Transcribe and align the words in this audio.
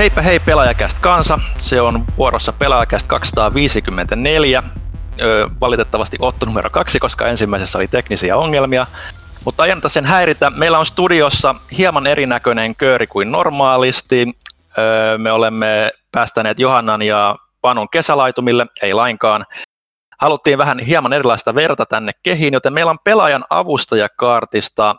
Heipä 0.00 0.22
hei 0.22 0.40
pelaajakäst 0.40 0.98
kansa, 0.98 1.38
se 1.58 1.80
on 1.80 2.04
vuorossa 2.18 2.52
pelaajakäst 2.52 3.06
254. 3.06 4.62
Öö, 5.20 5.48
valitettavasti 5.60 6.16
Otto 6.20 6.46
numero 6.46 6.70
kaksi, 6.70 6.98
koska 6.98 7.26
ensimmäisessä 7.26 7.78
oli 7.78 7.88
teknisiä 7.88 8.36
ongelmia. 8.36 8.86
Mutta 9.44 9.66
ei 9.66 9.72
sen 9.86 10.04
häiritä. 10.04 10.50
Meillä 10.50 10.78
on 10.78 10.86
studiossa 10.86 11.54
hieman 11.78 12.06
erinäköinen 12.06 12.76
kööri 12.76 13.06
kuin 13.06 13.32
normaalisti. 13.32 14.26
Öö, 14.78 15.18
me 15.18 15.32
olemme 15.32 15.90
päästäneet 16.12 16.58
Johannan 16.58 17.02
ja 17.02 17.36
Panon 17.60 17.88
kesälaitumille, 17.88 18.66
ei 18.82 18.94
lainkaan. 18.94 19.46
Haluttiin 20.18 20.58
vähän 20.58 20.78
hieman 20.78 21.12
erilaista 21.12 21.54
verta 21.54 21.86
tänne 21.86 22.12
kehiin, 22.22 22.54
joten 22.54 22.72
meillä 22.72 22.90
on 22.90 22.98
pelaajan 23.04 23.44
avustajakaartista 23.50 24.96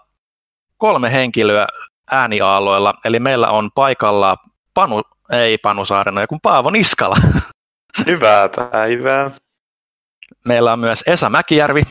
kolme 0.77 1.11
henkilöä 1.11 1.67
ääniaaloilla. 2.11 2.93
Eli 3.05 3.19
meillä 3.19 3.49
on 3.49 3.69
paikalla 3.75 4.37
Panu, 4.73 5.01
ei 5.31 5.57
Panu 5.57 5.85
Saareno, 5.85 6.27
kun 6.29 6.39
Paavo 6.41 6.69
Niskala. 6.69 7.15
Hyvää 8.07 8.49
päivää. 8.49 9.31
Meillä 10.45 10.73
on 10.73 10.79
myös 10.79 11.03
Esa 11.07 11.29
Mäkijärvi. 11.29 11.83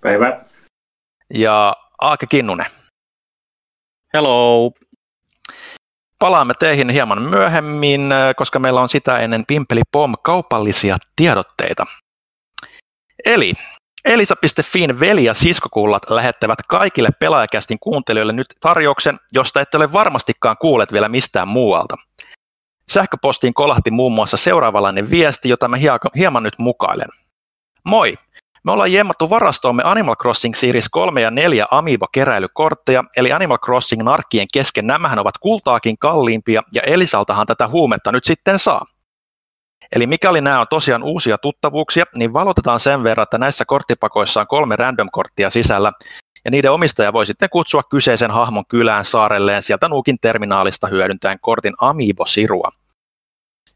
Päivä. 0.00 0.40
Ja 1.34 1.76
Aake 1.98 2.26
Kinnunen. 2.26 2.66
Hello. 4.14 4.72
Palaamme 6.18 6.54
teihin 6.58 6.90
hieman 6.90 7.22
myöhemmin, 7.22 8.10
koska 8.36 8.58
meillä 8.58 8.80
on 8.80 8.88
sitä 8.88 9.18
ennen 9.18 9.44
Pimpeli 9.46 9.82
Pom 9.92 10.14
kaupallisia 10.22 10.96
tiedotteita. 11.16 11.86
Eli 13.24 13.52
Elisa.fin 14.04 15.00
veli- 15.00 15.24
ja 15.24 15.34
siskokullat 15.34 16.10
lähettävät 16.10 16.58
kaikille 16.68 17.08
pelaajakästin 17.20 17.78
kuuntelijoille 17.80 18.32
nyt 18.32 18.46
tarjouksen, 18.60 19.18
josta 19.32 19.60
ette 19.60 19.76
ole 19.76 19.92
varmastikaan 19.92 20.56
kuulleet 20.60 20.92
vielä 20.92 21.08
mistään 21.08 21.48
muualta. 21.48 21.96
Sähköpostiin 22.90 23.54
kolahti 23.54 23.90
muun 23.90 24.12
muassa 24.12 24.36
seuraavanlainen 24.36 25.10
viesti, 25.10 25.48
jota 25.48 25.68
mä 25.68 25.76
hieman 26.16 26.42
nyt 26.42 26.58
mukailen. 26.58 27.08
Moi! 27.84 28.14
Me 28.64 28.72
ollaan 28.72 28.92
jemmattu 28.92 29.30
varastoomme 29.30 29.82
Animal 29.86 30.16
Crossing 30.16 30.54
Series 30.54 30.88
3 30.88 31.20
ja 31.20 31.30
4 31.30 31.66
Amiibo-keräilykortteja, 31.70 33.04
eli 33.16 33.32
Animal 33.32 33.58
Crossing 33.58 34.02
narkkien 34.02 34.46
kesken 34.52 34.86
nämähän 34.86 35.18
ovat 35.18 35.38
kultaakin 35.38 35.98
kalliimpia, 35.98 36.62
ja 36.74 36.82
Elisaltahan 36.82 37.46
tätä 37.46 37.68
huumetta 37.68 38.12
nyt 38.12 38.24
sitten 38.24 38.58
saa. 38.58 38.86
Eli 39.92 40.06
mikäli 40.06 40.40
nämä 40.40 40.60
on 40.60 40.66
tosiaan 40.70 41.02
uusia 41.02 41.38
tuttavuuksia, 41.38 42.04
niin 42.14 42.32
valotetaan 42.32 42.80
sen 42.80 43.02
verran, 43.02 43.22
että 43.22 43.38
näissä 43.38 43.64
korttipakoissa 43.64 44.40
on 44.40 44.46
kolme 44.46 44.76
random-korttia 44.76 45.50
sisällä, 45.50 45.92
ja 46.44 46.50
niiden 46.50 46.72
omistaja 46.72 47.12
voi 47.12 47.26
sitten 47.26 47.50
kutsua 47.50 47.82
kyseisen 47.82 48.30
hahmon 48.30 48.64
kylään 48.68 49.04
saarelleen 49.04 49.62
sieltä 49.62 49.88
Nuukin 49.88 50.18
terminaalista 50.20 50.86
hyödyntäen 50.86 51.38
kortin 51.40 51.74
Amiibo-sirua. 51.80 52.70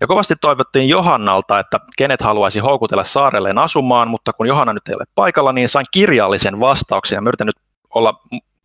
Ja 0.01 0.07
kovasti 0.07 0.35
toivottiin 0.41 0.89
Johannalta, 0.89 1.59
että 1.59 1.81
kenet 1.97 2.21
haluaisi 2.21 2.59
houkutella 2.59 3.05
saarelleen 3.05 3.59
asumaan, 3.59 4.09
mutta 4.09 4.33
kun 4.33 4.49
Johanna 4.49 4.73
nyt 4.73 4.89
ei 4.89 4.95
ole 4.95 5.05
paikalla, 5.15 5.53
niin 5.53 5.69
sain 5.69 5.87
kirjallisen 5.91 6.61
vastauksen 6.61 7.17
ja 7.17 7.21
mä 7.21 7.29
yritän 7.29 7.47
nyt 7.47 7.57
olla, 7.95 8.15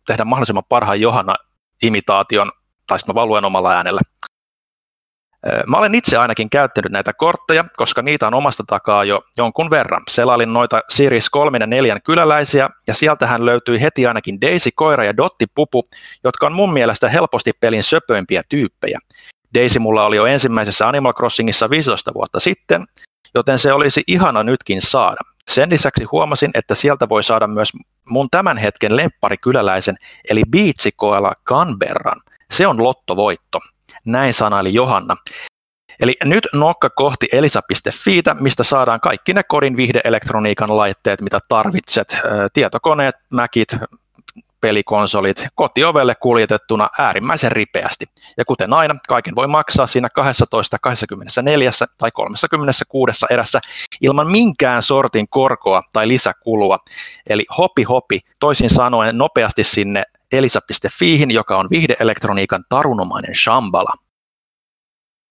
tehdä 0.06 0.24
mahdollisimman 0.24 0.64
parhaan 0.68 1.00
Johanna-imitaation, 1.00 2.50
tai 2.86 2.98
sitten 2.98 3.14
mä 3.14 3.20
valuen 3.20 3.44
omalla 3.44 3.72
äänellä. 3.72 4.00
Mä 5.66 5.76
olen 5.76 5.94
itse 5.94 6.16
ainakin 6.16 6.50
käyttänyt 6.50 6.92
näitä 6.92 7.12
kortteja, 7.12 7.64
koska 7.76 8.02
niitä 8.02 8.26
on 8.26 8.34
omasta 8.34 8.64
takaa 8.66 9.04
jo 9.04 9.22
jonkun 9.36 9.70
verran. 9.70 10.02
Selailin 10.10 10.52
noita 10.52 10.80
Series 10.88 11.30
3 11.30 11.58
ja 11.58 11.66
4 11.66 12.00
kyläläisiä, 12.00 12.68
ja 12.86 12.94
sieltähän 12.94 13.46
löytyi 13.46 13.80
heti 13.80 14.06
ainakin 14.06 14.40
Daisy, 14.40 14.70
Koira 14.74 15.04
ja 15.04 15.16
Dotti 15.16 15.46
Pupu, 15.54 15.88
jotka 16.24 16.46
on 16.46 16.52
mun 16.52 16.72
mielestä 16.72 17.08
helposti 17.08 17.52
pelin 17.60 17.84
söpöimpiä 17.84 18.42
tyyppejä. 18.48 18.98
Daisy 19.54 19.78
mulla 19.78 20.04
oli 20.04 20.16
jo 20.16 20.26
ensimmäisessä 20.26 20.88
Animal 20.88 21.12
Crossingissa 21.12 21.70
15 21.70 22.14
vuotta 22.14 22.40
sitten, 22.40 22.84
joten 23.34 23.58
se 23.58 23.72
olisi 23.72 24.04
ihana 24.06 24.42
nytkin 24.42 24.82
saada. 24.82 25.20
Sen 25.48 25.70
lisäksi 25.70 26.04
huomasin, 26.04 26.50
että 26.54 26.74
sieltä 26.74 27.08
voi 27.08 27.22
saada 27.22 27.46
myös 27.46 27.68
mun 28.08 28.28
tämän 28.30 28.58
hetken 28.58 28.96
lempparikyläläisen, 28.96 29.96
eli 30.30 30.42
Biitsikoela 30.50 31.32
Canberran. 31.46 32.20
Se 32.50 32.66
on 32.66 32.82
lottovoitto. 32.82 33.60
Näin 34.04 34.34
sanaili 34.34 34.74
Johanna. 34.74 35.16
Eli 36.00 36.16
nyt 36.24 36.46
nokka 36.54 36.90
kohti 36.90 37.28
elisa.fiitä, 37.32 38.34
mistä 38.34 38.64
saadaan 38.64 39.00
kaikki 39.00 39.34
ne 39.34 39.42
kodin 39.42 39.76
viihdeelektroniikan 39.76 40.76
laitteet, 40.76 41.20
mitä 41.20 41.38
tarvitset. 41.48 42.16
Tietokoneet, 42.52 43.14
mäkit, 43.32 43.68
pelikonsolit 44.60 45.46
kotiovelle 45.54 46.14
kuljetettuna 46.14 46.88
äärimmäisen 46.98 47.52
ripeästi. 47.52 48.06
Ja 48.36 48.44
kuten 48.44 48.72
aina, 48.72 48.94
kaiken 49.08 49.36
voi 49.36 49.46
maksaa 49.46 49.86
siinä 49.86 50.08
12, 50.14 50.76
24 50.80 51.70
tai 51.98 52.10
36 52.10 53.26
erässä 53.30 53.60
ilman 54.00 54.30
minkään 54.30 54.82
sortin 54.82 55.28
korkoa 55.28 55.82
tai 55.92 56.08
lisäkulua. 56.08 56.78
Eli 57.26 57.44
hopi 57.58 57.82
hopi, 57.82 58.20
toisin 58.38 58.70
sanoen 58.70 59.18
nopeasti 59.18 59.64
sinne 59.64 60.04
elisa.fiihin, 60.32 61.30
joka 61.30 61.58
on 61.58 61.66
viihdeelektroniikan 61.70 62.64
tarunomainen 62.68 63.34
shambala. 63.34 63.92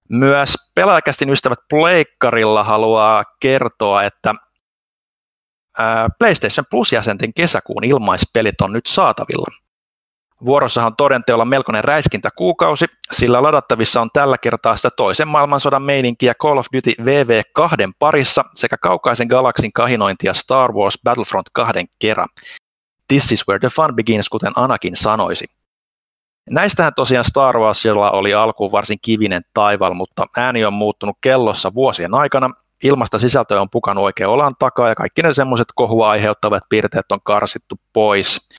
Myös 0.10 0.56
pelaajakästin 0.76 1.30
ystävät 1.30 1.60
Pleikkarilla 1.70 2.64
haluaa 2.64 3.24
kertoa, 3.40 4.04
että 4.04 4.36
PlayStation 6.20 6.66
Plus-jäsenten 6.70 7.34
kesäkuun 7.34 7.84
ilmaispelit 7.84 8.62
on 8.62 8.74
nyt 8.74 8.86
saatavilla. 8.86 9.46
Vuorossahan 10.46 10.92
on 10.92 10.96
todenteolla 10.96 11.46
melkoinen 11.46 11.84
räiskintä 11.84 12.30
kuukausi, 12.38 12.86
sillä 13.12 13.44
ladattavissa 13.44 14.02
on 14.02 14.10
tällä 14.14 14.38
kertaa 14.38 14.76
sitä 14.76 14.90
toisen 14.98 15.28
maailmansodan 15.28 15.82
meininkiä 15.82 16.34
Call 16.34 16.58
of 16.58 16.66
Duty 16.74 16.92
VV2 17.02 17.92
parissa 18.00 18.46
sekä 18.54 18.78
kaukaisen 18.78 19.28
galaksin 19.28 19.74
kahinointia 19.74 20.34
Star 20.34 20.72
Wars 20.72 21.00
Battlefront 21.04 21.50
2 21.54 21.74
kerran. 22.00 22.30
This 23.08 23.32
is 23.32 23.48
where 23.48 23.60
the 23.60 23.70
fun 23.70 23.96
begins, 23.96 24.30
kuten 24.30 24.52
Anakin 24.56 24.96
sanoisi. 24.96 25.46
Näistähän 26.50 26.94
tosiaan 26.96 27.26
Star 27.26 27.60
Warsilla 27.60 28.12
oli 28.12 28.34
alkuun 28.34 28.72
varsin 28.72 28.98
kivinen 29.02 29.42
taival, 29.54 29.94
mutta 29.94 30.26
ääni 30.38 30.66
on 30.66 30.74
muuttunut 30.74 31.18
kellossa 31.22 31.74
vuosien 31.74 32.14
aikana. 32.14 32.50
Ilmasta 32.84 33.20
sisältöä 33.20 33.62
on 33.62 33.70
pukannut 33.70 34.04
oikein 34.04 34.28
olan 34.28 34.56
takaa 34.60 34.90
ja 34.90 34.96
kaikki 34.96 35.22
ne 35.22 35.34
semmoiset 35.34 35.68
kohua 35.76 36.10
aiheuttavat 36.10 36.64
piirteet 36.70 37.12
on 37.12 37.20
karsittu 37.24 37.80
pois. 37.94 38.50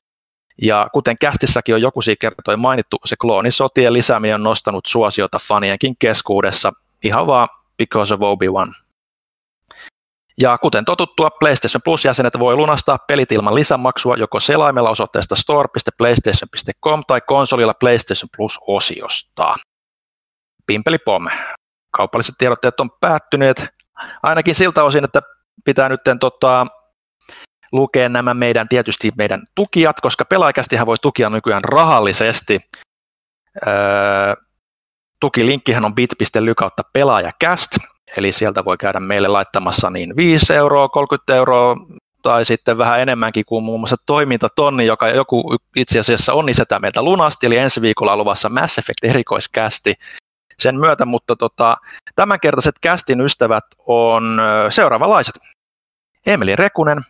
Ja 0.63 0.89
kuten 0.93 1.17
kästissäkin 1.21 1.75
on 1.75 1.83
joku 1.83 2.01
kertoi 2.21 2.57
mainittu, 2.57 2.97
se 3.05 3.17
kloonisotien 3.17 3.93
lisääminen 3.93 4.35
on 4.35 4.43
nostanut 4.43 4.87
suosiota 4.87 5.39
fanienkin 5.39 5.97
keskuudessa 5.99 6.73
ihan 7.05 7.27
vaan 7.27 7.49
because 7.79 8.15
of 8.15 8.21
Obi-Wan. 8.21 8.75
Ja 10.41 10.59
kuten 10.59 10.85
totuttua, 10.85 11.31
PlayStation 11.31 11.83
Plus-jäsenet 11.85 12.39
voi 12.39 12.57
lunastaa 12.57 12.99
pelit 12.99 13.33
ilman 13.33 13.55
lisämaksua 13.55 14.17
joko 14.17 14.41
selaimella 14.41 14.91
osoitteesta 14.91 15.37
store.playstation.com 15.37 17.03
tai 17.07 17.21
konsolilla 17.21 17.75
PlayStation 17.75 18.29
Plus-osiosta. 18.37 19.57
Pimpeli 20.67 20.99
pom. 20.99 21.29
Kaupalliset 21.91 22.35
tiedotteet 22.39 22.81
on 22.81 22.91
päättyneet, 23.01 23.67
ainakin 24.23 24.55
siltä 24.55 24.85
osin, 24.85 25.05
että 25.05 25.23
pitää 25.65 25.89
nyt 25.89 26.01
tota, 26.21 26.67
lukea 27.73 28.09
nämä 28.09 28.35
meidän 28.35 28.69
tietysti 28.69 29.13
meidän 29.17 29.43
tukijat, 29.55 30.01
koska 30.01 30.25
pelaajakästihän 30.25 30.87
voi 30.87 30.97
tukia 31.03 31.31
nykyään 31.31 31.65
rahallisesti. 31.65 32.61
Öö, 33.67 34.35
tukilinkkihän 35.21 35.85
on 35.85 35.95
bit.ly 35.95 36.55
kautta 36.55 36.83
pelaajakäst, 36.93 37.71
Eli 38.17 38.33
sieltä 38.33 38.65
voi 38.65 38.77
käydä 38.77 39.01
meille 39.01 39.29
laittamassa 39.29 39.91
niin 39.91 40.17
5 40.17 40.55
euroa, 40.55 40.89
30 40.89 41.35
euroa 41.35 41.77
tai 42.23 42.45
sitten 42.45 42.79
vähän 42.79 43.01
enemmänkin 43.01 43.45
kuin 43.45 43.65
muun 43.65 43.81
muassa 43.81 43.97
toimintatonni, 44.07 44.87
joka 44.87 45.09
joku 45.09 45.57
itse 45.77 45.99
asiassa 45.99 46.35
onnisetä 46.35 46.79
meitä 46.79 47.03
lunasti, 47.03 47.47
eli 47.47 47.57
ensi 47.57 47.83
viikolla 47.83 48.13
on 48.13 48.19
luvassa 48.19 48.49
Mass 48.49 48.79
Effect 48.79 49.05
erikoiskästi 49.05 49.95
sen 50.59 50.77
myötä, 50.77 51.05
mutta 51.05 51.37
tota, 51.37 51.77
tämänkertaiset 52.17 52.75
kästin 52.81 53.21
ystävät 53.21 53.65
on 53.87 54.41
seuraavanlaiset. 54.71 55.39
Emeli 56.27 56.57
Rekunen, 56.57 57.01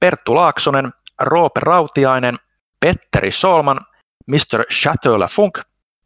Perttu 0.00 0.34
Laaksonen, 0.34 0.90
Roope 1.20 1.60
Rautiainen, 1.60 2.36
Petteri 2.80 3.32
Solman, 3.32 3.80
Mr. 4.26 4.64
Chateau 4.72 5.18
Funk, 5.30 5.58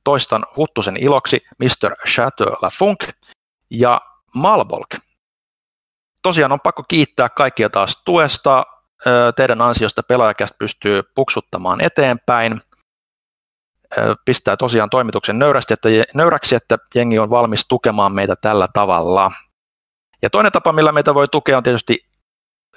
toistan 0.04 0.44
Huttusen 0.56 0.96
iloksi 0.96 1.40
Mr. 1.58 1.96
Chateau 2.08 2.56
Funk, 2.78 2.98
ja 3.72 4.00
Malbolk. 4.34 4.88
Tosiaan 6.22 6.52
on 6.52 6.60
pakko 6.60 6.82
kiittää 6.88 7.28
kaikkia 7.28 7.70
taas 7.70 8.02
tuesta. 8.04 8.64
Teidän 9.36 9.62
ansiosta 9.62 10.02
pelaajakästä 10.02 10.56
pystyy 10.58 11.02
puksuttamaan 11.14 11.80
eteenpäin. 11.80 12.60
Pistää 14.24 14.56
tosiaan 14.56 14.90
toimituksen 14.90 15.38
nöyrästi, 15.38 15.74
että, 15.74 15.88
nöyräksi, 16.14 16.54
että 16.54 16.78
jengi 16.94 17.18
on 17.18 17.30
valmis 17.30 17.68
tukemaan 17.68 18.12
meitä 18.12 18.36
tällä 18.36 18.68
tavalla. 18.72 19.32
Ja 20.22 20.30
toinen 20.30 20.52
tapa, 20.52 20.72
millä 20.72 20.92
meitä 20.92 21.14
voi 21.14 21.28
tukea, 21.28 21.56
on 21.56 21.62
tietysti 21.62 21.98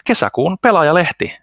kesäkuun 0.05 0.57
pelaajalehti. 0.61 1.37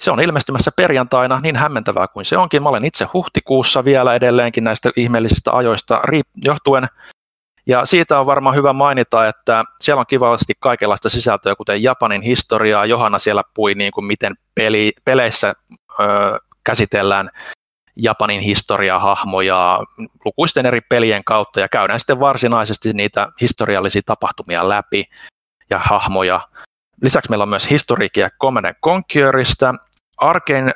Se 0.00 0.10
on 0.10 0.20
ilmestymässä 0.20 0.70
perjantaina, 0.76 1.40
niin 1.40 1.56
hämmentävää 1.56 2.08
kuin 2.08 2.24
se 2.24 2.36
onkin. 2.36 2.62
Mä 2.62 2.68
olen 2.68 2.84
itse 2.84 3.06
huhtikuussa 3.12 3.84
vielä 3.84 4.14
edelleenkin 4.14 4.64
näistä 4.64 4.90
ihmeellisistä 4.96 5.52
ajoista 5.52 6.00
johtuen. 6.44 6.86
Ja 7.66 7.86
siitä 7.86 8.20
on 8.20 8.26
varmaan 8.26 8.56
hyvä 8.56 8.72
mainita, 8.72 9.28
että 9.28 9.64
siellä 9.80 10.00
on 10.00 10.06
kivasti 10.06 10.54
kaikenlaista 10.60 11.08
sisältöä, 11.08 11.56
kuten 11.56 11.82
Japanin 11.82 12.22
historiaa. 12.22 12.86
Johanna 12.86 13.18
siellä 13.18 13.42
pui, 13.54 13.74
niin 13.74 13.92
kuin 13.92 14.04
miten 14.04 14.34
peli, 14.54 14.92
peleissä 15.04 15.54
ö, 16.00 16.04
käsitellään 16.64 17.30
Japanin 17.96 18.40
historiaa, 18.40 18.98
hahmoja 18.98 19.80
lukuisten 20.24 20.66
eri 20.66 20.80
pelien 20.80 21.24
kautta 21.24 21.60
ja 21.60 21.68
käydään 21.68 22.00
sitten 22.00 22.20
varsinaisesti 22.20 22.92
niitä 22.92 23.28
historiallisia 23.40 24.02
tapahtumia 24.06 24.68
läpi 24.68 25.04
ja 25.70 25.78
hahmoja. 25.78 26.40
Lisäksi 27.02 27.30
meillä 27.30 27.42
on 27.42 27.48
myös 27.48 27.70
historiikkia 27.70 28.30
Command 28.42 28.74
Conquerista, 28.84 29.74
Arkane 30.16 30.72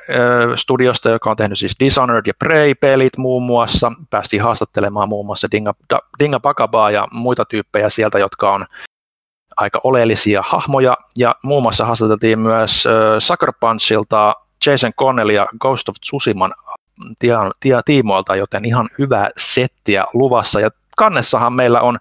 Studiosta, 0.55 1.09
joka 1.09 1.29
on 1.29 1.37
tehnyt 1.37 1.59
siis 1.59 1.75
Dishonored 1.79 2.23
ja 2.27 2.33
Prey-pelit 2.39 3.17
muun 3.17 3.43
muassa. 3.43 3.91
Päästiin 4.09 4.41
haastattelemaan 4.41 5.09
muun 5.09 5.25
muassa 5.25 5.47
Dinga, 5.51 5.73
Dinga 6.19 6.39
Bakabaa 6.39 6.91
ja 6.91 7.07
muita 7.11 7.45
tyyppejä 7.45 7.89
sieltä, 7.89 8.19
jotka 8.19 8.53
on 8.53 8.65
aika 9.57 9.79
oleellisia 9.83 10.43
hahmoja. 10.45 10.97
Ja 11.17 11.35
muun 11.43 11.63
muassa 11.63 11.85
haastateltiin 11.85 12.39
myös 12.39 12.83
Sucker 13.19 13.53
Punchilta 13.59 14.35
Jason 14.65 14.93
Connellia 14.93 15.45
Ghost 15.59 15.89
of 15.89 15.95
Tsushiman 16.01 16.53
tiimoilta, 17.85 18.35
joten 18.35 18.65
ihan 18.65 18.89
hyvää 18.99 19.29
settiä 19.37 20.05
luvassa. 20.13 20.59
Ja 20.59 20.69
kannessahan 20.97 21.53
meillä 21.53 21.81
on 21.81 21.97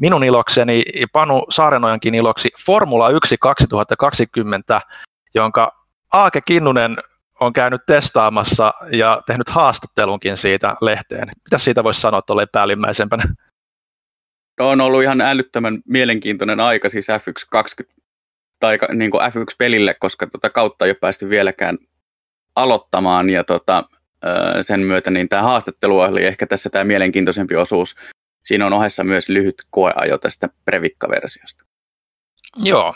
minun 0.00 0.24
ilokseni, 0.24 0.82
Panu 1.12 1.44
Saarenojankin 1.50 2.14
iloksi, 2.14 2.50
Formula 2.66 3.08
1 3.08 3.36
2020, 3.40 4.80
jonka 5.34 5.83
Aake 6.14 6.40
Kinnunen 6.40 6.96
on 7.40 7.52
käynyt 7.52 7.80
testaamassa 7.86 8.74
ja 8.92 9.22
tehnyt 9.26 9.48
haastattelunkin 9.48 10.36
siitä 10.36 10.74
lehteen. 10.80 11.28
Mitä 11.44 11.58
siitä 11.58 11.84
voisi 11.84 12.00
sanoa 12.00 12.22
tuolle 12.22 12.46
päällimmäisempänä? 12.52 13.22
No, 14.58 14.68
on 14.68 14.80
ollut 14.80 15.02
ihan 15.02 15.20
älyttömän 15.20 15.82
mielenkiintoinen 15.88 16.60
aika 16.60 16.88
siis 16.88 17.06
F1 17.08 17.46
20 17.50 18.02
tai 18.60 18.78
niin 18.92 19.10
kuin 19.10 19.22
F1-pelille, 19.22 19.94
koska 19.94 20.26
tota 20.26 20.50
kautta 20.50 20.84
ei 20.84 20.90
ole 20.90 20.96
päästy 21.00 21.28
vieläkään 21.28 21.78
aloittamaan 22.56 23.30
ja 23.30 23.44
tota, 23.44 23.84
sen 24.62 24.80
myötä 24.80 25.10
niin 25.10 25.28
tämä 25.28 25.42
haastattelu 25.42 26.00
oli 26.00 26.24
ehkä 26.24 26.46
tässä 26.46 26.70
tämä 26.70 26.84
mielenkiintoisempi 26.84 27.56
osuus. 27.56 27.96
Siinä 28.42 28.66
on 28.66 28.72
ohessa 28.72 29.04
myös 29.04 29.28
lyhyt 29.28 29.62
koeajo 29.70 30.18
tästä 30.18 30.48
Previkka-versiosta. 30.64 31.64
Joo, 32.56 32.94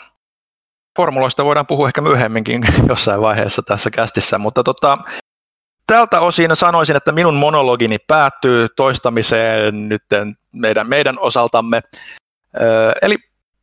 formuloista 0.99 1.45
voidaan 1.45 1.67
puhua 1.67 1.87
ehkä 1.87 2.01
myöhemminkin 2.01 2.61
jossain 2.89 3.21
vaiheessa 3.21 3.61
tässä 3.61 3.89
kästissä, 3.89 4.37
mutta 4.37 4.63
tota, 4.63 4.97
tältä 5.87 6.19
osin 6.19 6.55
sanoisin, 6.55 6.95
että 6.95 7.11
minun 7.11 7.35
monologini 7.35 7.97
päättyy 8.07 8.67
toistamiseen 8.75 9.89
nyt 9.89 10.03
meidän, 10.53 10.89
meidän 10.89 11.19
osaltamme. 11.19 11.81
Öö, 12.61 12.91
eli 13.01 13.15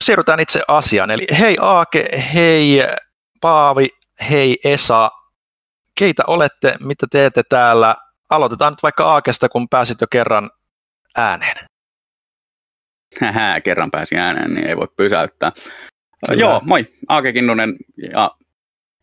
siirrytään 0.04 0.40
itse 0.40 0.62
asiaan. 0.68 1.10
Eli 1.10 1.26
hei 1.38 1.56
Aake, 1.60 2.08
hei 2.34 2.84
Paavi, 3.40 3.88
hei 4.30 4.56
Esa, 4.64 5.10
keitä 5.98 6.22
olette, 6.26 6.76
mitä 6.80 7.06
teette 7.10 7.42
täällä? 7.48 7.96
Aloitetaan 8.30 8.72
nyt 8.72 8.82
vaikka 8.82 9.04
Aakesta, 9.04 9.48
kun 9.48 9.68
pääsit 9.68 10.00
jo 10.00 10.06
kerran 10.10 10.50
ääneen. 11.16 11.66
Hähä, 13.20 13.60
kerran 13.60 13.90
pääsi 13.90 14.16
ääneen, 14.16 14.54
niin 14.54 14.66
ei 14.66 14.76
voi 14.76 14.88
pysäyttää. 14.96 15.52
Kyllä. 16.28 16.40
Joo, 16.40 16.60
moi. 16.64 16.86
Aake 17.08 17.32
Kinnunen 17.32 17.76
ja 18.12 18.30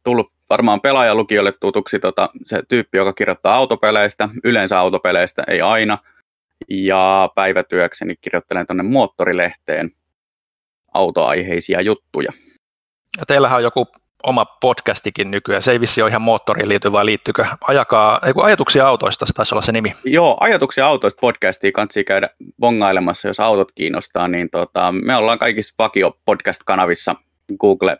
tullut 0.04 0.32
varmaan 0.50 0.82
pelaajalukijoille 0.82 1.52
tutuksi 1.52 2.00
tota, 2.00 2.30
se 2.46 2.64
tyyppi, 2.68 2.98
joka 2.98 3.14
kirjoittaa 3.14 3.56
autopeleistä, 3.56 4.30
yleensä 4.44 4.80
autopeleistä, 4.80 5.44
ei 5.48 5.62
aina. 5.62 5.98
Ja 6.70 7.30
päivätyökseni 7.36 8.16
kirjoittelen 8.22 8.68
tuonne 8.68 8.84
moottorilehteen 8.84 9.92
autoaiheisia 10.94 11.82
juttuja. 11.82 12.32
Ja 13.18 13.26
teillähän 13.26 13.58
on 13.58 13.64
joku 13.64 13.88
oma 14.24 14.46
podcastikin 14.46 15.32
nykyään. 15.32 15.62
Se 15.62 15.72
ei 15.72 15.80
vissi 15.80 16.02
ole 16.02 16.10
ihan 16.10 16.22
moottoriin 16.22 16.70
liity, 16.70 16.92
vai 16.92 17.06
liittyykö? 17.06 17.46
Ajakaa, 17.68 18.20
ei 18.26 18.34
ajatuksia 18.44 18.88
autoista, 18.88 19.26
se 19.26 19.34
taisi 19.34 19.56
olla 19.56 19.62
se 19.62 19.72
nimi. 19.72 19.96
Joo, 20.04 20.38
ajatuksia 20.40 20.88
autoista 20.88 21.20
podcastia 21.22 21.72
kansi 21.72 22.04
käydä 22.04 22.30
bongailemassa, 22.60 23.28
jos 23.28 23.40
autot 23.40 23.72
kiinnostaa. 23.72 24.28
Niin 24.28 24.50
tota, 24.50 24.92
me 24.92 25.16
ollaan 25.16 25.40
kaikissa 25.40 25.76
vakio 25.80 26.20
podcast-kanavissa, 26.26 27.16
Google, 27.60 27.98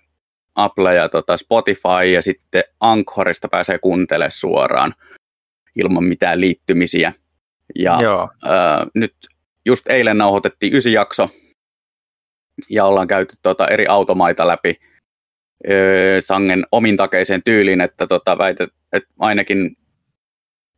Apple 0.56 0.96
ja 0.96 1.10
tota 1.10 1.38
Spotify, 1.38 2.12
ja 2.14 2.22
sitten 2.22 2.64
Anchorista 2.80 3.48
pääsee 3.48 3.80
kuuntelemaan 3.80 4.32
suoraan 4.32 4.94
ilman 5.76 6.04
mitään 6.04 6.42
liittymisiä. 6.42 7.14
Ja 7.76 7.98
Joo. 8.02 8.30
Äh, 8.46 8.88
nyt 8.96 9.16
just 9.66 9.90
eilen 9.90 10.18
nauhoitettiin 10.18 10.76
ysi 10.76 10.94
jakso, 10.94 11.30
ja 12.70 12.86
ollaan 12.86 13.08
käyty 13.08 13.36
tota 13.42 13.68
eri 13.68 13.88
automaita 13.88 14.48
läpi, 14.48 14.80
sangen 16.20 16.66
omintakeiseen 16.72 17.44
tyyliin, 17.44 17.82
että 17.82 18.08
tota, 18.08 18.38
väität, 18.38 18.70
että 18.94 19.10
ainakin 19.20 19.78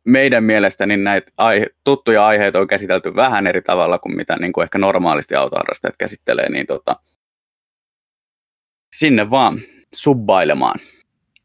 meidän 0.06 0.44
mielestä 0.44 0.86
niin 0.86 1.04
näitä 1.04 1.32
aihe, 1.36 1.66
tuttuja 1.84 2.26
aiheita 2.26 2.58
on 2.58 2.66
käsitelty 2.66 3.16
vähän 3.16 3.46
eri 3.46 3.62
tavalla 3.62 3.98
kuin 3.98 4.16
mitä 4.16 4.36
niin 4.36 4.52
kuin 4.52 4.62
ehkä 4.62 4.78
normaalisti 4.78 5.34
autoharrastajat 5.34 5.94
käsittelee, 5.98 6.50
niin 6.50 6.66
tota, 6.66 6.96
sinne 8.96 9.30
vaan 9.30 9.58
subbailemaan. 9.94 10.80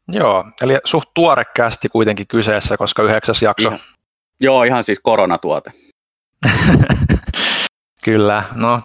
Joo, 0.08 0.44
eli 0.62 0.78
suht 0.84 1.08
tuore 1.14 1.44
kästi 1.56 1.88
kuitenkin 1.88 2.26
kyseessä, 2.26 2.76
koska 2.76 3.02
yhdeksäs 3.02 3.42
jakso. 3.42 3.68
Ihan, 3.68 3.80
joo, 4.40 4.64
ihan 4.64 4.84
siis 4.84 4.98
koronatuote. 5.02 5.72
kyllä, 8.04 8.42
no 8.54 8.80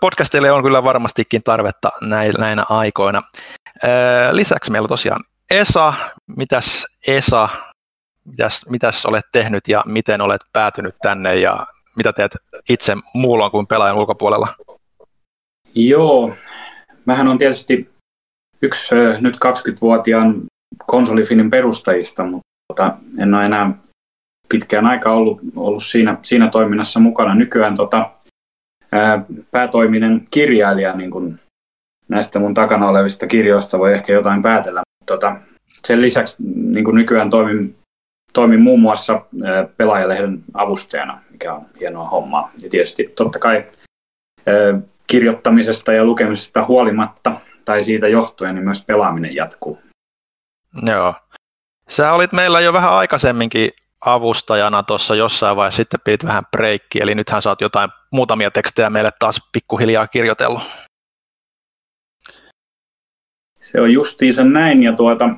podcastille 0.00 0.50
on 0.50 0.62
kyllä 0.62 0.84
varmastikin 0.84 1.42
tarvetta 1.42 1.90
näinä 2.38 2.64
aikoina. 2.68 3.22
Lisäksi 4.32 4.70
meillä 4.70 4.86
on 4.86 4.88
tosiaan 4.88 5.24
Esa. 5.50 5.94
Mitäs 6.36 6.86
Esa, 7.06 7.48
mitäs, 8.24 8.66
mitäs 8.68 9.06
olet 9.06 9.24
tehnyt 9.32 9.68
ja 9.68 9.82
miten 9.86 10.20
olet 10.20 10.40
päätynyt 10.52 10.94
tänne 11.02 11.36
ja 11.36 11.66
mitä 11.96 12.12
teet 12.12 12.36
itse 12.68 12.96
muulla 13.14 13.50
kuin 13.50 13.66
pelaajan 13.66 13.96
ulkopuolella? 13.96 14.48
Joo, 15.74 16.34
mähän 17.04 17.28
on 17.28 17.38
tietysti 17.38 17.90
yksi 18.62 18.94
nyt 19.20 19.36
20-vuotiaan 19.36 20.42
konsolifinin 20.86 21.50
perustajista, 21.50 22.24
mutta 22.24 22.48
tota, 22.68 22.96
en 23.18 23.34
ole 23.34 23.44
enää 23.44 23.70
pitkään 24.48 24.86
aikaa 24.86 25.12
ollut, 25.12 25.40
ollut 25.56 25.84
siinä, 25.84 26.18
siinä 26.22 26.50
toiminnassa 26.50 27.00
mukana. 27.00 27.34
Nykyään 27.34 27.74
tota, 27.74 28.10
päätoiminen 29.50 30.26
kirjailija 30.30 30.96
niin 30.96 31.10
kuin 31.10 31.40
näistä 32.08 32.38
mun 32.38 32.54
takana 32.54 32.88
olevista 32.88 33.26
kirjoista 33.26 33.78
voi 33.78 33.92
ehkä 33.92 34.12
jotain 34.12 34.42
päätellä. 34.42 34.82
Tota, 35.06 35.36
sen 35.86 36.02
lisäksi 36.02 36.36
niin 36.54 36.84
kuin 36.84 36.94
nykyään 36.94 37.30
toimin, 37.30 37.76
toimin 38.32 38.60
muun 38.60 38.80
muassa 38.80 39.20
pelaajalehden 39.76 40.42
avustajana, 40.54 41.20
mikä 41.30 41.54
on 41.54 41.66
hienoa 41.80 42.08
hommaa. 42.08 42.50
Ja 42.62 42.70
tietysti 42.70 43.12
totta 43.16 43.38
kai 43.38 43.64
kirjoittamisesta 45.06 45.92
ja 45.92 46.04
lukemisesta 46.04 46.64
huolimatta 46.64 47.32
tai 47.64 47.82
siitä 47.82 48.08
johtuen, 48.08 48.54
niin 48.54 48.64
myös 48.64 48.84
pelaaminen 48.84 49.34
jatkuu. 49.34 49.78
Joo. 50.86 51.14
Sä 51.88 52.12
olit 52.12 52.32
meillä 52.32 52.60
jo 52.60 52.72
vähän 52.72 52.92
aikaisemminkin 52.92 53.70
avustajana 54.04 54.82
tuossa 54.82 55.14
jossain 55.14 55.56
vaiheessa, 55.56 55.76
sitten 55.76 56.00
pidit 56.04 56.24
vähän 56.24 56.42
breikki, 56.50 57.02
eli 57.02 57.14
nythän 57.14 57.42
sä 57.42 57.50
oot 57.50 57.60
jotain 57.60 57.90
muutamia 58.12 58.50
tekstejä 58.50 58.90
meille 58.90 59.10
taas 59.18 59.40
pikkuhiljaa 59.52 60.06
kirjoitellut. 60.06 60.62
Se 63.62 63.80
on 63.80 63.92
justiinsa 63.92 64.44
näin, 64.44 64.82
ja 64.82 64.92
tuota, 64.92 65.28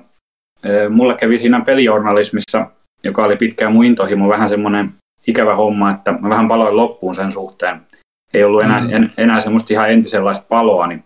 mulla 0.90 1.14
kävi 1.14 1.38
siinä 1.38 1.60
pelijournalismissa, 1.60 2.70
joka 3.04 3.24
oli 3.24 3.36
pitkään 3.36 3.72
mun 3.72 3.84
intohimo, 3.84 4.28
vähän 4.28 4.48
semmoinen 4.48 4.94
ikävä 5.26 5.54
homma, 5.54 5.90
että 5.90 6.12
mä 6.12 6.28
vähän 6.28 6.48
paloin 6.48 6.76
loppuun 6.76 7.14
sen 7.14 7.32
suhteen. 7.32 7.80
Ei 8.34 8.44
ollut 8.44 8.62
enää, 8.62 8.80
mm. 8.80 8.92
en, 8.92 9.12
enää 9.16 9.40
semmoista 9.40 9.74
ihan 9.74 9.90
entisenlaista 9.90 10.46
paloa, 10.48 10.86
niin 10.86 11.04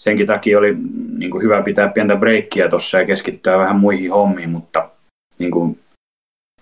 senkin 0.00 0.26
takia 0.26 0.58
oli 0.58 0.76
niin 1.18 1.30
kuin 1.30 1.42
hyvä 1.42 1.62
pitää 1.62 1.88
pientä 1.88 2.16
breikkiä 2.16 2.68
tuossa 2.68 2.98
ja 2.98 3.06
keskittyä 3.06 3.58
vähän 3.58 3.76
muihin 3.76 4.12
hommiin, 4.12 4.50
mutta 4.50 4.90
niin 5.38 5.50
kuin, 5.50 5.80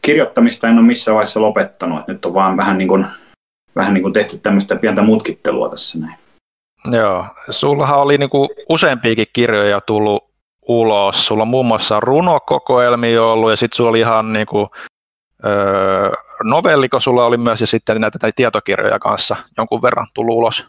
kirjoittamista 0.06 0.68
en 0.68 0.78
ole 0.78 0.86
missään 0.86 1.14
vaiheessa 1.14 1.40
lopettanut. 1.40 2.00
Että 2.00 2.12
nyt 2.12 2.24
on 2.24 2.34
vaan 2.34 2.56
vähän, 2.56 2.78
niin 2.78 2.88
kuin, 2.88 3.06
vähän 3.76 3.94
niin 3.94 4.02
kuin 4.02 4.12
tehty 4.12 4.38
tämmöistä 4.38 4.76
pientä 4.76 5.02
mutkittelua 5.02 5.68
tässä 5.68 5.98
näin. 5.98 6.18
Joo, 6.92 7.26
sullahan 7.50 7.98
oli 7.98 8.18
niin 8.18 8.30
kuin 8.30 8.48
useampiakin 8.68 9.26
kirjoja 9.32 9.80
tullut 9.80 10.24
ulos. 10.68 11.26
Sulla 11.26 11.42
on 11.42 11.48
muun 11.48 11.66
muassa 11.66 12.00
runokokoelmia 12.00 13.24
ollut 13.24 13.50
ja 13.50 13.56
sitten 13.56 13.76
sulla 13.76 13.90
oli 13.90 14.00
ihan 14.00 14.32
niin 14.32 14.46
kuin, 14.46 14.66
öö, 15.44 16.10
novelliko 16.44 17.00
sulla 17.00 17.26
oli 17.26 17.36
myös 17.36 17.60
ja 17.60 17.66
sitten 17.66 18.00
näitä 18.00 18.18
tietokirjoja 18.36 18.98
kanssa 18.98 19.36
jonkun 19.58 19.82
verran 19.82 20.06
tullut 20.14 20.36
ulos. 20.36 20.66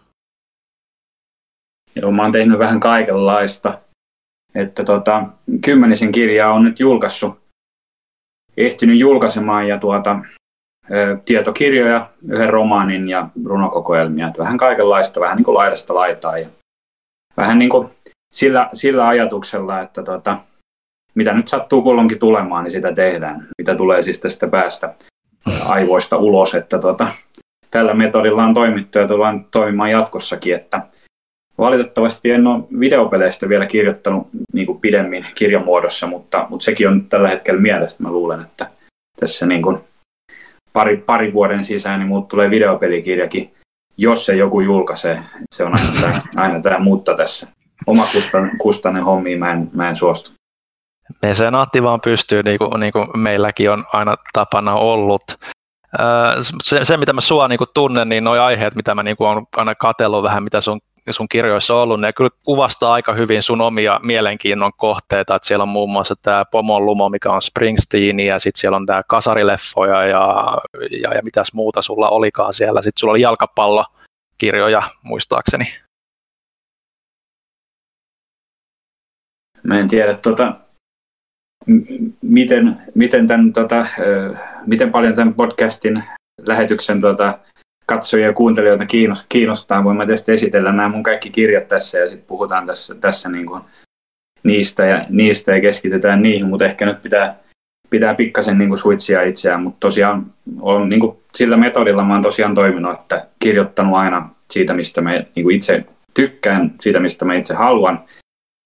Joo, 1.96 2.12
mä 2.12 2.22
oon 2.22 2.32
tehnyt 2.32 2.60
vähän 2.60 2.80
kaikenlaista. 2.80 3.80
että 4.56 4.84
tota, 4.84 5.24
kymmenisen 5.66 6.12
kirjaa 6.12 6.54
on 6.54 6.64
nyt 6.64 6.80
julkaissut, 6.80 7.47
ehtinyt 8.58 9.00
julkaisemaan 9.00 9.68
ja 9.68 9.78
tuota, 9.78 10.20
tietokirjoja, 11.26 12.10
yhden 12.28 12.50
romaanin 12.50 13.10
ja 13.10 13.30
runokokoelmia. 13.46 14.28
Että 14.28 14.40
vähän 14.40 14.58
kaikenlaista, 14.58 15.20
vähän 15.20 15.38
niin 15.38 15.46
kuin 15.46 15.56
laidasta 15.56 15.94
laitaa. 15.94 16.38
Ja 16.38 16.48
vähän 17.38 17.58
niin 17.58 17.70
kuin 17.70 17.90
sillä, 18.32 18.70
sillä 18.74 19.08
ajatuksella, 19.08 19.82
että 19.82 20.04
tota, 20.04 20.38
mitä 21.16 21.34
nyt 21.34 21.48
sattuu 21.48 21.82
kulloinkin 21.82 22.20
tulemaan, 22.20 22.64
niin 22.64 22.72
sitä 22.72 22.94
tehdään. 22.94 23.48
Mitä 23.58 23.76
tulee 23.76 24.02
siis 24.02 24.22
tästä 24.22 24.48
päästä 24.48 24.94
aivoista 25.66 26.18
ulos, 26.18 26.56
että 26.56 26.80
tota, 26.80 27.08
tällä 27.72 27.94
metodilla 27.94 28.44
on 28.44 28.54
toimittu 28.54 29.00
ja 29.00 29.08
tullaan 29.08 29.46
toimimaan 29.52 29.92
jatkossakin, 29.92 30.56
että 30.56 30.82
valitettavasti 31.58 32.32
en 32.32 32.48
ole 32.48 32.64
videopeleistä 32.80 33.50
vielä 33.50 33.66
kirjoittanut 33.66 34.28
niin 34.54 34.66
kuin 34.66 34.80
pidemmin 34.80 35.26
kirjamuodossa, 35.36 36.08
mutta, 36.08 36.46
mutta 36.50 36.64
sekin 36.64 36.88
on 36.88 37.06
tällä 37.06 37.30
hetkellä 37.30 37.62
mielessä. 37.62 38.04
Mä 38.04 38.12
luulen, 38.12 38.42
että 38.42 38.70
tässä 39.20 39.46
niin 39.46 39.62
kuin 39.62 39.78
pari, 40.74 40.98
pari 40.98 41.34
vuoden 41.34 41.66
sisään 41.66 42.00
niin 42.00 42.08
muut 42.08 42.28
tulee 42.28 42.50
videopelikirjakin, 42.50 43.54
jos 43.98 44.26
se 44.26 44.36
joku 44.36 44.62
julkaisee. 44.62 45.24
Se 45.56 45.64
on 45.64 45.74
aina 45.74 46.02
tämä, 46.02 46.22
aina 46.44 46.62
tämä 46.62 46.80
mutta 46.80 47.16
tässä. 47.16 47.48
Oma 47.88 48.08
kustainen, 48.14 48.58
kustainen 48.58 49.04
hommiin 49.04 49.40
mä 49.40 49.52
en, 49.52 49.70
mä 49.74 49.90
en 49.90 49.96
suostu. 49.96 50.32
Me 51.22 51.34
senaatti 51.34 51.84
vaan 51.84 52.02
pystyy, 52.02 52.44
niin 52.44 52.58
kuin, 52.58 52.80
niin 52.80 52.94
kuin 52.94 53.08
meilläkin 53.20 53.72
on 53.72 53.86
aina 53.94 54.16
tapana 54.34 54.74
ollut. 54.74 55.24
Se, 56.64 56.86
se 56.86 56.98
mitä 56.98 57.14
mä 57.14 57.22
sua 57.22 57.48
niin 57.48 57.58
kuin 57.58 57.70
tunnen, 57.74 58.10
niin 58.10 58.24
nuo 58.24 58.34
aiheet, 58.34 58.76
mitä 58.76 58.96
mä 58.96 59.04
niin 59.04 59.18
kuin 59.18 59.48
aina 59.56 59.76
katsellut 59.76 60.24
vähän, 60.24 60.44
mitä 60.44 60.62
sun, 60.62 60.80
sun 61.14 61.30
kirjoissa 61.30 61.76
ollut, 61.76 62.02
ne 62.02 62.14
kyllä 62.14 62.30
kuvastaa 62.44 62.94
aika 62.94 63.14
hyvin 63.14 63.44
sun 63.44 63.62
omia 63.62 64.00
mielenkiinnon 64.04 64.72
kohteita. 64.78 65.36
Että 65.36 65.48
siellä 65.48 65.64
on 65.64 65.70
muun 65.70 65.92
muassa 65.92 66.16
tämä 66.22 66.46
Pomon 66.46 66.86
Lumo, 66.86 67.10
mikä 67.10 67.32
on 67.32 67.42
Springsteen, 67.42 68.20
ja 68.20 68.40
sitten 68.40 68.60
siellä 68.60 68.76
on 68.76 68.86
tämä 68.86 69.02
kasarileffoja, 69.04 70.04
ja, 70.04 70.58
ja, 71.02 71.14
ja 71.14 71.22
mitäs 71.24 71.54
muuta 71.54 71.82
sulla 71.82 72.10
olikaan 72.10 72.54
siellä. 72.54 72.82
Sitten 72.82 73.00
sulla 73.00 73.12
oli 73.12 73.22
jalkapallokirjoja, 73.22 74.84
muistaakseni. 75.04 75.66
Mä 79.64 79.80
en 79.80 79.88
tiedä, 79.88 80.18
tuota, 80.18 80.56
miten, 82.22 82.78
miten, 82.96 83.28
tämän, 83.28 83.54
tota, 83.54 83.86
miten 84.66 84.92
paljon 84.92 85.16
tämän 85.16 85.34
podcastin 85.34 86.04
lähetyksen 86.46 87.02
tota, 87.02 87.40
katsojia 87.88 88.26
ja 88.26 88.34
kuuntelijoita 88.34 88.86
kiinnostaa. 89.30 89.84
Voin 89.84 89.98
mä 89.98 90.06
tietysti 90.06 90.32
esitellä 90.32 90.72
nämä 90.72 90.90
mun 90.90 91.04
kaikki 91.04 91.30
kirjat 91.30 91.68
tässä 91.68 91.98
ja 91.98 92.08
sitten 92.08 92.28
puhutaan 92.28 92.66
tässä, 92.66 92.96
tässä 92.96 93.30
niin 93.30 93.46
kuin 93.46 93.62
niistä, 94.44 94.86
ja, 94.86 95.06
niistä 95.10 95.56
ja 95.56 95.62
keskitytään 95.62 96.22
niihin, 96.22 96.48
mutta 96.48 96.66
ehkä 96.66 96.86
nyt 96.86 97.02
pitää, 97.02 97.36
pitää 97.90 98.16
pikkasen 98.16 98.58
niin 98.58 98.70
kuin 98.70 98.78
switchia 98.78 99.22
itseään, 99.22 99.64
mutta 99.64 99.80
tosiaan 99.80 100.26
on, 100.60 100.90
niin 100.90 101.00
kuin 101.00 101.18
sillä 101.36 101.58
metodilla 101.58 102.04
mä 102.04 102.14
oon 102.14 102.22
tosiaan 102.22 102.56
toiminut, 102.56 103.00
että 103.00 103.28
kirjoittanut 103.40 103.96
aina 103.96 104.30
siitä, 104.52 104.74
mistä 104.74 105.02
mä 105.02 105.12
niin 105.12 105.44
kuin 105.44 105.56
itse 105.56 105.86
tykkään, 106.14 106.72
siitä, 106.82 107.00
mistä 107.00 107.26
mä 107.26 107.34
itse 107.34 107.54
haluan, 107.54 108.04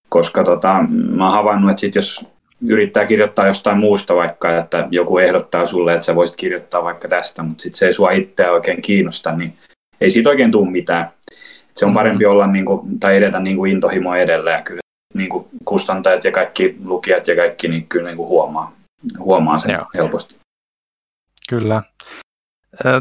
koska 0.10 0.44
tota, 0.44 0.86
mä 0.90 1.26
oon 1.26 1.34
havainnut, 1.34 1.70
että 1.70 1.82
sit 1.82 1.96
jos 1.96 2.26
yrittää 2.68 3.06
kirjoittaa 3.06 3.48
jostain 3.48 3.78
muusta 3.78 4.16
vaikka, 4.16 4.58
että 4.58 4.88
joku 4.92 5.18
ehdottaa 5.18 5.68
sulle, 5.68 5.94
että 5.94 6.06
sä 6.06 6.16
voisit 6.16 6.38
kirjoittaa 6.38 6.84
vaikka 6.84 7.08
tästä, 7.08 7.44
mutta 7.44 7.62
sitten 7.62 7.78
se 7.78 7.86
ei 7.86 7.94
sua 7.94 8.12
itseä 8.12 8.52
oikein 8.52 8.82
kiinnosta, 8.82 9.32
niin 9.32 9.54
ei 10.02 10.10
siitä 10.12 10.30
oikein 10.30 10.52
tule 10.52 10.72
mitään. 10.72 11.12
Et 11.70 11.78
se 11.78 11.86
on 11.86 11.94
parempi 11.94 12.26
olla 12.26 12.48
niin 12.48 12.66
kuin, 12.66 13.00
tai 13.00 13.18
edetä 13.18 13.40
niin 13.40 13.58
kuin 13.58 13.72
intohimo 13.72 14.16
edellä 14.16 14.52
ja 14.52 14.62
kyllä 14.62 14.82
niin 15.14 15.30
kuin 15.30 15.46
kustantajat 15.66 16.24
ja 16.24 16.32
kaikki 16.32 16.76
lukijat 16.86 17.28
ja 17.28 17.36
kaikki 17.36 17.68
niin 17.68 17.88
kyllä 17.88 18.08
niin 18.08 18.18
kuin 18.18 18.30
huomaa, 18.30 18.74
huomaa 19.20 19.60
sen 19.60 19.72
Joo. 19.72 19.86
helposti. 19.94 20.36
Kyllä. 21.50 21.82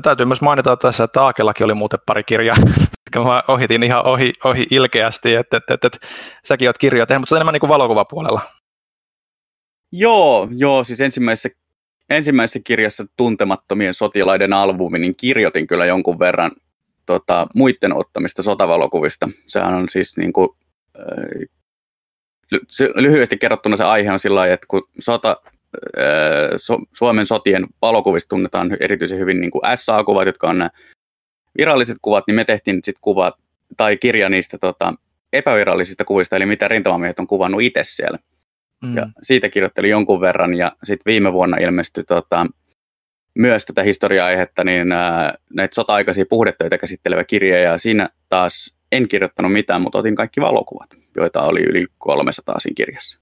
Täytyy 0.03 0.27
myös 0.27 0.41
mainita 0.41 0.77
tässä, 0.77 1.05
että 1.05 1.23
Aakellakin 1.23 1.65
oli 1.65 1.75
muuten 1.75 2.01
pari 2.07 2.25
kirjaa, 2.25 2.57
jotka 3.07 3.31
mä 3.31 3.43
ohitin 3.49 3.83
ihan 3.83 4.07
ohi, 4.07 4.33
ohi 4.45 4.67
ilkeästi, 4.71 5.35
että, 5.35 5.57
että, 5.57 5.75
että, 5.75 5.87
että 5.87 5.99
säkin 6.45 6.69
oot 6.69 6.79
kirjoja 6.79 7.07
tehnyt, 7.07 7.21
mutta 7.21 7.37
enemmän 7.37 7.53
niin 7.53 7.61
kuin 7.61 7.71
valokuvapuolella. 7.71 8.41
Joo, 9.93 10.49
joo, 10.57 10.85
siis 10.85 11.01
ensimmäisessä, 11.01 11.49
ensimmäisessä 12.11 12.61
kirjassa 12.65 13.07
Tuntemattomien 13.17 13.95
sotilaiden 13.95 14.53
albumi, 14.53 14.99
niin 14.99 15.15
kirjoitin 15.17 15.67
kyllä 15.67 15.87
jonkun 15.87 16.19
verran 16.19 16.53
tota, 17.07 17.47
muiden 17.57 17.97
ottamista 17.97 18.43
sotavalokuvista. 18.43 19.29
Sehän 19.47 19.75
on 19.75 19.89
siis 19.89 20.17
niin 20.17 20.33
kuin, 20.33 20.49
äh, 20.99 21.49
lyhyesti 22.95 23.39
kerrottuna 23.39 23.77
se 23.77 23.85
aihe 23.85 24.13
on 24.13 24.19
sillä 24.19 24.47
että 24.47 24.67
kun 24.69 24.89
sota, 24.99 25.37
äh, 25.99 26.85
Suomen 26.93 27.27
sotien 27.27 27.67
valokuvista 27.83 28.29
tunnetaan 28.29 28.77
erityisen 28.81 29.19
hyvin 29.19 29.41
niin 29.41 29.51
kuin 29.51 29.63
SA-kuvat, 29.75 30.27
jotka 30.27 30.49
on 30.49 30.59
nämä 30.59 30.71
viralliset 31.59 31.97
kuvat, 32.03 32.25
niin 32.27 32.35
me 32.35 32.45
tehtiin 32.45 32.81
sitten 32.85 33.01
kuva 33.01 33.33
tai 33.77 33.97
kirja 33.97 34.29
niistä 34.29 34.59
tota, 34.59 34.95
epävirallisista 35.33 36.05
kuvista, 36.05 36.37
eli 36.37 36.47
mitä 36.47 36.69
rintamamiehet 36.69 37.19
on 37.19 37.27
kuvannut 37.27 37.63
itse 37.63 37.81
siellä. 37.85 38.19
Mm. 38.83 38.97
Ja 38.97 39.07
siitä 39.23 39.49
kirjoittelin 39.49 39.91
jonkun 39.91 40.21
verran 40.21 40.55
ja 40.55 40.73
sitten 40.85 41.11
viime 41.11 41.33
vuonna 41.33 41.57
ilmestyi 41.57 42.05
tota, 42.05 42.47
myös 43.35 43.65
tätä 43.65 43.83
historia-aihetta, 43.83 44.65
niin 44.65 44.93
ää, 44.93 45.35
näitä 45.55 45.75
sota-aikaisia 45.75 46.25
puhdetöitä 46.31 46.79
käsittelevä 46.79 47.25
kirja 47.25 47.61
ja 47.61 47.79
siinä 47.79 48.09
taas 48.29 48.75
en 48.93 49.09
kirjoittanut 49.09 49.53
mitään, 49.53 49.83
mutta 49.83 49.99
otin 49.99 50.15
kaikki 50.15 50.41
valokuvat, 50.41 50.91
joita 51.17 51.43
oli 51.43 51.61
yli 51.63 51.87
300 51.99 52.61
siinä 52.61 52.75
kirjassa. 52.75 53.19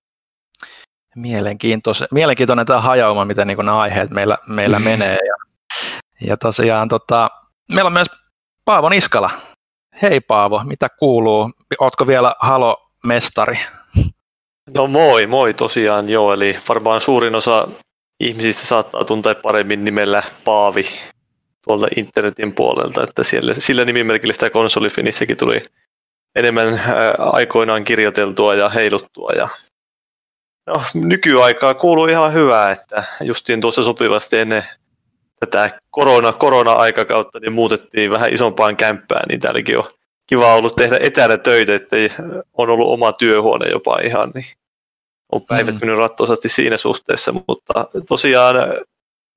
Mielenkiintoinen, 1.17 2.09
mielenkiintoinen 2.13 2.67
tämä 2.67 2.81
hajauma, 2.81 3.25
miten 3.25 3.47
niin 3.47 3.59
nämä 3.59 3.81
aiheet 3.81 4.11
meillä, 4.11 4.39
meillä 4.49 4.79
menee. 4.79 5.19
Ja, 5.27 5.35
ja 6.21 6.37
tosiaan 6.37 6.89
tota, 6.89 7.31
meillä 7.75 7.87
on 7.87 7.93
myös 7.93 8.11
Paavo 8.65 8.89
Niskala. 8.89 9.31
Hei 10.03 10.21
Paavo, 10.21 10.63
mitä 10.65 10.89
kuuluu? 10.89 11.51
Ootko 11.81 12.07
vielä 12.07 12.35
Halo-mestari? 12.41 13.59
No 14.75 14.87
moi, 14.87 15.27
moi 15.27 15.55
tosiaan 15.55 16.09
joo, 16.09 16.33
eli 16.33 16.57
varmaan 16.69 17.01
suurin 17.01 17.35
osa 17.35 17.69
ihmisistä 18.21 18.67
saattaa 18.67 19.05
tuntea 19.05 19.35
paremmin 19.35 19.85
nimellä 19.85 20.23
Paavi 20.45 20.85
tuolta 21.65 21.89
internetin 21.97 22.55
puolelta, 22.55 23.03
että 23.03 23.25
siellä, 23.25 23.55
sillä 23.55 23.85
nimimerkillä 23.85 24.33
sitä 24.33 24.51
konsolifinissäkin 24.51 25.37
tuli 25.37 25.65
enemmän 26.37 26.75
ää, 26.75 27.15
aikoinaan 27.19 27.85
kirjoiteltua 27.85 28.55
ja 28.55 28.69
heiluttua 28.69 29.31
ja 29.37 29.49
No, 30.69 30.83
nykyaikaa 30.95 31.75
kuuluu 31.75 32.07
ihan 32.07 32.33
hyvää, 32.33 32.71
että 32.71 33.03
justiin 33.21 33.61
tuossa 33.61 33.83
sopivasti 33.83 34.39
ennen 34.39 34.65
tätä 35.41 35.81
korona, 35.91 36.33
korona-aikakautta 36.33 37.41
niin 37.41 37.53
muutettiin 37.53 38.11
vähän 38.11 38.33
isompaan 38.33 38.77
kämppään, 38.77 39.29
niin 39.29 39.41
täälläkin 39.41 39.79
on 39.79 39.85
kiva 40.29 40.55
ollut 40.55 40.77
tehdä 40.77 40.99
etänä 41.01 41.39
töitä, 41.39 41.75
että 41.75 41.97
on 42.53 42.71
ollut 42.71 42.93
oma 42.93 43.13
työhuone 43.13 43.69
jopa 43.69 43.99
ihan, 44.01 44.31
niin 44.35 44.47
on 45.33 45.43
päivät 45.49 45.75
mm. 45.75 45.81
mennyt 45.81 45.99
rattosasti 45.99 46.49
siinä 46.49 46.77
suhteessa, 46.77 47.33
mutta 47.33 47.89
tosiaan 48.09 48.57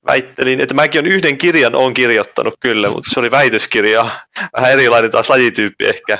väittelin, 0.06 0.60
että 0.60 0.74
mäkin 0.74 1.00
on 1.00 1.08
yhden 1.08 1.38
kirjan 1.38 1.76
on 1.76 1.94
kirjoittanut 1.94 2.54
kyllä, 2.60 2.90
mutta 2.90 3.10
se 3.14 3.20
oli 3.20 3.32
väitöskirja, 3.32 4.10
vähän 4.58 4.72
erilainen 4.72 5.12
taas 5.12 5.30
lajityyppi 5.30 5.86
ehkä, 5.86 6.18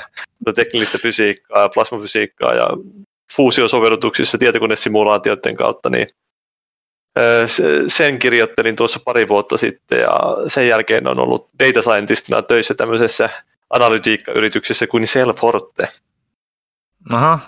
teknillistä 0.54 0.98
fysiikkaa 0.98 1.62
ja 1.62 1.68
plasmafysiikkaa 1.68 2.54
ja 2.54 2.68
fuusiosovellutuksissa 3.36 4.38
tietokonesimulaatioiden 4.38 5.56
kautta, 5.56 5.90
niin 5.90 6.08
sen 7.88 8.18
kirjoittelin 8.18 8.76
tuossa 8.76 9.00
pari 9.04 9.28
vuotta 9.28 9.56
sitten 9.56 10.00
ja 10.00 10.18
sen 10.46 10.68
jälkeen 10.68 11.06
on 11.08 11.18
ollut 11.18 11.48
data 11.58 11.82
scientistina 11.82 12.42
töissä 12.42 12.74
tämmöisessä 12.74 13.30
analytiikkayrityksessä 13.72 14.86
kuin 14.86 15.04
Cellforte. 15.04 15.88
Aha, 17.10 17.38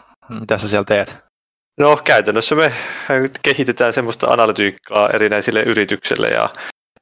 mitä 0.41 0.59
sä 0.59 0.69
siellä 0.69 0.85
teet? 0.85 1.17
No 1.79 1.97
käytännössä 2.05 2.55
me 2.55 2.73
kehitetään 3.43 3.93
semmoista 3.93 4.27
analytiikkaa 4.27 5.11
erinäisille 5.11 5.63
yrityksille 5.63 6.29
ja 6.29 6.49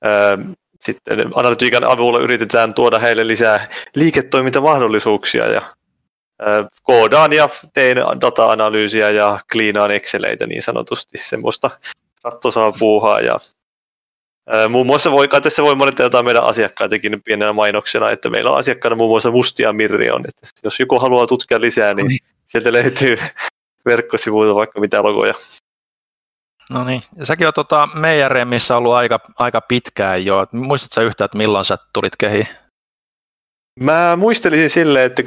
ää, 0.02 0.38
sitten 0.80 1.30
analytiikan 1.34 1.84
avulla 1.84 2.18
yritetään 2.18 2.74
tuoda 2.74 2.98
heille 2.98 3.26
lisää 3.26 3.68
liiketoimintamahdollisuuksia 3.94 5.46
ja 5.46 5.62
ää, 6.40 6.64
koodaan 6.82 7.32
ja 7.32 7.48
teen 7.74 7.96
data-analyysiä 7.96 9.10
ja 9.10 9.38
kliinaan 9.52 9.90
Exceleitä 9.90 10.46
niin 10.46 10.62
sanotusti 10.62 11.18
semmoista 11.18 11.70
rattosaa 12.24 12.72
puuhaa 12.78 13.20
ja 13.20 13.40
muun 14.68 14.86
muassa 14.86 15.10
voi, 15.10 15.28
kai 15.28 15.40
tässä 15.40 15.62
voi 15.62 15.74
monita 15.74 16.02
jotain 16.02 16.24
meidän 16.24 16.44
asiakkaitakin 16.44 17.22
pienenä 17.22 17.52
mainoksena, 17.52 18.10
että 18.10 18.30
meillä 18.30 18.50
on 18.50 18.58
asiakkaana 18.58 18.96
muun 18.96 19.10
muassa 19.10 19.30
Mustia 19.30 19.72
Mirrion, 19.72 20.24
että 20.28 20.46
jos 20.64 20.80
joku 20.80 20.98
haluaa 20.98 21.26
tutkia 21.26 21.60
lisää, 21.60 21.94
niin 21.94 22.18
sieltä 22.44 22.72
löytyy 22.72 23.18
verkkosivuilta 23.86 24.54
vaikka 24.54 24.80
mitä 24.80 25.02
logoja. 25.02 25.34
No 26.70 26.84
niin, 26.84 27.02
säkin 27.22 27.46
on 27.46 27.52
tota, 27.52 27.88
meidän 27.94 28.30
ollut 28.76 28.92
aika, 28.92 29.20
aika 29.38 29.60
pitkään 29.60 30.24
jo. 30.24 30.46
Muistatko 30.52 31.00
yhtään, 31.00 31.24
että 31.24 31.38
milloin 31.38 31.64
sä 31.64 31.78
tulit 31.92 32.16
kehiin? 32.16 32.48
Mä 33.80 34.16
muistelisin 34.16 34.70
silleen, 34.70 35.06
että 35.06 35.22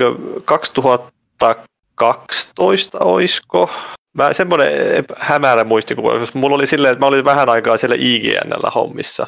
2012 0.45 2.97
oisko, 2.99 3.69
Mä 4.17 4.33
semmoinen 4.33 4.71
hämärä 5.17 5.63
muistikuva, 5.63 6.19
koska 6.19 6.39
mulla 6.39 6.55
oli 6.55 6.67
silleen, 6.67 6.91
että 6.91 6.99
mä 6.99 7.07
olin 7.07 7.25
vähän 7.25 7.49
aikaa 7.49 7.77
siellä 7.77 7.95
IGNllä 7.99 8.69
hommissa. 8.75 9.27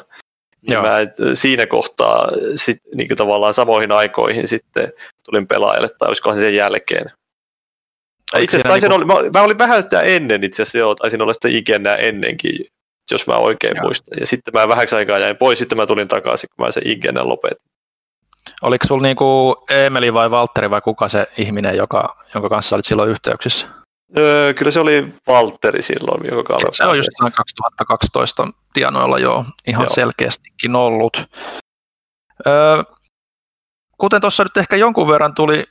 Joo. 0.62 0.82
Mä 0.82 0.96
siinä 1.34 1.66
kohtaa 1.66 2.28
sit, 2.56 2.76
niin 2.94 3.16
tavallaan 3.16 3.54
samoihin 3.54 3.92
aikoihin 3.92 4.48
sitten 4.48 4.92
tulin 5.22 5.46
pelaajalle, 5.46 5.88
tai 5.98 6.08
olisikohan 6.08 6.38
sen 6.38 6.54
jälkeen. 6.54 7.10
Itse 8.38 8.56
asiassa 8.56 8.68
taisin 8.68 8.90
niin 8.90 9.00
kuin... 9.06 9.12
olla, 9.12 9.22
mä, 9.22 9.38
mä 9.38 9.44
olin 9.44 9.58
vähän 9.58 9.82
sitä 9.82 10.00
ennen 10.00 10.44
itse 10.44 10.62
asiassa, 10.62 10.78
joo, 10.78 10.94
taisin 10.94 11.22
olla 11.22 11.32
sitä 11.32 11.48
IGNää 11.48 11.96
ennenkin, 11.96 12.66
jos 13.10 13.26
mä 13.26 13.36
oikein 13.36 13.76
joo. 13.76 13.82
muistan. 13.82 14.18
Ja 14.20 14.26
sitten 14.26 14.54
mä 14.54 14.68
vähäksi 14.68 14.96
aikaa 14.96 15.18
jäin 15.18 15.36
pois, 15.36 15.58
sitten 15.58 15.78
mä 15.78 15.86
tulin 15.86 16.08
takaisin, 16.08 16.48
kun 16.56 16.66
mä 16.66 16.72
sen 16.72 16.86
IGN 16.86 17.28
lopetin. 17.28 17.68
Oliko 18.62 18.86
sulla 18.86 19.02
niinku 19.02 19.56
Emeli 19.70 20.14
vai 20.14 20.30
Valtteri 20.30 20.70
vai 20.70 20.80
kuka 20.80 21.08
se 21.08 21.26
ihminen, 21.38 21.76
joka, 21.76 22.16
jonka 22.34 22.48
kanssa 22.48 22.76
olit 22.76 22.86
silloin 22.86 23.10
yhteyksissä? 23.10 23.66
Öö, 24.16 24.54
kyllä 24.54 24.72
se 24.72 24.80
oli 24.80 25.14
Valtteri 25.26 25.82
silloin, 25.82 26.26
joka 26.36 26.54
oli 26.54 26.64
Se 26.70 26.84
on 26.84 26.96
just 26.96 27.08
2012 27.36 28.48
tienoilla 28.72 29.18
jo 29.18 29.44
ihan 29.66 29.82
joo. 29.84 29.94
selkeästikin 29.94 30.76
ollut. 30.76 31.26
Öö, 32.46 32.82
kuten 33.98 34.20
tuossa 34.20 34.42
nyt 34.42 34.56
ehkä 34.56 34.76
jonkun 34.76 35.08
verran 35.08 35.34
tuli 35.34 35.64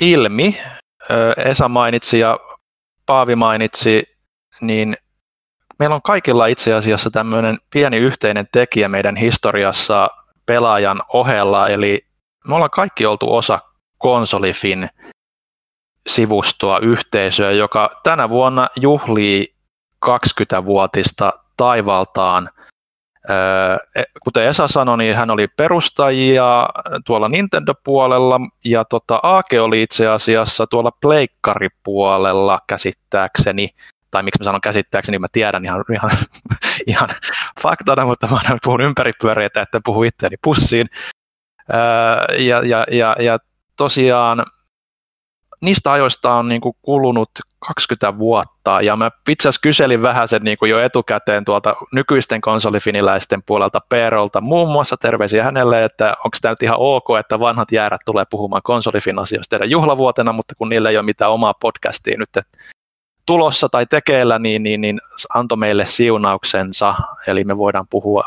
ilmi, 0.00 0.60
öö, 1.10 1.32
Esa 1.36 1.68
mainitsi 1.68 2.18
ja 2.18 2.38
Paavi 3.06 3.36
mainitsi, 3.36 4.02
niin 4.60 4.96
meillä 5.78 5.94
on 5.94 6.02
kaikilla 6.02 6.46
itse 6.46 6.74
asiassa 6.74 7.10
tämmöinen 7.10 7.58
pieni 7.70 7.96
yhteinen 7.96 8.48
tekijä 8.52 8.88
meidän 8.88 9.16
historiassa 9.16 10.10
pelaajan 10.46 11.02
ohella, 11.12 11.68
eli 11.68 12.06
me 12.48 12.54
ollaan 12.54 12.70
kaikki 12.70 13.06
oltu 13.06 13.34
osa 13.34 13.58
konsolifin 13.98 14.90
sivustoa, 16.08 16.78
yhteisöä, 16.78 17.52
joka 17.52 18.00
tänä 18.02 18.28
vuonna 18.28 18.68
juhlii 18.76 19.54
20-vuotista 20.06 21.32
taivaltaan. 21.56 22.50
E, 23.94 24.02
kuten 24.24 24.46
Esa 24.46 24.68
sanoi, 24.68 24.98
niin 24.98 25.16
hän 25.16 25.30
oli 25.30 25.48
perustajia 25.48 26.68
tuolla 27.06 27.28
Nintendo-puolella 27.28 28.40
ja 28.64 28.84
tota, 28.84 29.20
Aake 29.22 29.60
oli 29.60 29.82
itse 29.82 30.08
asiassa 30.08 30.66
tuolla 30.66 30.90
pleikkaripuolella 31.00 32.60
käsittääkseni, 32.66 33.68
tai 34.10 34.22
miksi 34.22 34.40
mä 34.40 34.44
sanon 34.44 34.60
käsittääkseni, 34.60 35.18
mä 35.18 35.26
tiedän 35.32 35.64
ihan, 35.64 35.84
ihan, 35.92 36.10
ihan 36.86 37.08
faktana, 37.62 38.04
mutta 38.04 38.26
mä 38.26 38.40
puhun 38.64 38.80
ympäripyöreitä, 38.80 39.62
että 39.62 39.80
puhu 39.84 40.02
itseäni 40.02 40.36
pussiin. 40.42 40.86
Ja, 42.38 42.62
ja, 42.66 42.86
ja, 42.90 43.16
ja 43.18 43.38
tosiaan 43.76 44.44
niistä 45.60 45.92
ajoista 45.92 46.34
on 46.34 46.48
niin 46.48 46.60
kuin 46.60 46.76
kulunut 46.82 47.30
20 47.58 48.18
vuotta, 48.18 48.80
ja 48.80 48.96
mä 48.96 49.10
itse 49.28 49.48
asiassa 49.48 49.60
kyselin 49.60 50.02
vähän 50.02 50.28
sen 50.28 50.42
niin 50.42 50.58
kuin 50.58 50.70
jo 50.70 50.80
etukäteen 50.80 51.44
tuolta 51.44 51.76
nykyisten 51.92 52.40
konsolifiniläisten 52.40 53.42
puolelta 53.42 53.80
Perolta, 53.88 54.40
muun 54.40 54.72
muassa 54.72 54.96
terveisiä 54.96 55.44
hänelle, 55.44 55.84
että 55.84 56.16
onko 56.24 56.36
tämä 56.42 56.52
nyt 56.52 56.62
ihan 56.62 56.76
ok, 56.78 57.04
että 57.20 57.40
vanhat 57.40 57.72
jäärät 57.72 58.00
tulee 58.04 58.24
puhumaan 58.30 58.62
konsolifin 58.64 59.18
asioista 59.18 59.50
teidän 59.50 59.70
juhlavuotena, 59.70 60.32
mutta 60.32 60.54
kun 60.54 60.68
niillä 60.68 60.90
ei 60.90 60.96
ole 60.96 61.04
mitään 61.04 61.30
omaa 61.30 61.54
podcastia 61.54 62.18
nyt 62.18 62.44
tulossa 63.26 63.68
tai 63.68 63.86
tekeillä, 63.86 64.38
niin, 64.38 64.62
niin, 64.62 64.80
niin 64.80 65.00
antoi 65.34 65.58
meille 65.58 65.86
siunauksensa, 65.86 66.94
eli 67.26 67.44
me 67.44 67.58
voidaan 67.58 67.86
puhua, 67.90 68.24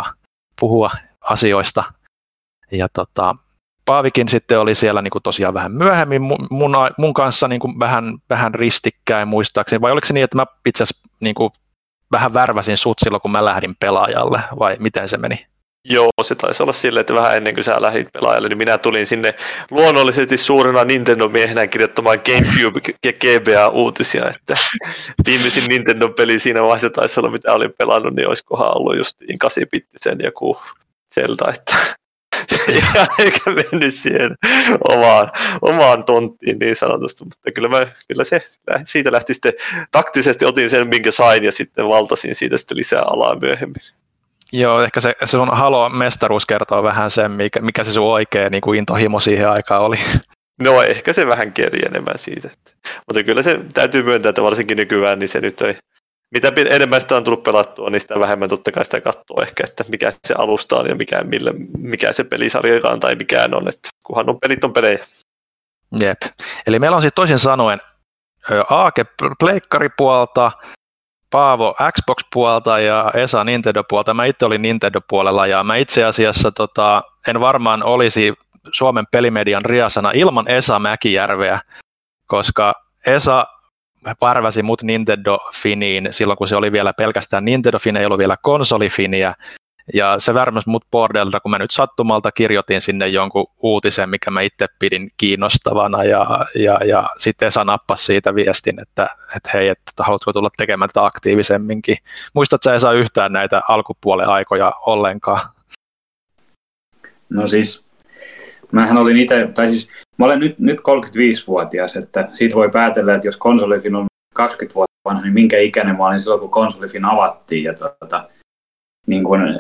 puhua 0.60 0.92
asioista. 1.22 1.84
Ja 2.72 2.88
tota, 2.90 3.36
Paavikin 3.88 4.30
sitten 4.30 4.60
oli 4.60 4.76
siellä 4.76 5.02
niin 5.02 5.12
kuin 5.12 5.24
tosiaan 5.24 5.54
vähän 5.54 5.72
myöhemmin 5.72 6.22
mun, 6.22 6.48
mun 6.98 7.14
kanssa 7.14 7.48
niin 7.48 7.60
kuin 7.60 7.80
vähän, 7.80 8.18
vähän 8.30 8.54
ristikkäin 8.54 9.28
muistaakseni, 9.28 9.82
vai 9.82 9.92
oliko 9.92 10.08
se 10.08 10.14
niin, 10.14 10.24
että 10.24 10.38
mä 10.38 10.46
itse 10.66 10.84
asiassa 10.84 11.10
niin 11.22 11.36
kuin 11.36 11.50
vähän 12.12 12.34
värväsin 12.34 12.78
sut 12.78 13.00
silloin, 13.00 13.22
kun 13.22 13.32
mä 13.32 13.46
lähdin 13.46 13.76
pelaajalle, 13.80 14.42
vai 14.60 14.78
miten 14.80 15.10
se 15.10 15.18
meni? 15.18 15.46
Joo, 15.90 16.10
se 16.22 16.36
taisi 16.36 16.64
olla 16.64 16.74
silleen, 16.74 17.02
että 17.02 17.14
vähän 17.14 17.38
ennen 17.38 17.54
kuin 17.54 17.64
sä 17.64 17.82
lähdit 17.82 18.12
pelaajalle, 18.14 18.50
niin 18.50 18.58
minä 18.58 18.78
tulin 18.78 19.08
sinne 19.08 19.36
luonnollisesti 19.72 20.38
suurena 20.38 20.84
Nintendo-miehenä 20.84 21.68
kirjoittamaan 21.68 22.20
Gamecube 22.26 22.82
ja 23.06 23.14
GBA-uutisia, 23.14 24.30
että 24.30 24.56
viimeisin 25.26 25.64
Nintendo-peli 25.68 26.40
siinä 26.40 26.64
vaiheessa 26.64 26.90
taisi 26.90 27.20
olla, 27.20 27.32
mitä 27.32 27.54
olin 27.54 27.74
pelannut, 27.78 28.16
niin 28.16 28.28
olisikohan 28.28 28.78
ollut 28.78 28.98
just 28.98 29.22
8-bittisen 29.22 30.24
joku 30.24 30.58
Zelda, 31.14 31.52
että 31.56 31.76
eikä 33.20 33.40
mennyt 33.46 33.94
siihen 33.94 34.36
omaan, 34.90 35.30
omaan 35.62 36.04
tonttiin 36.04 36.60
niin 36.60 36.76
sanotusti, 36.76 37.24
mutta 37.24 37.52
kyllä, 37.52 37.70
mä, 37.70 37.88
kyllä 38.08 38.24
se 38.24 38.48
siitä 38.84 39.12
lähti 39.12 39.34
sitten, 39.34 39.54
taktisesti 39.92 40.46
otin 40.46 40.70
sen, 40.70 40.88
minkä 40.88 41.12
sain 41.12 41.44
ja 41.44 41.52
sitten 41.52 41.88
valtasin 41.88 42.36
siitä 42.36 42.58
sitten 42.58 42.78
lisää 42.78 43.02
alaa 43.02 43.36
myöhemmin. 43.42 43.82
Joo, 44.54 44.82
ehkä 44.82 45.02
se 45.02 45.16
sun 45.26 45.48
Halo-mestaruus 45.48 46.46
kertoo 46.46 46.84
vähän 46.84 47.12
sen, 47.12 47.32
mikä, 47.32 47.62
mikä 47.62 47.84
se 47.84 47.92
sun 47.92 48.06
oikea 48.06 48.50
niin 48.50 48.62
kuin 48.62 48.80
intohimo 48.80 49.20
siihen 49.20 49.50
aikaan 49.50 49.82
oli. 49.82 50.00
No 50.62 50.82
ehkä 50.82 51.14
se 51.14 51.28
vähän 51.28 51.54
keri 51.54 51.80
enemmän 51.86 52.18
siitä. 52.18 52.50
Että. 52.54 52.72
Mutta 53.08 53.24
kyllä 53.24 53.44
se 53.44 53.60
täytyy 53.74 54.04
myöntää, 54.04 54.30
että 54.30 54.44
varsinkin 54.44 54.78
nykyään 54.78 55.20
niin 55.20 55.28
se 55.28 55.42
nyt 55.42 55.62
ei, 55.62 55.78
mitä 56.32 56.52
enemmän 56.70 57.02
sitä 57.02 57.16
on 57.16 57.24
tullut 57.24 57.44
pelattua, 57.44 57.90
niin 57.90 58.02
sitä 58.02 58.20
vähemmän 58.20 58.50
totta 58.50 58.72
kai 58.72 58.86
sitä 58.86 59.02
katsoo 59.02 59.42
ehkä, 59.42 59.64
että 59.68 59.84
mikä 59.88 60.14
se 60.28 60.34
alusta 60.38 60.78
on 60.78 60.90
ja 60.90 60.96
mikä, 60.96 61.24
millä, 61.24 61.52
mikä 61.78 62.14
se 62.14 62.24
pelisarjakaan 62.24 63.00
tai 63.00 63.16
mikään 63.16 63.54
on, 63.54 63.68
että 63.68 63.90
kunhan 64.04 64.30
on 64.30 64.40
pelit 64.40 64.64
on 64.64 64.74
pelejä. 64.74 65.06
Jep. 66.00 66.22
Eli 66.68 66.80
meillä 66.80 66.96
on 66.96 67.02
siis 67.02 67.14
toisin 67.16 67.40
sanoen 67.40 67.80
Aake 68.70 69.06
Pleikkari-puolta, 69.40 70.52
Paavo 71.30 71.76
Xbox-puolta 71.98 72.80
ja 72.80 73.12
Esa 73.14 73.44
Nintendo-puolta. 73.44 74.14
Mä 74.14 74.26
itse 74.26 74.46
olin 74.46 74.62
Nintendo-puolella 74.62 75.48
ja 75.48 75.64
mä 75.64 75.76
itse 75.76 76.04
asiassa 76.04 76.52
tota, 76.52 77.04
en 77.28 77.40
varmaan 77.40 77.84
olisi 77.84 78.34
Suomen 78.72 79.06
pelimedian 79.12 79.66
riasana 79.66 80.12
ilman 80.12 80.48
Esa 80.48 80.80
Mäkijärveä, 80.80 81.60
koska 82.28 82.74
Esa 83.06 83.48
parväsi 84.20 84.64
mut 84.64 84.82
Nintendo-finiin 84.82 86.08
silloin, 86.12 86.38
kun 86.38 86.48
se 86.48 86.56
oli 86.56 86.72
vielä 86.72 86.94
pelkästään 86.94 87.46
Nintendo-fin, 87.46 87.98
ei 87.98 88.06
ollut 88.06 88.20
vielä 88.20 88.38
konsolifiniä. 88.42 89.34
Ja 89.94 90.20
se 90.20 90.34
värmäsi 90.34 90.70
mut 90.70 90.86
bordelta, 90.92 91.40
kun 91.40 91.52
mä 91.52 91.60
nyt 91.60 91.72
sattumalta 91.72 92.32
kirjoitin 92.32 92.82
sinne 92.82 93.08
jonkun 93.08 93.48
uutisen, 93.58 94.10
mikä 94.10 94.32
mä 94.32 94.42
itse 94.42 94.68
pidin 94.80 95.12
kiinnostavana, 95.18 96.04
ja, 96.04 96.46
ja, 96.56 96.80
ja 96.86 97.10
sitten 97.18 97.48
Esa 97.48 97.64
nappasi 97.64 98.06
siitä 98.06 98.36
viestin, 98.36 98.82
että, 98.82 99.08
että 99.36 99.50
hei, 99.54 99.68
että 99.68 99.92
haluatko 100.00 100.34
tulla 100.34 100.50
tekemään 100.58 100.90
tätä 100.90 101.06
aktiivisemminkin. 101.06 101.98
Muistatko 102.34 102.64
sä 102.64 102.76
Esa 102.76 102.92
yhtään 102.92 103.34
näitä 103.34 103.62
alkupuolen 103.68 104.30
aikoja 104.30 104.72
ollenkaan? 104.86 105.42
No 107.30 107.48
siis, 107.48 107.87
mähän 108.72 108.98
olin 108.98 109.18
itse, 109.18 109.50
tai 109.54 109.70
siis 109.70 109.90
Mä 110.18 110.26
olen 110.26 110.40
nyt, 110.40 110.60
nyt 110.60 110.80
35-vuotias, 110.80 111.96
että 111.96 112.30
siitä 112.34 112.56
voi 112.56 112.70
päätellä, 112.70 113.16
että 113.16 113.28
jos 113.28 113.38
konsolifin 113.38 113.96
on 113.96 114.06
20 114.34 114.76
vuotta 114.76 114.94
vanha, 115.06 115.22
niin 115.22 115.34
minkä 115.34 115.60
ikäinen 115.60 115.98
mä 115.98 116.08
olin 116.08 116.20
silloin, 116.20 116.40
kun 116.40 116.50
konsolifin 116.50 117.06
avattiin. 117.06 117.64
Ja 117.64 117.74
tuota, 117.74 118.30
niin 119.08 119.24
kun 119.24 119.60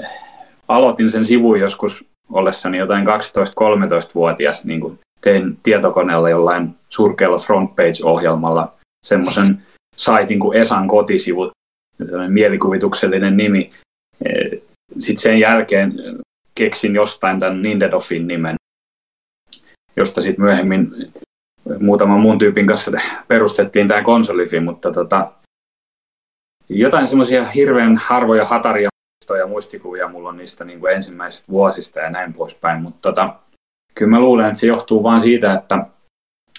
aloitin 0.67 1.11
sen 1.11 1.25
sivun 1.25 1.59
joskus 1.59 2.05
ollessani 2.31 2.77
jotain 2.77 3.07
12-13-vuotias, 3.07 4.65
niin 4.65 4.81
kun 4.81 4.99
tein 5.21 5.57
tietokoneella 5.63 6.29
jollain 6.29 6.75
surkealla 6.89 7.37
frontpage-ohjelmalla 7.37 8.73
semmoisen 9.05 9.61
saitin 9.95 10.39
kuin 10.39 10.57
Esan 10.57 10.87
kotisivu, 10.87 11.51
mielikuvituksellinen 12.27 13.37
nimi. 13.37 13.71
E, 14.25 14.57
Sitten 14.99 15.21
sen 15.21 15.39
jälkeen 15.39 15.93
keksin 16.55 16.95
jostain 16.95 17.39
tämän 17.39 17.61
Nintendofin 17.61 18.27
nimen 18.27 18.56
josta 19.97 20.21
sitten 20.21 20.45
myöhemmin 20.45 21.11
muutaman 21.79 22.19
muun 22.19 22.37
tyypin 22.37 22.67
kanssa 22.67 22.91
perustettiin 23.27 23.87
tämä 23.87 24.01
konsolifi, 24.01 24.59
mutta 24.59 24.91
tota, 24.91 25.31
jotain 26.69 27.07
semmoisia 27.07 27.45
hirveän 27.45 27.97
harvoja 27.97 28.45
hataria 28.45 28.89
muistoja, 29.27 29.47
muistikuvia 29.47 30.07
mulla 30.07 30.29
on 30.29 30.37
niistä 30.37 30.65
niin 30.65 30.79
kuin 30.79 30.93
ensimmäisistä 30.93 31.51
vuosista 31.51 31.99
ja 31.99 32.09
näin 32.09 32.33
poispäin, 32.33 32.81
mutta 32.81 33.09
tota, 33.09 33.35
kyllä 33.95 34.09
mä 34.09 34.19
luulen, 34.19 34.45
että 34.45 34.59
se 34.59 34.67
johtuu 34.67 35.03
vain 35.03 35.19
siitä, 35.19 35.53
että 35.53 35.85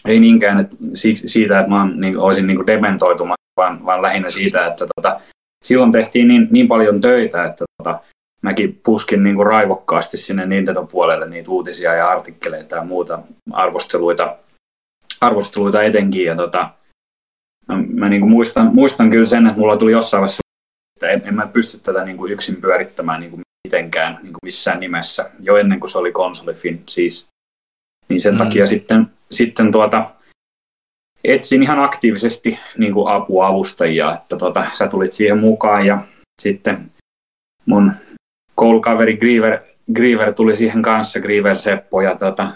ei 0.06 0.20
niinkään 0.20 0.60
että 0.60 0.76
siitä, 1.14 1.58
että 1.58 1.70
mä 1.70 1.78
oon, 1.78 2.00
niin, 2.00 2.18
olisin 2.18 2.46
niin 2.46 2.66
dementoitumassa, 2.66 3.52
vaan, 3.56 3.84
vaan 3.84 4.02
lähinnä 4.02 4.30
siitä, 4.30 4.66
että 4.66 4.86
tota, 4.96 5.20
silloin 5.64 5.92
tehtiin 5.92 6.28
niin, 6.28 6.48
niin 6.50 6.68
paljon 6.68 7.00
töitä, 7.00 7.44
että 7.44 7.64
tota, 7.82 8.00
mäkin 8.42 8.80
puskin 8.82 9.22
niin 9.22 9.36
kuin 9.36 9.46
raivokkaasti 9.46 10.16
sinne 10.16 10.46
Nintendo-puolelle 10.46 11.28
niitä 11.28 11.50
uutisia 11.50 11.94
ja 11.94 12.08
artikkeleita 12.08 12.76
ja 12.76 12.84
muuta 12.84 13.22
arvosteluita, 13.52 14.36
arvosteluita 15.20 15.82
etenkin. 15.82 16.24
Ja 16.24 16.36
tota, 16.36 16.70
mä 17.88 18.08
niin 18.08 18.20
kuin 18.20 18.30
muistan, 18.30 18.74
muistan 18.74 19.10
kyllä 19.10 19.26
sen, 19.26 19.46
että 19.46 19.58
mulla 19.58 19.76
tuli 19.76 19.92
jossain 19.92 20.20
vaiheessa, 20.20 20.40
että 20.96 21.08
en, 21.08 21.22
en 21.28 21.34
mä 21.34 21.46
pysty 21.46 21.78
tätä 21.78 22.04
niin 22.04 22.16
kuin 22.16 22.32
yksin 22.32 22.56
pyörittämään 22.56 23.20
niin 23.20 23.30
kuin 23.30 23.42
mitenkään 23.68 24.14
niin 24.14 24.32
kuin 24.32 24.38
missään 24.42 24.80
nimessä, 24.80 25.30
jo 25.40 25.56
ennen 25.56 25.80
kuin 25.80 25.90
se 25.90 25.98
oli 25.98 26.12
konsolifin 26.12 26.82
siis. 26.88 27.28
Niin 28.08 28.20
sen 28.20 28.34
mm. 28.34 28.38
takia 28.38 28.66
sitten, 28.66 29.06
sitten 29.30 29.72
tuota, 29.72 30.10
etsin 31.24 31.62
ihan 31.62 31.78
aktiivisesti 31.78 32.58
niin 32.78 32.92
kuin 32.92 33.08
apua 33.08 33.46
avustajia, 33.46 34.14
että 34.14 34.36
tota, 34.36 34.66
sä 34.72 34.88
tulit 34.88 35.12
siihen 35.12 35.38
mukaan 35.38 35.86
ja 35.86 35.98
sitten 36.42 36.90
mun 37.66 37.92
koulukaveri 38.58 39.16
Griever, 39.16 39.58
Griever 39.94 40.32
tuli 40.32 40.56
siihen 40.56 40.82
kanssa, 40.82 41.20
Griever 41.20 41.56
Seppo 41.56 42.00
ja, 42.00 42.16
tota, 42.16 42.48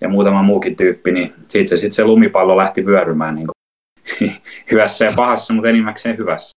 ja 0.00 0.08
muutama 0.08 0.42
muukin 0.42 0.76
tyyppi, 0.76 1.12
niin 1.12 1.34
siitä 1.48 1.68
se, 1.70 1.76
sit 1.76 1.92
se 1.92 2.04
lumipallo 2.04 2.56
lähti 2.56 2.86
vyörymään 2.86 3.34
niin 3.34 3.46
kuin, 3.46 4.32
hyvässä 4.70 5.04
ja 5.04 5.10
pahassa, 5.16 5.52
mutta 5.52 5.68
enimmäkseen 5.68 6.18
hyvässä. 6.18 6.50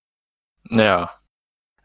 Joo. 0.72 1.08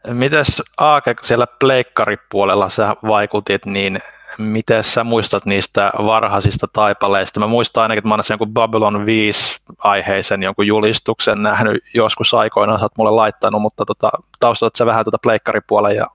Mites 0.07 0.61
Aake 0.77 1.15
siellä 1.21 1.47
pleikkaripuolella 1.59 2.69
sä 2.69 2.95
vaikutit, 3.07 3.65
niin 3.65 3.99
miten 4.37 4.83
sä 4.83 5.03
muistat 5.03 5.45
niistä 5.45 5.91
varhaisista 5.97 6.67
taipaleista? 6.73 7.39
Mä 7.39 7.47
muistan 7.47 7.83
ainakin, 7.83 7.99
että 7.99 8.07
mä 8.07 8.13
olen 8.13 8.23
jonkun 8.29 8.53
Babylon 8.53 9.05
5-aiheisen 9.05 10.43
jonkun 10.43 10.67
julistuksen 10.67 11.43
nähnyt 11.43 11.83
joskus 11.93 12.33
aikoinaan, 12.33 12.79
sä 12.79 12.85
oot 12.85 12.97
mulle 12.97 13.11
laittanut, 13.11 13.61
mutta 13.61 13.85
tota, 13.85 14.09
taustatat 14.39 14.75
sä 14.75 14.85
vähän 14.85 15.05
tuota 15.05 15.17
pleikkaripuolta 15.21 15.91
ja 15.91 16.07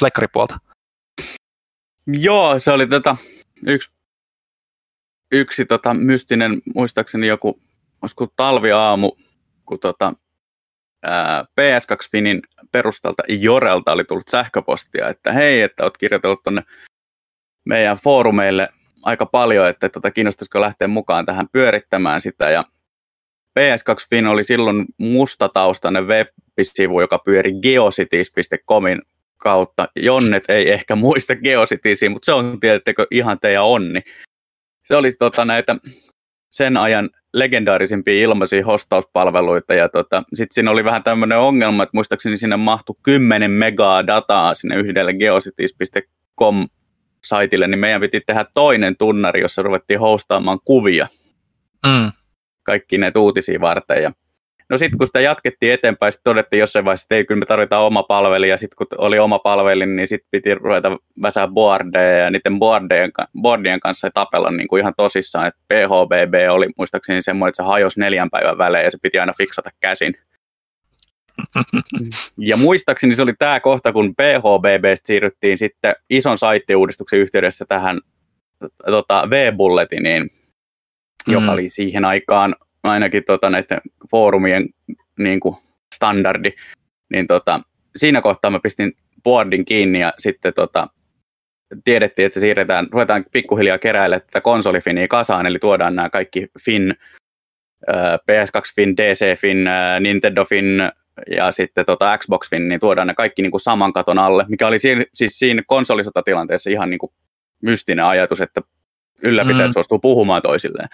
pleikkaripuolta? 0.00 0.58
Joo, 2.06 2.58
se 2.58 2.70
oli 2.70 2.86
tota, 2.86 3.16
yksi, 3.66 3.90
yksi 5.32 5.66
tota, 5.66 5.94
mystinen, 5.94 6.62
muistaakseni 6.74 7.26
joku, 7.26 7.60
olisiko 8.02 8.28
talviaamu, 8.36 9.12
kun 9.66 9.78
tota, 9.78 10.12
ää, 11.02 11.42
PS2 11.42 12.08
Finin 12.10 12.42
perustalta 12.72 13.22
Jorelta 13.28 13.92
oli 13.92 14.04
tullut 14.04 14.28
sähköpostia, 14.28 15.08
että 15.08 15.32
hei, 15.32 15.62
että 15.62 15.84
oot 15.84 15.98
kirjoitellut 15.98 16.42
tuonne 16.42 16.62
meidän 17.64 17.96
foorumeille 17.96 18.68
aika 19.02 19.26
paljon, 19.26 19.68
että 19.68 19.88
tota, 19.88 20.10
kiinnostaisiko 20.10 20.60
lähteä 20.60 20.88
mukaan 20.88 21.26
tähän 21.26 21.48
pyörittämään 21.52 22.20
sitä. 22.20 22.50
Ja 22.50 22.64
PS2 23.58 24.06
Fin 24.10 24.26
oli 24.26 24.44
silloin 24.44 24.84
mustataustainen 24.98 26.06
web-sivu, 26.06 27.00
joka 27.00 27.18
pyöri 27.18 27.52
geocities.comin 27.62 29.02
kautta. 29.40 29.88
Jonnet 29.96 30.44
ei 30.48 30.70
ehkä 30.70 30.96
muista 30.96 31.36
Geocitiesia, 31.36 32.10
mutta 32.10 32.26
se 32.26 32.32
on 32.32 32.60
tietenkin 32.60 33.06
ihan 33.10 33.40
teidän 33.40 33.64
onni. 33.64 34.00
Se 34.86 34.96
oli 34.96 35.12
tota, 35.12 35.44
näitä 35.44 35.76
sen 36.50 36.76
ajan 36.76 37.10
legendaarisimpia 37.32 38.22
ilmaisia 38.22 38.66
hostauspalveluita. 38.66 39.74
Ja 39.74 39.88
tota, 39.88 40.22
sitten 40.34 40.54
siinä 40.54 40.70
oli 40.70 40.84
vähän 40.84 41.02
tämmöinen 41.02 41.38
ongelma, 41.38 41.82
että 41.82 41.96
muistaakseni 41.96 42.38
sinne 42.38 42.56
mahtui 42.56 42.94
10 43.02 43.50
megaa 43.50 44.06
dataa 44.06 44.54
sinne 44.54 44.76
yhdelle 44.76 45.14
geocities.com 45.14 46.68
saitille, 47.24 47.66
niin 47.66 47.78
meidän 47.78 48.00
piti 48.00 48.20
tehdä 48.26 48.44
toinen 48.54 48.96
tunnari, 48.96 49.40
jossa 49.40 49.62
ruvettiin 49.62 50.00
hostaamaan 50.00 50.58
kuvia. 50.64 51.08
Mm. 51.86 52.12
Kaikki 52.62 52.98
ne 52.98 53.12
uutisia 53.16 53.60
varten. 53.60 54.02
Ja 54.02 54.12
No 54.70 54.78
sitten 54.78 54.98
kun 54.98 55.06
sitä 55.06 55.20
jatkettiin 55.20 55.72
eteenpäin, 55.72 56.12
sitten 56.12 56.30
todettiin 56.30 56.60
jossain 56.60 56.84
vaiheessa, 56.84 57.04
että 57.04 57.14
ei, 57.14 57.24
kyllä 57.24 57.38
me 57.38 57.46
tarvitaan 57.46 57.84
oma 57.84 58.02
palveli, 58.02 58.48
ja 58.48 58.58
sitten 58.58 58.76
kun 58.76 58.86
oli 58.98 59.18
oma 59.18 59.38
palveli, 59.38 59.86
niin 59.86 60.08
sitten 60.08 60.28
piti 60.30 60.54
ruveta 60.54 60.96
väsää 61.22 61.48
boardeja, 61.48 62.18
ja 62.18 62.30
niiden 62.30 62.58
boardien, 62.58 63.10
boardien 63.40 63.80
kanssa 63.80 64.10
tapella 64.14 64.50
niin 64.50 64.68
kuin 64.68 64.80
ihan 64.80 64.94
tosissaan, 64.96 65.46
että 65.46 65.60
PHBB 65.68 66.34
oli 66.50 66.68
muistaakseni 66.76 67.22
semmoinen, 67.22 67.48
että 67.48 67.62
se 67.62 67.66
hajosi 67.66 68.00
neljän 68.00 68.30
päivän 68.30 68.58
välein, 68.58 68.84
ja 68.84 68.90
se 68.90 68.98
piti 69.02 69.18
aina 69.18 69.32
fiksata 69.38 69.70
käsin. 69.80 70.14
Ja 72.38 72.56
muistaakseni 72.56 73.14
se 73.14 73.22
oli 73.22 73.32
tämä 73.38 73.60
kohta, 73.60 73.92
kun 73.92 74.14
PHBB 74.14 74.84
siirryttiin 75.04 75.58
sitten 75.58 75.94
ison 76.10 76.38
saittiuudistuksen 76.38 77.18
yhteydessä 77.18 77.64
tähän 77.68 78.00
tota, 78.86 79.30
V-bulletiniin, 79.30 80.22
mm. 80.22 81.32
joka 81.32 81.52
oli 81.52 81.68
siihen 81.68 82.04
aikaan 82.04 82.54
ainakin 82.82 83.24
tota, 83.24 83.50
näiden 83.50 83.80
foorumien 84.10 84.68
niin 85.18 85.40
kuin 85.40 85.56
standardi, 85.94 86.52
niin 87.12 87.26
tota, 87.26 87.60
siinä 87.96 88.20
kohtaa 88.20 88.50
mä 88.50 88.60
pistin 88.62 88.92
boardin 89.22 89.64
kiinni 89.64 90.00
ja 90.00 90.12
sitten 90.18 90.54
tota, 90.54 90.88
tiedettiin, 91.84 92.26
että 92.26 92.40
siirretään, 92.40 92.88
ruvetaan 92.90 93.24
pikkuhiljaa 93.32 93.78
keräilemään 93.78 94.26
tätä 94.26 94.40
konsolifinia 94.40 95.08
kasaan, 95.08 95.46
eli 95.46 95.58
tuodaan 95.58 95.96
nämä 95.96 96.10
kaikki 96.10 96.46
Fin, 96.64 96.94
PS2 98.30 98.72
Fin, 98.74 98.96
DC 98.96 99.38
Fin, 99.38 99.68
Nintendo 100.00 100.44
Fin 100.44 100.90
ja 101.30 101.52
sitten 101.52 101.86
tota 101.86 102.18
Xbox 102.18 102.50
Fin, 102.50 102.68
niin 102.68 102.80
tuodaan 102.80 103.06
ne 103.06 103.14
kaikki 103.14 103.42
niin 103.42 103.50
kuin 103.50 103.60
saman 103.60 103.92
katon 103.92 104.18
alle, 104.18 104.44
mikä 104.48 104.66
oli 104.66 104.78
siinä, 104.78 105.04
siis 105.14 105.38
siinä 105.38 105.62
konsolisotatilanteessa 105.66 106.70
ihan 106.70 106.90
niin 106.90 106.98
kuin 106.98 107.12
mystinen 107.62 108.04
ajatus, 108.04 108.40
että 108.40 108.60
ylläpitäjät 109.22 109.68
mm. 109.68 109.72
suostuu 109.72 109.98
puhumaan 109.98 110.42
toisilleen. 110.42 110.88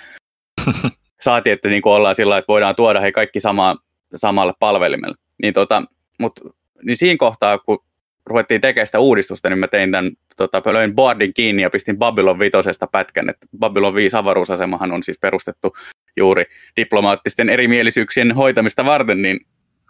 saatiin, 1.21 1.53
että 1.53 1.69
niin 1.69 1.83
ollaan 1.85 2.15
sillä 2.15 2.39
että 2.39 2.49
voidaan 2.49 2.77
tuoda 2.77 3.01
he 3.01 3.13
kaikki 3.13 3.41
sama, 3.41 3.77
samalle 4.17 4.53
palvelimelle. 4.59 5.17
Niin, 5.43 5.55
tota, 5.55 5.83
mut, 6.19 6.41
niin 6.83 6.97
siinä 6.97 7.17
kohtaa, 7.19 7.59
kun 7.59 7.79
ruvettiin 8.27 8.61
tekemään 8.61 8.87
sitä 8.87 8.99
uudistusta, 8.99 9.49
niin 9.49 9.59
mä 9.59 9.69
tein 9.69 9.93
tämän, 9.93 10.13
tota, 10.37 10.63
löin 10.73 10.95
boardin 10.95 11.35
kiinni 11.35 11.63
ja 11.63 11.71
pistin 11.71 11.99
Babylon 11.99 12.39
5 12.39 12.53
pätkän, 12.93 13.31
että 13.31 13.47
Babylon 13.59 13.95
5 13.95 14.17
avaruusasemahan 14.17 14.93
on 14.93 15.03
siis 15.03 15.19
perustettu 15.21 15.77
juuri 16.17 16.45
diplomaattisten 16.77 17.49
erimielisyyksien 17.49 18.33
hoitamista 18.33 18.85
varten, 18.85 19.23
niin 19.23 19.41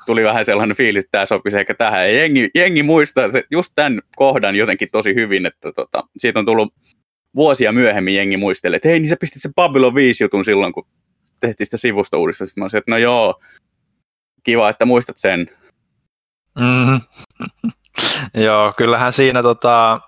tuli 0.06 0.24
vähän 0.24 0.44
sellainen 0.44 0.76
fiilis, 0.76 1.04
että 1.04 1.10
tämä 1.10 1.26
sopisi 1.26 1.58
ehkä 1.58 1.74
tähän. 1.74 2.06
Ja 2.06 2.18
jengi, 2.18 2.50
jengi 2.54 2.82
muistaa 2.82 3.30
se, 3.30 3.44
just 3.50 3.72
tämän 3.74 4.00
kohdan 4.16 4.56
jotenkin 4.56 4.88
tosi 4.92 5.14
hyvin, 5.14 5.46
että 5.46 5.72
tota, 5.72 6.04
siitä 6.16 6.38
on 6.38 6.46
tullut 6.46 6.74
vuosia 7.34 7.72
myöhemmin 7.72 8.14
jengi 8.14 8.36
muistelee, 8.36 8.76
että 8.76 8.88
hei, 8.88 9.00
niin 9.00 9.08
sä 9.08 9.16
pistit 9.20 9.42
sen 9.42 9.54
Babylon 9.54 9.94
5 9.94 10.24
jutun 10.24 10.44
silloin, 10.44 10.72
kun 10.72 10.86
tehtiin 11.40 11.66
sitä 11.66 11.76
sivustouudistusta. 11.76 12.60
Mä 12.60 12.64
olisin, 12.64 12.78
että 12.78 12.90
no 12.90 12.96
joo, 12.96 13.40
kiva, 14.42 14.68
että 14.68 14.84
muistat 14.84 15.16
sen. 15.16 15.50
Mm. 16.58 17.00
joo, 18.44 18.72
kyllähän 18.76 19.12
siinä 19.12 19.42
tota, 19.42 20.00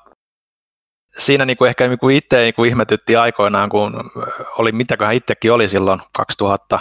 siinä 1.19 1.45
niinku 1.45 1.65
ehkä 1.65 1.89
niinku 1.89 2.09
itse 2.09 2.37
niinku 2.37 2.65
ihmetytti 2.65 3.17
aikoinaan, 3.17 3.69
kun 3.69 4.11
oli, 4.59 4.73
mitäköhän 4.73 5.15
itsekin 5.15 5.53
oli 5.53 5.69
silloin 5.69 6.01
2000, 6.13 6.79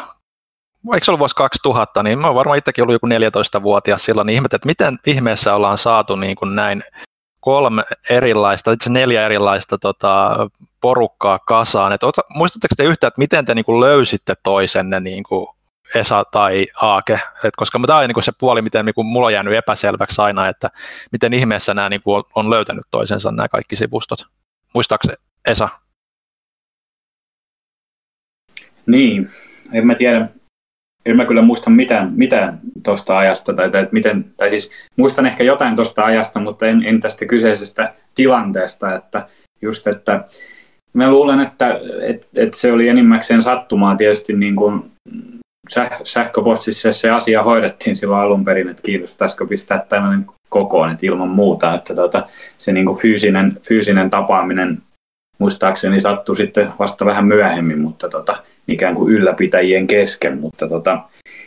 eikö 0.94 1.06
se 1.06 1.12
ollut 1.12 1.20
vuosi 1.20 1.36
2000, 1.36 2.04
niin 2.04 2.20
mä 2.20 2.36
varmaan 2.36 2.58
itsekin 2.58 2.84
ollut 2.84 2.94
joku 2.96 3.08
14-vuotias 3.08 4.06
silloin, 4.06 4.26
niin 4.26 4.36
ihmetin, 4.36 4.56
että 4.56 4.68
miten 4.68 5.00
ihmeessä 5.08 5.56
ollaan 5.56 5.78
saatu 5.78 6.16
niin 6.16 6.36
kuin 6.36 6.56
näin 6.56 6.84
kolme 7.40 7.84
erilaista, 8.10 8.72
itse 8.72 8.92
neljä 8.92 9.26
erilaista 9.26 9.78
tota, 9.78 10.38
porukkaa 10.82 11.40
kasaan. 11.40 11.94
Et 11.94 12.04
ota, 12.04 12.22
muistatteko 12.30 12.76
te 12.78 12.84
yhtään, 12.84 13.08
että 13.08 13.20
miten 13.20 13.46
te 13.46 13.56
niin 13.56 13.66
kuin 13.66 13.80
löysitte 13.80 14.34
toisenne 14.44 15.00
niin 15.00 15.24
kuin 15.24 15.48
Esa 15.96 16.24
tai 16.32 16.68
Aake? 16.82 17.20
Et 17.44 17.56
koska 17.56 17.80
tämä 17.88 18.00
on 18.00 18.08
niin 18.08 18.13
kuin 18.13 18.24
se 18.24 18.32
puoli, 18.40 18.62
miten 18.62 18.86
niin 18.86 18.94
kuin 18.94 19.08
mulla 19.08 19.28
on 19.28 19.34
jäänyt 19.34 19.54
epäselväksi 19.54 20.22
aina, 20.22 20.48
että 20.48 20.70
miten 21.12 21.34
ihmeessä 21.34 21.74
nämä 21.74 21.90
niin 21.90 22.02
kuin 22.02 22.24
on 22.36 22.50
löytänyt 22.50 22.86
toisensa 22.92 23.32
nämä 23.32 23.48
kaikki 23.48 23.76
sivustot. 23.76 24.20
Muistaakseni 24.74 25.16
Esa? 25.46 25.70
Niin, 28.86 29.30
en 29.74 29.88
mä 29.88 29.96
tiedä 29.96 30.30
en 31.08 31.18
mä 31.18 31.26
kyllä 31.26 31.42
muista 31.42 31.70
mitään, 31.70 32.13
mitään 32.16 32.60
tuosta 32.84 33.18
ajasta, 33.18 33.54
tai, 33.54 33.72
tai, 33.72 33.88
miten, 33.92 34.34
tai 34.38 34.50
siis 34.50 34.72
muistan 34.96 35.26
ehkä 35.26 35.44
jotain 35.44 35.76
tuosta 35.76 36.06
ajasta, 36.06 36.40
mutta 36.40 36.68
en, 36.68 36.84
en 36.84 37.00
tästä 37.00 37.26
kyseisestä 37.26 37.94
tilanteesta, 38.16 38.96
että 38.96 39.28
just, 39.62 39.88
että 39.88 40.24
mä 40.93 41.12
luulen, 41.12 41.39
että, 41.39 41.80
että, 42.02 42.28
että 42.36 42.58
se 42.58 42.71
oli 42.71 42.88
enimmäkseen 42.88 43.41
sattumaa 43.41 43.95
tietysti 43.95 44.34
niin 44.34 44.56
kuin 44.56 44.91
sähköpostissa 46.04 46.93
se 46.93 47.10
asia 47.10 47.43
hoidettiin 47.43 47.95
silloin 47.95 48.21
alun 48.21 48.45
perin, 48.45 48.69
että 48.69 48.82
kiinnostaisiko 48.82 49.45
pistää 49.45 49.86
tämmöinen 49.89 50.26
kokoon, 50.50 50.91
että 50.91 51.06
ilman 51.06 51.30
muuta, 51.30 51.73
että 51.73 51.95
tota, 51.95 52.28
se 52.58 52.71
niin 52.71 52.86
kuin 52.86 52.97
fyysinen, 52.97 53.58
fyysinen 53.67 54.10
tapaaminen 54.10 54.78
muistaakseni 55.39 56.02
sattui 56.02 56.36
sitten 56.36 56.71
vasta 56.80 57.06
vähän 57.06 57.28
myöhemmin, 57.28 57.80
mutta 57.80 58.10
tota, 58.10 58.43
ikään 58.67 58.95
kuin 58.95 59.13
ylläpitäjien 59.13 59.88
kesken, 59.88 60.39
mutta 60.39 60.67
tota, 60.67 61.02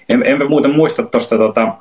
en, 0.08 0.22
enpä 0.26 0.48
muuten 0.48 0.70
muista 0.70 1.02
tuosta 1.02 1.38
tota, 1.38 1.74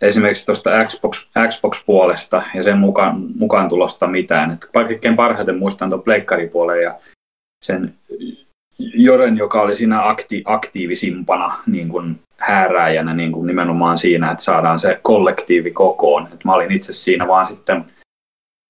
esimerkiksi 0.00 0.46
tuosta 0.46 0.70
Xbox, 0.84 1.26
Xbox-puolesta 1.48 2.42
ja 2.54 2.62
sen 2.62 2.78
mukaan, 2.78 3.22
mukaan 3.38 3.68
tulosta 3.68 4.06
mitään. 4.06 4.50
Et 4.50 4.68
kaikkein 4.74 5.16
parhaiten 5.16 5.58
muistan 5.58 5.90
tuon 5.90 6.02
pleikkaripuolen 6.02 6.82
ja 6.82 6.94
sen 7.64 7.94
Joren, 8.94 9.36
joka 9.36 9.62
oli 9.62 9.76
siinä 9.76 10.08
akti, 10.08 10.42
aktiivisimpana 10.46 11.54
niin 11.66 11.88
kuin 11.88 12.20
häärääjänä 12.36 13.14
niin 13.14 13.32
kuin 13.32 13.46
nimenomaan 13.46 13.98
siinä, 13.98 14.30
että 14.30 14.44
saadaan 14.44 14.78
se 14.78 14.98
kollektiivi 15.02 15.70
kokoon. 15.70 16.28
Et 16.32 16.44
mä 16.44 16.54
olin 16.54 16.72
itse 16.72 16.92
siinä 16.92 17.28
vaan 17.28 17.46
sitten, 17.46 17.84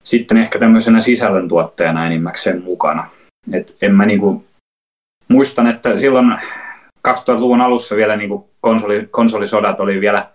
sitten 0.05 0.37
ehkä 0.37 0.59
tämmöisenä 0.59 1.01
sisällöntuottajana 1.01 2.07
enimmäkseen 2.07 2.64
mukana. 2.64 3.09
Et 3.53 3.77
en 3.83 3.95
mä 3.95 4.07
niin 4.07 4.21
kuin 4.21 4.45
muistan, 5.29 5.66
että 5.66 5.99
silloin 5.99 6.38
2000-luvun 7.09 7.61
alussa 7.61 7.97
vielä 7.97 8.16
niin 8.16 8.29
kuin 8.29 8.45
konsoli, 8.61 9.09
konsolisodat 9.11 9.81
oli 9.81 10.01
vielä, 10.01 10.31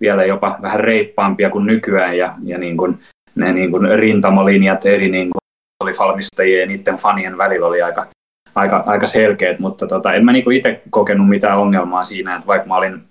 vielä 0.00 0.24
jopa 0.24 0.58
vähän 0.62 0.80
reippaampia 0.80 1.50
kuin 1.50 1.66
nykyään 1.66 2.16
ja, 2.16 2.34
ja 2.44 2.58
niin 2.58 2.76
kuin, 2.76 2.98
ne 3.34 3.52
niin 3.52 3.70
kuin 3.70 3.98
rintamalinjat 3.98 4.86
eri 4.86 5.08
niin 5.08 5.30
kuin 5.30 5.94
valmistajien 5.98 6.60
ja 6.60 6.66
niiden 6.66 6.96
fanien 6.96 7.38
välillä 7.38 7.66
oli 7.66 7.82
aika, 7.82 8.06
aika, 8.54 8.82
aika 8.86 9.06
selkeät, 9.06 9.58
mutta 9.58 9.86
tota, 9.86 10.14
en 10.14 10.24
mä 10.24 10.32
niinku 10.32 10.50
itse 10.50 10.82
kokenut 10.90 11.28
mitään 11.28 11.58
ongelmaa 11.58 12.04
siinä, 12.04 12.34
että 12.34 12.46
vaikka 12.46 12.68
mä 12.68 12.76
olin 12.76 13.02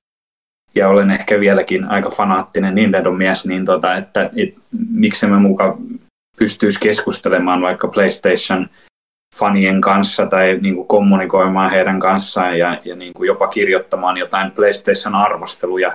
ja 0.75 0.89
olen 0.89 1.11
ehkä 1.11 1.39
vieläkin 1.39 1.85
aika 1.85 2.09
fanaattinen 2.09 2.75
Nintendo-mies, 2.75 3.47
niin 3.47 3.65
tota, 3.65 3.95
että 3.95 4.29
et, 4.35 4.55
miksi 4.89 5.27
me 5.27 5.39
muka 5.39 5.77
pystyisi 6.39 6.79
keskustelemaan 6.79 7.61
vaikka 7.61 7.87
PlayStation 7.87 8.67
fanien 9.35 9.81
kanssa 9.81 10.25
tai 10.25 10.57
niin 10.61 10.75
kuin 10.75 10.87
kommunikoimaan 10.87 11.71
heidän 11.71 11.99
kanssaan 11.99 12.59
ja, 12.59 12.77
ja 12.85 12.95
niin 12.95 13.13
kuin 13.13 13.27
jopa 13.27 13.47
kirjoittamaan 13.47 14.17
jotain 14.17 14.51
PlayStation-arvosteluja. 14.51 15.93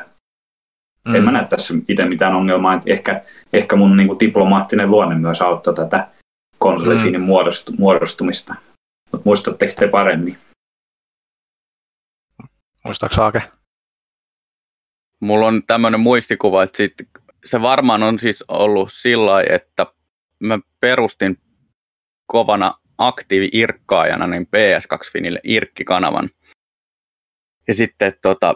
Mm. 1.09 1.15
En 1.15 1.25
mä 1.25 1.33
näe 1.33 1.47
tässä 1.47 1.75
itse 1.89 2.05
mitään 2.05 2.35
ongelmaa, 2.35 2.75
että 2.75 2.93
ehkä, 2.93 3.25
ehkä 3.53 3.77
mun 3.77 3.97
niin 3.97 4.07
kuin 4.07 4.21
diplomaattinen 4.21 4.91
luonne 4.91 5.15
myös 5.15 5.43
auttoi 5.43 5.75
tätä 5.75 6.09
konsolisiinin 6.59 7.21
mm. 7.21 7.27
muodostu, 7.27 7.73
muodostumista. 7.79 8.55
Mutta 9.13 9.29
muistatteko 9.29 9.73
te 9.79 9.89
paremmin? 9.89 10.39
Muistaaks 12.85 13.19
Aake? 13.19 13.43
Mulla 15.21 15.47
on 15.47 15.63
tämmöinen 15.67 16.01
muistikuva, 16.01 16.63
että 16.63 16.77
sit, 16.77 16.95
se 17.45 17.63
varmaan 17.63 18.03
on 18.03 18.19
siis 18.19 18.45
ollut 18.49 18.93
sillä 18.93 19.43
että 19.51 19.87
mä 20.39 20.59
perustin 20.81 21.39
kovana 22.27 22.75
aktiivi-irkkaajana 22.99 24.27
niin 24.27 24.49
PS2 24.57 25.13
Finille 25.13 25.41
Irkki-kanavan. 25.45 26.31
Ja 27.69 27.75
sitten 27.75 28.13
tota, 28.23 28.55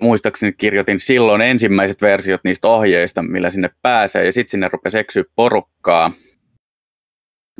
muistaakseni 0.00 0.52
kirjoitin 0.52 1.00
silloin 1.00 1.40
ensimmäiset 1.40 2.02
versiot 2.02 2.40
niistä 2.44 2.68
ohjeista, 2.68 3.22
millä 3.22 3.50
sinne 3.50 3.70
pääsee, 3.82 4.24
ja 4.24 4.32
sitten 4.32 4.50
sinne 4.50 4.68
rupesi 4.72 4.98
eksyä 4.98 5.24
porukkaa. 5.34 6.12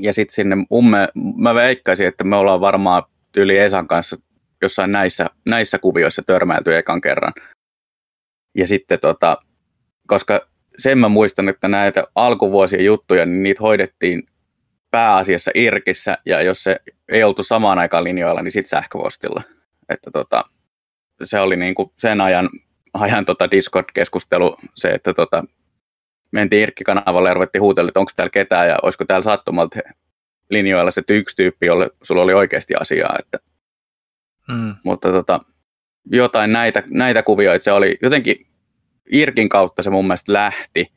Ja 0.00 0.12
sitten 0.12 0.34
sinne, 0.34 0.56
umme, 0.72 1.08
mä 1.36 1.54
veikkaisin, 1.54 2.06
että 2.06 2.24
me 2.24 2.36
ollaan 2.36 2.60
varmaan 2.60 3.02
tyyli 3.32 3.58
Esan 3.58 3.88
kanssa 3.88 4.16
jossain 4.62 4.92
näissä, 4.92 5.30
näissä 5.44 5.78
kuvioissa 5.78 6.22
törmäilty 6.26 6.76
ekan 6.76 7.00
kerran. 7.00 7.32
Ja 8.54 8.66
sitten 8.66 9.00
tota, 9.00 9.36
koska 10.06 10.48
sen 10.78 10.98
mä 10.98 11.08
muistan, 11.08 11.48
että 11.48 11.68
näitä 11.68 12.04
alkuvuosien 12.14 12.84
juttuja, 12.84 13.26
niin 13.26 13.42
niitä 13.42 13.60
hoidettiin 13.60 14.22
pääasiassa 14.90 15.50
Irkissä, 15.54 16.18
ja 16.26 16.42
jos 16.42 16.62
se 16.62 16.80
ei 17.08 17.24
oltu 17.24 17.42
samaan 17.42 17.78
aikaan 17.78 18.04
linjoilla, 18.04 18.42
niin 18.42 18.52
sitten 18.52 18.68
sähköpostilla. 18.68 19.42
Että 19.88 20.10
tota, 20.10 20.44
se 21.24 21.40
oli 21.40 21.56
niinku 21.56 21.92
sen 21.98 22.20
ajan, 22.20 22.50
ajan 22.94 23.24
tota 23.24 23.50
Discord-keskustelu 23.50 24.56
se, 24.74 24.90
että 24.90 25.14
tota, 25.14 25.44
mentiin 26.32 26.62
Irkki-kanavalle 26.62 27.28
ja 27.28 27.34
ruvettiin 27.34 27.62
huutella, 27.62 27.88
että 27.88 28.00
onko 28.00 28.12
täällä 28.16 28.30
ketään 28.30 28.68
ja 28.68 28.78
olisiko 28.82 29.04
täällä 29.04 29.24
sattumalta 29.24 29.78
linjoilla 30.50 30.90
se 30.90 31.02
yksi 31.08 31.36
tyyppi, 31.36 31.66
jolle 31.66 31.90
sulla 32.02 32.22
oli 32.22 32.34
oikeasti 32.34 32.74
asiaa. 32.80 33.16
Että, 33.18 33.38
mm. 34.48 34.74
Mutta 34.84 35.12
tota, 35.12 35.40
jotain 36.10 36.52
näitä, 36.52 36.82
näitä 36.86 37.22
kuvioita 37.22 37.64
se 37.64 37.72
oli 37.72 37.98
jotenkin 38.02 38.46
Irkin 39.12 39.48
kautta 39.48 39.82
se 39.82 39.90
mun 39.90 40.04
mielestä 40.04 40.32
lähti. 40.32 40.92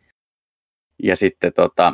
Ja 1.03 1.15
sitten, 1.15 1.53
tota, 1.53 1.93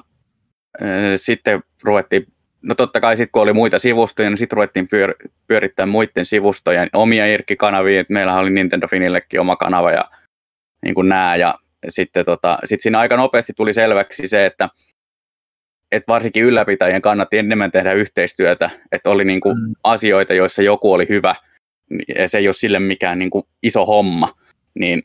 sitten 1.15 1.63
ruvettiin, 1.83 2.27
no 2.65 2.75
totta 2.75 2.99
kai 2.99 3.17
sitten 3.17 3.31
kun 3.31 3.41
oli 3.41 3.53
muita 3.53 3.79
sivustoja, 3.79 4.29
niin 4.29 4.37
sitten 4.37 4.55
ruvettiin 4.55 4.87
pyör, 4.87 5.13
pyörittämään 5.47 5.89
muiden 5.89 6.25
sivustojen 6.25 6.89
omia 6.93 7.25
Irkki-kanavia. 7.25 8.03
Meillähän 8.09 8.41
oli 8.41 8.49
Nintendo 8.49 8.87
Finillekin 8.87 9.39
oma 9.39 9.55
kanava 9.55 9.91
ja 9.91 10.11
niin 10.85 10.95
kuin 10.95 11.09
nää. 11.09 11.35
Ja 11.35 11.59
sitten 11.89 12.25
tota, 12.25 12.57
sit 12.65 12.81
siinä 12.81 12.99
aika 12.99 13.17
nopeasti 13.17 13.53
tuli 13.55 13.73
selväksi 13.73 14.27
se, 14.27 14.45
että 14.45 14.69
et 15.91 16.03
varsinkin 16.07 16.43
ylläpitäjien 16.43 17.01
kannatti 17.01 17.37
enemmän 17.37 17.71
tehdä 17.71 17.93
yhteistyötä, 17.93 18.69
että 18.91 19.09
oli 19.09 19.25
niin 19.25 19.41
kuin 19.41 19.57
mm. 19.57 19.73
asioita, 19.83 20.33
joissa 20.33 20.61
joku 20.61 20.91
oli 20.91 21.05
hyvä, 21.09 21.35
ja 22.15 22.29
se 22.29 22.37
ei 22.37 22.47
ole 22.47 22.53
sille 22.53 22.79
mikään 22.79 23.19
niin 23.19 23.29
kuin 23.29 23.45
iso 23.63 23.85
homma, 23.85 24.29
niin 24.75 25.03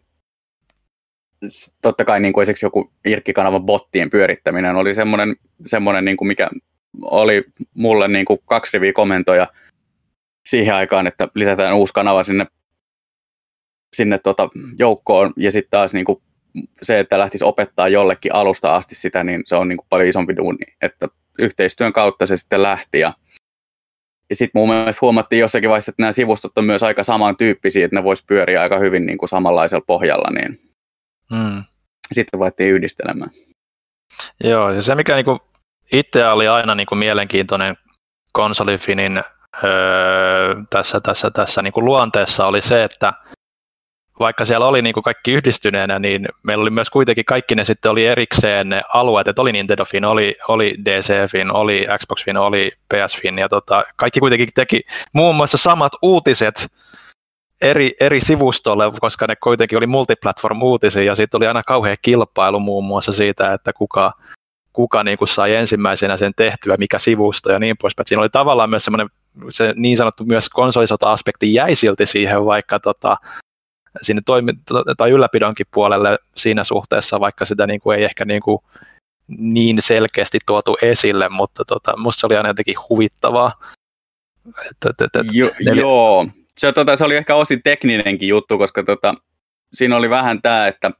totta 1.82 2.04
kai 2.04 2.20
niin 2.20 2.32
kuin 2.32 2.42
esimerkiksi 2.42 2.66
joku 2.66 2.92
Irkki-kanavan 3.04 3.64
bottien 3.64 4.10
pyörittäminen 4.10 4.76
oli 4.76 4.94
semmoinen, 4.94 5.36
semmoinen 5.66 6.04
niin 6.04 6.16
kuin 6.16 6.28
mikä 6.28 6.48
oli 7.02 7.44
mulle 7.74 8.08
niin 8.08 8.24
kuin 8.24 8.40
kaksi 8.44 8.70
riviä 8.78 8.92
komentoja 8.92 9.46
siihen 10.46 10.74
aikaan, 10.74 11.06
että 11.06 11.28
lisätään 11.34 11.76
uusi 11.76 11.92
kanava 11.92 12.24
sinne, 12.24 12.46
sinne 13.96 14.18
tota 14.18 14.48
joukkoon 14.78 15.32
ja 15.36 15.52
sitten 15.52 15.70
taas 15.70 15.92
niin 15.92 16.04
kuin 16.04 16.22
se, 16.82 16.98
että 16.98 17.18
lähtisi 17.18 17.44
opettaa 17.44 17.88
jollekin 17.88 18.34
alusta 18.34 18.74
asti 18.74 18.94
sitä, 18.94 19.24
niin 19.24 19.42
se 19.46 19.56
on 19.56 19.68
niin 19.68 19.76
kuin 19.76 19.86
paljon 19.88 20.08
isompi 20.08 20.36
duuni, 20.36 20.74
että 20.82 21.08
yhteistyön 21.38 21.92
kautta 21.92 22.26
se 22.26 22.36
sitten 22.36 22.62
lähti 22.62 23.00
ja 23.00 23.12
ja 24.30 24.36
sitten 24.36 24.60
mun 24.60 24.68
mielestä 24.68 24.98
huomattiin 25.00 25.40
jossakin 25.40 25.70
vaiheessa, 25.70 25.90
että 25.90 26.02
nämä 26.02 26.12
sivustot 26.12 26.58
on 26.58 26.64
myös 26.64 26.82
aika 26.82 27.04
samantyyppisiä, 27.04 27.84
että 27.84 27.96
ne 27.96 28.04
vois 28.04 28.22
pyöriä 28.22 28.62
aika 28.62 28.78
hyvin 28.78 29.06
niin 29.06 29.18
kuin 29.18 29.28
samanlaisella 29.28 29.84
pohjalla, 29.86 30.30
niin 30.30 30.70
Mm. 31.30 31.64
Sitten 32.12 32.38
ruvettiin 32.38 32.70
yhdistelemään. 32.70 33.30
Joo, 34.44 34.70
ja 34.70 34.82
se 34.82 34.94
mikä 34.94 35.14
niinku 35.14 35.38
itse 35.92 36.28
oli 36.28 36.48
aina 36.48 36.74
niinku 36.74 36.94
mielenkiintoinen 36.94 37.76
konsolifinin 38.32 39.22
öö, 39.64 40.54
tässä, 40.70 41.00
tässä, 41.00 41.30
tässä 41.30 41.62
niinku 41.62 41.84
luonteessa 41.84 42.46
oli 42.46 42.62
se, 42.62 42.84
että 42.84 43.12
vaikka 44.20 44.44
siellä 44.44 44.66
oli 44.66 44.82
niin 44.82 44.92
kuin 44.94 45.04
kaikki 45.04 45.32
yhdistyneenä, 45.32 45.98
niin 45.98 46.28
meillä 46.42 46.62
oli 46.62 46.70
myös 46.70 46.90
kuitenkin 46.90 47.24
kaikki 47.24 47.54
ne 47.54 47.64
sitten 47.64 47.90
oli 47.90 48.06
erikseen 48.06 48.68
ne 48.68 48.82
alueet, 48.94 49.28
että 49.28 49.42
oli 49.42 49.52
Nintendo 49.52 49.84
Fin, 49.84 50.04
oli, 50.04 50.36
oli 50.48 50.74
DC 50.84 51.30
Fin, 51.30 51.52
oli 51.52 51.86
Xbox 51.98 52.24
Fin, 52.24 52.36
oli 52.36 52.72
PS 52.94 53.16
Fin 53.22 53.38
ja 53.38 53.48
tota, 53.48 53.84
kaikki 53.96 54.20
kuitenkin 54.20 54.48
teki 54.54 54.82
muun 55.12 55.36
muassa 55.36 55.58
samat 55.58 55.92
uutiset 56.02 56.66
eri, 57.60 57.92
eri 58.00 58.20
sivustolle, 58.20 58.84
koska 59.00 59.26
ne 59.26 59.36
kuitenkin 59.36 59.78
oli 59.78 59.86
multiplatform-uutisia 59.86 61.02
ja 61.02 61.14
siitä 61.14 61.36
oli 61.36 61.46
aina 61.46 61.62
kauhean 61.62 61.96
kilpailu 62.02 62.60
muun 62.60 62.84
muassa 62.84 63.12
siitä, 63.12 63.52
että 63.52 63.72
kuka, 63.72 64.12
kuka 64.72 65.04
niin 65.04 65.18
kuin 65.18 65.28
sai 65.28 65.54
ensimmäisenä 65.54 66.16
sen 66.16 66.32
tehtyä, 66.36 66.76
mikä 66.76 66.98
sivusto 66.98 67.52
ja 67.52 67.58
niin 67.58 67.76
poispäin. 67.76 68.06
Siinä 68.06 68.20
oli 68.20 68.28
tavallaan 68.28 68.70
myös 68.70 68.84
semmoinen 68.84 69.08
se 69.48 69.72
niin 69.76 69.96
sanottu 69.96 70.24
myös 70.24 70.48
konsolisota-aspekti 70.48 71.54
jäi 71.54 71.74
silti 71.74 72.06
siihen, 72.06 72.44
vaikka 72.44 72.80
tota, 72.80 73.16
sinne 74.02 74.22
toimi, 74.26 74.52
tai 74.96 75.10
ylläpidonkin 75.10 75.66
puolelle 75.70 76.18
siinä 76.36 76.64
suhteessa, 76.64 77.20
vaikka 77.20 77.44
sitä 77.44 77.66
niin 77.66 77.80
kuin 77.80 77.98
ei 77.98 78.04
ehkä 78.04 78.24
niin, 78.24 78.42
kuin 78.42 78.58
niin 79.28 79.82
selkeästi 79.82 80.38
tuotu 80.46 80.76
esille, 80.82 81.28
mutta 81.28 81.64
tota, 81.64 81.96
musta 81.96 82.20
se 82.20 82.26
oli 82.26 82.36
aina 82.36 82.48
jotenkin 82.48 82.76
huvittavaa. 82.88 83.52
Et, 84.70 84.76
et, 84.90 85.16
et, 85.16 85.26
jo, 85.32 85.50
neljä... 85.64 85.80
Joo, 85.80 86.26
se, 86.58 86.72
tota, 86.72 86.96
se 86.96 87.04
oli 87.04 87.16
ehkä 87.16 87.34
osin 87.34 87.62
tekninenkin 87.62 88.28
juttu, 88.28 88.58
koska 88.58 88.82
tota, 88.82 89.14
siinä 89.74 89.96
oli 89.96 90.10
vähän 90.10 90.42
tämä, 90.42 90.66
että 90.66 90.90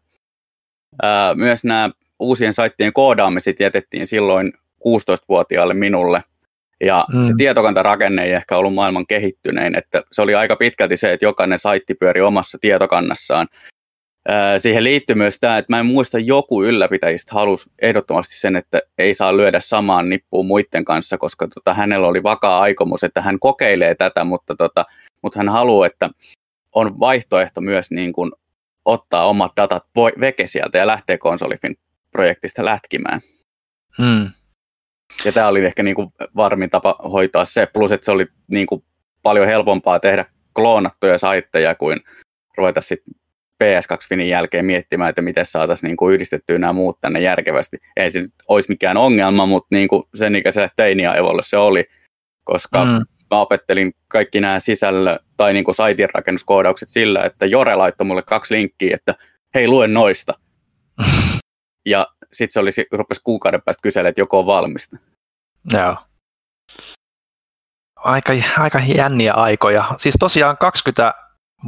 ää, 1.03 1.35
myös 1.35 1.65
nämä 1.65 1.91
uusien 2.21 2.55
saittien 2.55 2.93
koodaamiset 2.93 3.61
jätettiin 3.61 4.07
silloin 4.07 4.53
16-vuotiaalle 4.89 5.75
minulle. 5.75 6.23
Ja 6.81 7.07
mm. 7.15 7.25
se 7.25 7.33
tietokantarakenne 7.37 8.25
ei 8.25 8.33
ehkä 8.33 8.57
ollut 8.57 8.75
maailman 8.75 9.07
kehittynein, 9.07 9.79
että 9.79 10.03
se 10.13 10.23
oli 10.23 10.35
aika 10.35 10.57
pitkälti 10.57 10.97
se, 10.97 11.13
että 11.13 11.27
jokainen 11.27 11.59
saitti 11.59 11.95
pyöri 11.95 12.21
omassa 12.21 12.59
tietokannassaan. 12.61 13.49
Siihen 14.59 14.85
liittyy 14.85 15.17
myös 15.17 15.39
tämä, 15.41 15.59
että 15.59 15.73
mä 15.73 15.81
en 15.81 15.87
muista 15.87 16.19
joku 16.19 16.63
ylläpitäjistä 16.63 17.35
halusi 17.35 17.71
ehdottomasti 17.83 18.41
sen, 18.41 18.57
että 18.57 18.81
ei 18.99 19.15
saa 19.15 19.37
lyödä 19.37 19.61
samaan 19.61 20.09
nippuun 20.09 20.47
muiden 20.47 20.85
kanssa, 20.85 21.19
koska 21.19 21.49
tota, 21.55 21.75
hänellä 21.75 22.07
oli 22.07 22.23
vakaa 22.23 22.61
aikomus, 22.61 23.05
että 23.05 23.23
hän 23.23 23.39
kokeilee 23.39 23.95
tätä, 23.95 24.25
mutta, 24.25 24.57
tota, 24.57 24.85
mutta 25.23 25.39
hän 25.39 25.49
haluaa, 25.49 25.87
että 25.87 26.11
on 26.75 27.01
vaihtoehto 27.01 27.61
myös 27.61 27.91
niin 27.91 28.13
kuin 28.13 28.33
ottaa 28.85 29.27
omat 29.27 29.53
datat 29.57 29.85
veke 30.21 30.47
sieltä 30.47 30.79
ja 30.79 30.87
lähteä 30.87 31.19
konsolifin 31.19 31.77
projektista 32.11 32.65
lätkimään. 32.65 33.21
Hmm. 33.99 34.31
Ja 35.25 35.33
tämä 35.33 35.49
oli 35.49 35.65
ehkä 35.65 35.83
niin 35.83 35.95
kuin 35.95 36.09
varmin 36.37 36.71
tapa 36.71 36.97
hoitaa 37.13 37.45
se, 37.45 37.67
plus 37.67 37.93
että 37.93 38.05
se 38.05 38.11
oli 38.11 38.27
niin 38.51 38.67
kuin 38.67 38.85
paljon 39.23 39.47
helpompaa 39.47 40.01
tehdä 40.01 40.25
kloonattuja 40.55 41.19
saitteja 41.19 41.75
kuin 41.75 42.01
ruveta 42.57 42.81
sitten 42.81 43.15
PS2 43.65 44.09
Finin 44.09 44.29
jälkeen 44.29 44.65
miettimään, 44.65 45.11
että 45.11 45.23
miten 45.23 45.47
saataisiin 45.47 45.89
niin 45.89 45.97
kuin 45.97 46.15
yhdistettyä 46.15 46.59
nämä 46.59 46.73
muut 46.73 47.01
tänne 47.01 47.21
järkevästi. 47.21 47.77
Ei 47.97 48.11
se 48.11 48.21
nyt 48.21 48.33
olisi 48.49 48.69
mikään 48.69 48.97
ongelma, 48.97 49.47
mutta 49.47 49.69
niin 49.71 49.89
kuin 49.89 50.03
sen 50.15 50.37
ikäiselle 50.37 50.71
teiniaivolle 50.77 51.43
se 51.45 51.57
oli, 51.57 51.85
koska 52.45 52.85
mm. 52.85 53.05
mä 53.31 53.41
opettelin 53.41 53.93
kaikki 54.09 54.41
nämä 54.41 54.59
sisällö- 54.59 55.19
tai 55.37 55.53
niin 55.53 55.65
kuin 55.65 55.75
saitin 55.75 56.09
rakennuskoodaukset 56.15 56.89
sillä, 56.89 57.25
että 57.25 57.47
Jore 57.47 57.77
laittoi 57.77 58.07
mulle 58.07 58.23
kaksi 58.23 58.55
linkkiä, 58.55 58.95
että 58.95 59.15
hei, 59.55 59.69
lue 59.69 59.89
noista. 59.89 60.35
Ja 61.87 62.07
sitten 62.33 62.53
se 62.53 62.61
oli, 62.61 62.71
rupesi 62.93 63.21
kuukauden 63.25 63.63
päästä 63.63 63.83
kyselemään, 63.83 64.11
että 64.11 64.21
joko 64.21 64.39
on 64.39 64.47
valmista. 64.47 64.97
Joo. 65.73 65.97
Aika, 67.97 68.33
aika 68.59 68.81
jänniä 68.97 69.35
aikoja. 69.35 69.85
Siis 69.97 70.15
tosiaan 70.21 70.57
20 70.59 71.15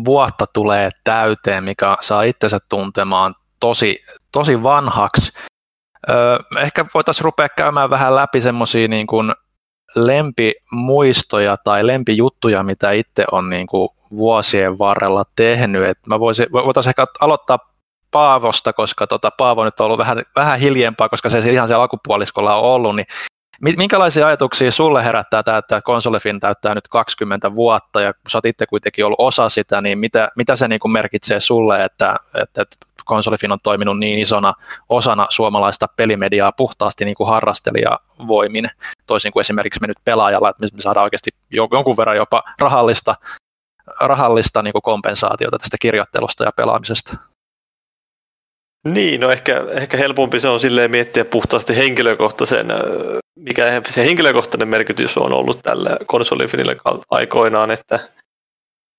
vuotta 0.04 0.46
tulee 0.46 0.90
täyteen, 1.04 1.64
mikä 1.64 1.96
saa 2.00 2.22
itsensä 2.22 2.58
tuntemaan 2.68 3.34
tosi, 3.60 4.04
tosi 4.32 4.62
vanhaksi. 4.62 5.32
Öö, 6.10 6.38
ehkä 6.58 6.84
voitaisiin 6.94 7.24
rupea 7.24 7.48
käymään 7.48 7.90
vähän 7.90 8.16
läpi 8.16 8.40
semmoisia 8.40 8.88
niin 8.88 9.06
kuin, 9.06 9.32
lempimuistoja 9.94 11.56
tai 11.56 11.86
lempijuttuja, 11.86 12.62
mitä 12.62 12.90
itse 12.90 13.24
on 13.32 13.50
niin 13.50 13.66
kuin 13.66 13.88
vuosien 14.10 14.78
varrella 14.78 15.24
tehnyt. 15.36 15.84
Et 15.84 15.98
mä 16.06 16.20
voisin, 16.20 16.46
voitaisiin 16.52 16.90
ehkä 16.90 17.06
aloittaa 17.20 17.71
Paavosta, 18.12 18.72
koska 18.72 19.06
tota, 19.06 19.30
Paavo 19.30 19.64
nyt 19.64 19.80
on 19.80 19.86
ollut 19.86 19.98
vähän, 19.98 20.22
vähän 20.36 20.60
hiljempaa, 20.60 21.08
koska 21.08 21.28
se 21.28 21.38
ihan 21.38 21.68
siellä 21.68 21.82
alkupuoliskolla 21.82 22.54
on 22.54 22.62
ollut, 22.62 22.96
niin 22.96 23.06
Minkälaisia 23.60 24.26
ajatuksia 24.26 24.70
sulle 24.70 25.04
herättää 25.04 25.42
tämä, 25.42 25.58
että 25.58 25.82
konsolifin 25.82 26.40
täyttää 26.40 26.74
nyt 26.74 26.88
20 26.88 27.54
vuotta 27.54 28.00
ja 28.00 28.12
sä 28.28 28.38
oot 28.38 28.46
itse 28.46 28.66
kuitenkin 28.66 29.04
ollut 29.04 29.20
osa 29.20 29.48
sitä, 29.48 29.80
niin 29.80 29.98
mitä, 29.98 30.28
mitä 30.36 30.56
se 30.56 30.68
niin 30.68 30.80
kuin 30.80 30.92
merkitsee 30.92 31.40
sulle, 31.40 31.84
että, 31.84 32.16
että 32.34 32.64
konsolifin 33.04 33.52
on 33.52 33.58
toiminut 33.62 33.98
niin 33.98 34.18
isona 34.18 34.54
osana 34.88 35.26
suomalaista 35.30 35.86
pelimediaa 35.96 36.52
puhtaasti 36.52 37.04
niin 37.04 37.14
kuin 37.14 37.28
harrastelijavoimin, 37.28 38.70
toisin 39.06 39.32
kuin 39.32 39.40
esimerkiksi 39.40 39.80
me 39.80 39.86
nyt 39.86 39.98
pelaajalla, 40.04 40.50
että 40.50 40.62
me 40.62 40.80
saadaan 40.80 41.04
oikeasti 41.04 41.30
jonkun 41.50 41.96
verran 41.96 42.16
jopa 42.16 42.42
rahallista, 42.58 43.14
rahallista 44.00 44.62
niin 44.62 44.72
kuin 44.72 44.82
kompensaatiota 44.82 45.58
tästä 45.58 45.76
kirjoittelusta 45.80 46.44
ja 46.44 46.52
pelaamisesta. 46.56 47.16
Niin, 48.86 49.20
no 49.20 49.30
ehkä, 49.30 49.64
ehkä 49.70 49.96
helpompi 49.96 50.40
se 50.40 50.48
on 50.48 50.60
silleen 50.60 50.90
miettiä 50.90 51.24
puhtaasti 51.24 51.76
henkilökohtaisen, 51.76 52.66
mikä 53.36 53.82
se 53.88 54.04
henkilökohtainen 54.04 54.68
merkitys 54.68 55.18
on 55.18 55.32
ollut 55.32 55.62
tällä 55.62 55.96
konsolifinille 56.06 56.76
aikoinaan, 57.10 57.70
että 57.70 58.00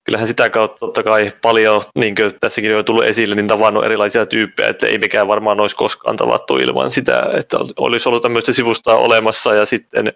kyllähän 0.04 0.26
sitä 0.26 0.50
kautta 0.50 0.78
totta 0.78 1.02
kai 1.02 1.32
paljon, 1.42 1.82
niin 1.94 2.14
kuin 2.14 2.32
tässäkin 2.40 2.76
on 2.76 2.84
tullut 2.84 3.04
esille, 3.04 3.34
niin 3.34 3.46
tavannut 3.46 3.84
erilaisia 3.84 4.26
tyyppejä, 4.26 4.68
että 4.68 4.86
ei 4.86 4.98
mikään 4.98 5.28
varmaan 5.28 5.60
olisi 5.60 5.76
koskaan 5.76 6.16
tavattu 6.16 6.58
ilman 6.58 6.90
sitä, 6.90 7.30
että 7.34 7.58
olisi 7.76 8.08
ollut 8.08 8.22
tämmöistä 8.22 8.52
sivustaa 8.52 8.96
olemassa 8.96 9.54
ja 9.54 9.66
sitten 9.66 10.12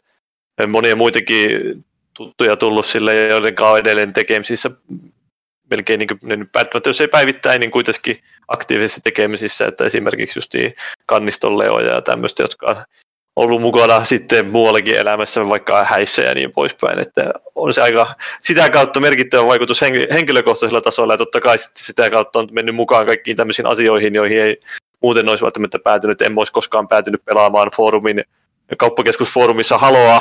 monia 0.69 0.97
muitakin 0.97 1.51
tuttuja 2.15 2.57
tullut 2.57 2.87
sille, 2.87 3.27
joiden 3.27 3.55
kanssa 3.55 3.79
edelleen 3.79 4.13
tekemisissä 4.13 4.71
melkein 5.71 5.99
niin 5.99 6.09
kuin, 6.09 6.49
välttämättä, 6.55 6.91
jos 6.91 7.01
ei 7.01 7.09
päivittäin, 7.09 7.61
niin 7.61 7.71
kuitenkin 7.71 8.23
aktiivisesti 8.49 9.01
tekemisissä, 9.01 9.67
että 9.67 9.85
esimerkiksi 9.85 10.39
just 10.39 10.53
kanniston 11.07 11.59
leoja 11.59 11.95
ja 11.95 12.03
tämmöistä, 12.03 12.43
jotka 12.43 12.67
on 12.67 12.77
ollut 13.37 13.61
mukana 13.61 14.05
sitten 14.05 14.47
muuallakin 14.47 14.97
elämässä, 14.97 15.49
vaikka 15.49 15.85
häissä 15.85 16.23
ja 16.23 16.35
niin 16.35 16.53
poispäin, 16.53 16.99
että 16.99 17.31
on 17.55 17.75
se 17.75 17.83
aika 17.83 18.15
sitä 18.41 18.71
kautta 18.71 19.01
merkittävä 19.01 19.47
vaikutus 19.47 19.81
henkilökohtaisella 20.13 20.81
tasolla, 20.81 21.13
ja 21.13 21.19
totta 21.19 21.41
kai 21.41 21.57
sitä 21.59 22.11
kautta 22.11 22.39
on 22.39 22.49
mennyt 22.53 22.75
mukaan 22.75 23.07
kaikkiin 23.07 23.37
tämmöisiin 23.37 23.67
asioihin, 23.67 24.15
joihin 24.15 24.41
ei 24.41 24.61
muuten 25.03 25.29
olisi 25.29 25.45
välttämättä 25.45 25.79
päätynyt, 25.85 26.23
en 26.23 26.39
olisi 26.39 26.53
koskaan 26.53 26.89
päätynyt 26.89 27.25
pelaamaan 27.25 27.71
foorumin 27.77 28.25
kauppakeskusfoorumissa 28.77 29.79
haloa 29.79 30.21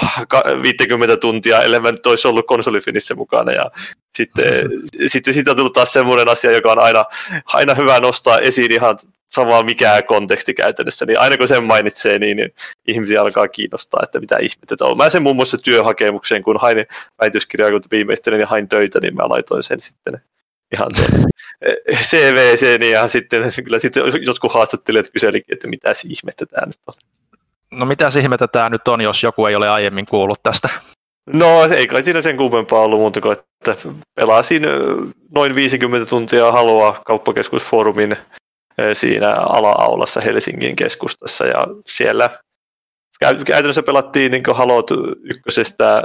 50 0.62 1.17
tuntia, 1.17 1.62
ellei 1.62 1.79
mä 1.79 1.91
nyt 1.91 2.05
olisi 2.05 2.27
ollut 2.27 2.47
konsolifinissä 2.47 3.15
mukana. 3.15 3.51
Ja 3.51 3.71
sitten, 4.17 4.69
sitten 5.07 5.33
siitä 5.33 5.51
on 5.51 5.57
tullut 5.57 5.73
taas 5.73 5.93
semmoinen 5.93 6.29
asia, 6.29 6.51
joka 6.51 6.71
on 6.71 6.79
aina, 6.79 7.05
aina 7.45 7.73
hyvä 7.73 7.99
nostaa 7.99 8.39
esiin 8.39 8.71
ihan 8.71 8.97
sama 9.27 9.63
mikä 9.63 10.01
konteksti 10.01 10.53
käytännössä, 10.53 11.05
niin 11.05 11.19
aina 11.19 11.38
kun 11.38 11.47
sen 11.47 11.63
mainitsee, 11.63 12.19
niin 12.19 12.53
ihmisiä 12.88 13.21
alkaa 13.21 13.47
kiinnostaa, 13.47 14.01
että 14.03 14.19
mitä 14.19 14.38
ihmettä 14.38 14.86
on. 14.86 14.97
Mä 14.97 15.10
sen 15.10 15.23
muun 15.23 15.36
muassa 15.36 15.57
työhakemukseen, 15.57 16.43
kun 16.43 16.60
hain 16.60 16.86
väitöskirjaa, 17.21 17.71
kun 17.71 17.81
viimeistelin 17.91 18.39
ja 18.39 18.47
hain 18.47 18.69
töitä, 18.69 18.99
niin 18.99 19.15
mä 19.15 19.29
laitoin 19.29 19.63
sen 19.63 19.81
sitten 19.81 20.21
ihan 20.73 20.89
CVC, 22.01 22.91
ja 22.91 23.07
sitten 23.07 23.51
kyllä 23.63 23.79
sitten 23.79 24.03
jotkut 24.25 24.53
haastattelijat 24.53 25.10
kyselivät, 25.13 25.45
että 25.49 25.67
mitä 25.67 25.93
ihmettä 26.05 26.45
tämä 26.45 26.65
nyt 26.65 26.79
on. 26.88 26.93
No 27.71 27.86
mitä 27.86 28.10
ihmettä 28.21 28.47
tämä 28.47 28.69
nyt 28.69 28.88
on, 28.88 29.01
jos 29.01 29.23
joku 29.23 29.45
ei 29.45 29.56
ole 29.56 29.69
aiemmin 29.69 30.06
kuullut 30.06 30.43
tästä? 30.43 30.69
No 31.34 31.63
ei 31.63 31.88
kai 31.88 32.03
siinä 32.03 32.21
sen 32.21 32.38
kummempaa 32.38 32.82
ollut 32.82 32.99
muuta 32.99 33.21
kuin, 33.21 33.38
että 33.38 33.75
pelasin 34.15 34.63
noin 35.36 35.56
50 35.56 36.10
tuntia 36.10 36.51
halua 36.51 37.01
kauppakeskusfoorumin 37.06 38.17
siinä 38.93 39.34
ala-aulassa 39.34 40.21
Helsingin 40.21 40.75
keskustassa 40.75 41.45
ja 41.45 41.67
siellä 41.86 42.30
käytännössä 43.45 43.84
pelattiin 43.84 44.32
niin 44.32 44.43
Halot 44.53 44.91
ykkösestä 45.23 46.03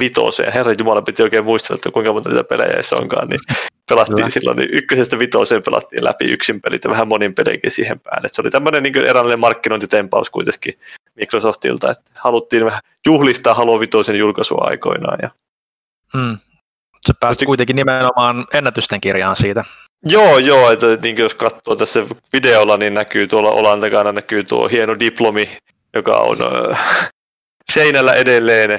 vitoseen. 0.00 0.52
Herra 0.52 0.74
Jumala 0.78 1.02
piti 1.02 1.22
oikein 1.22 1.44
muistella, 1.44 1.78
että 1.78 1.90
kuinka 1.90 2.12
monta 2.12 2.28
niitä 2.28 2.44
pelejä 2.44 2.82
se 2.82 2.94
onkaan. 2.94 3.28
Niin 3.28 3.40
pelattiin 3.88 4.18
Hyvä. 4.18 4.30
silloin, 4.30 4.56
niin 4.56 4.70
ykkösestä 4.72 5.18
vitoseen 5.18 5.62
pelattiin 5.62 6.04
läpi 6.04 6.24
yksin 6.24 6.60
pelit 6.60 6.84
ja 6.84 6.90
vähän 6.90 7.08
monin 7.08 7.34
pelejäkin 7.34 7.70
siihen 7.70 8.00
päälle. 8.00 8.28
se 8.28 8.42
oli 8.42 8.50
tämmöinen 8.50 8.82
niin 8.82 8.96
eräänlainen 8.96 9.40
markkinointitempaus 9.40 10.30
kuitenkin 10.30 10.78
Microsoftilta, 11.14 11.90
että 11.90 12.10
haluttiin 12.14 12.64
vähän 12.64 12.80
juhlistaa 13.06 13.54
Halo 13.54 13.80
Vitoisen 13.80 14.16
julkaisua 14.16 14.64
aikoinaan. 14.64 15.18
Ja... 15.22 15.30
Hmm. 16.12 16.38
Se 17.06 17.12
pääsi 17.20 17.46
kuitenkin 17.46 17.76
nimenomaan 17.76 18.44
ennätysten 18.52 19.00
kirjaan 19.00 19.36
siitä. 19.36 19.64
Joo, 20.04 20.38
joo, 20.38 20.70
että 20.70 20.86
niin 21.02 21.16
jos 21.16 21.34
katsoo 21.34 21.76
tässä 21.76 22.02
videolla, 22.32 22.76
niin 22.76 22.94
näkyy 22.94 23.26
tuolla 23.26 23.50
olan 23.50 23.80
takana 23.80 24.12
näkyy 24.12 24.44
tuo 24.44 24.68
hieno 24.68 24.98
diplomi, 25.00 25.58
joka 25.94 26.16
on 26.16 26.36
seinällä 27.72 28.14
edelleen. 28.14 28.70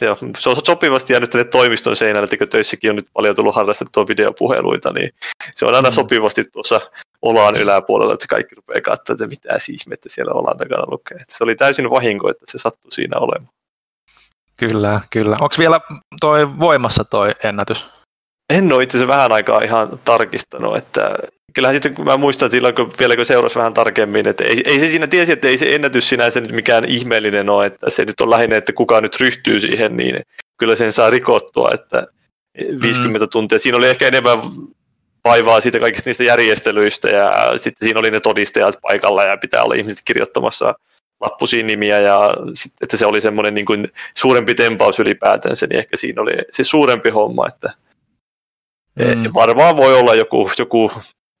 Ja 0.00 0.16
se 0.38 0.48
on 0.48 0.56
sopivasti 0.64 1.12
jäänyt 1.12 1.30
tänne 1.30 1.44
toimiston 1.44 1.96
seinälle, 1.96 2.28
että 2.32 2.46
töissäkin 2.46 2.90
on 2.90 2.96
nyt 2.96 3.08
paljon 3.12 3.36
tullut 3.36 3.54
harrastettua 3.54 4.08
videopuheluita, 4.08 4.92
niin 4.92 5.10
se 5.54 5.66
on 5.66 5.74
aina 5.74 5.90
mm. 5.90 5.94
sopivasti 5.94 6.44
tuossa 6.52 6.80
olaan 7.22 7.56
yläpuolella, 7.56 8.14
että 8.14 8.26
kaikki 8.28 8.54
rupeaa 8.54 8.80
katsoa, 8.80 9.14
että 9.14 9.26
mitä 9.26 9.58
ihmettä 9.70 10.08
siellä 10.08 10.32
olan 10.32 10.56
takana 10.56 10.84
lukee. 10.86 11.16
Että 11.16 11.34
se 11.36 11.44
oli 11.44 11.54
täysin 11.56 11.90
vahinko, 11.90 12.30
että 12.30 12.44
se 12.48 12.58
sattui 12.58 12.92
siinä 12.92 13.18
olemaan. 13.18 13.52
Kyllä, 14.56 15.00
kyllä. 15.10 15.36
Onko 15.40 15.54
vielä 15.58 15.80
toi 16.20 16.58
voimassa 16.58 17.04
toi 17.04 17.34
ennätys? 17.44 17.86
En 18.50 18.72
ole 18.72 18.82
itse 18.82 18.98
asiassa 18.98 19.14
vähän 19.14 19.32
aikaa 19.32 19.60
ihan 19.60 19.98
tarkistanut, 20.04 20.76
että 20.76 21.18
kyllähän 21.54 21.74
sitten 21.74 21.94
kun 21.94 22.04
mä 22.04 22.16
muistan 22.16 22.50
silloin, 22.50 22.74
kun 22.74 22.90
vielä 22.98 23.16
kun 23.16 23.26
seurasi 23.26 23.56
vähän 23.56 23.74
tarkemmin, 23.74 24.28
että 24.28 24.44
ei, 24.44 24.62
ei 24.64 24.78
se 24.80 24.88
siinä 24.88 25.06
tiesi, 25.06 25.32
että 25.32 25.48
ei 25.48 25.58
se 25.58 25.74
ennätys 25.74 26.08
sinänsä 26.08 26.40
nyt 26.40 26.52
mikään 26.52 26.84
ihmeellinen 26.84 27.50
ole, 27.50 27.66
että 27.66 27.90
se 27.90 28.04
nyt 28.04 28.20
on 28.20 28.30
lähinnä, 28.30 28.56
että 28.56 28.72
kuka 28.72 29.00
nyt 29.00 29.20
ryhtyy 29.20 29.60
siihen, 29.60 29.96
niin 29.96 30.22
kyllä 30.58 30.76
sen 30.76 30.92
saa 30.92 31.10
rikottua, 31.10 31.70
että 31.74 32.06
50 32.82 33.26
mm. 33.26 33.30
tuntia. 33.30 33.58
Siinä 33.58 33.78
oli 33.78 33.88
ehkä 33.88 34.08
enemmän 34.08 34.38
vaivaa 35.24 35.60
siitä 35.60 35.80
kaikista 35.80 36.10
niistä 36.10 36.24
järjestelyistä 36.24 37.08
ja 37.08 37.58
sitten 37.58 37.86
siinä 37.86 38.00
oli 38.00 38.10
ne 38.10 38.20
todistajat 38.20 38.78
paikalla 38.82 39.24
ja 39.24 39.36
pitää 39.36 39.62
olla 39.62 39.74
ihmiset 39.74 40.02
kirjoittamassa 40.04 40.74
lappusiin 41.20 41.66
nimiä 41.66 42.00
ja 42.00 42.30
sitten, 42.54 42.78
että 42.82 42.96
se 42.96 43.06
oli 43.06 43.20
semmoinen 43.20 43.54
niin 43.54 43.66
kuin 43.66 43.88
suurempi 44.16 44.54
tempaus 44.54 45.00
ylipäätänsä, 45.00 45.66
niin 45.66 45.78
ehkä 45.78 45.96
siinä 45.96 46.22
oli 46.22 46.32
se 46.50 46.64
suurempi 46.64 47.10
homma, 47.10 47.48
että 47.48 47.72
mm. 48.98 49.24
varmaan 49.34 49.76
voi 49.76 49.94
olla 49.94 50.14
joku, 50.14 50.50
joku 50.58 50.92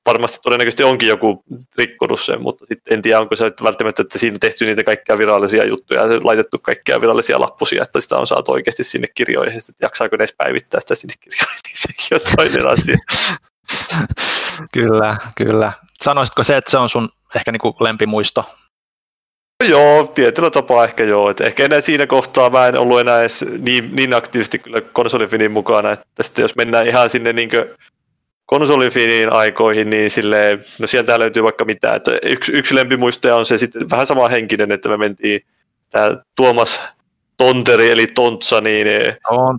varmasti 0.06 0.38
todennäköisesti 0.42 0.82
onkin 0.82 1.08
joku 1.08 1.44
rikkonut 1.76 2.20
sen, 2.20 2.42
mutta 2.42 2.66
sitten 2.66 2.94
en 2.94 3.02
tiedä, 3.02 3.20
onko 3.20 3.36
se 3.36 3.52
välttämättä, 3.64 4.02
että 4.02 4.18
siinä 4.18 4.36
tehty 4.40 4.66
niitä 4.66 4.84
kaikkia 4.84 5.18
virallisia 5.18 5.66
juttuja 5.66 6.06
ja 6.06 6.20
laitettu 6.24 6.58
kaikkia 6.58 7.00
virallisia 7.00 7.40
lappusia, 7.40 7.82
että 7.82 8.00
sitä 8.00 8.16
on 8.18 8.26
saatu 8.26 8.52
oikeasti 8.52 8.84
sinne 8.84 9.08
kirjoihin, 9.14 9.58
että 9.58 9.72
jaksaako 9.80 10.16
ne 10.16 10.22
edes 10.22 10.34
päivittää 10.38 10.80
sitä 10.80 10.94
sinne 10.94 11.14
kirjoihin, 11.20 11.58
niin 11.66 11.76
sekin 11.76 12.14
on 12.14 12.36
toinen 12.36 12.66
asia. 12.66 12.98
kyllä, 14.74 15.16
kyllä. 15.36 15.72
Sanoisitko 16.02 16.44
se, 16.44 16.56
että 16.56 16.70
se 16.70 16.78
on 16.78 16.88
sun 16.88 17.08
ehkä 17.36 17.52
niin 17.52 17.60
kuin 17.60 17.74
lempimuisto? 17.80 18.44
Joo, 19.68 20.06
tietyllä 20.06 20.50
tapaa 20.50 20.84
ehkä 20.84 21.04
joo. 21.04 21.30
Et 21.30 21.40
ehkä 21.40 21.64
enää 21.64 21.80
siinä 21.80 22.06
kohtaa 22.06 22.50
mä 22.50 22.66
en 22.66 22.78
ollut 22.78 23.00
enää 23.00 23.20
edes 23.20 23.44
niin, 23.58 23.96
niin 23.96 24.14
aktiivisesti 24.14 24.58
kyllä 24.58 24.80
konsolifinin 24.80 25.52
mukana, 25.52 25.92
että 25.92 26.22
sitten 26.22 26.42
jos 26.42 26.56
mennään 26.56 26.86
ihan 26.86 27.10
sinne 27.10 27.32
niin 27.32 27.50
konsolifinin 28.50 29.32
aikoihin, 29.32 29.90
niin 29.90 30.10
sille, 30.10 30.58
no 30.78 30.86
sieltä 30.86 31.18
löytyy 31.18 31.42
vaikka 31.42 31.64
mitä. 31.64 31.94
Että 31.94 32.18
yksi, 32.22 32.52
yksi 32.52 32.74
lempimuistoja 32.74 33.36
on 33.36 33.46
se 33.46 33.58
sitten 33.58 33.90
vähän 33.90 34.06
sama 34.06 34.28
henkinen, 34.28 34.72
että 34.72 34.88
me 34.88 34.96
mentiin 34.96 35.40
tämä 35.90 36.16
Tuomas 36.36 36.80
Tonteri 37.36 37.90
eli 37.90 38.06
Tontsa, 38.06 38.60
niin 38.60 38.86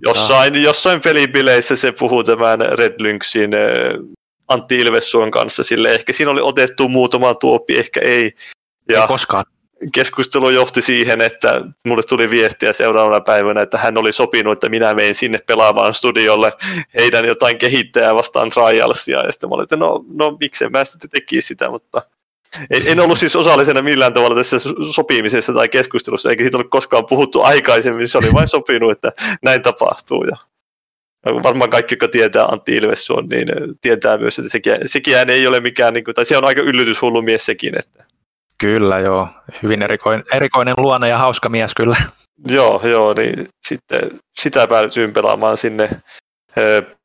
jossain, 0.02 0.62
jossain 0.62 1.00
pelipileissä 1.00 1.76
se 1.76 1.92
puhuu 1.98 2.24
tämän 2.24 2.60
Red 2.60 2.94
Lynxin 2.98 3.54
eh, 3.54 3.70
Antti 4.48 4.76
Ilvessuon 4.76 5.30
kanssa, 5.30 5.62
sille 5.62 5.90
ehkä 5.90 6.12
siinä 6.12 6.30
oli 6.30 6.40
otettu 6.40 6.88
muutama 6.88 7.34
tuoppi, 7.34 7.78
ehkä 7.78 8.00
ei. 8.00 8.32
Ja 8.88 9.00
ei 9.00 9.08
koskaan 9.08 9.44
keskustelu 9.92 10.50
johti 10.50 10.82
siihen, 10.82 11.20
että 11.20 11.60
mulle 11.86 12.02
tuli 12.02 12.30
viestiä 12.30 12.72
seuraavana 12.72 13.20
päivänä, 13.20 13.62
että 13.62 13.78
hän 13.78 13.98
oli 13.98 14.12
sopinut, 14.12 14.52
että 14.52 14.68
minä 14.68 14.94
menen 14.94 15.14
sinne 15.14 15.38
pelaamaan 15.46 15.94
studiolle 15.94 16.52
heidän 16.94 17.24
jotain 17.24 17.58
kehittäjää 17.58 18.14
vastaan 18.14 18.50
trialsia. 18.50 19.26
Ja 19.26 19.32
sitten 19.32 19.48
mä 19.48 19.54
olin, 19.54 19.62
että 19.62 19.76
no, 19.76 20.04
no 20.14 20.36
miksen 20.40 20.72
mä 20.72 20.84
sitten 20.84 21.10
tekisi 21.10 21.48
sitä, 21.48 21.70
mutta 21.70 22.02
en, 22.70 23.00
ollut 23.00 23.18
siis 23.18 23.36
osallisena 23.36 23.82
millään 23.82 24.12
tavalla 24.12 24.36
tässä 24.36 24.56
sopimisessa 24.92 25.52
tai 25.52 25.68
keskustelussa, 25.68 26.30
eikä 26.30 26.44
siitä 26.44 26.56
ollut 26.56 26.70
koskaan 26.70 27.06
puhuttu 27.06 27.42
aikaisemmin, 27.42 28.08
se 28.08 28.18
oli 28.18 28.32
vain 28.32 28.48
sopinut, 28.48 28.92
että 28.92 29.12
näin 29.42 29.62
tapahtuu. 29.62 30.24
Ja 30.24 30.36
varmaan 31.42 31.70
kaikki, 31.70 31.92
jotka 31.92 32.08
tietää 32.08 32.44
Antti 32.44 32.76
Ilvessuon, 32.76 33.28
niin 33.28 33.48
tietää 33.80 34.18
myös, 34.18 34.38
että 34.38 34.50
sekin, 34.50 34.76
sekin 34.86 35.30
ei 35.30 35.46
ole 35.46 35.60
mikään, 35.60 35.94
niin 35.94 36.04
tai 36.14 36.24
se 36.24 36.36
on 36.36 36.44
aika 36.44 36.60
yllytyshullu 36.60 37.22
mies 37.22 37.46
sekin, 37.46 37.78
että 37.78 38.04
Kyllä 38.62 38.98
joo, 38.98 39.28
hyvin 39.62 39.82
erikoinen, 39.82 40.24
erikoinen 40.32 40.74
luonne 40.78 41.08
ja 41.08 41.18
hauska 41.18 41.48
mies 41.48 41.74
kyllä. 41.74 41.96
Joo, 42.46 42.80
joo, 42.84 43.14
niin 43.14 43.48
sitten 43.66 44.00
sitä 44.40 44.66
päädyin 44.66 45.12
pelaamaan 45.12 45.56
sinne 45.56 45.90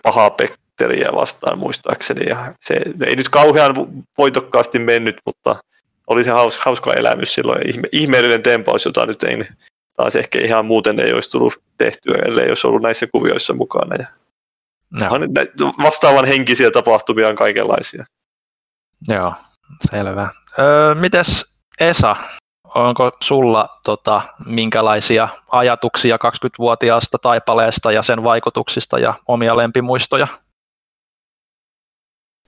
pahaa 0.03 0.29
Pekteriä 0.29 1.09
vastaan 1.15 1.59
muistaakseni. 1.59 2.29
Ja 2.29 2.53
se 2.61 2.81
ei 3.05 3.15
nyt 3.15 3.29
kauhean 3.29 3.75
voitokkaasti 4.17 4.79
mennyt, 4.79 5.17
mutta 5.25 5.55
oli 6.07 6.23
se 6.23 6.31
hauska, 6.31 6.61
hauska 6.65 6.93
elämys 6.93 7.33
silloin. 7.33 7.69
Ihme, 7.69 7.87
ihmeellinen 7.91 8.43
tempaus, 8.43 8.85
jota 8.85 9.05
nyt 9.05 9.23
ei 9.23 9.45
taas 9.95 10.15
ehkä 10.15 10.39
ihan 10.39 10.65
muuten 10.65 10.99
ei 10.99 11.13
olisi 11.13 11.29
tullut 11.29 11.61
tehtyä, 11.77 12.17
ellei 12.25 12.47
olisi 12.47 12.67
ollut 12.67 12.81
näissä 12.81 13.07
kuvioissa 13.11 13.53
mukana. 13.53 13.95
Ja 13.95 14.07
no. 14.91 15.09
Vastaavan 15.83 16.25
henkisiä 16.25 16.71
tapahtumia 16.71 17.27
on 17.27 17.35
kaikenlaisia. 17.35 18.05
Joo, 19.07 19.33
selvä. 19.91 20.29
Öö, 20.59 20.95
mites 20.95 21.53
Esa, 21.79 22.15
onko 22.75 23.11
sulla 23.21 23.69
tota, 23.85 24.21
minkälaisia 24.45 25.29
ajatuksia 25.51 26.15
20-vuotiaasta 26.15 27.17
taipaleesta 27.21 27.91
ja 27.91 28.01
sen 28.01 28.23
vaikutuksista 28.23 28.99
ja 28.99 29.13
omia 29.27 29.57
lempimuistoja? 29.57 30.27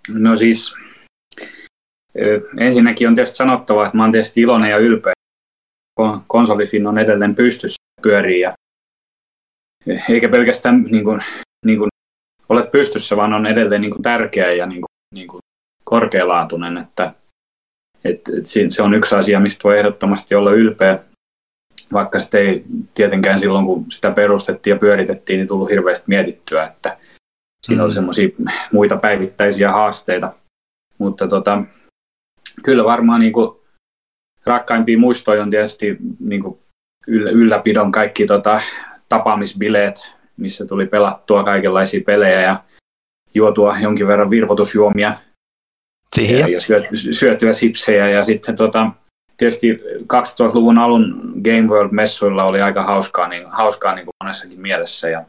No 0.10 0.36
siis, 0.36 0.76
ensinnäkin 2.58 3.08
on 3.08 3.16
tietysti 3.16 3.38
sanottava, 3.38 3.86
että 3.86 3.98
mä 3.98 4.04
oon 4.04 4.12
tietysti 4.12 4.42
iloinen 4.42 4.70
ja 4.70 4.78
ylpeä. 4.78 5.14
Konsolifin 6.28 6.88
on 6.88 6.98
edelleen 6.98 7.36
pystyssä 7.36 7.76
pyörii 8.02 8.40
ja 8.40 8.54
eikä 10.10 10.30
pelkästään 10.30 10.84
niin 10.84 11.04
kuin, 11.04 11.22
niin 11.66 11.78
kuin 11.78 11.90
olet 12.50 12.72
pystyssä, 12.72 13.18
vaan 13.18 13.34
on 13.34 13.46
edelleen 13.46 13.82
niin 13.82 13.92
kuin 13.92 14.04
tärkeä 14.04 14.52
ja 14.52 14.66
niin 14.66 14.82
kuin, 14.82 14.90
niin 15.14 15.28
kuin 15.28 15.40
korkealaatuinen, 15.90 16.78
että 16.78 17.14
et, 18.04 18.22
et 18.38 18.46
se 18.70 18.84
on 18.84 18.94
yksi 18.94 19.16
asia, 19.16 19.40
mistä 19.40 19.64
voi 19.64 19.80
ehdottomasti 19.80 20.36
olla 20.36 20.52
ylpeä, 20.52 21.00
vaikka 21.94 22.20
sitten 22.20 22.42
ei 22.48 22.64
tietenkään 22.94 23.40
silloin, 23.40 23.66
kun 23.66 23.86
sitä 23.92 24.12
perustettiin 24.12 24.74
ja 24.74 24.80
pyöritettiin, 24.80 25.38
niin 25.38 25.48
tullut 25.48 25.70
hirveästi 25.70 26.06
mietittyä, 26.08 26.64
että 26.64 26.98
siinä 27.66 27.82
mm. 27.82 27.86
oli 27.86 27.94
semmoisia 27.94 28.30
muita 28.72 28.98
päivittäisiä 28.98 29.72
haasteita. 29.72 30.34
Mutta 30.98 31.28
tota, 31.28 31.64
kyllä 32.64 32.84
varmaan 32.84 33.20
niin 33.20 33.34
kuin 33.34 33.60
rakkaimpia 34.46 35.00
muistoja 35.00 35.44
on 35.44 35.50
tietysti 35.50 35.98
niin 36.20 36.44
kuin 36.44 36.60
ylläpidon 37.08 37.92
kaikki 37.92 38.26
tota, 38.26 38.62
tapaamisbileet, 39.10 40.16
missä 40.38 40.66
tuli 40.66 40.86
pelattua 40.86 41.44
kaikenlaisia 41.44 42.02
pelejä 42.06 42.42
ja 42.42 42.64
juotua 43.34 43.80
jonkin 43.80 44.08
verran 44.08 44.30
virvoitusjuomia 44.30 45.14
Siihen. 46.16 46.40
Ja, 46.40 46.48
ja 46.48 46.60
syötyä 47.12 47.54
sipsejä 47.54 48.10
ja 48.10 48.24
sitten 48.24 48.56
tota, 48.56 48.92
tietysti 49.38 49.84
2000-luvun 50.02 50.78
alun 50.78 51.34
Game 51.44 51.68
World-messuilla 51.68 52.44
oli 52.44 52.62
aika 52.62 52.84
hauskaa, 52.84 53.28
niin, 53.28 53.44
hauskaa 53.48 53.96
niin 53.96 54.06
kuin 54.06 54.14
monessakin 54.24 54.62
mielessä 54.62 55.10
ja 55.10 55.26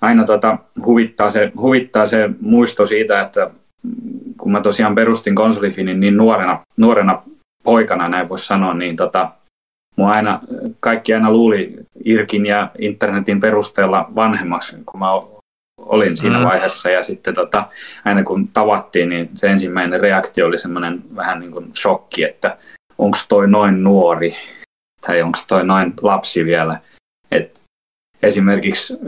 aina 0.00 0.24
tota, 0.24 0.58
huvittaa, 0.86 1.30
se, 1.30 1.52
huvittaa 1.56 2.06
se 2.06 2.30
muisto 2.40 2.86
siitä, 2.86 3.20
että 3.20 3.50
kun 4.38 4.52
mä 4.52 4.60
tosiaan 4.60 4.94
perustin 4.94 5.34
konsolifinin 5.34 6.00
niin 6.00 6.16
nuorena, 6.16 6.60
nuorena 6.76 7.22
poikana, 7.64 8.08
näin 8.08 8.28
voisi 8.28 8.46
sanoa, 8.46 8.74
niin 8.74 8.96
tota, 8.96 9.32
mua 9.96 10.10
aina, 10.10 10.40
kaikki 10.80 11.14
aina 11.14 11.30
luuli 11.30 11.74
Irkin 12.04 12.46
ja 12.46 12.70
internetin 12.78 13.40
perusteella 13.40 14.10
vanhemmaksi, 14.14 14.76
kun 14.86 15.00
mä 15.00 15.06
olin 15.90 16.16
siinä 16.16 16.38
mm. 16.38 16.44
vaiheessa 16.44 16.90
ja 16.90 17.02
sitten 17.02 17.34
tota, 17.34 17.68
aina 18.04 18.22
kun 18.22 18.48
tavattiin, 18.48 19.08
niin 19.08 19.30
se 19.34 19.46
ensimmäinen 19.48 20.00
reaktio 20.00 20.46
oli 20.46 20.58
semmoinen 20.58 21.02
vähän 21.16 21.40
niin 21.40 21.52
kuin 21.52 21.70
shokki, 21.76 22.24
että 22.24 22.56
onko 22.98 23.18
toi 23.28 23.48
noin 23.48 23.84
nuori 23.84 24.36
tai 25.06 25.22
onko 25.22 25.38
toi 25.48 25.64
noin 25.64 25.92
lapsi 26.02 26.44
vielä. 26.44 26.80
Et 27.30 27.60
esimerkiksi 28.22 28.98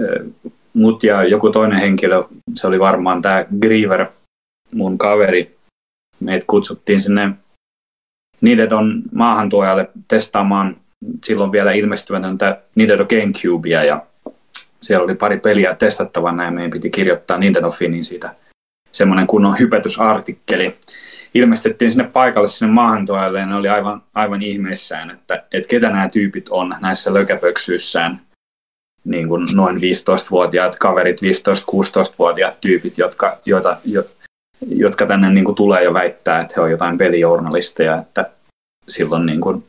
mut 0.74 1.02
ja 1.02 1.24
joku 1.24 1.50
toinen 1.50 1.78
henkilö, 1.78 2.22
se 2.54 2.66
oli 2.66 2.80
varmaan 2.80 3.22
tämä 3.22 3.44
Griever, 3.60 4.06
mun 4.74 4.98
kaveri, 4.98 5.56
meitä 6.20 6.44
kutsuttiin 6.46 7.00
sinne 7.00 7.30
Nidedon 8.40 9.02
maahantuojalle 9.12 9.90
testaamaan 10.08 10.76
silloin 11.24 11.52
vielä 11.52 11.72
ilmestymätöntä 11.72 12.62
Nidedo 12.74 13.04
Gamecubea 13.04 13.84
ja 13.84 14.06
siellä 14.82 15.04
oli 15.04 15.14
pari 15.14 15.40
peliä 15.40 15.74
testattavana 15.74 16.44
ja 16.44 16.50
meidän 16.50 16.70
piti 16.70 16.90
kirjoittaa 16.90 17.38
Nintendo 17.38 17.70
Finin 17.70 18.04
siitä 18.04 18.34
semmoinen 18.92 19.26
kunnon 19.26 19.58
hypetysartikkeli. 19.58 20.76
Ilmestettiin 21.34 21.90
sinne 21.90 22.04
paikalle 22.12 22.48
sinne 22.48 22.72
maahantuojalle 22.72 23.40
ja 23.40 23.46
ne 23.46 23.54
oli 23.54 23.68
aivan, 23.68 24.02
aivan 24.14 24.42
ihmeissään, 24.42 25.10
että, 25.10 25.44
että 25.52 25.68
ketä 25.68 25.90
nämä 25.90 26.08
tyypit 26.08 26.48
on 26.48 26.76
näissä 26.80 27.14
lökäpöksyissään. 27.14 28.20
Niin 29.04 29.28
kuin 29.28 29.46
noin 29.54 29.76
15-vuotiaat 29.76 30.76
kaverit, 30.78 31.20
15-16-vuotiaat 31.22 32.60
tyypit, 32.60 32.98
jotka, 32.98 33.38
joita, 33.46 33.76
jo, 33.84 34.04
jotka 34.68 35.06
tänne 35.06 35.30
niin 35.30 35.44
kuin 35.44 35.54
tulee 35.54 35.84
ja 35.84 35.94
väittää, 35.94 36.40
että 36.40 36.54
he 36.56 36.60
ovat 36.60 36.70
jotain 36.70 36.98
pelijournalisteja, 36.98 37.98
että 37.98 38.30
silloin 38.88 39.26
niin 39.26 39.40
kuin 39.40 39.64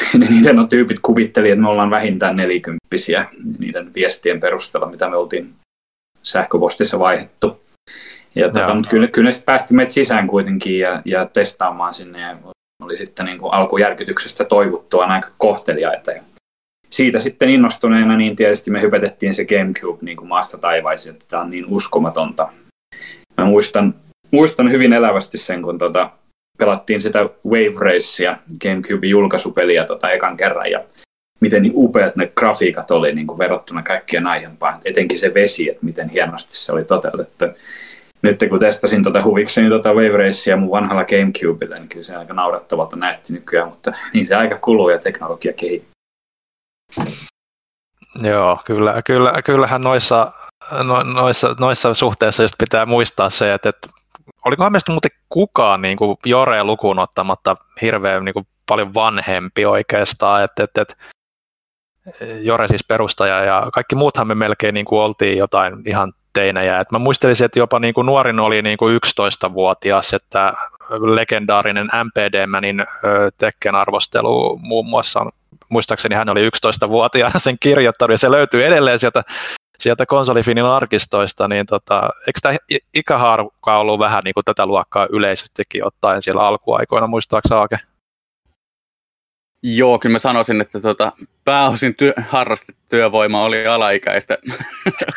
niiden 0.28 0.58
on 0.58 0.68
tyypit 0.68 1.00
kuvitteli, 1.02 1.50
että 1.50 1.62
me 1.62 1.68
ollaan 1.68 1.90
vähintään 1.90 2.36
nelikymppisiä 2.36 3.26
niiden 3.58 3.94
viestien 3.94 4.40
perusteella, 4.40 4.90
mitä 4.90 5.08
me 5.08 5.16
oltiin 5.16 5.54
sähköpostissa 6.22 6.98
vaihdettu. 6.98 7.60
Ja 8.34 8.52
tota, 8.52 8.74
mutta 8.74 8.90
kyllä, 8.90 9.06
kyllä 9.06 9.32
sitten 9.32 9.46
päästi 9.46 9.74
meitä 9.74 9.92
sisään 9.92 10.26
kuitenkin 10.26 10.78
ja, 10.78 11.02
ja 11.04 11.26
testaamaan 11.26 11.94
sinne 11.94 12.20
ja 12.20 12.36
oli 12.82 12.96
sitten 12.96 13.26
niin 13.26 13.38
kuin 13.38 13.52
alkujärkytyksestä 13.52 14.44
toivottua 14.44 15.04
aika 15.04 15.28
kohteliaita. 15.38 16.10
Ja 16.10 16.22
siitä 16.90 17.18
sitten 17.18 17.50
innostuneena 17.50 18.16
niin 18.16 18.36
tietysti 18.36 18.70
me 18.70 18.80
hypätettiin 18.80 19.34
se 19.34 19.44
Gamecube 19.44 19.98
niin 20.02 20.16
kuin 20.16 20.28
maasta 20.28 20.58
taivaisiin, 20.58 21.12
että 21.12 21.24
tämä 21.28 21.42
on 21.42 21.50
niin 21.50 21.66
uskomatonta. 21.68 22.48
Mä 23.36 23.44
muistan, 23.44 23.94
muistan 24.30 24.70
hyvin 24.70 24.92
elävästi 24.92 25.38
sen, 25.38 25.62
kun 25.62 25.78
tota, 25.78 26.10
pelattiin 26.58 27.00
sitä 27.00 27.18
Wave 27.46 27.78
Racea, 27.80 28.36
GameCube-julkaisupeliä 28.64 29.84
tota 29.86 30.10
ekan 30.10 30.36
kerran, 30.36 30.70
ja 30.70 30.84
miten 31.40 31.62
niin 31.62 31.72
upeat 31.76 32.16
ne 32.16 32.32
grafiikat 32.36 32.90
oli 32.90 33.14
niin 33.14 33.26
kuin 33.26 33.38
verrattuna 33.38 33.82
kaikkien 33.82 34.26
aiempaan, 34.26 34.80
etenkin 34.84 35.18
se 35.18 35.34
vesi, 35.34 35.70
että 35.70 35.84
miten 35.84 36.08
hienosti 36.08 36.56
se 36.56 36.72
oli 36.72 36.84
toteutettu. 36.84 37.44
Nyt 38.22 38.38
kun 38.48 38.58
testasin 38.58 39.02
tota 39.02 39.22
huvikseni 39.22 39.68
tota 39.68 39.88
Wave 39.88 40.16
Racea 40.16 40.56
mun 40.56 40.70
vanhalla 40.70 41.04
Gamecubella, 41.04 41.76
niin 41.76 41.88
kyllä 41.88 42.04
se 42.04 42.16
aika 42.16 42.34
naurettavalta 42.34 42.96
näytti 42.96 43.32
nykyään, 43.32 43.68
mutta 43.68 43.92
niin 44.12 44.26
se 44.26 44.36
aika 44.36 44.58
kuluu 44.58 44.90
ja 44.90 44.98
teknologia 44.98 45.52
kehittyy. 45.52 45.92
Joo, 48.22 48.56
kyllä, 48.64 48.96
kyllä, 49.06 49.42
kyllähän 49.42 49.82
noissa, 49.82 50.32
no, 50.82 51.02
noissa, 51.02 51.56
noissa 51.60 51.94
suhteissa 51.94 52.42
just 52.42 52.54
pitää 52.58 52.86
muistaa 52.86 53.30
se, 53.30 53.54
että, 53.54 53.68
että 53.68 53.88
olikohan 54.48 54.72
meistä 54.72 54.92
muuten 54.92 55.10
kukaan 55.28 55.82
niin 55.82 55.96
kuin 55.96 56.16
Jore 56.26 56.64
lukuun 56.64 56.98
ottamatta 56.98 57.56
hirveän 57.82 58.24
niin 58.24 58.32
kuin 58.32 58.46
paljon 58.68 58.94
vanhempi 58.94 59.66
oikeastaan, 59.66 60.44
että 60.44 60.62
et, 60.62 60.78
et, 60.78 60.96
Jore 62.40 62.68
siis 62.68 62.84
perustaja 62.88 63.44
ja 63.44 63.68
kaikki 63.72 63.94
muuthan 63.94 64.26
me 64.26 64.34
melkein 64.34 64.74
niin 64.74 64.86
kuin 64.86 65.00
oltiin 65.00 65.38
jotain 65.38 65.74
ihan 65.86 66.12
teinejä. 66.32 66.80
Et 66.80 66.92
mä 66.92 66.98
muistelisin, 66.98 67.44
että 67.44 67.58
jopa 67.58 67.78
niin 67.78 67.94
kuin 67.94 68.06
nuorin 68.06 68.40
oli 68.40 68.62
niin 68.62 68.78
kuin 68.78 69.00
11-vuotias, 69.20 70.14
että 70.14 70.54
legendaarinen 70.90 71.86
MPD-mänin 71.86 72.86
Tekken 73.38 73.74
arvostelu 73.74 74.58
muun 74.62 74.86
muassa, 74.86 75.26
muistaakseni 75.68 76.14
hän 76.14 76.28
oli 76.28 76.48
11-vuotiaana 76.48 77.38
sen 77.38 77.56
kirjoittanut 77.60 78.14
ja 78.14 78.18
se 78.18 78.30
löytyy 78.30 78.66
edelleen 78.66 78.98
sieltä 78.98 79.22
sieltä 79.80 80.06
konsolifinin 80.06 80.64
arkistoista, 80.64 81.48
niin 81.48 81.66
tota, 81.66 82.10
eikö 82.26 82.40
tämä 82.42 82.56
ikähaarukka 82.94 83.78
ollut 83.78 83.98
vähän 83.98 84.24
niin 84.24 84.34
kuin 84.34 84.44
tätä 84.44 84.66
luokkaa 84.66 85.06
yleisestikin 85.10 85.86
ottaen 85.86 86.22
siellä 86.22 86.42
alkuaikoina, 86.42 87.06
muistaakseni 87.06 87.58
Aake? 87.58 87.78
Joo, 89.62 89.98
kyllä 89.98 90.12
mä 90.12 90.18
sanoisin, 90.18 90.60
että 90.60 90.80
tota, 90.80 91.12
pääosin 91.44 91.94
työ, 91.94 92.12
harrastetyövoima 92.28 93.44
oli 93.44 93.66
alaikäistä 93.66 94.38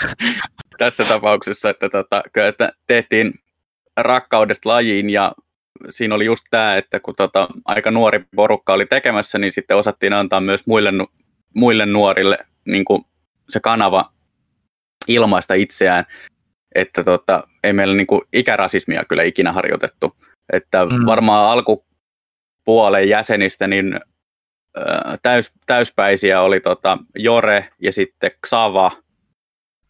tässä 0.78 1.05
tapauksessa, 1.05 1.70
että, 1.70 1.89
tota, 1.89 2.24
että 2.36 2.72
tehtiin 2.88 3.34
rakkaudesta 3.97 4.70
lajiin 4.70 5.09
ja 5.09 5.32
siinä 5.89 6.16
oli 6.16 6.26
just 6.26 6.45
tämä, 6.51 6.78
että 6.78 6.99
kun 6.99 7.16
tota, 7.16 7.47
aika 7.66 7.91
nuori 7.91 8.26
porukka 8.36 8.74
oli 8.74 8.86
tekemässä, 8.86 9.38
niin 9.38 9.53
sitten 9.53 9.78
osattiin 9.78 10.14
antaa 10.14 10.41
myös 10.41 10.68
muille, 10.68 10.91
muille 11.55 11.86
nuorille 11.86 12.38
niin 12.66 12.86
kuin 12.86 13.05
se 13.49 13.59
kanava 13.59 14.12
ilmaista 15.07 15.53
itseään, 15.53 16.05
että 16.75 17.03
tota, 17.03 17.47
ei 17.63 17.73
meillä 17.73 17.95
niinku 17.95 18.23
ikärasismia 18.33 19.05
kyllä 19.09 19.23
ikinä 19.23 19.51
harjoitettu. 19.51 20.15
Että 20.53 20.85
mm. 20.85 21.05
varmaan 21.05 21.49
alkupuolen 21.49 23.09
jäsenistä 23.09 23.67
niin 23.67 23.99
täys, 25.21 25.51
täyspäisiä 25.65 26.41
oli 26.41 26.59
tota 26.59 26.97
Jore 27.15 27.69
ja 27.81 27.91
sitten 27.91 28.31
Xava 28.47 28.91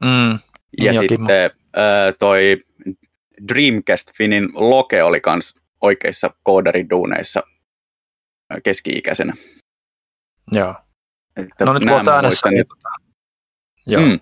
mm. 0.04 0.40
ja 0.82 0.92
niin 0.92 1.10
sitten 1.10 1.52
ää, 1.76 2.12
toi 2.20 2.64
Dreamcast 3.48 4.12
Finin 4.18 4.50
Loke 4.54 5.04
oli 5.04 5.22
kans 5.22 5.56
oikeissa 5.82 6.30
kooderiduuneissa 6.44 7.44
keski-ikäisenä. 8.64 9.34
Joo. 10.52 10.76
Että 11.36 11.66
No 11.66 11.74
nyt 11.74 11.84
kun 11.84 11.92
olet 11.92 12.08
äänessä, 12.08 12.50
niin, 12.50 12.68
tota, 12.68 12.90
joo. 13.88 14.02
Mm. 14.02 14.20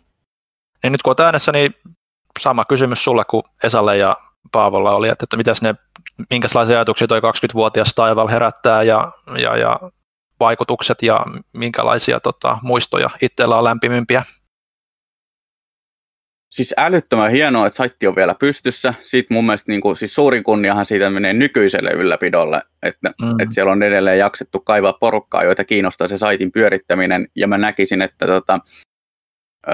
Niin 0.83 0.91
nyt 0.91 1.01
kun 1.01 1.09
olet 1.11 1.19
äänessä, 1.19 1.51
niin 1.51 1.73
sama 2.39 2.65
kysymys 2.65 3.03
sulle 3.03 3.23
kuin 3.29 3.43
Esalle 3.63 3.97
ja 3.97 4.17
Paavolla 4.51 4.95
oli, 4.95 5.09
että, 5.09 5.23
että 5.23 5.37
mitäs 5.37 5.61
ne, 5.61 5.75
minkälaisia 6.29 6.75
ajatuksia 6.75 7.07
toi 7.07 7.19
20-vuotias 7.19 7.95
taival 7.95 8.27
herättää 8.27 8.83
ja, 8.83 9.11
ja, 9.41 9.57
ja 9.57 9.79
vaikutukset 10.39 11.01
ja 11.03 11.19
minkälaisia 11.53 12.19
tota, 12.19 12.57
muistoja 12.61 13.09
itsellä 13.21 13.57
on 13.57 13.63
lämpimimpiä. 13.63 14.23
Siis 16.49 16.73
älyttömän 16.77 17.31
hienoa, 17.31 17.67
että 17.67 17.77
saitti 17.77 18.07
on 18.07 18.15
vielä 18.15 18.35
pystyssä. 18.39 18.93
Siitä 18.99 19.33
mun 19.33 19.45
mielestä 19.45 19.71
niin 19.71 19.81
kuin, 19.81 19.95
siis 19.95 20.15
suurin 20.15 20.43
kunniahan 20.43 20.85
siitä 20.85 21.09
menee 21.09 21.33
nykyiselle 21.33 21.91
ylläpidolle, 21.91 22.61
että, 22.83 23.13
Mm. 23.21 23.29
että 23.39 23.55
siellä 23.55 23.71
on 23.71 23.83
edelleen 23.83 24.19
jaksettu 24.19 24.59
kaivaa 24.59 24.93
porukkaa, 24.93 25.43
joita 25.43 25.63
kiinnostaa 25.63 26.07
se 26.07 26.17
saitin 26.17 26.51
pyörittäminen. 26.51 27.27
Ja 27.35 27.47
mä 27.47 27.57
näkisin, 27.57 28.01
että 28.01 28.27
tota, 28.27 28.59
ö, 29.67 29.71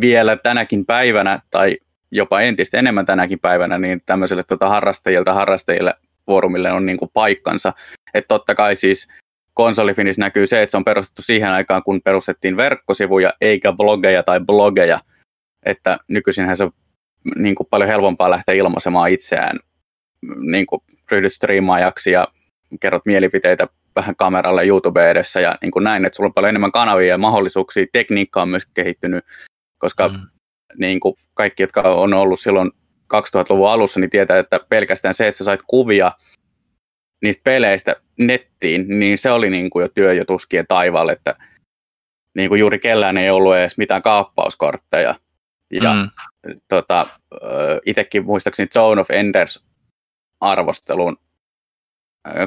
vielä 0.00 0.36
tänäkin 0.36 0.86
päivänä 0.86 1.40
tai 1.50 1.76
jopa 2.10 2.40
entistä 2.40 2.78
enemmän 2.78 3.06
tänäkin 3.06 3.38
päivänä, 3.38 3.78
niin 3.78 4.02
tämmöiselle 4.06 4.42
tota, 4.42 4.68
harrastajilta 4.68 5.34
harrastajille 5.34 5.94
foorumille 6.26 6.72
on 6.72 6.86
niin 6.86 6.98
kuin 6.98 7.10
paikkansa. 7.14 7.72
Että 8.14 8.28
totta 8.28 8.54
kai 8.54 8.74
siis 8.74 9.08
konsolifinis 9.54 10.18
näkyy 10.18 10.46
se, 10.46 10.62
että 10.62 10.70
se 10.70 10.76
on 10.76 10.84
perustettu 10.84 11.22
siihen 11.22 11.50
aikaan, 11.50 11.82
kun 11.82 12.02
perustettiin 12.02 12.56
verkkosivuja 12.56 13.32
eikä 13.40 13.72
blogeja 13.72 14.22
tai 14.22 14.40
blogeja. 14.40 15.00
Että 15.66 15.98
nykyisinhän 16.08 16.56
se 16.56 16.64
on 16.64 16.72
niin 17.36 17.54
kuin 17.54 17.66
paljon 17.70 17.88
helpompaa 17.88 18.30
lähteä 18.30 18.54
ilmaisemaan 18.54 19.10
itseään, 19.10 19.58
niin 20.40 20.66
kuin 20.66 20.82
ryhdyt 21.10 21.32
striimaajaksi 21.32 22.10
ja 22.10 22.28
kerrot 22.80 23.06
mielipiteitä 23.06 23.68
vähän 23.96 24.16
kameralle 24.16 24.66
YouTube 24.66 25.10
edessä 25.10 25.40
ja 25.40 25.58
niin 25.62 25.70
kuin 25.70 25.84
näin, 25.84 26.04
että 26.04 26.16
sulla 26.16 26.28
on 26.28 26.34
paljon 26.34 26.48
enemmän 26.48 26.72
kanavia 26.72 27.08
ja 27.08 27.18
mahdollisuuksia. 27.18 27.86
Tekniikka 27.92 28.42
on 28.42 28.48
myös 28.48 28.66
kehittynyt, 28.74 29.24
koska 29.80 30.08
Mm. 30.08 30.16
niin 30.78 31.00
kuin 31.00 31.14
kaikki, 31.34 31.62
jotka 31.62 31.80
on 31.82 32.14
ollut 32.14 32.40
silloin 32.40 32.70
2000-luvun 33.14 33.70
alussa, 33.70 34.00
niin 34.00 34.10
tietää, 34.10 34.38
että 34.38 34.60
pelkästään 34.68 35.14
se, 35.14 35.28
että 35.28 35.38
sä 35.38 35.44
sait 35.44 35.60
kuvia 35.66 36.12
niistä 37.22 37.40
peleistä 37.44 37.96
nettiin, 38.18 38.98
niin 38.98 39.18
se 39.18 39.30
oli 39.30 39.50
niin 39.50 39.70
kuin 39.70 39.82
jo 39.82 39.88
työ 39.88 40.12
jo 40.12 40.24
tuskien 40.24 40.64
taivaalle, 40.68 41.12
että 41.12 41.34
niin 42.36 42.48
kuin 42.48 42.58
juuri 42.58 42.78
kellään 42.78 43.16
ei 43.18 43.30
ollut 43.30 43.56
edes 43.56 43.78
mitään 43.78 44.02
kaappauskortteja. 44.02 45.14
Ja 45.72 45.94
Mm. 45.94 46.10
tota, 46.68 47.06
itsekin 47.86 48.24
muistaakseni 48.24 48.66
Zone 48.68 49.00
of 49.00 49.10
Enders 49.10 49.64
arvostelun 50.40 51.16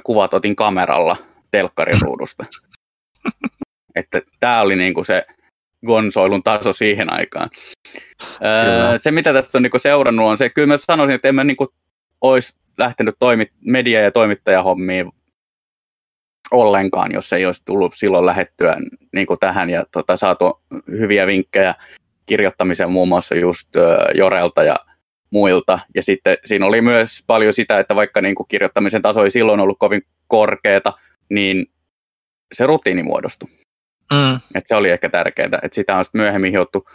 kuvat 0.04 0.34
otin 0.34 0.56
kameralla 0.56 1.18
telkkarin 1.52 2.02
ruudusta. 2.02 2.46
että 3.96 4.22
tämä 4.40 4.62
oli 4.62 4.76
niinku 4.76 5.04
se 5.04 5.26
gonsoilun 5.86 6.44
taso 6.44 6.74
siihen 6.74 7.14
aikaan. 7.14 7.50
Öö, 8.24 8.98
se, 8.98 9.12
mitä 9.12 9.34
tästä 9.34 9.58
on 9.58 9.62
niinku 9.62 9.80
seurannut, 9.80 10.28
on 10.28 10.38
se, 10.38 10.50
kyllä 10.50 10.68
mä 10.68 10.78
sanoisin, 10.78 11.16
että 11.16 11.28
en 11.28 11.36
mä 11.36 11.44
niinku 11.44 11.74
olisi 12.22 12.56
lähtenyt 12.78 13.16
toimi, 13.20 13.46
media- 13.62 14.02
ja 14.02 14.12
toimittajahommiin 14.12 15.12
ollenkaan, 16.52 17.12
jos 17.12 17.34
ei 17.34 17.46
olisi 17.46 17.62
tullut 17.66 17.94
silloin 17.96 18.26
lähettyä 18.26 18.78
niin 19.14 19.28
kuin 19.28 19.40
tähän 19.40 19.70
ja 19.70 19.86
tota, 19.92 20.18
saatu 20.18 20.62
hyviä 20.88 21.28
vinkkejä 21.28 21.76
kirjoittamisen 22.26 22.92
muun 22.92 23.08
muassa 23.08 23.36
just 23.36 23.76
ö, 23.76 23.98
Jorelta 24.16 24.64
ja 24.64 24.76
muilta. 25.30 25.80
Ja 25.96 26.04
sitten 26.04 26.38
siinä 26.46 26.66
oli 26.66 26.82
myös 26.82 27.24
paljon 27.28 27.54
sitä, 27.54 27.80
että 27.80 27.96
vaikka 27.96 28.22
niin 28.22 28.36
kuin 28.36 28.48
kirjoittamisen 28.48 29.02
taso 29.02 29.24
ei 29.24 29.32
silloin 29.32 29.60
ollut 29.60 29.80
kovin 29.80 30.02
korkeata, 30.28 30.94
niin 31.30 31.66
se 32.54 32.66
rutiini 32.66 33.04
muodostui. 33.04 33.50
Mm. 34.12 34.40
Et 34.56 34.68
se 34.68 34.76
oli 34.76 34.90
ehkä 34.90 35.10
tärkeää, 35.10 35.60
että 35.64 35.76
sitä 35.76 35.96
on 35.96 36.06
sitten 36.06 36.22
myöhemmin 36.22 36.52
hiottu 36.52 36.88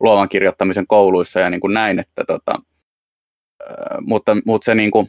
luovan 0.00 0.28
kirjoittamisen 0.28 0.86
kouluissa 0.86 1.40
ja 1.40 1.50
niin 1.50 1.60
kuin 1.60 1.74
näin, 1.74 1.98
että 1.98 2.24
tota, 2.24 2.54
mutta, 4.00 4.36
mutta 4.44 4.64
se 4.64 4.74
niin 4.74 4.90
kuin, 4.90 5.08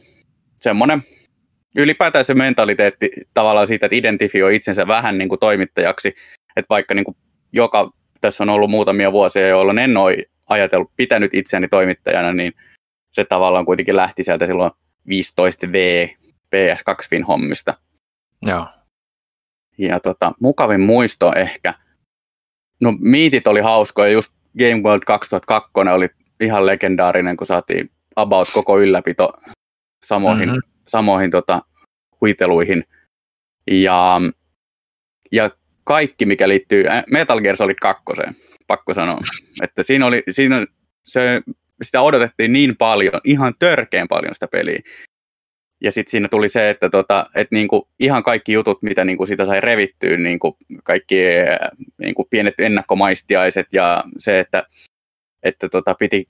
semmoinen 0.60 1.02
ylipäätään 1.76 2.24
se 2.24 2.34
mentaliteetti 2.34 3.10
tavallaan 3.34 3.66
siitä, 3.66 3.86
että 3.86 3.96
identifioi 3.96 4.56
itsensä 4.56 4.86
vähän 4.86 5.18
niin 5.18 5.28
kuin 5.28 5.38
toimittajaksi, 5.38 6.08
että 6.56 6.68
vaikka 6.70 6.94
niin 6.94 7.04
kuin 7.04 7.16
joka, 7.52 7.90
tässä 8.20 8.44
on 8.44 8.50
ollut 8.50 8.70
muutamia 8.70 9.12
vuosia, 9.12 9.48
jolloin 9.48 9.78
en 9.78 9.96
ole 9.96 10.16
ajatellut, 10.46 10.92
pitänyt 10.96 11.34
itseäni 11.34 11.68
toimittajana, 11.68 12.32
niin 12.32 12.52
se 13.10 13.24
tavallaan 13.24 13.64
kuitenkin 13.64 13.96
lähti 13.96 14.22
sieltä 14.22 14.46
silloin 14.46 14.70
15V 15.08 16.08
PS2 16.56 17.08
Fin 17.10 17.24
hommista. 17.24 17.74
Joo. 18.42 18.66
Ja 19.78 20.00
tota, 20.00 20.32
mukavin 20.40 20.80
muisto 20.80 21.32
ehkä. 21.36 21.74
No 22.80 22.94
miitit 23.00 23.46
oli 23.46 23.60
hauskoja, 23.60 24.08
just 24.12 24.32
Game 24.58 24.82
World 24.82 25.02
2002 25.06 25.70
oli 25.94 26.08
ihan 26.40 26.66
legendaarinen, 26.66 27.36
kun 27.36 27.46
saatiin 27.46 27.90
about 28.16 28.48
koko 28.54 28.80
ylläpito 28.80 29.32
samoihin, 30.04 30.48
Mhm. 30.48 30.56
mm-hmm. 30.56 30.72
samoihin 30.88 31.30
tota, 31.30 31.62
huiteluihin. 32.20 32.84
Ja, 33.70 34.20
ja 35.32 35.50
kaikki, 35.84 36.26
mikä 36.26 36.48
liittyy 36.48 36.84
Metal 37.10 37.40
Gear 37.40 37.56
Solid 37.56 37.76
2, 37.80 38.02
pakko 38.66 38.94
sanoa. 38.94 39.18
Että 39.62 39.82
siinä 39.82 40.06
oli, 40.06 40.22
siinä 40.30 40.66
se, 41.04 41.40
sitä 41.82 42.00
odotettiin 42.02 42.52
niin 42.52 42.76
paljon, 42.76 43.20
ihan 43.24 43.54
törkeän 43.58 44.08
paljon 44.08 44.34
sitä 44.34 44.48
peliä. 44.48 44.80
Ja 45.80 45.92
sitten 45.92 46.10
siinä 46.10 46.28
tuli 46.28 46.48
se, 46.48 46.70
että 46.70 46.90
tota, 46.90 47.26
et 47.34 47.48
niinku 47.50 47.88
ihan 47.98 48.22
kaikki 48.22 48.52
jutut, 48.52 48.82
mitä 48.82 49.04
niinku 49.04 49.26
sitä 49.26 49.46
sai 49.46 49.60
revittyä, 49.60 50.16
niinku 50.16 50.56
kaikki 50.84 51.26
ää, 51.38 51.70
niinku 51.98 52.24
pienet 52.30 52.60
ennakkomaistiaiset 52.60 53.66
ja 53.72 54.04
se, 54.18 54.40
että, 54.40 54.66
että 55.42 55.68
tota, 55.68 55.94
piti 55.94 56.26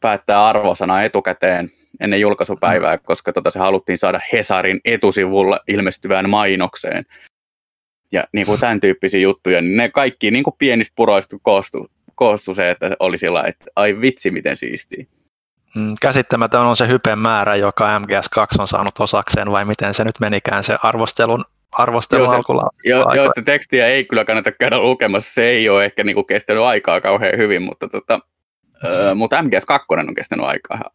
päättää 0.00 0.46
arvosana 0.46 1.02
etukäteen 1.02 1.70
ennen 2.00 2.20
julkaisupäivää, 2.20 2.98
koska 2.98 3.32
tota, 3.32 3.50
se 3.50 3.58
haluttiin 3.58 3.98
saada 3.98 4.20
Hesarin 4.32 4.80
etusivulla 4.84 5.60
ilmestyvään 5.68 6.30
mainokseen. 6.30 7.04
Ja 8.12 8.24
niin 8.32 8.46
kuin 8.46 8.60
tämän 8.60 8.80
tyyppisiä 8.80 9.20
juttuja, 9.20 9.60
niin 9.60 9.76
ne 9.76 9.88
kaikki 9.88 10.30
niin 10.30 10.44
kuin 10.44 10.54
pienistä 10.58 10.92
puroista 10.96 11.36
koostui, 11.42 11.88
koostui 12.14 12.54
se, 12.54 12.70
että 12.70 12.96
oli 13.00 13.18
sillä 13.18 13.44
että 13.44 13.64
ai 13.76 14.00
vitsi 14.00 14.30
miten 14.30 14.56
siistiä. 14.56 15.04
Mm, 15.76 15.94
Käsittämätön 16.00 16.60
on 16.60 16.76
se 16.76 16.88
hypen 16.88 17.18
määrä, 17.18 17.56
joka 17.56 17.98
MGS2 17.98 18.46
on 18.58 18.68
saanut 18.68 19.00
osakseen, 19.00 19.50
vai 19.50 19.64
miten 19.64 19.94
se 19.94 20.04
nyt 20.04 20.20
menikään 20.20 20.64
se 20.64 20.76
arvostelun, 20.82 21.44
arvostelun 21.72 22.24
Joo, 22.24 22.30
se- 22.30 22.36
alkula. 22.36 22.70
Jo, 22.84 22.98
aikoina. 22.98 23.22
joista 23.22 23.42
tekstiä 23.42 23.86
ei 23.86 24.04
kyllä 24.04 24.24
kannata 24.24 24.52
käydä 24.52 24.78
lukemassa, 24.78 25.34
se 25.34 25.44
ei 25.44 25.68
ole 25.68 25.84
ehkä 25.84 26.04
niinku 26.04 26.24
kestänyt 26.24 26.62
aikaa 26.62 27.00
kauhean 27.00 27.38
hyvin, 27.38 27.62
mutta, 27.62 27.88
tota, 27.88 28.20
öö, 28.84 29.14
mutta 29.14 29.36
MGS2 29.42 29.98
on 30.08 30.14
kestänyt 30.14 30.46
aikaa. 30.46 30.90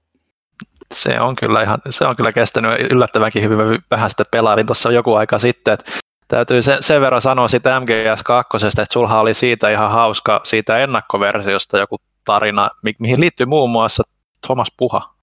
Se 0.93 1.19
on 1.19 1.35
kyllä, 1.35 1.61
ihan, 1.63 1.79
se 1.89 2.05
on 2.05 2.15
kyllä 2.15 2.31
kestänyt 2.31 2.91
yllättävänkin 2.91 3.43
hyvin. 3.43 3.57
Mä 3.57 3.77
vähän 3.91 4.09
sitä 4.09 4.23
pelailin 4.31 4.65
tuossa 4.65 4.91
joku 4.91 5.13
aika 5.13 5.39
sitten, 5.39 5.73
että 5.73 5.91
täytyy 6.27 6.61
sen, 6.61 6.83
sen 6.83 7.01
verran 7.01 7.21
sanoa 7.21 7.47
siitä 7.47 7.79
MGS2, 7.79 8.67
että 8.67 8.85
sulha 8.93 9.19
oli 9.21 9.33
siitä 9.33 9.69
ihan 9.69 9.91
hauska 9.91 10.41
siitä 10.43 10.77
ennakkoversiosta 10.77 11.77
joku 11.77 11.97
tarina, 12.25 12.69
mi- 12.83 12.95
mihin 12.99 13.19
liittyy 13.19 13.45
muun 13.45 13.69
muassa 13.69 14.03
Thomas 14.47 14.67
Puha. 14.77 15.15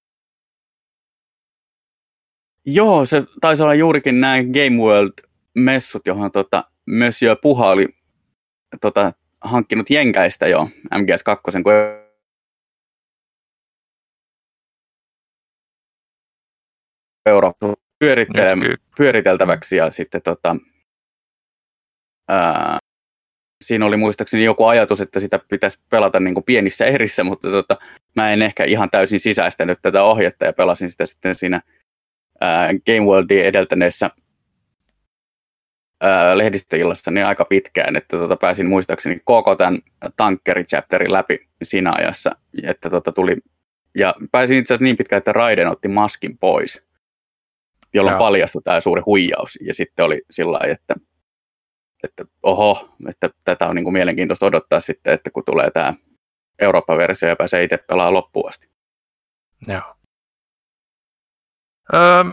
Joo, 2.66 3.04
se 3.04 3.22
taisi 3.40 3.62
olla 3.62 3.74
juurikin 3.74 4.20
nämä 4.20 4.36
Game 4.42 4.82
World-messut, 4.82 6.06
johon 6.06 6.32
tota, 6.32 6.64
Monsieur 6.86 7.36
Puha 7.42 7.70
oli 7.70 7.88
tota, 8.80 9.12
hankkinut 9.40 9.90
jenkäistä 9.90 10.46
jo 10.46 10.68
MGS2, 10.94 11.40
kun 11.42 11.52
euro 17.26 17.52
pyörittele, 17.98 18.54
Nyt 18.54 18.64
ky- 18.64 18.82
pyöriteltäväksi 18.96 19.76
ja 19.76 19.90
sitten 19.90 20.22
tota, 20.22 20.56
ää, 22.28 22.78
siinä 23.64 23.86
oli 23.86 23.96
muistaakseni 23.96 24.44
joku 24.44 24.64
ajatus, 24.64 25.00
että 25.00 25.20
sitä 25.20 25.38
pitäisi 25.48 25.78
pelata 25.90 26.20
niin 26.20 26.34
kuin 26.34 26.44
pienissä 26.44 26.86
erissä, 26.86 27.24
mutta 27.24 27.50
tota, 27.50 27.76
mä 28.22 28.32
en 28.32 28.42
ehkä 28.42 28.64
ihan 28.64 28.90
täysin 28.90 29.20
sisäistänyt 29.20 29.78
tätä 29.82 30.02
ohjetta 30.02 30.44
ja 30.44 30.52
pelasin 30.52 30.90
sitä 30.90 31.06
sitten 31.06 31.34
siinä 31.34 31.60
ää, 32.40 32.68
Game 32.86 33.06
Worldin 33.10 33.44
edeltäneessä 33.44 34.10
ää, 36.00 36.38
lehdistöillassa 36.38 37.10
niin 37.10 37.26
aika 37.26 37.44
pitkään, 37.44 37.96
että 37.96 38.16
tota, 38.16 38.36
pääsin 38.36 38.66
muistaakseni 38.66 39.20
koko 39.24 39.56
tämän 39.56 39.80
tankkeri-chapterin 40.16 41.12
läpi 41.12 41.48
siinä 41.62 41.92
ajassa, 41.92 42.30
että 42.62 42.90
tota, 42.90 43.12
tuli 43.12 43.36
ja 43.94 44.14
pääsin 44.32 44.56
itse 44.56 44.74
asiassa 44.74 44.84
niin 44.84 44.96
pitkään, 44.96 45.18
että 45.18 45.32
Raiden 45.32 45.68
otti 45.68 45.88
maskin 45.88 46.38
pois, 46.38 46.86
jolloin 47.94 48.12
Joo. 48.12 48.18
paljastui 48.18 48.62
tämä 48.62 48.80
suuri 48.80 49.02
huijaus. 49.06 49.58
Ja 49.62 49.74
sitten 49.74 50.04
oli 50.04 50.22
sillä 50.30 50.52
lailla, 50.52 50.72
että, 50.72 50.94
että 52.04 52.24
oho, 52.42 52.88
että 53.08 53.30
tätä 53.44 53.66
on 53.66 53.76
niin 53.76 53.84
kuin 53.84 53.92
mielenkiintoista 53.92 54.46
odottaa 54.46 54.80
sitten, 54.80 55.14
että 55.14 55.30
kun 55.30 55.44
tulee 55.46 55.70
tämä 55.70 55.94
Eurooppa-versio 56.58 57.28
ja 57.28 57.36
pääsee 57.36 57.62
itse 57.62 57.76
pelaamaan 57.76 58.14
loppuun 58.14 58.48
asti. 58.48 58.68
Joo. 59.66 59.94
Öö, 61.94 62.24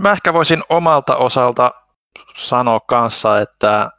mä 0.00 0.12
ehkä 0.12 0.32
voisin 0.32 0.62
omalta 0.68 1.16
osalta 1.16 1.74
sanoa 2.36 2.80
kanssa, 2.80 3.40
että 3.40 3.90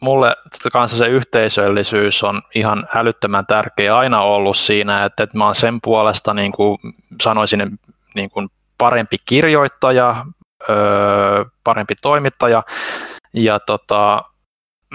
mulle 0.00 0.36
kanssa 0.72 0.96
se 0.96 1.06
yhteisöllisyys 1.06 2.22
on 2.22 2.42
ihan 2.54 2.88
älyttömän 2.94 3.46
tärkeä 3.46 3.98
aina 3.98 4.22
ollut 4.22 4.56
siinä, 4.56 5.04
että, 5.04 5.22
että 5.22 5.38
mä 5.38 5.44
oon 5.44 5.54
sen 5.54 5.78
puolesta 5.82 6.34
niin 6.34 6.52
kuin 6.52 6.78
sanoisin 7.22 7.78
niin 8.14 8.30
kuin 8.30 8.48
parempi 8.78 9.16
kirjoittaja, 9.24 10.26
öö, 10.70 11.44
parempi 11.64 11.94
toimittaja 12.02 12.62
ja 13.32 13.60
tota, 13.60 14.22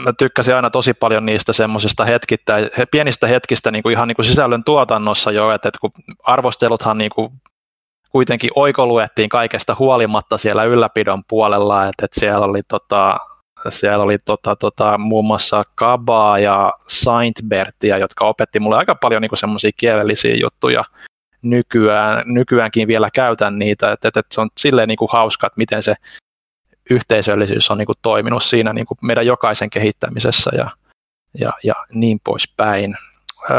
mä 0.03 0.13
tykkäsin 0.17 0.55
aina 0.55 0.69
tosi 0.69 0.93
paljon 0.93 1.25
niistä 1.25 1.53
semmoisista 1.53 2.05
hetkistä, 2.05 2.57
pienistä 2.91 3.27
hetkistä 3.27 3.71
niin 3.71 3.83
kuin 3.83 3.93
ihan 3.93 4.07
niin 4.07 4.15
kuin 4.15 4.25
sisällön 4.25 4.63
tuotannossa 4.63 5.31
jo, 5.31 5.51
että, 5.51 5.69
että 5.69 5.79
kun 5.81 5.91
arvosteluthan 6.23 6.97
niin 6.97 7.11
kuin 7.15 7.31
kuitenkin 8.11 8.49
oikoluettiin 8.55 9.29
kaikesta 9.29 9.75
huolimatta 9.79 10.37
siellä 10.37 10.63
ylläpidon 10.63 11.23
puolella, 11.29 11.85
että, 11.85 12.05
että 12.05 12.19
siellä 12.19 12.45
oli 12.45 12.61
tota, 12.67 13.17
siellä 13.69 14.03
oli 14.03 14.17
tota, 14.17 14.55
tota, 14.55 14.97
muun 14.97 15.25
muassa 15.25 15.63
Kabaa 15.75 16.39
ja 16.39 16.73
Saintbertia, 16.87 17.97
jotka 17.97 18.25
opetti 18.25 18.59
mulle 18.59 18.77
aika 18.77 18.95
paljon 18.95 19.21
niin 19.21 19.31
semmoisia 19.33 19.71
kielellisiä 19.77 20.35
juttuja. 20.35 20.83
Nykyään, 21.41 22.23
nykyäänkin 22.25 22.87
vielä 22.87 23.09
käytän 23.13 23.59
niitä, 23.59 23.91
että, 23.91 24.07
että, 24.07 24.19
että 24.19 24.35
se 24.35 24.41
on 24.41 24.49
silleen 24.59 24.87
niin 24.87 24.97
kuin 24.97 25.09
hauska, 25.11 25.47
että 25.47 25.57
miten 25.57 25.83
se 25.83 25.95
yhteisöllisyys 26.89 27.71
on 27.71 27.77
niin 27.77 27.85
kuin 27.85 27.97
toiminut 28.01 28.43
siinä 28.43 28.73
niin 28.73 28.85
kuin 28.85 28.97
meidän 29.01 29.25
jokaisen 29.25 29.69
kehittämisessä 29.69 30.51
ja, 30.53 30.69
ja, 31.39 31.53
ja 31.63 31.75
niin 31.93 32.19
poispäin. 32.23 32.95
Öö, 33.49 33.57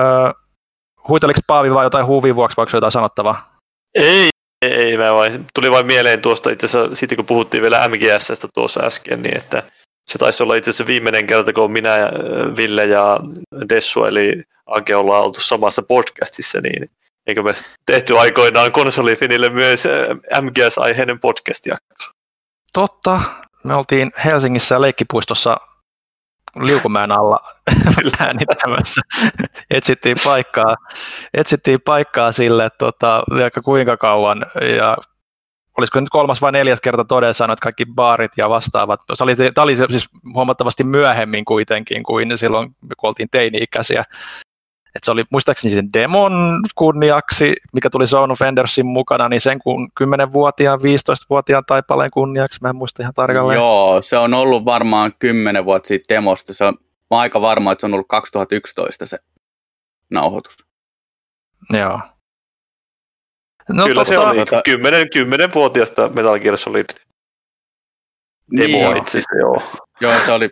huiteliko 1.09 1.41
Paavi 1.47 1.75
vai 1.75 1.87
jotain 1.87 2.07
huvin 2.07 2.37
vuoksi, 2.37 2.57
vai 2.57 2.67
jotain 2.73 2.93
sanottavaa? 2.93 3.55
Ei, 3.95 4.29
ei, 4.63 4.97
mä 4.97 5.15
vain, 5.15 5.47
tuli 5.55 5.71
vain 5.71 5.87
mieleen 5.87 6.21
tuosta 6.23 6.51
itse 6.51 6.67
asiassa, 6.67 6.95
sitten 6.95 7.17
kun 7.17 7.27
puhuttiin 7.27 7.63
vielä 7.63 7.89
MGSstä 7.89 8.49
tuossa 8.55 8.81
äsken, 8.81 9.23
niin 9.23 9.37
että 9.37 9.63
se 10.11 10.19
taisi 10.19 10.43
olla 10.43 10.55
itse 10.55 10.71
asiassa 10.71 10.87
viimeinen 10.87 11.27
kerta, 11.27 11.53
kun 11.53 11.73
minä, 11.73 11.97
ja 11.97 12.13
Ville 12.57 12.85
ja 12.85 13.21
Dessu, 13.69 14.05
eli 14.05 14.43
Ake 14.67 14.97
ollaan 14.97 15.25
oltu 15.25 15.41
samassa 15.41 15.83
podcastissa, 15.83 16.61
niin 16.61 16.91
eikö 17.27 17.43
me 17.43 17.55
tehty 17.87 18.19
aikoinaan 18.19 18.73
konsolifinille 18.73 19.49
myös 19.49 19.85
MGS-aiheinen 20.41 21.21
podcast-jakso? 21.21 22.11
Totta. 22.73 23.21
Me 23.65 23.75
oltiin 23.75 24.11
Helsingissä 24.25 24.81
leikkipuistossa 24.81 25.57
liukumäen 26.57 27.13
alla 27.13 27.41
äänittämässä. 28.21 29.01
etsittiin 29.71 30.17
paikkaa, 30.25 30.77
etsittiin 31.35 31.81
paikkaa 31.81 32.33
sille 32.33 32.69
tota, 32.79 33.23
vaikka 33.31 33.63
kuinka 33.63 33.97
kauan 33.97 34.47
ja 34.79 34.97
olisiko 35.79 36.01
nyt 36.01 36.11
kolmas 36.11 36.43
vai 36.43 36.53
neljäs 36.53 36.81
kerta 36.81 37.05
todessa 37.05 37.45
että 37.45 37.63
kaikki 37.63 37.87
baarit 37.87 38.33
ja 38.37 38.49
vastaavat. 38.49 39.01
Se 39.15 39.25
oli, 39.25 39.37
tämä 39.37 39.63
oli 39.63 39.77
siis 39.77 40.09
huomattavasti 40.35 40.85
myöhemmin 40.85 41.45
kuitenkin 41.45 42.03
kuin 42.03 42.39
silloin, 42.39 42.75
kun 42.99 43.09
oltiin 43.09 43.29
teini-ikäisiä. 43.31 44.05
Et 44.95 45.05
se 45.05 45.11
oli 45.11 45.25
muistaakseni 45.31 45.75
sen 45.75 45.93
demon 45.93 46.33
kunniaksi, 46.75 47.57
mikä 47.73 47.91
tuli 47.91 48.07
Zone 48.07 48.33
of 48.33 48.43
Endersin 48.43 48.87
mukana, 48.87 49.29
niin 49.29 49.41
sen 49.41 49.59
kun 49.59 49.89
10-vuotiaan, 50.03 50.79
15-vuotiaan 50.79 51.65
taipaleen 51.67 52.11
kunniaksi, 52.11 52.59
mä 52.63 52.69
en 52.69 52.77
muista 52.77 53.03
ihan 53.03 53.15
tarkalleen. 53.15 53.57
Joo, 53.57 54.03
se 54.03 54.19
on 54.19 54.35
ollut 54.35 54.65
varmaan 54.65 55.13
10 55.19 55.65
vuotta 55.65 55.87
siitä 55.87 56.15
demosta. 56.15 56.55
Se 56.55 56.65
on, 56.65 56.75
mä 57.11 57.19
aika 57.19 57.41
varma, 57.41 57.73
että 57.73 57.81
se 57.81 57.87
on 57.87 57.95
ollut 57.95 58.09
2011 58.09 59.07
se 59.07 59.19
nauhoitus. 60.11 60.57
Joo. 61.71 62.01
No, 63.69 63.83
Kyllä 63.85 63.95
totta, 63.95 64.13
se 64.13 64.19
oli 64.19 64.39
tota... 64.39 64.63
10, 64.65 65.07
10-vuotiaasta 65.07 66.09
Metal 66.09 66.39
Gear 66.39 66.57
Solid 66.57 66.87
demo 68.57 68.77
niin, 68.77 68.97
itse 68.97 69.19
asiassa, 69.19 69.37
joo. 69.37 69.63
Joo, 70.01 70.13
se 70.27 70.33
oli 70.33 70.51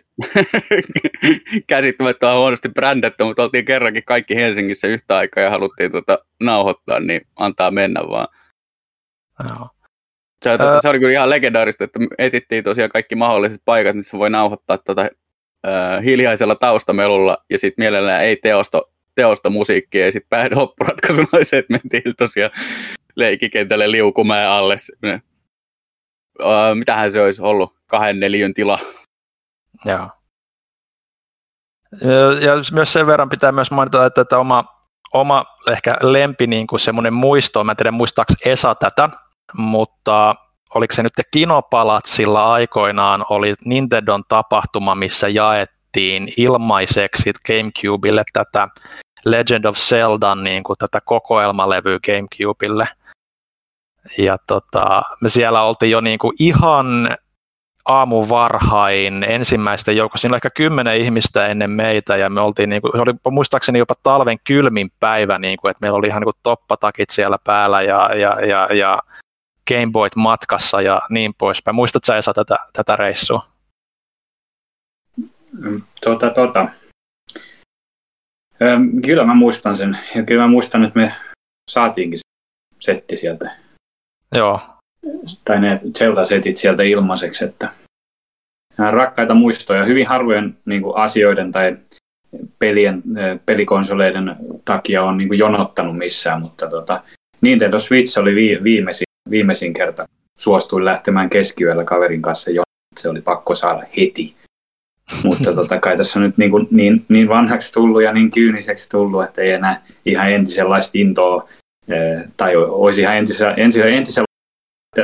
käsittämättä 1.67 2.33
huonosti 2.33 2.69
brändätty, 2.69 3.23
mutta 3.23 3.43
oltiin 3.43 3.65
kerrankin 3.65 4.03
kaikki 4.05 4.35
Helsingissä 4.35 4.87
yhtä 4.87 5.17
aikaa 5.17 5.43
ja 5.43 5.49
haluttiin 5.49 5.91
tuota 5.91 6.19
nauhoittaa, 6.39 6.99
niin 6.99 7.21
antaa 7.35 7.71
mennä 7.71 8.01
vaan. 8.09 8.27
Joo. 9.43 9.69
Se, 10.43 10.57
tuota, 10.57 10.81
se 10.81 10.89
oli 10.89 10.99
kyllä 10.99 11.11
ihan 11.11 11.29
legendaarista, 11.29 11.83
että 11.83 11.99
etittiin 12.17 12.63
tosiaan 12.63 12.89
kaikki 12.89 13.15
mahdolliset 13.15 13.61
paikat, 13.65 13.95
missä 13.95 14.17
voi 14.17 14.29
nauhoittaa 14.29 14.77
tuota, 14.77 15.01
äh, 15.67 16.03
hiljaisella 16.03 16.55
taustamelulla 16.55 17.37
ja 17.49 17.59
sitten 17.59 17.83
mielellään 17.83 18.23
ei 18.23 18.35
teosto, 18.35 18.91
teosta 19.15 19.49
musiikkia 19.49 20.05
ja 20.05 20.11
sitten 20.11 20.29
päädyin 20.29 20.59
loppuratkaisuna 20.59 21.27
oli 21.33 21.45
se, 21.45 21.57
että 21.57 21.73
mentiin 21.73 22.15
tosiaan 22.17 22.51
leikikentälle 23.15 23.91
liukumäen 23.91 24.49
alle. 24.49 24.75
Äh, 25.05 25.21
mitähän 26.75 27.11
se 27.11 27.21
olisi 27.21 27.41
ollut? 27.41 27.73
Kahden 27.87 28.19
neljön 28.19 28.53
tila 28.53 28.79
Joo. 29.85 30.09
Ja 32.41 32.53
myös 32.73 32.93
sen 32.93 33.07
verran 33.07 33.29
pitää 33.29 33.51
myös 33.51 33.71
mainita, 33.71 34.05
että, 34.05 34.21
että 34.21 34.37
oma, 34.37 34.63
oma 35.13 35.45
ehkä 35.67 35.95
lempi 36.01 36.47
niin 36.47 36.67
kuin 36.67 36.79
semmoinen 36.79 37.13
muisto, 37.13 37.63
mä 37.63 37.71
en 37.71 37.77
tiedä 37.77 37.91
muistaako 37.91 38.33
Esa 38.45 38.75
tätä, 38.75 39.09
mutta 39.53 40.35
oliko 40.75 40.93
se 40.95 41.03
nyt 41.03 41.13
Kinopalatsilla 41.31 42.53
aikoinaan 42.53 43.25
oli 43.29 43.53
Nintendon 43.65 44.23
tapahtuma, 44.27 44.95
missä 44.95 45.27
jaettiin 45.27 46.33
ilmaiseksi 46.37 47.31
Gamecubelle 47.47 48.23
tätä 48.33 48.67
Legend 49.25 49.65
of 49.65 49.77
Zelda 49.77 50.35
niin 50.35 50.63
kuin 50.63 50.77
tätä 50.77 50.99
kokoelmalevyä 51.05 51.99
Gamecubelle. 52.05 52.87
Ja 54.17 54.37
tota, 54.47 55.01
me 55.21 55.29
siellä 55.29 55.61
oltiin 55.61 55.91
jo 55.91 56.01
niin 56.01 56.19
kuin 56.19 56.33
ihan 56.39 57.17
aamu 57.89 58.29
varhain 58.29 59.23
ensimmäisten 59.23 59.97
joukossa, 59.97 60.21
siinä 60.21 60.33
oli 60.33 60.37
ehkä 60.37 60.49
kymmenen 60.49 60.97
ihmistä 60.97 61.47
ennen 61.47 61.71
meitä 61.71 62.17
ja 62.17 62.29
me 62.29 62.41
oltiin, 62.41 62.69
niin 62.69 62.81
kuin, 62.81 62.91
se 62.95 63.01
oli 63.01 63.13
muistaakseni 63.31 63.79
jopa 63.79 63.95
talven 64.03 64.37
kylmin 64.47 64.89
päivä, 64.99 65.39
niin 65.39 65.57
kuin, 65.57 65.71
että 65.71 65.81
meillä 65.81 65.97
oli 65.97 66.07
ihan 66.07 66.21
niin 66.21 66.33
kuin 66.33 66.41
toppatakit 66.43 67.09
siellä 67.09 67.37
päällä 67.43 67.81
ja, 67.81 68.15
ja, 68.15 68.45
ja, 68.45 68.67
ja 68.75 68.99
Gameboyt 69.67 70.15
matkassa 70.15 70.81
ja 70.81 71.01
niin 71.09 71.33
poispäin. 71.37 71.75
Muistatko 71.75 72.05
sä 72.05 72.17
Esa 72.17 72.33
tätä, 72.33 72.57
tätä 72.73 72.95
reissua? 72.95 73.45
Tota, 76.01 76.29
tota. 76.29 76.69
Kyllä 79.05 79.23
mä 79.23 79.33
muistan 79.33 79.77
sen. 79.77 79.97
Ja 80.15 80.23
kyllä 80.23 80.41
mä 80.41 80.47
muistan, 80.47 80.83
että 80.83 80.99
me 80.99 81.13
saatiinkin 81.71 82.19
setti 82.79 83.17
sieltä. 83.17 83.51
Joo, 84.35 84.59
tai 85.45 85.59
ne 85.59 85.81
Zelda-setit 85.97 86.57
sieltä 86.57 86.83
ilmaiseksi, 86.83 87.45
että 87.45 87.71
rakkaita 88.91 89.33
muistoja, 89.33 89.85
hyvin 89.85 90.07
harvojen 90.07 90.57
niin 90.65 90.81
kuin, 90.81 90.97
asioiden 90.97 91.51
tai 91.51 91.77
pelien, 92.59 93.03
pelikonsoleiden 93.45 94.35
takia 94.65 95.03
on 95.03 95.17
niin 95.17 95.27
kuin, 95.27 95.39
jonottanut 95.39 95.97
missään, 95.97 96.41
mutta 96.41 96.67
tota, 96.67 97.03
Nintendo 97.41 97.79
Switch 97.79 98.19
oli 98.19 98.35
vi, 98.35 98.59
viimeisin, 98.63 99.07
viimeisin 99.29 99.73
kerta. 99.73 100.05
Suostuin 100.39 100.85
lähtemään 100.85 101.29
keskiyöllä 101.29 101.83
kaverin 101.83 102.21
kanssa 102.21 102.51
jo, 102.51 102.63
se 102.99 103.09
oli 103.09 103.21
pakko 103.21 103.55
saada 103.55 103.85
heti. 103.97 104.35
Mutta 105.23 105.53
tota, 105.55 105.79
kai 105.79 105.97
tässä 105.97 106.19
on 106.19 106.25
nyt 106.25 106.37
niin, 106.37 106.51
kuin, 106.51 106.67
niin, 106.71 107.05
niin 107.09 107.29
vanhaksi 107.29 107.73
tullut 107.73 108.03
ja 108.03 108.13
niin 108.13 108.29
kyyniseksi 108.29 108.89
tullut, 108.89 109.23
että 109.23 109.41
ei 109.41 109.51
enää 109.51 109.81
ihan 110.05 110.31
entisenlaista 110.31 110.91
intoa 110.93 111.49
tai 112.37 112.55
olisi 112.55 113.01
ihan 113.01 113.17
entisellä, 113.17 113.53
entisellä, 113.53 113.95
entisellä 113.95 114.25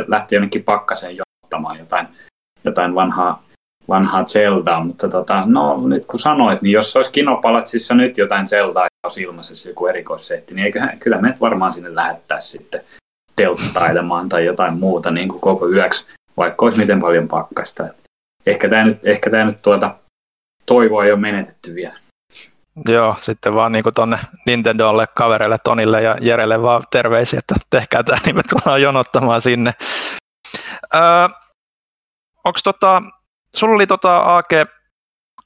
lähti 0.07 0.35
jonnekin 0.35 0.63
pakkaseen 0.63 1.17
jottamaan 1.17 1.79
jotain, 1.79 2.07
jotain 2.63 2.95
vanhaa, 2.95 3.43
vanhaa 3.89 4.23
Zeldaa, 4.23 4.83
mutta 4.83 5.09
tota, 5.09 5.43
no 5.45 5.87
nyt 5.87 6.05
kun 6.05 6.19
sanoit, 6.19 6.61
niin 6.61 6.71
jos 6.71 6.95
olisi 6.95 7.11
Kinopalatsissa 7.11 7.93
nyt 7.93 8.17
jotain 8.17 8.47
Zeldaa 8.47 8.87
olisi 9.05 9.21
ilmaisessa 9.21 9.69
joku 9.69 9.87
erikoissetti, 9.87 10.53
niin 10.53 10.65
eiköhän, 10.65 10.99
kyllä 10.99 11.21
me 11.21 11.37
varmaan 11.41 11.73
sinne 11.73 11.95
lähettää 11.95 12.41
sitten 12.41 12.81
telttailemaan 13.35 14.29
tai 14.29 14.45
jotain 14.45 14.79
muuta 14.79 15.11
niin 15.11 15.29
kuin 15.29 15.41
koko 15.41 15.69
yöksi, 15.69 16.05
vaikka 16.37 16.65
olisi 16.65 16.79
miten 16.79 16.99
paljon 16.99 17.27
pakkasta. 17.27 17.87
Ehkä 18.45 18.69
tämä 18.69 18.83
nyt, 18.83 19.05
ehkä 19.05 19.29
tämä 19.29 19.45
nyt 19.45 19.61
tuota, 19.61 19.95
toivoa 20.65 21.05
ei 21.05 21.11
ole 21.11 21.19
menetetty 21.19 21.75
vielä. 21.75 21.95
Joo, 22.87 23.15
sitten 23.17 23.53
vaan 23.55 23.71
niin 23.71 23.83
tuonne 23.95 24.19
Nintendolle, 24.45 25.07
kavereille, 25.15 25.57
Tonille 25.63 26.01
ja 26.01 26.17
Jerelle 26.21 26.61
vaan 26.61 26.83
terveisiä, 26.91 27.39
että 27.39 27.55
tehkää 27.69 28.03
tämä, 28.03 28.17
niin 28.25 28.35
me 28.35 28.41
tullaan 28.43 28.81
jonottamaan 28.81 29.41
sinne. 29.41 29.73
Öö, 30.95 31.01
onko 32.43 32.59
tota, 32.63 33.01
sulla 33.55 33.75
oli 33.75 33.87
tota 33.87 34.37
AK 34.37 34.49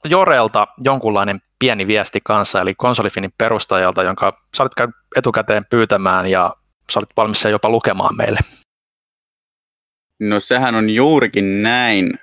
Jorelta 0.04 0.66
jonkunlainen 0.84 1.40
pieni 1.58 1.86
viesti 1.86 2.20
kanssa, 2.24 2.60
eli 2.60 2.74
konsolifinin 2.74 3.32
perustajalta, 3.38 4.02
jonka 4.02 4.46
sä 4.56 4.62
olit 4.62 4.92
etukäteen 5.16 5.64
pyytämään 5.70 6.26
ja 6.26 6.54
sä 6.92 7.00
olit 7.00 7.10
valmis 7.16 7.44
jopa 7.44 7.68
lukemaan 7.68 8.16
meille. 8.16 8.38
No 10.20 10.40
sehän 10.40 10.74
on 10.74 10.90
juurikin 10.90 11.62
näin. 11.62 12.18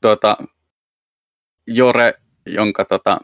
Tota, 0.00 0.36
Jore, 1.66 2.14
jonka 2.46 2.84
tota, 2.84 3.18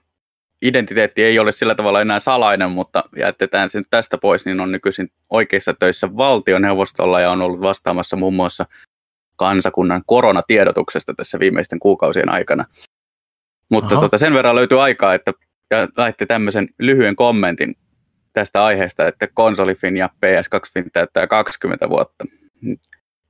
identiteetti 0.63 1.25
ei 1.25 1.39
ole 1.39 1.53
sillä 1.53 1.75
tavalla 1.75 2.01
enää 2.01 2.21
salainen, 2.21 2.71
mutta 2.71 3.05
jätetään 3.17 3.71
sen 3.71 3.85
tästä 3.91 4.19
pois, 4.19 4.47
niin 4.47 4.61
on 4.61 4.73
nykyisin 4.73 5.13
oikeissa 5.31 5.75
töissä 5.75 6.17
valtioneuvostolla 6.17 7.21
ja 7.21 7.31
on 7.31 7.43
ollut 7.43 7.61
vastaamassa 7.61 8.17
muun 8.17 8.35
muassa 8.35 8.67
kansakunnan 9.39 10.03
koronatiedotuksesta 10.07 11.15
tässä 11.15 11.39
viimeisten 11.39 11.79
kuukausien 11.79 12.31
aikana. 12.31 12.65
Mutta 13.75 13.97
tota, 13.97 14.19
sen 14.19 14.35
verran 14.35 14.55
löytyy 14.55 14.83
aikaa, 14.83 15.15
että 15.15 15.33
laitte 15.97 16.27
tämmöisen 16.27 16.69
lyhyen 16.79 17.17
kommentin 17.17 17.75
tästä 18.33 18.65
aiheesta, 18.65 19.07
että 19.07 19.29
konsolifin 19.35 19.97
ja 19.97 20.09
PS2-fin 20.27 20.91
täyttää 20.93 21.27
20 21.27 21.89
vuotta. 21.89 22.25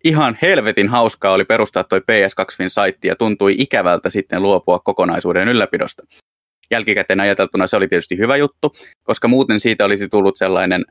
Ihan 0.05 0.39
helvetin 0.43 0.89
hauskaa 0.89 1.33
oli 1.33 1.45
perustaa 1.45 1.85
toi 1.85 1.99
PS2-fin 1.99 2.69
saitti 2.69 3.09
ja 3.09 3.17
tuntui 3.17 3.55
ikävältä 3.59 4.11
sitten 4.11 4.43
luopua 4.43 4.79
kokonaisuuden 4.79 5.49
ylläpidosta. 5.49 6.03
Jälkikäteen 6.71 7.21
ajateltuna 7.21 7.67
se 7.67 7.77
oli 7.77 7.89
tietysti 7.89 8.19
hyvä 8.19 8.37
juttu, 8.37 8.73
koska 9.03 9.29
muuten 9.29 9.61
siitä 9.61 9.85
olisi 9.85 10.09
tullut 10.09 10.37
sellainen 10.37 10.85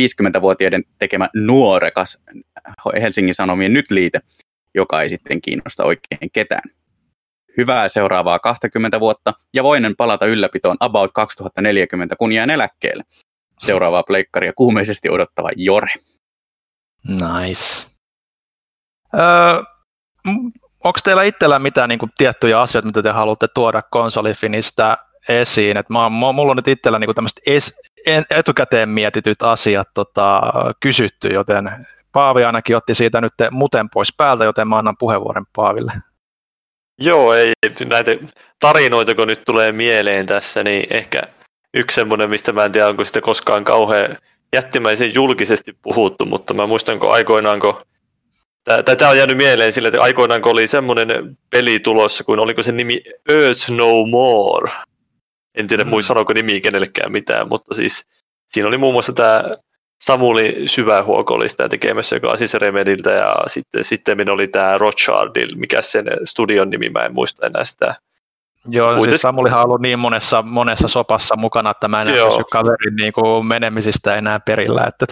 50-vuotiaiden 0.00 0.84
tekemä 0.98 1.28
nuorekas 1.34 2.18
Helsingin 3.00 3.34
Sanomien 3.34 3.72
nyt 3.72 3.90
liite, 3.90 4.20
joka 4.74 5.02
ei 5.02 5.08
sitten 5.08 5.40
kiinnosta 5.40 5.84
oikein 5.84 6.30
ketään. 6.32 6.70
Hyvää 7.56 7.88
seuraavaa 7.88 8.38
20 8.38 9.00
vuotta 9.00 9.34
ja 9.54 9.62
voinen 9.62 9.96
palata 9.96 10.26
ylläpitoon 10.26 10.76
about 10.80 11.12
2040, 11.12 12.16
kun 12.16 12.32
jään 12.32 12.50
eläkkeelle. 12.50 13.04
Seuraavaa 13.58 14.02
pleikkaria 14.02 14.52
kuumeisesti 14.52 15.08
odottava 15.08 15.48
Jore. 15.56 15.92
Nice. 17.08 17.86
Öö, 19.14 19.62
onko 20.84 20.98
teillä 21.04 21.22
itsellä 21.22 21.58
mitään 21.58 21.88
niin 21.88 21.98
kuin, 21.98 22.12
tiettyjä 22.18 22.60
asioita, 22.60 22.86
mitä 22.86 23.02
te 23.02 23.10
haluatte 23.10 23.46
tuoda 23.54 23.82
konsolifinistä 23.90 24.98
esiin? 25.28 25.76
Et 25.76 25.88
mä, 25.88 26.08
mulla 26.08 26.50
on 26.50 26.56
nyt 26.56 26.68
itsellä 26.68 26.98
niin 26.98 27.10
tämmöiset 27.14 27.74
etukäteen 28.30 28.88
mietityt 28.88 29.42
asiat 29.42 29.88
tota, 29.94 30.40
kysytty, 30.80 31.28
joten 31.28 31.86
Paavi 32.12 32.44
ainakin 32.44 32.76
otti 32.76 32.94
siitä 32.94 33.20
nyt 33.20 33.32
muten 33.50 33.90
pois 33.90 34.14
päältä, 34.16 34.44
joten 34.44 34.68
mä 34.68 34.78
annan 34.78 34.96
puheenvuoron 34.98 35.46
Paaville. 35.56 35.92
Joo, 37.00 37.34
ei 37.34 37.52
näitä 37.88 38.10
tarinoita, 38.60 39.14
kun 39.14 39.28
nyt 39.28 39.44
tulee 39.44 39.72
mieleen 39.72 40.26
tässä, 40.26 40.64
niin 40.64 40.86
ehkä 40.90 41.22
yksi 41.74 41.94
semmoinen, 41.94 42.30
mistä 42.30 42.52
mä 42.52 42.64
en 42.64 42.72
tiedä, 42.72 42.88
onko 42.88 43.04
sitä 43.04 43.20
koskaan 43.20 43.64
kauhean 43.64 44.16
jättimäisen 44.52 45.14
julkisesti 45.14 45.76
puhuttu, 45.82 46.26
mutta 46.26 46.54
mä 46.54 46.66
muistan, 46.66 46.98
kun 46.98 47.12
aikoinaan, 47.12 47.60
kun 47.60 47.76
Tämä 48.64 49.10
on 49.10 49.18
jäänyt 49.18 49.36
mieleen 49.36 49.72
sillä, 49.72 49.88
että 49.88 50.02
aikoinaan 50.02 50.42
kun 50.42 50.52
oli 50.52 50.68
semmoinen 50.68 51.38
peli 51.50 51.80
tulossa, 51.80 52.24
kun 52.24 52.38
oliko 52.38 52.62
se 52.62 52.72
nimi 52.72 53.00
Earth 53.28 53.70
No 53.70 54.06
More. 54.10 54.72
En 55.58 55.66
tiedä, 55.66 55.84
mm. 55.84 55.90
muista 55.90 56.08
sanoiko 56.08 56.32
nimi 56.32 56.60
kenellekään 56.60 57.12
mitään, 57.12 57.48
mutta 57.48 57.74
siis 57.74 58.04
siinä 58.46 58.68
oli 58.68 58.78
muun 58.78 58.94
muassa 58.94 59.12
tämä 59.12 59.44
Samuli 60.02 60.62
Syvähuoko 60.66 61.34
oli 61.34 61.48
sitä 61.48 61.68
tekemässä, 61.68 62.16
joka 62.16 62.30
on 62.30 62.38
siis 62.38 62.54
Remediltä, 62.54 63.10
ja 63.10 63.36
sitten, 63.46 63.84
sitten 63.84 64.30
oli 64.30 64.48
tämä 64.48 64.78
Rothschildil, 64.78 65.48
mikä 65.56 65.82
sen 65.82 66.06
studion 66.24 66.70
nimi, 66.70 66.88
mä 66.88 67.00
en 67.00 67.14
muista 67.14 67.46
enää 67.46 67.64
sitä. 67.64 67.94
Joo, 68.68 68.94
Kuitis... 68.96 69.12
siis 69.12 69.20
Samulihan 69.22 69.58
on 69.58 69.64
ollut 69.64 69.80
niin 69.80 69.98
monessa, 69.98 70.42
monessa 70.42 70.88
sopassa 70.88 71.36
mukana, 71.36 71.70
että 71.70 71.88
mä 71.88 72.02
en 72.02 72.08
enää 72.08 72.26
pysy 72.26 72.44
kaverin 72.50 72.96
niin 72.96 73.12
kuin 73.12 73.46
menemisistä 73.46 74.14
enää 74.16 74.40
perillä. 74.40 74.84
Että... 74.88 75.06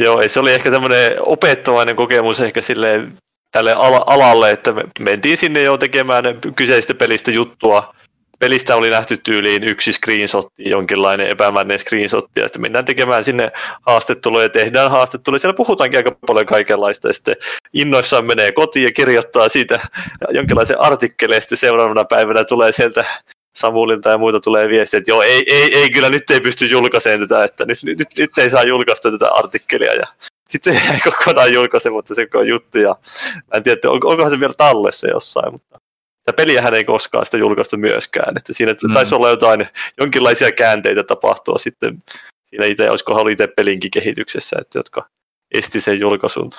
Joo, 0.00 0.22
se 0.26 0.40
oli 0.40 0.52
ehkä 0.52 0.70
semmoinen 0.70 1.16
opettavainen 1.20 1.96
kokemus 1.96 2.40
ehkä 2.40 2.62
silleen 2.62 3.18
tälle 3.50 3.74
alalle, 4.06 4.50
että 4.50 4.72
me 4.72 4.84
mentiin 5.00 5.36
sinne 5.36 5.62
jo 5.62 5.78
tekemään 5.78 6.24
kyseistä 6.56 6.94
pelistä 6.94 7.30
juttua, 7.30 7.94
pelistä 8.42 8.76
oli 8.76 8.90
nähty 8.90 9.16
tyyliin 9.16 9.64
yksi 9.64 9.92
screenshot, 9.92 10.46
jonkinlainen 10.58 11.28
epämääräinen 11.28 11.78
screenshot, 11.78 12.24
ja 12.36 12.42
sitten 12.42 12.62
mennään 12.62 12.84
tekemään 12.84 13.24
sinne 13.24 13.52
haastatteluja, 13.86 14.42
ja 14.42 14.48
tehdään 14.48 14.90
haastatteluja, 14.90 15.38
siellä 15.38 15.54
puhutaankin 15.54 15.98
aika 15.98 16.16
paljon 16.26 16.46
kaikenlaista, 16.46 17.08
ja 17.08 17.12
sitten 17.14 17.36
innoissaan 17.72 18.24
menee 18.24 18.52
kotiin 18.52 18.84
ja 18.84 18.92
kirjoittaa 18.92 19.48
siitä 19.48 19.80
jonkinlaisen 20.30 20.80
artikkelin, 20.80 21.34
ja 21.34 21.40
sitten 21.40 21.58
seuraavana 21.58 22.04
päivänä 22.04 22.44
tulee 22.44 22.72
sieltä 22.72 23.04
Samulilta 23.54 24.08
ja 24.08 24.18
muita 24.18 24.40
tulee 24.40 24.68
viestiä, 24.68 24.98
että 24.98 25.10
joo, 25.10 25.22
ei, 25.22 25.44
ei, 25.46 25.76
ei, 25.76 25.90
kyllä 25.90 26.08
nyt 26.08 26.30
ei 26.30 26.40
pysty 26.40 26.66
julkaisemaan 26.66 27.28
tätä, 27.28 27.44
että 27.44 27.64
nyt, 27.64 27.82
nyt, 27.82 28.08
nyt 28.18 28.38
ei 28.38 28.50
saa 28.50 28.62
julkaista 28.62 29.10
tätä 29.10 29.28
artikkelia, 29.28 29.94
ja 29.94 30.06
sitten 30.50 30.74
se 30.74 30.92
ei 30.92 31.00
kokonaan 31.10 31.52
julkaise, 31.52 31.90
mutta 31.90 32.14
se 32.14 32.26
on 32.34 32.48
juttu, 32.48 32.78
ja 32.78 32.96
en 33.54 33.62
tiedä, 33.62 33.80
onkohan 33.84 34.30
se 34.30 34.40
vielä 34.40 34.54
tallessa 34.56 35.10
jossain, 35.10 35.52
mutta 35.52 35.78
sitä 36.22 36.32
peliähän 36.36 36.74
ei 36.74 36.84
koskaan 36.84 37.26
sitä 37.26 37.36
julkaistu 37.36 37.76
myöskään, 37.76 38.36
että 38.36 38.52
siinä 38.52 38.72
mm. 38.72 38.92
taisi 38.92 39.14
olla 39.14 39.30
jotain, 39.30 39.66
jonkinlaisia 39.98 40.52
käänteitä 40.52 41.04
tapahtua 41.04 41.58
sitten 41.58 41.98
siinä 42.44 42.66
itse, 42.66 42.90
olisiko 42.90 43.14
ollut 43.14 43.32
itse 43.32 43.46
pelinkin 43.46 43.90
kehityksessä, 43.90 44.56
että 44.60 44.78
jotka 44.78 45.06
esti 45.54 45.80
sen 45.80 46.00
julkaisun. 46.00 46.50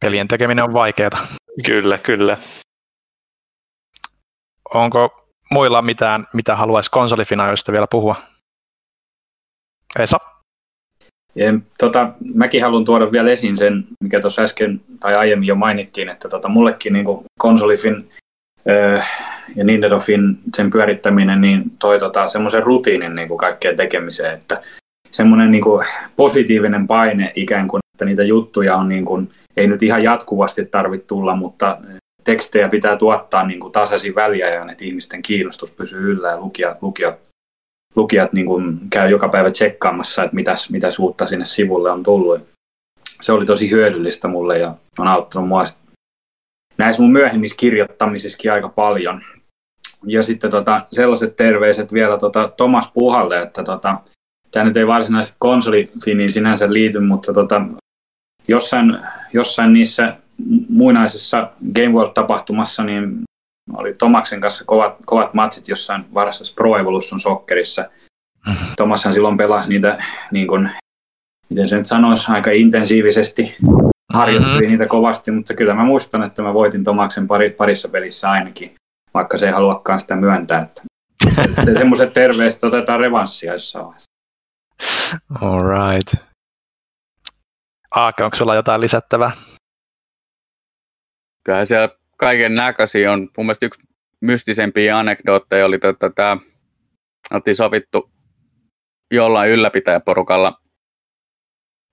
Pelien 0.00 0.28
tekeminen 0.28 0.64
on 0.64 0.72
vaikeaa. 0.72 1.26
Kyllä, 1.66 1.98
kyllä. 1.98 2.36
Onko 4.74 5.30
muilla 5.50 5.82
mitään, 5.82 6.26
mitä 6.34 6.56
haluaisi 6.56 6.90
konsolifinaalisista 6.90 7.72
vielä 7.72 7.86
puhua? 7.90 8.16
Esa? 9.98 10.18
Ja, 11.34 11.52
tota, 11.78 12.12
mäkin 12.34 12.62
haluan 12.62 12.84
tuoda 12.84 13.12
vielä 13.12 13.30
esiin 13.30 13.56
sen, 13.56 13.84
mikä 14.02 14.20
tuossa 14.20 14.42
äsken 14.42 14.80
tai 15.00 15.14
aiemmin 15.14 15.46
jo 15.46 15.54
mainittiin, 15.54 16.08
että 16.08 16.28
tota, 16.28 16.48
mullekin 16.48 16.92
niin 16.92 17.06
konsolifin 17.38 18.10
ja 19.56 19.64
Nintendofin 19.64 20.38
sen 20.56 20.70
pyörittäminen 20.70 21.40
niin 21.40 21.62
toi 21.78 21.98
tota, 21.98 22.28
semmoisen 22.28 22.62
rutiinin 22.62 23.14
niin 23.14 23.28
kuin 23.28 23.38
kaikkeen 23.38 23.76
tekemiseen, 23.76 24.34
että 24.34 24.62
semmoinen 25.10 25.50
niin 25.50 25.64
positiivinen 26.16 26.86
paine 26.86 27.32
ikään 27.34 27.68
kuin, 27.68 27.80
että 27.94 28.04
niitä 28.04 28.22
juttuja 28.22 28.76
on 28.76 28.88
niin 28.88 29.04
kuin, 29.04 29.30
ei 29.56 29.66
nyt 29.66 29.82
ihan 29.82 30.02
jatkuvasti 30.02 30.64
tarvitse 30.64 31.06
tulla, 31.06 31.36
mutta 31.36 31.78
tekstejä 32.24 32.68
pitää 32.68 32.96
tuottaa 32.96 33.46
niin 33.46 33.60
kuin 33.60 33.72
tasaisin 33.72 34.14
väliajoin, 34.14 34.70
että 34.70 34.84
ihmisten 34.84 35.22
kiinnostus 35.22 35.70
pysyy 35.70 36.12
yllä 36.12 36.28
ja 36.28 36.40
lukijat, 36.40 36.82
lukijat, 36.82 37.18
lukijat 37.96 38.32
niin 38.32 38.46
kuin 38.46 38.78
käy 38.90 39.10
joka 39.10 39.28
päivä 39.28 39.50
tsekkaamassa, 39.50 40.24
että 40.24 40.34
mitäs, 40.34 40.70
mitäs 40.70 40.98
uutta 40.98 41.26
sinne 41.26 41.44
sivulle 41.44 41.90
on 41.90 42.02
tullut. 42.02 42.48
Se 43.20 43.32
oli 43.32 43.46
tosi 43.46 43.70
hyödyllistä 43.70 44.28
mulle 44.28 44.58
ja 44.58 44.74
on 44.98 45.08
auttanut 45.08 45.48
mua 45.48 45.64
näissä 46.78 47.02
mun 47.02 47.12
myöhemmissä 47.12 47.56
kirjoittamisissakin 47.56 48.52
aika 48.52 48.68
paljon. 48.68 49.22
Ja 50.06 50.22
sitten 50.22 50.50
tota, 50.50 50.86
sellaiset 50.92 51.36
terveiset 51.36 51.92
vielä 51.92 52.18
tota, 52.18 52.48
Tomas 52.56 52.90
Puhalle, 52.94 53.40
että 53.40 53.64
tota, 53.64 53.98
tämä 54.50 54.64
nyt 54.64 54.76
ei 54.76 54.86
varsinaisesti 54.86 55.36
konsolifiniin 55.40 56.30
sinänsä 56.30 56.72
liity, 56.72 57.00
mutta 57.00 57.32
tota, 57.32 57.62
jossain, 58.48 58.98
jossain 59.32 59.72
niissä 59.72 60.16
muinaisessa 60.68 61.50
Game 61.74 61.88
World-tapahtumassa 61.88 62.84
niin 62.84 63.18
oli 63.76 63.94
Tomaksen 63.94 64.40
kanssa 64.40 64.64
kovat, 64.64 64.96
kovat 65.04 65.34
matsit 65.34 65.68
jossain 65.68 66.04
varsinaisessa 66.14 66.54
Pro 66.54 66.78
Evolution 66.78 67.20
Soccerissa. 67.20 67.84
Tomashan 68.76 69.12
silloin 69.12 69.36
pelasi 69.36 69.68
niitä, 69.68 70.04
niin 70.32 70.46
kuin, 70.46 70.70
miten 71.48 71.68
se 71.68 71.76
nyt 71.76 71.86
sanoisi, 71.86 72.32
aika 72.32 72.50
intensiivisesti 72.50 73.56
harjoitteli 74.12 74.54
mm-hmm. 74.54 74.70
niitä 74.70 74.86
kovasti, 74.86 75.30
mutta 75.30 75.54
kyllä 75.54 75.74
mä 75.74 75.84
muistan, 75.84 76.22
että 76.22 76.42
mä 76.42 76.54
voitin 76.54 76.84
Tomaksen 76.84 77.26
pari, 77.26 77.50
parissa 77.50 77.88
pelissä 77.88 78.30
ainakin, 78.30 78.74
vaikka 79.14 79.38
se 79.38 79.46
ei 79.46 79.52
haluakaan 79.52 79.98
sitä 79.98 80.16
myöntää. 80.16 80.62
Että, 80.62 80.82
että 81.44 81.78
semmoiset 81.78 82.12
terveiset 82.12 82.64
otetaan 82.64 83.00
revanssia 83.00 83.52
jossain 83.52 83.84
vaiheessa. 83.84 84.10
All 85.40 85.60
right. 85.60 86.28
Aake, 87.90 88.24
onko 88.24 88.36
sulla 88.36 88.54
jotain 88.54 88.80
lisättävää? 88.80 89.30
Kyllä 91.44 91.64
siellä 91.64 91.88
kaiken 92.16 92.54
näköisiä 92.54 93.12
on. 93.12 93.20
Mun 93.20 93.46
mielestä 93.46 93.66
yksi 93.66 93.80
mystisempiä 94.20 94.98
anekdootteja 94.98 95.66
oli, 95.66 95.78
että 95.82 96.10
tämä 96.10 96.36
oltiin 97.30 97.56
sovittu 97.56 98.10
jollain 99.14 99.50
ylläpitäjäporukalla 99.50 100.60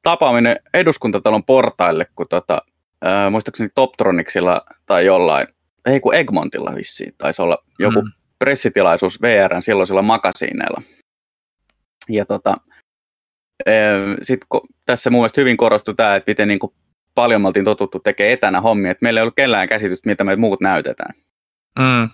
tapaaminen 0.05 0.59
eduskuntatalon 0.73 1.43
portaille, 1.43 2.07
kun 2.15 2.25
tota, 2.29 2.61
ää, 3.01 3.29
muistaakseni 3.29 3.69
Toptronicsilla 3.75 4.61
tai 4.85 5.05
jollain, 5.05 5.47
ei 5.85 5.99
kun 5.99 6.15
Egmontilla 6.15 6.75
vissiin, 6.75 7.13
taisi 7.17 7.41
olla 7.41 7.57
joku 7.79 8.01
mm. 8.01 8.11
pressitilaisuus 8.39 9.21
VRn 9.21 9.61
silloisilla 9.61 10.01
makasiineilla. 10.01 10.81
Ja 12.09 12.25
tota, 12.25 12.57
sitten 14.21 14.47
tässä 14.85 15.09
mun 15.09 15.21
mielestä 15.21 15.41
hyvin 15.41 15.57
korostui 15.57 15.95
tämä, 15.95 16.15
että 16.15 16.31
miten 16.31 16.47
niin 16.47 16.59
kuin 16.59 16.73
paljon 17.15 17.41
me 17.41 17.47
oltiin 17.47 17.65
totuttu 17.65 17.99
tekemään 17.99 18.33
etänä 18.33 18.61
hommia, 18.61 18.91
että 18.91 19.03
meillä 19.03 19.19
ei 19.19 19.21
ollut 19.21 19.35
kellään 19.35 19.67
käsitystä, 19.67 20.09
mitä 20.09 20.23
me 20.23 20.35
muut 20.35 20.61
näytetään. 20.61 21.15
Mm. 21.79 22.09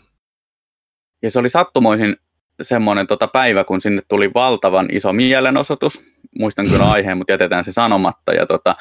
Ja 1.22 1.32
se 1.32 1.40
oli 1.40 1.50
sattumoisin 1.50 2.16
semmoinen 2.62 3.08
tota 3.08 3.28
päivä, 3.28 3.64
kun 3.64 3.82
sinne 3.82 4.02
tuli 4.08 4.32
valtavan 4.34 4.88
iso 4.92 5.14
mielenosoitus. 5.14 6.11
Muistan 6.40 6.68
kyllä 6.68 6.92
aiheen, 6.92 7.18
mutta 7.18 7.34
jätetään 7.34 7.64
se 7.64 7.72
sanomatta. 7.72 8.34
Ja 8.34 8.46
tota, 8.46 8.76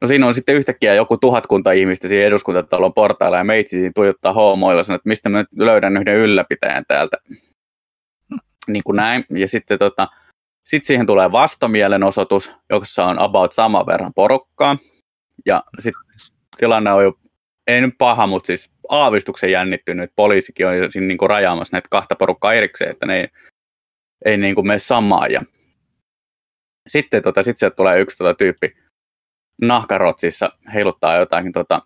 no 0.00 0.08
siinä 0.08 0.26
on 0.26 0.34
sitten 0.34 0.54
yhtäkkiä 0.54 0.94
joku 0.94 1.16
tuhatkunta 1.16 1.72
ihmistä 1.72 2.08
siinä 2.08 2.26
eduskuntatalon 2.26 2.94
portailla 2.94 3.38
ja 3.38 3.44
meitsi 3.44 3.76
siinä 3.76 3.90
tuijottaa 3.94 4.32
hoomoilla 4.32 4.82
sanoo, 4.82 4.96
että 4.96 5.08
mistä 5.08 5.28
mä 5.28 5.38
nyt 5.38 5.48
löydän 5.56 5.96
yhden 5.96 6.16
ylläpitäjän 6.16 6.84
täältä. 6.88 7.16
Niin 8.66 8.84
kuin 8.84 8.96
näin. 8.96 9.24
Ja 9.30 9.48
sitten 9.48 9.78
tota, 9.78 10.08
sit 10.64 10.84
siihen 10.84 11.06
tulee 11.06 11.32
vastamielenosoitus, 11.32 12.52
jossa 12.70 13.04
on 13.04 13.18
about 13.18 13.52
saman 13.52 13.86
verran 13.86 14.12
porukkaa. 14.14 14.76
Ja 15.46 15.64
sitten 15.78 16.02
tilanne 16.56 16.92
on 16.92 17.04
jo, 17.04 17.18
ei 17.66 17.80
nyt 17.80 17.94
paha, 17.98 18.26
mutta 18.26 18.46
siis 18.46 18.70
aavistuksen 18.88 19.50
jännittynyt. 19.50 20.10
Poliisikin 20.16 20.66
on 20.66 20.72
siinä 20.90 21.06
niin 21.06 21.18
kuin 21.18 21.30
rajaamassa 21.30 21.74
näitä 21.74 21.88
kahta 21.90 22.14
porukkaa 22.14 22.54
erikseen, 22.54 22.90
että 22.90 23.06
ne 23.06 23.20
ei, 23.20 23.28
ei 24.24 24.36
niin 24.36 24.54
kuin 24.54 24.66
mene 24.66 24.78
samaan. 24.78 25.32
Ja 25.32 25.42
sitten 26.86 27.22
tota, 27.22 27.42
sit 27.42 27.56
sieltä 27.56 27.76
tulee 27.76 28.00
yksi 28.00 28.18
tota, 28.18 28.34
tyyppi 28.34 28.76
nahkarotsissa 29.62 30.50
heiluttaa 30.74 31.16
jotakin 31.16 31.52
tota, 31.52 31.82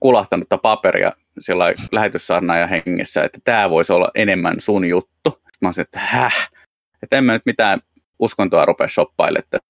kulahtanutta 0.00 0.58
paperia 0.58 1.12
sillä 1.40 1.64
ja 2.60 2.66
hengessä, 2.66 3.22
että 3.22 3.38
tämä 3.44 3.70
voisi 3.70 3.92
olla 3.92 4.10
enemmän 4.14 4.60
sun 4.60 4.84
juttu. 4.84 5.30
Sitten 5.30 5.58
mä 5.60 5.68
olisin, 5.68 5.82
että 5.82 5.98
häh, 5.98 6.50
että 7.02 7.18
en 7.18 7.24
mä 7.24 7.32
nyt 7.32 7.46
mitään 7.46 7.80
uskontoa 8.18 8.64
rupea 8.64 8.88
shoppailemaan. 8.88 9.60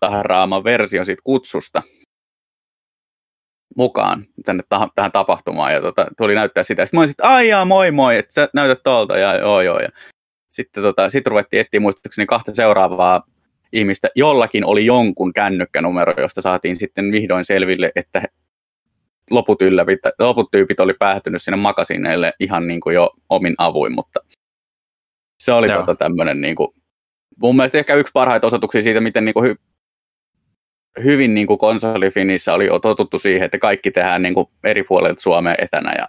tähän 0.00 0.24
raaman 0.24 0.64
version 0.64 1.06
siitä 1.06 1.22
kutsusta 1.24 1.82
mukaan 3.76 4.26
tänne 4.44 4.62
tähän 4.94 5.12
tapahtumaan 5.12 5.72
ja 5.72 5.80
tota, 5.80 6.06
tuli 6.18 6.34
näyttää 6.34 6.62
sitä. 6.62 6.84
Sitten 6.84 6.98
mä 6.98 7.00
olisin, 7.00 7.12
että 7.12 7.28
ai 7.28 7.48
jaa, 7.48 7.64
moi 7.64 7.90
moi, 7.90 8.18
että 8.18 8.32
sä 8.32 8.48
näytät 8.54 8.82
tuolta 8.82 9.18
ja 9.18 9.36
joo 9.38 9.60
joo. 9.60 9.78
Ja 9.78 9.88
sitten 10.48 10.82
tota, 10.82 11.10
sit 11.10 11.26
ruvettiin 11.26 11.60
etsiä 11.60 11.80
muistaakseni 11.80 12.26
kahta 12.26 12.54
seuraavaa 12.54 13.22
ihmistä. 13.72 14.08
Jollakin 14.14 14.64
oli 14.64 14.86
jonkun 14.86 15.32
kännykkänumero, 15.32 16.14
josta 16.16 16.42
saatiin 16.42 16.76
sitten 16.76 17.12
vihdoin 17.12 17.44
selville, 17.44 17.92
että 17.96 18.22
loput, 19.30 19.62
ylläpit, 19.62 20.00
loput 20.18 20.50
tyypit 20.50 20.80
oli 20.80 20.94
päätynyt 20.98 21.42
sinne 21.42 21.56
makasineille 21.56 22.32
ihan 22.40 22.66
niin 22.66 22.80
kuin 22.80 22.94
jo 22.94 23.10
omin 23.28 23.54
avuin, 23.58 23.94
mutta 23.94 24.20
se 25.42 25.52
oli 25.52 25.68
tota 25.68 25.94
tämmöinen 25.94 26.40
niin 26.40 26.56
kuin, 26.56 26.68
mun 27.40 27.56
mielestä 27.56 27.78
ehkä 27.78 27.94
yksi 27.94 28.10
parhaita 28.12 28.46
osoituksia 28.46 28.82
siitä, 28.82 29.00
miten 29.00 29.24
niin 29.24 29.34
kuin 29.34 29.44
hy, 29.48 29.56
hyvin 31.02 31.34
niin 31.34 31.46
kuin 31.46 31.58
konsolifinissä 31.58 32.54
oli 32.54 32.68
totuttu 32.82 33.18
siihen, 33.18 33.44
että 33.44 33.58
kaikki 33.58 33.90
tehdään 33.90 34.22
niin 34.22 34.34
kuin 34.34 34.46
eri 34.64 34.82
puolilta 34.82 35.22
Suomea 35.22 35.54
etänä 35.58 35.94
ja 35.98 36.08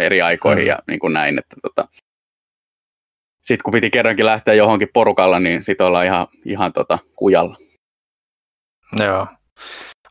eri 0.00 0.22
aikoihin 0.22 0.66
ja 0.66 0.78
niin 0.86 0.98
kuin 0.98 1.12
näin, 1.12 1.38
että 1.38 1.56
tota, 1.62 1.88
sitten 3.42 3.62
kun 3.64 3.72
piti 3.72 3.90
kerrankin 3.90 4.26
lähteä 4.26 4.54
johonkin 4.54 4.88
porukalla, 4.92 5.40
niin 5.40 5.62
sitten 5.62 5.86
ollaan 5.86 6.06
ihan, 6.06 6.26
ihan 6.44 6.72
tota, 6.72 6.98
kujalla. 7.16 7.56
Joo. 8.98 9.26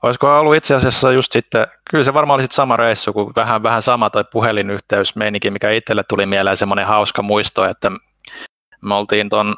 Olisiko 0.03 0.39
ollut 0.39 0.55
itse 0.55 0.75
asiassa 0.75 1.11
just 1.11 1.31
sitten, 1.31 1.67
kyllä 1.91 2.03
se 2.03 2.13
varmaan 2.13 2.35
oli 2.35 2.43
sitten 2.43 2.55
sama 2.55 2.77
reissu, 2.77 3.13
kuin 3.13 3.33
vähän, 3.35 3.63
vähän 3.63 3.81
sama 3.81 4.09
toi 4.09 4.23
puhelinyhteys 4.31 5.15
meininki, 5.15 5.49
mikä 5.49 5.71
itselle 5.71 6.03
tuli 6.09 6.25
mieleen 6.25 6.57
semmoinen 6.57 6.87
hauska 6.87 7.21
muisto, 7.21 7.65
että 7.65 7.91
me 8.81 8.95
oltiin 8.95 9.29
ton, 9.29 9.55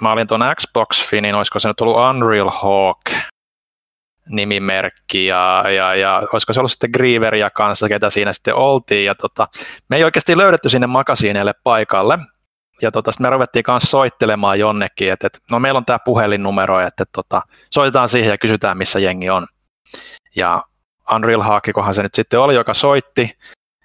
mä 0.00 0.12
olin 0.12 0.26
ton 0.26 0.40
Xbox 0.60 1.08
Finin, 1.10 1.34
olisiko 1.34 1.58
se 1.58 1.68
nyt 1.68 1.80
ollut 1.80 1.96
Unreal 2.10 2.50
Hawk 2.50 3.00
nimimerkki 4.30 5.26
ja, 5.26 5.64
ja, 5.76 5.94
ja 5.94 6.22
olisiko 6.32 6.52
se 6.52 6.60
ollut 6.60 6.70
sitten 6.70 6.90
Grieveria 6.94 7.50
kanssa, 7.50 7.88
ketä 7.88 8.10
siinä 8.10 8.32
sitten 8.32 8.54
oltiin 8.54 9.04
ja 9.04 9.14
tota, 9.14 9.48
me 9.88 9.96
ei 9.96 10.04
oikeasti 10.04 10.38
löydetty 10.38 10.68
sinne 10.68 10.86
makasiineille 10.86 11.52
paikalle, 11.64 12.18
ja 12.82 12.90
tota, 12.90 13.10
me 13.20 13.30
ruvettiin 13.30 13.62
kanssa 13.62 13.90
soittelemaan 13.90 14.58
jonnekin, 14.58 15.12
että, 15.12 15.26
että 15.26 15.38
no 15.50 15.58
meillä 15.58 15.78
on 15.78 15.84
tämä 15.84 15.98
puhelinnumero, 16.04 16.80
että, 16.80 17.02
että 17.02 17.04
tota, 17.12 17.42
soitetaan 17.70 18.08
siihen 18.08 18.30
ja 18.30 18.38
kysytään, 18.38 18.78
missä 18.78 18.98
jengi 18.98 19.30
on. 19.30 19.46
Ja 20.36 20.64
Unreal 21.14 21.42
Haakikohan 21.42 21.94
se 21.94 22.02
nyt 22.02 22.14
sitten 22.14 22.40
oli, 22.40 22.54
joka 22.54 22.74
soitti. 22.74 23.38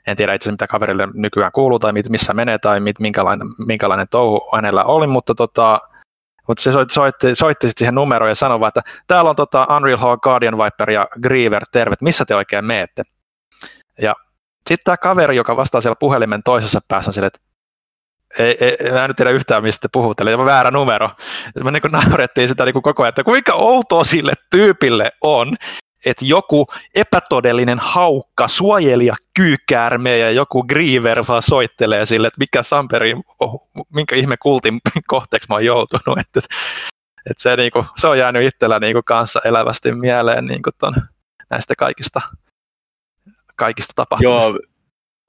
En 0.07 0.17
tiedä 0.17 0.33
itse 0.33 0.51
mitä 0.51 0.67
kaverille 0.67 1.07
nykyään 1.13 1.51
kuuluu 1.51 1.79
tai 1.79 1.93
missä 2.09 2.33
menee 2.33 2.57
tai 2.57 2.79
minkälainen, 2.99 3.47
minkälainen 3.67 4.07
touhu 4.11 4.49
hänellä 4.55 4.83
oli, 4.83 5.07
mutta 5.07 5.35
tota, 5.35 5.79
mutta 6.47 6.63
se 6.63 6.71
soitti, 6.71 6.93
soitti, 6.93 7.35
soitti 7.35 7.67
sitten 7.67 7.79
siihen 7.79 7.95
numeroon 7.95 8.31
ja 8.31 8.35
sanoi 8.35 8.67
että 8.67 8.81
täällä 9.07 9.29
on 9.29 9.35
tota 9.35 9.67
Unreal 9.77 9.97
Hawk, 9.97 10.21
Guardian 10.21 10.57
Viper 10.57 10.91
ja 10.91 11.07
Griever, 11.21 11.63
tervet, 11.71 12.01
missä 12.01 12.25
te 12.25 12.35
oikein 12.35 12.65
meette? 12.65 13.03
Ja 14.01 14.15
sitten 14.67 14.83
tämä 14.83 14.97
kaveri, 14.97 15.35
joka 15.35 15.57
vastaa 15.57 15.81
siellä 15.81 15.95
puhelimen 15.99 16.43
toisessa 16.43 16.79
päässä, 16.87 17.09
on 17.09 17.13
sille, 17.13 17.27
että 17.27 17.39
ei, 18.39 18.57
ei, 18.59 18.91
mä 18.91 19.03
en 19.03 19.09
nyt 19.09 19.17
tiedä 19.17 19.31
yhtään, 19.31 19.63
mistä 19.63 19.87
puhut, 19.91 20.19
eli 20.19 20.37
väärä 20.37 20.71
numero. 20.71 21.09
Me 21.63 21.71
niin 21.71 21.81
naurettiin 21.91 22.47
sitä 22.47 22.65
niin 22.65 22.81
koko 22.81 23.03
ajan, 23.03 23.09
että 23.09 23.23
kuinka 23.23 23.53
outoa 23.53 24.03
sille 24.03 24.33
tyypille 24.49 25.11
on, 25.21 25.55
että 26.05 26.25
joku 26.25 26.67
epätodellinen 26.95 27.79
haukka, 27.79 28.47
suojelija, 28.47 29.15
kyykäärme 29.33 30.17
ja 30.17 30.31
joku 30.31 30.63
griever 30.63 31.23
vaan 31.27 31.41
soittelee 31.41 32.05
sille, 32.05 32.27
että 32.27 32.39
mikä 32.39 32.63
Samperi, 32.63 33.15
oh, 33.39 33.69
minkä 33.93 34.15
ihme 34.15 34.37
kultin 34.37 34.79
kohteeksi 35.07 35.47
mä 35.49 35.55
oon 35.55 35.65
joutunut. 35.65 36.19
Että, 36.19 36.39
että 37.29 37.43
se, 37.43 37.55
niin 37.55 37.71
kuin, 37.71 37.85
se 37.97 38.07
on 38.07 38.17
jäänyt 38.17 38.47
itsellä 38.47 38.79
niin 38.79 38.93
kuin 38.93 39.03
kanssa 39.03 39.41
elävästi 39.45 39.91
mieleen 39.91 40.45
niin 40.45 40.61
kuin 40.61 40.73
ton, 40.77 40.93
näistä 41.49 41.73
kaikista, 41.77 42.21
kaikista 43.55 43.93
tapahtumista. 43.95 44.53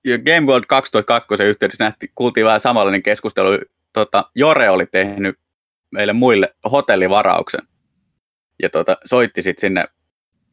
Joo, 0.04 0.18
Game 0.18 0.46
World 0.46 0.64
2002 0.68 1.44
yhteydessä 1.44 1.84
nähti, 1.84 2.10
kuultiin 2.14 2.46
vähän 2.46 2.60
samanlainen 2.60 3.02
keskustelu. 3.02 3.48
Tota, 3.92 4.30
Jore 4.34 4.70
oli 4.70 4.86
tehnyt 4.86 5.38
meille 5.90 6.12
muille 6.12 6.54
hotellivarauksen 6.72 7.60
ja 8.62 8.70
tota, 8.70 8.96
soitti 9.04 9.42
sitten 9.42 9.60
sinne 9.60 9.84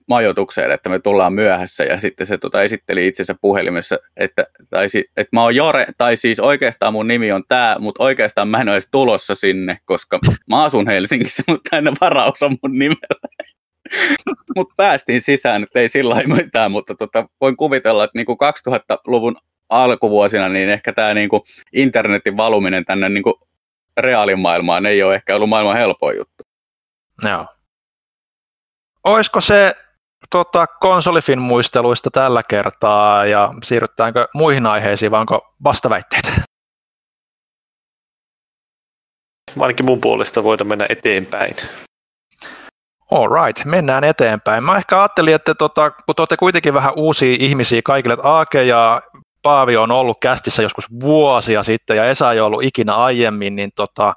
majoitukseen, 0.09 0.71
että 0.71 0.89
me 0.89 0.99
tullaan 0.99 1.33
myöhässä 1.33 1.83
ja 1.83 1.99
sitten 1.99 2.27
se 2.27 2.37
tota, 2.37 2.63
esitteli 2.63 3.07
itsensä 3.07 3.35
puhelimessa, 3.41 3.97
että, 4.17 4.47
tai, 4.69 4.87
että 5.17 5.29
mä 5.35 5.43
oon 5.43 5.55
Jore, 5.55 5.85
tai 5.97 6.15
siis 6.17 6.39
oikeastaan 6.39 6.93
mun 6.93 7.07
nimi 7.07 7.31
on 7.31 7.43
tää, 7.47 7.79
mutta 7.79 8.03
oikeastaan 8.03 8.47
mä 8.47 8.61
en 8.61 8.69
ole 8.69 8.75
edes 8.75 8.87
tulossa 8.91 9.35
sinne, 9.35 9.77
koska 9.85 10.19
mä 10.49 10.63
asun 10.63 10.87
Helsingissä, 10.87 11.43
mutta 11.47 11.69
tänne 11.69 11.91
varaus 12.01 12.43
on 12.43 12.57
mun 12.63 12.79
nimellä. 12.79 13.29
mutta 14.55 14.73
päästiin 14.77 15.21
sisään, 15.21 15.63
että 15.63 15.79
ei 15.79 15.89
sillä 15.89 16.23
mitään, 16.35 16.71
mutta 16.71 16.95
tota, 16.95 17.29
voin 17.41 17.57
kuvitella, 17.57 18.03
että 18.03 18.17
niinku 18.17 18.37
2000-luvun 18.69 19.35
alkuvuosina, 19.69 20.49
niin 20.49 20.69
ehkä 20.69 20.93
tämä 20.93 21.13
niinku 21.13 21.45
internetin 21.73 22.37
valuminen 22.37 22.85
tänne 22.85 23.09
niinku 23.09 23.39
reaalimaailmaan 23.97 24.85
ei 24.85 25.03
ole 25.03 25.15
ehkä 25.15 25.35
ollut 25.35 25.49
maailman 25.49 25.77
helpoin 25.77 26.17
juttu. 26.17 26.43
Joo. 27.23 27.45
Olisiko 29.03 29.41
se 29.41 29.75
tota, 30.29 30.67
konsolifin 30.67 31.41
muisteluista 31.41 32.11
tällä 32.11 32.41
kertaa 32.49 33.25
ja 33.25 33.53
siirrytäänkö 33.63 34.27
muihin 34.33 34.65
aiheisiin 34.65 35.11
vai 35.11 35.19
onko 35.19 35.55
vastaväitteitä? 35.63 36.31
Ainakin 39.59 39.85
mun 39.85 40.01
puolesta 40.01 40.43
voidaan 40.43 40.67
mennä 40.67 40.85
eteenpäin. 40.89 41.55
All 43.11 43.27
right, 43.27 43.65
mennään 43.65 44.03
eteenpäin. 44.03 44.63
Mä 44.63 44.77
ehkä 44.77 44.99
ajattelin, 44.99 45.35
että 45.35 45.55
tota, 45.55 45.91
kun 45.91 46.15
te 46.15 46.21
olette 46.21 46.37
kuitenkin 46.37 46.73
vähän 46.73 46.93
uusia 46.95 47.37
ihmisiä 47.39 47.81
kaikille, 47.85 48.13
että 48.13 48.27
Aake 48.27 48.63
ja 48.63 49.01
Paavi 49.41 49.77
on 49.77 49.91
ollut 49.91 50.17
kästissä 50.21 50.63
joskus 50.63 50.85
vuosia 51.01 51.63
sitten 51.63 51.97
ja 51.97 52.05
Esa 52.05 52.31
ei 52.31 52.39
ollut 52.39 52.63
ikinä 52.63 52.95
aiemmin, 52.95 53.55
niin 53.55 53.71
tota, 53.75 54.13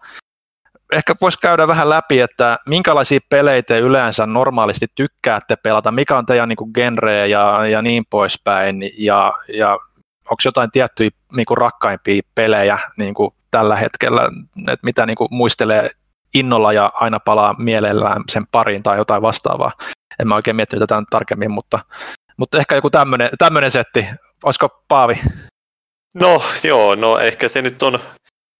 ehkä 0.92 1.14
voisi 1.20 1.38
käydä 1.40 1.68
vähän 1.68 1.88
läpi, 1.88 2.20
että 2.20 2.58
minkälaisia 2.66 3.20
pelejä 3.28 3.62
te 3.62 3.78
yleensä 3.78 4.26
normaalisti 4.26 4.86
tykkäätte 4.94 5.56
pelata, 5.56 5.92
mikä 5.92 6.16
on 6.16 6.26
teidän 6.26 6.48
niin 6.48 6.72
genre 6.74 7.28
ja, 7.28 7.66
ja 7.66 7.82
niin 7.82 8.04
poispäin, 8.10 8.90
ja, 8.98 9.32
ja 9.58 9.72
onko 10.30 10.40
jotain 10.44 10.70
tiettyjä 10.70 11.10
niin 11.36 11.46
kuin 11.46 11.58
rakkaimpia 11.58 12.22
pelejä 12.34 12.78
niin 12.96 13.14
kuin 13.14 13.30
tällä 13.50 13.76
hetkellä, 13.76 14.28
että 14.68 14.84
mitä 14.84 15.06
niin 15.06 15.16
kuin 15.16 15.28
muistelee 15.30 15.90
innolla 16.34 16.72
ja 16.72 16.92
aina 16.94 17.20
palaa 17.20 17.54
mielellään 17.58 18.22
sen 18.30 18.44
pariin 18.52 18.82
tai 18.82 18.96
jotain 18.98 19.22
vastaavaa. 19.22 19.72
En 20.20 20.28
mä 20.28 20.34
oikein 20.34 20.56
miettinyt 20.56 20.80
tätä 20.88 21.02
tarkemmin, 21.10 21.50
mutta, 21.50 21.78
mutta 22.36 22.58
ehkä 22.58 22.74
joku 22.74 22.90
tämmöinen 23.38 23.70
setti. 23.70 24.06
Olisiko 24.44 24.84
Paavi? 24.88 25.20
No 26.14 26.42
joo, 26.64 26.94
no 26.94 27.18
ehkä 27.18 27.48
se 27.48 27.62
nyt 27.62 27.82
on 27.82 27.98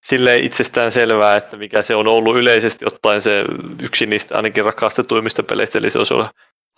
sille 0.05 0.39
itsestään 0.39 0.93
selvää, 0.93 1.37
että 1.37 1.57
mikä 1.57 1.83
se 1.83 1.95
on 1.95 2.09
ollut 2.09 2.37
yleisesti 2.37 2.87
ottaen 2.87 3.23
se 3.23 3.45
yksi 3.83 4.07
niistä 4.07 4.37
ainakin 4.37 4.65
rakastetuimmista 4.65 5.43
peleistä, 5.43 5.79
eli 5.79 5.91
se 5.91 5.99
on 5.99 6.07
ollut 6.11 6.27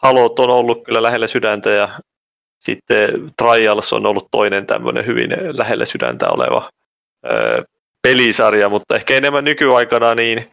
Halot 0.04 0.38
on 0.38 0.50
ollut 0.50 0.84
kyllä 0.84 1.02
lähellä 1.02 1.26
sydäntä 1.26 1.70
ja 1.70 1.88
sitten 2.58 3.08
Trials 3.36 3.92
on 3.92 4.06
ollut 4.06 4.28
toinen 4.30 4.66
tämmöinen 4.66 5.06
hyvin 5.06 5.30
lähellä 5.58 5.84
sydäntä 5.84 6.28
oleva 6.28 6.70
ö, 7.26 7.64
pelisarja, 8.02 8.68
mutta 8.68 8.96
ehkä 8.96 9.14
enemmän 9.14 9.44
nykyaikana 9.44 10.14
niin 10.14 10.50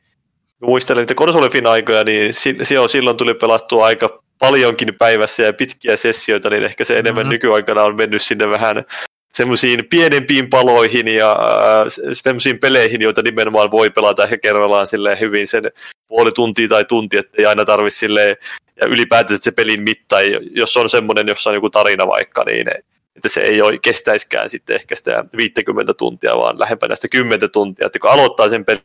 muistelen 0.62 1.02
että 1.02 1.16
konsolifin 1.16 1.68
aikoja, 1.68 2.04
niin 2.04 2.34
se 2.62 2.80
on, 2.80 2.90
silloin 2.90 3.18
tuli 3.18 3.34
pelattua 3.34 3.86
aika 3.86 4.24
paljonkin 4.40 4.96
päivässä 5.00 5.44
ja 5.44 5.54
pitkiä 5.54 5.98
sessioita, 5.98 6.50
niin 6.50 6.64
ehkä 6.64 6.84
se 6.84 7.00
enemmän 7.00 7.24
mm-hmm. 7.24 7.32
nykyaikana 7.32 7.84
on 7.84 7.96
mennyt 7.96 8.22
sinne 8.22 8.50
vähän 8.50 8.86
semmoisiin 9.34 9.88
pienempiin 9.90 10.50
paloihin 10.50 11.08
ja 11.08 11.32
äh, 11.32 12.14
semmoisiin 12.14 12.60
peleihin, 12.60 13.02
joita 13.02 13.22
nimenomaan 13.22 13.72
voi 13.72 13.90
pelata 13.90 14.24
ehkä 14.24 14.38
kerrallaan 14.38 14.88
silleen 14.88 15.20
hyvin 15.20 15.48
sen 15.48 15.64
puoli 16.08 16.32
tuntia 16.32 16.68
tai 16.68 16.86
tunti, 16.86 17.18
että 17.18 17.36
ei 17.38 17.46
aina 17.46 17.66
tarvitse 17.66 17.98
silleen, 17.98 18.36
ja 18.82 18.88
ylipäätään 18.88 19.42
se 19.42 19.52
pelin 19.52 19.82
mitta, 19.82 20.22
jos 20.52 20.78
on 20.78 20.90
semmoinen, 20.90 21.28
jossa 21.28 21.50
on 21.50 21.54
joku 21.54 21.70
tarina 21.70 22.08
vaikka, 22.08 22.44
niin 22.44 22.68
että 23.16 23.30
se 23.30 23.42
ei 23.42 23.62
ole, 23.62 23.80
kestäiskään 23.80 24.50
sitten 24.50 24.76
ehkä 24.76 24.96
sitä 24.96 25.26
50 25.38 25.94
tuntia, 25.94 26.38
vaan 26.38 26.60
lähempänä 26.60 26.96
sitä 26.96 27.08
10 27.08 27.52
tuntia, 27.52 27.86
että 27.86 28.00
kun 28.00 28.10
aloittaa 28.10 28.50
sen 28.50 28.66
pelin, 28.66 28.82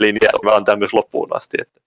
linja 0.00 0.30
vaan 0.44 0.64
tämmöisen 0.64 0.96
loppuun 0.96 1.36
asti. 1.36 1.56
Että 1.60 1.80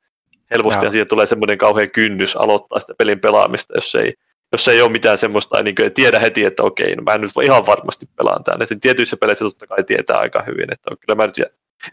helposti 0.51 0.91
siihen 0.91 1.07
tulee 1.07 1.25
semmoinen 1.25 1.57
kauhean 1.57 1.91
kynnys 1.91 2.35
aloittaa 2.35 2.79
sitä 2.79 2.93
pelin 2.97 3.19
pelaamista, 3.19 3.73
jos 3.75 3.95
ei, 3.95 4.13
jos 4.51 4.67
ei 4.67 4.81
ole 4.81 4.91
mitään 4.91 5.17
semmoista, 5.17 5.63
niin 5.63 5.75
kuin, 5.75 5.93
tiedä 5.93 6.19
heti, 6.19 6.45
että 6.45 6.63
okei, 6.63 6.95
no 6.95 7.03
mä 7.03 7.17
nyt 7.17 7.31
ihan 7.43 7.65
varmasti 7.65 8.09
pelaan 8.15 8.43
tämän. 8.43 8.61
Että 8.61 8.75
tietyissä 8.81 9.17
peleissä 9.17 9.45
totta 9.45 9.67
kai 9.67 9.83
tietää 9.83 10.17
aika 10.17 10.43
hyvin, 10.47 10.73
että 10.73 10.91
kyllä 10.99 11.15
mä 11.15 11.25
nyt, 11.25 11.39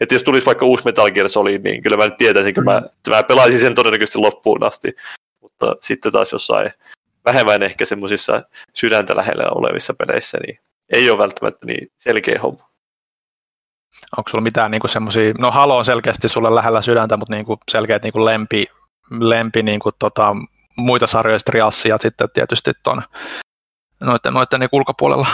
että 0.01 0.15
jos 0.15 0.23
tulisi 0.23 0.45
vaikka 0.45 0.65
uusi 0.65 0.85
Metal 0.85 1.11
Gear 1.11 1.29
Solid, 1.29 1.61
niin 1.63 1.83
kyllä 1.83 1.97
mä 1.97 2.05
nyt 2.05 2.17
tietäisin, 2.17 2.55
kun 2.55 2.63
mä, 2.63 2.79
mm. 2.79 3.13
mä 3.13 3.23
pelaisin 3.23 3.59
sen 3.59 3.75
todennäköisesti 3.75 4.17
loppuun 4.17 4.63
asti. 4.63 4.95
Mutta 5.41 5.75
sitten 5.81 6.11
taas 6.11 6.31
jossain 6.31 6.71
vähemmän 7.25 7.63
ehkä 7.63 7.85
semmoisissa 7.85 8.41
sydäntä 8.73 9.15
lähellä 9.15 9.43
olevissa 9.55 9.93
peleissä, 9.93 10.37
niin 10.47 10.59
ei 10.93 11.09
ole 11.09 11.17
välttämättä 11.17 11.65
niin 11.65 11.91
selkeä 11.97 12.39
homma. 12.43 12.69
Onko 14.17 14.29
sulla 14.29 14.43
mitään 14.43 14.71
niinku 14.71 14.87
semmoisia, 14.87 15.33
no 15.37 15.51
Halo 15.51 15.77
on 15.77 15.85
selkeästi 15.85 16.29
sulle 16.29 16.55
lähellä 16.55 16.81
sydäntä, 16.81 17.17
mutta 17.17 17.33
niinku 17.33 17.57
selkeät 17.71 18.03
niinku 18.03 18.25
lempi, 18.25 18.67
lempi 19.19 19.63
niinku 19.63 19.91
tota, 19.99 20.35
muita 20.77 21.07
sarjoja, 21.07 21.39
Triassia 21.45 21.97
sitten 21.97 22.27
tietysti 22.33 22.71
tuon 22.83 23.01
noiden, 23.99 24.33
noiden 24.33 24.59
niinku 24.59 24.77
ulkopuolella. 24.77 25.27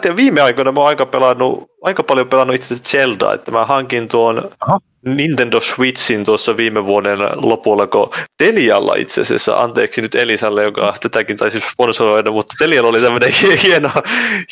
Tiedän, 0.00 0.16
viime 0.16 0.40
aikoina 0.40 0.72
mä 0.72 0.80
oon 0.80 0.88
aika, 0.88 1.06
pelannut, 1.06 1.70
aika 1.82 2.02
paljon 2.02 2.28
pelannut 2.28 2.56
itse 2.56 2.74
asiassa 2.74 2.90
Zelda, 2.90 3.32
että 3.32 3.50
mä 3.50 3.64
hankin 3.64 4.08
tuon 4.08 4.50
Aha. 4.60 4.80
Nintendo 5.04 5.60
Switchin 5.60 6.24
tuossa 6.24 6.56
viime 6.56 6.84
vuoden 6.84 7.18
lopulla, 7.34 7.86
kun 7.86 8.10
Telialla 8.38 8.94
itse 8.96 9.20
asiassa, 9.20 9.60
anteeksi 9.60 10.02
nyt 10.02 10.14
Elisalle, 10.14 10.62
joka 10.62 10.94
tätäkin 11.00 11.36
taisi 11.36 11.60
sponsoroida, 11.60 12.30
mutta 12.30 12.54
Telialla 12.58 12.90
oli 12.90 13.00
tämmöinen 13.00 13.32
hieno, 13.62 13.90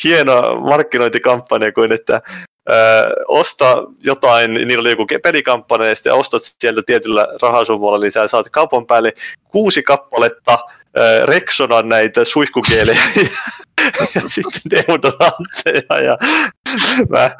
hieno 0.03 0.55
markkinointikampanja 0.55 1.71
kuin, 1.71 1.91
että 1.91 2.21
Öö, 2.69 3.09
osta 3.27 3.83
jotain, 4.03 4.53
niillä 4.53 4.81
oli 4.81 4.89
joku 4.89 5.05
pelikampanja, 5.23 5.93
ja 6.05 6.15
ostat 6.15 6.41
sieltä 6.59 6.81
tietyllä 6.85 7.27
rahasummalla, 7.41 7.99
niin 7.99 8.11
sä 8.11 8.27
saat 8.27 8.49
kaupan 8.49 8.85
päälle 8.85 9.13
kuusi 9.43 9.83
kappaletta 9.83 10.59
öö, 10.97 11.25
Rexonan 11.25 11.89
näitä 11.89 12.25
suihkukielejä 12.25 13.01
ja 14.15 14.21
sitten 14.27 14.61
deodorantteja. 14.71 16.01
Ja 16.03 16.17
mä, 17.09 17.31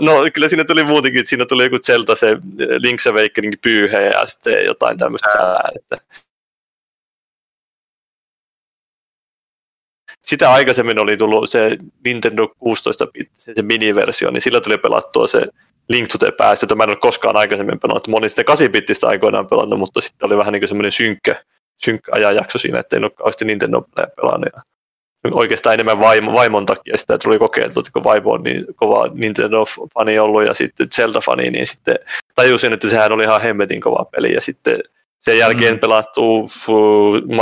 no 0.00 0.12
kyllä 0.34 0.48
siinä 0.48 0.64
tuli 0.64 0.84
muutenkin, 0.84 1.26
siinä 1.26 1.46
tuli 1.46 1.64
joku 1.64 1.78
Zelda 1.78 2.14
se 2.14 2.34
Link's 2.78 3.10
Awakening 3.10 3.54
pyyhe 3.62 4.02
ja 4.02 4.26
sitten 4.26 4.64
jotain 4.64 4.98
tämmöistä. 4.98 5.28
Että 5.76 5.96
sitä 10.24 10.52
aikaisemmin 10.52 10.98
oli 10.98 11.16
tullut 11.16 11.50
se 11.50 11.76
Nintendo 12.04 12.48
16 12.58 13.08
se, 13.38 13.52
se 13.54 13.62
miniversio, 13.62 14.30
niin 14.30 14.40
sillä 14.40 14.60
tuli 14.60 14.78
pelattua 14.78 15.26
se 15.26 15.46
Link 15.88 16.08
to 16.08 16.18
the 16.18 16.32
Past, 16.38 16.62
jota 16.62 16.74
mä 16.74 16.84
en 16.84 16.90
ole 16.90 16.96
koskaan 16.96 17.36
aikaisemmin 17.36 17.80
pelannut. 17.80 18.08
Moni 18.08 18.28
sitä 18.28 18.44
8 18.44 18.68
aikoinaan 19.02 19.46
pelannut, 19.46 19.78
mutta 19.78 20.00
sitten 20.00 20.26
oli 20.26 20.36
vähän 20.36 20.52
niin 20.52 20.60
kuin 20.60 20.68
semmoinen 20.68 20.92
synkkä, 20.92 21.42
synkkä 21.84 22.12
ajanjakso 22.14 22.58
siinä, 22.58 22.78
että 22.78 22.96
en 22.96 23.04
ole 23.04 23.10
kauheasti 23.10 23.44
Nintendo 23.44 23.82
pelannut. 24.16 24.48
Ja 24.54 24.62
oikeastaan 25.32 25.74
enemmän 25.74 26.00
vaimo, 26.00 26.32
vaimon 26.32 26.66
takia 26.66 26.96
sitä 26.96 27.18
tuli 27.18 27.38
kokeiltu, 27.38 27.80
että 27.80 27.92
kun 27.92 28.04
vaimo 28.04 28.30
on 28.30 28.42
niin 28.42 28.64
kova 28.74 29.06
Nintendo-fani 29.06 30.18
ollut 30.18 30.46
ja 30.46 30.54
sitten 30.54 30.88
Zelda-fani, 30.94 31.50
niin 31.50 31.66
sitten 31.66 31.96
tajusin, 32.34 32.72
että 32.72 32.88
sehän 32.88 33.12
oli 33.12 33.22
ihan 33.22 33.42
hemmetin 33.42 33.80
kova 33.80 34.04
peli 34.04 34.32
ja 34.32 34.40
sitten 34.40 34.78
sen 35.24 35.38
jälkeen 35.38 35.74
mm. 35.74 35.80
pelattu 35.80 36.50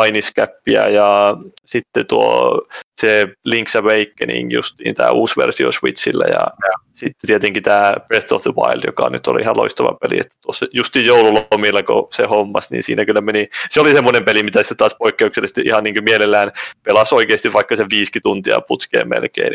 Miniscapia 0.05 0.89
ja 0.89 1.37
sitten 1.65 2.07
tuo 2.07 2.61
se 3.01 3.29
Link's 3.49 3.79
Awakening, 3.79 4.53
just 4.53 4.79
niin 4.79 4.95
tämä 4.95 5.11
uusi 5.11 5.37
versio 5.37 5.73
Switchillä 5.73 6.25
ja, 6.25 6.47
ja. 6.69 6.79
sitten 6.95 7.27
tietenkin 7.27 7.63
tämä 7.63 7.95
Breath 8.09 8.33
of 8.33 8.43
the 8.43 8.53
Wild, 8.57 8.83
joka 8.87 9.11
nyt 9.11 9.27
oli 9.27 9.41
ihan 9.41 9.57
loistava 9.57 9.97
peli, 10.01 10.21
että 10.21 10.37
tuossa 10.41 10.67
justi 10.73 11.07
joululomilla 11.07 11.83
kun 11.83 12.09
se 12.13 12.25
hommas, 12.25 12.71
niin 12.71 12.83
siinä 12.83 13.05
kyllä 13.05 13.21
meni, 13.21 13.49
se 13.71 13.81
oli 13.81 13.93
semmoinen 13.93 14.25
peli, 14.25 14.43
mitä 14.43 14.63
se 14.63 14.75
taas 14.75 14.95
poikkeuksellisesti 14.99 15.63
ihan 15.65 15.83
niin 15.83 15.95
kuin 15.95 16.05
mielellään 16.05 16.53
pelasi 16.83 17.15
oikeasti 17.15 17.53
vaikka 17.53 17.77
se 17.77 17.87
viisi 17.91 18.21
tuntia 18.23 18.61
putkeen 18.61 19.09
melkein. 19.09 19.55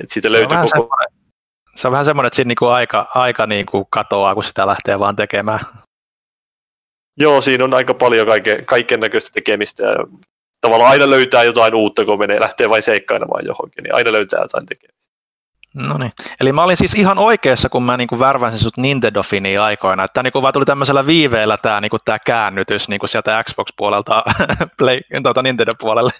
Että 0.00 0.14
siitä 0.14 0.28
se 0.28 0.32
löytyy 0.32 0.56
koko... 0.56 0.66
Semmoinen, 0.66 1.08
se 1.74 1.88
on 1.88 1.92
vähän 1.92 2.04
semmoinen, 2.04 2.26
että 2.26 2.36
siinä 2.36 2.48
niin 2.48 2.56
kuin 2.56 2.70
aika, 2.70 3.06
aika 3.14 3.46
niin 3.46 3.66
kuin 3.66 3.84
katoaa, 3.90 4.34
kun 4.34 4.44
sitä 4.44 4.66
lähtee 4.66 4.98
vaan 4.98 5.16
tekemään. 5.16 5.60
Joo, 7.18 7.40
siinä 7.40 7.64
on 7.64 7.74
aika 7.74 7.94
paljon 7.94 8.26
kaiken, 8.26 8.66
kaiken 8.66 9.00
näköistä 9.00 9.30
tekemistä 9.32 9.82
ja 9.86 9.96
tavallaan 10.60 10.90
aina 10.90 11.10
löytää 11.10 11.42
jotain 11.42 11.74
uutta, 11.74 12.04
kun 12.04 12.18
menee, 12.18 12.40
lähtee 12.40 12.70
vain 12.70 12.82
seikkailemaan 12.82 13.46
johonkin, 13.46 13.82
niin 13.82 13.94
aina 13.94 14.12
löytää 14.12 14.40
jotain 14.40 14.66
tekemistä. 14.66 14.94
No 15.74 15.98
niin. 15.98 16.12
Eli 16.40 16.52
mä 16.52 16.64
olin 16.64 16.76
siis 16.76 16.94
ihan 16.94 17.18
oikeassa, 17.18 17.68
kun 17.68 17.82
mä 17.82 17.96
niinku 17.96 18.18
värväsin 18.18 18.58
sut 18.58 18.76
Nintendo-finiin 18.76 19.60
aikoina. 19.60 20.04
Että 20.04 20.22
niinku 20.22 20.42
vaan 20.42 20.52
tuli 20.52 20.64
tämmöisellä 20.64 21.06
viiveellä 21.06 21.56
tämä 21.62 21.80
niinku 21.80 21.96
tää 22.04 22.18
käännytys 22.18 22.88
niinku 22.88 23.06
sieltä 23.06 23.44
Xbox-puolelta 23.44 24.24
Play, 24.78 25.00
tuota 25.22 25.42
Nintendo-puolelle. 25.42 26.10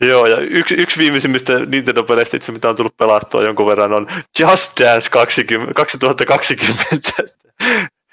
Joo, 0.00 0.26
ja 0.26 0.36
yksi, 0.36 0.74
yksi 0.74 0.98
viimeisimmistä 0.98 1.52
Nintendo-peleistä, 1.52 2.36
itse, 2.36 2.52
mitä 2.52 2.68
on 2.68 2.76
tullut 2.76 2.96
pelattua 2.96 3.42
jonkun 3.42 3.66
verran, 3.66 3.92
on 3.92 4.06
Just 4.38 4.80
Dance 4.80 5.10
20, 5.10 5.74
2020 5.74 7.22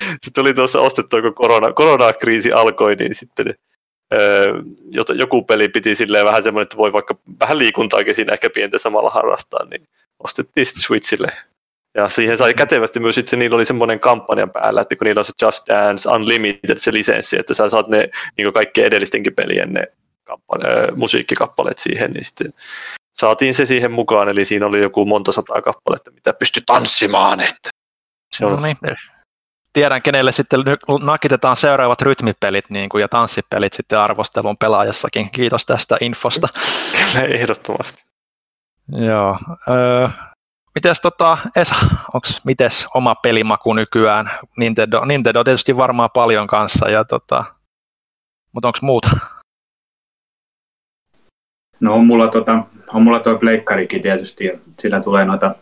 se 0.23 0.31
tuli 0.35 0.53
tuossa 0.53 0.81
ostettua, 0.81 1.21
kun 1.21 1.33
korona, 1.33 1.73
koronakriisi 1.73 2.51
alkoi, 2.51 2.95
niin 2.95 3.15
sitten 3.15 3.53
öö, 4.13 4.61
joku 5.15 5.43
peli 5.43 5.69
piti 5.69 5.95
silleen 5.95 6.25
vähän 6.25 6.43
semmoinen, 6.43 6.63
että 6.63 6.77
voi 6.77 6.93
vaikka 6.93 7.15
vähän 7.39 7.59
liikuntaakin 7.59 8.15
siinä 8.15 8.33
ehkä 8.33 8.49
pientä 8.49 8.77
samalla 8.77 9.09
harrastaa, 9.09 9.65
niin 9.65 9.87
ostettiin 10.23 10.65
sitten 10.65 10.83
Switchille. 10.83 11.31
Ja 11.95 12.09
siihen 12.09 12.37
sai 12.37 12.53
kätevästi 12.53 12.99
myös, 12.99 13.17
että 13.17 13.35
niillä 13.35 13.55
oli 13.55 13.65
semmoinen 13.65 13.99
kampanja 13.99 14.47
päällä, 14.47 14.81
että 14.81 14.95
kun 14.95 15.05
niillä 15.05 15.19
on 15.19 15.25
se 15.25 15.33
Just 15.41 15.63
Dance 15.67 16.09
Unlimited 16.09 16.77
se 16.77 16.93
lisenssi, 16.93 17.39
että 17.39 17.53
sä 17.53 17.69
saat 17.69 17.87
ne 17.87 18.09
niin 18.37 18.53
kaikkien 18.53 18.87
edellistenkin 18.87 19.35
pelien 19.35 19.73
ne 19.73 19.83
kampanja, 20.23 20.95
musiikkikappaleet 20.95 21.77
siihen, 21.77 22.11
niin 22.11 22.25
sitten 22.25 22.53
saatiin 23.13 23.53
se 23.53 23.65
siihen 23.65 23.91
mukaan, 23.91 24.29
eli 24.29 24.45
siinä 24.45 24.65
oli 24.65 24.81
joku 24.81 25.05
monta 25.05 25.31
sataa 25.31 25.61
kappaletta, 25.61 26.11
mitä 26.11 26.33
pystyi 26.33 26.63
tanssimaan, 26.65 27.39
että 27.39 27.69
se 28.35 28.45
on... 28.45 28.51
No 28.51 28.61
niin 28.61 28.77
tiedän, 29.73 30.01
kenelle 30.01 30.31
sitten 30.31 30.59
nakitetaan 31.03 31.55
seuraavat 31.55 32.01
rytmipelit 32.01 32.69
niin 32.69 32.89
kuin, 32.89 33.01
ja 33.01 33.07
tanssipelit 33.07 33.73
sitten 33.73 33.99
arvostelun 33.99 34.57
pelaajassakin. 34.57 35.31
Kiitos 35.31 35.65
tästä 35.65 35.97
infosta. 36.01 36.47
Kyllä, 36.91 37.25
ehdottomasti. 37.37 38.03
Joo. 38.91 39.37
Öö, 39.69 40.09
mites 40.75 41.01
tota, 41.01 41.37
Esa, 41.55 41.75
onks, 42.13 42.41
mites 42.43 42.87
oma 42.93 43.15
pelimaku 43.15 43.73
nykyään? 43.73 44.31
Nintendo, 44.57 45.05
Nintendo 45.05 45.43
tietysti 45.43 45.77
varmaan 45.77 46.09
paljon 46.13 46.47
kanssa, 46.47 46.89
ja 46.89 47.03
tota, 47.05 47.45
mutta 48.51 48.67
onko 48.67 48.79
muuta? 48.81 49.09
No 51.79 51.93
on 51.93 52.05
mulla, 52.05 52.27
tota, 52.27 52.63
on 52.93 53.03
mulla 53.03 53.19
toi 53.19 53.37
pleikkarikin 53.37 54.01
tietysti, 54.01 54.45
ja 54.45 54.59
sillä 54.79 54.99
tulee 54.99 55.25
noita 55.25 55.55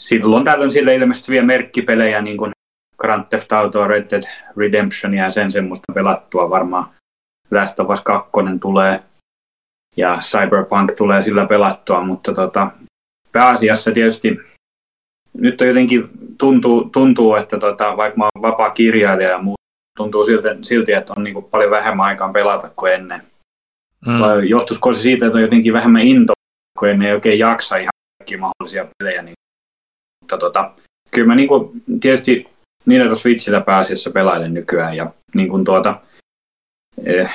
silloin 0.00 0.44
tällöin 0.44 0.70
sille 0.70 0.94
ilmestyviä 0.94 1.42
merkkipelejä, 1.42 2.22
niin 2.22 2.36
kuin 2.36 2.52
Grand 2.98 3.24
Theft 3.28 3.52
Auto, 3.52 3.86
Red 3.86 4.10
Dead 4.10 4.22
Redemption 4.56 5.14
ja 5.14 5.30
sen 5.30 5.50
semmoista 5.50 5.92
pelattua 5.92 6.50
varmaan. 6.50 6.90
Last 7.50 7.80
of 7.80 7.90
Us 7.90 8.00
2 8.00 8.30
tulee 8.60 9.02
ja 9.96 10.18
Cyberpunk 10.20 10.92
tulee 10.92 11.22
sillä 11.22 11.46
pelattua, 11.46 12.02
mutta 12.02 12.32
tota, 12.32 12.70
pääasiassa 13.32 13.92
tietysti 13.92 14.38
nyt 15.34 15.60
on 15.60 15.68
jotenkin 15.68 16.10
tuntuu, 16.38 16.84
tuntuu 16.84 17.34
että 17.34 17.58
tota, 17.58 17.96
vaikka 17.96 18.18
mä 18.18 18.24
oon 18.24 18.42
vapaa 18.42 18.70
kirjailija 18.70 19.30
ja 19.30 19.38
muu, 19.38 19.56
tuntuu 19.96 20.24
silti, 20.24 20.48
silti 20.62 20.92
että 20.92 21.12
on 21.16 21.24
niin 21.24 21.44
paljon 21.44 21.70
vähemmän 21.70 22.06
aikaa 22.06 22.32
pelata 22.32 22.70
kuin 22.76 22.92
ennen. 22.92 23.22
Mm. 24.06 24.44
Johtuisiko 24.48 24.92
se 24.92 25.00
siitä, 25.00 25.26
että 25.26 25.38
on 25.38 25.42
jotenkin 25.42 25.72
vähemmän 25.72 26.02
into, 26.02 26.32
kun 26.78 26.88
ennen 26.88 27.08
ei 27.08 27.14
oikein 27.14 27.38
jaksa 27.38 27.76
ihan 27.76 27.90
kaikkia 28.18 28.38
mahdollisia 28.38 28.86
pelejä. 28.98 29.22
Niin, 29.22 29.34
mutta 30.22 30.38
tota, 30.38 30.70
kyllä 31.10 31.26
mä 31.26 31.34
niin 31.34 31.48
kuin, 31.48 31.82
tietysti 32.00 32.48
Nintendo 32.88 33.16
Switchillä 33.16 33.60
pääasiassa 33.60 34.10
pelailen 34.10 34.54
nykyään. 34.54 34.96
Ja 34.96 35.10
niin 35.34 35.48
kuin 35.48 35.64
tuota, 35.64 36.00
eh, 37.06 37.30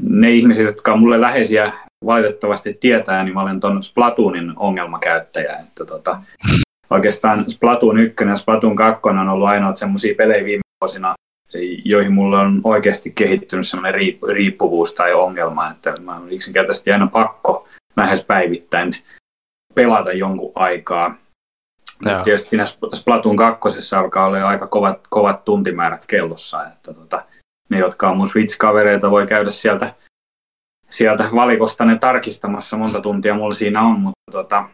ne 0.00 0.30
ihmiset, 0.30 0.66
jotka 0.66 0.92
on 0.92 1.00
mulle 1.00 1.20
läheisiä 1.20 1.72
valitettavasti 2.06 2.76
tietää, 2.80 3.24
niin 3.24 3.34
mä 3.34 3.42
olen 3.42 3.60
tuon 3.60 3.82
Splatoonin 3.82 4.52
ongelmakäyttäjä. 4.56 5.56
Että 5.56 5.84
tota, 5.84 6.22
oikeastaan 6.90 7.50
Splatoon 7.50 7.98
1 7.98 8.24
ja 8.28 8.36
Splatoon 8.36 8.76
2 8.76 9.00
on 9.08 9.28
ollut 9.28 9.48
ainoat 9.48 9.76
semmoisia 9.76 10.14
pelejä 10.14 10.44
viime 10.44 10.60
vuosina, 10.84 11.14
joihin 11.84 12.12
mulle 12.12 12.36
on 12.36 12.60
oikeasti 12.64 13.12
kehittynyt 13.14 13.68
semmoinen 13.68 14.00
riippuvuus 14.28 14.94
tai 14.94 15.14
ongelma, 15.14 15.70
että 15.70 15.94
mä 16.00 16.16
olen 16.16 16.32
yksinkertaisesti 16.32 16.92
aina 16.92 17.06
pakko 17.06 17.68
lähes 17.96 18.24
päivittäin 18.24 18.96
pelata 19.74 20.12
jonkun 20.12 20.52
aikaa. 20.54 21.14
Joo. 22.04 22.22
Tietysti 22.22 22.48
siinä 22.48 22.64
Splatoon 22.94 23.36
2 23.36 23.96
alkaa 23.96 24.26
olla 24.26 24.48
aika 24.48 24.66
kovat, 24.66 25.00
kovat 25.10 25.44
tuntimäärät 25.44 26.06
kellossa, 26.06 26.66
että 26.66 26.94
tota, 26.94 27.24
ne, 27.68 27.78
jotka 27.78 28.10
on 28.10 28.16
mun 28.16 28.28
Switch-kavereita, 28.28 29.10
voi 29.10 29.26
käydä 29.26 29.50
sieltä, 29.50 29.94
sieltä 30.88 31.28
valikosta 31.34 31.84
ne 31.84 31.98
tarkistamassa, 31.98 32.76
monta 32.76 33.00
tuntia 33.00 33.34
mulla 33.34 33.52
siinä 33.52 33.82
on, 33.82 34.00
mutta 34.00 34.32
tota, 34.32 34.68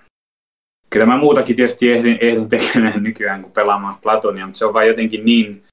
kyllä 0.90 1.06
mä 1.06 1.16
muutakin 1.16 1.56
tietysti 1.56 1.92
ehdin, 1.92 2.18
ehdin 2.20 2.48
tekemään 2.48 3.02
nykyään 3.02 3.42
kuin 3.42 3.52
pelaamaan 3.52 3.96
Platonia, 4.02 4.46
mutta 4.46 4.58
se 4.58 4.66
on 4.66 4.74
vaan 4.74 4.88
jotenkin 4.88 5.24
niin, 5.24 5.64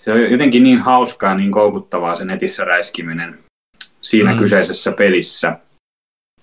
se 0.00 0.12
on 0.12 0.30
jotenkin 0.30 0.62
niin 0.62 0.78
hauskaa, 0.78 1.34
niin 1.34 1.52
koukuttavaa 1.52 2.16
se 2.16 2.24
netissä 2.24 2.64
räiskiminen 2.64 3.38
siinä 4.00 4.32
mm. 4.32 4.38
kyseisessä 4.38 4.92
pelissä. 4.92 5.58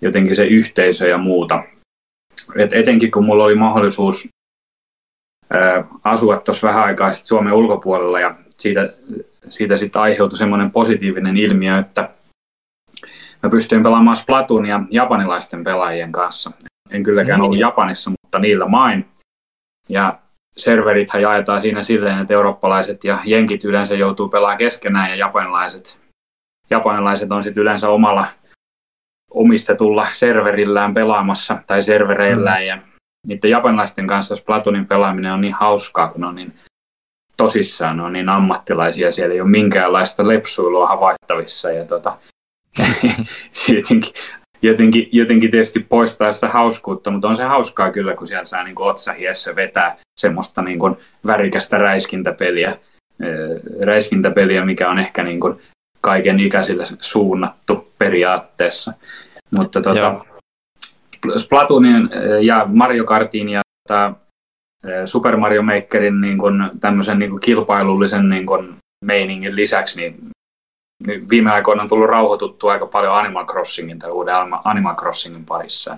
Jotenkin 0.01 0.35
se 0.35 0.45
yhteisö 0.45 1.07
ja 1.07 1.17
muuta. 1.17 1.63
Et 2.55 2.73
etenkin 2.73 3.11
kun 3.11 3.25
mulla 3.25 3.43
oli 3.43 3.55
mahdollisuus 3.55 4.27
ää, 5.53 5.83
asua 6.03 6.37
tuossa 6.37 6.67
vähän 6.67 6.83
aikaa 6.83 7.13
sitten 7.13 7.27
Suomen 7.27 7.53
ulkopuolella 7.53 8.19
ja 8.19 8.35
siitä, 8.49 8.93
siitä 9.49 9.77
sitten 9.77 10.01
aiheutui 10.01 10.37
semmoinen 10.37 10.71
positiivinen 10.71 11.37
ilmiö, 11.37 11.77
että 11.79 12.09
mä 13.43 13.49
pystyin 13.49 13.83
pelaamaan 13.83 14.17
Splatoonia 14.17 14.81
japanilaisten 14.89 15.63
pelaajien 15.63 16.11
kanssa. 16.11 16.51
En 16.89 17.03
kylläkään 17.03 17.41
ollut 17.41 17.59
Japanissa, 17.59 18.09
mutta 18.09 18.39
niillä 18.39 18.65
main. 18.65 19.07
Ja 19.89 20.19
serverithän 20.57 21.21
jaetaan 21.21 21.61
siinä 21.61 21.83
silleen, 21.83 22.19
että 22.19 22.33
eurooppalaiset 22.33 23.03
ja 23.03 23.19
jenkit 23.25 23.63
yleensä 23.63 23.95
joutuu 23.95 24.29
pelaamaan 24.29 24.57
keskenään 24.57 25.09
ja 25.09 25.15
japanilaiset, 25.15 26.01
japanilaiset 26.69 27.31
on 27.31 27.43
sitten 27.43 27.61
yleensä 27.61 27.89
omalla 27.89 28.27
omistetulla 29.35 30.07
serverillään 30.11 30.93
pelaamassa 30.93 31.57
tai 31.67 31.81
servereillään 31.81 32.61
mm. 32.61 32.67
ja 32.67 32.77
niiden 33.27 33.51
japanilaisten 33.51 34.07
kanssa 34.07 34.35
Splatoonin 34.35 34.85
pelaaminen 34.85 35.33
on 35.33 35.41
niin 35.41 35.53
hauskaa, 35.53 36.07
kun 36.07 36.23
on 36.23 36.35
niin 36.35 36.53
tosissaan, 37.37 37.99
on 37.99 38.13
niin 38.13 38.29
ammattilaisia, 38.29 39.11
siellä 39.11 39.33
ei 39.33 39.41
ole 39.41 39.49
minkäänlaista 39.49 40.27
lepsuilua 40.27 40.87
havaittavissa 40.87 41.71
ja 41.71 41.85
tota, 41.85 42.17
jotenkin, 43.67 44.13
jotenkin, 44.61 45.09
jotenkin 45.11 45.51
tietysti 45.51 45.79
poistaa 45.79 46.33
sitä 46.33 46.49
hauskuutta, 46.49 47.11
mutta 47.11 47.27
on 47.27 47.37
se 47.37 47.43
hauskaa 47.43 47.91
kyllä, 47.91 48.15
kun 48.15 48.27
siellä 48.27 48.45
saa 48.45 48.63
niin 48.63 48.75
otsahiessä 48.81 49.55
vetää 49.55 49.97
semmoista 50.19 50.61
niin 50.61 50.79
kuin 50.79 50.97
värikästä 51.25 51.77
räiskintäpeliä, 51.77 52.77
räiskintäpeliä, 53.85 54.65
mikä 54.65 54.89
on 54.89 54.99
ehkä 54.99 55.23
niin 55.23 55.39
kuin 55.39 55.61
kaiken 56.01 56.39
ikäisille 56.39 56.83
suunnattu 56.99 57.91
periaatteessa. 57.97 58.93
Mutta 59.57 59.81
tota, 59.81 60.25
Splatoonin 61.37 62.09
ja 62.41 62.65
Mario 62.69 63.05
Kartin 63.05 63.49
ja 63.49 63.61
tota, 63.87 64.13
Super 65.05 65.37
Mario 65.37 65.61
Makerin 65.61 66.21
niin 66.21 66.37
kuin, 66.37 66.71
tämmöisen 66.79 67.19
niin 67.19 67.31
kuin 67.31 67.41
kilpailullisen 67.41 68.29
niin 68.29 68.45
kuin, 68.45 68.75
meiningin 69.05 69.55
lisäksi, 69.55 70.01
niin 70.01 70.29
niin 71.07 71.29
viime 71.29 71.51
aikoina 71.51 71.83
on 71.83 71.89
tullut 71.89 72.09
rauhoituttua 72.09 72.71
aika 72.71 72.85
paljon 72.85 73.15
Animal 73.15 73.45
Crossingin 73.45 73.99
tai 73.99 74.11
uuden 74.11 74.35
Animal 74.63 74.95
Crossingin 74.95 75.45
parissa. 75.45 75.97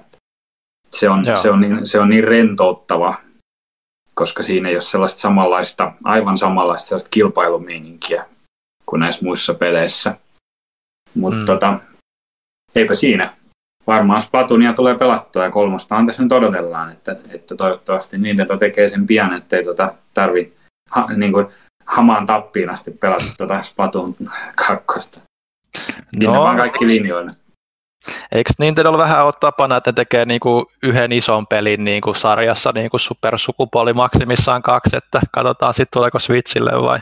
Se 0.92 1.10
on, 1.10 1.26
se, 1.42 1.50
on 1.50 1.62
niin, 1.62 1.86
se 1.86 2.00
on 2.00 2.10
niin 2.10 2.24
rentouttava, 2.24 3.16
koska 4.14 4.44
siinä 4.44 4.70
ei 4.70 4.76
ole 4.76 4.82
sellaista 4.82 5.20
samanlaista, 5.20 5.92
aivan 6.04 6.38
samanlaista 6.38 6.88
sellaista 6.88 7.10
kilpailumeininkiä 7.10 8.26
kuin 8.86 9.00
näissä 9.00 9.26
muissa 9.26 9.54
peleissä. 9.54 10.18
Mutta 11.14 11.40
mm. 11.40 11.46
tota, 11.46 11.80
eipä 12.76 12.96
siinä. 12.96 13.37
Varmaan 13.88 14.22
Splatoonia 14.22 14.74
tulee 14.74 14.96
pelattua 14.96 15.44
ja 15.44 15.52
kolmostahan 15.52 16.06
tässä 16.06 16.24
nyt 16.24 16.32
odotellaan, 16.32 16.92
että, 16.92 17.16
että 17.30 17.56
toivottavasti 17.56 18.18
Nintendo 18.18 18.58
tekee 18.58 18.90
sen 18.90 19.08
pian, 19.08 19.34
ettei 19.34 19.64
tota 19.64 19.94
tarvi 20.14 20.54
ha, 20.90 21.08
niin 21.16 21.32
kuin, 21.32 21.48
hamaan 21.86 22.26
tappiin 22.26 22.70
asti 22.70 22.92
pelata 22.92 23.26
tuota 23.38 23.62
Splatoon 23.62 24.16
2. 24.56 25.22
Niin 26.20 26.34
no, 26.34 26.42
vaan 26.42 26.58
kaikki 26.58 26.88
linjoille. 26.88 27.32
Eikö 28.32 28.50
Nintendo 28.60 28.98
vähän 28.98 29.26
ole 29.26 29.34
tapana, 29.40 29.78
että 29.78 29.92
ne 29.92 29.96
tekee 29.96 30.26
niinku 30.26 30.72
yhden 30.84 31.12
ison 31.12 31.48
pelin 31.48 31.84
niinku 31.84 32.14
sarjassa 32.14 32.72
niinku 32.72 32.98
supersukupuoli 32.98 33.94
maksimissaan 33.94 34.62
kaksi, 34.62 34.98
että 34.98 35.22
katsotaan 35.32 35.74
sitten 35.74 36.00
tuleeko 36.00 36.20
Switchille 36.20 36.72
vai 36.72 37.00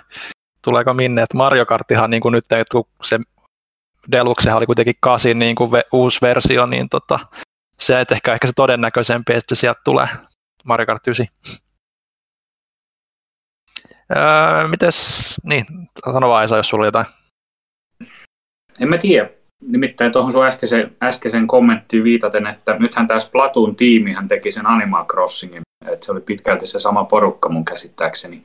tuleeko 0.62 0.94
minne. 0.94 1.22
Et 1.22 1.34
Mario 1.34 1.66
Kartihan 1.66 2.10
niinku 2.10 2.30
nyt, 2.30 2.46
kun 2.72 2.86
se 3.04 3.20
Deluxe 4.12 4.54
oli 4.54 4.66
kuitenkin 4.66 4.96
kasin 5.00 5.40
niinku 5.40 5.72
ve, 5.72 5.84
uusi 5.94 6.20
versio, 6.22 6.66
niin 6.66 6.90
tota, 6.90 7.20
se 7.80 8.02
että 8.02 8.16
ehkä, 8.16 8.34
ehkä 8.34 8.48
se 8.48 8.54
todennäköisempi, 8.56 9.34
että 9.34 9.56
sieltä 9.56 9.82
tulee 9.84 10.08
Mario 10.64 10.86
Kart 10.86 11.08
9. 11.08 11.28
Öö, 14.16 14.68
mites, 14.68 15.36
niin, 15.44 15.66
sano 16.06 16.30
vaan 16.30 16.46
Esa, 16.46 16.58
jos 16.58 16.70
sulla 16.70 16.82
oli 16.82 16.88
jotain. 16.88 17.06
En 18.80 18.90
mä 18.90 18.98
tiedä. 18.98 19.30
Nimittäin 19.62 20.12
tuohon 20.12 20.32
sun 20.32 20.46
äskeisen, 20.46 20.96
äskeisen 21.04 21.48
kommenttiin 21.48 22.04
viitaten, 22.04 22.48
että 22.48 22.76
nythän 22.80 23.08
tämä 23.08 23.20
Splatoon 23.20 23.76
tiimihän 23.76 24.28
teki 24.28 24.52
sen 24.52 24.68
Animal 24.68 25.06
Crossingin, 25.06 25.62
että 25.88 26.06
se 26.06 26.12
oli 26.12 26.22
pitkälti 26.22 26.68
se 26.68 26.80
sama 26.80 27.04
porukka 27.04 27.50
mun 27.50 27.66
käsittääkseni. 27.66 28.44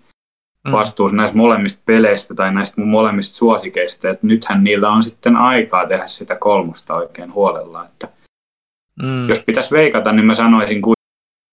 Vastuussa 0.73 1.17
näistä 1.17 1.39
molemmista 1.39 1.83
peleistä 1.87 2.35
tai 2.35 2.55
näistä 2.55 2.81
mun 2.81 2.91
molemmista 2.91 3.37
suosikeista, 3.37 4.11
että 4.11 4.27
nythän 4.27 4.65
niillä 4.65 4.91
on 4.91 5.03
sitten 5.03 5.37
aikaa 5.37 5.87
tehdä 5.87 6.07
sitä 6.07 6.37
kolmosta 6.37 6.95
oikein 6.95 7.35
huolella, 7.35 7.85
että 7.85 8.09
mm. 9.03 9.29
jos 9.29 9.45
pitäisi 9.45 9.75
veikata, 9.75 10.13
niin 10.13 10.27
mä 10.27 10.35
sanoisin 10.35 10.83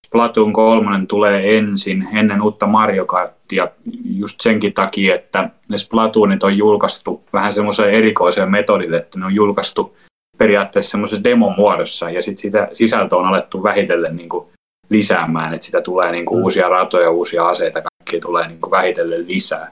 Splatoon 0.07 0.53
3 0.53 1.05
tulee 1.07 1.57
ensin 1.57 2.07
ennen 2.13 2.41
uutta 2.41 2.67
Mario 2.67 3.05
Kartia 3.05 3.67
just 4.03 4.41
senkin 4.41 4.73
takia, 4.73 5.15
että 5.15 5.49
ne 5.69 5.77
Splatoonit 5.77 6.43
on 6.43 6.57
julkaistu 6.57 7.23
vähän 7.33 7.53
semmoiseen 7.53 7.93
erikoiseen 7.93 8.51
metodille, 8.51 8.97
että 8.97 9.19
ne 9.19 9.25
on 9.25 9.35
julkaistu 9.35 9.97
periaatteessa 10.37 10.91
semmoisessa 10.91 11.23
demomuodossa 11.23 12.09
ja 12.09 12.21
sitten 12.21 12.41
sitä 12.41 12.67
sisältöä 12.73 13.19
on 13.19 13.25
alettu 13.25 13.63
vähitellen 13.63 14.15
niin 14.15 14.29
kuin 14.29 14.47
lisäämään, 14.89 15.53
että 15.53 15.65
sitä 15.65 15.81
tulee 15.81 16.11
niin 16.11 16.25
kuin 16.25 16.39
mm. 16.39 16.43
uusia 16.43 16.69
ratoja, 16.69 17.11
uusia 17.11 17.47
aseita, 17.47 17.81
kaikki 18.07 18.19
tulee 18.19 18.47
niin 18.47 18.61
kuin 18.61 18.71
vähitellen 18.71 19.27
lisää. 19.27 19.71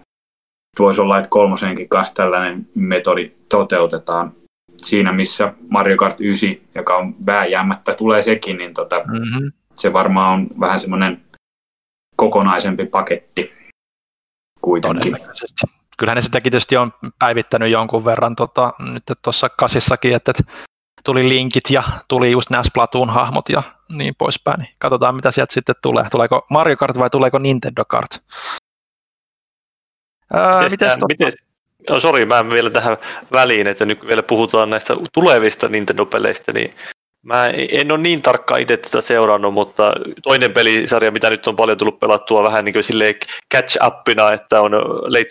Voisi 0.79 1.01
olla, 1.01 1.17
että 1.17 1.29
kolmosenkin 1.29 1.89
kanssa 1.89 2.15
tällainen 2.15 2.67
metodi 2.75 3.31
toteutetaan 3.49 4.33
siinä, 4.77 5.11
missä 5.11 5.53
Mario 5.69 5.97
Kart 5.97 6.19
9, 6.19 6.49
joka 6.75 6.97
on 6.97 7.15
vääjäämättä 7.27 7.93
tulee 7.93 8.21
sekin, 8.21 8.57
niin 8.57 8.73
tota, 8.73 8.95
mm-hmm 8.95 9.51
se 9.75 9.93
varmaan 9.93 10.33
on 10.33 10.47
vähän 10.59 10.79
semmoinen 10.79 11.21
kokonaisempi 12.15 12.85
paketti 12.85 13.53
kuitenkin. 14.61 15.17
Kyllähän 15.97 16.15
ne 16.15 16.21
sitäkin 16.21 16.51
tietysti 16.51 16.77
on 16.77 16.91
päivittänyt 17.19 17.71
jonkun 17.71 18.05
verran 18.05 18.35
tota, 18.35 18.73
nyt 18.79 19.03
tuossa 19.21 19.49
kasissakin, 19.49 20.15
että 20.15 20.33
tuli 21.05 21.29
linkit 21.29 21.69
ja 21.69 21.83
tuli 22.07 22.31
just 22.31 22.49
nämä 22.49 22.63
Splatoon-hahmot 22.63 23.49
ja 23.49 23.63
niin 23.89 24.15
poispäin. 24.17 24.59
Niin 24.59 24.75
katsotaan, 24.77 25.15
mitä 25.15 25.31
sieltä 25.31 25.53
sitten 25.53 25.75
tulee. 25.81 26.05
Tuleeko 26.11 26.45
Mario 26.49 26.77
Kart 26.77 26.99
vai 26.99 27.09
tuleeko 27.09 27.39
Nintendo 27.39 27.85
Kart? 27.85 28.23
Ää, 30.33 30.63
mites, 30.63 30.77
tämän, 30.77 30.99
mites, 31.09 31.35
oh, 31.89 32.01
sorry, 32.01 32.25
mä 32.25 32.49
vielä 32.49 32.69
tähän 32.69 32.97
väliin, 33.31 33.67
että 33.67 33.85
nyt 33.85 34.07
vielä 34.07 34.23
puhutaan 34.23 34.69
näistä 34.69 34.95
tulevista 35.13 35.67
Nintendo-peleistä, 35.67 36.53
niin 36.53 36.73
Mä 37.25 37.47
en 37.71 37.91
ole 37.91 37.99
niin 37.99 38.21
tarkkaan 38.21 38.61
itse 38.61 38.77
tätä 38.77 39.01
seurannut, 39.01 39.53
mutta 39.53 39.93
toinen 40.23 40.51
pelisarja, 40.53 41.11
mitä 41.11 41.29
nyt 41.29 41.47
on 41.47 41.55
paljon 41.55 41.77
tullut 41.77 41.99
pelattua 41.99 42.43
vähän 42.43 42.65
niin 42.65 42.73
kuin 42.73 43.15
catch-upina, 43.55 44.33
että 44.33 44.61
on 44.61 44.71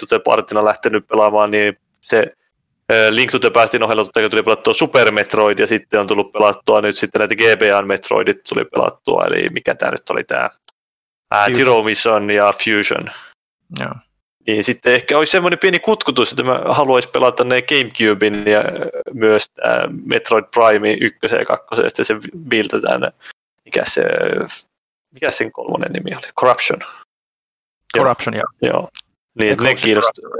to 0.08 0.20
Partina 0.20 0.64
lähtenyt 0.64 1.06
pelaamaan, 1.06 1.50
niin 1.50 1.78
se 2.00 2.32
Link 3.10 3.30
to 3.30 3.38
the 3.38 3.50
Pastin 3.50 3.82
ohella 3.82 4.04
totta 4.04 4.28
tuli 4.28 4.42
pelattua 4.42 4.74
Super 4.74 5.10
Metroid 5.10 5.58
ja 5.58 5.66
sitten 5.66 6.00
on 6.00 6.06
tullut 6.06 6.32
pelattua 6.32 6.80
nyt 6.80 6.96
sitten 6.96 7.18
näitä 7.18 7.34
GBA 7.34 7.82
Metroidit 7.82 8.42
tuli 8.48 8.64
pelattua, 8.64 9.24
eli 9.26 9.48
mikä 9.48 9.74
tämä 9.74 9.92
nyt 9.92 10.10
oli 10.10 10.24
tämä 10.24 10.50
Zero 11.56 11.82
Mission 11.82 12.30
ja 12.30 12.52
Fusion. 12.64 13.10
Joo. 13.80 13.94
Niin 14.46 14.64
sitten 14.64 14.92
ehkä 14.92 15.18
olisi 15.18 15.32
semmoinen 15.32 15.58
pieni 15.58 15.78
kutkutus, 15.78 16.30
että 16.30 16.42
mä 16.42 16.60
haluaisin 16.68 17.10
pelata 17.12 17.44
ne 17.44 17.62
Gamecubein 17.62 18.46
ja 18.46 18.62
myös 19.12 19.50
tämä 19.50 19.84
Metroid 20.04 20.44
Prime 20.54 20.92
1 20.92 21.18
ja 21.38 21.44
2 21.44 21.66
ja 21.82 21.88
sitten 21.88 22.04
se 22.04 22.14
buildataan, 22.48 23.12
mikä 23.64 23.82
se, 23.84 24.02
mikä 25.10 25.30
sen 25.30 25.52
kolmonen 25.52 25.92
nimi 25.92 26.16
oli? 26.16 26.32
Corruption. 26.40 26.80
Corruption, 27.96 28.34
joo. 28.34 28.46
joo. 28.62 28.88
Niin, 29.38 29.58
ne 29.58 29.74
kiinnostaa. 29.74 30.30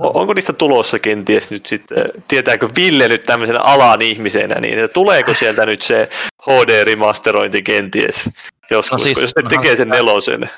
Onko 0.00 0.34
niistä 0.34 0.52
tulossa 0.52 0.98
kenties 0.98 1.50
nyt 1.50 1.66
sitten, 1.66 1.98
tietääkö 2.28 2.68
Ville 2.76 3.08
nyt 3.08 3.22
tämmöisenä 3.22 3.60
alan 3.60 4.02
ihmisenä, 4.02 4.60
niin 4.60 4.78
että 4.78 4.94
tuleeko 4.94 5.34
sieltä 5.34 5.66
nyt 5.66 5.82
se 5.82 6.08
HD-remasterointi 6.42 7.62
kenties 7.62 8.30
joskus, 8.70 8.98
no 8.98 9.04
siis, 9.04 9.20
jos 9.20 9.32
ne 9.42 9.48
tekee 9.48 9.76
sen 9.76 9.88
nelosen? 9.88 10.50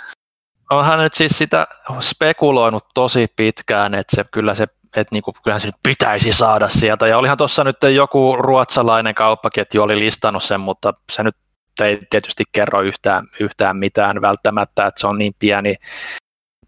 onhan 0.71 0.99
nyt 0.99 1.15
siis 1.15 1.39
sitä 1.39 1.67
spekuloinut 2.01 2.85
tosi 2.95 3.27
pitkään, 3.37 3.95
että 3.95 4.17
se 4.17 4.25
kyllä 4.33 4.55
se 4.55 4.67
että 4.97 5.15
niinku, 5.15 5.33
kyllähän 5.33 5.61
se 5.61 5.67
nyt 5.69 5.83
pitäisi 5.83 6.33
saada 6.33 6.69
sieltä. 6.69 7.07
Ja 7.07 7.19
olihan 7.19 7.39
tuossa 7.39 7.65
nyt 7.65 7.77
joku 7.95 8.37
ruotsalainen 8.37 9.15
kauppaketju 9.15 9.83
oli 9.83 9.99
listannut 9.99 10.43
sen, 10.43 10.61
mutta 10.61 10.95
se 11.13 11.23
nyt 11.23 11.37
ei 11.83 11.99
tietysti 12.11 12.45
kerro 12.53 12.83
yhtään, 12.83 13.27
yhtään 13.41 13.77
mitään 13.77 14.21
välttämättä, 14.21 14.87
että 14.87 15.01
se 15.01 15.07
on 15.07 15.19
niin 15.19 15.35
pieni, 15.39 15.75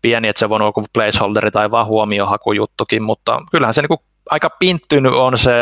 pieni 0.06 0.28
että 0.28 0.40
se 0.40 0.48
voi 0.48 0.56
olla 0.56 0.68
joku 0.68 0.84
placeholderi 0.92 1.50
tai 1.50 1.70
vaan 1.70 1.86
huomiohakujuttukin, 1.86 3.02
mutta 3.02 3.40
kyllähän 3.50 3.74
se 3.74 3.82
niinku 3.82 4.02
aika 4.30 4.50
pinttynyt 4.58 5.12
on 5.12 5.38
se, 5.38 5.52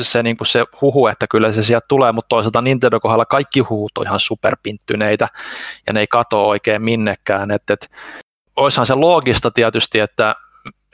se, 0.00 0.22
niin 0.22 0.36
kuin 0.36 0.46
se 0.46 0.64
huhu, 0.80 1.06
että 1.06 1.26
kyllä 1.30 1.52
se 1.52 1.62
sieltä 1.62 1.86
tulee, 1.88 2.12
mutta 2.12 2.28
toisaalta 2.28 2.60
Nintendo 2.60 3.00
kohdalla 3.00 3.24
kaikki 3.24 3.60
huhut 3.60 3.98
on 3.98 4.06
ihan 4.06 4.20
superpinttyneitä 4.20 5.28
ja 5.86 5.92
ne 5.92 6.00
ei 6.00 6.06
katoa 6.06 6.46
oikein 6.46 6.82
minnekään. 6.82 7.50
Et, 7.50 7.70
et, 7.70 7.90
oishan 8.56 8.86
se 8.86 8.94
loogista 8.94 9.50
tietysti, 9.50 10.00
että 10.00 10.34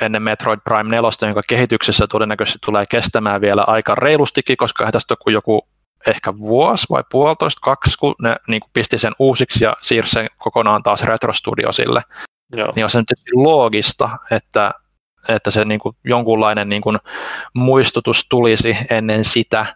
ennen 0.01 0.23
Metroid 0.23 0.61
Prime 0.65 0.91
4, 0.91 1.11
jonka 1.23 1.43
kehityksessä 1.49 2.07
todennäköisesti 2.07 2.59
tulee 2.67 2.85
kestämään 2.91 3.41
vielä 3.41 3.65
aika 3.67 3.95
reilustikin, 3.95 4.57
koska 4.57 4.93
tästä 4.93 5.15
on 5.27 5.33
joku 5.33 5.69
ehkä 6.07 6.39
vuosi 6.39 6.87
vai 6.91 7.05
puolitoista, 7.11 7.61
kaksi, 7.63 7.99
kun 7.99 8.15
ne 8.23 8.37
niin 8.49 8.61
kuin 8.61 8.71
pisti 8.73 8.99
sen 8.99 9.13
uusiksi 9.19 9.65
ja 9.65 9.77
siirsi 9.81 10.13
sen 10.13 10.27
kokonaan 10.39 10.83
taas 10.83 11.03
Retro 11.03 11.33
Studiosille. 11.33 12.03
Joo. 12.52 12.73
Niin 12.77 12.85
on 12.85 12.90
se 12.90 12.98
nyt 12.98 13.09
loogista, 13.35 14.10
että, 14.31 14.70
että 15.28 15.51
se 15.51 15.64
niin 15.64 15.81
kuin 15.81 15.97
jonkunlainen 16.05 16.68
niin 16.68 16.82
kuin 16.82 16.98
muistutus 17.55 18.27
tulisi 18.28 18.77
ennen 18.90 19.24
sitä. 19.24 19.66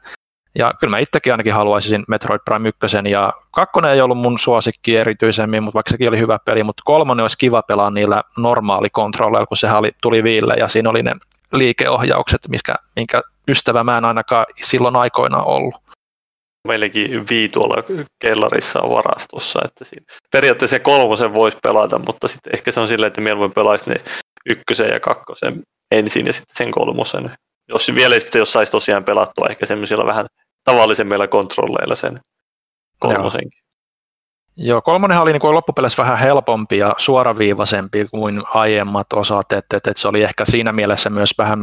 Ja 0.59 0.74
kyllä 0.80 0.90
mä 0.90 0.98
itsekin 0.98 1.32
ainakin 1.32 1.55
haluaisin 1.55 2.05
Metroid 2.09 2.40
Prime 2.44 2.68
1, 2.68 2.97
ja 3.10 3.32
kakkonen 3.51 3.90
ei 3.90 4.01
ollut 4.01 4.18
mun 4.18 4.38
suosikki 4.38 4.97
erityisemmin, 4.97 5.62
mutta 5.62 5.74
vaikka 5.74 5.90
sekin 5.90 6.09
oli 6.09 6.18
hyvä 6.18 6.38
peli, 6.44 6.64
mutta 6.64 6.82
kolmonen 6.84 7.24
olisi 7.24 7.38
kiva 7.38 7.62
pelaa 7.62 7.90
niillä 7.90 8.22
normaali 8.38 8.90
kontrolleilla, 8.90 9.47
kun 9.47 9.56
sehän 9.56 9.78
oli, 9.78 9.92
tuli 10.02 10.22
viille, 10.22 10.55
ja 10.55 10.68
siinä 10.68 10.90
oli 10.90 11.02
ne 11.02 11.12
liikeohjaukset, 11.52 12.40
mitkä, 12.48 12.74
minkä 12.97 13.22
ystävä 13.48 13.84
mä 13.84 13.98
en 13.98 14.05
ainakaan 14.05 14.47
silloin 14.62 14.97
aikoina 14.97 15.42
ollut 15.42 15.74
meilläkin 16.69 17.27
vii 17.31 17.49
tuolla 17.49 17.82
kellarissa 18.19 18.81
on 18.81 18.91
varastossa. 18.91 19.61
Että 19.65 19.85
siinä. 19.85 20.07
Periaatteessa 20.32 20.74
se 20.74 20.81
kolmosen 20.81 21.35
voisi 21.35 21.59
pelata, 21.62 21.99
mutta 21.99 22.28
sitten 22.28 22.55
ehkä 22.55 22.70
se 22.70 22.81
on 22.81 22.89
silleen, 22.89 23.07
että 23.07 23.20
mieluummin 23.20 23.55
pelaisi 23.55 23.91
ne 23.91 23.97
ykkösen 24.47 24.89
ja 24.89 25.01
kakkosen 25.01 25.62
ensin 25.91 26.27
ja 26.27 26.32
sitten 26.32 26.57
sen 26.57 26.70
kolmosen. 26.70 27.31
Jos 27.69 27.95
vielä 27.95 28.20
sitten 28.20 28.39
jos 28.39 28.53
saisi 28.53 28.73
tosiaan 28.73 29.05
pelattua 29.05 29.47
ehkä 29.51 29.66
semmoisilla 29.66 30.07
vähän 30.07 30.27
tavallisemmilla 30.65 31.28
kontrolleilla 31.28 31.95
sen 31.97 32.20
kolmosenkin. 32.99 33.61
Joo, 34.57 34.82
kolmonenhan 34.82 35.23
oli 35.23 35.32
niin 35.32 35.55
loppupeleissä 35.55 36.03
vähän 36.03 36.19
helpompi 36.19 36.78
ja 36.78 36.95
suoraviivaisempi 36.99 38.07
kuin 38.11 38.43
aiemmat 38.55 39.12
osat, 39.12 39.53
että, 39.53 39.77
että, 39.77 39.91
että 39.91 40.01
se 40.01 40.09
oli 40.09 40.23
ehkä 40.23 40.45
siinä 40.45 40.73
mielessä 40.73 41.11
myös 41.11 41.31
vähän 41.39 41.59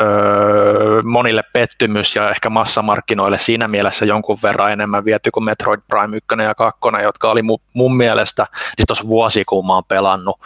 öö, 0.00 1.02
monille 1.02 1.42
pettymys 1.52 2.16
ja 2.16 2.30
ehkä 2.30 2.50
massamarkkinoille 2.50 3.38
siinä 3.38 3.68
mielessä 3.68 4.04
jonkun 4.04 4.38
verran 4.42 4.72
enemmän 4.72 5.04
viety 5.04 5.30
kuin 5.30 5.44
Metroid 5.44 5.80
Prime 5.88 6.16
1 6.16 6.26
ja 6.42 6.54
2, 6.54 6.80
jotka 7.02 7.30
oli 7.30 7.42
mu, 7.42 7.58
mun 7.74 7.96
mielestä, 7.96 8.46
siis 8.76 8.86
tuossa 8.86 9.08
vuosi 9.08 9.44
kun 9.44 9.66
mä 9.66 9.74
oon 9.74 9.84
pelannut, 9.88 10.40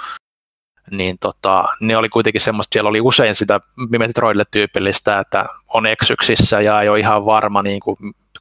niin 0.90 1.16
tota, 1.20 1.64
ne 1.80 1.96
oli 1.96 2.08
kuitenkin 2.08 2.40
semmoista, 2.40 2.72
siellä 2.72 2.88
oli 2.88 3.00
usein 3.00 3.34
sitä 3.34 3.60
Metroidille 3.98 4.44
tyypillistä, 4.50 5.18
että 5.18 5.46
on 5.74 5.86
eksyksissä 5.86 6.60
ja 6.60 6.82
ei 6.82 6.88
ole 6.88 6.98
ihan 6.98 7.24
varma, 7.24 7.62
niin 7.62 7.80
kuin, 7.80 7.96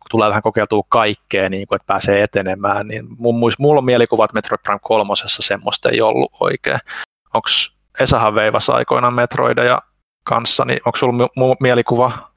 tulee 0.10 0.30
vähän 0.30 0.41
kokeiltua 0.41 0.84
kaikkea, 0.90 1.49
niin 1.49 1.68
kuin, 1.68 1.76
että 1.76 1.88
pääsee 1.88 2.22
etenemään, 2.22 2.88
niin 2.88 3.06
mun, 3.18 3.36
mulla 3.60 3.77
on 3.77 3.86
mielikuva, 3.86 4.26
että 4.26 4.34
Metroid 4.34 4.60
Prime 4.64 4.80
3 4.84 5.14
semmoista 5.27 5.90
ei 5.90 6.02
ollut 6.02 6.31
oikein. 6.40 6.80
Onko 7.34 7.49
Esahan 7.99 8.36
veivasi 8.36 8.72
aikoinaan 8.72 9.14
Metroideja 9.14 9.81
kanssa, 10.30 10.66
niin 10.66 10.80
onko 10.86 10.98
sulla 10.98 11.28
mu- 11.28 11.58
mielikuva? 11.60 12.32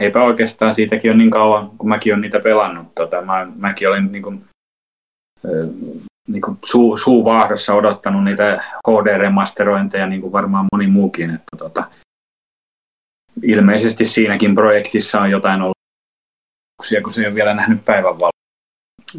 Eipä 0.00 0.22
oikeastaan, 0.22 0.74
siitäkin 0.74 1.10
on 1.10 1.18
niin 1.18 1.30
kauan, 1.30 1.70
kun 1.78 1.88
mäkin 1.88 2.12
olen 2.12 2.20
niitä 2.20 2.40
pelannut. 2.40 2.94
Tota, 2.94 3.22
mä, 3.22 3.46
mäkin 3.56 3.88
olin 3.88 4.12
niin 4.12 4.22
kuin, 4.22 4.44
niin 6.28 6.42
kuin 6.42 6.58
suu, 6.64 6.96
suu 6.96 7.24
vaahdossa 7.24 7.74
odottanut 7.74 8.24
niitä 8.24 8.64
HD-remasterointeja, 8.88 10.06
niin 10.06 10.20
kuin 10.20 10.32
varmaan 10.32 10.66
moni 10.72 10.86
muukin. 10.86 11.30
Että, 11.30 11.56
tota, 11.58 11.84
ilmeisesti 13.42 14.04
siinäkin 14.04 14.54
projektissa 14.54 15.20
on 15.20 15.30
jotain 15.30 15.62
ollut, 15.62 15.78
kun 17.02 17.12
se 17.12 17.20
ei 17.20 17.26
ole 17.26 17.34
vielä 17.34 17.54
nähnyt 17.54 17.84
päivänvaloa. 17.84 18.30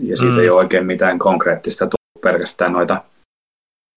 Ja 0.01 0.17
siitä 0.17 0.33
mm. 0.33 0.39
ei 0.39 0.49
ole 0.49 0.59
oikein 0.59 0.85
mitään 0.85 1.19
konkreettista 1.19 1.85
tullut 1.85 2.21
pelkästään 2.21 2.73
noita 2.73 3.03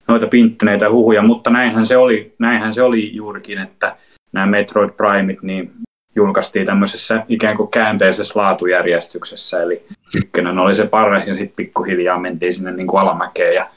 noita 0.09 0.27
pinttyneitä 0.27 0.91
huhuja, 0.91 1.23
mutta 1.23 1.51
näinhän 1.51 1.87
se 1.87 1.97
oli, 1.97 2.35
näinhän 2.39 2.73
se 2.73 2.83
oli 2.83 3.17
juurikin, 3.17 3.59
että 3.59 3.97
nämä 4.33 4.47
Metroid 4.47 4.91
Primeit 4.91 5.43
niin 5.43 5.73
julkaistiin 6.17 6.67
tämmöisessä 6.67 7.25
ikään 7.29 7.57
kuin 7.57 7.71
käänteisessä 7.71 8.41
laatujärjestyksessä, 8.41 9.63
eli 9.63 9.83
ykkönen 10.17 10.59
oli 10.59 10.75
se 10.75 10.87
paras 10.87 11.29
ja 11.29 11.35
sitten 11.35 11.57
pikkuhiljaa 11.57 12.19
mentiin 12.19 12.55
sinne 12.55 12.73
niin 12.73 12.87
kuin 12.87 13.01
alamäkeen. 13.01 13.55
Ja 13.55 13.71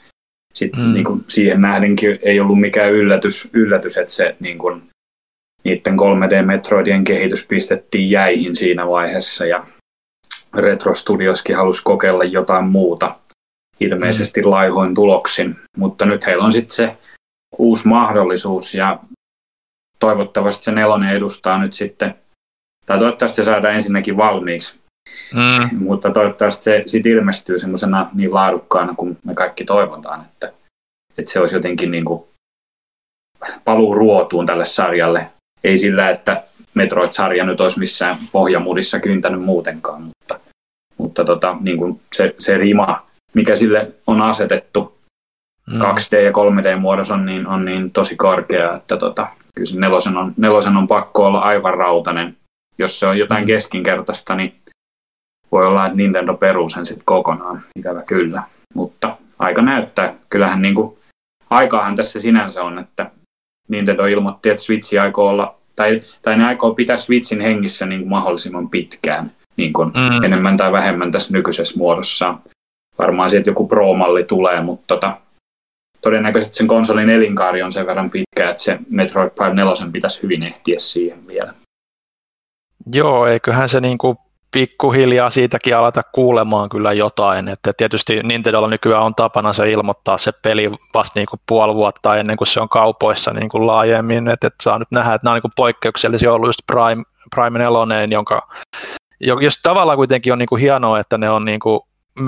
sitten 0.54 0.80
mm. 0.80 0.92
niin 0.92 1.04
kuin 1.04 1.24
siihen 1.28 1.60
nähdenkin 1.60 2.18
ei 2.22 2.40
ollut 2.40 2.60
mikään 2.60 2.92
yllätys, 2.92 3.48
yllätys 3.52 3.96
että 3.96 4.12
se 4.12 4.36
niin 4.40 4.58
kuin, 4.58 4.82
niiden 5.64 5.96
3D-Metroidien 5.98 7.04
kehitys 7.04 7.46
pistettiin 7.46 8.10
jäihin 8.10 8.56
siinä 8.56 8.88
vaiheessa. 8.88 9.46
Ja 9.46 9.66
Retro 10.54 10.94
Studioskin 10.94 11.56
halusi 11.56 11.82
kokeilla 11.84 12.24
jotain 12.24 12.64
muuta 12.64 13.14
ilmeisesti 13.80 14.42
laihoin 14.42 14.94
tuloksin, 14.94 15.56
mutta 15.76 16.04
nyt 16.04 16.26
heillä 16.26 16.44
on 16.44 16.52
sitten 16.52 16.76
se 16.76 16.96
uusi 17.58 17.88
mahdollisuus 17.88 18.74
ja 18.74 18.98
toivottavasti 19.98 20.64
se 20.64 20.72
nelonen 20.72 21.16
edustaa 21.16 21.58
nyt 21.58 21.74
sitten, 21.74 22.14
tai 22.86 22.98
toivottavasti 22.98 23.36
se 23.36 23.42
saadaan 23.42 23.74
ensinnäkin 23.74 24.16
valmiiksi, 24.16 24.78
mm. 25.34 25.78
mutta 25.78 26.10
toivottavasti 26.10 26.64
se 26.64 26.82
sitten 26.86 27.12
ilmestyy 27.12 27.58
semmoisena 27.58 28.10
niin 28.14 28.34
laadukkaana 28.34 28.94
kuin 28.94 29.18
me 29.24 29.34
kaikki 29.34 29.64
toivotaan, 29.64 30.20
että, 30.20 30.52
että 31.18 31.30
se 31.32 31.40
olisi 31.40 31.54
jotenkin 31.54 31.90
niin 31.90 32.04
kuin 32.04 32.24
paluu 33.64 33.94
ruotuun 33.94 34.46
tälle 34.46 34.64
sarjalle. 34.64 35.30
Ei 35.64 35.78
sillä, 35.78 36.10
että 36.10 36.42
Metroid-sarja 36.74 37.44
nyt 37.44 37.60
olisi 37.60 37.78
missään 37.78 38.16
pohjamudissa 38.32 39.00
kyntänyt 39.00 39.42
muutenkaan, 39.42 40.02
mutta, 40.02 40.40
mutta 40.98 41.24
tota, 41.24 41.56
niin 41.60 41.76
kuin 41.78 42.00
se, 42.14 42.34
se 42.38 42.56
rima 42.56 43.06
mikä 43.34 43.56
sille 43.56 43.92
on 44.06 44.22
asetettu 44.22 44.98
mm. 45.66 45.80
2D- 45.80 46.22
ja 46.24 46.30
3D-muodossa 46.30 47.14
on 47.14 47.26
niin, 47.26 47.46
on 47.46 47.64
niin 47.64 47.90
tosi 47.90 48.16
korkea, 48.16 48.74
että 48.74 48.96
tota, 48.96 49.26
kyllä 49.54 49.66
se 49.66 49.80
nelosen 49.80 50.16
on, 50.16 50.34
nelosen 50.36 50.76
on 50.76 50.86
pakko 50.86 51.26
olla 51.26 51.38
aivan 51.38 51.74
rautainen. 51.74 52.36
Jos 52.78 53.00
se 53.00 53.06
on 53.06 53.18
jotain 53.18 53.44
mm. 53.44 53.46
keskinkertaista, 53.46 54.34
niin 54.34 54.54
voi 55.52 55.66
olla, 55.66 55.86
että 55.86 55.96
Nintendo 55.96 56.34
peruu 56.34 56.68
sen 56.68 56.86
sitten 56.86 57.04
kokonaan, 57.04 57.62
ikävä 57.78 58.02
kyllä. 58.02 58.42
Mutta 58.74 59.16
aika 59.38 59.62
näyttää. 59.62 60.14
Kyllähän 60.30 60.62
niin 60.62 60.74
kuin, 60.74 60.98
aikaahan 61.50 61.96
tässä 61.96 62.20
sinänsä 62.20 62.62
on, 62.62 62.78
että 62.78 63.10
Nintendo 63.68 64.04
ilmoitti, 64.06 64.48
että 64.48 64.62
Switch 64.62 65.00
aikoo 65.00 65.28
olla, 65.28 65.54
tai, 65.76 66.00
tai 66.22 66.36
ne 66.36 66.46
aikoo 66.46 66.74
pitää 66.74 66.96
Switchin 66.96 67.40
hengissä 67.40 67.86
niin 67.86 68.00
kuin 68.00 68.10
mahdollisimman 68.10 68.68
pitkään, 68.68 69.32
niin 69.56 69.72
kuin 69.72 69.88
mm. 69.88 70.22
enemmän 70.24 70.56
tai 70.56 70.72
vähemmän 70.72 71.12
tässä 71.12 71.32
nykyisessä 71.32 71.78
muodossa 71.78 72.38
varmaan 72.98 73.30
sieltä 73.30 73.50
joku 73.50 73.68
Pro-malli 73.68 74.24
tulee, 74.24 74.60
mutta 74.60 74.84
tota, 74.86 75.16
todennäköisesti 76.00 76.56
sen 76.56 76.68
konsolin 76.68 77.10
elinkaari 77.10 77.62
on 77.62 77.72
sen 77.72 77.86
verran 77.86 78.10
pitkä, 78.10 78.50
että 78.50 78.62
se 78.62 78.78
Metroid 78.90 79.30
Prime 79.30 79.54
4 79.54 79.72
pitäisi 79.92 80.22
hyvin 80.22 80.42
ehtiä 80.42 80.78
siihen 80.78 81.26
vielä. 81.26 81.54
Joo, 82.92 83.26
eiköhän 83.26 83.68
se 83.68 83.80
niin 83.80 83.98
kuin 83.98 84.16
pikkuhiljaa 84.52 85.30
siitäkin 85.30 85.76
alata 85.76 86.02
kuulemaan 86.02 86.68
kyllä 86.68 86.92
jotain. 86.92 87.48
Että 87.48 87.70
tietysti 87.76 88.20
Nintendolla 88.22 88.68
nykyään 88.68 89.02
on 89.02 89.14
tapana 89.14 89.52
se 89.52 89.70
ilmoittaa 89.70 90.18
se 90.18 90.32
peli 90.42 90.70
vasta 90.94 91.20
niin 91.20 91.26
kuin 91.30 91.40
puoli 91.48 91.74
vuotta 91.74 92.16
ennen 92.16 92.36
kuin 92.36 92.48
se 92.48 92.60
on 92.60 92.68
kaupoissa 92.68 93.30
niin 93.30 93.48
kuin 93.48 93.66
laajemmin. 93.66 94.28
Että, 94.28 94.46
että 94.46 94.62
saa 94.62 94.78
nyt 94.78 94.90
nähdä, 94.90 95.14
että 95.14 95.24
nämä 95.24 95.32
on 95.32 95.36
niin 95.36 95.42
kuin 95.42 95.52
poikkeuksellisia 95.56 96.32
ollut 96.32 96.48
just 96.48 96.60
Prime, 96.66 97.02
Prime 97.34 97.58
4, 97.58 98.06
jonka 98.10 98.48
jos 99.20 99.62
tavallaan 99.62 99.96
kuitenkin 99.96 100.32
on 100.32 100.38
niin 100.38 100.48
kuin 100.48 100.60
hienoa, 100.60 101.00
että 101.00 101.18
ne 101.18 101.30
on 101.30 101.44
niin 101.44 101.60
kuin 101.60 101.80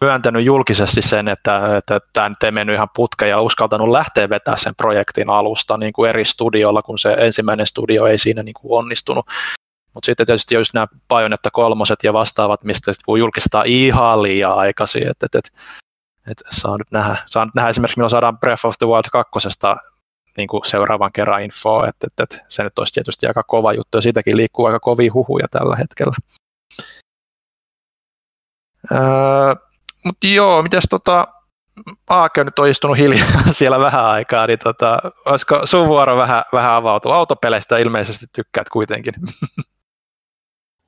myöntänyt 0.03 0.45
julkisesti 0.45 1.03
sen, 1.03 1.29
että, 1.29 1.77
että 1.77 2.01
tämä 2.13 2.29
nyt 2.29 2.43
ei 2.43 2.51
mennyt 2.51 2.75
ihan 2.75 2.89
putkeen 2.95 3.31
ja 3.31 3.41
uskaltanut 3.41 3.89
lähteä 3.89 4.29
vetää 4.29 4.57
sen 4.57 4.75
projektin 4.77 5.31
alusta 5.31 5.77
niin 5.77 5.93
kuin 5.93 6.09
eri 6.09 6.25
studiolla, 6.25 6.83
kun 6.83 6.99
se 6.99 7.13
ensimmäinen 7.13 7.67
studio 7.67 8.07
ei 8.07 8.19
siinä 8.19 8.43
niin 8.43 8.55
kuin 8.61 8.79
onnistunut. 8.79 9.27
Mutta 9.95 10.07
sitten 10.07 10.27
tietysti 10.27 10.55
just 10.55 10.75
nämä 10.75 10.87
Bayonetta 11.09 11.51
kolmoset 11.51 11.99
ja 12.03 12.13
vastaavat, 12.13 12.65
mistä 12.65 12.93
sitten 12.93 13.19
julkistetaan 13.19 13.67
ihan 13.67 14.23
liian 14.23 14.55
aikaisin, 14.55 15.09
että 15.09 15.27
et, 15.27 15.35
et, 15.35 15.53
et 16.31 16.43
saa, 16.51 16.79
nyt 16.79 16.91
nähdä, 16.91 17.17
saa 17.27 17.45
nyt 17.45 17.55
nähdä 17.55 17.69
esimerkiksi, 17.69 17.99
milloin 17.99 18.11
saadaan 18.11 18.39
Breath 18.39 18.67
of 18.67 18.75
the 18.79 18.87
Wild 18.87 19.05
2 19.13 19.59
niin 20.37 20.49
kuin 20.49 20.65
seuraavan 20.65 21.13
kerran 21.13 21.43
infoa, 21.43 21.89
että, 21.89 22.07
että, 22.07 22.23
että 22.23 22.39
se 22.49 22.63
nyt 22.63 22.79
olisi 22.79 22.95
tietysti 22.95 23.27
aika 23.27 23.43
kova 23.43 23.73
juttu 23.73 23.99
ja 23.99 24.03
siitäkin 24.03 24.37
liikkuu 24.37 24.67
aika 24.67 24.81
kovia 24.81 25.13
huhuja 25.13 25.47
tällä 25.51 25.77
hetkellä. 25.77 26.15
Öö, 28.93 29.55
mutta 30.05 30.27
joo, 30.27 30.63
mitäs 30.63 30.85
tota, 30.91 31.27
Aake 32.09 32.45
nyt 32.45 32.59
on 32.59 32.69
istunut 32.69 32.99
hiljaa 32.99 33.43
siellä 33.51 33.79
vähän 33.79 34.05
aikaa, 34.05 34.47
niin 34.47 34.59
tota, 34.59 34.99
olisiko 35.25 35.61
sun 35.67 35.89
vuoro 35.89 36.17
vähän, 36.17 36.43
vähän 36.53 36.73
avautua? 36.73 37.15
Autopeleistä 37.15 37.79
ilmeisesti 37.79 38.27
tykkäät 38.33 38.69
kuitenkin. 38.69 39.15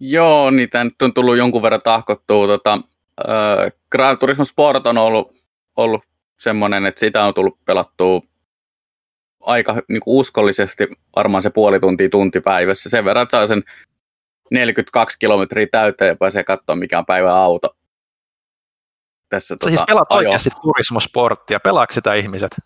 Joo, 0.01 0.51
niitä 0.51 0.85
nyt 0.85 1.03
on 1.03 1.15
tullut 1.15 1.37
jonkun 1.37 1.63
verran 1.63 1.83
tahkottua. 1.83 2.47
Tota, 2.47 2.79
äh, 3.29 3.73
Gran 3.91 4.19
Turismo 4.19 4.45
Sport 4.45 4.87
on 4.87 4.99
ollut, 4.99 5.37
ollut 5.77 6.05
semmoinen, 6.41 6.87
että 6.87 7.01
sitä 7.01 7.25
on 7.25 7.35
tullut 7.35 7.59
pelattua 7.65 8.21
aika 9.41 9.83
niin 9.89 10.01
kuin 10.01 10.17
uskollisesti 10.17 10.89
varmaan 11.17 11.43
se 11.43 11.51
puoli 11.51 11.81
tuntia 11.81 12.09
tunti 12.09 12.41
päivässä. 12.41 12.91
Sen 12.91 13.05
verran, 13.05 13.27
saa 13.31 13.47
sen 13.47 13.63
42 14.51 15.19
kilometriä 15.19 15.67
täyteen 15.71 16.09
ja 16.09 16.17
pääsee 16.17 16.45
katsoa, 16.45 16.77
mikä 16.77 16.99
on 16.99 17.07
päivän 17.07 17.35
auto. 17.35 17.76
Tässä, 19.29 19.49
Sä 19.49 19.57
tota, 19.57 19.71
siis 19.71 19.83
pelaat 19.87 20.07
ajo. 20.11 20.19
oikeasti 20.19 20.51
turismosporttia. 20.63 21.61
Pelaako 21.61 21.93
sitä 21.93 22.15
ihmiset? 22.15 22.57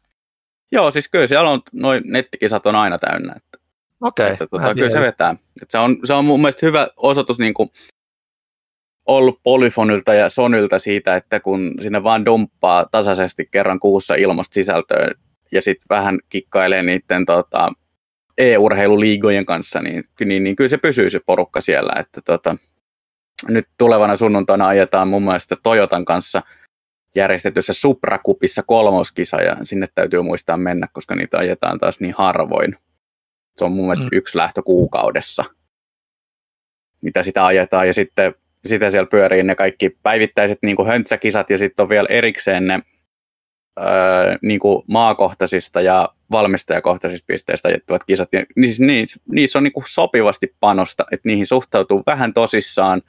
Joo, 0.73 0.91
siis 0.91 1.09
kyllä 1.09 1.27
siellä 1.27 1.51
on, 1.51 1.63
noin 1.73 2.03
nettikisat 2.07 2.67
on 2.67 2.75
aina 2.75 2.99
täynnä. 2.99 3.35
Että, 3.37 3.59
Okei. 4.01 4.33
Että, 4.33 4.47
tota, 4.47 4.75
kyllä 4.75 4.91
se 4.91 5.01
vetää. 5.01 5.31
Että 5.63 5.73
se, 5.73 5.79
on, 5.79 5.97
se 6.05 6.13
on 6.13 6.25
mun 6.25 6.41
mielestä 6.41 6.67
hyvä 6.67 6.89
osoitus 6.97 7.39
niin 7.39 7.55
kuin, 7.55 7.71
ollut 9.07 9.41
Polyfonilta 9.43 10.15
ja 10.15 10.29
Sonylta 10.29 10.79
siitä, 10.79 11.17
että 11.17 11.41
kun 11.41 11.75
sinne 11.81 12.03
vaan 12.03 12.25
dumppaa 12.25 12.85
tasaisesti 12.91 13.49
kerran 13.51 13.81
kuussa 13.81 14.15
ilmasta 14.15 14.55
sisältöä 14.55 15.09
ja 15.53 15.63
sitten 15.63 15.87
vähän 15.91 16.19
kikkailee 16.29 16.83
niiden 16.83 17.27
tota, 17.27 17.73
e-urheiluliigojen 18.39 19.47
kanssa, 19.47 19.81
niin, 19.81 20.05
niin, 20.25 20.45
niin 20.45 20.57
kyllä 20.57 20.71
se 20.71 20.79
pysyy 20.79 21.11
se 21.11 21.21
porukka 21.27 21.61
siellä. 21.61 21.93
Että, 22.01 22.21
tota, 22.25 22.57
nyt 23.49 23.67
tulevana 23.79 24.17
sunnuntaina 24.17 24.67
ajetaan 24.67 25.09
mun 25.09 25.25
mielestä 25.25 25.57
Toyotan 25.63 26.05
kanssa 26.05 26.43
järjestetyssä 27.15 27.73
Suprakupissa 27.73 28.63
kolmoskisa 28.63 29.43
ja 29.43 29.57
sinne 29.63 29.89
täytyy 29.95 30.23
muistaa 30.23 30.57
mennä, 30.57 30.89
koska 30.93 31.15
niitä 31.15 31.39
ajetaan 31.39 31.79
taas 31.79 32.01
niin 32.01 32.15
harvoin. 32.19 32.77
Se 33.57 33.65
on 33.65 33.73
mun 33.73 33.85
mielestä 33.85 34.05
mm. 34.05 34.11
yksi 34.13 34.39
lähtö 34.39 34.63
kuukaudessa, 34.63 35.45
mitä 37.03 37.23
sitä 37.23 37.47
ajetaan 37.47 37.87
ja 37.87 37.95
sitten 37.95 38.35
sitä 38.67 38.91
siellä 38.91 39.09
pyörii 39.11 39.43
ne 39.43 39.55
kaikki 39.55 39.99
päivittäiset 40.03 40.59
niin 40.63 40.77
kuin 40.77 40.89
höntsäkisat 40.89 41.51
ja 41.51 41.59
sitten 41.59 41.83
on 41.83 41.89
vielä 41.89 42.09
erikseen 42.11 42.67
ne 42.67 42.81
öö, 43.81 44.37
niin 44.43 44.61
kuin 44.61 44.83
maakohtaisista 44.87 45.81
ja 45.81 46.09
valmistajakohtaisista 46.31 47.27
pisteistä 47.27 47.69
ajettavat 47.69 48.05
kisat. 48.05 48.33
Ja 48.33 48.45
niissä, 48.57 48.85
niissä, 48.85 49.21
niissä 49.33 49.59
on 49.59 49.63
niin 49.63 49.73
kuin 49.73 49.85
sopivasti 49.89 50.57
panosta, 50.61 51.05
että 51.13 51.29
niihin 51.29 51.47
suhtautuu 51.47 52.03
vähän 52.07 52.35
tosissaan, 52.35 53.03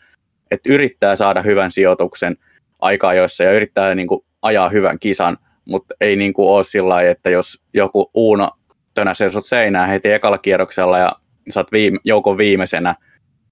että 0.51 0.69
yrittää 0.73 1.15
saada 1.15 1.41
hyvän 1.41 1.71
sijoituksen 1.71 2.37
aikaa 2.79 3.13
joissa 3.13 3.43
ja 3.43 3.51
yrittää 3.51 3.95
niin 3.95 4.07
kuin 4.07 4.25
ajaa 4.41 4.69
hyvän 4.69 4.99
kisan, 4.99 5.37
mutta 5.65 5.95
ei 6.01 6.15
niin 6.15 6.33
kuin 6.33 6.49
ole 6.49 6.63
sillä 6.63 6.89
lailla, 6.89 7.11
että 7.11 7.29
jos 7.29 7.61
joku 7.73 8.11
Uuno 8.13 8.51
tönäsee 8.93 9.31
sut 9.31 9.45
seinään 9.45 9.89
heti 9.89 10.11
ekalla 10.11 10.37
kierroksella 10.37 10.97
ja 10.97 11.15
oot 11.55 11.71
viime, 11.71 11.99
joukon 12.03 12.37
viimeisenä, 12.37 12.95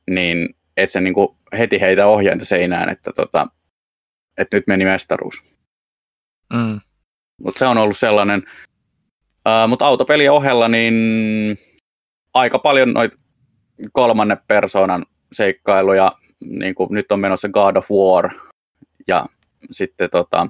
niin 0.10 0.50
et 0.78 0.92
se 0.92 1.02
niin 1.02 1.14
kuin 1.14 1.28
heti 1.58 1.82
heitä 1.82 2.08
ohjainta 2.08 2.46
seinään, 2.46 2.90
että, 2.90 3.12
tota, 3.16 3.48
että 4.38 4.58
nyt 4.58 4.68
meni 4.68 4.86
mestaruus. 4.86 5.44
Mm. 6.54 6.80
Mutta 7.44 7.60
se 7.60 7.66
on 7.66 7.78
ollut 7.78 7.98
sellainen. 7.98 8.44
Uh, 9.48 9.70
Mutta 9.70 9.86
autopelien 9.86 10.32
ohella 10.32 10.68
niin 10.68 10.94
aika 12.34 12.60
paljon 12.60 12.94
noita 12.94 13.18
kolmannen 13.92 14.38
persoonan 14.48 15.06
seikkailuja. 15.32 16.12
Niin 16.46 16.76
kuin 16.76 16.88
nyt 16.92 17.12
on 17.12 17.20
menossa 17.20 17.50
God 17.50 17.76
of 17.76 17.92
War 17.92 18.30
ja 19.08 19.26
sitten 19.72 20.10
tota, 20.10 20.48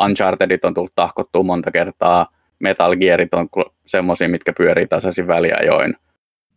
Unchartedit 0.00 0.64
on 0.64 0.74
tullut 0.74 0.94
tahkottua 0.94 1.42
monta 1.42 1.70
kertaa. 1.70 2.32
Metal 2.58 2.96
Gearit 2.96 3.34
on 3.34 3.48
semmoisia, 3.86 4.28
mitkä 4.28 4.52
pyörii 4.52 4.86
tasaisin 4.86 5.26
väliajoin. 5.26 5.96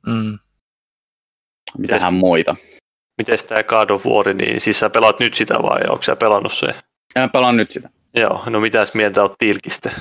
Mm. 0.08 0.40
Mitähän 1.78 2.14
muita? 2.14 2.56
Miten 3.18 3.38
tämä 3.48 3.64
God 3.64 3.90
of 3.90 4.06
War, 4.06 4.34
niin 4.34 4.62
siis 4.62 4.80
sä 4.80 4.90
pelaat 4.90 5.20
nyt 5.20 5.34
sitä 5.34 5.54
vai 5.54 5.82
onko 5.90 6.02
sä 6.02 6.16
pelannut 6.16 6.54
se? 6.54 6.76
Mä 7.20 7.28
pelaan 7.28 7.58
nyt 7.58 7.72
sitä. 7.72 7.90
Joo, 8.16 8.44
no 8.46 8.60
mitäs 8.60 8.94
mieltä 8.94 9.22
oot 9.22 9.36
Pilkistä? 9.40 9.92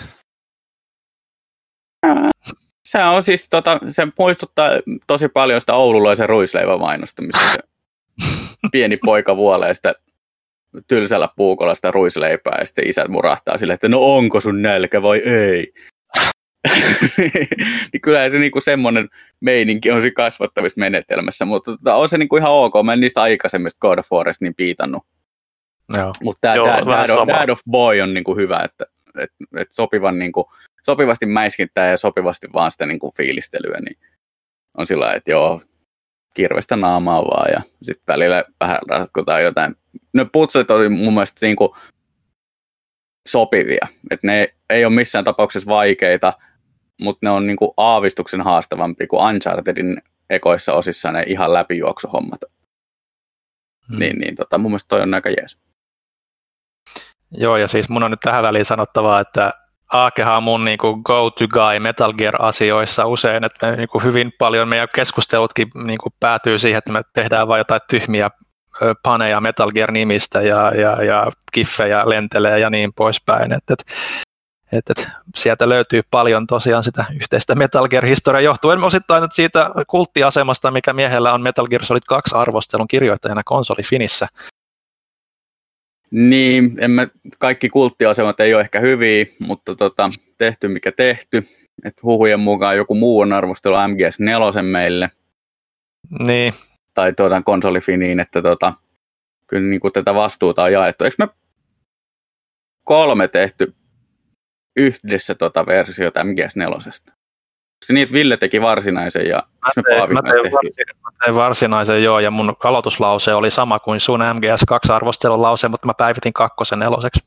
Se 2.88 3.04
on 3.04 3.22
siis, 3.22 3.48
tota, 3.48 3.80
se 3.90 4.08
muistuttaa 4.18 4.70
tosi 5.06 5.28
paljon 5.28 5.60
sitä 5.60 5.74
oululaisen 5.74 6.28
ruisleivämainosta, 6.28 7.22
missä 7.22 7.48
se 7.54 7.58
pieni 8.70 8.96
poika 9.04 9.36
vuolee 9.36 9.74
sitä 9.74 9.94
tylsällä 10.88 11.28
puukolla 11.36 11.74
sitä 11.74 11.90
ruisleipää 11.90 12.56
ja 12.58 12.64
sitten 12.64 12.88
isät 12.88 13.08
murahtaa 13.08 13.58
sille, 13.58 13.72
että 13.72 13.88
no 13.88 14.16
onko 14.16 14.40
sun 14.40 14.62
nälkä 14.62 15.02
vai 15.02 15.18
ei. 15.18 15.72
niin 17.92 18.00
kyllähän 18.02 18.30
se 18.30 18.38
niinku 18.38 18.60
semmoinen 18.60 19.08
meininki 19.40 19.90
on 19.90 20.00
siinä 20.00 20.14
kasvattavissa 20.14 20.80
menetelmässä, 20.80 21.44
mutta 21.44 21.70
tota, 21.70 21.94
on 21.94 22.08
se 22.08 22.18
niinku 22.18 22.36
ihan 22.36 22.52
ok. 22.52 22.72
Mä 22.84 22.92
en 22.92 23.00
niistä 23.00 23.22
aikaisemmista 23.22 23.78
God 23.80 23.98
of 23.98 24.12
Warista 24.12 24.44
niin 24.44 24.54
piitannut. 24.54 25.02
Mutta 26.22 26.40
tämä 26.40 26.54
Dad, 26.54 26.86
Dad, 26.86 27.10
of, 27.10 27.28
Dad 27.28 27.48
of 27.48 27.60
Boy 27.70 28.00
on 28.00 28.14
niinku 28.14 28.36
hyvä, 28.36 28.60
että 28.64 28.86
et, 29.18 29.30
et 29.56 29.72
sopivan 29.72 30.18
niinku, 30.18 30.52
sopivasti 30.82 31.26
mäiskittää 31.26 31.90
ja 31.90 31.96
sopivasti 31.96 32.48
vaan 32.52 32.70
sitä 32.70 32.86
niinku 32.86 33.12
fiilistelyä, 33.16 33.78
niin 33.80 33.98
on 34.78 34.86
sillä 34.86 35.14
että 35.14 35.30
joo, 35.30 35.60
kirvestä 36.36 36.76
naamaa 36.76 37.22
vaan 37.22 37.52
ja 37.52 37.60
sitten 37.82 38.04
välillä 38.08 38.44
vähän 38.60 38.78
ratkotaan 38.88 39.42
jotain. 39.42 39.76
Ne 40.12 40.26
putset 40.32 40.70
oli 40.70 40.88
mun 40.88 41.14
mielestä 41.14 41.46
niinku 41.46 41.76
sopivia, 43.28 43.86
että 44.10 44.26
ne 44.26 44.54
ei 44.70 44.84
ole 44.84 44.94
missään 44.94 45.24
tapauksessa 45.24 45.68
vaikeita, 45.68 46.32
mutta 47.00 47.26
ne 47.26 47.30
on 47.30 47.46
niinku 47.46 47.74
aavistuksen 47.76 48.40
haastavampi 48.40 49.06
kuin 49.06 49.22
Unchartedin 49.22 50.02
ekoissa 50.30 50.72
osissa 50.72 51.12
ne 51.12 51.24
ihan 51.26 51.52
läpijuoksuhommat. 51.52 52.40
Hmm. 53.88 53.98
Niin, 53.98 54.18
niin 54.18 54.34
tota, 54.34 54.58
mun 54.58 54.70
mielestä 54.70 54.88
toi 54.88 55.00
on 55.00 55.14
aika 55.14 55.30
jees. 55.30 55.58
Joo, 57.32 57.56
ja 57.56 57.68
siis 57.68 57.88
mun 57.88 58.02
on 58.02 58.10
nyt 58.10 58.20
tähän 58.20 58.42
väliin 58.42 58.64
sanottavaa, 58.64 59.20
että 59.20 59.52
Aakehan 59.92 60.36
on 60.36 60.42
mun 60.42 60.64
niin 60.64 60.78
kuin 60.78 61.00
go-to 61.04 61.48
guy 61.48 61.78
Metal 61.78 62.12
Gear-asioissa 62.12 63.06
usein, 63.06 63.44
että 63.44 63.66
me 63.66 63.76
niin 63.76 63.88
kuin 63.88 64.04
hyvin 64.04 64.32
paljon 64.38 64.68
meidän 64.68 64.88
keskustelutkin 64.94 65.68
niin 65.84 65.98
kuin 65.98 66.12
päätyy 66.20 66.58
siihen, 66.58 66.78
että 66.78 66.92
me 66.92 67.02
tehdään 67.12 67.48
vain 67.48 67.60
jotain 67.60 67.80
tyhmiä 67.90 68.30
paneja 69.02 69.40
Metal 69.40 69.72
Gear-nimistä 69.72 70.42
ja, 70.42 70.72
ja, 70.74 71.04
ja 71.04 71.26
kiffejä 71.52 72.08
lentelee 72.08 72.58
ja 72.58 72.70
niin 72.70 72.92
poispäin. 72.92 73.52
Et, 73.52 73.70
et, 73.70 73.84
et, 74.72 74.90
et, 74.90 75.08
sieltä 75.36 75.68
löytyy 75.68 76.00
paljon 76.10 76.46
tosiaan 76.46 76.82
sitä 76.82 77.04
yhteistä 77.14 77.54
Metal 77.54 77.88
Gear-historiaa 77.88 78.40
johtuen 78.40 78.84
osittain 78.84 79.24
siitä 79.32 79.70
kulttiasemasta, 79.86 80.70
mikä 80.70 80.92
miehellä 80.92 81.32
on 81.32 81.42
Metal 81.42 81.66
Gear 81.66 81.84
Solid 81.84 82.02
2 82.08 82.34
arvostelun 82.34 82.88
kirjoittajana 82.88 83.42
konsoli 83.44 83.82
Finissä. 83.82 84.28
Niin, 86.10 86.76
en 86.78 86.90
mä, 86.90 87.06
kaikki 87.38 87.68
kulttiasemat 87.68 88.40
ei 88.40 88.54
ole 88.54 88.62
ehkä 88.62 88.80
hyviä, 88.80 89.26
mutta 89.38 89.74
tota, 89.74 90.08
tehty 90.38 90.68
mikä 90.68 90.92
tehty. 90.92 91.46
Et 91.84 92.02
huhujen 92.02 92.40
mukaan 92.40 92.76
joku 92.76 92.94
muu 92.94 93.20
on 93.20 93.32
arvostellut 93.32 93.78
MGS4 93.78 94.62
meille. 94.62 95.10
Niin. 96.26 96.54
Tai 96.94 97.12
tuotan 97.12 97.44
konsolifiniin, 97.44 98.20
että 98.20 98.42
tota, 98.42 98.72
kyllä 99.46 99.68
niin 99.68 99.80
kuin 99.80 99.92
tätä 99.92 100.14
vastuuta 100.14 100.62
on 100.62 100.72
jaettu. 100.72 101.04
Eikö 101.04 101.16
me 101.18 101.28
kolme 102.84 103.28
tehty 103.28 103.74
yhdessä 104.76 105.34
tota 105.34 105.66
versiota 105.66 106.22
MGS4? 106.22 107.15
Se 107.84 108.00
että 108.00 108.12
Ville 108.12 108.36
teki 108.36 108.60
varsinaisen 108.60 109.28
ja 109.28 109.42
mä 109.76 109.82
tein, 109.82 110.12
mä 110.12 110.22
tein, 110.22 110.52
varsin, 110.52 110.84
mä 111.04 111.10
tein 111.24 111.34
varsinaisen 111.34 112.02
joo, 112.02 112.20
ja 112.20 112.30
mun 112.30 112.56
aloituslause 112.64 113.34
oli 113.34 113.50
sama 113.50 113.78
kuin 113.78 114.00
sun 114.00 114.20
MGS2-arvostelun 114.20 115.42
lause, 115.42 115.68
mutta 115.68 115.86
mä 115.86 115.94
päivitin 115.94 116.32
kakkosen 116.32 116.78
neloseksi. 116.78 117.20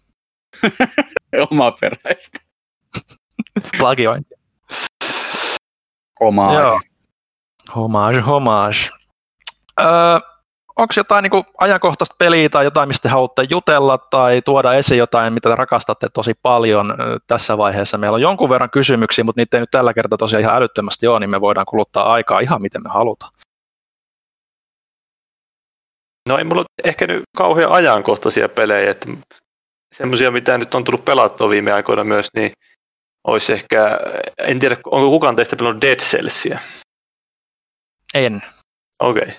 Oma 1.52 1.72
peräistä. 1.72 2.40
Plagiointi. 3.78 4.36
Homage. 6.22 6.60
Joo. 6.60 6.80
Homage, 7.76 8.20
homage. 8.20 8.78
Öö, 9.80 10.20
onko 10.80 10.94
jotain 10.98 11.24
niin 11.24 11.44
ajankohtaista 11.58 12.16
peliä 12.20 12.50
tai 12.50 12.66
jotain, 12.66 12.88
mistä 12.88 13.10
haluatte 13.10 13.44
jutella 13.50 13.98
tai 13.98 14.42
tuoda 14.42 14.74
esiin 14.74 14.98
jotain, 14.98 15.34
mitä 15.34 15.50
te 15.50 15.56
rakastatte 15.56 16.08
tosi 16.14 16.34
paljon 16.42 16.96
tässä 17.28 17.58
vaiheessa? 17.58 17.98
Meillä 17.98 18.16
on 18.16 18.22
jonkun 18.22 18.50
verran 18.50 18.70
kysymyksiä, 18.70 19.24
mutta 19.24 19.42
niitä 19.42 19.58
ei 19.58 19.62
nyt 19.62 19.72
tällä 19.72 19.94
kertaa 19.94 20.18
tosiaan 20.18 20.44
ihan 20.44 20.56
älyttömästi 20.56 21.08
ole, 21.08 21.20
niin 21.20 21.30
me 21.30 21.42
voidaan 21.42 21.66
kuluttaa 21.66 22.14
aikaa 22.14 22.40
ihan 22.40 22.62
miten 22.62 22.84
me 22.84 22.90
halutaan. 22.90 23.32
No 26.30 26.38
ei 26.38 26.44
mulla 26.44 26.66
ehkä 26.84 27.08
nyt 27.08 27.24
kauhean 27.38 27.72
ajankohtaisia 27.72 28.50
pelejä, 28.50 28.92
että 28.92 29.08
semmoisia, 29.96 30.32
mitä 30.32 30.58
nyt 30.58 30.76
on 30.76 30.84
tullut 30.84 31.06
pelattua 31.06 31.50
viime 31.50 31.72
aikoina 31.72 32.04
myös, 32.04 32.28
niin 32.36 32.52
olisi 33.28 33.54
ehkä, 33.54 34.00
en 34.38 34.60
tiedä, 34.60 34.78
onko 34.86 35.10
kukaan 35.10 35.36
teistä 35.36 35.56
pelannut 35.56 35.82
Dead 35.82 36.00
Cellsia? 36.00 36.60
En. 38.14 38.42
Okei. 39.00 39.24
Okay. 39.24 39.36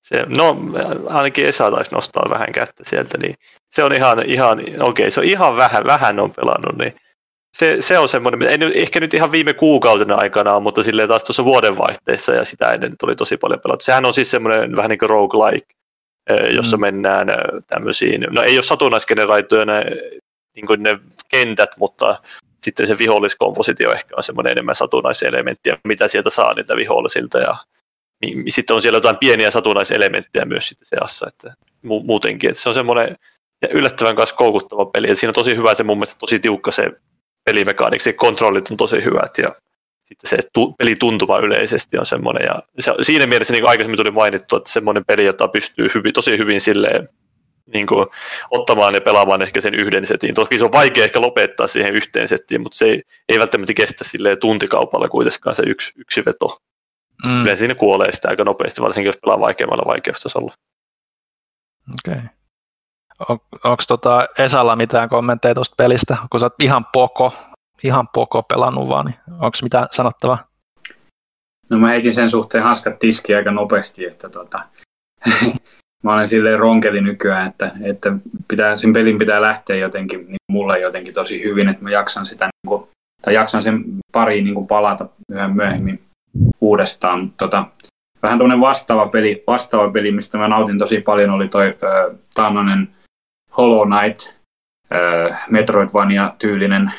Se, 0.00 0.26
no, 0.28 0.56
ainakin 1.06 1.46
Esa 1.46 1.70
taisi 1.70 1.92
nostaa 1.92 2.30
vähän 2.30 2.52
kättä 2.52 2.84
sieltä, 2.86 3.18
niin 3.18 3.34
se 3.70 3.84
on 3.84 3.92
ihan, 3.92 4.22
ihan 4.26 4.60
okei, 4.60 4.78
okay, 4.80 5.10
se 5.10 5.20
on 5.20 5.26
ihan 5.26 5.56
vähän, 5.56 5.84
vähän 5.84 6.20
on 6.20 6.30
pelannut, 6.30 6.78
niin 6.78 6.94
se, 7.56 7.76
se 7.80 7.98
on 7.98 8.08
semmoinen, 8.08 8.42
ei 8.42 8.58
nyt, 8.58 8.76
ehkä 8.76 9.00
nyt 9.00 9.14
ihan 9.14 9.32
viime 9.32 9.54
kuukautena 9.54 10.14
aikana, 10.14 10.60
mutta 10.60 10.82
silleen 10.82 11.08
taas 11.08 11.24
tuossa 11.24 11.44
vuodenvaihteessa 11.44 12.34
ja 12.34 12.44
sitä 12.44 12.72
ennen 12.72 12.94
tuli 13.00 13.16
tosi 13.16 13.36
paljon 13.36 13.60
pelattu. 13.60 13.84
Sehän 13.84 14.04
on 14.04 14.14
siis 14.14 14.30
semmoinen 14.30 14.76
vähän 14.76 14.88
niin 14.88 14.98
kuin 14.98 15.10
roguelike, 15.10 15.74
jossa 16.50 16.76
mm. 16.76 16.80
mennään 16.80 17.28
tämmöisiin, 17.66 18.26
no 18.30 18.42
ei 18.42 18.56
ole 18.56 18.62
satunnaisgeneraittuja 18.62 19.64
ne, 19.64 19.84
niin 20.54 20.66
kuin 20.66 20.82
ne 20.82 20.98
kentät, 21.28 21.70
mutta 21.78 22.16
sitten 22.62 22.86
se 22.86 22.98
viholliskompositio 22.98 23.92
ehkä 23.92 24.14
on 24.16 24.22
semmoinen 24.22 24.50
enemmän 24.50 24.74
satunnaiselementtiä, 24.74 25.78
mitä 25.84 26.08
sieltä 26.08 26.30
saa 26.30 26.54
niiltä 26.54 26.76
vihollisilta 26.76 27.38
ja 27.38 27.56
sitten 28.48 28.76
on 28.76 28.82
siellä 28.82 28.96
jotain 28.96 29.16
pieniä 29.16 29.50
satunnaiselementtejä 29.50 30.44
myös 30.44 30.68
sitten 30.68 30.86
seassa, 30.88 31.26
että 31.28 31.54
mu- 31.86 32.04
muutenkin, 32.04 32.50
että 32.50 32.62
se 32.62 32.68
on 32.68 32.74
semmoinen 32.74 33.16
yllättävän 33.70 34.16
kanssa 34.16 34.36
koukuttava 34.36 34.86
peli, 34.86 35.06
että 35.06 35.20
siinä 35.20 35.30
on 35.30 35.34
tosi 35.34 35.56
hyvä 35.56 35.74
se 35.74 35.82
mun 35.82 35.98
mielestä 35.98 36.18
tosi 36.18 36.38
tiukka 36.38 36.70
se 36.70 36.90
pelimekaanik, 37.44 38.00
se 38.00 38.12
kontrollit 38.12 38.70
on 38.70 38.76
tosi 38.76 39.04
hyvät 39.04 39.38
ja 39.38 39.54
sitten 40.04 40.30
se 40.30 40.38
tu- 40.54 40.72
pelituntuma 40.72 41.38
yleisesti 41.38 41.98
on 41.98 42.06
semmoinen 42.06 42.44
ja 42.44 42.62
se, 42.80 42.92
siinä 43.02 43.26
mielessä 43.26 43.52
niin 43.52 43.62
kuin 43.62 43.70
aikaisemmin 43.70 43.96
tuli 43.96 44.10
mainittu, 44.10 44.56
että 44.56 44.70
semmoinen 44.70 45.04
peli, 45.04 45.24
jota 45.24 45.48
pystyy 45.48 45.88
hyvin, 45.94 46.12
tosi 46.12 46.38
hyvin 46.38 46.60
silleen 46.60 47.08
niin 47.74 47.86
kuin, 47.86 48.06
ottamaan 48.50 48.94
ja 48.94 49.00
pelaamaan 49.00 49.42
ehkä 49.42 49.60
sen 49.60 49.74
yhden 49.74 50.06
setin. 50.06 50.34
Toki 50.34 50.58
se 50.58 50.64
on 50.64 50.72
vaikea 50.72 51.04
ehkä 51.04 51.20
lopettaa 51.20 51.66
siihen 51.66 51.94
yhteen 51.94 52.28
settiin, 52.28 52.60
mutta 52.60 52.78
se 52.78 52.84
ei, 52.84 53.02
ei 53.28 53.38
välttämättä 53.38 53.74
kestä 53.74 54.04
silleen 54.04 54.38
tuntikaupalla 54.38 55.08
kuitenkaan 55.08 55.56
se 55.56 55.62
yksi, 55.66 55.92
yksi 55.96 56.24
veto. 56.24 56.58
Mm. 57.24 57.42
Yleensä 57.42 57.58
siinä 57.58 57.74
kuolee 57.74 58.12
sitä 58.12 58.28
aika 58.28 58.44
nopeasti, 58.44 58.82
varsinkin 58.82 59.08
jos 59.08 59.18
pelaa 59.24 59.40
vaikeammalla 59.40 59.86
vaikeustasolla. 59.86 60.52
Okei. 61.94 62.14
Okay. 62.14 62.28
On, 63.28 63.38
Onko 63.64 63.82
tota 63.88 64.26
Esalla 64.38 64.76
mitään 64.76 65.08
kommentteja 65.08 65.54
tuosta 65.54 65.74
pelistä, 65.76 66.16
kun 66.30 66.40
sä 66.40 66.46
oot 66.46 66.54
ihan 66.60 66.84
poko, 66.92 67.32
ihan 67.84 68.08
poko 68.08 68.42
pelannut 68.42 68.88
vaan, 68.88 69.06
niin 69.06 69.16
onko 69.30 69.58
mitään 69.62 69.88
sanottavaa? 69.90 70.50
No 71.70 71.78
mä 71.78 71.88
heitin 71.88 72.14
sen 72.14 72.30
suhteen 72.30 72.64
haskat 72.64 72.98
tiskiä 72.98 73.36
aika 73.36 73.50
nopeasti, 73.50 74.06
että 74.06 74.28
tota, 74.28 74.64
mä 76.04 76.14
olen 76.14 76.28
silleen 76.28 76.58
ronkeli 76.58 77.00
nykyään, 77.00 77.48
että, 77.48 77.70
että 77.82 78.12
pitää, 78.48 78.76
sen 78.76 78.92
pelin 78.92 79.18
pitää 79.18 79.42
lähteä 79.42 79.76
jotenkin 79.76 80.26
niin 80.26 80.36
mulle 80.52 80.78
jotenkin 80.78 81.14
tosi 81.14 81.44
hyvin, 81.44 81.68
että 81.68 81.82
mä 81.82 81.90
jaksan 81.90 82.26
sitä 82.26 82.44
niin 82.44 82.68
kuin, 82.68 82.88
tai 83.22 83.34
jaksan 83.34 83.62
sen 83.62 83.84
pariin 84.12 84.44
niin 84.44 84.54
kuin 84.54 84.66
palata 84.66 85.08
yhä 85.28 85.48
myöhemmin 85.48 86.02
uudestaan. 86.60 87.30
Tota, 87.30 87.66
vähän 88.22 88.38
tuommoinen 88.38 88.60
vastaava 88.60 89.06
peli, 89.06 89.44
vastaava 89.46 89.90
peli, 89.90 90.12
mistä 90.12 90.38
mä 90.38 90.48
nautin 90.48 90.78
tosi 90.78 91.00
paljon, 91.00 91.30
oli 91.30 91.48
toi 91.48 91.66
äh, 91.66 92.88
Hollow 93.56 93.88
Knight, 93.88 94.34
äh, 94.92 95.46
Metroidvania 95.50 96.34
tyylinen, 96.38 96.92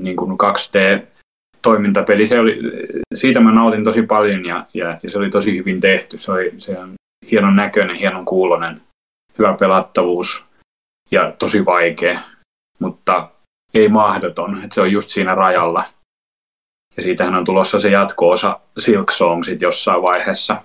niin 0.00 0.16
kuin 0.16 0.30
2D 0.32 1.06
toimintapeli. 1.62 2.26
Se 2.26 2.38
oli, 2.38 2.60
siitä 3.14 3.40
mä 3.40 3.52
nautin 3.52 3.84
tosi 3.84 4.02
paljon 4.02 4.44
ja, 4.44 4.66
ja, 4.74 4.98
ja 5.02 5.10
se 5.10 5.18
oli 5.18 5.30
tosi 5.30 5.56
hyvin 5.56 5.80
tehty. 5.80 6.18
Se, 6.18 6.32
oli, 6.32 6.52
se 6.58 6.78
on 6.78 6.92
hienon 7.30 7.56
näköinen, 7.56 7.96
hienon 7.96 8.24
kuulonen, 8.24 8.80
hyvä 9.38 9.56
pelattavuus 9.60 10.44
ja 11.10 11.32
tosi 11.38 11.64
vaikea, 11.64 12.20
mutta 12.78 13.28
ei 13.74 13.88
mahdoton. 13.88 14.64
Että 14.64 14.74
se 14.74 14.80
on 14.80 14.92
just 14.92 15.08
siinä 15.08 15.34
rajalla. 15.34 15.84
Ja 16.96 17.02
siitähän 17.02 17.34
on 17.34 17.44
tulossa 17.44 17.80
se 17.80 17.88
jatko-osa 17.88 18.60
Silk 18.78 19.10
Songsit 19.10 19.62
jossain 19.62 20.02
vaiheessa, 20.02 20.62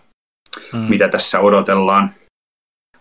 hmm. 0.71 0.79
mitä 0.79 1.07
tässä 1.07 1.39
odotellaan. 1.39 2.11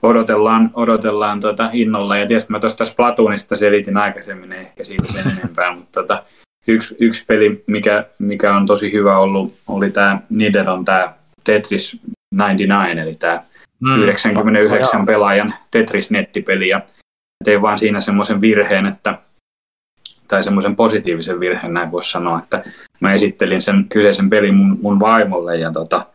Odotellaan, 0.03 0.71
odotellaan 0.75 1.41
tuota 1.41 1.71
innolla. 1.73 2.17
Ja 2.17 2.27
tietysti 2.27 2.53
mä 2.53 2.61
tuosta 2.61 2.85
Splatoonista 2.85 3.57
selitin 3.57 3.97
aikaisemmin, 3.97 4.53
ehkä 4.53 4.85
siitä 4.85 5.13
sen 5.13 5.33
enempää, 5.39 5.73
mutta 5.77 6.03
tota, 6.03 6.23
yksi, 6.69 6.97
yksi 7.01 7.25
peli, 7.27 7.65
mikä, 7.67 8.05
mikä 8.19 8.57
on 8.57 8.67
tosi 8.67 8.93
hyvä 8.93 9.19
ollut, 9.19 9.55
oli 9.69 9.91
tämä 9.91 10.21
Nideron 10.31 10.85
tämä 10.85 11.15
Tetris 11.45 12.01
99, 12.35 12.99
eli 12.99 13.15
tämä 13.15 13.43
mm. 13.81 14.03
99 14.03 15.01
no, 15.01 15.07
pelaajan 15.07 15.55
Tetris-nettipeli. 15.71 16.69
Ja 16.69 16.81
tein 17.45 17.63
vaan 17.63 17.79
siinä 17.79 18.01
semmoisen 18.01 18.41
virheen, 18.41 18.87
että 18.87 19.19
tai 20.29 20.43
semmoisen 20.43 20.77
positiivisen 20.77 21.41
virheen, 21.41 21.75
näin 21.75 21.91
voisi 21.91 22.11
sanoa, 22.11 22.39
että 22.39 22.65
mä 23.01 23.13
esittelin 23.13 23.63
sen 23.63 23.87
kyseisen 23.89 24.31
pelin 24.31 24.55
mun, 24.55 24.79
mun 24.83 25.01
vaimolle 25.01 25.57
ja 25.57 25.73
tota, 25.73 26.07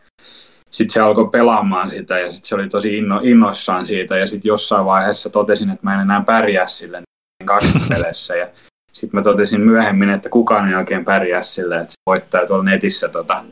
sitten 0.70 0.92
se 0.92 1.00
alkoi 1.00 1.28
pelaamaan 1.28 1.90
sitä 1.90 2.18
ja 2.18 2.30
sitten 2.30 2.48
se 2.48 2.54
oli 2.54 2.68
tosi 2.68 2.98
inno, 2.98 3.20
innoissaan 3.22 3.86
siitä 3.86 4.18
ja 4.18 4.26
sitten 4.26 4.48
jossain 4.48 4.86
vaiheessa 4.86 5.30
totesin, 5.30 5.70
että 5.70 5.86
mä 5.86 5.94
en 5.94 6.00
enää 6.00 6.20
pärjää 6.26 6.66
sille 6.66 7.02
kaksi 7.44 7.78
peleissä 7.88 8.36
ja 8.36 8.48
sitten 8.92 9.18
mä 9.18 9.24
totesin 9.24 9.60
myöhemmin, 9.60 10.10
että 10.10 10.28
kukaan 10.28 10.68
ei 10.68 10.74
oikein 10.74 11.04
pärjää 11.04 11.42
sille, 11.42 11.74
että 11.74 11.92
se 11.92 11.96
voittaa 12.06 12.46
tuolla 12.46 12.64
netissä 12.64 13.08
tota, 13.08 13.44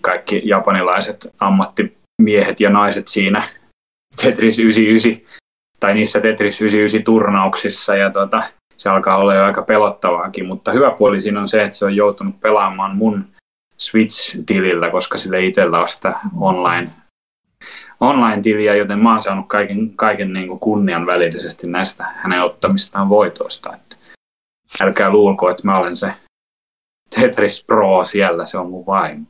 kaikki 0.00 0.42
japanilaiset 0.44 1.34
ammattimiehet 1.40 2.60
ja 2.60 2.70
naiset 2.70 3.08
siinä 3.08 3.42
Tetris 4.22 4.58
99 4.58 5.40
tai 5.80 5.94
niissä 5.94 6.20
Tetris 6.20 6.60
99 6.60 7.04
turnauksissa 7.04 7.96
ja 7.96 8.10
tota, 8.10 8.42
se 8.76 8.90
alkaa 8.90 9.16
olla 9.16 9.34
jo 9.34 9.44
aika 9.44 9.62
pelottavaakin, 9.62 10.46
mutta 10.46 10.72
hyvä 10.72 10.90
puoli 10.90 11.20
siinä 11.20 11.40
on 11.40 11.48
se, 11.48 11.64
että 11.64 11.76
se 11.76 11.84
on 11.84 11.96
joutunut 11.96 12.40
pelaamaan 12.40 12.96
mun 12.96 13.24
Switch-tilillä, 13.78 14.90
koska 14.90 15.18
sille 15.18 15.44
itsellä 15.44 15.78
on 15.78 15.88
sitä 15.88 16.20
online, 16.40 16.90
online-tiliä, 18.00 18.74
joten 18.74 18.98
mä 18.98 19.10
oon 19.10 19.20
saanut 19.20 19.48
kaiken, 19.48 19.96
kaiken 19.96 20.32
niin 20.32 20.48
kuin 20.48 20.60
kunnian 20.60 21.06
välillisesti 21.06 21.66
näistä 21.66 22.04
hänen 22.16 22.42
ottamistaan 22.42 23.08
voitoista. 23.08 23.74
Että 23.74 23.96
älkää 24.80 25.10
luulko, 25.10 25.50
että 25.50 25.62
mä 25.64 25.78
olen 25.78 25.96
se 25.96 26.12
Tetris 27.14 27.64
Pro 27.64 28.04
siellä, 28.04 28.46
se 28.46 28.58
on 28.58 28.70
mun 28.70 28.86
vaimo. 28.86 29.26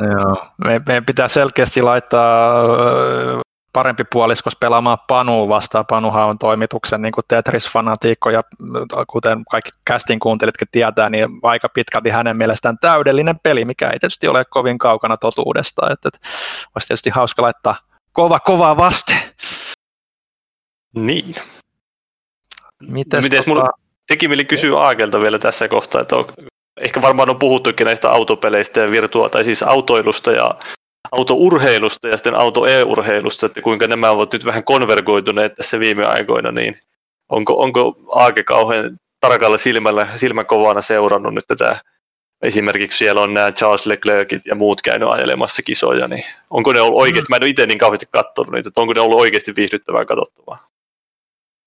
Joo. 0.00 0.46
Meidän 0.86 1.04
pitää 1.04 1.28
selkeästi 1.28 1.82
laittaa 1.82 2.62
parempi 3.76 4.04
puoliskos 4.12 4.56
pelaamaan 4.56 4.98
Panu 5.06 5.48
vastaan. 5.48 5.86
Panuhan 5.86 6.26
on 6.26 6.38
toimituksen 6.38 7.02
niin 7.02 7.12
Tetris-fanatiikko 7.28 8.30
ja 8.30 8.42
kuten 9.08 9.44
kaikki 9.50 9.70
casting 9.90 10.22
kuuntelitkin 10.22 10.68
tietää, 10.72 11.10
niin 11.10 11.28
aika 11.42 11.68
pitkälti 11.68 12.10
hänen 12.10 12.36
mielestään 12.36 12.78
täydellinen 12.80 13.36
peli, 13.42 13.64
mikä 13.64 13.90
ei 13.90 13.98
tietysti 13.98 14.28
ole 14.28 14.44
kovin 14.50 14.78
kaukana 14.78 15.16
totuudesta. 15.16 15.92
Että, 15.92 16.08
että 16.08 16.28
olisi 16.74 16.88
tietysti 16.88 17.10
hauska 17.10 17.42
laittaa 17.42 17.76
kova 18.12 18.40
kovaa 18.40 18.76
vaste. 18.76 19.14
Niin. 20.94 21.34
Mites, 22.82 23.22
Mites 23.22 23.38
tota... 23.38 23.50
mulla 23.50 23.70
teki 24.06 24.28
mieli 24.28 24.44
kysyä 24.44 24.80
Aakelta 24.80 25.20
vielä 25.20 25.38
tässä 25.38 25.68
kohtaa, 25.68 26.00
että 26.00 26.16
on, 26.16 26.24
ehkä 26.80 27.02
varmaan 27.02 27.30
on 27.30 27.38
puhuttukin 27.38 27.84
näistä 27.84 28.10
autopeleistä 28.10 28.80
ja 28.80 28.90
virtua- 28.90 29.28
tai 29.28 29.44
siis 29.44 29.62
autoilusta 29.62 30.32
ja 30.32 30.54
autourheilusta 31.12 32.08
ja 32.08 32.16
sitten 32.16 32.34
auto-e-urheilusta, 32.34 33.46
että 33.46 33.62
kuinka 33.62 33.86
nämä 33.86 34.10
ovat 34.10 34.32
nyt 34.32 34.44
vähän 34.44 34.64
konvergoituneet 34.64 35.54
tässä 35.54 35.80
viime 35.80 36.04
aikoina, 36.04 36.52
niin 36.52 36.80
onko, 37.28 37.62
onko 37.62 37.98
Aake 38.08 38.42
kauhean 38.42 38.98
tarkalla 39.20 39.58
silmällä, 39.58 40.06
silmäkovana 40.16 40.80
seurannut 40.80 41.34
nyt 41.34 41.46
tätä 41.46 41.80
esimerkiksi 42.42 42.98
siellä 42.98 43.20
on 43.20 43.34
nämä 43.34 43.52
Charles 43.52 43.86
Leclercit 43.86 44.46
ja 44.46 44.54
muut 44.54 44.82
käynyt 44.82 45.08
ajelemassa 45.08 45.62
kisoja, 45.62 46.08
niin 46.08 46.24
onko 46.50 46.72
ne 46.72 46.80
ollut 46.80 47.00
oikeasti, 47.00 47.26
mä 47.30 47.36
en 47.36 47.42
ole 47.42 47.50
itse 47.50 47.66
niin 47.66 47.78
kauheasti 47.78 48.06
katsonut 48.10 48.52
niitä, 48.52 48.68
että 48.68 48.80
onko 48.80 48.92
ne 48.92 49.00
ollut 49.00 49.20
oikeasti 49.20 49.52
viihdyttävää 49.56 50.04
katsottavaa? 50.04 50.68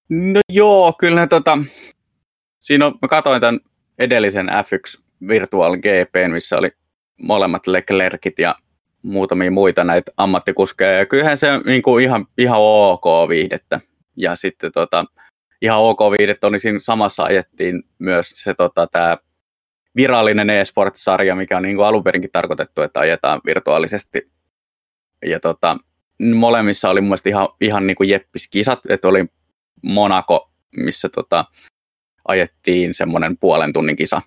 No 0.09 0.39
joo, 0.49 0.93
kyllä 0.93 1.27
tota, 1.27 1.57
siinä 2.59 2.85
on, 2.85 2.95
mä 3.01 3.07
katsoin 3.07 3.41
tämän 3.41 3.59
edellisen 3.99 4.49
F1 4.49 5.01
Virtual 5.27 5.77
GP, 5.77 6.31
missä 6.31 6.57
oli 6.57 6.71
molemmat 7.17 7.67
Leclercit 7.67 8.39
ja 8.39 8.55
muutamia 9.01 9.51
muita 9.51 9.83
näitä 9.83 10.11
ammattikuskeja. 10.17 10.91
Ja 10.91 11.05
kyllähän 11.05 11.37
se 11.37 11.47
niin 11.65 11.81
kuin 11.81 12.03
ihan, 12.03 12.25
ihan 12.37 12.59
ok 12.59 13.29
viihdettä. 13.29 13.79
Ja 14.15 14.35
sitten 14.35 14.71
tota, 14.71 15.05
ihan 15.61 15.79
ok 15.79 15.99
viihdettä 16.19 16.47
on, 16.47 16.53
niin 16.53 16.59
siinä 16.59 16.79
samassa 16.79 17.23
ajettiin 17.23 17.83
myös 17.99 18.29
se 18.35 18.53
tota, 18.53 18.87
tämä 18.87 19.17
virallinen 19.95 20.49
e-sports-sarja, 20.49 21.35
mikä 21.35 21.57
on 21.57 21.63
niin 21.63 21.75
kuin 21.75 21.85
alun 21.85 22.03
perinkin 22.03 22.31
tarkoitettu, 22.31 22.81
että 22.81 22.99
ajetaan 22.99 23.41
virtuaalisesti. 23.45 24.31
Ja 25.25 25.39
tota, 25.39 25.77
molemmissa 26.35 26.89
oli 26.89 27.01
mun 27.01 27.07
mielestä 27.07 27.29
ihan, 27.29 27.47
ihan 27.61 27.87
niin 27.87 27.95
kuin 27.95 28.09
jeppiskisat, 28.09 28.79
että 28.89 29.07
oli 29.07 29.25
Monaco, 29.81 30.51
missä 30.77 31.09
tota, 31.09 31.45
ajettiin 32.27 32.93
semmoinen 32.93 33.37
puolen 33.37 33.73
tunnin 33.73 33.95
kisa. 33.95 34.21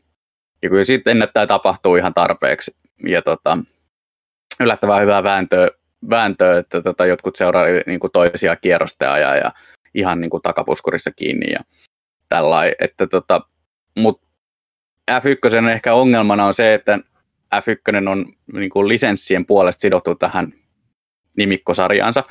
Ja 0.62 0.69
kyllä 0.69 0.85
sitten 0.85 1.23
että 1.23 1.32
tämä 1.32 1.47
tapahtuu 1.47 1.97
ihan 1.97 2.15
tarpeeksi. 2.15 2.77
Ja 3.07 3.23
tota, 3.23 3.59
yllättävän 4.61 5.03
hyvää 5.03 5.23
vääntöä, 5.23 5.69
vääntöä 6.11 6.59
että 6.59 6.81
tota, 6.83 7.07
jotkut 7.07 7.37
seuraa 7.37 7.65
niin 7.87 8.01
kuin 8.01 8.11
toisia 8.12 8.57
kierrosta 8.57 9.05
ja, 9.05 9.37
ja 9.37 9.53
ihan 9.95 10.20
niin 10.20 10.31
kuin 10.31 10.43
takapuskurissa 10.43 11.11
kiinni 11.11 11.53
ja 11.53 11.61
tällainen. 12.29 12.74
Että 12.81 13.07
tota, 13.07 13.41
mut 13.99 14.23
F1 15.11 15.69
ehkä 15.70 15.95
ongelmana 15.95 16.45
on 16.47 16.55
se, 16.55 16.74
että 16.74 16.99
F1 17.55 18.09
on 18.09 18.27
niin 18.53 18.70
kuin 18.70 18.89
lisenssien 18.89 19.47
puolesta 19.47 19.81
sidottu 19.81 20.15
tähän 20.15 20.55
nimikkosarjaansa. 21.37 22.24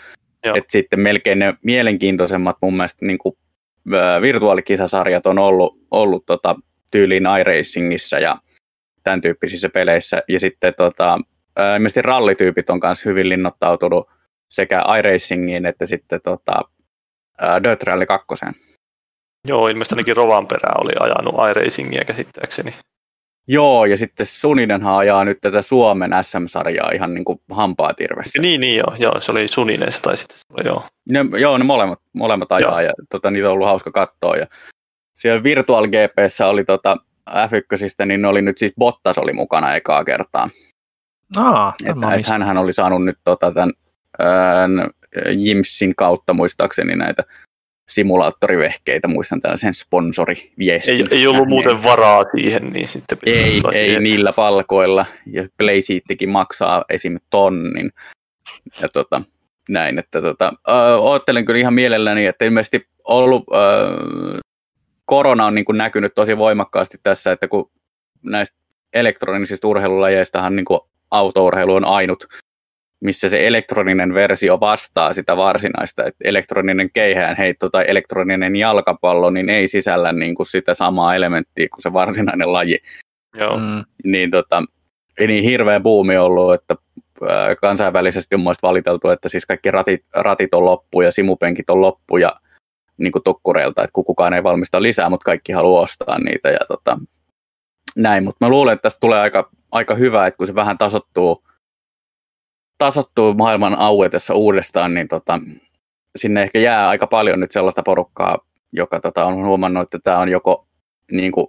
että 0.43 0.71
sitten 0.71 0.99
melkein 0.99 1.39
ne 1.39 1.53
mielenkiintoisemmat 1.63 2.57
mun 2.61 2.73
mielestä 2.73 3.05
niin 3.05 3.17
kuin, 3.17 3.37
virtuaalikisasarjat 4.21 5.25
on 5.25 5.39
ollut, 5.39 5.79
ollut 5.91 6.25
tota, 6.25 6.55
tyyliin 6.91 7.23
iRacingissa 7.39 8.19
ja 8.19 8.37
tämän 9.03 9.21
tyyppisissä 9.21 9.69
peleissä. 9.69 10.23
Ja 10.27 10.39
sitten 10.39 10.73
tota, 10.77 11.19
äh, 11.59 11.75
ilmeisesti 11.75 12.01
rallityypit 12.01 12.69
on 12.69 12.79
myös 12.83 13.05
hyvin 13.05 13.29
linnoittautunut 13.29 14.09
sekä 14.49 14.83
iRacingiin 14.99 15.65
että 15.65 15.85
sitten 15.85 16.21
tota, 16.23 16.61
äh, 17.43 17.63
Dirt 17.63 17.83
Rally 17.83 18.05
2. 18.05 18.27
Joo, 19.47 19.67
ilmeisesti 19.67 19.95
ainakin 19.95 20.17
Rovanperä 20.17 20.69
oli 20.77 20.91
ajanut 20.99 21.35
iRacingia 21.51 22.05
käsittääkseni. 22.05 22.73
Joo, 23.47 23.85
ja 23.85 23.97
sitten 23.97 24.25
Suninenhan 24.25 24.97
ajaa 24.97 25.25
nyt 25.25 25.37
tätä 25.41 25.61
Suomen 25.61 26.11
SM-sarjaa 26.21 26.91
ihan 26.91 27.13
niin 27.13 27.25
kuin 27.25 27.41
hampaa 27.51 27.93
tirvessä. 27.93 28.41
Niin, 28.41 28.61
niin 28.61 28.77
joo, 28.77 28.95
joo, 28.99 29.21
se 29.21 29.31
oli 29.31 29.47
Suninen 29.47 29.91
se 29.91 30.01
taisi 30.01 30.25
olla, 30.49 30.63
joo. 30.65 30.83
Ne, 31.11 31.39
joo, 31.39 31.57
ne 31.57 31.63
molemmat, 31.63 31.99
molemmat 32.13 32.51
ajaa 32.51 32.81
joo. 32.81 32.89
ja 32.89 32.93
tota, 33.09 33.31
niitä 33.31 33.47
on 33.47 33.53
ollut 33.53 33.67
hauska 33.67 33.91
katsoa. 33.91 34.35
Ja 34.35 34.47
siellä 35.15 35.43
Virtual 35.43 35.87
GPssä 35.87 36.47
oli 36.47 36.63
tota, 36.63 36.97
F1, 37.29 38.05
niin 38.05 38.21
ne 38.21 38.27
oli 38.27 38.41
nyt 38.41 38.57
siis 38.57 38.73
Bottas 38.79 39.17
oli 39.17 39.33
mukana 39.33 39.75
ekaa 39.75 40.03
kertaa. 40.03 40.49
Aa, 41.35 41.73
että, 41.85 42.15
et 42.15 42.27
hänhän 42.27 42.57
oli 42.57 42.73
saanut 42.73 43.05
nyt 43.05 43.17
tota, 43.23 43.51
tämän 43.51 43.73
ää, 44.19 44.67
Jimsin 45.31 45.95
kautta 45.95 46.33
muistaakseni 46.33 46.95
näitä 46.95 47.23
simulaattorivehkeitä, 47.91 49.07
muistan 49.07 49.41
tällaisen 49.41 49.73
sponsoriviestin. 49.73 51.07
Ei, 51.11 51.19
ei 51.19 51.27
ollut 51.27 51.47
muuten 51.47 51.83
varaa 51.83 52.23
siihen, 52.35 52.73
niin 52.73 52.87
sitten 52.87 53.17
Ei, 53.25 53.33
ei 53.35 53.61
siihen. 53.71 54.03
niillä 54.03 54.31
palkoilla, 54.35 55.05
ja 55.25 55.47
Playseattikin 55.57 56.29
maksaa 56.29 56.85
esim. 56.89 57.19
tonnin. 57.29 57.91
Ja 58.81 58.89
tota, 58.89 59.21
näin, 59.69 59.99
että 59.99 60.21
tota, 60.21 60.53
äh, 60.69 60.99
oottelen 60.99 61.45
kyllä 61.45 61.59
ihan 61.59 61.73
mielelläni, 61.73 62.25
että 62.25 62.45
ilmeisesti 62.45 62.87
ollut, 63.03 63.43
äh, 63.53 64.39
korona 65.05 65.45
on 65.45 65.55
niin 65.55 65.65
kuin 65.65 65.77
näkynyt 65.77 66.15
tosi 66.15 66.37
voimakkaasti 66.37 66.97
tässä, 67.03 67.31
että 67.31 67.47
kun 67.47 67.71
näistä 68.23 68.57
elektronisista 68.93 69.67
urheilulajeistahan 69.67 70.55
niin 70.55 70.65
kuin 70.65 70.79
autourheilu 71.11 71.75
on 71.75 71.85
ainut 71.85 72.27
missä 73.01 73.29
se 73.29 73.47
elektroninen 73.47 74.13
versio 74.13 74.59
vastaa 74.59 75.13
sitä 75.13 75.37
varsinaista, 75.37 76.05
että 76.05 76.23
elektroninen 76.23 76.89
keihään 76.93 77.37
heitto 77.37 77.69
tai 77.69 77.85
elektroninen 77.87 78.55
jalkapallo, 78.55 79.29
niin 79.29 79.49
ei 79.49 79.67
sisällä 79.67 80.11
niin 80.11 80.35
kuin 80.35 80.47
sitä 80.47 80.73
samaa 80.73 81.15
elementtiä 81.15 81.67
kuin 81.71 81.81
se 81.81 81.93
varsinainen 81.93 82.53
laji. 82.53 82.77
Joo. 83.35 83.57
Mm. 83.57 83.83
Niin, 84.03 84.31
tota, 84.31 84.63
ei 85.19 85.27
niin 85.27 85.43
hirveä 85.43 85.79
buumi 85.79 86.17
ollut, 86.17 86.53
että 86.53 86.75
kansainvälisesti 87.61 88.35
on 88.35 88.41
muista 88.41 88.67
valiteltu, 88.67 89.09
että 89.09 89.29
siis 89.29 89.45
kaikki 89.45 89.71
ratit, 89.71 90.05
ratit 90.13 90.53
on 90.53 90.65
loppu 90.65 91.01
ja 91.01 91.11
simupenkit 91.11 91.69
on 91.69 91.81
loppu 91.81 92.17
ja 92.17 92.35
niin 92.97 93.11
kuin 93.11 93.23
tukkureilta, 93.23 93.83
että 93.83 93.93
kukaan 93.93 94.33
ei 94.33 94.43
valmista 94.43 94.81
lisää, 94.81 95.09
mutta 95.09 95.23
kaikki 95.23 95.51
haluaa 95.51 95.81
ostaa 95.81 96.19
niitä 96.19 96.49
ja 96.49 96.59
tota, 96.67 96.99
näin. 97.95 98.23
Mutta 98.23 98.45
mä 98.45 98.49
luulen, 98.49 98.73
että 98.73 98.81
tästä 98.83 98.99
tulee 98.99 99.19
aika, 99.19 99.49
aika 99.71 99.95
hyvä, 99.95 100.27
että 100.27 100.37
kun 100.37 100.47
se 100.47 100.55
vähän 100.55 100.77
tasottuu 100.77 101.43
tasottuu 102.77 103.33
maailman 103.33 103.75
auetessa 103.75 104.33
uudestaan, 104.33 104.93
niin 104.93 105.07
tota, 105.07 105.39
sinne 106.15 106.41
ehkä 106.43 106.59
jää 106.59 106.89
aika 106.89 107.07
paljon 107.07 107.39
nyt 107.39 107.51
sellaista 107.51 107.83
porukkaa, 107.83 108.37
joka 108.71 108.99
tota, 108.99 109.25
on 109.25 109.45
huomannut, 109.45 109.83
että 109.83 109.99
tämä 110.03 110.17
on 110.17 110.29
joko 110.29 110.67
niin 111.11 111.31
kuin, 111.31 111.47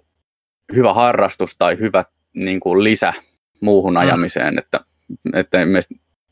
hyvä 0.75 0.93
harrastus 0.93 1.55
tai 1.57 1.79
hyvä 1.79 2.03
niin 2.33 2.59
kuin, 2.59 2.83
lisä 2.83 3.13
muuhun 3.61 3.93
mm. 3.93 3.97
ajamiseen, 3.97 4.59
että, 4.59 4.79
että 5.33 5.57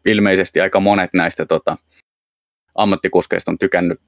ilmeisesti 0.06 0.62
aika 0.62 0.80
monet 0.80 1.14
näistä 1.14 1.46
tota, 1.46 1.78
ammattikuskeista 2.76 3.52
on 3.52 3.60
tykännyt, 3.60 4.00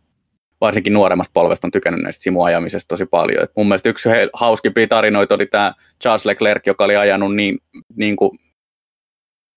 varsinkin 0.63 0.93
nuoremmasta 0.93 1.31
polvesta 1.33 1.67
on 1.67 1.71
tykännyt 1.71 2.01
näistä 2.01 2.23
simuajamisesta 2.23 2.87
tosi 2.87 3.05
paljon. 3.05 3.43
Et 3.43 3.51
mun 3.57 3.67
mielestä 3.67 3.89
yksi 3.89 4.09
hauskimpia 4.33 4.87
tarinoita 4.87 5.35
oli 5.35 5.45
tämä 5.45 5.73
Charles 6.01 6.25
Leclerc, 6.25 6.67
joka 6.67 6.83
oli 6.83 6.95
ajanut 6.95 7.35
niin, 7.35 7.57
niin 7.95 8.15
kuin 8.15 8.39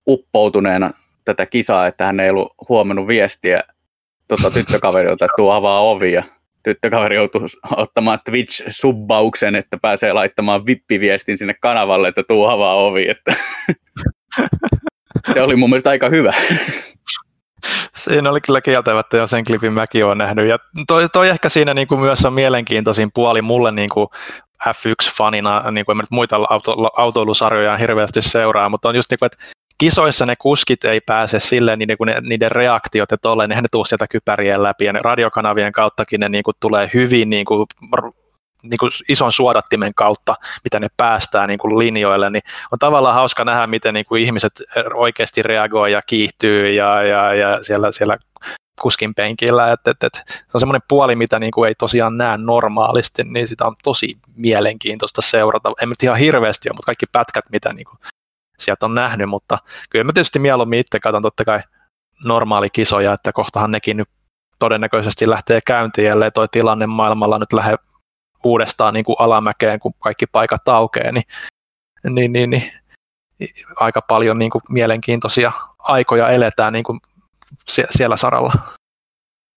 uppoutuneena 0.09 0.91
tätä 1.25 1.47
kisaa, 1.47 1.87
että 1.87 2.07
hän 2.07 2.21
ei 2.21 2.31
ollut 2.31 2.55
huomannut 2.69 3.07
viestiä 3.07 3.63
tuota 4.29 4.51
tyttökaverilta, 4.51 5.25
että 5.25 5.35
tuo 5.37 5.53
avaa 5.53 5.81
ovi 5.81 6.13
ja 6.13 6.23
tyttökaveri 6.63 7.17
joutui 7.17 7.47
ottamaan 7.77 8.19
Twitch-subbauksen, 8.31 9.57
että 9.57 9.79
pääsee 9.83 10.13
laittamaan 10.13 10.67
vippiviestin 10.67 11.39
sinne 11.39 11.55
kanavalle, 11.61 12.09
että 12.09 12.23
tuo 12.23 12.49
avaa 12.49 12.75
ovi. 12.75 13.11
Että 13.11 13.35
se 15.35 15.43
oli 15.43 15.57
mun 15.57 15.71
mielestä 15.71 15.91
aika 15.91 16.09
hyvä. 16.09 16.35
Siinä 17.97 18.31
oli 18.31 18.41
kyllä 18.41 18.61
kieltämättä 18.61 19.17
jo 19.17 19.27
sen 19.27 19.45
klipin 19.45 19.73
mäkin 19.73 20.05
olen 20.05 20.19
nähnyt. 20.19 20.49
Ja 20.49 20.59
toi, 20.87 21.09
toi 21.09 21.29
ehkä 21.29 21.49
siinä 21.49 21.75
niin 21.75 21.89
kuin 21.89 22.01
myös 22.01 22.25
on 22.25 22.33
mielenkiintoisin 22.33 23.11
puoli 23.15 23.43
mulle 23.43 23.73
niin 23.73 23.89
kuin 23.89 24.09
F1-fanina, 24.69 25.71
niin 25.71 25.87
kuin 25.87 26.01
en 26.01 26.07
muita 26.11 26.37
auto, 26.51 26.77
autoilusarjoja 26.97 27.77
hirveästi 27.77 28.23
seuraa, 28.23 28.69
mutta 28.69 28.89
on 28.89 28.97
just 28.97 29.11
niin 29.11 29.19
kuin, 29.19 29.27
että 29.27 29.39
kisoissa 29.79 30.27
ne 30.27 30.37
kuskit 30.37 30.85
ei 30.85 31.01
pääse 31.01 31.41
silleen, 31.41 31.79
niiden, 31.79 31.99
kun 31.99 32.07
ne, 32.07 32.21
niiden 32.21 32.51
reaktiot 32.51 33.11
ja 33.11 33.19
tolleen, 33.19 33.51
ne 33.51 33.69
tuu 33.73 33.85
sieltä 33.85 34.07
kypärien 34.11 34.63
läpi 34.63 34.85
ja 34.85 34.93
ne 34.93 35.01
radiokanavien 35.05 35.73
kauttakin 35.73 36.21
ne 36.21 36.29
niin 36.29 36.45
kuin, 36.45 36.55
tulee 36.61 36.91
hyvin 36.95 37.31
niin 37.31 37.45
kuin, 37.45 37.67
niin 38.63 38.79
kuin 38.79 38.93
ison 39.09 39.33
suodattimen 39.33 39.95
kautta, 39.95 40.35
mitä 40.65 40.81
ne 40.81 40.89
päästää 40.97 41.47
niin 41.47 41.59
kuin 41.59 41.79
linjoille, 41.79 42.31
niin 42.31 42.43
on 42.73 42.79
tavallaan 42.79 43.15
hauska 43.15 43.45
nähdä, 43.45 43.67
miten 43.67 43.95
niin 43.95 44.07
kuin 44.07 44.23
ihmiset 44.23 44.63
oikeasti 44.95 45.43
reagoi 45.43 45.93
ja 45.93 46.03
kiihtyy 46.03 46.73
ja, 46.73 47.03
ja, 47.03 47.35
ja 47.35 47.63
siellä, 47.63 47.93
siellä 47.93 48.19
kuskin 48.83 49.15
penkillä, 49.15 49.73
että 49.73 49.91
et, 49.91 50.05
et, 50.05 50.23
se 50.27 50.45
on 50.55 50.61
semmoinen 50.61 50.83
puoli, 50.89 51.17
mitä 51.17 51.39
niin 51.39 51.53
kuin 51.53 51.69
ei 51.69 51.75
tosiaan 51.75 52.17
näe 52.17 52.39
normaalisti, 52.39 53.25
niin 53.25 53.49
sitä 53.49 53.67
on 53.67 53.77
tosi 53.83 54.19
mielenkiintoista 54.37 55.23
seurata. 55.23 55.73
En 55.83 55.89
nyt 55.89 56.03
ihan 56.03 56.19
hirveästi 56.19 56.69
ole, 56.69 56.75
mutta 56.75 56.87
kaikki 56.87 57.07
pätkät, 57.13 57.45
mitä 57.53 57.73
niin 57.73 57.85
kuin 57.85 57.99
sieltä 58.59 58.87
on 58.87 58.95
nähnyt, 58.95 59.29
mutta 59.29 59.59
kyllä 59.91 60.05
mä 60.05 60.13
tietysti 60.13 60.39
mieluummin 60.39 60.79
itse 60.79 61.01
katson 61.01 61.23
totta 61.23 61.45
kai 61.45 61.61
normaali 62.25 62.71
kisoja, 62.71 63.13
että 63.13 63.33
kohtahan 63.33 63.71
nekin 63.71 63.97
nyt 63.97 64.09
todennäköisesti 64.59 65.31
lähtee 65.31 65.61
käyntiin, 65.67 66.11
ellei 66.11 66.31
toi 66.31 66.49
tilanne 66.49 66.87
maailmalla 66.87 67.39
nyt 67.39 67.53
lähde 67.53 67.77
uudestaan 68.47 68.95
niin 68.95 69.05
kuin 69.05 69.17
alamäkeen, 69.19 69.81
kun 69.81 69.95
kaikki 70.03 70.27
paikat 70.27 70.69
aukeaa, 70.69 71.13
niin, 71.13 71.25
niin, 72.11 72.33
niin, 72.33 72.51
niin 72.51 72.73
aika 73.77 74.03
paljon 74.03 74.39
niin 74.39 74.51
kuin 74.51 74.63
mielenkiintoisia 74.69 75.53
aikoja 75.79 76.29
eletään 76.29 76.73
niin 76.73 76.85
kuin 76.85 76.99
siellä 77.67 78.17
saralla. 78.17 78.53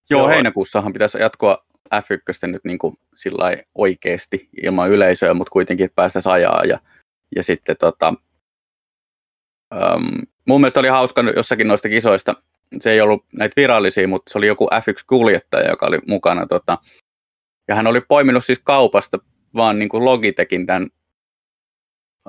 Joo, 0.10 0.22
Joo, 0.22 0.28
heinäkuussahan 0.28 0.94
pitäisi 0.94 1.18
jatkoa 1.18 1.66
F1 1.95 2.48
nyt 2.48 2.64
niin 2.64 2.80
kuin 2.80 2.98
sillä 3.16 3.57
oikeasti 3.76 4.49
ilman 4.64 4.90
yleisöä, 4.90 5.34
mutta 5.34 5.52
kuitenkin 5.52 5.90
päästä 5.95 6.20
ajaa 6.26 6.66
ja, 6.66 6.80
ja 7.36 7.44
sitten 7.44 7.78
tota, 7.78 8.14
Um, 9.76 10.28
mun 10.45 10.61
mielestä 10.61 10.80
oli 10.80 10.88
hauska 10.88 11.22
jossakin 11.36 11.68
noista 11.68 11.90
kisoista, 11.90 12.36
se 12.80 12.91
ei 12.91 13.02
ollut 13.02 13.26
näitä 13.34 13.53
virallisia, 13.56 14.07
mutta 14.07 14.32
se 14.32 14.38
oli 14.38 14.48
joku 14.48 14.68
F1-kuljettaja, 14.74 15.70
joka 15.70 15.86
oli 15.86 15.99
mukana. 16.07 16.48
Tota, 16.48 16.78
ja 17.70 17.76
hän 17.76 17.88
oli 17.88 18.02
poiminut 18.02 18.46
siis 18.46 18.60
kaupasta 18.64 19.18
vaan 19.56 19.80
niin 19.80 19.90
kuin 19.90 20.06
Logitechin 20.06 20.66
tämän 20.66 20.88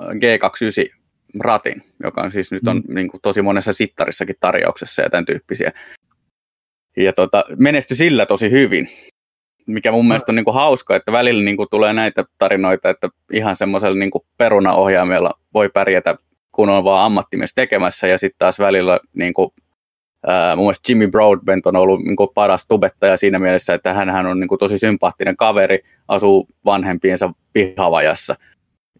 G29 0.01 1.01
ratin, 1.39 1.83
joka 2.03 2.21
on 2.21 2.31
siis 2.31 2.51
nyt 2.51 2.67
on 2.67 2.81
mm. 2.87 2.95
niin 2.95 3.07
kuin 3.07 3.21
tosi 3.21 3.41
monessa 3.41 3.73
sittarissakin 3.73 4.35
tarjouksessa 4.39 5.01
ja 5.01 5.09
tämän 5.09 5.25
tyyppisiä. 5.25 5.71
Ja 6.97 7.13
tota, 7.13 7.45
menestyi 7.57 7.97
sillä 7.97 8.25
tosi 8.25 8.51
hyvin, 8.51 8.87
mikä 9.67 9.91
mun 9.91 10.07
mielestä 10.07 10.31
on 10.31 10.35
niin 10.35 10.45
kuin 10.45 10.55
hauska, 10.55 10.95
että 10.95 11.11
välillä 11.11 11.43
niin 11.43 11.57
kuin 11.57 11.69
tulee 11.71 11.93
näitä 11.93 12.25
tarinoita, 12.37 12.89
että 12.89 13.09
ihan 13.33 13.55
semmoisella 13.55 13.97
niin 13.97 14.11
kuin 14.11 14.23
perunaohjaimella 14.37 15.39
voi 15.53 15.69
pärjätä 15.69 16.17
kun 16.51 16.69
on 16.69 16.83
vaan 16.83 17.05
ammattimies 17.05 17.53
tekemässä 17.55 18.07
ja 18.07 18.17
sitten 18.17 18.37
taas 18.37 18.59
välillä 18.59 18.99
niin 19.13 19.33
kuin, 19.33 19.49
mun 20.55 20.65
mielestä 20.65 20.91
Jimmy 20.91 21.07
Broadbent 21.07 21.65
on 21.65 21.75
ollut 21.75 22.03
niin 22.03 22.15
kuin, 22.15 22.29
paras 22.33 22.67
tubettaja 22.67 23.17
siinä 23.17 23.39
mielessä, 23.39 23.73
että 23.73 23.93
hän 23.93 24.25
on 24.25 24.39
niin 24.39 24.47
kuin, 24.47 24.59
tosi 24.59 24.77
sympaattinen 24.77 25.37
kaveri, 25.37 25.79
asuu 26.07 26.47
vanhempiensa 26.65 27.33
pihavajassa 27.53 28.35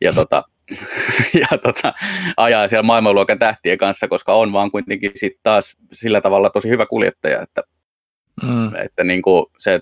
ja, 0.01 0.13
tota, 0.13 0.43
ja 1.41 1.57
tota, 1.57 1.93
ajaa 2.37 2.67
siellä 2.67 2.83
maailmanluokan 2.83 3.39
tähtien 3.39 3.77
kanssa, 3.77 4.07
koska 4.07 4.33
on 4.33 4.53
vaan 4.53 4.71
kuitenkin 4.71 5.11
sit 5.15 5.37
taas 5.43 5.77
sillä 5.91 6.21
tavalla 6.21 6.49
tosi 6.49 6.69
hyvä 6.69 6.85
kuljettaja, 6.85 7.41
että, 7.41 7.63
mm. 8.43 8.75
että 8.75 9.03
niin 9.03 9.21
kuin, 9.21 9.45
se 9.57 9.79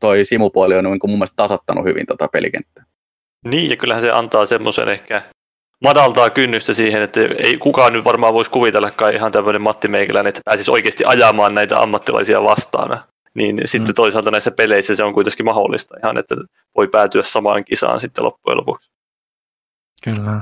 toi 0.00 0.24
simupuoli 0.24 0.74
on 0.74 0.84
niin 0.84 0.98
kuin, 0.98 1.10
mun 1.10 1.18
mielestä 1.18 1.36
tasoittanut 1.36 1.84
hyvin 1.84 2.06
tota 2.06 2.28
pelikenttää. 2.28 2.84
Niin, 3.44 3.70
ja 3.70 3.76
kyllähän 3.76 4.02
se 4.02 4.10
antaa 4.10 4.46
semmoisen 4.46 4.88
ehkä 4.88 5.22
madaltaa 5.84 6.30
kynnystä 6.30 6.74
siihen, 6.74 7.02
että 7.02 7.20
ei 7.38 7.56
kukaan 7.56 7.92
nyt 7.92 8.04
varmaan 8.04 8.34
voisi 8.34 8.50
kuvitellakaan 8.50 9.14
ihan 9.14 9.32
tämmöinen 9.32 9.62
Matti 9.62 9.88
Meikäläinen, 9.88 10.28
että 10.28 10.40
pääsisi 10.44 10.70
oikeasti 10.70 11.04
ajamaan 11.04 11.54
näitä 11.54 11.78
ammattilaisia 11.78 12.42
vastaan. 12.42 13.00
Niin 13.34 13.56
mm. 13.56 13.62
sitten 13.64 13.94
toisaalta 13.94 14.30
näissä 14.30 14.50
peleissä 14.50 14.94
se 14.94 15.04
on 15.04 15.14
kuitenkin 15.14 15.44
mahdollista 15.44 15.94
ihan, 16.02 16.18
että 16.18 16.34
voi 16.76 16.88
päätyä 16.88 17.22
samaan 17.22 17.64
kisaan 17.64 18.00
sitten 18.00 18.24
loppujen 18.24 18.56
lopuksi. 18.56 18.90
Kyllä. 20.04 20.40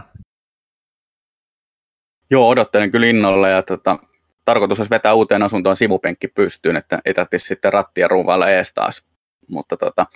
Joo, 2.31 2.49
odottelen 2.49 2.91
kyllä 2.91 3.07
innolla 3.07 3.49
ja 3.49 3.63
tota, 3.63 3.99
tarkoitus 4.45 4.81
olisi 4.81 4.91
vetää 4.91 5.15
uuteen 5.15 5.43
asuntoon 5.43 5.77
sivupenkki 5.77 6.29
pystyyn, 6.29 6.77
että 6.77 6.99
ei 7.05 7.15
tarvitsisi 7.15 7.47
sitten 7.47 7.73
rattia 7.73 8.09
ruuvailla 8.09 8.51
ees 8.51 8.75
taas. 8.75 9.05
Mutta 9.49 9.77
tota, 9.77 10.07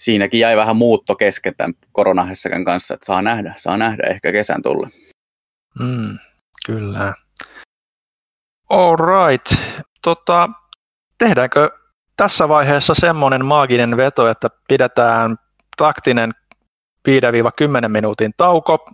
siinäkin 0.00 0.40
jäi 0.40 0.56
vähän 0.56 0.76
muutto 0.76 1.14
kesken 1.14 1.54
tämän 1.56 1.74
koronahässäkän 1.92 2.64
kanssa, 2.64 2.94
että 2.94 3.06
saa 3.06 3.22
nähdä, 3.22 3.54
saa 3.56 3.76
nähdä 3.76 4.02
ehkä 4.06 4.32
kesän 4.32 4.62
tulla. 4.62 4.88
Mm, 5.80 6.18
kyllä. 6.66 7.14
All 8.68 8.96
right. 8.96 9.54
Tota, 10.02 10.48
tehdäänkö 11.18 11.70
tässä 12.16 12.48
vaiheessa 12.48 12.94
semmoinen 12.94 13.44
maaginen 13.44 13.96
veto, 13.96 14.28
että 14.28 14.48
pidetään 14.68 15.36
taktinen 15.76 16.30
5-10 17.08 17.88
minuutin 17.88 18.32
tauko 18.36 18.90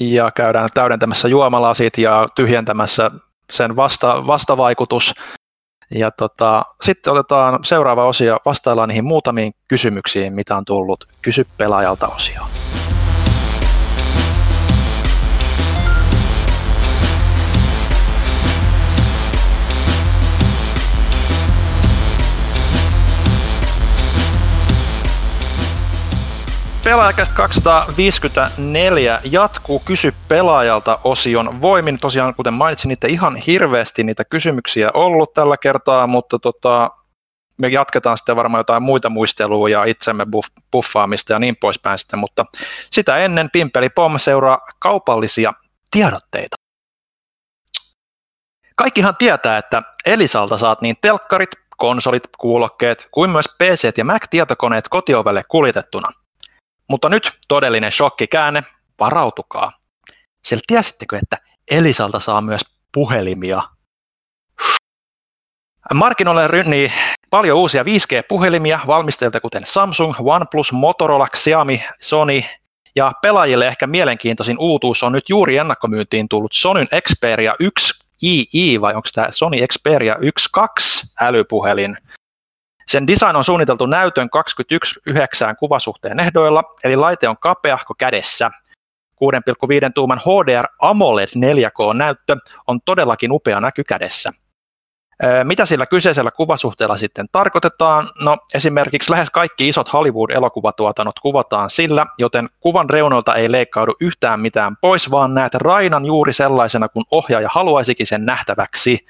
ja 0.00 0.30
käydään 0.30 0.68
täydentämässä 0.74 1.28
juomalasit 1.28 1.98
ja 1.98 2.26
tyhjentämässä 2.34 3.10
sen 3.50 3.76
vasta, 3.76 4.26
vastavaikutus. 4.26 5.14
Ja 5.94 6.10
tota, 6.10 6.64
sitten 6.82 7.12
otetaan 7.12 7.58
seuraava 7.64 8.06
osio, 8.06 8.38
vastaillaan 8.44 8.88
niihin 8.88 9.04
muutamiin 9.04 9.54
kysymyksiin, 9.68 10.32
mitä 10.32 10.56
on 10.56 10.64
tullut 10.64 11.08
Kysy 11.22 11.46
pelaajalta 11.58 12.08
osioon. 12.08 12.48
Pelaajakästä 26.92 27.36
254 27.36 29.20
jatkuu 29.24 29.82
Kysy 29.84 30.14
pelaajalta 30.28 30.98
osion 31.04 31.60
voimin. 31.62 31.98
Tosiaan, 31.98 32.34
kuten 32.34 32.54
mainitsin, 32.54 32.88
niitä 32.88 33.06
ihan 33.06 33.36
hirveästi 33.36 34.04
niitä 34.04 34.24
kysymyksiä 34.24 34.90
ollut 34.94 35.34
tällä 35.34 35.56
kertaa, 35.56 36.06
mutta 36.06 36.38
tota, 36.38 36.90
me 37.58 37.68
jatketaan 37.68 38.16
sitten 38.16 38.36
varmaan 38.36 38.60
jotain 38.60 38.82
muita 38.82 39.10
muistelua 39.10 39.68
ja 39.68 39.84
itsemme 39.84 40.26
buff, 40.26 40.48
buffaamista 40.72 41.32
ja 41.32 41.38
niin 41.38 41.56
poispäin 41.60 41.98
sitten, 41.98 42.18
mutta 42.18 42.46
sitä 42.90 43.18
ennen 43.18 43.50
Pimpeli 43.52 43.88
Pom 43.88 44.18
seuraa 44.18 44.60
kaupallisia 44.78 45.52
tiedotteita. 45.90 46.56
Kaikkihan 48.76 49.16
tietää, 49.16 49.58
että 49.58 49.82
Elisalta 50.06 50.58
saat 50.58 50.82
niin 50.82 50.96
telkkarit, 51.00 51.50
konsolit, 51.76 52.22
kuulokkeet 52.38 53.08
kuin 53.10 53.30
myös 53.30 53.46
PC 53.58 53.92
ja 53.98 54.04
Mac-tietokoneet 54.04 54.88
kotiovelle 54.88 55.42
kuljetettuna– 55.48 56.08
mutta 56.88 57.08
nyt 57.08 57.30
todellinen 57.48 57.92
shokkikäänne, 57.92 58.62
varautukaa. 59.00 59.72
Sillä 60.42 60.62
tiesittekö, 60.66 61.18
että 61.22 61.38
Elisalta 61.70 62.20
saa 62.20 62.40
myös 62.40 62.60
puhelimia? 62.92 63.62
Markkinoille 65.94 66.48
rynnii 66.48 66.92
paljon 67.30 67.58
uusia 67.58 67.82
5G-puhelimia 67.82 68.80
valmistajilta 68.86 69.40
kuten 69.40 69.66
Samsung, 69.66 70.14
OnePlus, 70.18 70.72
Motorola, 70.72 71.28
Xiaomi, 71.28 71.84
Sony 72.00 72.42
ja 72.96 73.12
pelaajille 73.22 73.66
ehkä 73.66 73.86
mielenkiintoisin 73.86 74.56
uutuus 74.58 75.02
on 75.02 75.12
nyt 75.12 75.28
juuri 75.28 75.56
ennakkomyyntiin 75.56 76.28
tullut 76.28 76.52
Sonyn 76.52 76.88
Xperia 77.08 77.52
1 77.60 78.04
II 78.22 78.80
vai 78.80 78.94
onko 78.94 79.08
tämä 79.14 79.26
Sony 79.30 79.56
Xperia 79.66 80.14
1.2 80.14 81.14
älypuhelin. 81.20 81.96
Sen 82.92 83.06
design 83.06 83.36
on 83.36 83.44
suunniteltu 83.44 83.86
näytön 83.86 84.28
21.9 85.10 85.56
kuvasuhteen 85.58 86.20
ehdoilla, 86.20 86.62
eli 86.84 86.96
laite 86.96 87.28
on 87.28 87.36
kapeahko 87.40 87.94
kädessä. 87.98 88.50
6,5 89.24 89.90
tuuman 89.94 90.20
HDR 90.20 90.66
AMOLED 90.78 91.28
4K-näyttö 91.28 92.36
on 92.66 92.80
todellakin 92.84 93.32
upea 93.32 93.60
näky 93.60 93.84
kädessä. 93.84 94.30
Mitä 95.44 95.66
sillä 95.66 95.86
kyseisellä 95.86 96.30
kuvasuhteella 96.30 96.96
sitten 96.96 97.26
tarkoitetaan? 97.32 98.08
No 98.24 98.36
esimerkiksi 98.54 99.10
lähes 99.10 99.30
kaikki 99.30 99.68
isot 99.68 99.92
Hollywood-elokuvatuotannot 99.92 101.20
kuvataan 101.22 101.70
sillä, 101.70 102.06
joten 102.18 102.48
kuvan 102.60 102.90
reunolta 102.90 103.34
ei 103.34 103.52
leikkaudu 103.52 103.92
yhtään 104.00 104.40
mitään 104.40 104.76
pois, 104.80 105.10
vaan 105.10 105.34
näet 105.34 105.54
rainan 105.54 106.04
juuri 106.04 106.32
sellaisena 106.32 106.88
kuin 106.88 107.04
ohjaaja 107.10 107.48
haluaisikin 107.52 108.06
sen 108.06 108.26
nähtäväksi. 108.26 109.06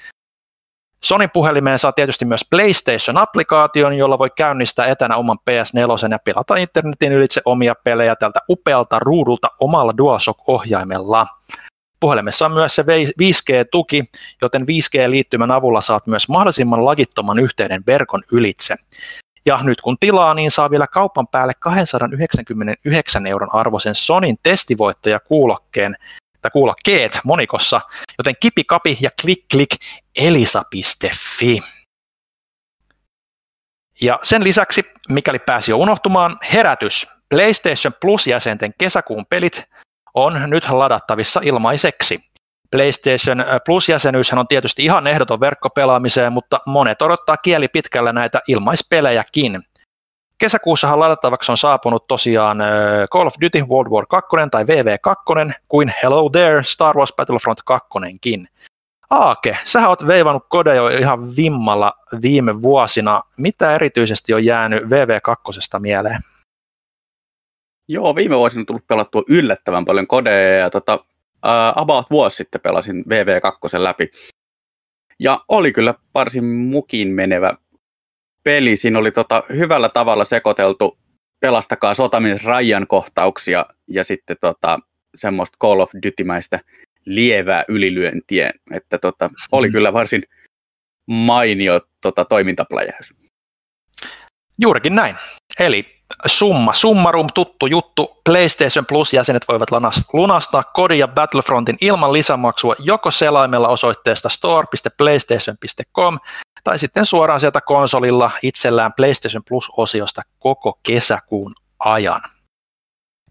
Sonin 1.04 1.30
puhelimeen 1.32 1.78
saa 1.78 1.92
tietysti 1.92 2.24
myös 2.24 2.46
PlayStation-applikaation, 2.50 3.92
jolla 3.92 4.18
voi 4.18 4.30
käynnistää 4.30 4.86
etänä 4.86 5.16
oman 5.16 5.38
PS4 5.50 6.10
ja 6.10 6.18
pelata 6.18 6.56
internetin 6.56 7.12
ylitse 7.12 7.40
omia 7.44 7.74
pelejä 7.84 8.16
tältä 8.16 8.40
upealta 8.48 8.98
ruudulta 8.98 9.48
omalla 9.60 9.92
DualShock-ohjaimella. 9.98 11.26
Puhelimessa 12.00 12.46
on 12.46 12.52
myös 12.52 12.74
se 12.74 12.82
5G-tuki, 12.82 14.04
joten 14.42 14.62
5G-liittymän 14.62 15.50
avulla 15.50 15.80
saat 15.80 16.06
myös 16.06 16.28
mahdollisimman 16.28 16.84
lagittoman 16.84 17.38
yhteyden 17.38 17.82
verkon 17.86 18.22
ylitse. 18.32 18.76
Ja 19.46 19.60
nyt 19.62 19.80
kun 19.80 19.96
tilaa, 20.00 20.34
niin 20.34 20.50
saa 20.50 20.70
vielä 20.70 20.86
kaupan 20.86 21.28
päälle 21.28 21.52
299 21.58 23.26
euron 23.26 23.54
arvoisen 23.54 23.94
Sonin 23.94 24.36
testivoittajakuulokkeen, 24.42 25.96
tai 26.42 26.50
kuulokkeet 26.50 27.20
monikossa, 27.24 27.80
joten 28.18 28.34
kipikapi 28.40 28.98
ja 29.00 29.10
klik 29.22 29.44
klik 29.52 29.70
elisa.fi. 30.16 31.62
Ja 34.00 34.18
sen 34.22 34.44
lisäksi, 34.44 34.84
mikäli 35.08 35.38
pääsi 35.38 35.70
jo 35.70 35.76
unohtumaan, 35.76 36.38
herätys. 36.52 37.08
PlayStation 37.28 37.92
Plus-jäsenten 38.00 38.74
kesäkuun 38.78 39.26
pelit 39.26 39.64
on 40.14 40.50
nyt 40.50 40.68
ladattavissa 40.68 41.40
ilmaiseksi. 41.44 42.20
PlayStation 42.70 43.44
Plus-jäsenyyshän 43.66 44.38
on 44.38 44.48
tietysti 44.48 44.84
ihan 44.84 45.06
ehdoton 45.06 45.40
verkkopelaamiseen, 45.40 46.32
mutta 46.32 46.60
monet 46.66 47.02
odottaa 47.02 47.36
kieli 47.36 47.68
pitkällä 47.68 48.12
näitä 48.12 48.40
ilmaispelejäkin. 48.48 49.62
Kesäkuussahan 50.42 51.00
ladattavaksi 51.00 51.52
on 51.52 51.56
saapunut 51.56 52.06
tosiaan 52.06 52.58
Call 53.12 53.26
of 53.26 53.34
Duty 53.40 53.64
World 53.68 53.90
War 53.92 54.06
2 54.06 54.36
tai 54.50 54.64
VV2 54.64 55.52
kuin 55.68 55.94
Hello 56.02 56.30
There 56.30 56.62
Star 56.64 56.96
Wars 56.96 57.12
Battlefront 57.16 57.58
2 57.64 57.88
Aake, 59.10 59.58
sä 59.64 59.88
oot 59.88 60.06
veivannut 60.06 60.42
kode 60.48 60.76
jo 60.76 60.88
ihan 60.88 61.36
vimmalla 61.36 61.92
viime 62.22 62.62
vuosina. 62.62 63.22
Mitä 63.38 63.74
erityisesti 63.74 64.34
on 64.34 64.44
jäänyt 64.44 64.82
VV2 64.82 65.78
mieleen? 65.78 66.20
Joo, 67.88 68.14
viime 68.14 68.36
vuosina 68.36 68.60
on 68.60 68.66
tullut 68.66 68.86
pelattua 68.86 69.22
yllättävän 69.28 69.84
paljon 69.84 70.06
kodeja 70.06 70.58
ja 70.58 70.70
tota, 70.70 70.94
uh, 70.94 71.02
about 71.76 72.10
vuosi 72.10 72.36
sitten 72.36 72.60
pelasin 72.60 73.04
VV2 73.08 73.82
läpi. 73.82 74.10
Ja 75.18 75.40
oli 75.48 75.72
kyllä 75.72 75.94
varsin 76.14 76.44
mukin 76.44 77.08
menevä 77.08 77.54
peli. 78.44 78.76
Siinä 78.76 78.98
oli 78.98 79.10
tota, 79.12 79.42
hyvällä 79.48 79.88
tavalla 79.88 80.24
sekoiteltu 80.24 80.98
pelastakaa 81.40 81.94
sotamies 81.94 82.44
Rajan 82.44 82.86
kohtauksia 82.86 83.66
ja 83.88 84.04
sitten 84.04 84.36
tota, 84.40 84.78
semmoista 85.16 85.56
Call 85.60 85.80
of 85.80 85.90
Duty-mäistä 86.06 86.60
lievää 87.06 87.64
ylilyöntiä. 87.68 88.52
Että 88.70 88.98
tota, 88.98 89.30
oli 89.52 89.68
mm. 89.68 89.72
kyllä 89.72 89.92
varsin 89.92 90.22
mainio 91.06 91.80
tota, 92.00 92.24
toimintapläjäys. 92.24 93.12
Juurikin 94.58 94.94
näin. 94.94 95.14
Eli 95.60 96.01
summa 96.26 96.72
summarum 96.72 97.26
tuttu 97.34 97.66
juttu. 97.66 98.20
PlayStation 98.24 98.86
Plus-jäsenet 98.86 99.48
voivat 99.48 99.68
lunastaa 100.12 100.64
kodin 100.64 100.98
ja 100.98 101.08
Battlefrontin 101.08 101.76
ilman 101.80 102.12
lisämaksua 102.12 102.74
joko 102.78 103.10
selaimella 103.10 103.68
osoitteesta 103.68 104.28
store.playstation.com 104.28 106.18
tai 106.64 106.78
sitten 106.78 107.06
suoraan 107.06 107.40
sieltä 107.40 107.60
konsolilla 107.60 108.30
itsellään 108.42 108.92
PlayStation 108.92 109.42
Plus-osiosta 109.48 110.22
koko 110.38 110.78
kesäkuun 110.82 111.54
ajan. 111.78 112.20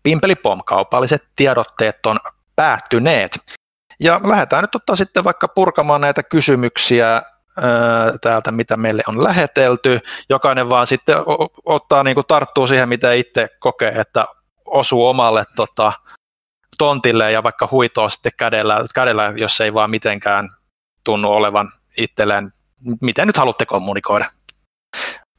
Pimpelipom 0.04 0.62
kaupalliset 0.66 1.24
tiedotteet 1.36 2.06
on 2.06 2.20
päättyneet. 2.56 3.40
Ja 4.00 4.22
lähdetään 4.24 4.64
nyt 4.64 4.76
ottaa 4.76 4.96
sitten 4.96 5.24
vaikka 5.24 5.48
purkamaan 5.48 6.02
näitä 6.02 6.24
kysymyksiä 6.24 7.22
täältä, 8.22 8.52
mitä 8.52 8.78
meille 8.78 9.04
on 9.08 9.24
lähetelty. 9.24 10.00
Jokainen 10.30 10.70
vaan 10.70 10.88
sitten 10.88 11.16
ottaa, 11.66 12.04
niin 12.04 12.16
kuin 12.16 12.28
tarttuu 12.28 12.68
siihen, 12.68 12.90
mitä 12.90 13.14
itse 13.14 13.50
kokee, 13.60 13.90
että 13.90 14.28
osuu 14.66 15.08
omalle 15.08 15.44
tota, 15.56 15.94
tontille 16.78 17.32
ja 17.32 17.44
vaikka 17.44 17.68
huitoo 17.72 18.10
sitten 18.10 18.32
kädellä, 18.38 18.86
kädellä, 18.96 19.34
jos 19.36 19.62
ei 19.62 19.74
vaan 19.74 19.90
mitenkään 19.90 20.50
tunnu 21.04 21.32
olevan 21.32 21.74
itselleen, 21.98 22.52
miten 23.02 23.28
nyt 23.28 23.38
haluatte 23.38 23.66
kommunikoida. 23.66 24.32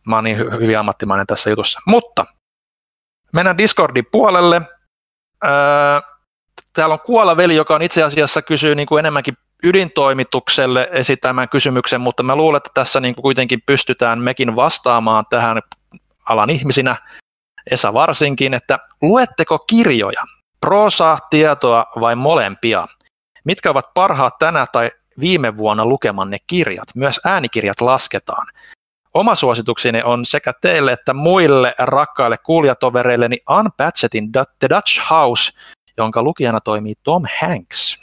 Mä 0.07 0.15
oon 0.15 0.25
niin 0.25 0.39
hyvin 0.39 0.79
ammattimainen 0.79 1.27
tässä 1.27 1.51
jutussa. 1.51 1.81
Mutta 1.87 2.27
mennään 3.33 3.59
Discordin 3.59 4.07
puolelle. 4.13 4.63
Öö, 5.45 5.51
täällä 6.73 6.93
on 6.93 7.01
Kuola 7.01 7.37
veli, 7.37 7.57
joka 7.57 7.75
on 7.75 7.83
itse 7.83 8.03
asiassa 8.03 8.43
kysyy 8.43 8.75
niin 8.75 8.87
kuin 8.87 8.99
enemmänkin 8.99 9.37
ydintoimitukselle 9.65 10.89
esittämään 10.93 11.49
kysymyksen, 11.49 12.01
mutta 12.01 12.23
mä 12.23 12.37
luulen, 12.37 12.57
että 12.57 12.71
tässä 12.75 13.01
niin 13.01 13.15
kuin 13.15 13.23
kuitenkin 13.23 13.63
pystytään 13.67 14.19
mekin 14.19 14.57
vastaamaan 14.57 15.25
tähän 15.31 15.63
alan 16.29 16.51
ihmisinä, 16.51 16.97
Esa 17.71 17.93
varsinkin, 17.93 18.55
että 18.55 18.79
luetteko 19.03 19.59
kirjoja, 19.59 20.23
proosaa, 20.61 21.19
tietoa 21.31 21.87
vai 22.01 22.17
molempia? 22.17 22.89
Mitkä 23.45 23.71
ovat 23.71 23.95
parhaat 23.95 24.39
tänä 24.39 24.67
tai 24.73 24.91
viime 25.21 25.57
vuonna 25.57 25.85
lukemanne 25.87 26.39
kirjat? 26.47 26.89
Myös 26.97 27.21
äänikirjat 27.25 27.81
lasketaan. 27.81 28.47
Oma 29.15 29.35
suositukseni 29.35 30.03
on 30.03 30.25
sekä 30.25 30.53
teille 30.61 30.93
että 30.93 31.15
muille 31.15 31.75
rakkaille 31.79 32.39
kuulijatovereilleni 32.39 33.37
Unpatchetin 33.59 34.33
The 34.33 34.69
Dutch 34.71 35.11
House, 35.11 35.53
jonka 35.97 36.23
lukijana 36.23 36.61
toimii 36.61 36.95
Tom 37.03 37.23
Hanks. 37.41 38.02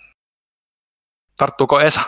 Tarttuuko 1.39 1.79
Esa? 1.79 2.01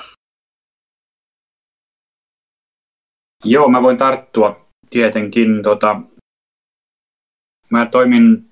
Joo, 3.43 3.67
mä 3.69 3.81
voin 3.81 3.97
tarttua. 3.97 4.67
tietenkin 4.89 5.63
tota, 5.63 6.01
mä 7.69 7.85
toimin 7.85 8.49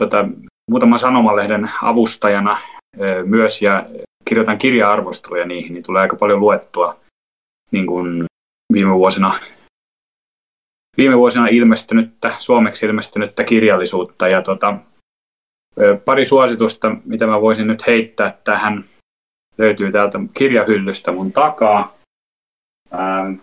tota, 0.00 0.28
muutaman 0.70 0.98
sanomalehden 0.98 1.70
avustajana 1.82 2.58
ö, 3.00 3.24
myös 3.24 3.62
ja 3.62 3.86
kirjoitan 4.24 4.58
kirja-arvosteluja 4.58 5.46
niihin, 5.46 5.72
niin 5.72 5.82
tulee 5.82 6.02
aika 6.02 6.16
paljon 6.16 6.40
luettua 6.40 7.00
niin 7.70 7.86
kuin 7.86 8.24
viime 8.72 8.94
vuosina 8.94 9.34
viime 10.96 11.16
vuosina 11.18 11.46
ilmestynyttä, 11.46 12.36
suomeksi 12.38 12.86
ilmestynyttä 12.86 13.44
kirjallisuutta. 13.44 14.28
Ja 14.28 14.42
tota, 14.42 14.78
pari 16.04 16.26
suositusta, 16.26 16.96
mitä 17.04 17.26
mä 17.26 17.40
voisin 17.40 17.66
nyt 17.66 17.86
heittää 17.86 18.38
tähän, 18.44 18.84
löytyy 19.60 19.92
täältä 19.92 20.18
kirjahyllystä 20.34 21.12
mun 21.12 21.32
takaa. 21.32 21.96
Ähm, 22.94 23.34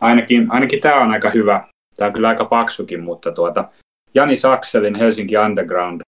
ainakin, 0.00 0.52
ainakin 0.52 0.80
tämä 0.80 1.00
on 1.00 1.10
aika 1.10 1.30
hyvä. 1.30 1.68
Tämä 1.96 2.06
on 2.06 2.12
kyllä 2.12 2.28
aika 2.28 2.44
paksukin, 2.44 3.02
mutta 3.02 3.32
tuota, 3.32 3.68
Jani 4.14 4.36
Sakselin 4.36 4.94
Helsinki 4.94 5.36
Underground, 5.36 6.00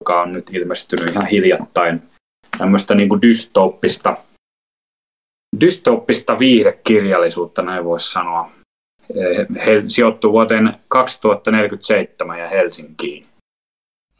joka 0.00 0.22
on 0.22 0.32
nyt 0.32 0.50
ilmestynyt 0.52 1.10
ihan 1.10 1.26
hiljattain 1.26 2.02
tämmöistä 2.58 2.94
niin 2.94 3.08
kuin 3.08 3.22
dystooppista 3.22 4.16
dystooppista 5.60 6.38
viihdekirjallisuutta, 6.38 7.62
näin 7.62 7.84
voisi 7.84 8.12
sanoa. 8.12 8.50
He 9.66 9.84
sijoittuu 9.88 10.32
vuoteen 10.32 10.74
2047 10.88 12.38
ja 12.38 12.48
Helsinkiin. 12.48 13.26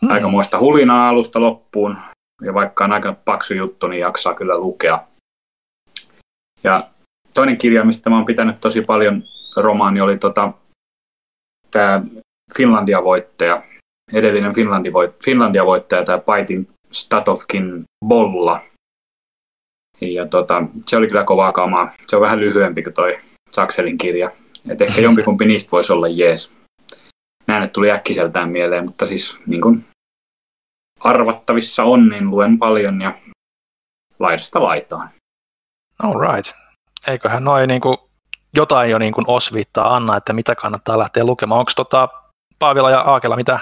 Hmm. 0.00 0.10
Aikamoista 0.10 0.58
hulinaa 0.58 1.08
alusta 1.08 1.40
loppuun, 1.40 1.96
ja 2.42 2.54
vaikka 2.54 2.84
on 2.84 2.92
aika 2.92 3.16
paksu 3.24 3.54
juttu, 3.54 3.86
niin 3.86 4.00
jaksaa 4.00 4.34
kyllä 4.34 4.58
lukea. 4.58 5.04
Ja 6.64 6.88
toinen 7.34 7.58
kirja, 7.58 7.84
mistä 7.84 8.10
mä 8.10 8.16
oon 8.16 8.24
pitänyt 8.24 8.60
tosi 8.60 8.80
paljon 8.80 9.22
romaani, 9.56 10.00
oli 10.00 10.18
tota, 10.18 10.52
tämä 11.70 12.02
Finlandia-voittaja, 12.56 13.62
edellinen 14.12 14.52
Finlandia-voittaja, 15.24 16.04
tämä 16.04 16.18
Paitin 16.18 16.68
Statovkin 16.92 17.84
Bolla, 18.06 18.60
ja 20.00 20.26
tota, 20.26 20.62
se 20.86 20.96
oli 20.96 21.06
kyllä 21.06 21.24
kovaa 21.24 21.52
kamaa. 21.52 21.92
Se 22.06 22.16
on 22.16 22.22
vähän 22.22 22.40
lyhyempi 22.40 22.82
kuin 22.82 22.94
toi 22.94 23.18
Sakselin 23.50 23.98
kirja. 23.98 24.30
Et 24.68 24.82
ehkä 24.82 25.00
jompikumpi 25.00 25.44
niistä 25.44 25.70
voisi 25.70 25.92
olla 25.92 26.08
jees. 26.08 26.52
Näin, 27.46 27.70
tuli 27.70 27.90
äkkiseltään 27.90 28.50
mieleen, 28.50 28.84
mutta 28.84 29.06
siis 29.06 29.36
niin 29.46 29.60
kun 29.60 29.84
arvattavissa 31.04 31.84
on, 31.84 32.08
niin 32.08 32.30
luen 32.30 32.58
paljon 32.58 33.00
ja 33.00 33.14
laidasta 34.18 34.62
laitaan. 34.62 35.10
All 36.02 36.20
right. 36.20 36.52
Eiköhän 37.06 37.44
noin 37.44 37.68
niin 37.68 37.80
kuin 37.80 37.96
jotain 38.54 38.90
jo 38.90 38.98
niin 38.98 39.12
kuin 39.12 39.24
osviittaa 39.28 39.96
Anna, 39.96 40.16
että 40.16 40.32
mitä 40.32 40.54
kannattaa 40.54 40.98
lähteä 40.98 41.24
lukemaan. 41.24 41.58
Onko 41.58 41.72
tota 41.76 42.08
Paavila 42.58 42.90
ja 42.90 43.00
Aakela 43.00 43.36
mitä 43.36 43.58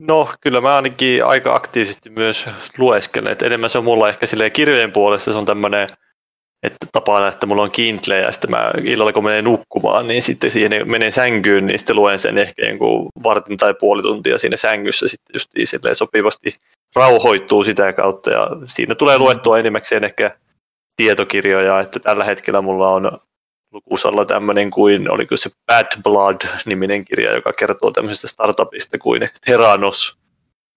No 0.00 0.28
kyllä 0.40 0.60
mä 0.60 0.76
ainakin 0.76 1.24
aika 1.24 1.54
aktiivisesti 1.54 2.10
myös 2.10 2.48
lueskelen, 2.78 3.32
että 3.32 3.46
enemmän 3.46 3.70
se 3.70 3.78
on 3.78 3.84
mulla 3.84 4.08
ehkä 4.08 4.26
silleen 4.26 4.52
kirjojen 4.52 4.92
puolesta 4.92 5.32
se 5.32 5.38
on 5.38 5.46
tämmöinen 5.46 5.88
että 6.62 6.86
tapana, 6.92 7.28
että 7.28 7.46
mulla 7.46 7.62
on 7.62 7.70
Kindle 7.70 8.18
ja 8.18 8.32
sitten 8.32 8.50
mä 8.50 8.72
illalla 8.84 9.12
kun 9.12 9.24
menee 9.24 9.42
nukkumaan, 9.42 10.08
niin 10.08 10.22
sitten 10.22 10.50
siihen 10.50 10.90
menee 10.90 11.10
sänkyyn, 11.10 11.66
niin 11.66 11.78
sitten 11.78 11.96
luen 11.96 12.18
sen 12.18 12.38
ehkä 12.38 12.66
jonkun 12.66 13.08
vartin 13.22 13.56
tai 13.56 13.74
puoli 13.74 14.02
tuntia 14.02 14.38
siinä 14.38 14.56
sängyssä 14.56 15.08
sitten 15.08 15.34
just 15.34 15.50
silleen 15.64 15.94
sopivasti. 15.94 16.54
Rauhoittuu 16.96 17.64
sitä 17.64 17.92
kautta 17.92 18.30
ja 18.30 18.48
siinä 18.66 18.94
tulee 18.94 19.18
luettua 19.18 19.58
enimmäkseen 19.58 20.04
ehkä 20.04 20.36
tietokirjoja, 20.96 21.80
että 21.80 22.00
tällä 22.00 22.24
hetkellä 22.24 22.60
mulla 22.60 22.88
on 22.88 23.18
lukusalla 23.72 24.24
tämmöinen 24.24 24.70
kuin, 24.70 25.10
oliko 25.10 25.36
se 25.36 25.50
Bad 25.66 25.86
Blood-niminen 26.02 27.04
kirja, 27.04 27.34
joka 27.34 27.52
kertoo 27.58 27.90
tämmöisestä 27.90 28.28
startupista 28.28 28.98
kuin 28.98 29.28
Theranos, 29.46 30.18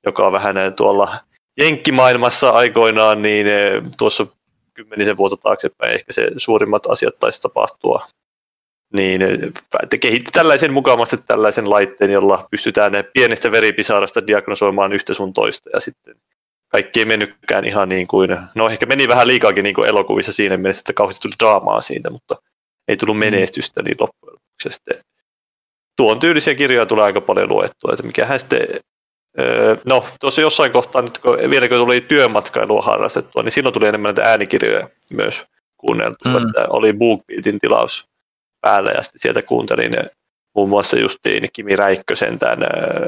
joka 0.06 0.28
on 0.28 0.34
vähän 0.34 0.56
tuolla 0.76 1.18
jenkkimaailmassa 1.58 2.50
aikoinaan, 2.50 3.22
niin 3.22 3.48
eh, 3.48 3.82
tuossa 3.98 4.28
kymmenisen 4.74 5.18
vuotta 5.18 5.38
taaksepäin 5.38 5.94
ehkä 5.94 6.14
se 6.14 6.28
suurimmat 6.38 6.86
asiat 6.86 7.20
taisi 7.20 7.42
tapahtua. 7.42 8.08
Niin 8.98 9.22
että 9.84 9.98
kehitti 10.00 10.32
tällaisen 10.32 10.74
mukavasti 10.74 11.18
tällaisen 11.18 11.70
laitteen, 11.70 12.12
jolla 12.12 12.48
pystytään 12.52 12.94
pienestä 13.14 13.52
veripisarasta 13.52 14.28
diagnosoimaan 14.28 14.94
yhtä 14.94 15.14
sun 15.14 15.34
toista 15.34 15.70
ja 15.74 15.80
sitten 15.80 16.16
kaikki 16.68 17.00
ei 17.00 17.06
mennytkään 17.06 17.66
ihan 17.66 17.90
niin 17.90 18.08
kuin, 18.08 18.38
no 18.56 18.70
ehkä 18.70 18.86
meni 18.86 19.08
vähän 19.08 19.28
liikaakin 19.28 19.64
niin 19.64 19.76
kuin 19.76 19.90
elokuvissa 19.90 20.32
siinä 20.32 20.58
mielessä, 20.58 20.80
että 20.80 20.94
kauheasti 20.94 21.22
tuli 21.22 21.34
draamaa 21.40 21.82
siitä, 21.82 22.10
mutta 22.10 22.36
ei 22.88 22.98
tullut 22.98 23.16
mm. 23.16 23.20
menestystä 23.20 23.82
niin 23.82 23.96
loppujen 24.00 24.34
lopuksi. 24.34 24.70
Sitten 24.70 25.04
tuon 25.98 26.20
tyylisiä 26.20 26.56
kirjoja 26.56 26.86
tulee 26.86 27.06
aika 27.06 27.22
paljon 27.22 27.50
luettua, 27.50 27.94
että 27.94 28.04
mikähän 28.04 28.40
sitten 28.40 28.68
No, 29.86 30.06
tuossa 30.20 30.42
jossain 30.42 30.72
kohtaa, 30.72 31.02
nyt 31.02 31.18
kun, 31.18 31.38
vielä 31.50 31.68
kun 31.68 31.78
tuli 31.78 32.02
työmatkailua 32.02 32.82
harrastettua, 32.82 33.44
niin 33.44 33.52
silloin 33.52 33.74
tuli 33.74 33.88
enemmän 33.88 34.10
näitä 34.10 34.30
äänikirjoja 34.30 34.90
myös 35.12 35.46
kuunneltua, 35.78 36.32
mm. 36.32 36.36
että 36.36 36.66
oli 36.70 36.94
BookBeatin 36.94 37.60
tilaus 37.60 38.08
päällä 38.62 38.92
ja 38.92 39.02
sitten 39.02 39.20
sieltä 39.20 39.42
kuuntelin 39.42 39.94
muun 40.56 40.70
muassa 40.70 40.98
justiin 40.98 41.50
Kimi 41.54 41.76
Räikkösen 41.76 42.40
tämän 42.40 42.60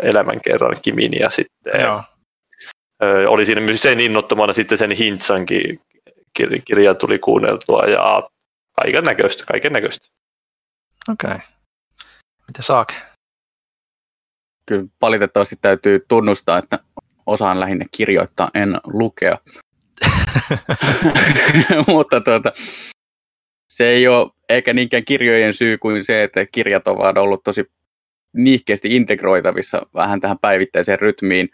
elämänkerran 0.01 0.77
Kimin 0.81 1.19
ja 1.19 1.29
sitten 1.29 1.81
Joo. 1.81 2.03
oli 3.27 3.45
siinä 3.45 3.61
myös 3.61 3.81
sen 3.81 3.99
innottamana 3.99 4.53
sitten 4.53 4.77
sen 4.77 4.91
Hintsankin 4.91 5.79
kirja 6.65 6.95
tuli 6.95 7.19
kuunneltua 7.19 7.83
ja 7.83 8.21
kaiken 8.81 9.03
näköistä, 9.03 9.43
kaiken 9.47 9.73
näköistä. 9.73 10.07
Okei. 11.09 11.31
Okay. 11.31 11.39
Mitä 12.47 12.61
saak? 12.61 12.93
Kyllä 14.65 14.85
valitettavasti 15.01 15.55
täytyy 15.61 16.05
tunnustaa, 16.07 16.57
että 16.57 16.79
osaan 17.25 17.59
lähinnä 17.59 17.85
kirjoittaa, 17.91 18.51
en 18.53 18.77
lukea. 18.83 19.37
Mutta 21.87 22.21
tuota, 22.21 22.51
se 23.69 23.87
ei 23.87 24.07
ole 24.07 24.31
eikä 24.49 24.73
niinkään 24.73 25.05
kirjojen 25.05 25.53
syy 25.53 25.77
kuin 25.77 26.03
se, 26.03 26.23
että 26.23 26.45
kirjat 26.45 26.87
ovat 26.87 27.17
ollut 27.17 27.43
tosi 27.43 27.65
niihkeästi 28.33 28.95
integroitavissa 28.95 29.81
vähän 29.93 30.21
tähän 30.21 30.39
päivittäiseen 30.39 30.99
rytmiin. 30.99 31.49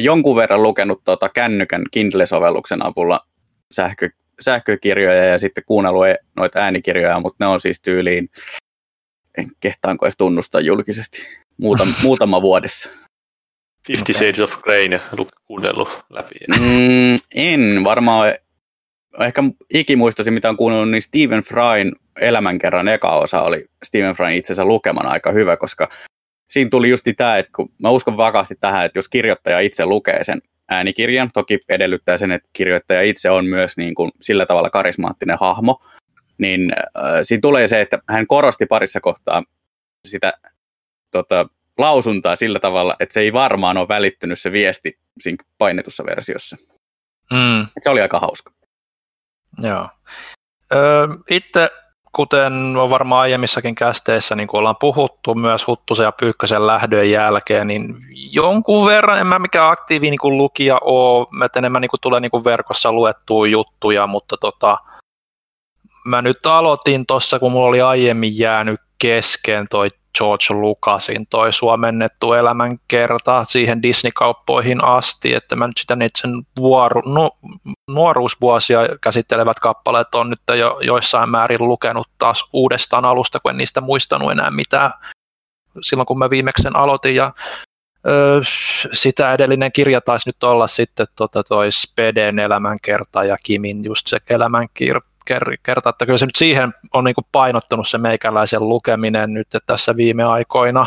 Jonkun 0.00 0.36
verran 0.36 0.62
lukenut 0.62 1.04
tuota 1.04 1.28
kännykän 1.28 1.84
Kindle-sovelluksen 1.90 2.86
avulla 2.86 3.20
sähkö, 3.72 4.10
sähkökirjoja 4.40 5.24
ja 5.24 5.38
sitten 5.38 5.64
kuunnellut 5.66 6.06
e- 6.06 6.16
noita 6.36 6.58
äänikirjoja, 6.58 7.20
mutta 7.20 7.44
ne 7.44 7.48
on 7.48 7.60
siis 7.60 7.80
tyyliin, 7.80 8.28
en 9.38 9.46
kehtaanko 9.60 10.06
edes 10.06 10.16
tunnustaa 10.16 10.60
julkisesti, 10.60 11.26
muutama, 11.60 11.92
muutama 12.02 12.42
vuodessa. 12.42 12.90
Fifty 13.86 14.12
okay. 14.12 14.14
Shades 14.14 14.40
of 14.40 14.62
Grey 14.62 14.88
kuunnellut 15.44 16.04
läpi. 16.10 16.34
Mm, 16.48 17.14
en 17.34 17.84
varmaan, 17.84 18.34
ehkä 19.20 19.42
ikimuistoisin 19.74 20.34
mitä 20.34 20.48
on 20.48 20.56
kuunnellut, 20.56 20.90
niin 20.90 21.02
Stephen 21.02 21.42
Fryn 21.42 21.92
elämänkerran 22.20 22.88
eka 22.88 23.10
osa 23.10 23.42
oli 23.42 23.64
Stephen 23.84 24.14
Fryn 24.14 24.34
itsensä 24.34 24.64
lukeman 24.64 25.06
aika 25.06 25.32
hyvä, 25.32 25.56
koska 25.56 25.88
siinä 26.50 26.70
tuli 26.70 26.90
justi 26.90 27.14
tämä, 27.14 27.38
että 27.38 27.52
kun 27.56 27.72
mä 27.82 27.90
uskon 27.90 28.16
vakaasti 28.16 28.54
tähän, 28.60 28.86
että 28.86 28.98
jos 28.98 29.08
kirjoittaja 29.08 29.60
itse 29.60 29.86
lukee 29.86 30.24
sen 30.24 30.42
äänikirjan. 30.68 31.30
Toki 31.34 31.58
edellyttää 31.68 32.16
sen, 32.16 32.32
että 32.32 32.48
kirjoittaja 32.52 33.02
itse 33.02 33.30
on 33.30 33.46
myös 33.46 33.76
niin 33.76 33.94
kuin 33.94 34.10
sillä 34.20 34.46
tavalla 34.46 34.70
karismaattinen 34.70 35.36
hahmo. 35.40 35.82
Niin 36.38 36.72
äh, 36.72 37.02
siinä 37.22 37.40
tulee 37.40 37.68
se, 37.68 37.80
että 37.80 37.98
hän 38.08 38.26
korosti 38.26 38.66
parissa 38.66 39.00
kohtaa 39.00 39.42
sitä 40.08 40.32
tota, 41.10 41.46
lausuntaa 41.78 42.36
sillä 42.36 42.58
tavalla, 42.58 42.96
että 43.00 43.12
se 43.12 43.20
ei 43.20 43.32
varmaan 43.32 43.76
ole 43.76 43.88
välittynyt 43.88 44.40
se 44.40 44.52
viesti 44.52 44.98
siinä 45.20 45.44
painetussa 45.58 46.04
versiossa. 46.04 46.56
Mm. 47.32 47.66
Se 47.82 47.90
oli 47.90 48.00
aika 48.00 48.20
hauska. 48.20 48.52
Joo. 49.62 49.88
Öö, 50.72 51.08
itse 51.30 51.70
kuten 52.12 52.52
on 52.76 52.90
varmaan 52.90 53.20
aiemmissakin 53.20 53.74
kästeissä, 53.74 54.34
niin 54.34 54.48
kuin 54.48 54.58
ollaan 54.58 54.76
puhuttu 54.80 55.34
myös 55.34 55.66
Huttusen 55.66 56.04
ja 56.04 56.12
Pyykkösen 56.12 56.66
lähdön 56.66 57.10
jälkeen, 57.10 57.66
niin 57.66 57.96
jonkun 58.32 58.86
verran, 58.86 59.18
en 59.18 59.26
mä 59.26 59.38
mikään 59.38 59.70
aktiivi 59.70 60.10
niin 60.10 60.18
kuin 60.18 60.36
lukija 60.36 60.78
ole, 60.82 61.44
että 61.44 61.58
enemmän 61.58 61.80
niin 61.80 61.90
kuin 61.90 62.00
tulee 62.00 62.20
niin 62.20 62.30
kuin 62.30 62.44
verkossa 62.44 62.92
luettua 62.92 63.46
juttuja, 63.46 64.06
mutta 64.06 64.36
tota, 64.36 64.78
mä 66.04 66.22
nyt 66.22 66.46
aloitin 66.46 67.06
tuossa, 67.06 67.38
kun 67.38 67.52
mulla 67.52 67.68
oli 67.68 67.80
aiemmin 67.80 68.38
jäänyt 68.38 68.80
kesken 69.00 69.66
toi 69.70 69.88
George 70.18 70.54
Lucasin 70.54 71.26
toi 71.26 71.52
suomennettu 71.52 72.32
elämänkerta 72.32 73.44
siihen 73.44 73.82
Disney-kauppoihin 73.82 74.84
asti, 74.84 75.34
että 75.34 75.56
mä 75.56 75.66
nyt 75.66 75.76
sitä 75.76 75.96
sen 76.16 76.30
vuoru, 76.58 77.00
nu, 77.00 77.30
nuoruusvuosia 77.88 78.80
käsittelevät 79.00 79.60
kappaleet 79.60 80.14
on 80.14 80.30
nyt 80.30 80.40
jo 80.58 80.78
joissain 80.82 81.30
määrin 81.30 81.64
lukenut 81.68 82.08
taas 82.18 82.48
uudestaan 82.52 83.04
alusta, 83.04 83.40
kun 83.40 83.50
en 83.50 83.56
niistä 83.56 83.80
muistanut 83.80 84.30
enää 84.30 84.50
mitään 84.50 84.90
silloin, 85.82 86.06
kun 86.06 86.18
mä 86.18 86.30
viimeksi 86.30 86.62
sen 86.62 86.76
aloitin. 86.76 87.14
Ja 87.14 87.32
ö, 88.06 88.40
sitä 88.92 89.32
edellinen 89.32 89.72
kirja 89.72 90.00
taisi 90.00 90.28
nyt 90.28 90.42
olla 90.42 90.66
sitten 90.66 91.06
tota 91.16 91.42
toi 91.42 91.72
Speden 91.72 92.38
elämänkerta 92.38 93.24
ja 93.24 93.36
Kimin 93.42 93.84
just 93.84 94.06
se 94.06 94.18
elämänkerta 94.30 95.09
kertaa, 95.62 95.90
että 95.90 96.06
kyllä 96.06 96.18
se 96.18 96.26
nyt 96.26 96.36
siihen 96.36 96.74
on 96.94 97.04
niin 97.04 97.14
kuin 97.14 97.26
painottunut 97.32 97.88
se 97.88 97.98
meikäläisen 97.98 98.68
lukeminen 98.68 99.34
nyt 99.34 99.48
tässä 99.66 99.96
viime 99.96 100.24
aikoina, 100.24 100.86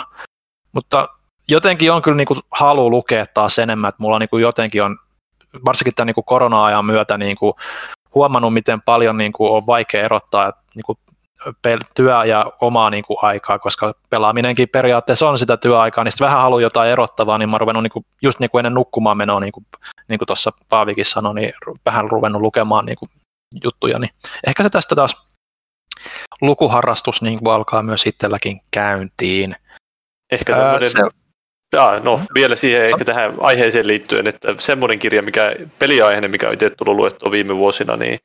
mutta 0.72 1.07
jotenkin 1.48 1.91
on 1.91 2.02
kyllä 2.02 2.18
niin 2.18 2.28
kuin 2.28 2.40
halu 2.52 2.90
lukea 2.90 3.26
taas 3.34 3.60
enemmän, 3.60 3.90
että 3.90 4.03
mulla 4.03 4.20
niin 4.20 4.30
kuin 4.30 4.41
jotenkin 4.41 4.84
on, 4.84 4.98
varsinkin 5.65 5.95
tämän 5.95 6.07
niin 6.07 6.15
kuin 6.15 6.26
korona-ajan 6.26 6.86
myötä 6.86 7.18
niin 7.18 7.38
kuin 7.38 7.53
huomannut, 8.15 8.53
miten 8.53 8.82
paljon 8.82 9.18
niin 9.18 9.32
kuin 9.32 9.52
on 9.52 9.68
vaikea 9.68 10.03
erottaa 10.03 10.53
niin 10.76 10.84
kuin 10.86 10.98
työ 11.95 12.26
ja 12.26 12.52
omaa 12.61 12.90
niin 12.90 13.03
kuin, 13.03 13.18
aikaa, 13.22 13.60
koska 13.60 13.94
pelaaminenkin 14.10 14.70
periaatteessa 14.70 15.30
on 15.30 15.40
sitä 15.40 15.57
työaikaa, 15.57 16.03
niin 16.03 16.11
sitten 16.11 16.26
vähän 16.26 16.41
haluaa 16.41 16.61
jotain 16.61 16.91
erottavaa, 16.91 17.38
niin 17.38 17.49
mä 17.49 17.57
oon 17.61 17.84
niin 17.84 17.91
kuin, 17.91 18.06
just 18.22 18.40
niin 18.40 18.49
kuin 18.49 18.60
ennen 18.60 18.74
nukkumaan 18.74 19.18
menoa, 19.18 19.40
niin 19.40 19.52
kuin, 19.52 19.65
niin 20.07 20.20
kuin 20.20 20.28
tuossa 20.28 20.52
Paavikin 20.70 21.06
sanoi, 21.06 21.36
niin 21.36 21.53
vähän 21.86 22.11
ruvennut 22.11 22.41
lukemaan 22.41 22.86
niin 22.86 22.98
kuin, 22.98 23.10
juttuja, 23.64 24.00
niin 24.00 24.10
ehkä 24.48 24.64
se 24.64 24.70
tästä 24.70 24.96
taas 24.96 25.28
lukuharrastus 26.42 27.22
niin 27.22 27.40
kuin 27.40 27.54
alkaa 27.54 27.84
myös 27.84 28.08
itselläkin 28.08 28.60
käyntiin. 28.72 29.56
Ehkä 30.32 30.56
tämmöinen, 30.56 30.92
se... 30.92 31.00
ja, 31.76 32.00
no 32.04 32.22
vielä 32.34 32.56
siihen 32.56 32.86
ehkä 32.86 33.06
tähän 33.06 33.36
aiheeseen 33.40 33.88
liittyen, 33.88 34.28
että 34.28 34.56
semmoinen 34.60 35.00
kirja, 35.00 35.22
mikä 35.22 35.56
peliaiheinen, 35.80 36.32
mikä 36.32 36.48
on 36.48 36.54
itse 36.54 36.70
tullut 36.70 36.96
luettua 36.96 37.32
viime 37.32 37.56
vuosina, 37.56 37.98
niin 37.98 38.20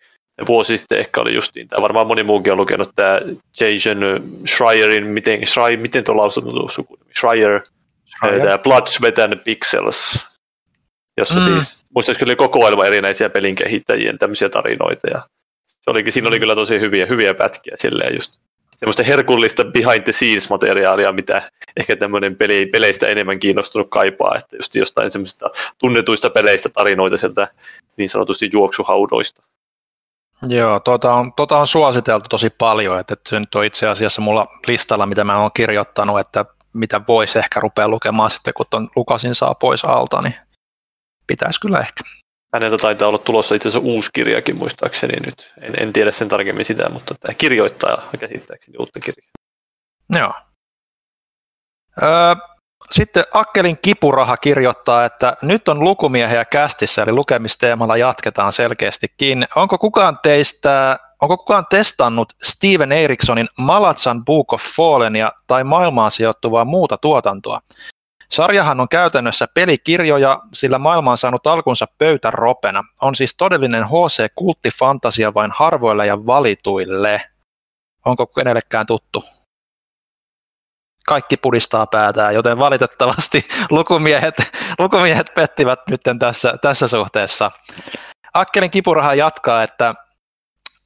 vuosi 0.46 0.78
sitten 0.78 0.98
ehkä 0.98 1.20
oli 1.20 1.34
justiin 1.34 1.68
tämä, 1.68 1.82
varmaan 1.82 2.06
moni 2.06 2.22
muukin 2.22 2.52
on 2.52 2.58
lukenut 2.58 2.90
tämä 2.96 3.20
Jason 3.60 3.98
Schreierin, 4.46 5.06
miten, 5.06 5.46
Schreier, 5.46 5.80
miten 5.80 6.04
tuo 6.04 6.16
lausunut 6.16 6.72
sukunimi, 6.72 7.14
Schreier, 7.18 7.60
Schreier. 8.06 8.40
tämä 8.42 8.58
Blood, 8.58 8.86
Sweat 8.86 9.18
and 9.18 9.36
Pixels, 9.36 10.27
jossa 11.18 11.40
mm. 11.40 11.44
siis 11.44 11.86
muistaakseni 11.94 12.28
oli 12.30 12.36
kokoelma 12.36 12.84
erinäisiä 12.84 13.30
pelin 13.30 13.54
kehittäjien 13.54 14.18
tämmöisiä 14.18 14.48
tarinoita 14.48 15.08
ja 15.10 15.22
se 15.66 15.90
olikin, 15.90 16.12
siinä 16.12 16.28
oli 16.28 16.40
kyllä 16.40 16.54
tosi 16.54 16.80
hyviä, 16.80 17.06
hyviä 17.06 17.34
pätkiä 17.34 17.74
silleen 17.76 18.14
just 18.14 18.40
semmoista 18.78 19.02
herkullista 19.02 19.64
behind 19.64 20.02
the 20.02 20.12
scenes 20.12 20.50
materiaalia, 20.50 21.12
mitä 21.12 21.42
ehkä 21.76 21.96
tämmöinen 21.96 22.36
peli, 22.36 22.66
peleistä 22.66 23.06
enemmän 23.06 23.40
kiinnostunut 23.40 23.90
kaipaa, 23.90 24.34
että 24.36 24.56
just 24.56 24.74
jostain 24.74 25.10
semmoisista 25.10 25.50
tunnetuista 25.78 26.30
peleistä 26.30 26.68
tarinoita 26.68 27.16
sieltä 27.16 27.48
niin 27.96 28.08
sanotusti 28.08 28.50
juoksuhaudoista. 28.52 29.42
Joo, 30.48 30.80
tuota 30.80 31.12
on, 31.12 31.32
tuota 31.32 31.58
on 31.58 31.66
suositeltu 31.66 32.26
tosi 32.28 32.50
paljon, 32.50 33.00
että, 33.00 33.14
että 33.14 33.30
se 33.30 33.40
nyt 33.40 33.54
on 33.54 33.64
itse 33.64 33.88
asiassa 33.88 34.22
mulla 34.22 34.46
listalla, 34.66 35.06
mitä 35.06 35.24
mä 35.24 35.40
oon 35.40 35.50
kirjoittanut, 35.54 36.20
että 36.20 36.44
mitä 36.74 37.00
voisi 37.08 37.38
ehkä 37.38 37.60
rupea 37.60 37.88
lukemaan 37.88 38.30
sitten, 38.30 38.54
kun 38.54 38.66
ton 38.70 38.88
Lukasin 38.96 39.34
saa 39.34 39.54
pois 39.54 39.84
alta, 39.84 40.22
niin 40.22 40.34
pitäisi 41.28 41.60
kyllä 41.60 41.80
ehkä. 41.80 42.04
Häneltä 42.54 42.78
taitaa 42.78 43.08
olla 43.08 43.18
tulossa 43.18 43.54
itse 43.54 43.68
asiassa 43.68 43.88
uusi 43.88 44.10
kirjakin 44.12 44.56
muistaakseni 44.56 45.20
nyt. 45.26 45.52
En, 45.60 45.82
en 45.82 45.92
tiedä 45.92 46.12
sen 46.12 46.28
tarkemmin 46.28 46.64
sitä, 46.64 46.88
mutta 46.88 47.14
tämä 47.20 47.34
kirjoittaa 47.34 48.02
käsittääkseni 48.18 48.78
uutta 48.78 49.00
kirjaa. 49.00 49.30
Joo. 50.14 50.34
Öö, 52.02 52.34
sitten 52.90 53.24
Akkelin 53.34 53.78
kipuraha 53.82 54.36
kirjoittaa, 54.36 55.04
että 55.04 55.36
nyt 55.42 55.68
on 55.68 55.84
lukumiehiä 55.84 56.44
kästissä, 56.44 57.02
eli 57.02 57.12
lukemisteemalla 57.12 57.96
jatketaan 57.96 58.52
selkeästikin. 58.52 59.46
Onko 59.56 59.78
kukaan 59.78 60.18
teistä, 60.22 60.98
onko 61.22 61.36
kukaan 61.36 61.66
testannut 61.70 62.32
Steven 62.42 62.92
Erikssonin 62.92 63.48
Malatsan 63.58 64.24
Book 64.24 64.52
of 64.52 64.62
Fallenia 64.62 65.32
tai 65.46 65.64
maailmaan 65.64 66.10
sijoittuvaa 66.10 66.64
muuta 66.64 66.98
tuotantoa? 66.98 67.60
Sarjahan 68.30 68.80
on 68.80 68.88
käytännössä 68.88 69.46
pelikirjoja, 69.54 70.40
sillä 70.52 70.78
maailma 70.78 71.10
on 71.10 71.18
saanut 71.18 71.46
alkunsa 71.46 71.86
pöytäropena. 71.98 72.84
On 73.00 73.14
siis 73.14 73.34
todellinen 73.36 73.84
HC-kulttifantasia 73.84 75.34
vain 75.34 75.50
harvoille 75.54 76.06
ja 76.06 76.26
valituille. 76.26 77.22
Onko 78.04 78.26
kenellekään 78.26 78.86
tuttu? 78.86 79.24
kaikki 81.08 81.36
pudistaa 81.36 81.86
päätään, 81.86 82.34
joten 82.34 82.58
valitettavasti 82.58 83.48
lukumiehet, 83.70 84.34
lukumiehet 84.78 85.30
pettivät 85.34 85.80
nyt 85.90 86.00
tässä, 86.18 86.54
tässä 86.62 86.88
suhteessa. 86.88 87.50
Akkelin 88.34 88.70
kipuraha 88.70 89.14
jatkaa, 89.14 89.62
että 89.62 89.94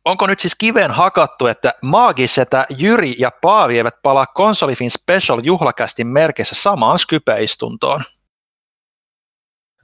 onko 0.04 0.26
nyt 0.26 0.40
siis 0.40 0.54
kiveen 0.58 0.90
hakattu, 0.90 1.46
että 1.46 1.74
Maagisetä, 1.82 2.66
Jyri 2.78 3.14
ja 3.18 3.30
Paavi 3.42 3.76
eivät 3.76 4.02
palaa 4.02 4.26
Konsolifin 4.26 4.90
Special 4.90 5.40
juhlakästin 5.44 6.06
merkissä 6.06 6.54
samaan 6.54 6.98
Skype-istuntoon? 6.98 8.04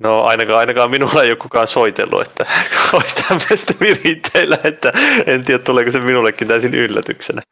No 0.01 0.23
ainakaan, 0.25 0.59
ainakaan 0.59 0.91
minulla 0.91 1.23
ei 1.23 1.31
ole 1.31 1.37
kukaan 1.37 1.67
soitellut, 1.67 2.23
että 2.23 2.47
olisi 2.93 3.17
tämmöistä 3.29 3.75
viritteillä, 3.81 4.59
että 4.65 4.93
en 5.27 5.45
tiedä 5.45 5.63
tuleeko 5.63 5.91
se 5.91 6.01
minullekin 6.01 6.49
täysin 6.49 6.75
yllätyksenä. 6.75 7.43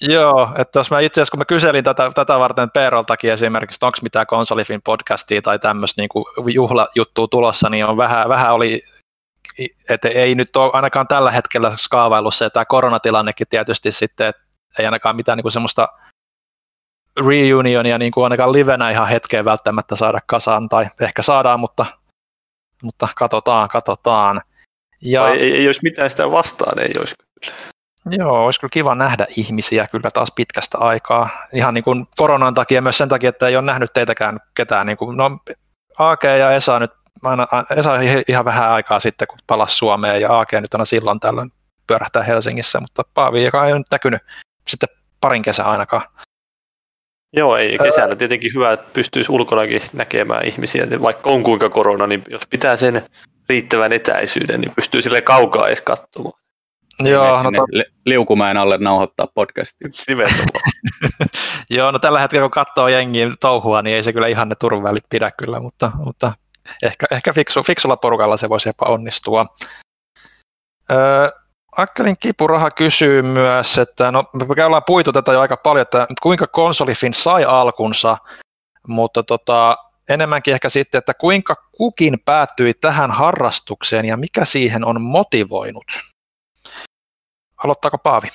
Joo, 0.00 0.54
että 0.58 0.78
jos 0.78 0.90
mä 0.90 1.00
itse 1.00 1.20
asiassa 1.20 1.30
kun 1.30 1.38
mä 1.38 1.44
kyselin 1.44 1.84
tätä, 1.84 2.10
tätä 2.14 2.38
varten 2.38 2.70
Peeroltakin 2.70 3.32
esimerkiksi, 3.32 3.76
että 3.76 3.86
onko 3.86 3.98
mitään 4.02 4.26
konsolifin 4.26 4.82
podcastia 4.84 5.42
tai 5.42 5.58
tämmöistä 5.58 6.02
niin 6.02 6.54
juhlajuttua 6.54 7.26
tulossa, 7.30 7.68
niin 7.68 7.86
on 7.86 7.96
vähän, 7.96 8.28
vähän 8.28 8.54
oli, 8.54 8.82
että 9.88 10.08
ei 10.08 10.34
nyt 10.34 10.56
ole 10.56 10.70
ainakaan 10.72 11.08
tällä 11.08 11.30
hetkellä 11.30 11.72
skaavailussa, 11.76 12.44
ja 12.44 12.50
tämä 12.50 12.64
koronatilannekin 12.64 13.46
tietysti 13.50 13.92
sitten, 13.92 14.26
että 14.26 14.42
ei 14.78 14.84
ainakaan 14.84 15.16
mitään 15.16 15.36
niin 15.36 15.42
kuin 15.42 15.52
semmoista 15.52 15.88
reunionia 17.26 17.98
niin 17.98 18.12
kuin 18.12 18.24
ainakaan 18.24 18.52
livenä 18.52 18.90
ihan 18.90 19.08
hetkeen 19.08 19.44
välttämättä 19.44 19.96
saada 19.96 20.18
kasaan, 20.26 20.68
tai 20.68 20.86
ehkä 21.00 21.22
saadaan, 21.22 21.60
mutta, 21.60 21.86
mutta 22.82 23.08
katsotaan, 23.16 23.68
katsotaan. 23.68 24.42
Ja, 25.02 25.28
ei, 25.28 25.40
ei, 25.40 25.52
ei 25.56 25.66
olisi 25.66 25.80
mitään 25.82 26.10
sitä 26.10 26.30
vastaan, 26.30 26.78
ei 26.78 26.92
olisi 26.98 27.14
kyllä. 27.44 27.56
Joo, 28.10 28.44
olisi 28.44 28.60
kyllä 28.60 28.70
kiva 28.72 28.94
nähdä 28.94 29.26
ihmisiä 29.36 29.88
kyllä 29.88 30.10
taas 30.10 30.32
pitkästä 30.36 30.78
aikaa. 30.78 31.28
Ihan 31.52 31.74
niin 31.74 31.84
kuin 31.84 32.06
koronan 32.16 32.54
takia, 32.54 32.82
myös 32.82 32.98
sen 32.98 33.08
takia, 33.08 33.28
että 33.28 33.48
ei 33.48 33.56
ole 33.56 33.64
nähnyt 33.64 33.92
teitäkään 33.92 34.40
ketään. 34.54 34.86
Niin 34.86 34.96
kuin, 34.96 35.16
no, 35.16 35.38
AK 35.98 36.24
ja 36.24 36.52
Esa 36.52 36.78
nyt, 36.78 36.90
aina, 37.22 37.46
Esa 37.76 37.92
ihan 38.28 38.44
vähän 38.44 38.68
aikaa 38.68 39.00
sitten, 39.00 39.28
kun 39.28 39.38
palasi 39.46 39.76
Suomeen, 39.76 40.20
ja 40.20 40.40
AK 40.40 40.52
nyt 40.52 40.74
aina 40.74 40.84
silloin 40.84 41.20
tällöin 41.20 41.50
pyörähtää 41.86 42.22
Helsingissä, 42.22 42.80
mutta 42.80 43.02
Paavi, 43.14 43.44
joka 43.44 43.66
ei 43.66 43.72
ole 43.72 43.78
nyt 43.80 43.90
näkynyt 43.90 44.22
sitten 44.68 44.88
parin 45.20 45.42
kesän 45.42 45.66
ainakaan. 45.66 46.02
Joo, 47.36 47.56
ei 47.56 47.78
kesällä 47.78 48.16
tietenkin 48.16 48.54
hyvä, 48.54 48.72
että 48.72 48.90
pystyisi 48.92 49.32
ulkonakin 49.32 49.80
näkemään 49.92 50.46
ihmisiä, 50.46 50.86
vaikka 51.02 51.30
on 51.30 51.42
kuinka 51.42 51.68
korona, 51.68 52.06
niin 52.06 52.22
jos 52.28 52.42
pitää 52.50 52.76
sen 52.76 53.02
riittävän 53.48 53.92
etäisyyden, 53.92 54.60
niin 54.60 54.72
pystyy 54.76 55.02
sille 55.02 55.20
kaukaa 55.20 55.68
edes 55.68 55.82
katsomaan. 55.82 56.42
Joo, 57.00 57.42
no 57.42 57.50
to... 57.50 57.66
liukumäen 58.06 58.56
alle 58.56 58.78
nauhoittaa 58.78 59.26
podcastia. 59.34 59.88
Joo, 61.70 61.90
no 61.90 61.98
tällä 61.98 62.20
hetkellä 62.20 62.44
kun 62.44 62.50
katsoo 62.50 62.88
jengiin 62.88 63.34
touhua, 63.40 63.82
niin 63.82 63.96
ei 63.96 64.02
se 64.02 64.12
kyllä 64.12 64.26
ihan 64.26 64.48
ne 64.48 64.54
turvavälit 64.54 65.04
pidä 65.08 65.30
kyllä, 65.30 65.60
mutta, 65.60 65.90
mutta 66.04 66.32
ehkä, 66.82 67.06
ehkä 67.10 67.32
fiksu, 67.32 67.62
fiksulla 67.62 67.96
porukalla 67.96 68.36
se 68.36 68.48
voisi 68.48 68.68
jopa 68.68 68.86
onnistua. 68.86 69.46
Öö, 70.90 71.30
Akkelin 71.76 72.16
kipuraha 72.20 72.70
kysyy 72.70 73.22
myös, 73.22 73.78
että 73.78 74.10
no 74.10 74.24
me 74.56 74.64
ollaan 74.64 74.82
puitu 74.86 75.12
tätä 75.12 75.32
jo 75.32 75.40
aika 75.40 75.56
paljon, 75.56 75.82
että 75.82 76.06
kuinka 76.22 76.46
konsolifin 76.46 77.14
sai 77.14 77.44
alkunsa, 77.44 78.18
mutta 78.88 79.22
tota, 79.22 79.76
enemmänkin 80.08 80.54
ehkä 80.54 80.68
sitten, 80.68 80.98
että 80.98 81.14
kuinka 81.14 81.56
kukin 81.72 82.18
päättyi 82.24 82.74
tähän 82.74 83.10
harrastukseen 83.10 84.04
ja 84.04 84.16
mikä 84.16 84.44
siihen 84.44 84.84
on 84.84 85.00
motivoinut. 85.00 86.00
Aloittaako 87.64 87.98
Paavi? 87.98 88.28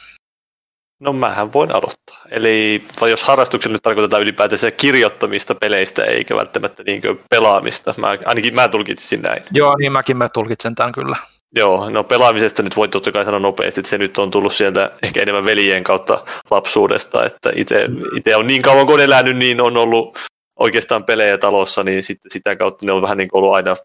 No 1.00 1.14
mähän 1.14 1.54
voin 1.54 1.72
aloittaa. 1.72 2.22
Eli 2.32 2.84
jos 3.10 3.24
harrastuksella 3.24 3.74
nyt 3.74 3.84
tarkoitetaan 3.84 4.22
ylipäätään 4.22 4.74
kirjoittamista 4.78 5.56
peleistä 5.56 6.04
eikä 6.04 6.36
välttämättä 6.36 6.84
niin 6.84 7.02
pelaamista. 7.30 7.94
Mä, 7.98 8.18
ainakin 8.26 8.56
mä 8.56 8.68
tulkitsin 8.68 9.22
näin. 9.22 9.44
Joo, 9.52 9.76
niin 9.78 9.92
mäkin 9.92 10.18
mä 10.18 10.30
tulkitsen 10.30 10.76
tämän 10.76 10.92
kyllä. 10.92 11.18
Joo, 11.56 11.90
no 11.90 12.04
pelaamisesta 12.04 12.64
nyt 12.64 12.76
voi 12.76 12.88
totta 12.88 13.12
kai 13.12 13.26
sanoa 13.26 13.40
nopeasti, 13.40 13.80
että 13.80 13.90
se 13.90 13.98
nyt 13.98 14.18
on 14.18 14.32
tullut 14.32 14.54
sieltä 14.54 14.92
ehkä 15.04 15.22
enemmän 15.22 15.46
veljen 15.46 15.84
kautta 15.84 16.26
lapsuudesta, 16.52 17.26
että 17.26 17.52
itse 17.56 18.36
on 18.36 18.48
niin 18.48 18.62
kauan 18.62 18.88
kuin 18.88 19.02
elänyt, 19.02 19.38
niin 19.38 19.62
on 19.62 19.78
ollut 19.78 20.18
oikeastaan 20.60 21.04
pelejä 21.04 21.38
talossa, 21.38 21.84
niin 21.84 22.04
sitten 22.04 22.32
sitä 22.32 22.56
kautta 22.56 22.86
ne 22.86 22.92
on 22.92 23.02
vähän 23.02 23.18
niin 23.18 23.30
kuin 23.30 23.40
ollut 23.44 23.56
aina 23.56 23.76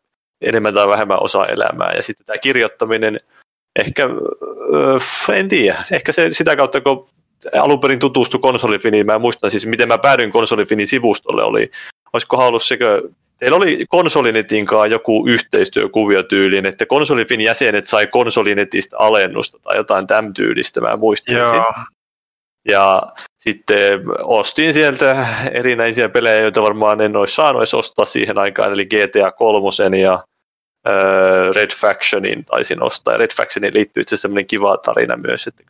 enemmän 0.41 0.75
tai 0.75 0.89
vähemmän 0.89 1.23
osa 1.23 1.47
elämää. 1.47 1.93
Ja 1.97 2.03
sitten 2.03 2.27
tämä 2.27 2.39
kirjoittaminen– 2.39 3.19
ehkä, 3.77 4.09
en 5.33 5.49
tiedä, 5.49 5.85
ehkä 5.93 6.13
se 6.13 6.31
sitä 6.31 6.57
kautta, 6.57 6.81
kun 6.81 7.09
alun 7.61 7.81
perin 7.81 7.99
tutustui 7.99 8.41
konsolifiniin, 8.41 9.07
mä 9.07 9.19
muistan 9.19 9.51
siis, 9.51 9.67
miten 9.67 9.89
mä 9.89 9.99
päädyin 9.99 10.31
konsolifinin 10.31 10.87
sivustolle, 10.87 11.43
oli, 11.43 11.71
olisiko 12.13 12.37
ollut 12.37 12.63
sekö, 12.63 13.03
teillä 13.39 13.57
oli 13.57 13.87
konsolinetin 13.89 14.67
kanssa 14.67 14.87
joku 14.87 15.27
yhteistyökuvio 15.27 16.23
tyyliin, 16.23 16.67
että 16.67 16.87
konsolifin 16.87 17.41
jäsenet 17.41 17.87
sai 17.87 18.07
konsolinetistä 18.07 18.99
alennusta 18.99 19.59
tai 19.59 19.77
jotain 19.77 20.07
tämän 20.07 20.33
tyylistä, 20.33 20.81
mä 20.81 20.97
muistan. 20.97 21.35
Ja 22.69 23.03
sitten 23.39 24.01
ostin 24.23 24.73
sieltä 24.73 25.27
erinäisiä 25.53 26.09
pelejä, 26.09 26.41
joita 26.41 26.63
varmaan 26.63 27.01
en 27.01 27.17
olisi 27.17 27.35
saanut 27.35 27.61
edes 27.61 27.75
ostaa 27.75 28.07
siihen 28.07 28.39
aikaan, 28.39 28.73
eli 28.73 28.87
GTA 28.87 29.33
3 29.33 29.99
ja 30.01 30.25
Red 31.55 31.71
Factionin 31.77 32.45
taisin 32.45 32.83
ostaa. 32.83 33.17
Red 33.17 33.31
Factionin 33.37 33.75
liittyy 33.75 34.01
itse 34.01 34.17
semmoinen 34.17 34.47
kiva 34.47 34.77
tarina 34.77 35.17
myös, 35.17 35.47
että 35.47 35.63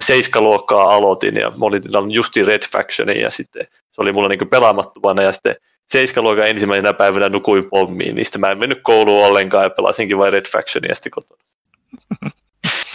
seiskaluokkaa 0.00 0.94
aloitin 0.94 1.36
ja 1.36 1.50
mä 1.50 1.66
olin 1.66 2.10
justi 2.10 2.44
Red 2.44 2.62
Factionin 2.72 3.20
ja 3.20 3.30
sitten 3.30 3.66
se 3.92 4.02
oli 4.02 4.12
mulla 4.12 4.28
niin 4.28 4.48
pelaamattomana 4.48 5.22
ja 5.22 5.32
sitten 5.32 5.56
seiskaluokan 5.88 6.48
ensimmäisenä 6.48 6.92
päivänä 6.92 7.28
nukuin 7.28 7.70
pommiin, 7.70 8.14
niin 8.14 8.24
sitten 8.24 8.40
mä 8.40 8.50
en 8.50 8.58
mennyt 8.58 8.80
kouluun 8.82 9.26
ollenkaan 9.26 9.64
ja 9.64 9.70
pelasinkin 9.70 10.18
vain 10.18 10.32
Red 10.32 10.46
Factionia 10.52 10.94
sitten 10.94 11.12
kotona. 11.12 11.42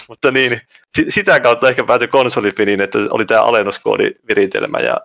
Mutta 0.10 0.32
niin, 0.32 0.62
sitä 1.10 1.40
kautta 1.40 1.70
ehkä 1.70 1.84
päätyi 1.84 2.08
konsolifiniin, 2.08 2.82
että 2.82 3.00
oli 3.10 3.26
tämä 3.26 3.42
alennuskoodi 3.42 4.12
viritelmä 4.28 4.80
ja 4.80 4.98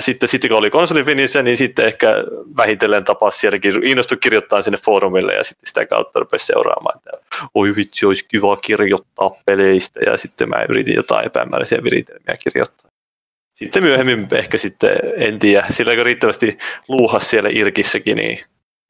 sitten, 0.00 0.28
sitten 0.28 0.50
kun 0.50 0.58
oli 0.58 0.70
konsolifinissä, 0.70 1.42
niin 1.42 1.56
sitten 1.56 1.86
ehkä 1.86 2.14
vähitellen 2.56 3.04
tapasi 3.04 3.38
sielläkin, 3.38 3.84
innostui 3.84 4.18
kirjoittaa 4.18 4.62
sinne 4.62 4.78
foorumille 4.84 5.34
ja 5.34 5.44
sitten 5.44 5.66
sitä 5.66 5.86
kautta 5.86 6.20
rupesi 6.20 6.46
seuraamaan, 6.46 6.98
että 6.98 7.10
oi 7.54 7.76
vitsi, 7.76 8.06
olisi 8.06 8.26
kiva 8.28 8.56
kirjoittaa 8.56 9.30
peleistä 9.46 10.00
ja 10.06 10.16
sitten 10.16 10.48
mä 10.48 10.66
yritin 10.68 10.94
jotain 10.94 11.26
epämääräisiä 11.26 11.84
viritelmiä 11.84 12.36
kirjoittaa. 12.44 12.90
Sitten 13.54 13.82
myöhemmin 13.82 14.28
ehkä 14.32 14.58
sitten, 14.58 14.98
en 15.16 15.38
tiedä, 15.38 15.66
sillä 15.70 15.94
kun 15.94 16.06
riittävästi 16.06 16.58
luuhas 16.88 17.30
siellä 17.30 17.48
Irkissäkin, 17.52 18.16
niin 18.16 18.38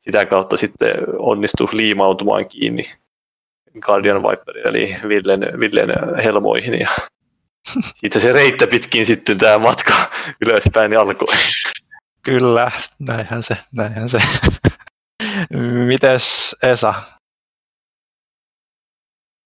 sitä 0.01 0.27
kautta 0.27 0.57
sitten 0.57 0.93
onnistui 1.19 1.69
liimautumaan 1.73 2.49
kiinni 2.49 2.91
Guardian 3.81 4.23
Viperin 4.23 4.67
eli 4.67 4.97
Villen, 5.09 5.61
Villen 5.61 5.91
helmoihin 6.25 6.81
ja 6.81 6.89
siitä 7.95 8.21
se 8.21 8.33
reittä 8.33 8.67
pitkin 8.67 9.07
sitten 9.07 9.39
tämä 9.39 9.59
matka 9.59 9.93
ylöspäin 10.47 10.99
alkoi. 10.99 11.35
Kyllä, 12.23 12.71
näinhän 12.99 13.43
se, 13.43 13.57
näinhän 13.73 14.09
se. 14.09 14.19
Mites 15.87 16.57
Esa? 16.63 16.95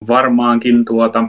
Varmaankin 0.08 0.84
tuota 0.84 1.24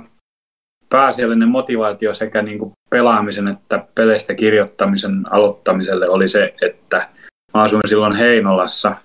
pääasiallinen 0.89 1.49
motivaatio 1.49 2.13
sekä 2.13 2.41
niin 2.41 2.59
kuin 2.59 2.71
pelaamisen 2.89 3.47
että 3.47 3.85
peleistä 3.95 4.33
kirjoittamisen 4.33 5.33
aloittamiselle 5.33 6.09
oli 6.09 6.27
se, 6.27 6.53
että 6.61 7.09
mä 7.53 7.61
asuin 7.61 7.87
silloin 7.87 8.15
Heinolassa 8.15 8.95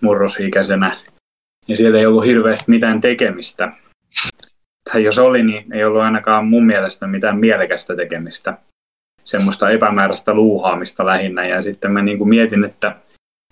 murrosikäisenä 0.00 0.96
ja 1.68 1.76
siellä 1.76 1.98
ei 1.98 2.06
ollut 2.06 2.24
hirveästi 2.24 2.70
mitään 2.70 3.00
tekemistä 3.00 3.72
tai 4.92 5.04
jos 5.04 5.18
oli, 5.18 5.42
niin 5.42 5.72
ei 5.72 5.84
ollut 5.84 6.02
ainakaan 6.02 6.46
mun 6.46 6.66
mielestä 6.66 7.06
mitään 7.06 7.38
mielekästä 7.38 7.96
tekemistä. 7.96 8.58
Semmoista 9.24 9.70
epämääräistä 9.70 10.34
luuhaamista 10.34 11.06
lähinnä. 11.06 11.46
Ja 11.46 11.62
sitten 11.62 11.92
mä 11.92 12.02
niin 12.02 12.18
kuin 12.18 12.28
mietin, 12.28 12.64
että 12.64 12.96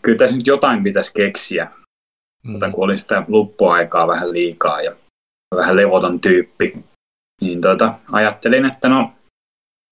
kyllä 0.02 0.18
tässä 0.18 0.36
nyt 0.36 0.46
jotain 0.46 0.82
pitäisi 0.82 1.14
keksiä. 1.14 1.64
Mm. 2.44 2.50
Mutta 2.50 2.70
kun 2.70 2.84
oli 2.84 2.96
sitä 2.96 3.24
luppuaikaa 3.28 4.08
vähän 4.08 4.32
liikaa 4.32 4.82
ja 4.82 4.92
vähän 5.56 5.76
levoton 5.76 6.20
tyyppi, 6.20 6.84
niin 7.40 7.60
tota, 7.60 7.94
ajattelin, 8.12 8.64
että 8.64 8.88
no, 8.88 9.12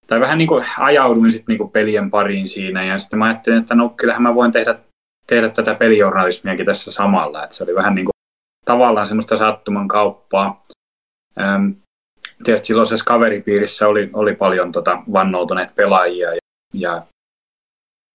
tai 0.06 0.20
vähän 0.20 0.38
niin 0.38 0.48
kuin 0.48 0.64
ajauduin 0.78 1.32
sitten 1.32 1.52
niin 1.52 1.58
kuin 1.58 1.70
pelien 1.70 2.10
pariin 2.10 2.48
siinä, 2.48 2.84
ja 2.84 2.98
sitten 2.98 3.18
mä 3.18 3.24
ajattelin, 3.24 3.58
että 3.58 3.74
no 3.74 3.88
kyllähän 3.88 4.22
mä 4.22 4.34
voin 4.34 4.52
tehdä, 4.52 4.78
tehdä 5.26 5.48
tätä 5.48 5.74
pelijournalismiakin 5.74 6.66
tässä 6.66 6.90
samalla, 6.90 7.44
että 7.44 7.56
se 7.56 7.64
oli 7.64 7.74
vähän 7.74 7.94
niin 7.94 8.04
kuin 8.04 8.12
tavallaan 8.64 9.06
semmoista 9.06 9.36
sattuman 9.36 9.88
kauppaa. 9.88 10.66
Ähm, 11.40 11.70
tietysti 12.44 12.66
silloisessa 12.66 13.04
kaveripiirissä 13.04 13.88
oli, 13.88 14.10
oli 14.12 14.34
paljon 14.34 14.72
tota 14.72 15.02
vannoutuneet 15.12 15.74
pelaajia 15.74 16.34
ja, 16.34 16.40
ja 16.74 17.02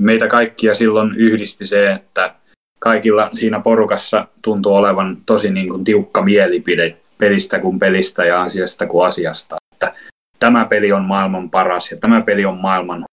meitä 0.03 0.27
kaikkia 0.27 0.75
silloin 0.75 1.15
yhdisti 1.15 1.65
se, 1.65 1.91
että 1.91 2.35
kaikilla 2.79 3.29
siinä 3.33 3.59
porukassa 3.59 4.27
tuntuu 4.41 4.75
olevan 4.75 5.17
tosi 5.25 5.51
niin 5.51 5.69
kuin 5.69 5.83
tiukka 5.83 6.21
mielipide 6.21 6.97
pelistä 7.17 7.59
kuin 7.59 7.79
pelistä 7.79 8.25
ja 8.25 8.41
asiasta 8.41 8.87
kuin 8.87 9.07
asiasta. 9.07 9.55
Että 9.75 9.93
tämä 10.39 10.65
peli 10.65 10.91
on 10.91 11.05
maailman 11.05 11.49
paras 11.49 11.91
ja 11.91 11.97
tämä 11.97 12.21
peli 12.21 12.45
on 12.45 12.57
maailman 12.57 13.05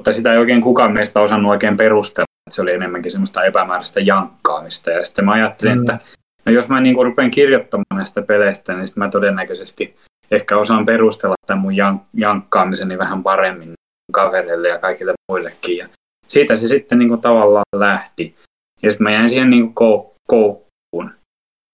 mutta 0.00 0.12
sitä 0.12 0.32
ei 0.32 0.38
oikein 0.38 0.60
kukaan 0.60 0.92
meistä 0.92 1.20
osannut 1.20 1.50
oikein 1.50 1.76
perustella. 1.76 2.24
Että 2.46 2.54
se 2.54 2.62
oli 2.62 2.72
enemmänkin 2.72 3.12
semmoista 3.12 3.44
epämääräistä 3.44 4.00
jankkaamista. 4.00 4.90
Ja 4.90 5.04
sitten 5.04 5.24
mä 5.24 5.32
ajattelin, 5.32 5.74
mm. 5.74 5.80
että 5.80 5.98
No 6.46 6.52
jos 6.52 6.68
mä 6.68 6.80
niin 6.80 6.94
kuin 6.94 7.06
rupean 7.06 7.30
kirjoittamaan 7.30 7.96
näistä 7.96 8.22
peleistä, 8.22 8.74
niin 8.74 8.86
sitten 8.86 9.04
mä 9.04 9.10
todennäköisesti 9.10 9.96
ehkä 10.30 10.58
osaan 10.58 10.84
perustella 10.84 11.34
tämän 11.46 11.60
mun 11.60 11.72
jank- 11.72 12.06
jankkaamiseni 12.14 12.98
vähän 12.98 13.22
paremmin 13.22 13.72
kavereille 14.12 14.68
ja 14.68 14.78
kaikille 14.78 15.12
muillekin. 15.32 15.76
Ja 15.76 15.88
siitä 16.28 16.54
se 16.54 16.68
sitten 16.68 16.98
niin 16.98 17.08
kuin 17.08 17.20
tavallaan 17.20 17.64
lähti. 17.76 18.36
Ja 18.82 18.90
sitten 18.90 19.04
mä 19.04 19.12
jäin 19.12 19.28
siihen 19.28 19.50
niin 19.50 19.74
kuin 19.74 20.10
koukkuun. 20.28 21.10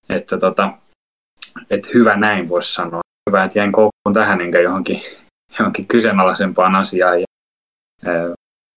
Että 0.08 0.38
tota, 0.38 0.72
että 1.70 1.88
hyvä 1.94 2.16
näin 2.16 2.48
voisi 2.48 2.74
sanoa. 2.74 3.00
Hyvä, 3.30 3.44
että 3.44 3.58
jäin 3.58 3.72
koukkuun 3.72 4.14
tähän 4.14 4.40
enkä 4.40 4.60
johonkin, 4.60 5.02
johonkin 5.58 5.86
kyseenalaisempaan 5.86 6.74
asiaan. 6.74 7.20
Ja, 7.20 7.26
ää, 8.04 8.34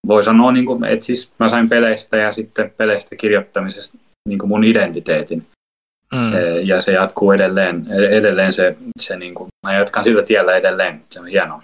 voi 0.07 0.23
sanoa, 0.23 0.51
niin 0.51 0.65
kuin, 0.65 0.83
että 0.83 1.05
siis 1.05 1.33
mä 1.39 1.49
sain 1.49 1.69
peleistä 1.69 2.17
ja 2.17 2.31
sitten 2.31 2.73
peleistä 2.77 3.15
kirjoittamisesta 3.15 3.97
niin 4.29 4.39
kuin 4.39 4.49
mun 4.49 4.63
identiteetin. 4.63 5.47
Mm. 6.13 6.31
Ja 6.63 6.81
se 6.81 6.91
jatkuu 6.91 7.31
edelleen, 7.31 7.85
edelleen 8.11 8.53
se, 8.53 8.75
se 8.99 9.17
niin 9.17 9.35
kuin, 9.35 9.47
mä 9.63 9.73
jatkan 9.73 10.03
sillä 10.03 10.23
tiellä 10.23 10.55
edelleen, 10.55 11.03
se 11.09 11.19
on 11.19 11.27
hienoa. 11.27 11.63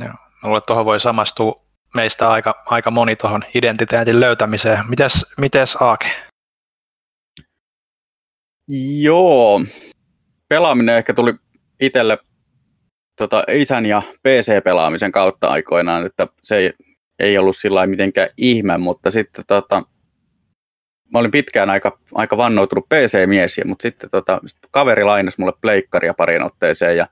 Joo. 0.00 0.14
Mulle 0.42 0.60
tuohon 0.60 0.84
voi 0.84 1.00
samastua 1.00 1.62
meistä 1.94 2.30
aika, 2.30 2.62
aika 2.66 2.90
moni 2.90 3.16
tuohon 3.16 3.44
identiteetin 3.54 4.20
löytämiseen. 4.20 4.78
Mites, 4.88 5.26
mites 5.38 5.76
Aake? 5.76 6.06
Joo, 9.00 9.60
pelaaminen 10.48 10.96
ehkä 10.96 11.14
tuli 11.14 11.34
itselle 11.80 12.18
tota, 13.16 13.44
isän 13.52 13.86
ja 13.86 14.02
PC-pelaamisen 14.22 15.12
kautta 15.12 15.48
aikoinaan, 15.48 16.06
että 16.06 16.26
se 16.42 16.56
ei, 16.56 16.72
ei 17.18 17.38
ollut 17.38 17.56
sillä 17.56 17.86
mitenkään 17.86 18.28
ihme, 18.36 18.78
mutta 18.78 19.10
sitten 19.10 19.44
tota, 19.46 19.82
mä 21.12 21.18
olin 21.18 21.30
pitkään 21.30 21.70
aika, 21.70 21.98
aika 22.14 22.36
vannoutunut 22.36 22.88
PC-mies, 22.88 23.60
mutta 23.64 23.82
sitten 23.82 24.10
tota, 24.10 24.40
sit 24.46 24.58
kaveri 24.70 25.04
lainasi 25.04 25.40
mulle 25.40 25.52
pleikkaria 25.60 26.14
parin 26.14 26.42
otteeseen 26.42 26.96
ja 26.96 27.06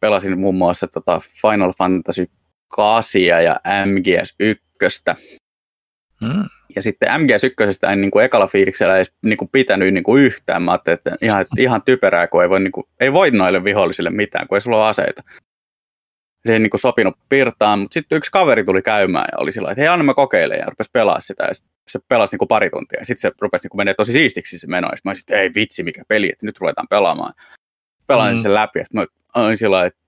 pelasin 0.00 0.38
muun 0.38 0.54
muassa 0.54 0.86
tota 0.86 1.20
Final 1.42 1.72
Fantasy 1.78 2.30
8 2.68 3.22
ja 3.22 3.60
MGS 3.86 4.34
1. 4.40 4.62
Hmm. 6.24 6.44
Ja 6.76 6.82
sitten 6.82 7.20
MGS 7.20 7.44
1 7.44 7.56
en 7.92 8.00
niin 8.00 8.10
kuin 8.10 8.24
ekalla 8.24 8.46
fiiliksellä 8.46 8.96
edes 8.96 9.12
niin 9.22 9.36
kuin 9.36 9.48
pitänyt 9.52 9.94
niin 9.94 10.04
kuin 10.04 10.22
yhtään. 10.22 10.62
Mä 10.62 10.70
ajattelin, 10.70 10.98
että 10.98 11.16
ihan, 11.22 11.40
että 11.40 11.54
ihan 11.58 11.82
typerää, 11.82 12.26
kun 12.26 12.42
ei 12.42 12.48
voi, 12.48 12.60
niin 12.60 12.72
kuin, 12.72 12.86
ei 13.00 13.12
voi 13.12 13.30
noille 13.30 13.64
vihollisille 13.64 14.10
mitään, 14.10 14.48
kun 14.48 14.56
ei 14.56 14.60
sulla 14.60 14.76
ole 14.76 14.86
aseita 14.86 15.22
se 16.46 16.52
ei 16.52 16.58
niin 16.58 16.70
kuin 16.70 16.80
sopinut 16.80 17.14
pirtaan, 17.28 17.78
mutta 17.78 17.94
sitten 17.94 18.16
yksi 18.16 18.30
kaveri 18.30 18.64
tuli 18.64 18.82
käymään 18.82 19.28
ja 19.32 19.38
oli 19.38 19.52
sillä 19.52 19.70
että 19.70 19.80
hei 19.80 19.88
anna 19.88 20.04
mä 20.04 20.14
kokeilen 20.14 20.58
ja 20.58 20.66
rupesi 20.66 20.90
pelaa 20.92 21.20
sitä 21.20 21.44
ja 21.44 21.54
se 21.88 21.98
pelasi 22.08 22.32
niin 22.32 22.38
kuin 22.38 22.48
pari 22.48 22.70
tuntia 22.70 23.00
ja 23.00 23.04
sitten 23.04 23.20
se 23.20 23.32
rupesi 23.40 23.68
niin 23.68 23.76
menee 23.76 23.94
tosi 23.94 24.12
siistiksi 24.12 24.58
se 24.58 24.66
meno 24.66 24.88
ja 24.88 24.96
mä 25.04 25.10
olisin, 25.10 25.36
ei 25.36 25.50
vitsi 25.54 25.82
mikä 25.82 26.02
peli, 26.08 26.30
että 26.32 26.46
nyt 26.46 26.58
ruvetaan 26.58 26.88
pelaamaan. 26.88 27.32
Pelasin 28.06 28.36
mm. 28.36 28.42
sen 28.42 28.54
läpi 28.54 28.78
ja 28.78 28.84
mä 28.94 29.06
olin 29.34 29.58
sillä 29.58 29.84
että 29.86 30.00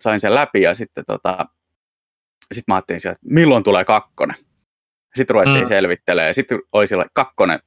sain 0.00 0.20
sen 0.20 0.34
läpi 0.34 0.62
ja 0.62 0.74
sitten 0.74 1.04
tota, 1.06 1.46
sit 2.52 2.68
mä 2.68 2.74
ajattelin 2.74 2.98
että 2.98 3.16
milloin 3.22 3.64
tulee 3.64 3.84
kakkonen. 3.84 4.36
Sitten 5.16 5.34
ruvettiin 5.34 5.64
mm. 5.64 5.68
selvittelemään 5.68 6.28
ja 6.28 6.34
sitten 6.34 6.58
oli 6.72 6.86
sillä 6.86 7.06
kakkonen, 7.12 7.58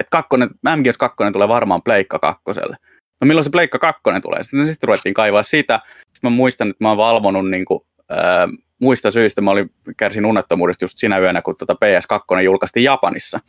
että 0.00 0.10
kakkonen, 0.10 0.50
MGS 0.76 0.98
kakkonen 0.98 1.32
tulee 1.32 1.48
varmaan 1.48 1.82
Pleikka 1.82 2.18
kakkoselle 2.18 2.76
no 3.20 3.26
milloin 3.26 3.44
se 3.44 3.50
Pleikka 3.50 3.78
2 3.78 4.02
tulee? 4.22 4.42
Sitten, 4.42 4.68
sitten 4.68 4.86
ruvettiin 4.88 5.14
kaivaa 5.14 5.42
sitä. 5.42 5.80
Sitten 6.12 6.30
mä 6.32 6.36
muistan, 6.36 6.70
että 6.70 6.84
mä 6.84 6.88
oon 6.88 6.98
valvonut 6.98 7.50
niin 7.50 7.64
kuin, 7.64 7.80
ää, 8.08 8.48
muista 8.78 9.10
syistä. 9.10 9.40
Mä 9.40 9.50
olin, 9.50 9.70
kärsin 9.96 10.26
unettomuudesta 10.26 10.84
just 10.84 10.98
sinä 10.98 11.18
yönä, 11.18 11.42
kun 11.42 11.56
tota 11.56 11.76
PS2 11.84 12.40
julkaistiin 12.40 12.84
Japanissa. 12.84 13.40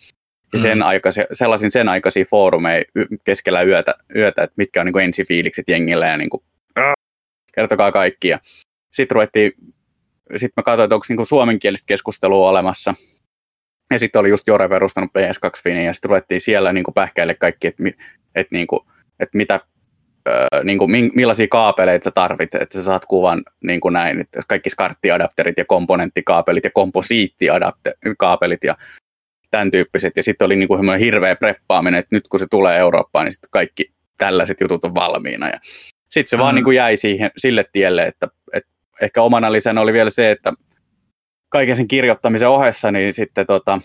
Ja 0.54 0.60
sen 0.60 0.78
mm. 0.78 0.86
aikaisia, 0.86 1.26
sellaisin 1.34 1.72
sen 1.72 1.90
aikaisia 1.90 2.26
foorumeja 2.26 2.84
keskellä 3.24 3.62
yötä, 3.62 3.96
yötä 4.16 4.44
että 4.44 4.54
mitkä 4.58 4.82
on 4.82 4.86
niin 4.86 4.94
kuin 4.94 5.06
ensifiilikset 5.06 5.70
jengillä 5.70 6.08
ja 6.08 6.18
niin 6.18 6.30
kuin, 6.30 6.44
kertokaa 7.56 7.92
kaikkia. 7.92 8.40
Sitten 8.92 9.16
ruvettiin, 9.16 9.52
sitten 10.32 10.54
mä 10.58 10.64
katsoin, 10.64 10.86
että 10.86 10.96
onko 10.96 11.06
niin 11.10 11.26
suomenkielistä 11.26 11.88
keskustelua 11.88 12.50
olemassa. 12.50 12.94
Ja 13.92 14.00
sitten 14.00 14.20
oli 14.20 14.30
just 14.30 14.48
Jore 14.48 14.70
perustanut 14.70 15.12
PS2-finin 15.18 15.86
ja 15.86 15.94
sitten 15.94 16.10
ruvettiin 16.10 16.42
siellä 16.42 16.74
niin 16.74 16.84
pähkäille 16.96 17.34
kaikki, 17.34 17.68
että, 17.68 17.84
että 18.36 18.56
niin 18.56 18.68
kuin, 18.68 18.80
että 19.22 19.38
mitä, 19.38 19.54
äh, 20.30 20.64
niin 20.64 20.78
kuin, 20.78 20.92
millaisia 21.16 21.48
kaapeleita 21.48 22.04
sä 22.04 22.12
tarvit, 22.12 22.56
että 22.56 22.80
sä 22.80 22.84
saat 22.84 23.06
kuvan 23.06 23.44
niin 23.64 23.82
kuin 23.82 23.94
näin, 23.94 24.20
että 24.20 24.42
kaikki 24.48 24.70
skarttiadapterit 24.70 25.58
ja 25.58 25.66
komponenttikaapelit 25.66 26.64
ja 26.64 26.72
komposiittikaapelit 26.74 28.64
ja 28.64 28.78
tämän 29.52 29.72
tyyppiset. 29.72 30.14
Ja 30.16 30.24
sitten 30.24 30.46
oli 30.46 30.56
niin 30.56 30.68
kuin 30.68 31.00
hirveä 31.00 31.36
preppaaminen, 31.36 32.00
että 32.00 32.16
nyt 32.16 32.28
kun 32.28 32.40
se 32.40 32.48
tulee 32.52 32.78
Eurooppaan, 32.78 33.26
niin 33.26 33.34
sitten 33.34 33.50
kaikki 33.52 33.92
tällaiset 34.18 34.62
jutut 34.62 34.86
on 34.86 34.96
valmiina. 34.96 35.50
Ja 35.50 35.60
sitten 36.10 36.30
se 36.30 36.38
mm. 36.38 36.42
vaan 36.42 36.56
niin 36.56 36.66
kuin 36.66 36.78
jäi 36.78 36.96
siihen, 36.96 37.32
sille 37.38 37.66
tielle, 37.72 38.06
että, 38.06 38.28
että 38.54 38.70
ehkä 39.02 39.22
omana 39.22 39.52
lisänä 39.52 39.82
oli 39.82 39.94
vielä 39.94 40.10
se, 40.10 40.32
että 40.32 40.54
kaiken 41.50 41.76
sen 41.76 41.88
kirjoittamisen 41.88 42.50
ohessa, 42.50 42.92
niin 42.92 43.14
sitten 43.14 43.46
tota, 43.46 43.82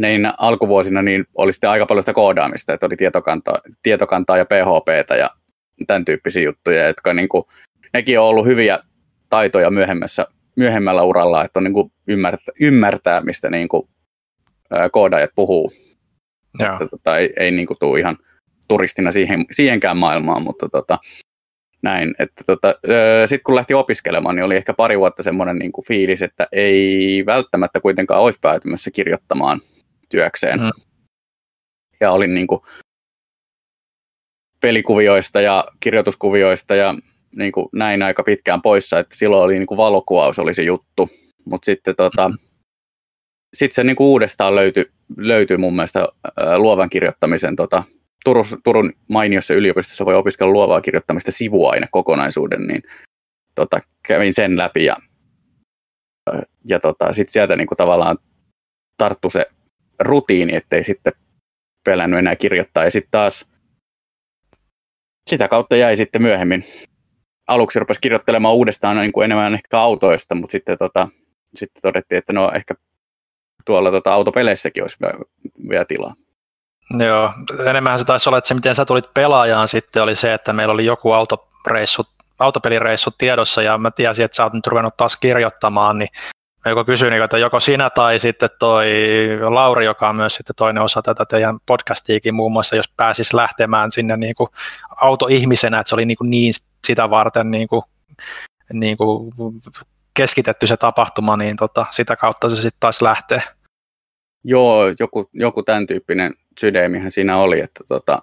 niin 0.00 0.30
alkuvuosina 0.38 1.02
niin 1.02 1.24
oli 1.34 1.52
sitten 1.52 1.70
aika 1.70 1.86
paljon 1.86 2.02
sitä 2.02 2.12
koodaamista, 2.12 2.72
että 2.72 2.86
oli 2.86 2.96
tietokantaa, 2.96 3.58
tietokantaa 3.82 4.36
ja 4.36 4.44
PHPtä 4.44 5.16
ja 5.16 5.30
tämän 5.86 6.04
tyyppisiä 6.04 6.42
juttuja, 6.42 6.86
jotka 6.86 7.14
niin 7.14 7.28
kuin, 7.28 7.44
nekin 7.92 8.20
on 8.20 8.26
ollut 8.26 8.46
hyviä 8.46 8.78
taitoja 9.30 9.70
myöhemmässä, 9.70 10.26
myöhemmällä 10.56 11.02
uralla, 11.02 11.44
että 11.44 11.58
on 11.58 11.64
niin 11.64 11.74
kuin 11.74 11.92
ymmärtää, 12.08 12.54
ymmärtää, 12.60 13.20
mistä 13.20 13.50
niin 13.50 13.68
kuin, 13.68 13.88
ää, 14.70 14.88
koodaajat 14.88 15.30
puhuu. 15.34 15.72
Joo. 16.58 16.72
Että, 16.72 16.86
tota, 16.86 17.18
ei, 17.18 17.32
ei 17.36 17.50
niin 17.50 17.66
kuin 17.66 17.76
tule 17.80 17.98
ihan 18.00 18.16
turistina 18.68 19.10
siihen, 19.10 19.44
siihenkään 19.50 19.96
maailmaan, 19.96 20.42
mutta 20.42 20.68
tota, 20.68 20.98
näin. 21.82 22.14
Että 22.18 22.44
tota, 22.46 22.74
sitten 23.26 23.44
kun 23.44 23.54
lähti 23.54 23.74
opiskelemaan, 23.74 24.36
niin 24.36 24.44
oli 24.44 24.56
ehkä 24.56 24.74
pari 24.74 24.98
vuotta 24.98 25.22
semmoinen 25.22 25.56
niin 25.56 25.72
kuin 25.72 25.84
fiilis, 25.84 26.22
että 26.22 26.46
ei 26.52 27.22
välttämättä 27.26 27.80
kuitenkaan 27.80 28.20
olisi 28.20 28.38
päätymässä 28.42 28.90
kirjoittamaan 28.90 29.60
työkseen. 30.08 30.60
Mm. 30.60 30.70
Ja 32.00 32.10
olin 32.10 32.34
niin 32.34 32.46
kuin 32.46 32.60
pelikuvioista 34.60 35.40
ja 35.40 35.64
kirjoituskuvioista 35.80 36.74
ja 36.74 36.94
niin 37.36 37.52
kuin 37.52 37.68
näin 37.72 38.02
aika 38.02 38.22
pitkään 38.22 38.62
poissa, 38.62 38.98
että 38.98 39.16
silloin 39.16 39.44
oli 39.44 39.54
niin 39.54 39.66
kuin 39.66 39.78
valokuvaus 39.78 40.38
oli 40.38 40.54
se 40.54 40.62
juttu, 40.62 41.10
mutta 41.44 41.66
sitten 41.66 41.96
tota, 41.96 42.28
mm. 42.28 42.38
sit 43.56 43.72
se 43.72 43.84
niin 43.84 43.96
kuin 43.96 44.06
uudestaan 44.06 44.54
löytyi, 44.54 44.90
löytyi 45.16 45.56
mun 45.56 45.76
mielestä 45.76 46.08
ää, 46.36 46.58
luovan 46.58 46.90
kirjoittamisen 46.90 47.56
tota, 47.56 47.82
Turun, 48.24 48.44
Turun 48.64 48.92
mainiossa 49.08 49.54
yliopistossa 49.54 50.04
voi 50.04 50.14
opiskella 50.14 50.52
luovaa 50.52 50.80
kirjoittamista 50.80 51.30
sivuaine 51.30 51.88
kokonaisuuden, 51.90 52.66
niin 52.66 52.82
tota, 53.54 53.80
kävin 54.02 54.34
sen 54.34 54.58
läpi 54.58 54.84
ja, 54.84 54.96
ja 56.64 56.80
tota, 56.80 57.12
sitten 57.12 57.32
sieltä 57.32 57.56
niin 57.56 57.66
kuin 57.66 57.76
tavallaan 57.76 58.18
tarttu 58.96 59.30
se 59.30 59.46
rutiini, 60.00 60.56
ettei 60.56 60.84
sitten 60.84 61.12
pelännyt 61.84 62.18
enää 62.18 62.36
kirjoittaa. 62.36 62.84
Ja 62.84 62.90
sitten 62.90 63.10
taas 63.10 63.46
sitä 65.26 65.48
kautta 65.48 65.76
jäi 65.76 65.96
sitten 65.96 66.22
myöhemmin. 66.22 66.64
Aluksi 67.46 67.78
rupesi 67.78 68.00
kirjoittelemaan 68.00 68.54
uudestaan 68.54 68.96
niin 68.96 69.12
kuin 69.12 69.24
enemmän 69.24 69.54
ehkä 69.54 69.80
autoista, 69.80 70.34
mutta 70.34 70.52
sitten, 70.52 70.78
tota, 70.78 71.08
sitten 71.54 71.82
todettiin, 71.82 72.18
että 72.18 72.32
no 72.32 72.52
ehkä 72.54 72.74
tuolla 73.64 73.90
tota, 73.90 74.12
autopeleissäkin 74.12 74.82
olisi 74.82 74.96
vielä 75.68 75.84
tilaa. 75.84 76.14
Joo, 76.98 77.32
enemmän 77.66 77.98
se 77.98 78.04
taisi 78.04 78.28
olla, 78.28 78.38
että 78.38 78.48
se 78.48 78.54
miten 78.54 78.74
sä 78.74 78.84
tulit 78.84 79.14
pelaajaan 79.14 79.68
sitten 79.68 80.02
oli 80.02 80.16
se, 80.16 80.34
että 80.34 80.52
meillä 80.52 80.74
oli 80.74 80.84
joku 80.84 81.12
autoreissu, 81.12 82.02
autopelireissu 82.38 83.10
tiedossa 83.18 83.62
ja 83.62 83.78
mä 83.78 83.90
tiesin, 83.90 84.24
että 84.24 84.34
sä 84.34 84.44
oot 84.44 84.52
nyt 84.52 84.66
ruvennut 84.66 84.96
taas 84.96 85.16
kirjoittamaan, 85.16 85.98
niin 85.98 86.08
joko 86.66 86.84
kysyin, 86.84 87.10
niin, 87.10 87.22
että 87.22 87.38
joko 87.38 87.60
sinä 87.60 87.90
tai 87.90 88.18
sitten 88.18 88.48
toi 88.58 88.86
Lauri, 89.48 89.84
joka 89.84 90.08
on 90.08 90.16
myös 90.16 90.34
sitten 90.34 90.56
toinen 90.56 90.82
osa 90.82 91.02
tätä 91.02 91.24
teidän 91.24 91.58
podcastiikin 91.66 92.34
muun 92.34 92.52
muassa, 92.52 92.76
jos 92.76 92.92
pääsis 92.96 93.34
lähtemään 93.34 93.90
sinne 93.90 94.16
niin 94.16 94.34
kuin 94.34 94.48
autoihmisenä, 94.96 95.80
että 95.80 95.88
se 95.88 95.94
oli 95.94 96.04
niin, 96.04 96.16
kuin 96.16 96.30
niin 96.30 96.54
sitä 96.86 97.10
varten 97.10 97.50
niin 97.50 97.68
kuin, 97.68 97.82
niin 98.72 98.96
kuin 98.96 99.32
keskitetty 100.14 100.66
se 100.66 100.76
tapahtuma, 100.76 101.36
niin 101.36 101.56
tota, 101.56 101.86
sitä 101.90 102.16
kautta 102.16 102.50
se 102.50 102.56
sitten 102.56 102.80
taas 102.80 103.02
lähtee. 103.02 103.42
Joo, 104.44 104.82
joku, 105.00 105.30
joku 105.32 105.62
tämän 105.62 105.86
tyyppinen 105.86 106.34
sydämihän 106.60 107.10
siinä 107.10 107.36
oli, 107.36 107.60
että 107.60 107.84
tota, 107.88 108.20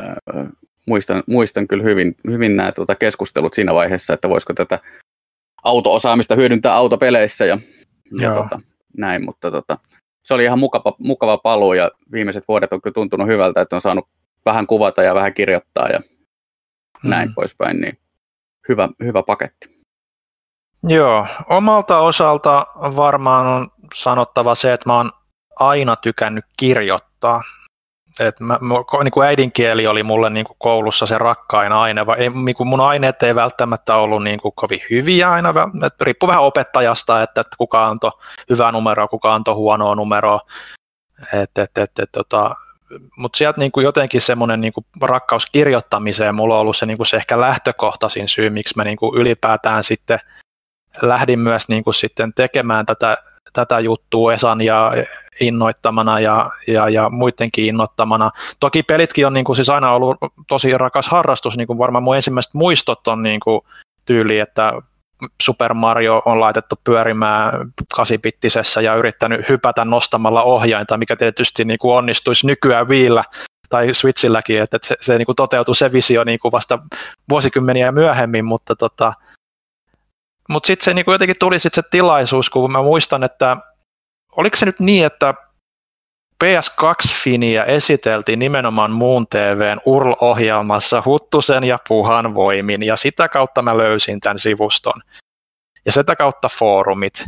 äh, 0.00 0.46
muistan, 0.86 1.22
muistan 1.26 1.68
kyllä 1.68 1.84
hyvin, 1.84 2.16
hyvin 2.30 2.56
nämä 2.56 2.72
tota, 2.72 2.94
keskustelut 2.94 3.54
siinä 3.54 3.74
vaiheessa, 3.74 4.14
että 4.14 4.28
voisiko 4.28 4.54
tätä 4.54 4.78
auto-osaamista 5.64 6.34
hyödyntää 6.34 6.74
autopeleissä 6.74 7.44
ja, 7.44 7.58
ja 8.20 8.34
tota, 8.34 8.60
näin, 8.96 9.24
mutta 9.24 9.50
tota, 9.50 9.78
se 10.22 10.34
oli 10.34 10.44
ihan 10.44 10.58
mukava, 10.58 10.96
mukava 10.98 11.38
paluu 11.38 11.72
ja 11.72 11.90
viimeiset 12.12 12.44
vuodet 12.48 12.72
on 12.72 12.82
kyllä 12.82 12.94
tuntunut 12.94 13.26
hyvältä, 13.28 13.60
että 13.60 13.76
on 13.76 13.80
saanut 13.80 14.08
vähän 14.46 14.66
kuvata 14.66 15.02
ja 15.02 15.14
vähän 15.14 15.34
kirjoittaa 15.34 15.88
ja 15.88 15.98
mm. 15.98 17.10
näin 17.10 17.34
poispäin, 17.34 17.80
niin 17.80 17.98
hyvä, 18.68 18.88
hyvä 19.04 19.22
paketti. 19.22 19.78
Joo, 20.82 21.26
omalta 21.48 21.98
osalta 21.98 22.66
varmaan 22.74 23.46
on 23.46 23.68
sanottava 23.94 24.54
se, 24.54 24.72
että 24.72 24.88
mä 24.88 24.96
oon 24.96 25.10
aina 25.58 25.96
tykännyt 25.96 26.44
kirjoittaa. 26.58 27.42
Et 28.20 28.40
mä, 28.40 28.58
niin 29.04 29.12
kuin 29.12 29.26
äidinkieli 29.26 29.86
oli 29.86 30.02
mulle 30.02 30.30
niin 30.30 30.46
kuin 30.46 30.56
koulussa 30.58 31.06
se 31.06 31.18
rakkain 31.18 31.72
aine, 31.72 32.06
vai 32.06 32.18
ei, 32.18 32.30
niin 32.30 32.54
kuin 32.54 32.68
mun 32.68 32.80
aineet 32.80 33.22
ei 33.22 33.34
välttämättä 33.34 33.96
ollut 33.96 34.24
niin 34.24 34.40
kuin 34.40 34.52
kovin 34.54 34.80
hyviä 34.90 35.30
aina, 35.30 35.54
että 35.86 36.04
riippuu 36.04 36.28
vähän 36.28 36.42
opettajasta, 36.42 37.22
että, 37.22 37.40
että 37.40 37.56
kuka 37.58 37.86
antoi 37.86 38.12
hyvää 38.50 38.72
numeroa, 38.72 39.08
kuka 39.08 39.34
antoi 39.34 39.54
huonoa 39.54 39.94
numeroa. 39.94 40.40
Et, 41.32 41.58
et, 41.58 41.78
et, 41.78 41.98
et, 41.98 42.12
tota, 42.12 42.54
mutta 43.16 43.36
sieltä 43.36 43.60
niin 43.60 43.72
kuin 43.72 43.84
jotenkin 43.84 44.20
semmoinen 44.20 44.60
niin 44.60 44.72
rakkaus 45.02 45.46
kirjoittamiseen, 45.46 46.34
mulla 46.34 46.54
on 46.54 46.60
ollut 46.60 46.76
se, 46.76 46.86
niin 46.86 46.96
kuin 46.96 47.06
se 47.06 47.16
ehkä 47.16 47.40
lähtökohtaisin 47.40 48.28
syy, 48.28 48.50
miksi 48.50 48.76
mä 48.76 48.84
niin 48.84 48.96
kuin 48.96 49.20
ylipäätään 49.20 49.84
sitten 49.84 50.20
lähdin 51.02 51.38
myös 51.38 51.68
niin 51.68 51.84
kuin 51.84 51.94
sitten 51.94 52.32
tekemään 52.34 52.86
tätä, 52.86 53.16
tätä 53.52 53.80
juttua 53.80 54.32
Esan 54.34 54.60
ja 54.60 54.92
innoittamana 55.40 56.20
ja, 56.20 56.50
ja, 56.66 56.88
ja 56.88 57.10
muidenkin 57.10 57.64
innoittamana. 57.64 58.30
Toki 58.60 58.82
pelitkin 58.82 59.26
on 59.26 59.32
niin 59.32 59.44
kuin, 59.44 59.56
siis 59.56 59.70
aina 59.70 59.92
ollut 59.92 60.16
tosi 60.48 60.78
rakas 60.78 61.08
harrastus, 61.08 61.56
niin 61.56 61.66
kuin 61.66 61.78
varmaan 61.78 62.04
mun 62.04 62.16
ensimmäiset 62.16 62.54
muistot 62.54 63.08
on 63.08 63.22
niin 63.22 63.40
kuin, 63.40 63.60
tyyli, 64.08 64.38
että 64.38 64.72
Super 65.42 65.74
Mario 65.74 66.22
on 66.24 66.40
laitettu 66.40 66.74
pyörimään 66.84 67.72
kasipittisessä 67.94 68.80
ja 68.80 68.94
yrittänyt 68.94 69.48
hypätä 69.48 69.84
nostamalla 69.84 70.42
ohjainta, 70.42 70.96
mikä 70.96 71.16
tietysti 71.16 71.64
niin 71.64 71.78
kuin 71.78 71.96
onnistuisi 71.96 72.46
nykyään 72.46 72.88
viillä 72.88 73.24
tai 73.68 73.94
Switchilläkin, 73.94 74.62
että 74.62 74.78
se, 74.82 74.96
se 75.00 75.18
niin 75.18 75.26
kuin 75.26 75.36
toteutui 75.36 75.76
se 75.76 75.92
visio 75.92 76.24
niin 76.24 76.38
kuin 76.38 76.52
vasta 76.52 76.78
vuosikymmeniä 77.30 77.92
myöhemmin, 77.92 78.44
mutta 78.44 78.76
tota, 78.76 79.12
mutta 80.48 80.66
sitten 80.66 80.84
se 80.84 80.94
niin 80.94 81.04
kuin 81.04 81.12
jotenkin 81.12 81.36
tuli 81.38 81.58
sit 81.58 81.74
se 81.74 81.82
tilaisuus, 81.90 82.50
kun 82.50 82.72
mä 82.72 82.82
muistan, 82.82 83.24
että 83.24 83.56
oliko 84.38 84.56
se 84.56 84.66
nyt 84.66 84.80
niin, 84.80 85.06
että 85.06 85.34
PS2-finiä 86.44 87.64
esiteltiin 87.64 88.38
nimenomaan 88.38 88.90
muun 88.90 89.26
TVn 89.26 89.80
URL-ohjelmassa 89.86 91.02
Huttusen 91.04 91.64
ja 91.64 91.78
Puhan 91.88 92.34
voimin, 92.34 92.82
ja 92.82 92.96
sitä 92.96 93.28
kautta 93.28 93.62
mä 93.62 93.76
löysin 93.76 94.20
tämän 94.20 94.38
sivuston. 94.38 95.02
Ja 95.86 95.92
sitä 95.92 96.16
kautta 96.16 96.48
foorumit. 96.48 97.24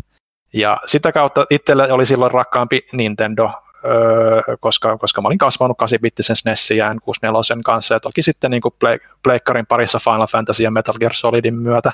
Ja 0.52 0.80
sitä 0.86 1.12
kautta 1.12 1.46
itselle 1.50 1.92
oli 1.92 2.06
silloin 2.06 2.32
rakkaampi 2.32 2.86
Nintendo, 2.92 3.50
öö, 3.84 4.56
koska, 4.60 4.98
koska 4.98 5.22
mä 5.22 5.28
olin 5.28 5.38
kasvanut 5.38 5.78
8-bittisen 5.82 6.36
SNESin 6.36 6.76
ja 6.76 6.92
N64 6.92 7.60
kanssa, 7.64 7.94
ja 7.94 8.00
toki 8.00 8.22
sitten 8.22 8.50
niin 8.50 8.62
Pleikkarin 9.22 9.66
parissa 9.66 9.98
Final 9.98 10.26
Fantasy 10.26 10.62
ja 10.62 10.70
Metal 10.70 10.94
Gear 11.00 11.14
Solidin 11.14 11.58
myötä. 11.58 11.92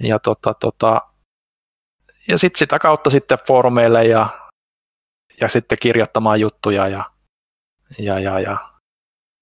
Ja 0.00 0.18
tota, 0.18 0.54
tota, 0.54 1.00
ja 2.28 2.38
sitten 2.38 2.58
sitä 2.58 2.78
kautta 2.78 3.10
sitten 3.10 3.38
foorumeille 3.46 4.04
ja, 4.04 4.28
ja 5.40 5.48
sitten 5.48 5.78
kirjoittamaan 5.80 6.40
juttuja 6.40 6.88
ja, 6.88 7.10
ja, 7.98 8.18
ja, 8.18 8.40
ja 8.40 8.56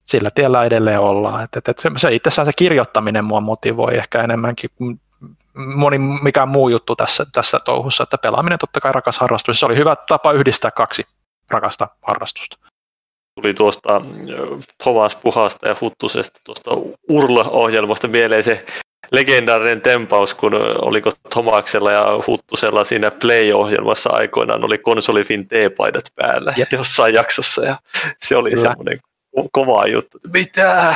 sillä 0.05 0.29
tiellä 0.35 0.65
edelleen 0.65 1.01
ollaan. 1.01 1.45
Et, 1.45 1.57
et, 1.57 1.69
et 1.69 1.83
se 1.97 2.15
itsessään 2.15 2.47
se 2.47 2.53
kirjoittaminen 2.57 3.25
mua 3.25 3.41
motivoi 3.41 3.97
ehkä 3.97 4.23
enemmänkin 4.23 4.71
kuin 4.75 5.01
moni 5.55 5.99
mikään 5.99 6.49
muu 6.49 6.69
juttu 6.69 6.97
tässä, 6.97 7.27
tässä 7.33 7.59
touhussa, 7.65 8.03
että 8.03 8.19
pelaaminen 8.19 8.59
totta 8.59 8.81
kai 8.81 8.93
rakas 8.93 9.19
harrastus. 9.19 9.61
Se 9.61 9.67
oli 9.67 9.77
hyvä 9.77 9.97
tapa 9.97 10.33
yhdistää 10.33 10.71
kaksi 10.71 11.05
rakasta 11.51 11.89
harrastusta. 12.03 12.57
Tuli 13.35 13.55
tuosta 13.55 14.03
Thomas 14.83 15.17
Puhasta 15.17 15.69
ja 15.69 15.75
Futtusesta 15.75 16.41
tuosta 16.45 16.71
Urla-ohjelmasta 17.09 18.09
mieleen 18.09 18.45
se 18.45 18.65
legendaarinen 19.13 19.81
tempaus, 19.81 20.35
kun 20.35 20.55
oliko 20.83 21.13
Tomaksella 21.35 21.93
ja 21.93 22.07
Huttusella 22.27 22.85
siinä 22.85 23.11
Play-ohjelmassa 23.11 24.11
aikoinaan 24.11 24.65
oli 24.65 24.79
konsolifin 24.79 25.49
T-paidat 25.49 26.05
päällä 26.17 26.55
Jep. 26.57 26.73
jossain 26.73 27.15
jaksossa 27.15 27.65
ja 27.65 27.77
se 28.21 28.37
oli 28.37 28.51
Kyllä. 28.51 28.63
semmoinen 28.63 29.01
kova 29.53 29.87
juttu. 29.87 30.19
Mitä? 30.33 30.95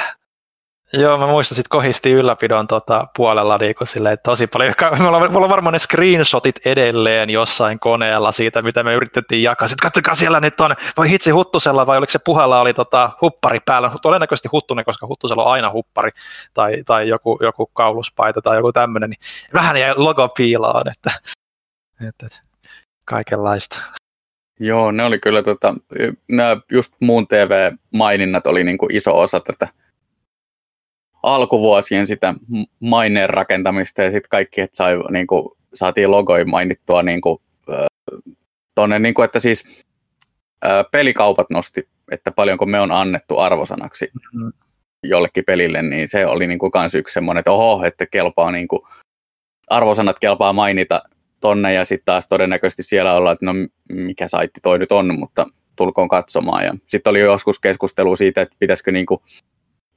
Joo, 0.92 1.18
mä 1.18 1.26
muistan 1.26 1.56
sitten 1.56 1.68
kohisti 1.70 2.12
ylläpidon 2.12 2.66
tota, 2.66 3.08
puolella 3.16 3.58
niin 3.58 3.74
silleen, 3.84 4.18
tosi 4.22 4.46
paljon. 4.46 4.74
Mulla 4.98 5.16
on, 5.16 5.32
mulla 5.32 5.46
on 5.46 5.50
varmaan 5.50 5.72
ne 5.72 5.78
screenshotit 5.78 6.66
edelleen 6.66 7.30
jossain 7.30 7.78
koneella 7.78 8.32
siitä, 8.32 8.62
mitä 8.62 8.82
me 8.82 8.94
yritettiin 8.94 9.42
jakaa. 9.42 9.68
Sitten 9.68 9.86
katsokaa 9.86 10.14
siellä 10.14 10.40
nyt 10.40 10.60
on, 10.60 10.74
vai 10.96 11.10
hitsi 11.10 11.30
Huttusella 11.30 11.86
vai 11.86 11.98
oliko 11.98 12.10
se 12.10 12.18
puheella 12.24 12.60
oli 12.60 12.74
tota, 12.74 13.10
huppari 13.20 13.60
päällä. 13.60 13.90
Todennäköisesti 14.02 14.48
Huttunen, 14.52 14.84
koska 14.84 15.06
Huttusella 15.06 15.44
on 15.44 15.52
aina 15.52 15.72
huppari 15.72 16.10
tai, 16.54 16.82
tai 16.86 17.08
joku, 17.08 17.38
joku 17.42 17.66
kauluspaita 17.66 18.42
tai 18.42 18.56
joku 18.56 18.72
tämmöinen. 18.72 19.10
Niin 19.10 19.20
vähän 19.54 19.76
jäi 19.76 19.94
logo 19.96 20.28
piiloon, 20.28 20.88
että, 20.88 21.10
että, 22.08 22.26
että 22.26 22.40
kaikenlaista. 23.04 23.78
Joo, 24.60 24.92
ne 24.92 25.04
oli 25.04 25.18
kyllä, 25.18 25.42
tota, 25.42 25.74
nämä 26.28 26.56
just 26.72 26.92
muun 27.00 27.28
TV-maininnat 27.28 28.46
oli 28.46 28.64
niin 28.64 28.78
kuin 28.78 28.96
iso 28.96 29.20
osa 29.20 29.40
tätä 29.40 29.68
alkuvuosien 31.26 32.06
sitä 32.06 32.34
maineen 32.80 33.30
rakentamista 33.30 34.02
ja 34.02 34.10
sitten 34.10 34.28
kaikki, 34.28 34.60
että 34.60 34.76
sai, 34.76 34.94
niin 35.10 35.26
kuin, 35.26 35.48
saatiin 35.74 36.10
logoi 36.10 36.44
mainittua 36.44 37.02
niin 37.02 37.20
kuin, 37.20 37.38
tonne, 38.74 38.98
niin 38.98 39.14
kuin, 39.14 39.24
että 39.24 39.40
siis 39.40 39.84
ää, 40.62 40.84
pelikaupat 40.84 41.50
nosti, 41.50 41.88
että 42.10 42.30
paljonko 42.30 42.66
me 42.66 42.80
on 42.80 42.92
annettu 42.92 43.38
arvosanaksi 43.38 44.10
mm-hmm. 44.14 44.52
jollekin 45.02 45.44
pelille, 45.44 45.82
niin 45.82 46.08
se 46.08 46.26
oli 46.26 46.46
niin 46.46 46.58
kuin 46.58 46.72
kans 46.72 46.94
yksi 46.94 47.14
semmoinen, 47.14 47.38
että 47.38 47.52
oho, 47.52 47.84
että 47.84 48.06
kelpaa 48.06 48.50
niin 48.50 48.68
kuin, 48.68 48.82
arvosanat 49.68 50.18
kelpaa 50.18 50.52
mainita 50.52 51.02
tonne 51.40 51.72
ja 51.72 51.84
sitten 51.84 52.04
taas 52.04 52.26
todennäköisesti 52.26 52.82
siellä 52.82 53.14
ollaan, 53.14 53.34
että 53.34 53.46
no 53.46 53.52
mikä 53.92 54.28
saitti 54.28 54.60
toi 54.62 54.78
nyt 54.78 54.92
on, 54.92 55.18
mutta 55.18 55.46
tulkoon 55.76 56.08
katsomaan. 56.08 56.64
Ja 56.64 56.74
sitten 56.86 57.10
oli 57.10 57.20
joskus 57.20 57.58
keskustelu 57.58 58.16
siitä, 58.16 58.42
että 58.42 58.56
pitäisikö 58.58 58.92
niinku 58.92 59.22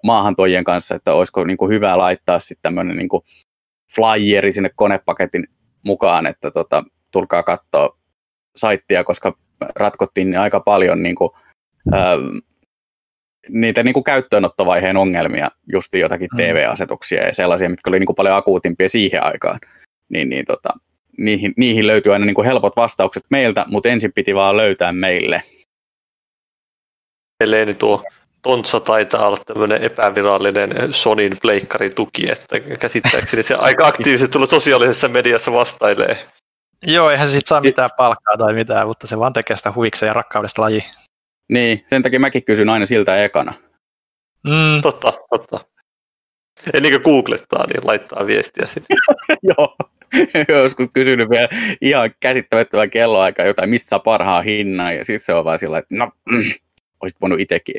maahantuojien 0.04 0.64
kanssa, 0.64 0.96
että 0.96 1.14
olisiko 1.14 1.44
niinku 1.44 1.70
hyvä 1.70 1.98
laittaa 1.98 2.40
sitten 2.40 2.62
tämmöinen 2.62 2.98
niinku 2.98 3.24
flyeri 3.96 4.52
sinne 4.52 4.70
konepaketin 4.76 5.48
mukaan, 5.84 6.28
että 6.28 6.52
tota, 6.52 6.84
tulkaa 7.12 7.44
katsoa 7.44 7.98
saittia, 8.56 9.04
koska 9.04 9.38
ratkottiin 9.76 10.38
aika 10.38 10.60
paljon 10.60 11.04
niinku, 11.04 11.32
ää, 11.92 12.18
niitä 13.50 13.84
niinku 13.84 14.04
käyttöönottovaiheen 14.04 14.98
ongelmia, 14.98 15.52
just 15.72 15.94
jotakin 15.94 16.30
mm. 16.34 16.38
TV-asetuksia 16.38 17.28
ja 17.28 17.34
sellaisia, 17.34 17.70
mitkä 17.70 17.90
oli 17.90 18.00
niinku 18.00 18.14
paljon 18.14 18.36
akuutimpia 18.36 18.90
siihen 18.90 19.24
aikaan. 19.24 19.60
Niin, 20.10 20.30
niin 20.30 20.46
tota, 20.46 20.70
niihin, 21.18 21.54
niihin 21.58 21.88
löytyy 21.88 22.14
aina 22.14 22.26
niinku 22.26 22.44
helpot 22.44 22.76
vastaukset 22.76 23.24
meiltä, 23.30 23.66
mutta 23.68 23.90
ensin 23.90 24.14
piti 24.14 24.36
vaan 24.36 24.58
löytää 24.58 24.92
meille. 24.92 25.44
Edelleen 27.44 27.76
tuo 27.76 28.04
Tontsa 28.42 28.80
taitaa 28.80 29.28
olla 29.28 29.38
tämmöinen 29.46 29.84
epävirallinen 29.84 30.94
Sonin 30.94 31.38
pleikkarituki, 31.42 32.32
että 32.32 32.60
käsittääkseni 32.60 33.44
se 33.44 33.56
aika 33.60 33.88
aktiivisesti 33.88 34.32
tulla 34.32 34.46
sosiaalisessa 34.46 35.08
mediassa 35.08 35.52
vastailee. 35.52 36.18
Joo, 36.84 37.10
eihän 37.10 37.28
se 37.28 37.32
siitä 37.32 37.50
saa 37.50 37.62
mitään 37.62 37.90
palkkaa 37.98 38.38
tai 38.38 38.54
mitään, 38.54 38.88
mutta 38.88 39.08
se 39.08 39.20
vaan 39.20 39.34
tekee 39.34 39.58
sitä 39.58 39.74
huvikseen 39.76 40.08
ja 40.08 40.14
rakkaudesta 40.14 40.62
laji. 40.62 40.86
Niin, 41.50 41.86
sen 41.88 42.04
takia 42.04 42.20
mäkin 42.20 42.44
kysyn 42.44 42.70
aina 42.70 42.86
siltä 42.86 43.24
ekana. 43.24 43.54
Mm. 44.44 44.82
Totta, 44.82 45.14
totta. 45.30 45.60
Ennen 46.74 46.92
kuin 46.92 47.02
googlettaa, 47.02 47.68
niin 47.68 47.88
laittaa 47.88 48.28
viestiä 48.28 48.66
sinne. 48.66 48.88
Joo, 49.58 49.76
joskus 50.64 50.88
kysynyt 50.94 51.30
vielä 51.30 51.50
ihan 51.82 52.12
käsittämättömän 52.20 52.90
kelloaika 52.90 53.44
jotain, 53.44 53.70
mistä 53.70 53.90
saa 53.90 54.00
parhaan 54.00 54.44
hinnan, 54.44 54.96
ja 54.96 55.06
sitten 55.06 55.26
se 55.26 55.34
on 55.34 55.46
vaan 55.46 55.60
sillä 55.60 55.78
että 55.78 55.96
no, 55.96 56.12
mm, 56.32 56.52
olisit 57.02 57.22
voinut 57.22 57.40
itsekin. 57.40 57.76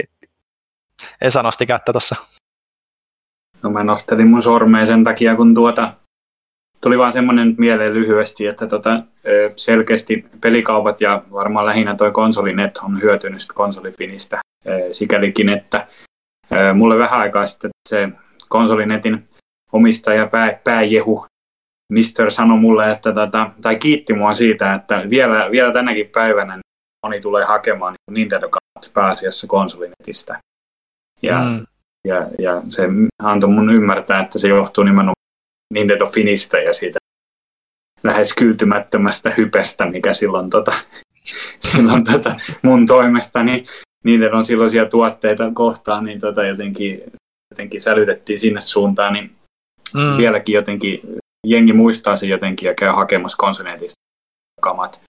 Esa 1.20 1.42
nosti 1.42 1.66
kättä 1.66 1.92
tuossa. 1.92 2.16
No 3.62 3.70
mä 3.70 3.84
nostelin 3.84 4.26
mun 4.26 4.42
sormeen 4.42 4.86
sen 4.86 5.04
takia, 5.04 5.36
kun 5.36 5.54
tuota, 5.54 5.92
tuli 6.80 6.98
vaan 6.98 7.12
semmoinen 7.12 7.54
mieleen 7.58 7.94
lyhyesti, 7.94 8.46
että 8.46 8.66
tota, 8.66 9.02
selkeästi 9.56 10.26
pelikaupat 10.40 11.00
ja 11.00 11.22
varmaan 11.32 11.66
lähinnä 11.66 11.94
toi 11.94 12.12
konsolinet 12.12 12.78
on 12.78 13.02
hyötynyt 13.02 13.42
konsolifinistä 13.54 14.40
sikälikin, 14.92 15.48
että 15.48 15.86
mulle 16.74 16.98
vähän 16.98 17.20
aikaa 17.20 17.46
sitten 17.46 17.70
se 17.88 18.08
konsolinetin 18.48 19.28
omistaja 19.72 20.26
pää, 20.26 20.60
pääjehu 20.64 21.26
Mister 21.92 22.30
sanoi 22.30 22.58
mulle, 22.58 22.90
että 22.90 23.12
tota, 23.12 23.50
tai 23.62 23.76
kiitti 23.76 24.14
mua 24.14 24.34
siitä, 24.34 24.74
että 24.74 25.02
vielä, 25.10 25.50
vielä 25.50 25.72
tänäkin 25.72 26.08
päivänä 26.08 26.58
moni 27.06 27.20
tulee 27.20 27.44
hakemaan 27.44 27.92
niin 27.92 28.14
Nintendo 28.14 28.48
pääasiassa 28.94 29.46
konsolinetistä. 29.46 30.38
Ja, 31.22 31.44
mm. 31.44 31.66
ja, 32.06 32.26
ja 32.38 32.62
se 32.68 32.88
antoi 33.18 33.50
mun 33.50 33.74
ymmärtää, 33.74 34.20
että 34.20 34.38
se 34.38 34.48
johtuu 34.48 34.84
nimenomaan 34.84 35.14
Nintendo 35.74 36.06
Finistä 36.06 36.58
ja 36.58 36.74
siitä 36.74 36.98
lähes 38.02 38.34
kyltymättömästä 38.34 39.30
hypestä, 39.36 39.86
mikä 39.86 40.12
silloin, 40.12 40.50
tota, 40.50 40.72
silloin 41.70 42.04
tota 42.04 42.34
mun 42.62 42.86
toimesta, 42.86 43.42
niin 43.42 43.66
niiden 44.04 44.34
on 44.34 44.44
silloisia 44.44 44.86
tuotteita 44.86 45.50
kohtaan, 45.54 46.04
niin 46.04 46.20
tota 46.20 46.44
jotenkin, 46.44 47.02
jotenkin 47.50 47.80
sälytettiin 47.80 48.38
sinne 48.38 48.60
suuntaan, 48.60 49.12
niin 49.12 49.30
mm. 49.94 50.16
vieläkin 50.16 50.54
jotenkin 50.54 51.00
jengi 51.46 51.72
muistaa 51.72 52.16
sen 52.16 52.28
jotenkin 52.28 52.66
ja 52.66 52.74
käy 52.74 52.90
hakemassa 52.90 53.36
konsoneetista 53.36 54.00
kamat 54.60 55.00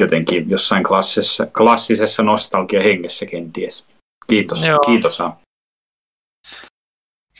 jotenkin 0.00 0.50
jossain 0.50 0.84
klassisessa, 0.84 1.46
klassisessa 1.46 2.22
nostalgia-hengessä 2.22 3.26
kenties. 3.26 3.86
Kiitos, 4.26 4.66
Joo. 4.66 4.78
kiitos. 4.78 5.22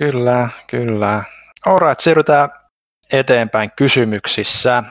Kyllä, 0.00 0.48
kyllä. 0.66 1.24
Alright, 1.66 2.00
siirrytään 2.00 2.48
eteenpäin 3.12 3.70
kysymyksissä. 3.76 4.84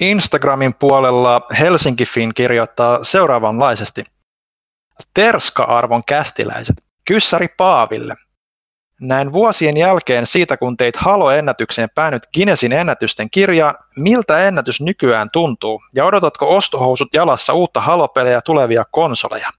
Instagramin 0.00 0.74
puolella 0.74 1.40
Helsinki 1.58 2.04
Fin 2.04 2.34
kirjoittaa 2.34 3.04
seuraavanlaisesti. 3.04 4.04
Terska-arvon 5.14 6.04
kästiläiset. 6.04 6.76
Kyssäri 7.04 7.48
Paaville. 7.48 8.14
Näin 9.00 9.32
vuosien 9.32 9.76
jälkeen 9.76 10.26
siitä, 10.26 10.56
kun 10.56 10.76
teit 10.76 10.96
Halo-ennätykseen 10.96 11.88
päänyt 11.94 12.22
Guinnessin 12.34 12.72
ennätysten 12.72 13.30
kirjaan, 13.30 13.74
miltä 13.96 14.44
ennätys 14.44 14.80
nykyään 14.80 15.30
tuntuu, 15.30 15.82
ja 15.94 16.04
odotatko 16.04 16.56
ostohousut 16.56 17.14
jalassa 17.14 17.52
uutta 17.52 17.80
Halo-pelejä 17.80 18.40
tulevia 18.40 18.84
konsoleja? 18.90 19.50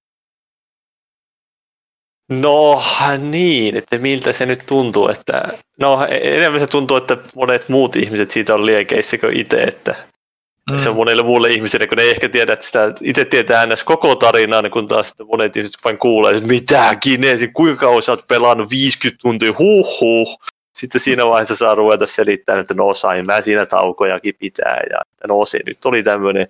No 2.29 2.83
niin, 3.17 3.77
että 3.77 3.97
miltä 3.97 4.33
se 4.33 4.45
nyt 4.45 4.63
tuntuu, 4.65 5.07
että 5.07 5.47
no 5.79 6.07
enemmän 6.09 6.61
se 6.61 6.67
tuntuu, 6.67 6.97
että 6.97 7.17
monet 7.35 7.69
muut 7.69 7.95
ihmiset 7.95 8.29
siitä 8.29 8.53
on 8.53 8.65
liekeissä 8.65 9.17
kuin 9.17 9.37
itse, 9.37 9.63
että 9.63 9.95
mm. 10.71 10.77
se 10.77 10.89
on 10.89 10.95
monelle 10.95 11.23
muulle 11.23 11.49
ihmiselle, 11.49 11.87
kun 11.87 11.97
ne 11.97 12.03
ei 12.03 12.09
ehkä 12.09 12.29
tiedä, 12.29 12.53
että 12.53 12.65
sitä 12.65 12.93
itse 13.01 13.25
tietää 13.25 13.65
ns. 13.65 13.83
koko 13.83 14.15
tarinaa, 14.15 14.61
niin 14.61 14.71
kun 14.71 14.87
taas 14.87 15.07
sitten 15.07 15.27
monet 15.27 15.55
ihmiset 15.55 15.75
vain 15.83 15.97
kuulee, 15.97 16.35
että 16.35 16.47
mitä 16.47 16.95
Kinesi, 16.99 17.47
kuinka 17.47 17.79
kauan 17.79 18.01
sä 18.01 18.11
oot 18.11 18.27
pelannut 18.27 18.69
50 18.69 19.21
tuntia, 19.21 19.53
huh 19.59 19.99
huh. 20.01 20.37
Sitten 20.75 21.01
siinä 21.01 21.25
vaiheessa 21.25 21.55
saa 21.55 21.75
ruveta 21.75 22.07
selittämään, 22.07 22.61
että 22.61 22.73
no 22.73 22.93
sain 22.93 23.25
mä 23.25 23.41
siinä 23.41 23.65
taukojakin 23.65 24.35
pitää 24.39 24.81
ja 24.89 24.97
että 25.11 25.27
no 25.27 25.45
se 25.45 25.59
nyt 25.65 25.85
oli 25.85 26.03
tämmöinen 26.03 26.47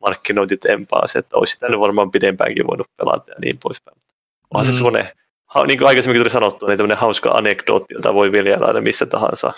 markkinointitempaus, 0.00 1.16
että 1.16 1.36
olisi 1.36 1.60
tänne 1.60 1.80
varmaan 1.80 2.10
pidempäänkin 2.10 2.66
voinut 2.66 2.86
pelata 2.96 3.30
ja 3.30 3.36
niin 3.42 3.58
poispäin. 3.62 3.96
Vaan 4.54 4.66
mm. 4.66 4.70
se 4.70 4.74
semmoinen, 4.74 5.08
niin 5.66 5.78
kuin 5.78 5.88
aikaisemmin 5.88 6.20
tuli 6.20 6.30
sanottu, 6.30 6.66
niin 6.66 6.76
tämmöinen 6.76 6.98
hauska 6.98 7.30
anekdootti, 7.30 7.94
jota 7.94 8.14
voi 8.14 8.32
viljellä 8.32 8.66
aina 8.66 8.80
missä 8.80 9.06
tahansa 9.06 9.52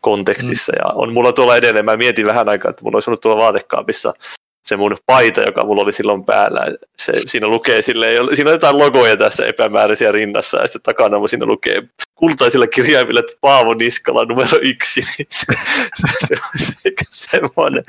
kontekstissa. 0.00 0.72
Mm. 0.72 0.78
Ja 0.78 0.92
on 0.94 1.12
mulla 1.12 1.32
tuolla 1.32 1.56
edelleen, 1.56 1.84
mä 1.84 1.96
mietin 1.96 2.26
vähän 2.26 2.48
aikaa, 2.48 2.70
että 2.70 2.84
mulla 2.84 2.96
olisi 2.96 3.10
ollut 3.10 3.20
tuolla 3.20 3.42
vaatekaapissa 3.42 4.14
se 4.62 4.76
mun 4.76 4.96
paita, 5.06 5.40
joka 5.40 5.64
mulla 5.64 5.82
oli 5.82 5.92
silloin 5.92 6.24
päällä. 6.24 6.66
Se, 6.96 7.12
siinä 7.26 7.46
lukee 7.46 7.82
silleen, 7.82 8.36
siinä 8.36 8.50
on 8.50 8.54
jotain 8.54 8.78
logoja 8.78 9.16
tässä 9.16 9.46
epämääräisiä 9.46 10.12
rinnassa, 10.12 10.58
ja 10.58 10.66
sitten 10.66 10.82
takana 10.82 11.28
siinä 11.28 11.46
lukee 11.46 11.82
kultaisilla 12.14 12.66
kirjaimilla, 12.66 13.20
että 13.20 13.32
Paavo 13.40 13.74
Niskala 13.74 14.24
numero 14.24 14.58
yksi, 14.62 15.00
niin 15.18 15.26
se, 15.30 15.46
se, 15.94 16.08
se, 16.26 16.36
se, 16.56 16.72
se 16.84 16.90
semmoinen, 17.10 17.84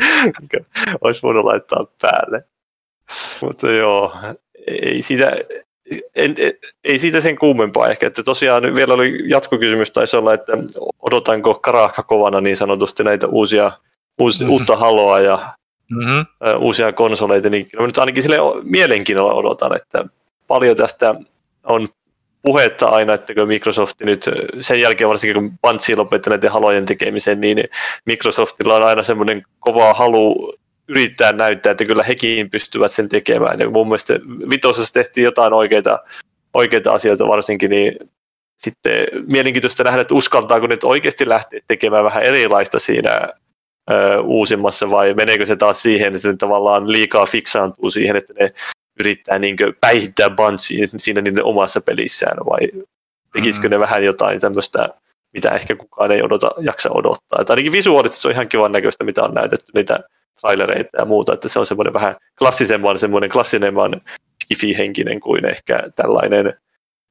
olisi 1.01 1.21
voinut 1.23 1.45
laittaa 1.45 1.85
päälle. 2.01 2.43
Mutta 3.41 3.71
joo, 3.71 4.15
ei 4.67 5.01
sitä, 5.01 5.31
en, 6.15 6.35
en, 6.37 6.53
ei 6.83 6.97
siitä 6.97 7.21
sen 7.21 7.37
kuumempaa 7.37 7.89
ehkä, 7.89 8.07
että 8.07 8.23
tosiaan 8.23 8.75
vielä 8.75 8.93
oli 8.93 9.29
jatkokysymys, 9.29 9.91
taisi 9.91 10.17
olla, 10.17 10.33
että 10.33 10.53
odotanko 10.99 11.53
karahka 11.53 12.03
kovana 12.03 12.41
niin 12.41 12.57
sanotusti 12.57 13.03
näitä 13.03 13.27
uusia, 13.27 13.71
uusi, 14.19 14.43
mm-hmm. 14.43 14.53
uutta 14.53 14.77
haloa 14.77 15.19
ja 15.19 15.39
mm-hmm. 15.91 16.25
uusia 16.59 16.93
konsoleita, 16.93 17.49
niin 17.49 17.65
kyllä 17.65 17.87
nyt 17.87 17.97
ainakin 17.97 18.23
sille 18.23 18.37
mielenkiinnolla 18.63 19.33
odotan, 19.33 19.75
että 19.75 20.05
paljon 20.47 20.77
tästä 20.77 21.15
on 21.63 21.89
puhetta 22.41 22.85
aina, 22.85 23.13
että 23.13 23.33
kun 23.33 23.47
Microsoft 23.47 23.95
nyt, 24.01 24.29
sen 24.61 24.81
jälkeen 24.81 25.09
varsinkin 25.09 25.35
kun 25.35 25.51
Bungie 25.61 25.95
lopetti 25.95 26.29
näiden 26.29 26.51
halojen 26.51 26.85
tekemisen, 26.85 27.41
niin 27.41 27.63
Microsoftilla 28.05 28.75
on 28.75 28.83
aina 28.83 29.03
semmoinen 29.03 29.43
kova 29.59 29.93
halu 29.93 30.53
yrittää 30.87 31.31
näyttää, 31.31 31.71
että 31.71 31.85
kyllä 31.85 32.03
hekin 32.03 32.49
pystyvät 32.49 32.91
sen 32.91 33.09
tekemään. 33.09 33.59
Ja 33.59 33.69
mun 33.69 33.87
mielestä 33.87 34.13
vitosessa 34.49 34.93
tehtiin 34.93 35.25
jotain 35.25 35.53
oikeita, 35.53 35.99
oikeita 36.53 36.91
asioita 36.91 37.27
varsinkin, 37.27 37.69
niin 37.69 37.95
sitten 38.57 39.07
mielenkiintoista 39.31 39.83
nähdä, 39.83 40.01
että 40.01 40.13
uskaltaako 40.13 40.67
nyt 40.67 40.83
oikeasti 40.83 41.29
lähteä 41.29 41.59
tekemään 41.67 42.03
vähän 42.03 42.23
erilaista 42.23 42.79
siinä 42.79 43.29
ö, 43.91 44.21
uusimmassa 44.21 44.89
vai 44.89 45.13
meneekö 45.13 45.45
se 45.45 45.55
taas 45.55 45.81
siihen, 45.81 46.15
että 46.15 46.27
ne 46.27 46.35
tavallaan 46.37 46.91
liikaa 46.91 47.25
fiksaantuu 47.25 47.91
siihen, 47.91 48.15
että 48.15 48.33
ne 48.39 48.53
yrittää 48.99 49.39
niin 49.39 49.57
päihittää 49.81 50.29
Bungie 50.29 50.89
siinä 50.97 51.21
niiden 51.21 51.43
omassa 51.43 51.81
pelissään 51.81 52.37
vai 52.45 52.59
tekisikö 53.33 53.67
mm. 53.67 53.71
ne 53.71 53.79
vähän 53.79 54.03
jotain 54.03 54.41
tämmöistä, 54.41 54.89
mitä 55.33 55.49
ehkä 55.49 55.75
kukaan 55.75 56.11
ei 56.11 56.23
odota, 56.23 56.51
jaksa 56.61 56.89
odottaa. 56.91 57.41
Että 57.41 57.53
ainakin 57.53 57.71
visuaalisesti 57.71 58.21
se 58.21 58.27
on 58.27 58.33
ihan 58.33 58.49
kivan 58.49 58.71
näköistä, 58.71 59.03
mitä 59.03 59.23
on 59.23 59.33
näytetty, 59.33 59.71
niitä 59.75 59.99
trailereita 60.41 60.97
ja 60.97 61.05
muuta, 61.05 61.33
että 61.33 61.47
se 61.47 61.59
on 61.59 61.65
semmoinen 61.65 61.93
vähän 61.93 62.15
klassisemman, 62.39 62.99
semmoinen 62.99 63.29
klassisemman 63.29 64.01
skifi-henkinen 64.43 65.19
kuin 65.19 65.45
ehkä 65.45 65.83
tällainen, 65.95 66.53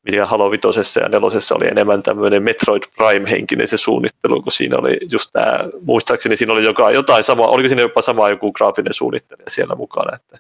mikä 0.05 0.27
Halo 0.27 0.51
Vitosessa 0.51 1.01
ja 1.01 1.09
Nelosessa 1.09 1.55
oli 1.55 1.69
enemmän 1.69 2.03
tämmöinen 2.03 2.43
Metroid 2.43 2.83
Prime-henkinen 2.97 3.69
se 3.69 3.77
suunnittelu, 3.77 4.43
kun 4.43 4.53
siinä 4.53 4.79
oli 4.79 4.99
just 5.11 5.31
tämä, 5.33 5.59
muistaakseni 5.83 6.37
siinä 6.37 6.53
oli 6.53 6.65
joka, 6.65 6.91
jotain 6.91 7.25
sama, 7.25 7.47
oliko 7.47 7.69
siinä 7.69 7.83
jopa 7.83 8.03
sama 8.03 8.29
joku 8.29 8.53
graafinen 8.53 8.95
suunnittelija 8.95 9.51
siellä 9.51 9.75
mukana, 9.75 10.17
että 10.17 10.39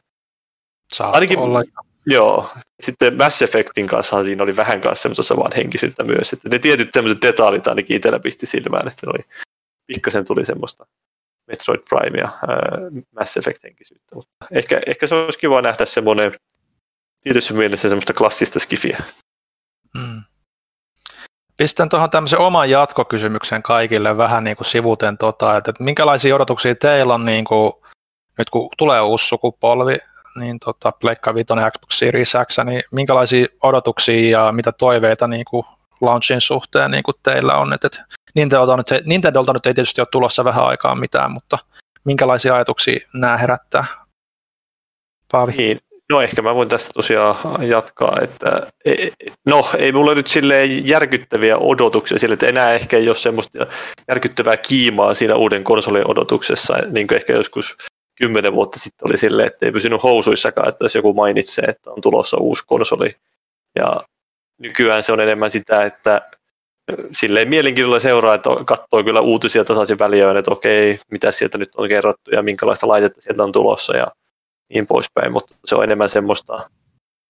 Saa 0.92 1.10
Ainakin- 1.12 1.38
olla. 1.38 1.62
Joo. 2.06 2.50
Sitten 2.80 3.16
Mass 3.16 3.42
Effectin 3.42 3.86
kanssa 3.86 4.24
siinä 4.24 4.42
oli 4.42 4.56
vähän 4.56 4.80
kanssa 4.80 5.02
semmoista 5.02 5.36
vaan 5.36 5.52
henkisyyttä 5.56 6.04
myös. 6.04 6.32
Että 6.32 6.48
ne 6.48 6.58
tietyt 6.58 6.90
tämmöiset 6.90 7.22
detailit 7.22 7.68
ainakin 7.68 7.96
itsellä 7.96 8.18
pisti 8.18 8.46
silmään, 8.46 8.88
että 8.88 9.06
ne 9.06 9.10
oli, 9.10 9.24
pikkasen 9.86 10.24
tuli 10.24 10.44
semmoista 10.44 10.86
Metroid 11.46 11.80
Primea, 11.88 12.24
ää, 12.24 12.58
Mass 13.18 13.36
Effect-henkisyyttä. 13.36 14.14
Mutta 14.14 14.46
ehkä, 14.50 14.80
ehkä 14.86 15.06
se 15.06 15.14
olisi 15.14 15.38
kiva 15.38 15.62
nähdä 15.62 15.84
semmoinen 15.84 16.32
tietyssä 17.20 17.54
mielessä 17.54 17.88
semmoista 17.88 18.12
klassista 18.12 18.60
skifiä. 18.60 19.02
Mm. 19.94 20.22
Pistän 21.56 21.88
tuohon 21.88 22.10
tämmöisen 22.10 22.38
oman 22.38 22.70
jatkokysymyksen 22.70 23.62
kaikille 23.62 24.16
vähän 24.16 24.44
niin 24.44 24.56
kuin 24.56 24.66
sivuten, 24.66 25.18
tota, 25.18 25.56
että, 25.56 25.70
että 25.70 25.84
minkälaisia 25.84 26.34
odotuksia 26.34 26.74
teillä 26.74 27.14
on 27.14 27.24
niin 27.24 27.44
kuin, 27.44 27.72
nyt 28.38 28.50
kun 28.50 28.68
tulee 28.78 29.00
uusi 29.00 29.28
sukupolvi, 29.28 29.98
niin 30.36 30.58
tota, 30.58 30.92
Pleikka 30.92 31.34
5 31.34 31.46
Xbox 31.70 31.98
Series 31.98 32.32
X, 32.46 32.58
niin 32.64 32.82
minkälaisia 32.92 33.46
odotuksia 33.62 34.30
ja 34.30 34.52
mitä 34.52 34.72
toiveita 34.72 35.28
niin 35.28 35.44
kuin 35.50 35.66
launchin 36.00 36.40
suhteen 36.40 36.90
niin 36.90 37.02
kuin 37.02 37.14
teillä 37.22 37.54
on? 37.54 37.72
Että, 37.72 37.86
että 37.86 38.04
Nintendolta, 38.34 38.76
nyt, 38.76 39.06
Nintendolta 39.06 39.52
nyt 39.52 39.66
ei 39.66 39.74
tietysti 39.74 40.00
ole 40.00 40.08
tulossa 40.12 40.44
vähän 40.44 40.64
aikaa 40.64 40.94
mitään, 40.94 41.32
mutta 41.32 41.58
minkälaisia 42.04 42.54
ajatuksia 42.54 43.08
nämä 43.14 43.36
herättää? 43.36 43.84
Paavi? 45.32 45.52
Niin. 45.52 45.78
No 46.10 46.20
ehkä 46.20 46.42
mä 46.42 46.54
voin 46.54 46.68
tästä 46.68 46.90
tosiaan 46.94 47.68
jatkaa, 47.68 48.18
että 48.22 48.66
e- 48.84 49.08
no 49.46 49.68
ei 49.78 49.92
mulla 49.92 50.14
nyt 50.14 50.26
silleen 50.26 50.88
järkyttäviä 50.88 51.58
odotuksia 51.58 52.18
sille, 52.18 52.32
että 52.32 52.46
enää 52.46 52.72
ehkä 52.72 52.96
ei 52.96 53.08
ole 53.08 53.16
semmoista 53.16 53.66
järkyttävää 54.08 54.56
kiimaa 54.56 55.14
siinä 55.14 55.34
uuden 55.34 55.64
konsolin 55.64 56.10
odotuksessa, 56.10 56.74
niin 56.92 57.06
kuin 57.06 57.16
ehkä 57.16 57.32
joskus 57.32 57.76
kymmenen 58.18 58.52
vuotta 58.52 58.78
sitten 58.78 59.08
oli 59.08 59.18
silleen, 59.18 59.46
että 59.46 59.66
ei 59.66 59.72
pysynyt 59.72 60.02
housuissakaan, 60.02 60.68
että 60.68 60.84
jos 60.84 60.94
joku 60.94 61.14
mainitsee, 61.14 61.64
että 61.64 61.90
on 61.90 62.00
tulossa 62.00 62.36
uusi 62.36 62.64
konsoli. 62.66 63.16
Ja 63.76 64.04
nykyään 64.58 65.02
se 65.02 65.12
on 65.12 65.20
enemmän 65.20 65.50
sitä, 65.50 65.82
että 65.82 66.30
silleen 67.12 67.48
mielenkiinnolla 67.48 68.00
seuraa, 68.00 68.34
että 68.34 68.50
katsoo 68.64 69.04
kyllä 69.04 69.20
uutisia 69.20 69.64
tasaisin 69.64 69.98
väliöin, 69.98 70.36
että 70.36 70.50
okei, 70.50 71.00
mitä 71.10 71.32
sieltä 71.32 71.58
nyt 71.58 71.70
on 71.76 71.88
kerrottu 71.88 72.30
ja 72.30 72.42
minkälaista 72.42 72.88
laitetta 72.88 73.20
sieltä 73.20 73.44
on 73.44 73.52
tulossa 73.52 73.96
ja 73.96 74.06
niin 74.74 74.86
poispäin, 74.86 75.32
mutta 75.32 75.54
se 75.64 75.74
on 75.74 75.84
enemmän 75.84 76.08
semmoista 76.08 76.70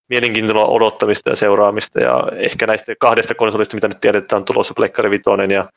mielenkiintoista 0.08 0.66
odottamista 0.66 1.30
ja 1.30 1.36
seuraamista 1.36 2.00
ja 2.00 2.28
ehkä 2.36 2.66
näistä 2.66 2.94
kahdesta 3.00 3.34
konsolista, 3.34 3.76
mitä 3.76 3.88
nyt 3.88 4.00
tiedetään, 4.00 4.40
on 4.40 4.44
tulossa 4.44 4.74
Pleikkari 4.76 5.10
5 5.10 5.22
ja 5.52 5.70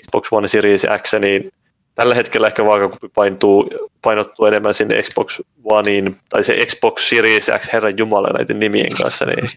Xbox 0.00 0.28
One 0.32 0.48
Series 0.48 0.86
X, 1.02 1.12
niin 1.20 1.50
tällä 1.94 2.14
hetkellä 2.14 2.46
ehkä 2.46 2.64
vaakakuppi 2.64 3.08
paintuu, 3.14 3.70
painottuu 4.02 4.46
enemmän 4.46 4.74
sinne 4.74 5.02
Xbox 5.02 5.40
Oneiin, 5.64 6.16
tai 6.28 6.44
se 6.44 6.66
Xbox 6.66 7.08
Series 7.08 7.50
X, 7.58 7.72
herran 7.72 7.98
jumala 7.98 8.28
näiden 8.28 8.60
nimien 8.60 8.92
kanssa, 9.02 9.26
niin 9.26 9.48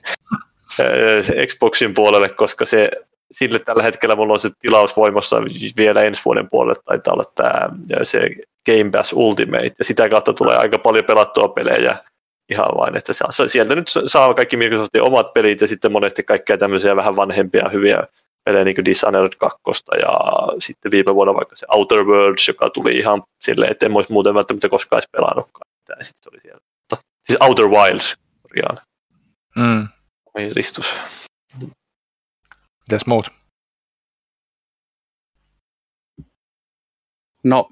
Xboxin 1.47 1.93
puolelle, 1.93 2.29
koska 2.29 2.65
se, 2.65 2.89
sille 3.31 3.59
tällä 3.59 3.83
hetkellä 3.83 4.15
mulla 4.15 4.33
on 4.33 4.39
se 4.39 4.49
tilaus 4.59 4.97
voimassa 4.97 5.37
vielä 5.77 6.03
ensi 6.03 6.21
vuoden 6.25 6.47
puolelle, 6.49 6.81
taitaa 6.85 7.13
olla 7.13 7.31
tämä 7.35 7.69
se 8.03 8.29
Game 8.65 8.91
Pass 8.91 9.13
Ultimate, 9.13 9.71
ja 9.79 9.85
sitä 9.85 10.09
kautta 10.09 10.33
tulee 10.33 10.57
aika 10.57 10.77
paljon 10.77 11.05
pelattua 11.05 11.47
pelejä 11.47 11.97
ihan 12.49 12.71
vain, 12.77 12.97
että 12.97 13.13
se, 13.13 13.25
sieltä 13.47 13.75
nyt 13.75 13.91
saa 14.05 14.33
kaikki 14.33 14.57
Microsoftin 14.57 15.01
omat 15.01 15.33
pelit 15.33 15.61
ja 15.61 15.67
sitten 15.67 15.91
monesti 15.91 16.23
kaikkea 16.23 16.57
tämmöisiä 16.57 16.95
vähän 16.95 17.15
vanhempia 17.15 17.69
hyviä 17.69 18.03
pelejä 18.45 18.63
niin 18.63 18.75
kuin 18.75 18.85
Dishonored 18.85 19.33
2 19.39 19.59
ja 20.01 20.19
sitten 20.59 20.91
viime 20.91 21.15
vuonna 21.15 21.33
vaikka 21.33 21.55
se 21.55 21.65
Outer 21.69 22.03
Worlds, 22.03 22.47
joka 22.47 22.69
tuli 22.69 22.97
ihan 22.97 23.23
silleen, 23.41 23.71
että 23.71 23.85
en 23.85 23.95
olisi 23.95 24.11
muuten 24.11 24.33
välttämättä 24.33 24.69
koskaan 24.69 24.97
edes 24.97 25.09
pelannutkaan. 25.11 25.67
Ja 25.89 25.95
sitten 26.03 26.23
se 26.23 26.29
oli 26.33 26.41
siellä. 26.41 26.61
Siis 27.23 27.41
Outer 27.41 27.65
Wilds, 27.65 28.15
korjaan. 28.41 28.77
Mm. 29.55 29.87
Ristus. 30.55 30.95
Mites 32.91 33.07
muut? 33.07 33.31
No, 37.43 37.69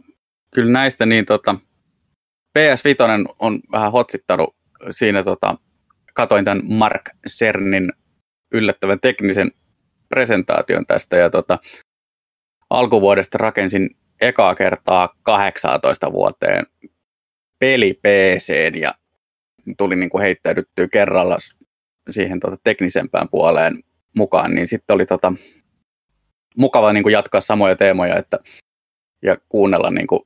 kyllä 0.55 0.71
näistä 0.71 1.05
niin 1.05 1.25
tota, 1.25 1.55
PS5 2.59 3.33
on 3.39 3.59
vähän 3.71 3.91
hotsittanut 3.91 4.55
siinä, 4.89 5.23
tota, 5.23 5.57
katoin 6.13 6.45
tämän 6.45 6.61
Mark 6.63 7.01
Cernin 7.27 7.93
yllättävän 8.53 8.99
teknisen 8.99 9.51
presentaation 10.09 10.85
tästä 10.85 11.17
ja 11.17 11.29
tota, 11.29 11.59
alkuvuodesta 12.69 13.37
rakensin 13.37 13.89
ekaa 14.21 14.55
kertaa 14.55 15.15
18 15.23 16.11
vuoteen 16.11 16.65
peli 17.59 17.93
PCn 17.93 18.79
ja 18.81 18.93
tuli 19.77 19.95
niin 19.95 20.09
kuin 20.09 20.21
heittäydyttyä 20.21 20.87
kerralla 20.87 21.37
siihen 22.09 22.39
tota, 22.39 22.57
teknisempään 22.63 23.29
puoleen 23.29 23.83
mukaan, 24.15 24.55
niin 24.55 24.67
sitten 24.67 24.93
oli 24.93 25.05
tota, 25.05 25.33
mukava 26.57 26.93
niin 26.93 27.03
kuin 27.03 27.13
jatkaa 27.13 27.41
samoja 27.41 27.75
teemoja 27.75 28.15
että, 28.15 28.39
ja 29.21 29.37
kuunnella 29.49 29.91
niin 29.91 30.07
kuin, 30.07 30.21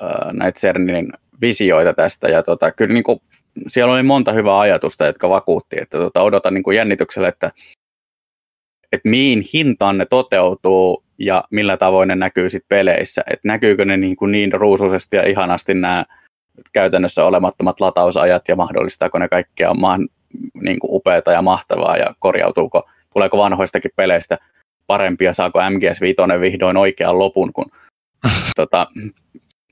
ää, 0.00 0.32
näitä 0.32 0.60
CERNin 0.60 1.12
visioita 1.40 1.94
tästä. 1.94 2.28
Ja 2.28 2.42
tota, 2.42 2.72
kyllä 2.72 2.94
niin 2.94 3.04
kuin, 3.04 3.20
siellä 3.66 3.94
oli 3.94 4.02
monta 4.02 4.32
hyvää 4.32 4.58
ajatusta, 4.58 5.06
jotka 5.06 5.28
vakuutti, 5.28 5.76
että 5.80 5.98
tota, 5.98 6.22
odotan 6.22 6.54
niin 6.54 6.62
kuin 6.62 6.76
jännityksellä, 6.76 7.28
että, 7.28 7.52
että 8.92 9.08
mihin 9.08 9.44
hintaan 9.54 9.98
ne 9.98 10.06
toteutuu 10.06 11.04
ja 11.18 11.44
millä 11.50 11.76
tavoin 11.76 12.08
ne 12.08 12.14
näkyy 12.14 12.48
sit 12.48 12.64
peleissä. 12.68 13.22
että 13.26 13.48
näkyykö 13.48 13.84
ne 13.84 13.96
niin, 13.96 14.16
kuin 14.16 14.32
niin 14.32 14.52
ruusuisesti 14.52 15.16
ja 15.16 15.28
ihanasti 15.28 15.74
nämä 15.74 16.04
käytännössä 16.72 17.24
olemattomat 17.24 17.80
latausajat 17.80 18.48
ja 18.48 18.56
mahdollistaako 18.56 19.18
ne 19.18 19.28
kaikkea 19.28 19.74
maan, 19.74 20.08
niin 20.62 20.78
upeata 20.82 21.32
ja 21.32 21.42
mahtavaa 21.42 21.96
ja 21.96 22.14
korjautuuko, 22.18 22.88
tuleeko 23.16 23.38
vanhoistakin 23.38 23.90
peleistä 23.96 24.38
parempia, 24.86 25.32
saako 25.32 25.58
MGS5 25.58 26.40
vihdoin 26.40 26.76
oikean 26.76 27.18
lopun, 27.18 27.52
kun 27.52 27.66
tota, 28.56 28.86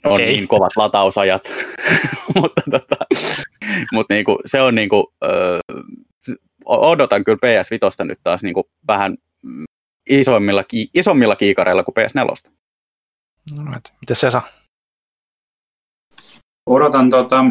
on 0.05 0.21
Ei. 0.21 0.27
niin 0.27 0.49
kovat 0.49 0.73
latausajat. 0.77 1.43
mutta 2.41 2.62
tota, 2.71 2.97
mutta 3.93 4.15
niinku, 4.15 4.39
se 4.47 4.62
on 4.62 4.75
niinku, 4.75 5.12
ö, 5.25 5.59
odotan 6.65 7.25
kyllä 7.25 7.39
PS5 7.45 8.05
nyt 8.05 8.19
taas 8.23 8.43
niinku 8.43 8.69
vähän 8.89 9.16
mm, 9.43 9.65
isommilla, 10.11 10.65
ki- 10.65 10.91
isommilla 10.95 11.37
kiikareilla 11.37 11.83
kuin 11.83 11.95
PS4. 11.99 12.51
No, 13.57 13.71
miten 14.01 14.16
se 14.16 14.31
saa? 14.31 14.43
Odotan 16.66 17.11
tota, 17.11 17.45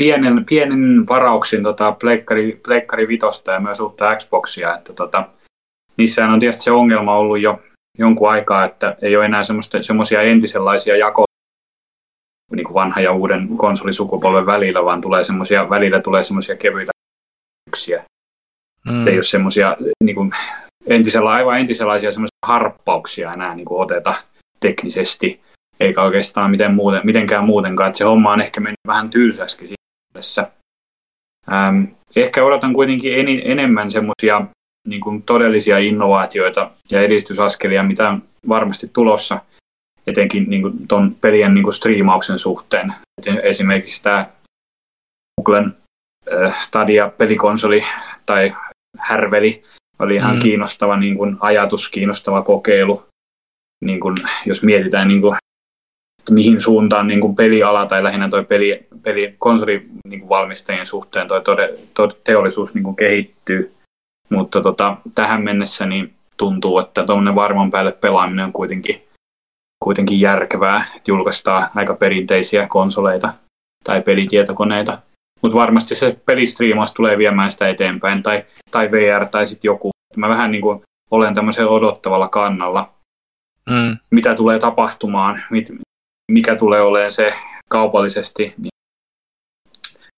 pienen, 0.00 0.44
pienen 0.44 1.06
varauksin 1.08 1.62
tota 1.62 1.92
Pleikkari, 1.92 2.60
Pleikkari 2.66 3.08
Vitosta 3.08 3.52
ja 3.52 3.60
myös 3.60 3.80
uutta 3.80 4.16
Xboxia, 4.16 4.74
että 4.74 4.92
tota, 4.92 5.24
niissähän 5.96 6.32
on 6.32 6.40
tietysti 6.40 6.64
se 6.64 6.70
ongelma 6.70 7.16
ollut 7.16 7.40
jo 7.40 7.60
jonkun 7.98 8.30
aikaa, 8.30 8.64
että 8.64 8.96
ei 9.02 9.16
ole 9.16 9.24
enää 9.24 9.42
semmoisia 9.82 10.22
entisenlaisia 10.22 10.96
jako 10.96 11.24
niin 12.52 12.64
kuin 12.64 12.74
vanha 12.74 13.00
ja 13.00 13.12
uuden 13.12 13.48
konsolisukupolven 13.56 14.46
välillä, 14.46 14.84
vaan 14.84 15.00
tulee 15.00 15.24
semmoisia, 15.24 15.70
välillä 15.70 16.00
tulee 16.00 16.22
semmoisia 16.22 16.56
kevyitä 16.56 16.90
yksiä. 17.68 18.04
Mm. 18.84 19.06
Ei 19.06 19.14
ole 19.14 19.22
semmoisia 19.22 19.76
niin 20.04 20.16
kuin 20.16 20.32
entisellä, 20.86 21.30
aivan 21.30 21.60
entisenlaisia 21.60 22.12
semmoisia 22.12 22.46
harppauksia 22.46 23.32
enää 23.32 23.54
niin 23.54 23.66
kuin 23.66 23.82
oteta 23.82 24.14
teknisesti, 24.60 25.40
eikä 25.80 26.02
oikeastaan 26.02 26.50
miten 26.50 26.74
muuten, 26.74 27.00
mitenkään 27.04 27.44
muutenkaan. 27.44 27.88
Että 27.88 27.98
se 27.98 28.04
homma 28.04 28.32
on 28.32 28.40
ehkä 28.40 28.60
mennyt 28.60 28.86
vähän 28.86 29.10
tylsäksi 29.10 29.80
siinä 30.20 30.50
ähm, 31.52 31.84
Ehkä 32.16 32.44
odotan 32.44 32.72
kuitenkin 32.72 33.18
en, 33.18 33.26
enemmän 33.44 33.90
semmoisia 33.90 34.46
niin 34.88 35.00
kuin 35.00 35.22
todellisia 35.22 35.78
innovaatioita 35.78 36.70
ja 36.90 37.02
edistysaskelia, 37.02 37.82
mitä 37.82 38.08
on 38.08 38.22
varmasti 38.48 38.90
tulossa, 38.92 39.40
etenkin 40.06 40.50
niin 40.50 40.62
kuin 40.62 40.88
ton 40.88 41.14
pelien 41.20 41.54
niin 41.54 41.62
kuin 41.62 41.74
striimauksen 41.74 42.38
suhteen. 42.38 42.94
Et 43.18 43.44
esimerkiksi 43.44 44.02
tämä 44.02 44.26
Googlen 45.36 45.76
äh, 46.32 46.62
Stadia-pelikonsoli 46.62 47.84
tai 48.26 48.54
härveli 48.98 49.62
oli 49.98 50.14
ihan 50.14 50.34
mm. 50.34 50.42
kiinnostava 50.42 50.96
niin 50.96 51.16
kuin 51.16 51.36
ajatus, 51.40 51.88
kiinnostava 51.88 52.42
kokeilu. 52.42 53.06
Niin 53.84 54.00
kuin, 54.00 54.16
jos 54.46 54.62
mietitään, 54.62 55.08
niin 55.08 55.20
kuin, 55.20 55.36
mihin 56.30 56.60
suuntaan 56.60 57.06
niin 57.06 57.20
kuin 57.20 57.36
peliala 57.36 57.86
tai 57.86 58.02
lähinnä 58.02 58.28
toi 58.28 58.44
peli, 58.44 58.86
peli 59.02 59.34
konsolivalmistajien 59.38 60.78
niin 60.78 60.86
suhteen 60.86 61.28
toi 61.28 61.40
tode, 61.40 61.78
tode, 61.94 62.14
teollisuus 62.24 62.74
niin 62.74 62.84
kuin 62.84 62.96
kehittyy. 62.96 63.74
Mutta 64.30 64.60
tota, 64.60 64.96
tähän 65.14 65.42
mennessä 65.42 65.86
niin 65.86 66.14
tuntuu, 66.36 66.78
että 66.78 67.04
tuommoinen 67.04 67.34
varman 67.34 67.70
päälle 67.70 67.92
pelaaminen 67.92 68.44
on 68.44 68.52
kuitenkin, 68.52 69.02
kuitenkin 69.84 70.20
järkevää, 70.20 70.84
että 70.96 71.10
julkaistaan 71.10 71.70
aika 71.74 71.94
perinteisiä 71.94 72.66
konsoleita 72.66 73.34
tai 73.84 74.02
pelitietokoneita. 74.02 74.98
Mutta 75.42 75.58
varmasti 75.58 75.94
se 75.94 76.16
pelistriimaus 76.26 76.92
tulee 76.92 77.18
viemään 77.18 77.52
sitä 77.52 77.68
eteenpäin, 77.68 78.22
tai, 78.22 78.44
tai 78.70 78.90
VR 78.90 79.26
tai 79.26 79.46
sitten 79.46 79.68
joku. 79.68 79.90
Mä 80.16 80.28
vähän 80.28 80.50
niin 80.50 80.62
kuin 80.62 80.82
olen 81.10 81.34
tämmöisellä 81.34 81.70
odottavalla 81.70 82.28
kannalla, 82.28 82.92
mm. 83.70 83.96
mitä 84.10 84.34
tulee 84.34 84.58
tapahtumaan, 84.58 85.42
mit, 85.50 85.72
mikä 86.30 86.56
tulee 86.56 86.80
olemaan 86.80 87.10
se 87.10 87.34
kaupallisesti. 87.68 88.54
Niin 88.58 88.70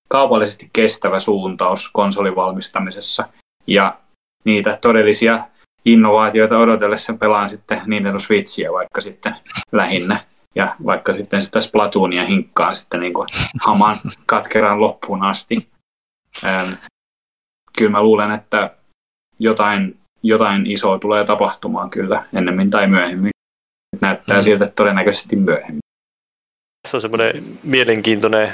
kaupallisesti 0.09 0.71
kestävä 0.73 1.21
suuntaus 1.21 1.91
konsolin 1.93 2.37
valmistamisessa. 2.37 3.29
Ja 3.67 3.99
niitä 4.45 4.79
todellisia 4.81 5.45
innovaatioita 5.85 6.59
odotellessa 6.59 7.15
pelaan 7.15 7.51
sitten 7.51 7.83
Nintendo 7.87 8.19
Switchiä 8.19 8.73
vaikka 8.73 9.01
sitten 9.01 9.37
lähinnä. 9.73 10.21
Ja 10.55 10.77
vaikka 10.87 11.15
sitten 11.15 11.43
sitä 11.43 11.61
Splatoonia 11.61 12.27
hinkkaan 12.27 12.75
sitten 12.75 13.01
niin 13.01 13.15
kuin 13.15 13.29
haman 13.67 13.97
katkeran 14.27 14.81
loppuun 14.81 15.23
asti. 15.23 15.69
Ähm, 16.45 16.73
kyllä 17.79 17.91
mä 17.91 18.03
luulen, 18.03 18.31
että 18.31 18.77
jotain, 19.39 19.99
jotain 20.23 20.67
isoa 20.67 20.99
tulee 20.99 21.25
tapahtumaan 21.25 21.91
kyllä 21.91 22.25
ennemmin 22.35 22.71
tai 22.71 22.87
myöhemmin. 22.87 23.31
Näyttää 24.01 24.37
mm. 24.37 24.43
siltä, 24.43 24.65
että 24.65 24.75
todennäköisesti 24.75 25.37
myöhemmin. 25.37 25.82
Se 26.89 26.97
on 26.97 27.01
semmoinen 27.01 27.43
mielenkiintoinen 27.63 28.53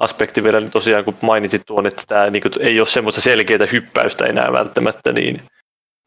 aspekti 0.00 0.44
vielä 0.44 0.60
niin 0.60 0.70
tosiaan, 0.70 1.04
kun 1.04 1.16
mainitsit 1.20 1.62
tuon, 1.66 1.86
että 1.86 2.02
tämä 2.06 2.30
niin 2.30 2.42
kuin, 2.42 2.52
ei 2.60 2.80
ole 2.80 2.86
semmoista 2.86 3.20
selkeää 3.20 3.66
hyppäystä 3.72 4.26
enää 4.26 4.52
välttämättä, 4.52 5.12
niin 5.12 5.42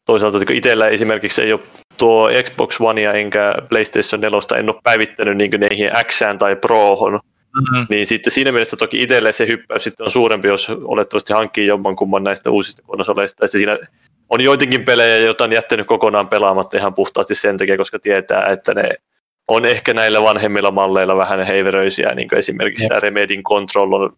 toisaalta 0.06 0.46
kun 0.46 0.56
itsellä 0.56 0.88
esimerkiksi 0.88 1.42
ei 1.42 1.52
ole 1.52 1.60
tuo 1.98 2.30
Xbox 2.42 2.80
Onea 2.80 3.12
enkä 3.12 3.54
PlayStation 3.68 4.20
4 4.20 4.38
en 4.58 4.70
ole 4.70 4.80
päivittänyt 4.82 5.36
niin 5.36 5.50
niihin 5.50 5.90
X 6.06 6.20
tai 6.38 6.56
Prohon, 6.56 7.12
mm-hmm. 7.12 7.86
niin 7.90 8.06
sitten 8.06 8.32
siinä 8.32 8.52
mielessä 8.52 8.76
toki 8.76 9.02
itselle 9.02 9.32
se 9.32 9.46
hyppäys 9.46 9.84
sitten 9.84 10.04
on 10.04 10.10
suurempi, 10.10 10.48
jos 10.48 10.70
olettavasti 10.70 11.32
hankkii 11.32 11.66
jommankumman 11.66 12.24
näistä 12.24 12.50
uusista 12.50 12.82
konsoleista. 12.82 13.44
Ja 13.44 13.48
siinä 13.48 13.78
on 14.28 14.40
joitakin 14.40 14.84
pelejä, 14.84 15.16
joita 15.16 15.44
on 15.44 15.52
jättänyt 15.52 15.86
kokonaan 15.86 16.28
pelaamatta 16.28 16.76
ihan 16.76 16.94
puhtaasti 16.94 17.34
sen 17.34 17.56
takia, 17.56 17.76
koska 17.76 17.98
tietää, 17.98 18.46
että 18.46 18.74
ne 18.74 18.88
on 19.48 19.64
ehkä 19.64 19.94
näillä 19.94 20.22
vanhemmilla 20.22 20.70
malleilla 20.70 21.16
vähän 21.16 21.46
heiveröisiä, 21.46 22.14
niin 22.14 22.28
kuin 22.28 22.38
esimerkiksi 22.38 22.84
Jep. 22.84 22.88
tämä 22.88 23.00
Remedin 23.00 23.42
Control 23.42 23.92
on, 23.92 24.16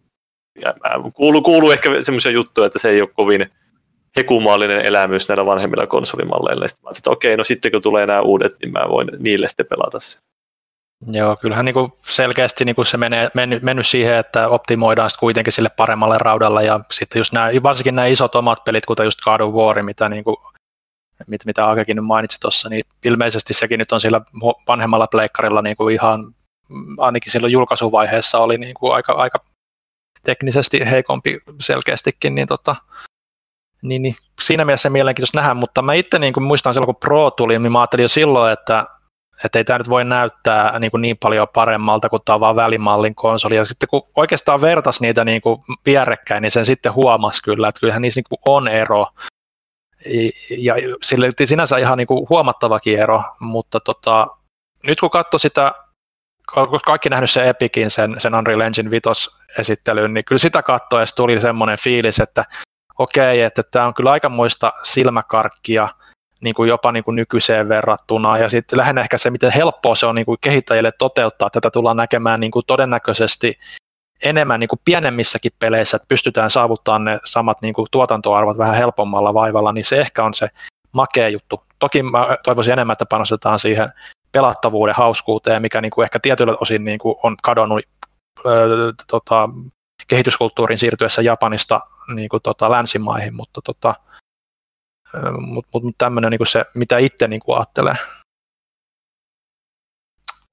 ja 0.61 0.73
kuuluu, 1.13 1.41
kuuluu 1.41 1.71
ehkä 1.71 1.89
semmoisia 2.03 2.31
juttuja, 2.31 2.67
että 2.67 2.79
se 2.79 2.89
ei 2.89 3.01
ole 3.01 3.09
kovin 3.13 3.51
hekumaalinen 4.17 4.81
elämys 4.81 5.27
näillä 5.27 5.45
vanhemmilla 5.45 5.87
konsolimalleilla. 5.87 6.67
Sitten 6.67 6.83
mä 6.83 6.91
että 6.97 7.09
okei, 7.09 7.37
no 7.37 7.43
sitten 7.43 7.71
kun 7.71 7.81
tulee 7.81 8.05
nämä 8.05 8.21
uudet, 8.21 8.55
niin 8.61 8.71
mä 8.71 8.85
voin 8.89 9.07
niille 9.19 9.47
sitten 9.47 9.65
pelata 9.69 9.99
sen. 9.99 10.21
Joo, 11.11 11.35
kyllähän 11.35 11.65
niin 11.65 11.73
kuin 11.73 11.93
selkeästi 12.07 12.65
niin 12.65 12.75
kuin 12.75 12.85
se 12.85 12.97
menee, 12.97 13.29
mennyt, 13.33 13.63
mennyt 13.63 13.87
siihen, 13.87 14.15
että 14.17 14.49
optimoidaan 14.49 15.09
sitten 15.09 15.19
kuitenkin 15.19 15.53
sille 15.53 15.69
paremmalle 15.77 16.17
raudalla 16.17 16.61
ja 16.61 16.79
sitten 16.91 17.19
just 17.19 17.33
nämä, 17.33 17.49
varsinkin 17.63 17.95
nämä 17.95 18.05
isot 18.05 18.35
omat 18.35 18.63
pelit, 18.63 18.85
kuten 18.85 19.03
just 19.03 19.21
God 19.21 19.39
of 19.39 19.53
War, 19.53 19.83
mitä, 19.83 20.09
niin 20.09 20.23
kuin, 20.23 20.37
mit, 21.27 21.45
mitä 21.45 21.69
Akekin 21.69 21.95
nyt 21.95 22.05
mainitsi 22.05 22.39
tuossa, 22.39 22.69
niin 22.69 22.83
ilmeisesti 23.03 23.53
sekin 23.53 23.79
nyt 23.79 23.91
on 23.91 24.01
sillä 24.01 24.21
vanhemmalla 24.67 25.07
pleikkarilla 25.07 25.61
niin 25.61 25.75
kuin 25.75 25.93
ihan, 25.93 26.35
ainakin 26.97 27.31
silloin 27.31 27.53
julkaisuvaiheessa 27.53 28.39
oli 28.39 28.57
niin 28.57 28.73
kuin 28.73 28.93
aika, 28.93 29.13
aika 29.13 29.39
teknisesti 30.23 30.79
heikompi 30.85 31.39
selkeästikin, 31.59 32.35
niin, 32.35 32.47
tota, 32.47 32.75
niin, 33.81 34.01
niin 34.01 34.15
siinä 34.41 34.65
mielessä 34.65 34.89
mielenkiintoista 34.89 35.37
nähdä, 35.37 35.53
mutta 35.53 35.81
mä 35.81 35.93
itse 35.93 36.19
niin 36.19 36.33
kuin 36.33 36.43
muistan 36.43 36.73
silloin, 36.73 36.85
kun 36.85 36.95
Pro 36.95 37.31
tuli, 37.31 37.59
niin 37.59 37.71
mä 37.71 37.79
ajattelin 37.79 38.03
jo 38.03 38.09
silloin, 38.09 38.53
että 38.53 38.85
että 39.43 39.59
ei 39.59 39.63
tämä 39.63 39.77
nyt 39.77 39.89
voi 39.89 40.05
näyttää 40.05 40.79
niin, 40.79 40.91
kuin 40.91 41.01
niin 41.01 41.17
paljon 41.17 41.47
paremmalta 41.53 42.09
kuin 42.09 42.21
tämä 42.25 42.39
vaan 42.39 42.55
välimallin 42.55 43.15
konsoli. 43.15 43.55
Ja 43.55 43.65
sitten 43.65 43.89
kun 43.89 44.07
oikeastaan 44.15 44.61
vertas 44.61 45.01
niitä 45.01 45.25
niin 45.25 45.41
kuin 45.41 45.61
vierekkäin, 45.85 46.41
niin 46.41 46.51
sen 46.51 46.65
sitten 46.65 46.93
huomasi 46.93 47.43
kyllä, 47.43 47.67
että 47.67 47.79
kyllähän 47.79 48.01
niissä 48.01 48.17
niin 48.17 48.25
kuin 48.29 48.53
on 48.53 48.67
ero. 48.67 49.07
Ja 50.57 50.73
sille 51.03 51.29
sinänsä 51.45 51.77
ihan 51.77 51.97
niin 51.97 52.07
kuin 52.07 52.29
huomattavakin 52.29 52.99
ero, 52.99 53.23
mutta 53.39 53.79
tota, 53.79 54.27
nyt 54.83 54.99
kun 54.99 55.09
katsoi 55.09 55.39
sitä, 55.39 55.71
koska 56.45 56.79
kaikki 56.85 57.09
nähnyt 57.09 57.31
sen 57.31 57.47
Epicin, 57.47 57.91
sen, 57.91 58.15
sen 58.17 58.35
Unreal 58.35 58.59
Engine 58.59 58.91
5 58.91 59.29
esittelyn, 59.59 60.13
niin 60.13 60.25
kyllä 60.25 60.39
sitä 60.39 60.63
katsoessa 60.63 61.15
tuli 61.15 61.39
semmoinen 61.39 61.77
fiilis, 61.77 62.19
että 62.19 62.45
okei, 62.99 63.41
että 63.41 63.63
tämä 63.63 63.87
on 63.87 63.93
kyllä 63.93 64.11
aikamoista 64.11 64.73
silmäkarkkia– 64.83 65.89
niin 66.41 66.55
kuin 66.55 66.69
jopa 66.69 66.91
niin 66.91 67.03
kuin 67.03 67.15
nykyiseen 67.15 67.69
verrattuna. 67.69 68.37
Ja 68.37 68.49
sitten 68.49 68.79
lähinnä 68.79 69.01
ehkä 69.01 69.17
se, 69.17 69.29
miten 69.29 69.51
helppoa 69.51 69.95
se 69.95 70.05
on 70.05 70.15
niin 70.15 70.25
kuin 70.25 70.37
kehittäjille 70.41 70.91
toteuttaa. 70.91 71.49
Tätä 71.49 71.71
tullaan 71.71 71.97
näkemään 71.97 72.39
niin 72.39 72.51
kuin 72.51 72.65
todennäköisesti 72.67 73.59
enemmän 74.23 74.59
niin 74.59 74.67
kuin 74.67 74.81
pienemmissäkin 74.85 75.51
peleissä, 75.59 75.97
että 75.97 76.07
pystytään 76.07 76.49
saavuttamaan 76.49 77.05
ne 77.05 77.19
samat 77.25 77.61
niin 77.61 77.73
kuin 77.73 77.87
tuotantoarvot 77.91 78.57
vähän 78.57 78.75
helpommalla 78.75 79.33
vaivalla, 79.33 79.71
niin 79.71 79.85
se 79.85 80.01
ehkä 80.01 80.23
on 80.23 80.33
se 80.33 80.49
makea 80.91 81.29
juttu. 81.29 81.63
Toki 81.79 82.03
mä 82.03 82.27
toivoisin 82.43 82.73
enemmän, 82.73 82.93
että 82.93 83.05
panostetaan 83.05 83.59
siihen 83.59 83.89
pelattavuuden 84.31 84.95
hauskuuteen, 84.95 85.61
mikä 85.61 85.81
niin 85.81 85.91
kuin 85.91 86.03
ehkä 86.03 86.19
tietyllä 86.19 86.57
osin 86.61 86.85
niin 86.85 86.99
kuin 86.99 87.15
on 87.23 87.35
kadonnut 87.43 87.81
öö, 88.45 88.93
tota, 89.07 89.49
kehityskulttuurin 90.07 90.77
siirtyessä 90.77 91.21
Japanista 91.21 91.81
niin 92.15 92.29
kuin, 92.29 92.43
tota, 92.43 92.71
länsimaihin, 92.71 93.35
mutta 93.35 93.61
tota, 93.61 93.95
mutta 95.31 95.69
mut, 95.73 95.83
mut 95.83 95.95
tämmöinen 95.97 96.31
niin 96.31 96.47
se, 96.47 96.65
mitä 96.73 96.97
itse 96.97 97.27
niin 97.27 97.41
ajattelee. 97.55 97.95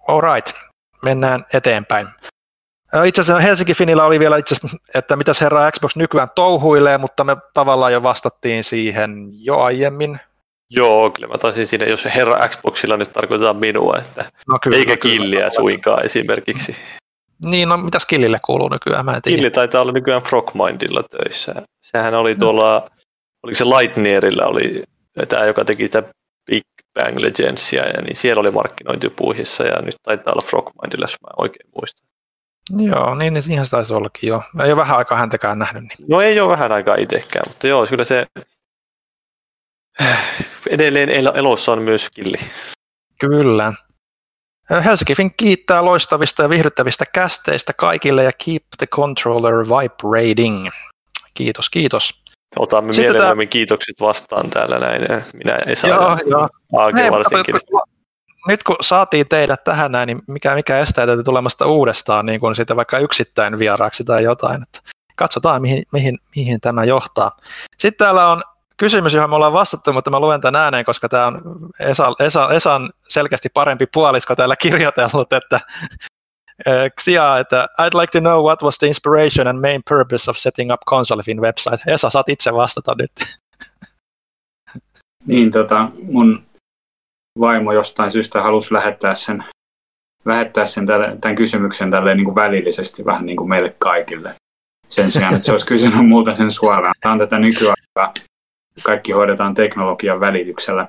Alright, 0.09 0.53
mennään 1.03 1.45
eteenpäin. 1.53 2.09
Itse 3.07 3.21
asiassa 3.21 3.41
Helsinki 3.41 3.75
Finillä 3.75 4.05
oli 4.05 4.21
vielä 4.21 4.37
itse 4.37 4.55
asiassa, 4.55 4.77
että 4.95 5.17
mitäs 5.17 5.41
herra 5.41 5.71
Xbox 5.71 5.97
nykyään 5.97 6.29
touhuilee, 6.35 6.99
mutta 6.99 7.25
me 7.25 7.37
tavallaan 7.53 7.93
jo 7.93 8.03
vastattiin 8.03 8.65
siihen 8.65 9.29
jo 9.33 9.59
aiemmin. 9.59 10.21
Joo, 10.71 11.11
kyllä 11.11 11.29
mä 11.29 11.39
taisin 11.39 11.67
siinä, 11.67 11.87
jos 11.87 12.05
herra 12.05 12.49
Xboxilla 12.49 12.97
nyt 12.97 13.13
tarkoitetaan 13.13 13.57
minua, 13.57 13.97
että 13.99 14.25
no 14.49 14.59
kyllä, 14.63 14.77
eikä 14.77 14.93
no 14.93 14.99
kyllä, 15.01 15.17
killiä 15.17 15.51
suinkaan 15.51 16.05
esimerkiksi. 16.05 16.77
Niin, 17.45 17.69
no 17.69 17.77
mitäs 17.77 18.07
Killille 18.07 18.39
kuuluu 18.45 18.69
nykyään? 18.69 19.05
Mä 19.05 19.13
en 19.13 19.23
tiedä. 19.23 19.37
Killi 19.37 19.51
taitaa 19.51 19.83
olla 19.83 19.93
nykyään 19.93 20.23
Frogmindilla 20.23 21.03
töissä. 21.03 21.55
Sehän 21.83 22.15
oli 22.15 22.35
tuolla 22.35 22.79
no 22.79 22.89
oliko 23.43 23.57
se 23.57 23.65
Lightnierillä 23.65 24.47
oli 24.47 24.83
tämä, 25.29 25.45
joka 25.45 25.65
teki 25.65 25.85
sitä 25.85 26.03
Big 26.51 26.63
Bang 26.95 27.19
Legendsia, 27.19 27.87
ja 27.87 28.03
niin 28.03 28.17
siellä 28.17 28.41
oli 28.41 28.51
markkinointipuuhissa, 28.51 29.65
ja 29.65 29.83
nyt 29.83 29.97
taitaa 30.03 30.33
olla 30.33 30.43
Frogmindilla, 30.43 31.05
jos 31.05 31.17
mä 31.23 31.31
oikein 31.37 31.71
muistan. 31.81 32.12
Joo, 32.77 33.15
niin, 33.15 33.35
niin 33.35 33.53
ihan 33.53 33.67
se 33.67 33.71
taisi 33.71 33.95
ollakin 33.95 34.29
jo. 34.29 34.43
Ei 34.65 34.73
ole 34.73 34.77
vähän 34.77 34.99
aikaa 34.99 35.19
häntäkään 35.19 35.59
nähnyt. 35.59 35.83
Niin. 35.83 36.09
No 36.09 36.21
ei 36.21 36.41
ole 36.41 36.51
vähän 36.51 36.73
aikaa 36.73 36.97
itsekään, 36.97 37.45
mutta 37.49 37.67
joo, 37.67 37.87
kyllä 37.87 38.05
se 38.05 38.27
edelleen 40.71 41.09
elossa 41.35 41.73
on 41.73 41.83
myös 41.83 42.11
killi. 42.15 42.37
Kyllä. 43.21 43.73
Helsinki 44.85 45.15
Fink 45.15 45.35
kiittää 45.37 45.85
loistavista 45.85 46.43
ja 46.43 46.49
viihdyttävistä 46.49 47.05
kästeistä 47.07 47.73
kaikille 47.73 48.25
ja 48.25 48.31
keep 48.45 48.63
the 48.79 48.87
controller 48.87 49.55
vibrating. 49.55 50.69
Kiitos, 51.35 51.71
kiitos. 51.71 52.23
Otamme 52.59 52.93
Sitten 52.93 53.13
mielellämme 53.13 53.45
tämä... 53.45 53.51
kiitokset 53.51 53.95
vastaan 54.01 54.51
täällä 54.51 54.79
näin. 54.79 55.03
Minä 55.35 55.59
ei 55.67 55.77
saa 55.77 55.91
joo, 55.91 56.19
joo. 56.27 56.49
Hei, 56.97 57.11
varsinkin. 57.11 57.55
Nyt 58.49 58.63
kun 58.63 58.77
saatiin 58.81 59.29
teidät 59.29 59.65
tähän 59.65 59.93
näin, 59.93 60.07
niin 60.07 60.23
mikä, 60.27 60.55
mikä 60.55 60.79
estää 60.79 61.07
teitä 61.07 61.23
tulemasta 61.23 61.67
uudestaan 61.67 62.27
niin 62.27 62.41
kuin 62.41 62.55
sitten 62.55 62.77
vaikka 62.77 62.99
yksittäin 62.99 63.59
vieraaksi 63.59 64.05
tai 64.05 64.23
jotain. 64.23 64.63
Että 64.63 64.79
katsotaan, 65.17 65.63
mihin, 65.63 65.83
mihin, 65.93 66.19
mihin 66.37 66.61
tämä 66.61 66.85
johtaa. 66.85 67.37
Sitten 67.79 68.07
täällä 68.07 68.29
on 68.29 68.43
kysymys, 68.77 69.15
johon 69.15 69.31
me 69.31 69.37
ollaan 69.37 69.53
vastattu, 69.53 69.93
mutta 69.93 70.11
mä 70.11 70.21
luen 70.21 70.41
tämän 70.41 70.63
ääneen, 70.63 70.85
koska 70.85 71.09
tämä 71.09 71.27
on 71.27 71.41
Esa, 71.81 72.13
Esa, 72.21 72.49
Esan 72.51 72.91
selkeästi 73.09 73.49
parempi 73.55 73.87
puolisko 73.87 74.37
täällä 74.37 74.57
kirjoitellut, 74.57 75.33
että 75.33 75.61
Xia, 77.01 77.39
että 77.39 77.69
I'd 77.81 78.01
like 78.01 78.11
to 78.13 78.21
know 78.21 78.45
what 78.45 78.63
was 78.63 78.79
the 78.79 78.87
inspiration 78.87 79.47
and 79.47 79.61
main 79.61 79.83
purpose 79.89 80.31
of 80.31 80.37
setting 80.37 80.73
up 80.73 80.81
ConsoleFin 80.91 81.41
website. 81.41 81.83
Esa, 81.87 82.11
saat 82.11 82.29
itse 82.29 82.55
vastata 82.55 82.95
nyt. 82.99 83.13
Niin, 85.27 85.51
tota, 85.51 85.89
mun 86.03 86.45
vaimo 87.41 87.73
jostain 87.73 88.13
syystä 88.13 88.43
halusi 88.43 88.75
lähettää 88.75 89.15
sen, 89.15 89.45
lähettää 90.25 90.67
sen 90.67 90.87
tälle, 90.87 91.17
tämän 91.21 91.35
kysymyksen 91.35 91.91
tälleen 91.91 92.17
niin 92.17 92.25
kuin 92.25 92.35
välillisesti 92.35 93.05
vähän 93.05 93.27
niin 93.27 93.37
kuin 93.37 93.49
meille 93.49 93.75
kaikille. 93.79 94.35
Sen 94.89 95.11
sijaan, 95.11 95.35
että 95.35 95.47
se 95.47 95.53
olisi 95.53 95.67
kysynyt 95.67 96.09
muuta 96.09 96.35
sen 96.35 96.51
suoraan. 96.51 96.95
Tämä 97.01 97.13
on 97.13 97.19
tätä 97.19 97.39
nykyaikaa. 97.39 98.15
Kaikki 98.83 99.13
hoidetaan 99.13 99.55
teknologian 99.55 100.21
välityksellä. 100.21 100.89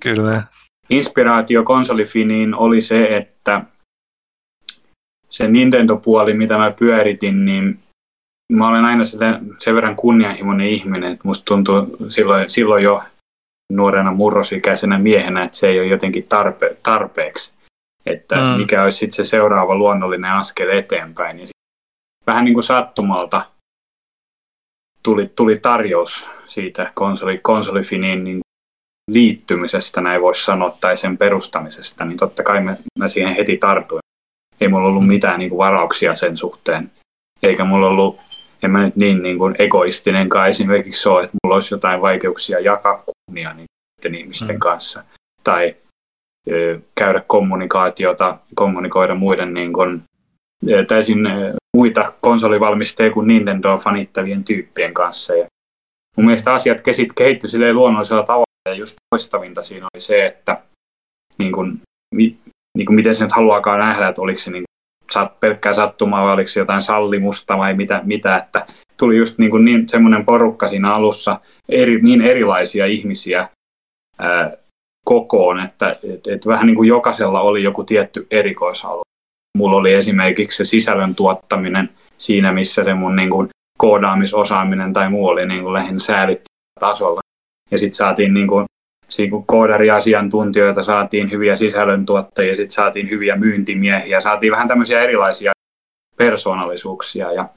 Kyllä. 0.00 0.42
Inspiraatio 0.90 1.62
konsolifiniin 1.62 2.54
oli 2.54 2.80
se, 2.80 3.16
että 3.16 3.62
se 5.30 5.48
Nintendo-puoli, 5.48 6.34
mitä 6.34 6.58
mä 6.58 6.70
pyöritin, 6.70 7.44
niin 7.44 7.78
mä 8.52 8.68
olen 8.68 8.84
aina 8.84 9.04
sitä, 9.04 9.40
sen 9.58 9.74
verran 9.74 9.96
kunnianhimoinen 9.96 10.68
ihminen, 10.68 11.12
että 11.12 11.28
musta 11.28 11.44
tuntuu 11.44 11.96
silloin, 12.08 12.50
silloin 12.50 12.84
jo 12.84 13.02
nuorena 13.72 14.12
murrosikäisenä 14.12 14.98
miehenä, 14.98 15.42
että 15.42 15.56
se 15.56 15.68
ei 15.68 15.80
ole 15.80 15.86
jotenkin 15.86 16.26
tarpe, 16.28 16.76
tarpeeksi. 16.82 17.54
Että 18.06 18.36
mm. 18.36 18.60
mikä 18.60 18.82
olisi 18.82 18.98
sitten 18.98 19.16
se 19.16 19.30
seuraava 19.30 19.74
luonnollinen 19.74 20.32
askel 20.32 20.68
eteenpäin. 20.68 21.38
Ja 21.38 21.46
vähän 22.26 22.44
niin 22.44 22.54
kuin 22.54 22.64
sattumalta 22.64 23.46
tuli, 25.02 25.32
tuli 25.36 25.58
tarjous 25.58 26.28
siitä 26.48 26.92
konsoli, 26.94 27.38
konsolifiniin 27.38 28.24
niin 28.24 28.40
liittymisestä, 29.10 30.00
näin 30.00 30.22
voisi 30.22 30.44
sanoa, 30.44 30.76
tai 30.80 30.96
sen 30.96 31.18
perustamisesta, 31.18 32.04
niin 32.04 32.18
totta 32.18 32.42
kai 32.42 32.60
mä, 32.60 32.76
mä 32.98 33.08
siihen 33.08 33.34
heti 33.34 33.56
tartuin 33.56 34.04
ei 34.60 34.68
mulla 34.68 34.88
ollut 34.88 35.06
mitään 35.06 35.38
niin 35.38 35.48
kuin 35.48 35.58
varauksia 35.58 36.14
sen 36.14 36.36
suhteen. 36.36 36.90
Eikä 37.42 37.64
mulla 37.64 37.88
ollut 37.88 38.20
en 38.64 38.70
mä 38.70 38.84
nyt 38.84 38.96
niin, 38.96 39.22
niin 39.22 39.38
kuin 39.38 39.54
egoistinenkaan 39.58 40.48
esimerkiksi 40.48 41.08
ole, 41.08 41.24
että 41.24 41.36
mulla 41.44 41.54
olisi 41.54 41.74
jotain 41.74 42.00
vaikeuksia 42.00 42.60
jakaa 42.60 43.04
kunnia 43.06 43.54
niiden 43.54 44.20
ihmisten 44.20 44.56
mm. 44.56 44.60
kanssa. 44.60 45.04
Tai 45.44 45.76
ö, 46.50 46.80
käydä 46.94 47.22
kommunikaatiota, 47.26 48.38
kommunikoida 48.54 49.14
muiden 49.14 49.54
niin 49.54 49.72
kuin, 49.72 50.02
täysin 50.88 51.18
muita 51.76 52.12
konsolivalmistajia 52.20 53.12
kuin 53.12 53.28
Nintendo 53.28 53.78
fanittavien 53.78 54.44
tyyppien 54.44 54.94
kanssa. 54.94 55.34
Ja 55.34 55.46
mun 56.16 56.26
mielestä 56.26 56.54
asiat 56.54 56.78
kehittyi 57.16 57.48
silleen 57.48 57.74
luonnollisella 57.74 58.22
tavalla 58.22 58.44
ja 58.68 58.74
just 58.74 58.96
loistavinta 59.12 59.62
siinä 59.62 59.86
oli 59.94 60.00
se, 60.00 60.26
että 60.26 60.62
niin 61.38 61.52
kuin, 61.52 61.80
niin 62.14 62.86
kuin 62.86 62.94
miten 62.94 63.14
se 63.14 63.24
nyt 63.24 63.32
haluaakaan 63.32 63.78
nähdä, 63.78 64.08
että 64.08 64.22
oliko 64.22 64.38
se 64.38 64.50
niin 64.50 64.64
pelkkää 65.40 65.72
sattumaa 65.72 66.24
vai 66.24 66.32
oliko 66.32 66.50
jotain 66.56 66.82
sallimusta 66.82 67.58
vai 67.58 67.74
mitä, 67.74 68.00
mitä 68.04 68.36
että 68.36 68.66
tuli 68.96 69.16
just 69.16 69.38
niin, 69.38 69.50
kuin 69.50 69.64
niin 69.64 69.88
semmoinen 69.88 70.24
porukka 70.24 70.68
siinä 70.68 70.94
alussa, 70.94 71.40
eri, 71.68 72.02
niin 72.02 72.20
erilaisia 72.20 72.86
ihmisiä 72.86 73.48
ää, 74.18 74.56
kokoon, 75.04 75.60
että 75.60 75.96
et, 76.12 76.26
et 76.26 76.46
vähän 76.46 76.66
niin 76.66 76.76
kuin 76.76 76.88
jokaisella 76.88 77.40
oli 77.40 77.62
joku 77.62 77.84
tietty 77.84 78.26
erikoisalue. 78.30 79.02
Mulla 79.58 79.76
oli 79.76 79.92
esimerkiksi 79.92 80.56
se 80.56 80.64
sisällön 80.64 81.14
tuottaminen 81.14 81.90
siinä, 82.18 82.52
missä 82.52 82.84
se 82.84 82.94
mun 82.94 83.16
niin 83.16 83.30
kuin 83.30 83.48
koodaamisosaaminen 83.78 84.92
tai 84.92 85.10
muu 85.10 85.26
oli 85.26 85.46
niin 85.46 85.62
kuin 85.62 85.72
lähinnä 85.72 85.98
säälittävällä 85.98 86.80
tasolla. 86.80 87.20
Ja 87.70 87.78
sitten 87.78 87.96
saatiin 87.96 88.34
niin 88.34 88.48
kuin, 88.48 88.64
kun 89.30 89.46
koodariasiantuntijoita, 89.46 90.82
saatiin 90.82 91.30
hyviä 91.30 91.56
sisällöntuottajia, 91.56 92.56
sitten 92.56 92.74
saatiin 92.74 93.10
hyviä 93.10 93.36
myyntimiehiä, 93.36 94.20
saatiin 94.20 94.52
vähän 94.52 94.68
tämmöisiä 94.68 95.02
erilaisia 95.02 95.52
persoonallisuuksia 96.16 97.32
ja, 97.32 97.48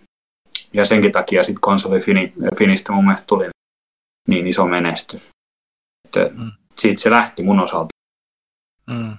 ja 0.73 0.85
senkin 0.85 1.11
takia 1.11 1.43
sitten 1.43 1.61
konsoli 1.61 1.99
Finistä 2.57 2.91
mun 2.91 3.05
mielestä 3.05 3.27
tuli 3.27 3.49
niin 4.27 4.47
iso 4.47 4.65
menestys. 4.65 5.29
Että 6.05 6.29
mm. 6.33 6.51
Siitä 6.77 7.01
se 7.01 7.11
lähti 7.11 7.43
mun 7.43 7.59
osalta. 7.59 7.87
Mm. 8.87 9.17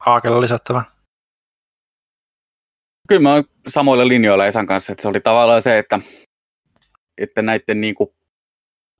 Haakella 0.00 0.40
lisättävä. 0.40 0.82
Kyllä 3.08 3.22
mä 3.22 3.34
oon 3.34 3.44
samoilla 3.68 4.08
linjoilla 4.08 4.46
Esan 4.46 4.66
kanssa, 4.66 4.92
että 4.92 5.02
se 5.02 5.08
oli 5.08 5.20
tavallaan 5.20 5.62
se, 5.62 5.78
että, 5.78 6.00
että 7.18 7.42
näiden 7.42 7.80
niin 7.80 7.94
kuin 7.94 8.10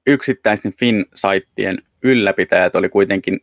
yksittäisten 0.06 0.72
Fin-saittien 0.72 1.82
ylläpitäjät 2.02 2.76
oli 2.76 2.88
kuitenkin 2.88 3.40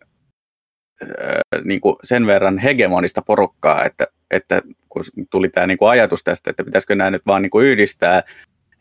äh, 1.02 1.64
niin 1.64 1.82
kuin 1.82 1.95
sen 2.03 2.27
verran 2.27 2.57
hegemonista 2.57 3.22
porukkaa, 3.22 3.86
että, 3.86 4.07
että 4.32 4.61
kun 4.90 5.03
tuli 5.32 5.49
tämä 5.49 5.68
niin 5.68 5.77
kuin 5.77 5.90
ajatus 5.90 6.23
tästä, 6.23 6.49
että 6.49 6.64
pitäisikö 6.64 6.95
nämä 6.95 7.11
nyt 7.11 7.26
vaan 7.26 7.41
niin 7.41 7.49
kuin 7.49 7.68
yhdistää, 7.68 8.23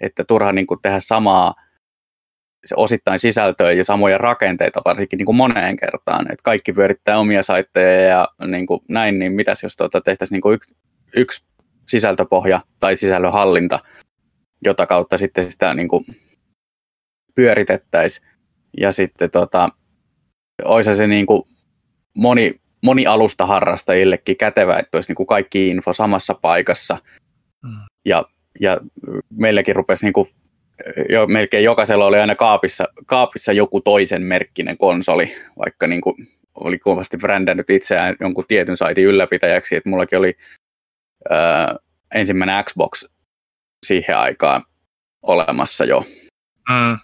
että 0.01 0.25
turha 0.25 0.53
niin 0.53 0.67
kuin 0.67 0.81
tehdä 0.83 1.01
samaa 1.01 1.55
se 2.65 2.75
osittain 2.79 3.21
sisältöä 3.21 3.73
ja 3.73 3.85
samoja 3.85 4.19
rakenteita 4.19 4.83
varsinkin 4.85 5.17
niin 5.17 5.27
kuin 5.27 5.37
moneen 5.37 5.77
kertaan. 5.77 6.33
Että 6.33 6.43
kaikki 6.43 6.73
pyörittää 6.73 7.19
omia 7.19 7.43
saitteja 7.43 8.09
ja 8.09 8.29
niin 8.47 8.67
kuin 8.67 8.81
näin, 8.89 9.19
niin 9.19 9.33
mitäs 9.33 9.63
jos 9.63 9.77
tuota 9.77 10.01
tehtäisiin 10.01 10.37
niin 10.37 10.43
kuin 10.43 10.55
yksi, 10.55 10.77
yksi 11.17 11.45
sisältöpohja 11.89 12.61
tai 12.81 12.97
sisällönhallinta, 12.97 13.81
jota 14.65 14.87
kautta 14.87 15.19
sitten 15.19 15.51
sitä 15.51 15.75
niin 15.75 15.89
kuin 15.89 16.05
pyöritettäisiin. 17.35 18.27
Ja 18.81 18.93
sitten 18.93 19.31
tota, 19.31 19.69
olisi 20.65 20.97
se 20.97 21.07
niin 21.07 21.27
kuin 21.27 21.43
moni, 22.15 22.61
moni 22.83 23.07
alusta 23.07 23.47
harrastajillekin 23.47 24.37
kätevä, 24.37 24.77
että 24.79 24.97
olisi 24.99 25.11
niin 25.11 25.17
kuin 25.17 25.27
kaikki 25.27 25.69
info 25.69 25.93
samassa 25.93 26.35
paikassa. 26.35 26.99
Mm. 27.63 27.79
Ja, 28.05 28.25
ja 28.61 28.81
meilläkin 29.31 29.77
rupesi 29.77 30.07
niin 30.07 30.13
kuin, 30.13 30.29
jo, 31.09 31.27
melkein 31.27 31.65
jokaisella 31.65 32.07
oli 32.07 32.19
aina 32.21 32.35
kaapissa, 32.35 32.89
kaapissa 33.07 33.53
joku 33.53 33.81
toisen 33.81 34.23
merkkinen 34.23 34.79
konsoli, 34.79 35.35
vaikka 35.59 35.87
niin 35.87 36.01
kuin 36.01 36.29
oli 36.55 36.79
kovasti 36.79 37.17
brändännyt 37.17 37.71
itseään 37.71 38.17
jonkun 38.21 38.45
tietyn 38.49 38.77
saitin 38.77 39.05
ylläpitäjäksi, 39.05 39.77
että 39.77 39.89
mullakin 39.89 40.19
oli 40.19 40.37
ää, 41.31 41.77
ensimmäinen 42.15 42.65
Xbox 42.65 43.05
siihen 43.87 44.17
aikaan 44.17 44.65
olemassa 45.23 45.85
jo. 45.85 46.05
Mm 46.71 46.99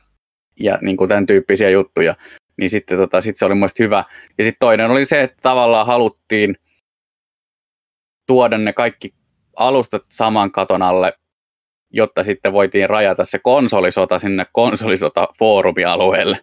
ja 0.61 0.78
niin 0.82 0.97
kuin 0.97 1.09
tämän 1.09 1.27
tyyppisiä 1.27 1.70
juttuja, 1.70 2.15
niin 2.57 2.70
sitten 2.70 2.99
tota, 2.99 3.20
sit 3.20 3.37
se 3.37 3.45
oli 3.45 3.55
mielestäni 3.55 3.85
hyvä. 3.85 4.05
Ja 4.39 4.45
sitten 4.45 4.61
toinen 4.61 4.91
oli 4.91 5.05
se, 5.05 5.23
että 5.23 5.37
tavallaan 5.43 5.87
haluttiin 5.87 6.57
tuoda 8.27 8.59
ne 8.59 8.73
kaikki 8.73 9.15
alustat 9.57 10.03
saman 10.09 10.53
katon 10.53 10.82
alle, 10.82 11.12
jotta 11.91 12.24
sitten 12.24 12.53
voitiin 12.53 12.91
rajata 12.91 13.24
se 13.24 13.39
konsolisota 13.39 14.19
sinne 14.19 14.47
konsolisota-foorumialueelle. 14.53 16.39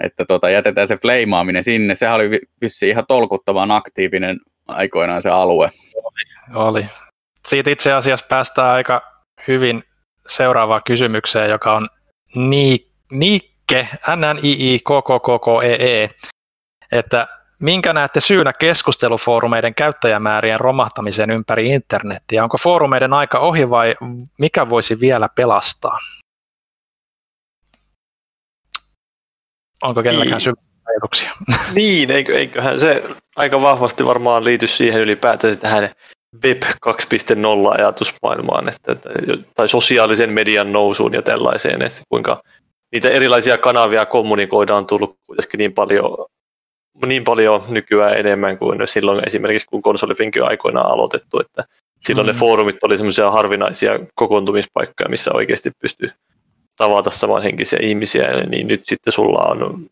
Että 0.00 0.24
tota, 0.24 0.50
jätetään 0.50 0.86
se 0.86 0.96
fleimaaminen 0.96 1.64
sinne. 1.64 1.94
Sehän 1.94 2.14
oli 2.14 2.40
vissiin 2.60 2.90
ihan 2.90 3.04
tolkuttavan 3.08 3.70
aktiivinen 3.70 4.40
aikoinaan 4.68 5.22
se 5.22 5.30
alue. 5.30 5.70
Oli. 5.94 6.54
oli. 6.54 6.86
Siitä 7.46 7.70
itse 7.70 7.92
asiassa 7.92 8.26
päästään 8.28 8.70
aika 8.70 9.02
hyvin 9.48 9.84
seuraavaan 10.28 10.82
kysymykseen, 10.86 11.50
joka 11.50 11.72
on 11.72 11.88
niin 12.34 12.93
Nikke, 13.14 13.88
NNII, 14.16 14.80
e, 15.78 16.08
että 16.92 17.28
minkä 17.60 17.92
näette 17.92 18.20
syynä 18.20 18.52
keskustelufoorumeiden 18.52 19.74
käyttäjämäärien 19.74 20.60
romahtamiseen 20.60 21.30
ympäri 21.30 21.68
internettiä? 21.68 22.42
Onko 22.42 22.58
foorumeiden 22.58 23.12
aika 23.12 23.38
ohi 23.38 23.70
vai 23.70 23.94
mikä 24.38 24.68
voisi 24.68 25.00
vielä 25.00 25.28
pelastaa? 25.28 25.98
Onko 29.82 30.02
kenelläkään 30.02 30.40
niin. 30.44 30.54
ajatuksia? 30.86 31.32
Niin, 31.74 32.10
eikö, 32.10 32.38
eiköhän 32.38 32.80
se 32.80 33.02
aika 33.36 33.62
vahvasti 33.62 34.06
varmaan 34.06 34.44
liity 34.44 34.66
siihen 34.66 35.00
ylipäätään 35.00 35.58
tähän 35.58 35.90
Web 36.44 36.62
2.0 36.62 36.70
ajatusmaailmaan, 37.78 38.68
että, 38.68 38.92
että, 38.92 39.08
tai 39.54 39.68
sosiaalisen 39.68 40.32
median 40.32 40.72
nousuun 40.72 41.12
ja 41.12 41.22
tällaiseen, 41.22 41.82
että 41.82 42.02
kuinka 42.08 42.42
niitä 42.94 43.08
erilaisia 43.08 43.58
kanavia 43.58 44.06
kommunikoidaan 44.06 44.78
on 44.78 44.86
tullut 44.86 45.18
kuitenkin 45.26 45.58
niin 45.58 45.72
paljon, 45.72 46.26
niin 47.06 47.24
paljon 47.24 47.62
nykyään 47.68 48.16
enemmän 48.16 48.58
kuin 48.58 48.88
silloin 48.88 49.22
esimerkiksi 49.26 49.66
kun 49.66 49.82
konsolifinky 49.82 50.44
aikoinaan 50.44 50.90
aloitettu, 50.90 51.40
että 51.40 51.64
silloin 52.00 52.26
mm. 52.26 52.32
ne 52.32 52.38
foorumit 52.38 52.82
oli 52.82 52.96
semmoisia 52.96 53.30
harvinaisia 53.30 53.98
kokoontumispaikkoja, 54.14 55.08
missä 55.08 55.30
oikeasti 55.34 55.70
pystyy 55.78 56.10
tavata 56.76 57.10
samanhenkisiä 57.10 57.78
ihmisiä, 57.82 58.30
niin 58.48 58.66
nyt 58.66 58.82
sitten 58.84 59.12
sulla 59.12 59.44
on 59.44 59.86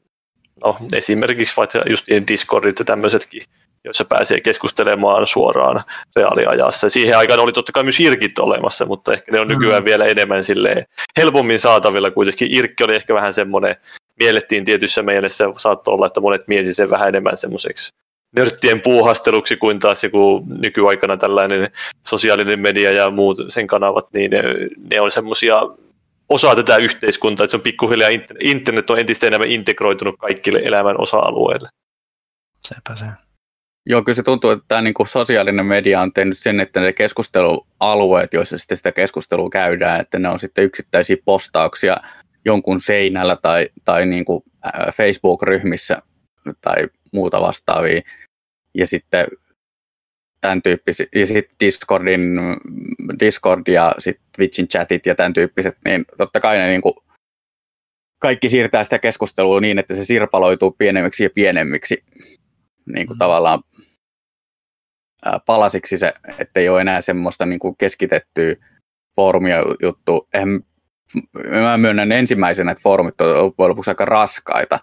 no, 0.65 0.77
esimerkiksi 0.93 1.57
vaikka 1.57 1.83
just 1.91 2.07
Discordit 2.29 2.79
ja 2.79 2.85
tämmöisetkin 2.85 3.43
joissa 3.85 4.05
pääsee 4.05 4.41
keskustelemaan 4.41 5.27
suoraan 5.27 5.83
reaaliajassa. 6.17 6.91
Siihen 6.91 7.19
aikaan 7.19 7.41
oli 7.41 7.53
totta 7.53 7.73
kai 7.73 7.83
myös 7.83 8.01
irkit 8.01 8.39
olemassa, 8.39 8.87
mutta 8.87 9.13
ehkä 9.13 9.33
ne 9.33 9.41
on 9.41 9.49
nykyään 9.49 9.83
mm. 9.83 9.85
vielä 9.85 10.05
enemmän 10.05 10.45
silleen 10.45 10.85
helpommin 11.17 11.59
saatavilla 11.59 12.11
kuitenkin. 12.11 12.49
Irkki 12.51 12.85
oli 12.85 12.95
ehkä 12.95 13.15
vähän 13.15 13.35
semmoinen, 13.35 13.77
miellettiin 14.19 14.65
tietyssä 14.65 15.03
mielessä, 15.03 15.49
saattoi 15.57 15.95
olla, 15.95 16.07
että 16.07 16.21
monet 16.21 16.49
miesi 16.49 16.75
sen 16.75 16.91
vähän 16.91 17.09
enemmän 17.09 17.37
semmoiseksi 17.37 17.93
nörttien 18.37 18.81
puuhasteluksi 18.81 19.57
kuin 19.57 19.79
taas 19.79 20.05
joku 20.05 20.47
nykyaikana 20.59 21.17
tällainen 21.17 21.71
sosiaalinen 22.07 22.61
media 22.61 22.93
ja 22.93 23.11
muut 23.11 23.39
sen 23.49 23.67
kanavat, 23.67 24.13
niin 24.13 24.31
ne, 24.31 24.43
ne 24.91 25.01
on 25.01 25.11
semmoisia 25.11 25.63
osa 26.29 26.57
tätä 26.57 26.77
yhteiskuntaa, 26.77 27.45
että 27.45 27.51
se 27.51 27.57
on 27.57 27.63
pikkuhiljaa, 27.63 28.11
internet 28.41 28.91
on 28.91 28.99
entistä 28.99 29.27
enemmän 29.27 29.49
integroitunut 29.49 30.15
kaikille 30.19 30.61
elämän 30.65 31.01
osa-alueille. 31.01 31.69
Sepä 32.61 32.97
se. 32.97 33.05
Joo, 33.87 34.03
kyllä 34.03 34.17
se 34.17 34.23
tuntuu, 34.23 34.51
että 34.51 34.65
tämä 34.69 34.83
niin 34.83 34.95
kuin 34.95 35.09
sosiaalinen 35.09 35.67
media 35.67 36.01
on 36.01 36.13
tehnyt 36.13 36.39
sen, 36.39 36.61
että 36.61 36.81
ne 36.81 36.93
keskustelualueet, 36.93 38.33
joissa 38.33 38.59
sitten 38.59 38.77
sitä 38.77 38.93
keskustelua 38.93 39.51
käydään, 39.51 40.01
että 40.01 40.19
ne 40.19 40.29
on 40.29 40.39
sitten 40.39 40.65
yksittäisiä 40.65 41.17
postauksia 41.25 41.97
jonkun 42.45 42.81
seinällä 42.81 43.37
tai, 43.43 43.69
tai 43.85 44.07
niin 44.07 44.25
kuin 44.25 44.45
Facebook-ryhmissä 44.97 46.03
tai 46.61 46.89
muuta 47.13 47.41
vastaavia. 47.41 48.01
Ja 48.75 48.87
sitten 48.87 49.27
tämän 50.41 50.63
tyyppiset, 50.63 51.09
ja 51.15 51.27
sitten 51.27 51.57
Discordin, 51.61 52.41
Discord 53.21 53.63
ja 53.69 53.95
sitten 53.99 54.25
Twitchin 54.37 54.69
chatit 54.69 55.07
ja 55.07 55.15
tämän 55.15 55.33
tyyppiset, 55.33 55.77
niin 55.85 56.05
totta 56.17 56.41
kai 56.41 56.59
ne 56.59 56.69
niin 56.69 56.83
kuin 56.83 56.95
kaikki 58.19 58.49
siirtää 58.49 58.85
sitä 58.85 58.99
keskustelua 58.99 59.61
niin, 59.61 59.79
että 59.79 59.95
se 59.95 60.05
sirpaloituu 60.05 60.71
pienemmiksi 60.71 61.25
ja 61.25 61.31
pienemmiksi 61.31 62.05
niin 62.87 63.07
kuin 63.07 63.17
mm. 63.17 63.19
tavallaan 63.19 63.63
palasiksi 65.47 65.99
se, 65.99 66.15
ettei 66.39 66.69
ole 66.69 66.81
enää 66.81 67.01
semmoista 67.01 67.47
niin 67.47 67.59
kuin 67.59 67.77
keskitettyä 67.77 68.55
foorumia 69.17 69.57
juttu. 69.83 70.29
Eihän, 70.35 70.61
mä 71.51 71.77
myönnän 71.77 72.13
ensimmäisenä, 72.13 72.71
että 72.73 72.83
foorumit 72.83 73.21
on 73.21 73.45
loppujen 73.45 73.71
lopuksi 73.71 73.91
aika 73.91 74.05
raskaita 74.05 74.79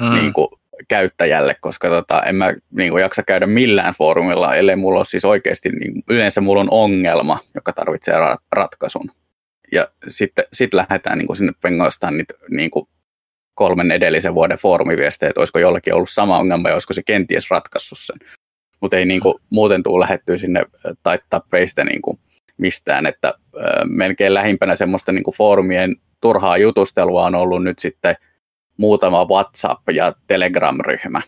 mm. 0.00 0.14
niin 0.14 0.32
kuin, 0.32 0.48
käyttäjälle, 0.88 1.56
koska 1.60 1.88
tota, 1.88 2.22
en 2.22 2.36
mä 2.36 2.54
niin 2.70 2.90
kuin, 2.90 3.00
jaksa 3.00 3.22
käydä 3.22 3.46
millään 3.46 3.94
foorumilla, 3.94 4.54
ellei 4.54 4.76
mulla 4.76 4.98
ole 4.98 5.04
siis 5.04 5.24
oikeasti, 5.24 5.68
niin, 5.68 6.02
yleensä 6.08 6.40
mulla 6.40 6.60
on 6.60 6.68
ongelma, 6.70 7.38
joka 7.54 7.72
tarvitsee 7.72 8.14
ra- 8.14 8.44
ratkaisun. 8.52 9.10
ja 9.72 9.88
sitten 10.08 10.44
sit 10.52 10.74
lähdetään 10.74 11.18
niin 11.18 11.26
kuin 11.26 11.36
sinne 11.36 11.52
pengoistaan 11.62 12.16
niitä 12.16 12.34
niin 12.50 12.70
kuin 12.70 12.86
kolmen 13.54 13.90
edellisen 13.90 14.34
vuoden 14.34 14.58
foorumiviestejä, 14.58 15.30
että 15.30 15.40
olisiko 15.40 15.58
jollakin 15.58 15.94
ollut 15.94 16.10
sama 16.10 16.38
ongelma 16.38 16.68
ja 16.68 16.74
olisiko 16.74 16.94
se 16.94 17.02
kenties 17.06 17.50
ratkaissut 17.50 17.98
sen. 17.98 18.28
Mutta 18.80 18.96
ei 18.96 19.06
niin 19.06 19.20
kuin, 19.20 19.34
muuten 19.50 19.82
tule 19.82 20.02
lähettyä 20.02 20.36
sinne 20.36 20.64
taittaa 21.02 21.40
peistä 21.50 21.84
niin 21.84 22.02
kuin 22.02 22.18
mistään, 22.56 23.06
että 23.06 23.34
melkein 23.84 24.34
lähimpänä 24.34 24.74
semmoista 24.74 25.12
niin 25.12 25.24
kuin 25.24 25.34
foorumien 25.34 25.96
turhaa 26.20 26.58
jutustelua 26.58 27.26
on 27.26 27.34
ollut 27.34 27.64
nyt 27.64 27.78
sitten 27.78 28.16
muutama 28.76 29.24
WhatsApp- 29.24 29.94
ja 29.94 30.12
Telegram-ryhmä, 30.26 31.22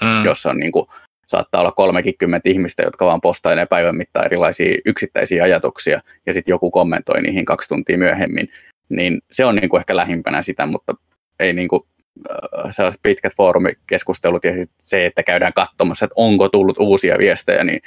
mm. 0.00 0.24
jossa 0.24 0.50
on 0.50 0.56
niin 0.56 0.72
kuin, 0.72 0.86
saattaa 1.26 1.60
olla 1.60 1.72
30 1.72 2.50
ihmistä, 2.50 2.82
jotka 2.82 3.06
vaan 3.06 3.20
postailee 3.20 3.66
päivän 3.66 3.96
mittaan 3.96 4.26
erilaisia 4.26 4.78
yksittäisiä 4.86 5.44
ajatuksia, 5.44 6.02
ja 6.26 6.32
sitten 6.32 6.52
joku 6.52 6.70
kommentoi 6.70 7.22
niihin 7.22 7.44
kaksi 7.44 7.68
tuntia 7.68 7.98
myöhemmin, 7.98 8.48
niin 8.88 9.22
se 9.30 9.44
on 9.44 9.54
niin 9.54 9.68
kuin 9.68 9.80
ehkä 9.80 9.96
lähimpänä 9.96 10.42
sitä, 10.42 10.66
mutta 10.66 10.94
ei 11.40 11.52
niin 11.52 11.68
kuin, 11.68 11.82
äh, 12.30 12.70
sellaiset 12.70 13.00
pitkät 13.02 13.36
foorumikeskustelut 13.36 14.44
ja 14.44 14.52
se, 14.78 15.06
että 15.06 15.22
käydään 15.22 15.52
katsomassa, 15.52 16.04
että 16.04 16.14
onko 16.16 16.48
tullut 16.48 16.78
uusia 16.78 17.18
viestejä, 17.18 17.64
niin 17.64 17.80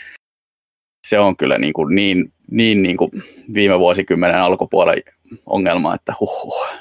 se 1.07 1.19
on 1.19 1.37
kyllä 1.37 1.57
niin, 1.57 1.73
kuin 1.73 1.95
niin, 1.95 2.33
niin, 2.51 2.83
niin 2.83 2.97
kuin 2.97 3.11
viime 3.53 3.79
vuosikymmenen 3.79 4.41
alkupuolen 4.41 5.03
ongelma, 5.45 5.95
että 5.95 6.13
huh. 6.19 6.79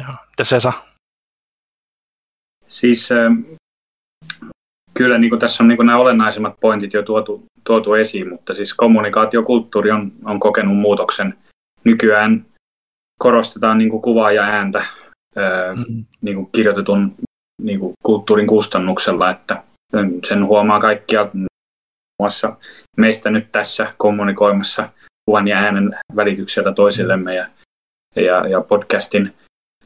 Joo. 0.00 0.14
se 0.42 0.60
saa? 0.60 0.86
Siis 2.66 3.12
äh, 3.12 3.32
kyllä 4.94 5.18
niin 5.18 5.30
kuin 5.30 5.40
tässä 5.40 5.62
on 5.62 5.68
niin 5.68 5.76
kuin 5.76 5.86
nämä 5.86 5.98
olennaisimmat 5.98 6.60
pointit 6.60 6.92
jo 6.92 7.02
tuotu, 7.02 7.44
tuotu 7.64 7.94
esiin, 7.94 8.28
mutta 8.28 8.54
siis 8.54 8.74
kommunikaatiokulttuuri 8.74 9.90
on, 9.90 10.12
on 10.24 10.40
kokenut 10.40 10.76
muutoksen. 10.76 11.38
Nykyään 11.84 12.46
korostetaan 13.18 13.78
niin 13.78 13.90
kuin 13.90 14.02
kuvaa 14.02 14.32
ja 14.32 14.42
ääntä 14.42 14.86
mm-hmm. 15.74 16.04
niin 16.22 16.36
kuin 16.36 16.48
kirjoitetun 16.52 17.14
niin 17.62 17.80
kuin 17.80 17.92
kulttuurin 18.02 18.46
kustannuksella, 18.46 19.30
että 19.30 19.62
sen 20.28 20.46
huomaa 20.46 20.80
kaikkia 20.80 21.28
muassa 22.22 22.56
meistä 22.96 23.30
nyt 23.30 23.52
tässä 23.52 23.94
kommunikoimassa 23.96 24.88
kuvan 25.26 25.48
ja 25.48 25.56
äänen 25.56 25.98
välityksellä 26.16 26.72
toisillemme 26.72 27.34
ja, 27.34 27.48
ja, 28.16 28.48
ja 28.48 28.60
podcastin 28.60 29.34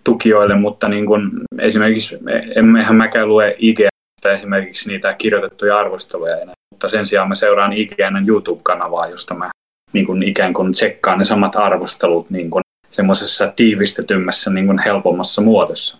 tukijoille, 0.04 0.54
mutta 0.54 0.88
niin 0.88 1.06
kuin 1.06 1.30
esimerkiksi 1.58 2.18
emmehän 2.56 2.96
mäkään 2.96 3.28
lue 3.28 3.56
IGNstä 3.58 4.30
esimerkiksi 4.30 4.88
niitä 4.88 5.12
kirjoitettuja 5.12 5.78
arvosteluja 5.78 6.36
enää, 6.36 6.54
mutta 6.74 6.88
sen 6.88 7.06
sijaan 7.06 7.28
mä 7.28 7.34
seuraan 7.34 7.72
IGNn 7.72 8.28
YouTube-kanavaa, 8.28 9.08
josta 9.08 9.34
mä 9.34 9.50
niin 9.92 10.06
kuin 10.06 10.22
ikään 10.22 10.52
kuin 10.52 10.72
tsekkaan 10.72 11.18
ne 11.18 11.24
samat 11.24 11.56
arvostelut 11.56 12.30
niin 12.30 12.50
kuin 12.50 12.62
semmoisessa 12.90 13.52
tiivistetymmässä 13.56 14.50
niin 14.50 14.66
kuin 14.66 14.78
helpommassa 14.78 15.42
muodossa. 15.42 15.98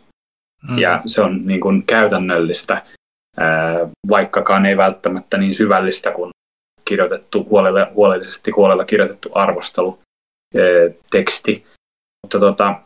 Mm. 0.68 0.78
Ja 0.78 1.02
se 1.06 1.22
on 1.22 1.46
niin 1.46 1.60
kuin 1.60 1.86
käytännöllistä, 1.86 2.82
vaikkakaan 4.08 4.66
ei 4.66 4.76
välttämättä 4.76 5.38
niin 5.38 5.54
syvällistä 5.54 6.10
kuin 6.10 6.30
kirjoitettu 6.84 7.44
huolelle, 7.50 7.90
huolellisesti 7.94 8.50
huolella 8.50 8.84
kirjoitettu 8.84 9.30
arvostelu 9.34 9.98
teksti. 11.10 11.66
Mutta 12.26 12.40
tota, 12.40 12.80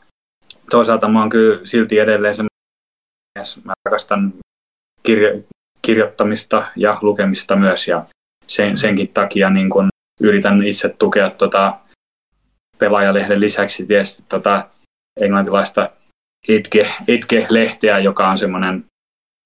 toisaalta 0.71 1.09
mä 1.09 1.21
oon 1.21 1.31
kyllä 1.31 1.61
silti 1.65 1.99
edelleen 1.99 2.35
semmoinen, 2.35 3.65
mä 3.65 3.73
rakastan 3.89 4.35
kirjo, 5.03 5.41
kirjoittamista 5.83 6.66
ja 6.77 6.99
lukemista 7.03 7.57
myös 7.57 7.89
ja 7.89 8.05
sen, 8.47 8.79
senkin 8.79 9.09
takia 9.09 9.51
niin 9.51 9.71
kun 9.71 9.89
yritän 10.21 10.63
itse 10.63 10.89
tukea 10.99 11.31
tota 11.31 11.79
pelaajalehden 12.78 13.40
lisäksi 13.40 13.86
tietysti 13.86 14.24
tota 14.28 14.69
englantilaista 15.20 15.90
Itke-lehteä, 17.09 17.98
joka 17.98 18.30
on 18.30 18.38
semmoinen 18.38 18.85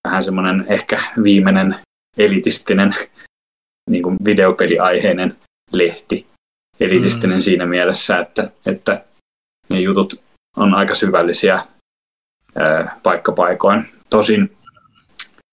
vähän 0.09 0.25
semmoinen 0.25 0.65
ehkä 0.69 1.03
viimeinen 1.23 1.77
elitistinen 2.19 2.95
niin 3.91 4.03
kuin 4.03 4.17
videopeliaiheinen 4.25 5.37
lehti. 5.73 6.27
Elitistinen 6.81 7.39
mm. 7.39 7.43
siinä 7.43 7.67
mielessä, 7.67 8.19
että, 8.19 8.51
että 8.67 9.05
ne 9.69 9.81
jutut 9.81 10.23
on 10.57 10.75
aika 10.75 10.95
syvällisiä 10.95 11.67
ää, 12.57 13.01
paikkapaikoin. 13.03 13.89
Tosin 14.11 14.57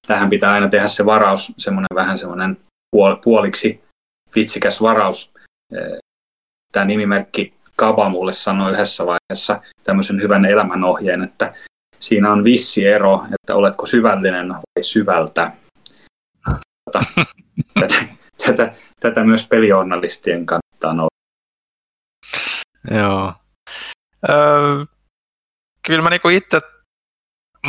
tähän 0.08 0.30
pitää 0.30 0.52
aina 0.52 0.70
tehdä 0.70 0.88
se 0.88 1.06
varaus, 1.06 1.54
semmoinen 1.58 1.96
vähän 1.96 2.18
semmoinen 2.18 2.58
puoliksi 3.24 3.84
vitsikäs 4.36 4.82
varaus. 4.82 5.32
Tämä 6.72 6.86
nimimerkki 6.86 7.54
Kaba 7.76 8.10
mulle 8.10 8.34
sanoi 8.34 8.72
yhdessä 8.72 9.06
vaiheessa 9.06 9.62
tämmöisen 9.84 10.22
hyvän 10.22 10.46
elämänohjeen, 10.46 11.24
että 11.24 11.54
siinä 12.00 12.32
on 12.32 12.44
vissi 12.44 12.88
ero, 12.88 13.26
että 13.34 13.56
oletko 13.56 13.86
syvällinen 13.86 14.50
vai 14.50 14.84
syvältä. 14.84 15.52
Tätä, 16.92 17.06
tätä, 17.80 18.06
tätä, 18.46 18.74
tätä 19.00 19.24
myös 19.24 19.48
pelijournalistien 19.48 20.46
kannattaa 20.46 20.92
olla. 20.92 21.08
Joo. 22.92 23.34
Öö, 24.30 24.86
kyllä 25.82 26.02
mä 26.02 26.10
niinku 26.10 26.30
itse 26.30 26.62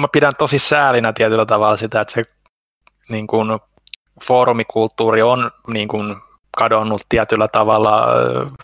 mä 0.01 0.09
pidän 0.13 0.33
tosi 0.39 0.59
säälinä 0.59 1.13
tietyllä 1.13 1.47
tavalla 1.47 1.77
sitä, 1.77 2.01
että 2.01 2.15
se 2.15 2.23
niin 3.09 3.27
kuin, 3.27 3.61
foorumikulttuuri 4.25 5.23
on 5.23 5.51
niin 5.69 5.89
kuin, 5.89 6.17
kadonnut 6.57 7.03
tietyllä 7.09 7.49
tavalla 7.49 8.07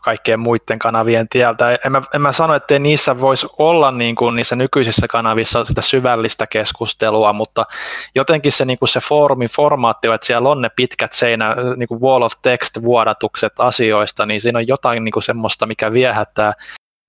kaikkien 0.02 0.40
muiden 0.40 0.78
kanavien 0.78 1.26
tieltä. 1.28 1.78
En 1.86 1.92
mä, 1.92 2.02
en 2.14 2.22
mä 2.22 2.32
sano, 2.32 2.54
että 2.54 2.78
niissä 2.78 3.20
voisi 3.20 3.46
olla 3.58 3.90
niin 3.90 4.14
kuin 4.14 4.36
niissä 4.36 4.56
nykyisissä 4.56 5.08
kanavissa 5.08 5.64
sitä 5.64 5.82
syvällistä 5.82 6.46
keskustelua, 6.46 7.32
mutta 7.32 7.66
jotenkin 8.14 8.52
se, 8.52 8.64
niin 8.64 8.78
kuin 8.78 8.88
se 8.88 9.00
foorumin 9.00 9.48
formaatti, 9.48 10.08
että 10.08 10.26
siellä 10.26 10.48
on 10.48 10.62
ne 10.62 10.70
pitkät 10.76 11.12
seinä, 11.12 11.56
niin 11.76 11.88
kuin 11.88 12.00
wall 12.00 12.22
of 12.22 12.32
text 12.42 12.82
vuodatukset 12.82 13.52
asioista, 13.58 14.26
niin 14.26 14.40
siinä 14.40 14.58
on 14.58 14.68
jotain 14.68 15.04
niin 15.04 15.12
kuin 15.12 15.22
semmoista, 15.22 15.66
mikä 15.66 15.92
viehättää 15.92 16.52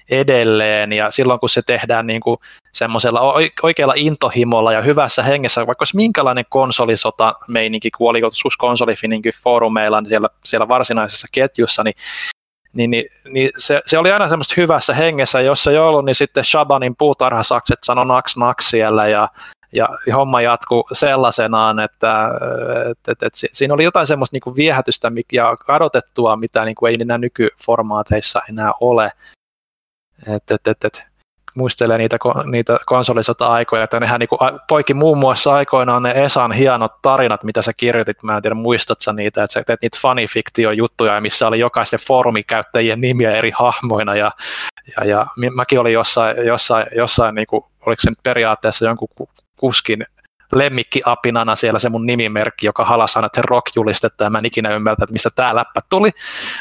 edelleen 0.09 0.93
ja 0.93 1.11
silloin 1.11 1.40
kun 1.40 1.49
se 1.49 1.61
tehdään 1.61 2.07
niin 2.07 2.22
kuin 2.22 2.38
semmoisella 2.72 3.22
oikealla 3.64 3.93
intohimolla 3.98 4.73
ja 4.73 4.82
hyvässä 4.82 5.23
hengessä, 5.23 5.67
vaikka 5.67 5.82
olisi 5.83 5.95
minkälainen 5.95 6.45
konsolisota 6.49 7.35
meininki, 7.48 7.91
kun 7.91 8.09
oli 8.09 8.19
joskus 8.19 8.57
konsolifininkin 8.57 9.33
foorumeilla 9.43 10.01
niin 10.01 10.09
siellä, 10.09 10.30
siellä 10.45 10.67
varsinaisessa 10.67 11.27
ketjussa, 11.32 11.83
niin 11.83 11.95
niin, 12.73 12.91
niin, 12.91 13.06
niin 13.30 13.49
se, 13.57 13.82
se, 13.85 13.98
oli 13.98 14.11
aina 14.11 14.30
semmoista 14.30 14.53
hyvässä 14.57 14.93
hengessä, 14.93 15.41
jos 15.41 15.67
ei 15.67 15.77
ollut, 15.77 16.06
niin 16.06 16.15
sitten 16.15 16.43
Shabanin 16.43 16.95
puutarhasakset 16.95 17.80
sanoi 17.83 18.06
naks 18.06 18.38
naks 18.38 18.69
siellä 18.69 19.07
ja, 19.07 19.30
ja 19.73 20.15
homma 20.15 20.41
jatkuu 20.41 20.88
sellaisenaan, 20.91 21.80
että 21.80 22.30
et, 22.91 23.07
et, 23.07 23.23
et, 23.23 23.33
siinä 23.51 23.73
oli 23.73 23.83
jotain 23.83 24.07
semmoista 24.07 24.35
niin 24.35 24.56
viehätystä 24.56 25.11
ja 25.32 25.56
kadotettua, 25.56 26.35
mitä 26.35 26.65
niin 26.65 26.75
kuin 26.75 26.90
ei 26.90 26.98
enää 27.01 27.17
nykyformaateissa 27.17 28.41
enää 28.49 28.72
ole. 28.80 29.11
Et, 30.27 30.52
et, 30.52 30.68
et, 30.68 30.85
et, 30.85 31.03
muistelee 31.56 31.98
niitä, 31.98 32.18
niitä 32.45 32.80
konsolisota-aikoja, 32.85 33.84
että 33.84 34.00
nehän 34.00 34.19
niinku 34.19 34.38
poikki 34.68 34.93
muun 34.93 35.18
muassa 35.18 35.53
aikoinaan 35.53 36.03
ne 36.03 36.24
Esan 36.24 36.52
hienot 36.52 37.02
tarinat, 37.02 37.43
mitä 37.43 37.61
sä 37.61 37.74
kirjoitit, 37.77 38.24
mä 38.24 38.35
en 38.35 38.42
tiedä 38.42 38.56
muistat 38.56 39.02
sä 39.02 39.14
niitä, 39.14 39.43
että 39.43 39.53
sä 39.53 39.64
teet 39.64 39.82
niitä 39.82 40.00
fanifiktio-juttuja, 40.02 41.22
missä 41.22 41.48
oli 41.48 41.60
jokaisen 41.60 42.00
foorumikäyttäjien 42.08 43.02
nimiä 43.02 43.32
eri 43.32 43.52
hahmoina, 43.56 44.16
ja, 44.16 44.32
ja, 44.98 45.06
ja 45.06 45.27
mäkin 45.56 45.80
olin 45.80 45.93
jossain, 45.93 46.45
jossain, 46.45 46.85
jossain 46.95 47.35
niinku, 47.35 47.66
oliko 47.85 48.02
se 48.02 48.10
nyt 48.10 48.19
periaatteessa 48.24 48.85
jonkun 48.85 49.10
kuskin 49.58 50.06
lemmikkiapinana 50.57 51.56
siellä 51.56 51.80
se 51.80 51.90
mun 51.90 52.06
nimimerkki, 52.06 52.65
joka 52.65 52.85
halasi 52.85 53.19
aina 53.19 53.30
rock-julistetta, 53.38 54.23
ja 54.23 54.30
mä 54.30 54.38
en 54.38 54.45
ikinä 54.45 54.75
ymmärtä, 54.75 55.03
että 55.03 55.14
missä 55.14 55.30
tämä 55.35 55.56
läppä 55.56 55.82
tuli, 55.90 56.09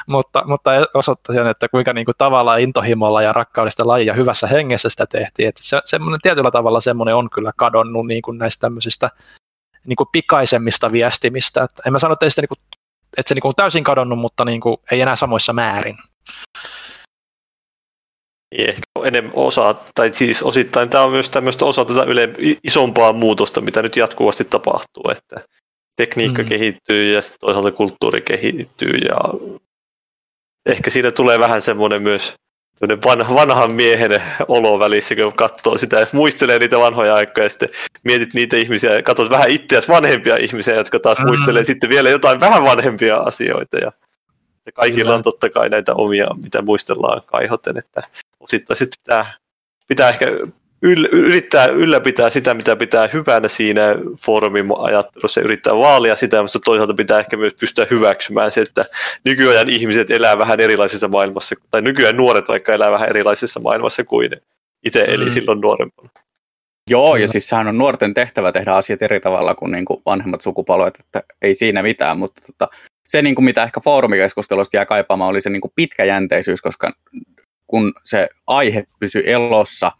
mutta, 0.07 0.43
mutta 0.47 0.71
osoittaisin, 0.95 1.41
sen, 1.41 1.51
että 1.51 1.69
kuinka 1.69 1.93
niin 1.93 2.05
kuin 2.05 2.15
tavallaan 2.19 2.61
intohimolla 2.61 3.23
ja 3.23 3.33
rakkaudesta 3.33 3.87
laji 3.87 4.07
ja 4.07 4.15
hyvässä 4.15 4.47
hengessä 4.47 4.89
sitä 4.89 5.07
tehtiin, 5.07 5.49
että 5.49 5.62
se, 5.62 5.81
semmoinen 5.85 6.21
tietyllä 6.23 6.51
tavalla 6.51 6.81
semmoinen 6.81 7.15
on 7.15 7.31
kyllä 7.31 7.53
kadonnut 7.57 8.07
niin 8.07 8.23
kuin 8.23 8.39
näistä 8.39 8.61
tämmöisistä 8.61 9.11
niin 9.87 9.97
kuin 9.97 10.09
pikaisemmista 10.12 10.93
viestimistä, 10.93 11.62
että 11.62 11.83
en 11.87 11.93
mä 11.93 11.99
sano, 11.99 12.12
että, 12.12 12.31
sitä, 12.31 12.43
niin 12.43 12.49
kuin, 12.49 12.59
että 13.17 13.29
se 13.29 13.35
niin 13.35 13.43
kuin 13.43 13.57
täysin 13.57 13.85
kadonnut, 13.85 14.19
mutta 14.19 14.45
niin 14.45 14.61
kuin, 14.61 14.77
ei 14.91 15.01
enää 15.01 15.17
samoissa 15.17 15.53
määrin 15.53 15.97
ehkä 18.59 18.83
enemmän 19.05 19.33
osa, 19.35 19.75
tai 19.95 20.13
siis 20.13 20.43
osittain 20.43 20.89
tämä 20.89 21.05
on 21.05 21.11
myös 21.11 21.31
tämmöistä 21.31 21.65
osa 21.65 21.85
tätä 21.85 22.03
yle, 22.03 22.31
isompaa 22.65 23.13
muutosta, 23.13 23.61
mitä 23.61 23.83
nyt 23.83 23.97
jatkuvasti 23.97 24.45
tapahtuu, 24.45 25.11
että 25.11 25.41
tekniikka 25.97 26.43
mm. 26.43 26.49
kehittyy 26.49 27.13
ja 27.13 27.23
sitten 27.23 27.41
toisaalta 27.41 27.73
kulttuuri 27.73 28.21
kehittyy 28.21 28.91
ja 28.91 29.19
ehkä 30.67 30.91
siinä 30.91 31.11
tulee 31.11 31.39
vähän 31.39 31.63
semmoinen 31.63 32.03
myös 32.03 32.35
vanha, 33.05 33.35
vanhan 33.35 33.73
miehen 33.73 34.23
olo 34.49 34.79
välissä, 34.79 35.15
kun 35.15 35.33
katsoo 35.33 35.79
sitä 35.79 36.01
ja 36.01 36.07
muistelee 36.13 36.59
niitä 36.59 36.79
vanhoja 36.79 37.15
aikoja 37.15 37.45
ja 37.45 37.49
sitten 37.49 37.69
mietit 38.05 38.35
niitä 38.35 38.57
ihmisiä 38.57 38.95
ja 38.95 39.03
katsot 39.03 39.31
vähän 39.31 39.51
itseäsi 39.51 39.89
vanhempia 39.89 40.37
ihmisiä, 40.37 40.75
jotka 40.75 40.99
taas 40.99 41.19
mm. 41.19 41.27
muistelee 41.27 41.65
sitten 41.65 41.91
vielä 41.91 42.11
jotain 42.11 42.41
vähän 42.41 42.65
vanhempia 42.65 43.17
asioita 43.17 43.77
ja, 43.77 43.93
ja 44.67 44.73
kaikilla 44.73 45.03
Kyllä. 45.03 45.15
on 45.15 45.23
totta 45.23 45.51
kai 45.51 45.69
näitä 45.69 45.95
omia, 45.95 46.27
mitä 46.43 46.63
muistellaan 46.63 47.23
kaihoten, 47.27 47.79
että 47.79 48.03
osittain 48.43 48.77
sitten 48.77 49.03
pitää, 49.03 49.27
pitää 49.89 50.09
ehkä 50.09 50.27
yl, 50.83 51.05
yrittää 51.12 51.67
ylläpitää 51.67 52.31
sitä, 52.31 52.55
mitä 52.55 52.77
pitää 52.77 53.09
hyvänä 53.12 53.49
siinä 53.49 53.83
foorumin 54.25 54.67
ajattelussa 54.79 55.41
ja 55.41 55.45
yrittää 55.45 55.77
vaalia 55.77 56.17
sitä, 56.17 56.43
mutta 56.43 56.59
toisaalta 56.65 56.95
pitää 56.95 57.19
ehkä 57.19 57.37
myös 57.37 57.55
pystyä 57.61 57.87
hyväksymään 57.91 58.51
se, 58.51 58.61
että 58.61 58.85
nykyajan 59.25 59.69
ihmiset 59.69 60.11
elää 60.11 60.39
vähän 60.39 60.61
erilaisessa 60.61 61.09
maailmassa, 61.09 61.55
tai 61.71 61.83
nykyään 61.83 62.17
nuoret 62.17 62.49
vaikka 62.49 62.73
elää 62.73 62.93
vähän 62.93 63.09
erilaisessa 63.09 63.61
maailmassa 63.61 64.05
kuin 64.05 64.31
itse 64.87 65.05
eli 65.09 65.25
mm. 65.25 65.31
silloin 65.31 65.61
nuorempana. 65.61 66.09
Joo, 66.91 67.17
ja 67.17 67.29
siis 67.29 67.49
sehän 67.49 67.69
on 67.69 67.79
nuorten 67.79 68.15
tehtävä 68.15 68.53
tehdä 68.53 68.75
asiat 68.75 69.03
eri 69.03 69.21
tavalla 69.21 69.55
kuin, 69.55 69.73
niin 69.73 69.85
kuin 69.85 70.03
vanhemmat 70.07 70.41
sukupolvet, 70.41 70.99
että 71.01 71.23
ei 71.43 71.55
siinä 71.55 71.83
mitään, 71.83 72.19
mutta 72.19 72.43
tota, 72.47 72.69
se, 73.09 73.23
niin 73.23 73.35
kuin 73.35 73.45
mitä 73.45 73.62
ehkä 73.62 73.81
foorumikeskustelusta 73.81 74.77
jää 74.77 74.87
kaipaamaan, 74.87 75.31
oli 75.31 75.41
se 75.41 75.51
niin 75.51 75.61
kuin 75.61 75.73
pitkäjänteisyys, 75.77 76.62
koska 76.62 76.93
kun 77.73 77.92
se 78.05 78.28
aihe 78.47 78.84
pysyy 79.01 79.23
elossa 79.26 79.92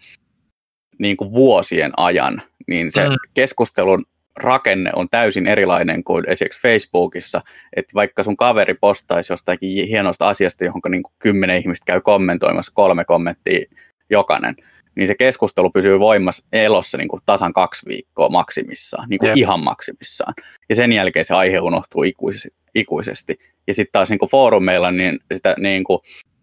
niin 0.99 1.17
kuin 1.17 1.33
vuosien 1.33 1.93
ajan, 1.97 2.43
niin 2.67 2.93
se 2.93 3.09
mm. 3.09 3.15
keskustelun 3.35 4.05
rakenne 4.37 4.91
on 4.97 5.09
täysin 5.11 5.47
erilainen 5.47 6.05
kuin 6.05 6.29
esimerkiksi 6.29 6.61
Facebookissa, 6.61 7.43
että 7.77 7.95
vaikka 7.95 8.23
sun 8.23 8.37
kaveri 8.37 8.75
postaisi 8.75 9.33
jostakin 9.33 9.89
hienosta 9.89 10.29
asiasta, 10.29 10.65
johon 10.65 10.81
niin 10.89 11.03
kuin 11.03 11.15
kymmenen 11.19 11.59
ihmistä 11.59 11.85
käy 11.87 12.01
kommentoimassa 12.01 12.73
kolme 12.75 13.05
kommenttia 13.05 13.67
jokainen, 14.11 14.57
niin 14.95 15.09
se 15.09 15.15
keskustelu 15.15 15.71
pysyy 15.71 15.99
voimassa 15.99 16.45
elossa 16.53 16.99
niin 16.99 17.09
kuin 17.09 17.23
tasan 17.27 17.53
kaksi 17.53 17.87
viikkoa 17.87 18.29
maksimissaan, 18.29 19.09
niin 19.09 19.19
kuin 19.19 19.39
ihan 19.39 19.65
maksimissaan. 19.65 20.35
Ja 20.69 20.75
sen 20.75 20.93
jälkeen 20.93 21.25
se 21.25 21.35
aihe 21.35 21.61
unohtuu 21.61 22.03
ikuisesti. 22.03 22.59
ikuisesti. 22.75 23.39
Ja 23.67 23.75
sitten 23.75 23.93
taas 23.93 24.11
niin 24.11 24.19
kuin 24.19 24.31
foorumeilla 24.31 24.91
niin 24.91 25.19
sitä 25.35 25.55
niin 25.59 25.85
kuin 25.85 25.99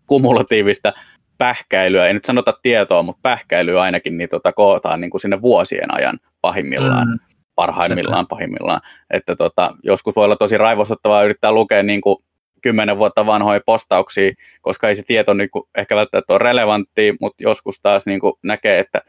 kumulatiivista 0.07 0.93
pähkäilyä, 1.39 2.07
ei 2.07 2.13
nyt 2.13 2.25
sanota 2.25 2.53
tietoa, 2.61 3.03
mutta 3.03 3.19
pähkäilyä 3.23 3.81
ainakin 3.81 4.17
niin 4.17 4.29
tota, 4.29 4.53
kootaan 4.53 5.01
niin 5.01 5.11
kuin 5.11 5.21
sinne 5.21 5.41
vuosien 5.41 5.93
ajan 5.95 6.19
pahimmillaan, 6.41 7.07
mm. 7.07 7.19
parhaimmillaan 7.55 8.27
pahimmillaan. 8.27 8.81
Että 9.11 9.35
tota, 9.35 9.75
joskus 9.83 10.15
voi 10.15 10.25
olla 10.25 10.35
tosi 10.35 10.57
raivostuttavaa 10.57 11.23
yrittää 11.23 11.51
lukea 11.51 11.83
niin 11.83 12.01
kuin 12.01 12.17
kymmenen 12.61 12.97
vuotta 12.97 13.25
vanhoja 13.25 13.61
postauksia, 13.65 14.31
koska 14.61 14.89
ei 14.89 14.95
se 14.95 15.03
tieto 15.07 15.33
niin 15.33 15.49
kuin, 15.49 15.63
ehkä 15.77 15.95
välttämättä 15.95 16.33
ole 16.33 16.39
relevantti, 16.39 17.15
mutta 17.21 17.43
joskus 17.43 17.79
taas 17.81 18.05
niin 18.05 18.19
kuin, 18.19 18.33
näkee, 18.43 18.79
että, 18.79 19.01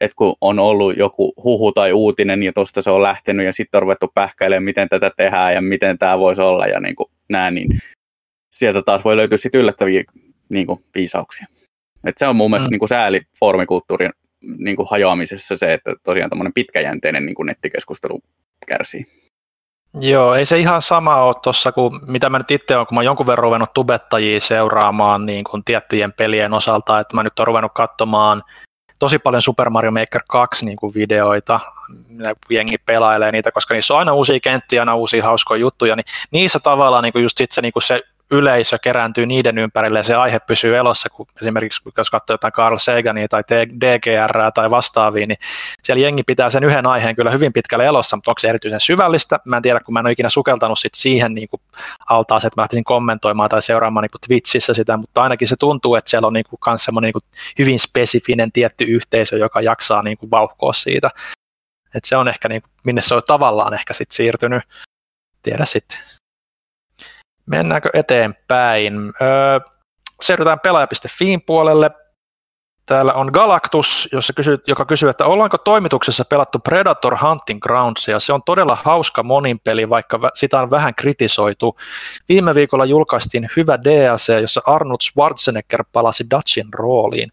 että 0.00 0.16
kun 0.16 0.34
on 0.40 0.58
ollut 0.58 0.96
joku 0.96 1.32
huhu 1.44 1.72
tai 1.72 1.92
uutinen 1.92 2.42
ja 2.42 2.52
tuosta 2.52 2.82
se 2.82 2.90
on 2.90 3.02
lähtenyt 3.02 3.46
ja 3.46 3.52
sitten 3.52 3.78
on 3.78 3.82
ruvettu 3.82 4.10
pähkäilemään, 4.14 4.64
miten 4.64 4.88
tätä 4.88 5.10
tehdään 5.16 5.54
ja 5.54 5.60
miten 5.60 5.98
tämä 5.98 6.18
voisi 6.18 6.42
olla 6.42 6.66
ja 6.66 6.80
niin 6.80 6.96
kuin, 6.96 7.10
näin, 7.28 7.54
niin 7.54 7.68
sieltä 8.50 8.82
taas 8.82 9.04
voi 9.04 9.16
löytyä 9.16 9.38
sitten 9.38 9.60
yllättäviä 9.60 10.04
niin 10.48 10.66
kuin, 10.66 10.84
viisauksia. 10.94 11.46
Et 12.04 12.18
se 12.18 12.26
on 12.26 12.36
mun 12.36 12.50
mielestä 12.50 12.68
mm. 12.68 12.70
niin 12.70 12.78
kuin 12.78 12.88
sääli 12.88 13.20
foorumikulttuurin 13.40 14.10
niin 14.58 14.76
kuin 14.76 14.88
hajoamisessa 14.90 15.56
se, 15.56 15.72
että 15.72 15.94
tosiaan 16.02 16.30
tämmöinen 16.30 16.52
pitkäjänteinen 16.52 17.26
niin 17.26 17.34
kuin 17.34 17.46
nettikeskustelu 17.46 18.20
kärsii. 18.66 19.06
Joo, 20.00 20.34
ei 20.34 20.44
se 20.44 20.58
ihan 20.58 20.82
sama 20.82 21.16
ole 21.16 21.34
tuossa 21.42 21.72
kuin 21.72 22.00
mitä 22.06 22.30
mä 22.30 22.38
nyt 22.38 22.50
itse 22.50 22.76
olen, 22.76 22.86
kun 22.86 22.94
mä 22.94 23.02
jonkun 23.02 23.26
verran 23.26 23.42
ruvennut 23.42 23.72
tubettajia 23.72 24.40
seuraamaan 24.40 25.26
niin 25.26 25.44
kuin 25.44 25.64
tiettyjen 25.64 26.12
pelien 26.12 26.52
osalta, 26.52 27.00
että 27.00 27.16
mä 27.16 27.22
nyt 27.22 27.38
oon 27.38 27.46
ruvennut 27.46 27.72
katsomaan 27.74 28.42
tosi 28.98 29.18
paljon 29.18 29.42
Super 29.42 29.70
Mario 29.70 29.90
Maker 29.90 30.22
2 30.28 30.66
niin 30.66 30.76
kuin 30.76 30.94
videoita, 30.94 31.60
jengi 32.50 32.78
pelailee 32.78 33.32
niitä, 33.32 33.52
koska 33.52 33.74
niissä 33.74 33.94
on 33.94 33.98
aina 33.98 34.12
uusia 34.12 34.40
kenttiä, 34.40 34.82
aina 34.82 34.96
uusia 34.96 35.24
hauskoja 35.24 35.60
juttuja, 35.60 35.96
niin 35.96 36.04
niissä 36.30 36.58
tavallaan 36.60 37.02
niin 37.02 37.12
kuin 37.12 37.22
just 37.22 37.38
sit 37.38 37.52
se, 37.52 37.62
niin 37.62 37.72
kuin 37.72 37.82
se 37.82 38.02
yleisö 38.30 38.78
kerääntyy 38.78 39.26
niiden 39.26 39.58
ympärille 39.58 39.98
ja 39.98 40.02
se 40.02 40.14
aihe 40.14 40.38
pysyy 40.38 40.76
elossa, 40.76 41.08
kun 41.08 41.26
esimerkiksi 41.40 41.80
jos 41.96 42.10
katsoo 42.10 42.34
jotain 42.34 42.52
Carl 42.52 42.78
Sagania 42.78 43.28
tai 43.28 43.42
DGR 43.80 44.52
tai 44.54 44.70
vastaavia, 44.70 45.26
niin 45.26 45.38
siellä 45.82 46.02
jengi 46.02 46.22
pitää 46.22 46.50
sen 46.50 46.64
yhden 46.64 46.86
aiheen 46.86 47.16
kyllä 47.16 47.30
hyvin 47.30 47.52
pitkälle 47.52 47.86
elossa, 47.86 48.16
mutta 48.16 48.30
onko 48.30 48.38
se 48.38 48.48
erityisen 48.48 48.80
syvällistä? 48.80 49.40
Mä 49.44 49.56
en 49.56 49.62
tiedä, 49.62 49.80
kun 49.80 49.94
mä 49.94 50.00
en 50.00 50.06
ole 50.06 50.12
ikinä 50.12 50.28
sukeltanut 50.28 50.78
sit 50.78 50.94
siihen 50.94 51.34
niin 51.34 51.48
kuin 51.48 51.62
että 52.10 52.34
mä 52.56 52.62
lähtisin 52.62 52.84
kommentoimaan 52.84 53.50
tai 53.50 53.62
seuraamaan 53.62 54.02
niin 54.02 54.10
kuin 54.10 54.20
Twitchissä 54.26 54.74
sitä, 54.74 54.96
mutta 54.96 55.22
ainakin 55.22 55.48
se 55.48 55.56
tuntuu, 55.56 55.94
että 55.94 56.10
siellä 56.10 56.26
on 56.26 56.32
niin 56.32 56.44
kuin 56.50 56.78
semmoinen 56.78 57.06
niin 57.06 57.12
kuin 57.12 57.24
hyvin 57.58 57.78
spesifinen 57.78 58.52
tietty 58.52 58.84
yhteisö, 58.84 59.36
joka 59.36 59.60
jaksaa 59.60 60.02
niin 60.02 60.18
kuin 60.18 60.30
vauhkoa 60.30 60.72
siitä. 60.72 61.10
Et 61.94 62.04
se 62.04 62.16
on 62.16 62.28
ehkä, 62.28 62.48
niin 62.48 62.62
kuin, 62.62 62.70
minne 62.84 63.02
se 63.02 63.14
on 63.14 63.22
tavallaan 63.26 63.74
ehkä 63.74 63.94
sit 63.94 64.10
siirtynyt. 64.10 64.62
Tiedä 65.42 65.64
sitten. 65.64 65.98
Mennäänkö 67.50 67.90
eteenpäin? 67.92 68.94
Öö, 69.22 69.60
siirrytään 70.20 70.60
pelaaja.fiin 70.60 71.42
puolelle. 71.46 71.90
Täällä 72.86 73.12
on 73.12 73.30
Galactus, 73.32 74.08
jossa 74.12 74.32
kysyy, 74.32 74.58
joka 74.66 74.84
kysyy, 74.84 75.08
että 75.08 75.26
ollaanko 75.26 75.58
toimituksessa 75.58 76.24
pelattu 76.24 76.58
Predator 76.58 77.16
Hunting 77.22 77.60
Grounds, 77.60 78.08
ja 78.08 78.18
se 78.18 78.32
on 78.32 78.42
todella 78.42 78.78
hauska 78.84 79.22
monin 79.22 79.60
peli, 79.60 79.88
vaikka 79.88 80.30
sitä 80.34 80.60
on 80.60 80.70
vähän 80.70 80.94
kritisoitu. 80.94 81.76
Viime 82.28 82.54
viikolla 82.54 82.84
julkaistiin 82.84 83.48
hyvä 83.56 83.78
DLC, 83.84 84.40
jossa 84.40 84.62
Arnold 84.66 85.00
Schwarzenegger 85.02 85.84
palasi 85.92 86.24
Dutchin 86.30 86.68
rooliin. 86.74 87.32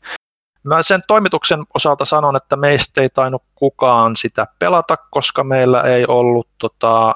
Mä 0.64 0.84
sen 0.84 1.02
toimituksen 1.08 1.64
osalta 1.74 2.06
sanon, 2.06 2.36
että 2.36 2.56
meistä 2.56 3.02
ei 3.02 3.10
tainnut 3.10 3.44
kukaan 3.56 4.16
sitä 4.16 4.48
pelata, 4.60 4.98
koska 5.12 5.44
meillä 5.44 5.82
ei 5.82 6.06
ollut 6.08 6.48
tota, 6.58 7.16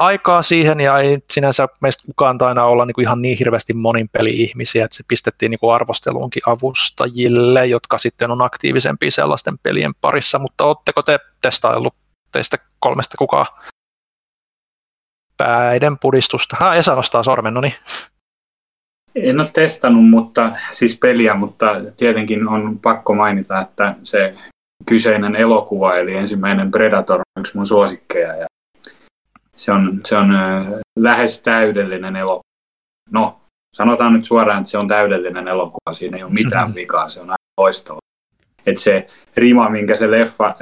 aikaa 0.00 0.42
siihen 0.42 0.80
ja 0.80 0.98
ei 0.98 1.18
sinänsä 1.30 1.68
meistä 1.80 2.02
kukaan 2.06 2.38
taina 2.38 2.64
olla 2.64 2.84
niin 2.84 2.94
kuin 2.94 3.02
ihan 3.02 3.22
niin 3.22 3.38
hirveästi 3.38 3.72
monin 3.72 4.08
peli-ihmisiä, 4.08 4.84
että 4.84 4.96
se 4.96 5.04
pistettiin 5.08 5.50
niin 5.50 5.58
kuin 5.58 5.74
arvosteluunkin 5.74 6.42
avustajille, 6.46 7.66
jotka 7.66 7.98
sitten 7.98 8.30
on 8.30 8.42
aktiivisempia 8.42 9.10
sellaisten 9.10 9.58
pelien 9.58 9.92
parissa, 10.00 10.38
mutta 10.38 10.64
oletteko 10.64 11.02
te 11.02 11.18
testaillut 11.40 11.94
teistä 12.32 12.56
kolmesta 12.78 13.16
kukaan 13.18 13.46
päiden 15.36 15.98
pudistusta? 15.98 16.56
Ha, 16.60 16.74
Esa 16.74 16.94
nostaa 16.94 17.22
sormen, 17.22 17.54
no 17.54 17.60
niin. 17.60 17.74
En 19.14 19.40
ole 19.40 19.50
testannut 19.52 20.10
mutta, 20.10 20.52
siis 20.72 20.98
peliä, 20.98 21.34
mutta 21.34 21.66
tietenkin 21.96 22.48
on 22.48 22.78
pakko 22.78 23.14
mainita, 23.14 23.60
että 23.60 23.94
se 24.02 24.34
kyseinen 24.86 25.36
elokuva, 25.36 25.94
eli 25.94 26.14
ensimmäinen 26.14 26.70
Predator 26.70 27.18
on 27.20 27.40
yksi 27.40 27.56
mun 27.56 27.66
suosikkeja 27.66 28.36
ja 28.36 28.46
se 29.60 29.72
on, 29.72 30.00
se 30.04 30.16
on 30.16 30.28
lähes 30.98 31.42
täydellinen 31.42 32.16
elokuva. 32.16 32.42
No, 33.10 33.40
sanotaan 33.76 34.12
nyt 34.12 34.24
suoraan, 34.24 34.58
että 34.58 34.70
se 34.70 34.78
on 34.78 34.88
täydellinen 34.88 35.48
elokuva, 35.48 35.92
siinä 35.92 36.16
ei 36.16 36.22
ole 36.22 36.32
mitään 36.32 36.74
vikaa, 36.74 37.08
se 37.08 37.20
on 37.20 37.30
aika 37.30 37.60
loistava. 37.60 37.98
Että 38.66 38.80
se 38.80 39.06
rima, 39.36 39.68
minkä 39.68 39.96
se 39.96 40.10
leffa 40.10 40.46
äh, 40.46 40.54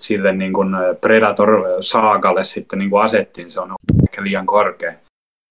sille 0.00 0.32
niin 0.32 0.52
kuin 0.52 0.68
Predator-saagalle 1.00 2.44
sitten 2.44 2.78
niin 2.78 2.90
kuin 2.90 3.02
asettiin, 3.02 3.50
se 3.50 3.60
on 3.60 3.74
ehkä 4.08 4.22
liian 4.22 4.46
korkea. 4.46 4.92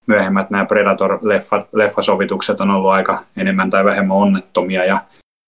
Myöhemmät 0.07 0.49
nämä 0.49 0.65
Predator-leffasovitukset 0.65 2.61
on 2.61 2.69
ollut 2.69 2.91
aika 2.91 3.23
enemmän 3.37 3.69
tai 3.69 3.85
vähemmän 3.85 4.17
onnettomia 4.17 4.85
ja 4.85 5.01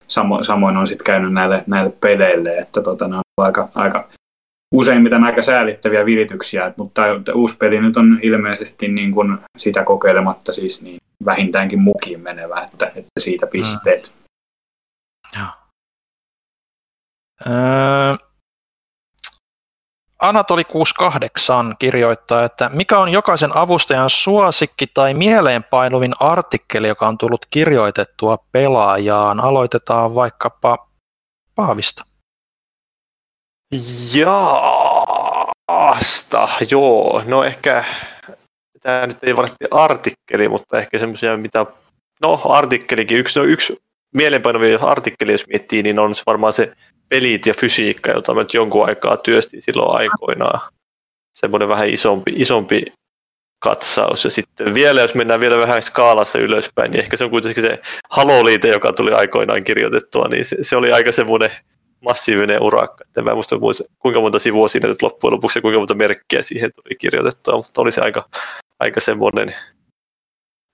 samo, 0.08 0.44
samoin 0.44 0.78
on 0.78 0.88
sitten 0.88 1.06
käynyt 1.06 1.34
näille, 1.34 1.64
näille 1.68 1.94
peleille, 2.02 2.58
että 2.58 2.82
tota, 2.82 3.08
ne 3.08 3.16
on 3.16 3.22
aika, 3.42 3.70
aika 3.76 4.08
useimmiten 4.72 5.24
aika 5.24 5.42
säälittäviä 5.42 6.06
virityksiä, 6.06 6.74
mutta 6.78 7.02
uusi 7.34 7.58
peli 7.58 7.82
nyt 7.82 7.98
on 7.98 8.20
ilmeisesti 8.22 8.88
niin 8.88 9.12
kuin 9.12 9.38
sitä 9.58 9.84
kokeilematta 9.84 10.54
siis 10.54 10.82
niin 10.82 10.98
vähintäänkin 11.26 11.80
mukiin 11.80 12.20
menevä, 12.20 12.62
että, 12.62 12.86
että 12.86 13.20
siitä 13.20 13.48
pisteet. 13.48 14.14
Mm. 15.38 15.46
Öö, 17.48 18.16
Anatoli 20.22 20.64
68 20.64 21.76
kirjoittaa, 21.80 22.46
että 22.46 22.70
mikä 22.74 23.00
on 23.00 23.10
jokaisen 23.10 23.58
avustajan 23.58 24.10
suosikki 24.10 24.88
tai 24.88 25.14
mieleenpainuvin 25.14 26.14
artikkeli, 26.20 26.88
joka 26.88 27.08
on 27.08 27.18
tullut 27.18 27.46
kirjoitettua 27.50 28.38
pelaajaan. 28.52 29.40
Aloitetaan 29.40 30.16
vaikkapa 30.16 30.88
Paavista. 31.56 32.06
Jaasta, 34.16 35.48
joo. 36.72 37.24
No 37.26 37.44
ehkä, 37.44 37.86
tämä 38.82 39.08
nyt 39.08 39.24
ei 39.24 39.36
varsinaisesti 39.36 39.68
artikkeli, 39.72 40.50
mutta 40.50 40.78
ehkä 40.78 41.00
semmoisia, 41.00 41.38
mitä, 41.38 41.66
no 42.22 42.42
artikkelikin, 42.46 43.18
yksi, 43.18 43.40
no, 43.40 43.46
yksi 43.46 43.78
mielenpainovia 44.16 44.80
artikkeli, 44.82 45.32
jos 45.32 45.48
miettii, 45.48 45.84
niin 45.84 46.00
on 46.00 46.16
se 46.16 46.24
varmaan 46.26 46.54
se 46.54 46.74
pelit 47.10 47.46
ja 47.46 47.54
fysiikka, 47.54 48.12
jota 48.12 48.34
mä 48.34 48.46
jonkun 48.54 48.88
aikaa 48.88 49.18
työstin 49.18 49.62
silloin 49.62 49.98
aikoinaan. 49.98 50.60
Semmoinen 51.34 51.70
vähän 51.70 51.90
isompi, 51.90 52.34
isompi 52.36 52.86
katsaus. 53.64 54.24
Ja 54.24 54.30
sitten 54.30 54.74
vielä, 54.74 55.02
jos 55.02 55.16
mennään 55.16 55.40
vielä 55.40 55.58
vähän 55.58 55.84
skaalassa 55.84 56.40
ylöspäin, 56.40 56.92
niin 56.92 57.00
ehkä 57.00 57.18
se 57.18 57.24
on 57.24 57.30
kuitenkin 57.30 57.64
se 57.64 57.80
Halo-liite, 58.10 58.68
joka 58.68 58.94
tuli 58.94 59.12
aikoinaan 59.12 59.64
kirjoitettua, 59.64 60.28
niin 60.28 60.46
se, 60.46 60.58
se 60.62 60.76
oli 60.76 60.92
aika 60.92 61.12
semmoinen 61.12 61.52
massiivinen 62.02 62.64
urakka. 62.64 63.04
En 63.18 63.24
mä 63.24 63.36
muista, 63.36 63.56
kuinka 64.00 64.22
monta 64.22 64.40
sivua 64.40 64.68
siinä 64.68 64.88
nyt 64.88 65.02
loppujen 65.02 65.34
lopuksi 65.34 65.60
ja 65.60 65.62
kuinka 65.62 65.80
monta 65.80 65.94
merkkiä 65.94 66.44
siihen 66.44 66.72
tuli 66.76 66.96
kirjoitettua, 66.96 67.58
mutta 67.58 67.82
oli 67.82 67.92
se 67.92 68.02
aika, 68.02 68.30
aika 68.80 69.00
semmoinen 69.00 69.56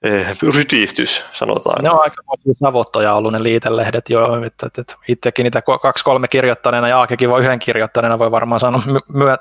eh, 0.04 0.38
rytistys, 0.56 1.26
sanotaan. 1.32 1.84
Ne 1.84 1.90
on 1.90 2.02
aika 2.02 2.24
savottoja 2.60 3.14
ollut 3.14 3.32
ne 3.32 3.44
liitelehdet 3.44 4.10
jo. 4.10 4.46
Että, 4.46 4.68
että, 4.78 4.96
itsekin 5.08 5.44
niitä 5.44 5.62
kaksi-kolme 5.82 6.28
kirjoittaneena 6.28 6.88
ja 6.88 6.98
Aakekin 6.98 7.30
voi 7.30 7.42
yhden 7.42 7.60
kirjoittaneena 7.60 8.20
voi 8.20 8.32
varmaan 8.32 8.60
sanoa 8.60 8.82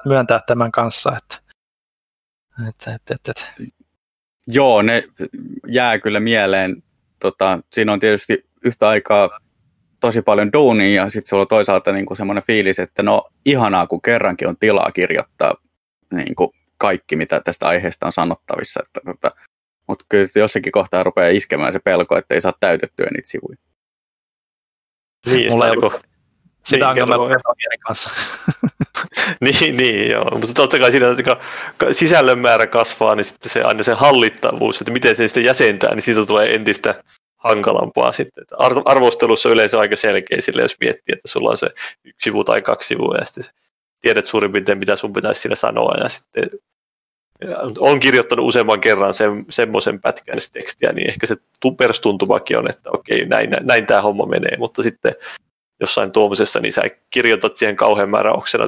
myöntää 0.05 0.40
tämän 0.47 0.73
kanssa. 0.73 1.16
Että, 1.16 1.39
että, 2.68 2.94
että, 2.94 3.15
että, 3.15 3.31
että. 3.31 3.73
Joo, 4.48 4.82
ne 4.82 5.02
jää 5.66 5.98
kyllä 5.98 6.20
mieleen. 6.20 6.82
Tota, 7.20 7.58
siinä 7.73 7.92
on 7.92 8.00
tietysti 8.00 8.47
yhtä 8.65 8.89
aikaa 8.89 9.31
tosi 10.00 10.23
paljon 10.23 10.52
duunia 10.52 11.02
ja 11.02 11.10
sitten 11.10 11.28
sulla 11.28 11.41
on 11.41 11.49
toisaalta 11.49 11.92
niinku 11.92 12.15
semmoinen 12.15 12.44
fiilis, 12.47 12.78
että 12.78 13.02
no 13.02 13.31
ihanaa, 13.44 13.86
kun 13.86 14.02
kerrankin 14.02 14.49
on 14.49 14.57
tilaa 14.57 14.92
kirjoittaa 14.92 15.55
niinku 16.10 16.55
kaikki, 16.78 17.16
mitä 17.16 17.41
tästä 17.41 17.68
aiheesta 17.68 18.07
on 18.07 18.12
sanottavissa. 18.12 18.81
Että, 18.86 19.00
tota, 19.05 19.31
mutta 19.89 20.05
kyllä 20.08 20.26
jossakin 20.36 20.73
kohtaa 20.73 21.02
rupeaa 21.02 21.28
iskemään 21.28 21.73
se 21.73 21.78
pelko, 21.78 22.18
että 22.18 22.34
ei 22.34 22.41
saa 22.41 22.52
täytettyä 22.60 23.07
niitä 23.15 23.28
sivuja. 23.28 23.57
Niin, 25.26 25.52
Mulla 25.52 25.66
ei 25.66 25.73
ollut 25.73 26.00
sitä 26.65 26.92
niin, 26.92 27.02
ongelmaa 27.02 27.28
kanssa. 27.86 28.10
niin, 29.41 29.76
niin, 29.76 30.10
joo. 30.10 30.31
Mutta 30.31 30.55
totta 30.55 30.78
kai 30.78 30.91
siinä, 30.91 31.10
että 31.10 31.36
sisällön 31.92 32.39
määrä 32.39 32.66
kasvaa, 32.66 33.15
niin 33.15 33.25
sitten 33.25 33.50
se 33.50 33.62
aina 33.62 33.83
se 33.83 33.92
hallittavuus, 33.92 34.81
että 34.81 34.92
miten 34.92 35.16
se 35.16 35.28
sitten 35.28 35.44
jäsentää, 35.44 35.94
niin 35.94 36.02
siitä 36.02 36.26
tulee 36.26 36.55
entistä 36.55 37.05
hankalampaa 37.47 38.12
sitten. 38.12 38.44
Arvostelussa 38.84 39.49
yleensä 39.49 39.78
aika 39.78 39.97
selkeä 39.97 40.41
sille, 40.41 40.62
jos 40.62 40.76
miettii, 40.81 41.12
että 41.12 41.28
sulla 41.28 41.50
on 41.50 41.58
se 41.58 41.66
yksi 42.05 42.25
sivu 42.25 42.44
tai 42.44 42.62
kaksi 42.62 42.89
sivua 42.89 43.16
ja 43.16 43.25
sitten 43.25 43.44
tiedät 44.00 44.26
suurin 44.26 44.52
piirtein, 44.52 44.78
mitä 44.78 44.97
sun 44.97 45.12
pitäisi 45.12 45.41
sillä 45.41 45.57
sanoa 45.57 45.94
ja 46.02 46.08
sitten 46.08 46.50
on 47.78 48.00
kirjoittanut 48.00 48.47
useamman 48.47 48.81
kerran 48.81 49.15
sen, 49.15 49.44
semmoisen 49.50 50.00
pätkän 50.00 50.39
tekstiä, 50.52 50.92
niin 50.92 51.08
ehkä 51.08 51.26
se 51.26 51.36
perstuntumakin 51.76 52.58
on, 52.58 52.70
että 52.70 52.91
okei, 52.91 53.26
näin, 53.26 53.50
näin 53.60 53.86
tämä 53.86 54.02
homma 54.02 54.26
menee, 54.26 54.57
mutta 54.58 54.83
sitten 54.83 55.15
jossain 55.81 56.12
tuomisessa, 56.12 56.60
niin 56.60 56.73
sä 56.73 56.83
kirjoitat 57.10 57.57
siihen 57.57 57.76
kauhean 57.76 58.10
määrän 58.10 58.36
oksena 58.36 58.65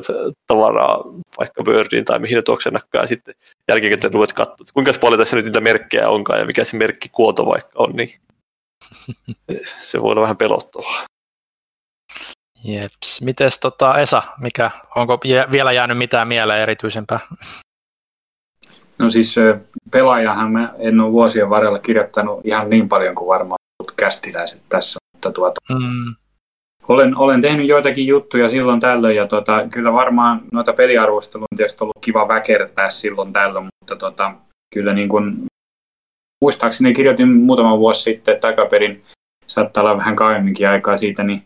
tavaraa 0.47 1.05
vaikka 1.39 1.63
Wordiin 1.67 2.05
tai 2.05 2.19
mihin 2.19 2.37
nyt 2.37 2.49
oksenakkaan, 2.49 3.03
ja 3.03 3.07
sitten 3.07 3.35
jälkikäteen 3.69 4.15
ruvet 4.15 4.33
katsoa, 4.33 4.67
kuinka 4.75 4.93
paljon 5.01 5.19
tässä 5.19 5.37
nyt 5.37 5.45
niitä 5.45 5.61
merkkejä 5.61 6.09
onkaan, 6.09 6.39
ja 6.39 6.47
mikä 6.47 6.65
se 6.65 6.77
merkki 6.77 7.09
kuoto 7.13 7.47
vaikka 7.47 7.73
on, 7.75 7.97
niin 7.97 8.21
se 9.81 10.03
voi 10.03 10.11
olla 10.11 10.23
vähän 10.23 10.37
pelottavaa. 10.37 11.05
Jeps. 12.65 13.23
Mites 13.23 13.61
tota 13.61 13.99
Esa, 13.99 14.23
mikä, 14.41 14.71
onko 14.97 15.21
vielä 15.51 15.73
jäänyt 15.73 15.99
mitään 15.99 16.29
mieleen 16.29 16.63
erityisempää? 16.63 17.21
No 18.99 19.11
siis 19.11 19.37
pelaajahan 19.91 20.53
mä 20.53 20.75
en 20.79 21.01
ole 21.01 21.13
vuosien 21.13 21.51
varrella 21.51 21.79
kirjoittanut 21.79 22.41
ihan 22.45 22.71
niin 22.71 22.89
paljon 22.89 23.15
kuin 23.15 23.29
varmaan 23.29 23.59
kästiläiset 23.97 24.63
tässä, 24.69 24.99
mutta 25.15 25.33
tuota, 25.33 25.61
mm. 25.69 26.15
olen, 26.89 27.17
olen 27.17 27.41
tehnyt 27.41 27.69
joitakin 27.69 28.07
juttuja 28.07 28.49
silloin 28.49 28.81
tällöin 28.81 29.17
ja 29.17 29.27
tuota, 29.27 29.69
kyllä 29.71 29.93
varmaan 29.93 30.41
noita 30.53 30.73
peliarvostelun 30.73 31.47
on 31.53 31.57
tietysti 31.57 31.85
ollut 31.85 31.97
kiva 32.01 32.29
väkertää 32.29 32.91
silloin 32.91 33.33
tällöin, 33.33 33.69
mutta 33.81 33.97
tuota, 33.97 34.35
kyllä 34.75 34.95
niin 34.95 35.09
kuin, 35.09 35.47
muistaakseni 36.45 36.93
kirjoitin 36.93 37.29
muutama 37.29 37.79
vuosi 37.79 38.03
sitten 38.03 38.41
takaperin, 38.41 39.05
saattaa 39.47 39.83
olla 39.83 39.97
vähän 39.97 40.17
kauemminkin 40.17 40.69
aikaa 40.69 40.97
siitä, 40.97 41.23
niin 41.23 41.45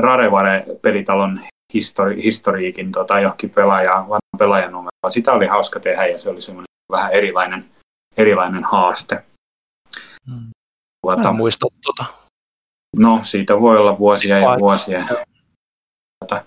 Rarevare-pelitalon 0.00 1.40
histori, 1.74 2.22
historiikin 2.22 2.92
tota, 2.92 3.20
johonkin 3.20 3.50
pelaajaan, 3.50 4.02
vanhan 4.02 4.38
pelaajanumeroon. 4.38 4.90
Sitä 5.10 5.32
oli 5.32 5.46
hauska 5.46 5.80
tehdä 5.80 6.06
ja 6.06 6.18
se 6.18 6.30
oli 6.30 6.40
semmoinen 6.40 6.66
vähän 6.92 7.12
erilainen, 7.12 7.64
erilainen 8.16 8.64
haaste. 8.64 9.24
Hmm. 10.30 10.50
Tuota, 11.06 11.28
en 11.28 11.36
muista 11.36 11.66
tuota. 11.82 12.04
No, 12.96 13.20
siitä 13.24 13.60
voi 13.60 13.78
olla 13.78 13.98
vuosia 13.98 14.38
ja 14.38 14.58
vuosia. 14.58 15.06
Tuota, 16.20 16.44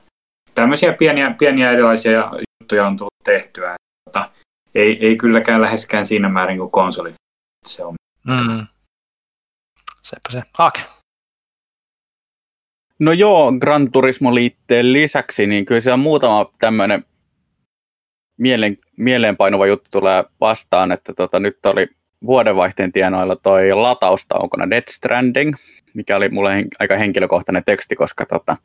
tämmöisiä 0.56 0.94
pieniä, 0.94 1.36
pieniä 1.40 1.72
erilaisia 1.72 2.32
juttuja 2.62 2.88
on 2.88 2.98
tullut 2.98 3.24
tehtyä. 3.24 3.76
Tuota, 4.06 4.30
ei, 4.76 5.08
ei 5.08 5.18
kylläkään 5.18 5.62
läheskään 5.62 6.06
siinä 6.06 6.30
määrin 6.30 6.58
kuin 6.58 6.72
konsoli. 6.72 7.14
Se 7.66 7.84
on. 7.84 7.96
Mm. 8.28 8.68
Sepä 10.02 10.30
se. 10.30 10.44
Hake. 10.54 10.82
No 13.00 13.12
joo, 13.12 13.52
Gran 13.52 13.92
Turismo-liitteen 13.92 14.94
lisäksi, 14.94 15.48
niin 15.48 15.66
kyllä 15.66 15.82
siellä 15.82 15.98
muutama 15.98 16.52
tämmöinen 16.60 17.06
mieleen, 18.38 18.78
mieleenpainuva 18.98 19.68
juttu 19.68 19.90
tulee 19.92 20.24
vastaan, 20.42 20.92
että 20.92 21.14
tota, 21.14 21.40
nyt 21.40 21.66
oli 21.66 21.88
vuodenvaihteen 22.26 22.92
tienoilla 22.92 23.36
toi 23.36 23.74
lataustaukona 23.74 24.70
Death 24.70 24.90
Stranding, 24.90 25.56
mikä 25.94 26.16
oli 26.16 26.30
mulle 26.30 26.66
aika 26.80 26.96
henkilökohtainen 26.96 27.64
teksti, 27.64 27.96
koska 27.96 28.26
tota, 28.26 28.58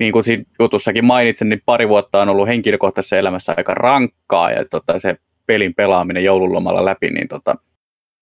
niin 0.00 0.12
kuin 0.12 0.24
siinä 0.24 0.44
jutussakin 0.60 1.04
mainitsin, 1.04 1.48
niin 1.48 1.62
pari 1.66 1.88
vuotta 1.88 2.22
on 2.22 2.28
ollut 2.28 2.48
henkilökohtaisessa 2.48 3.16
elämässä 3.16 3.54
aika 3.56 3.74
rankkaa 3.74 4.50
ja 4.50 4.64
tota, 4.64 4.98
se 4.98 5.16
pelin 5.46 5.74
pelaaminen 5.74 6.24
joululomalla 6.24 6.84
läpi, 6.84 7.10
niin 7.10 7.28
tota, 7.28 7.54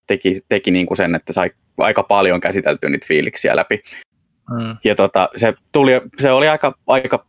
teki, 0.07 0.41
teki 0.49 0.71
niin 0.71 0.87
kuin 0.87 0.97
sen, 0.97 1.15
että 1.15 1.33
sai 1.33 1.51
aika 1.79 2.03
paljon 2.03 2.41
käsiteltyä 2.41 2.91
niitä 2.91 3.07
fiiliksiä 3.09 3.57
läpi. 3.57 3.83
Mm. 4.51 4.77
Ja 4.85 4.95
tota, 4.95 5.29
se, 5.37 5.55
tuli, 5.73 5.93
se 6.19 6.33
oli 6.33 6.49
aika, 6.49 6.79
aika 6.87 7.27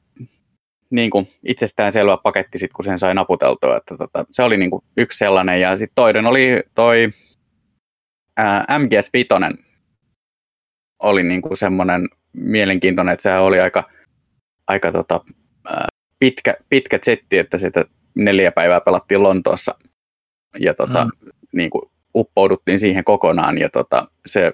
niin 0.89 1.09
kuin 1.09 1.27
itsestäänselvä 1.43 2.17
paketti, 2.17 2.59
sit, 2.59 2.73
kun 2.73 2.85
sen 2.85 2.99
sai 2.99 3.15
naputeltua. 3.15 3.77
Että 3.77 3.97
tota, 3.97 4.25
se 4.31 4.43
oli 4.43 4.57
niin 4.57 4.69
kuin 4.69 4.83
yksi 4.97 5.17
sellainen. 5.17 5.61
Ja 5.61 5.77
sitten 5.77 5.95
toinen 5.95 6.25
oli 6.25 6.64
toi 6.75 7.09
ää, 8.38 8.80
MGS 8.80 9.09
Vitoinen 9.14 9.57
oli 10.99 11.23
niin 11.23 11.41
kuin 11.41 11.57
semmoinen 11.57 12.09
mielenkiintoinen, 12.33 13.14
että 13.14 13.23
se 13.23 13.35
oli 13.35 13.59
aika, 13.59 13.89
aika 14.67 14.91
tota, 14.91 15.22
ää, 15.65 15.88
pitkä, 16.19 16.56
pitkä 16.69 16.99
setti, 17.03 17.38
että 17.38 17.57
sitä 17.57 17.85
neljä 18.15 18.51
päivää 18.51 18.81
pelattiin 18.81 19.23
Lontoossa. 19.23 19.75
Ja 20.59 20.73
tota, 20.73 21.06
mm. 21.06 21.11
niin 21.53 21.69
kuin 21.69 21.91
uppouduttiin 22.20 22.80
siihen 22.80 23.04
kokonaan. 23.04 23.58
Ja 23.58 23.70
tota, 23.70 24.08
se 24.26 24.54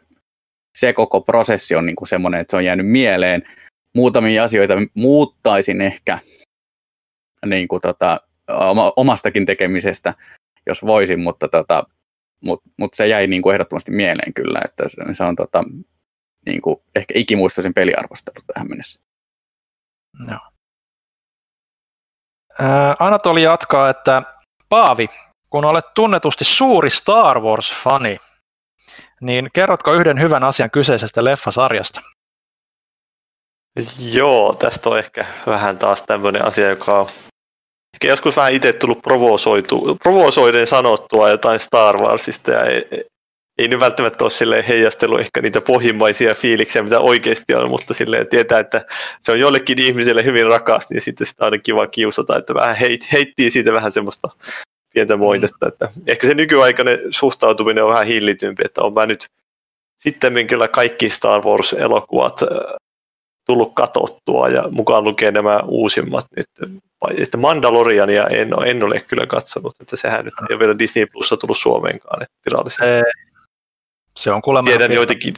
se 0.77 0.93
koko 0.93 1.21
prosessi 1.21 1.75
on 1.75 1.85
niin 1.85 1.95
kuin 1.95 2.07
semmoinen, 2.07 2.41
että 2.41 2.51
se 2.51 2.57
on 2.57 2.65
jäänyt 2.65 2.87
mieleen. 2.87 3.43
Muutamia 3.95 4.43
asioita 4.43 4.73
muuttaisin 4.93 5.81
ehkä 5.81 6.19
niin 7.45 7.67
kuin 7.67 7.81
tota, 7.81 8.21
omastakin 8.95 9.45
tekemisestä, 9.45 10.13
jos 10.65 10.85
voisin, 10.85 11.19
mutta 11.19 11.47
tota, 11.47 11.83
mut, 12.41 12.61
mut 12.79 12.93
se 12.93 13.07
jäi 13.07 13.27
niin 13.27 13.41
kuin 13.41 13.53
ehdottomasti 13.53 13.91
mieleen 13.91 14.33
kyllä, 14.33 14.59
että 14.65 14.83
se 15.13 15.23
on 15.23 15.35
tota, 15.35 15.63
niin 16.45 16.61
kuin 16.61 16.75
ehkä 16.95 17.13
ikimuistoisin 17.17 17.73
peliarvostelu 17.73 18.43
tähän 18.53 18.69
mennessä. 18.69 18.99
No. 20.19 20.39
Anatoli 22.99 23.43
jatkaa, 23.43 23.89
että 23.89 24.23
Paavi, 24.69 25.07
kun 25.53 25.65
olet 25.65 25.93
tunnetusti 25.93 26.45
suuri 26.45 26.89
Star 26.89 27.39
Wars-fani, 27.39 28.17
niin 29.21 29.49
kerrotko 29.53 29.93
yhden 29.93 30.19
hyvän 30.19 30.43
asian 30.43 30.71
kyseisestä 30.71 31.23
leffasarjasta? 31.23 32.01
Joo, 34.13 34.53
tästä 34.53 34.89
on 34.89 34.99
ehkä 34.99 35.25
vähän 35.47 35.77
taas 35.77 36.03
tämmöinen 36.03 36.45
asia, 36.45 36.69
joka 36.69 36.99
on 36.99 37.07
ehkä 37.93 38.07
joskus 38.07 38.35
vähän 38.35 38.53
itse 38.53 38.73
tullut 38.73 39.01
provosoitu, 39.01 39.97
provosoiden 40.03 40.67
sanottua 40.67 41.29
jotain 41.29 41.59
Star 41.59 41.97
Warsista 41.97 42.51
ja 42.51 42.63
ei, 42.63 43.05
ei 43.57 43.67
nyt 43.67 43.79
välttämättä 43.79 44.23
ole 44.23 44.67
heijastellut 44.67 45.19
ehkä 45.19 45.41
niitä 45.41 45.61
pohjimmaisia 45.61 46.35
fiiliksiä, 46.35 46.83
mitä 46.83 46.99
oikeasti 46.99 47.55
on, 47.55 47.69
mutta 47.69 47.93
sille 47.93 48.25
tietää, 48.25 48.59
että 48.59 48.85
se 49.21 49.31
on 49.31 49.39
jollekin 49.39 49.79
ihmiselle 49.79 50.23
hyvin 50.23 50.47
rakas, 50.47 50.89
niin 50.89 51.01
sitten 51.01 51.27
sitä 51.27 51.45
on 51.45 51.61
kiva 51.63 51.87
kiusata, 51.87 52.37
että 52.37 52.53
vähän 52.53 52.75
heit, 52.75 53.11
heittiin 53.11 53.51
siitä 53.51 53.73
vähän 53.73 53.91
semmoista 53.91 54.29
pientä 54.93 55.17
moitetta. 55.17 55.67
Että 55.67 55.89
ehkä 56.07 56.27
se 56.27 56.33
nykyaikainen 56.33 56.99
suhtautuminen 57.09 57.83
on 57.83 57.89
vähän 57.89 58.07
hillitympi, 58.07 58.63
että 58.65 58.81
on 58.81 58.93
mä 58.93 59.05
nyt 59.05 59.25
sitten 59.97 60.47
kyllä 60.47 60.67
kaikki 60.67 61.09
Star 61.09 61.41
Wars-elokuvat 61.41 62.39
tullut 63.45 63.73
katottua 63.75 64.49
ja 64.49 64.63
mukaan 64.71 65.03
lukee 65.03 65.31
nämä 65.31 65.59
uusimmat 65.67 66.25
nyt. 66.35 66.47
Että 67.17 67.37
Mandaloriania 67.37 68.27
en 68.27 68.59
ole, 68.59 68.69
en 68.69 68.83
ole 68.83 68.99
kyllä 68.99 69.25
katsonut, 69.25 69.75
että 69.81 69.95
sehän 69.95 70.25
nyt 70.25 70.33
ei 70.49 70.53
ole 70.53 70.59
vielä 70.59 70.79
Disney 70.79 71.05
Plussa 71.13 71.37
tullut 71.37 71.57
Suomeenkaan 71.57 72.21
että 72.21 72.35
virallisesti. 72.45 72.85
Ee, 72.85 73.03
se 74.17 74.31
on 74.31 74.41
kuulemma. 74.41 74.69
Tiedän 74.69 74.91
joitakin, 74.91 75.33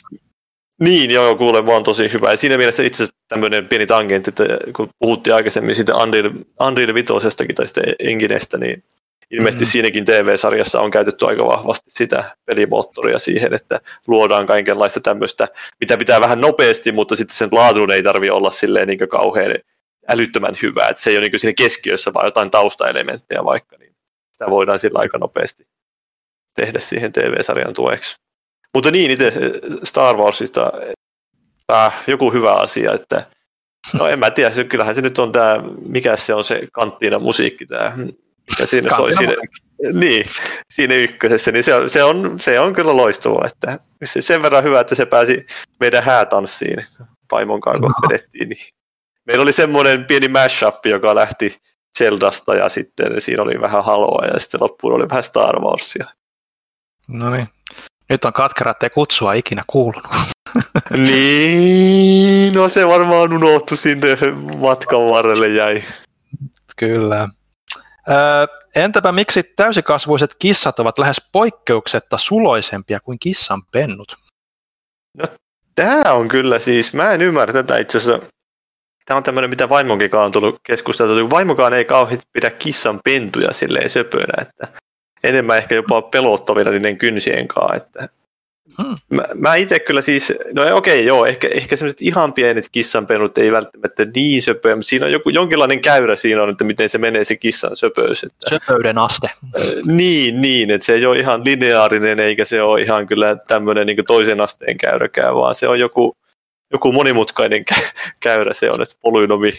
niin, 0.79 1.11
joo, 1.11 1.35
kuulemma 1.35 1.75
on 1.75 1.83
tosi 1.83 2.13
hyvä. 2.13 2.31
Ja 2.31 2.37
siinä 2.37 2.57
mielessä 2.57 2.83
itse 2.83 3.07
tämmöinen 3.27 3.67
pieni 3.67 3.85
tangentti, 3.85 4.29
että 4.29 4.43
kun 4.75 4.89
puhuttiin 4.99 5.33
aikaisemmin 5.33 5.75
siitä 5.75 5.95
Unreal, 5.95 6.31
Unreal 6.59 6.93
5 6.93 7.13
tai 7.55 7.67
sitten 7.67 7.95
Enginestä, 7.99 8.57
niin 8.57 8.83
ilmeisesti 9.31 9.65
mm. 9.65 9.69
siinäkin 9.69 10.05
TV-sarjassa 10.05 10.81
on 10.81 10.91
käytetty 10.91 11.25
aika 11.25 11.45
vahvasti 11.45 11.89
sitä 11.91 12.23
pelimoottoria 12.45 13.19
siihen, 13.19 13.53
että 13.53 13.79
luodaan 14.07 14.45
kaikenlaista 14.45 14.99
tämmöistä, 14.99 15.47
mitä 15.79 15.97
pitää 15.97 16.21
vähän 16.21 16.41
nopeasti, 16.41 16.91
mutta 16.91 17.15
sitten 17.15 17.37
sen 17.37 17.49
laadun 17.51 17.91
ei 17.91 18.03
tarvi 18.03 18.29
olla 18.29 18.51
silleen 18.51 18.87
niin 18.87 19.09
kauhean 19.09 19.55
älyttömän 20.09 20.53
hyvä, 20.61 20.87
että 20.89 21.01
se 21.01 21.09
ei 21.09 21.17
ole 21.17 21.27
niin 21.27 21.39
siinä 21.39 21.53
keskiössä, 21.57 22.13
vaan 22.13 22.27
jotain 22.27 22.51
taustaelementtejä 22.51 23.45
vaikka, 23.45 23.77
niin 23.77 23.95
sitä 24.31 24.45
voidaan 24.49 24.79
sillä 24.79 24.99
aika 24.99 25.17
nopeasti 25.17 25.67
tehdä 26.55 26.79
siihen 26.79 27.11
TV-sarjan 27.11 27.73
tueksi. 27.73 28.15
Mutta 28.73 28.91
niin, 28.91 29.11
itse 29.11 29.31
Star 29.83 30.15
Warsista 30.15 30.71
äh, 31.71 32.03
joku 32.07 32.31
hyvä 32.31 32.53
asia, 32.53 32.93
että 32.93 33.25
no 33.93 34.07
en 34.07 34.19
mä 34.19 34.31
tiedä, 34.31 34.63
kyllähän 34.63 34.95
se 34.95 35.01
nyt 35.01 35.19
on 35.19 35.31
tämä, 35.31 35.63
mikä 35.87 36.17
se 36.17 36.33
on 36.33 36.43
se 36.43 36.67
kanttiina 36.71 37.19
musiikki, 37.19 37.65
tämä, 37.65 37.93
mikä 38.51 38.65
siinä 38.65 38.95
soi 38.95 39.13
siinä, 39.13 39.33
niin, 39.93 40.25
siinä 40.69 40.95
ykkösessä, 40.95 41.51
niin 41.51 41.63
se 41.63 41.75
on, 41.75 41.89
se 41.89 42.03
on, 42.03 42.39
se 42.39 42.59
on 42.59 42.73
kyllä 42.73 42.97
loistavaa, 42.97 43.45
että 43.45 43.79
sen 44.03 44.41
verran 44.41 44.63
hyvä, 44.63 44.79
että 44.79 44.95
se 44.95 45.05
pääsi 45.05 45.45
meidän 45.79 46.03
häätanssiin 46.03 46.85
vaimon 47.31 47.61
kanssa, 47.61 47.81
kun 47.81 48.09
vedettiin, 48.09 48.49
niin 48.49 48.67
meillä 49.27 49.43
oli 49.43 49.53
semmoinen 49.53 50.05
pieni 50.05 50.27
mashup, 50.27 50.85
joka 50.85 51.15
lähti 51.15 51.57
Zeldasta 51.97 52.55
ja 52.55 52.69
sitten 52.69 53.21
siinä 53.21 53.43
oli 53.43 53.61
vähän 53.61 53.85
haloa 53.85 54.25
ja 54.25 54.39
sitten 54.39 54.61
loppuun 54.61 54.93
oli 54.93 55.09
vähän 55.09 55.23
Star 55.23 55.59
Warsia. 55.59 56.05
No 57.09 57.29
niin. 57.29 57.47
Nyt 58.09 58.25
on 58.25 58.33
katkera, 58.33 58.71
ettei 58.71 58.89
kutsua 58.89 59.33
ikinä 59.33 59.63
kuulunut. 59.67 60.11
niin, 61.07 62.53
no 62.53 62.69
se 62.69 62.87
varmaan 62.87 63.33
unohtui 63.33 63.77
sinne 63.77 64.07
matkan 64.57 64.99
varrelle 64.99 65.47
jäi. 65.47 65.83
Kyllä. 66.77 67.29
Entäpä 68.75 69.11
miksi 69.11 69.43
täysikasvuiset 69.43 70.35
kissat 70.39 70.79
ovat 70.79 70.99
lähes 70.99 71.21
poikkeuksetta 71.31 72.17
suloisempia 72.17 72.99
kuin 72.99 73.19
kissan 73.19 73.61
pennut? 73.71 74.17
No, 75.17 75.25
tämä 75.75 76.13
on 76.13 76.27
kyllä 76.27 76.59
siis, 76.59 76.93
mä 76.93 77.11
en 77.11 77.21
ymmärrä 77.21 77.53
tätä 77.53 77.77
itse 77.77 77.97
asiassa. 77.97 78.27
Tämä 79.05 79.17
on 79.17 79.23
tämmöinen, 79.23 79.49
mitä 79.49 79.69
vaimonkin 79.69 80.15
on 80.15 80.31
tullut 80.31 80.59
keskusteltua. 80.63 81.29
Vaimokaan 81.29 81.73
ei 81.73 81.85
kauheasti 81.85 82.25
pidä 82.33 82.49
kissan 82.49 82.99
pentuja 83.03 83.53
silleen 83.53 83.89
söpönä, 83.89 84.33
että 84.41 84.67
enemmän 85.23 85.57
ehkä 85.57 85.75
jopa 85.75 86.01
pelottavina 86.01 86.71
niiden 86.71 86.97
kynsien 86.97 87.47
kanssa. 87.47 87.75
Että 87.75 88.09
Hmm. 88.83 88.95
Mä, 89.09 89.23
mä 89.33 89.55
itse 89.55 89.79
kyllä 89.79 90.01
siis, 90.01 90.33
no 90.53 90.61
okei 90.61 90.73
okay, 90.73 91.07
joo, 91.07 91.25
ehkä, 91.25 91.47
ehkä 91.47 91.75
semmoiset 91.75 92.01
ihan 92.01 92.33
pienet 92.33 92.69
kissanpenut 92.71 93.37
ei 93.37 93.51
välttämättä 93.51 94.05
niin 94.15 94.41
söpöjä, 94.41 94.75
mutta 94.75 94.89
siinä 94.89 95.05
on 95.05 95.11
joku, 95.11 95.29
jonkinlainen 95.29 95.81
käyrä 95.81 96.15
siinä 96.15 96.43
on, 96.43 96.49
että 96.49 96.63
miten 96.63 96.89
se 96.89 96.97
menee 96.97 97.23
se 97.23 97.35
kissan 97.35 97.75
söpöys. 97.75 98.23
Että, 98.23 98.49
Söpöyden 98.49 98.97
aste. 98.97 99.29
Äh, 99.43 99.63
niin, 99.85 100.41
niin, 100.41 100.71
että 100.71 100.85
se 100.85 100.93
ei 100.93 101.05
ole 101.05 101.19
ihan 101.19 101.45
lineaarinen 101.45 102.19
eikä 102.19 102.45
se 102.45 102.61
ole 102.61 102.81
ihan 102.81 103.07
kyllä 103.07 103.35
tämmöinen 103.35 103.87
niin 103.87 104.05
toisen 104.07 104.41
asteen 104.41 104.77
käyräkään, 104.77 105.35
vaan 105.35 105.55
se 105.55 105.67
on 105.67 105.79
joku, 105.79 106.17
joku 106.71 106.91
monimutkainen 106.91 107.65
käyrä 108.19 108.53
se 108.53 108.69
on, 108.69 108.81
että 108.81 108.95
polynomi. 109.01 109.51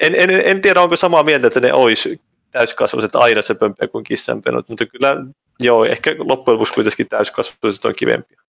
En, 0.00 0.14
en, 0.14 0.30
en 0.30 0.60
tiedä, 0.60 0.82
onko 0.82 0.96
samaa 0.96 1.22
mieltä, 1.22 1.46
että 1.46 1.60
ne 1.60 1.72
olisi 1.72 2.20
täyskasvaiset 2.50 3.16
aina 3.16 3.42
söpömpiä 3.42 3.88
kuin 3.88 4.04
kissanpenut, 4.04 4.68
mutta 4.68 4.86
kyllä 4.86 5.16
joo, 5.60 5.84
ehkä 5.84 6.16
loppujen 6.18 6.54
lopuksi 6.54 6.74
kuitenkin 6.74 7.08
täyskasvaiset 7.08 7.84
on 7.84 7.94
kivempiä. 7.94 8.40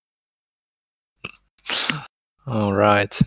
All 2.48 2.72
right. 2.75 3.22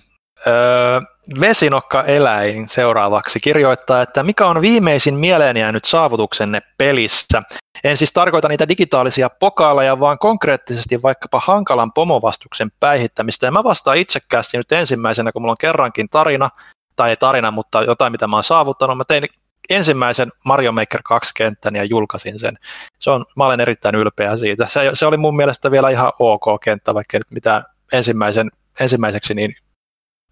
Öö, 0.47 1.01
Vesinokka 1.41 2.03
eläin 2.03 2.69
seuraavaksi 2.69 3.41
kirjoittaa, 3.41 4.03
että 4.03 4.23
mikä 4.23 4.47
on 4.47 4.61
viimeisin 4.61 5.15
mieleen 5.15 5.57
jäänyt 5.57 5.85
saavutuksenne 5.85 6.61
pelissä? 6.79 7.43
En 7.85 7.97
siis 7.97 8.13
tarkoita 8.13 8.49
niitä 8.49 8.69
digitaalisia 8.69 9.31
pokaaleja, 9.31 10.01
vaan 10.01 10.19
konkreettisesti 10.19 11.03
vaikkapa 11.03 11.41
hankalan 11.45 11.93
pomovastuksen 11.93 12.69
päihittämistä. 12.81 13.47
Ja 13.47 13.51
mä 13.51 13.65
vastaan 13.65 13.97
itsekkäästi 13.97 14.57
nyt 14.57 14.73
ensimmäisenä, 14.73 15.33
kun 15.33 15.43
mulla 15.43 15.53
on 15.53 15.59
kerrankin 15.61 16.09
tarina, 16.09 16.51
tai 16.97 17.11
ei 17.11 17.17
tarina, 17.17 17.51
mutta 17.51 17.83
jotain, 17.83 18.13
mitä 18.13 18.27
mä 18.27 18.37
oon 18.37 18.45
saavuttanut. 18.45 18.97
Mä 18.97 19.05
tein 19.09 19.29
ensimmäisen 19.71 20.33
Mario 20.45 20.73
Maker 20.73 21.01
2 21.05 21.33
kenttän 21.37 21.77
ja 21.77 21.85
julkaisin 21.85 22.39
sen. 22.39 22.59
Se 22.99 23.11
on, 23.11 23.25
mä 23.37 23.47
olen 23.47 23.61
erittäin 23.61 23.95
ylpeä 23.95 24.37
siitä. 24.37 24.69
Se, 24.69 24.81
se 24.95 25.07
oli 25.07 25.17
mun 25.17 25.37
mielestä 25.37 25.71
vielä 25.71 25.91
ihan 25.91 26.13
ok 26.19 26.61
kenttä, 26.65 26.95
vaikka 26.95 27.17
ei 27.17 27.19
nyt 27.21 27.31
mitään 27.31 27.65
ensimmäisen, 27.93 28.51
ensimmäiseksi 28.81 29.35
niin 29.35 29.55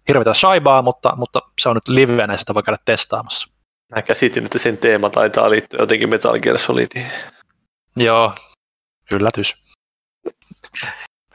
hirveätä 0.07 0.33
shaibaa, 0.33 0.81
mutta, 0.81 1.13
mutta 1.15 1.41
se 1.61 1.69
on 1.69 1.75
nyt 1.75 1.87
livenä, 1.87 2.37
sitä 2.37 2.53
voi 2.53 2.63
käydä 2.63 2.77
testaamassa. 2.85 3.49
Mä 3.95 4.01
käsitin, 4.01 4.45
että 4.45 4.59
sen 4.59 4.77
teema 4.77 5.09
taitaa 5.09 5.49
liittyä 5.49 5.79
jotenkin 5.79 6.09
Metal 6.09 6.39
Gear 6.39 6.57
Solidiin. 6.57 7.05
Joo, 7.95 8.33
yllätys. 9.11 9.55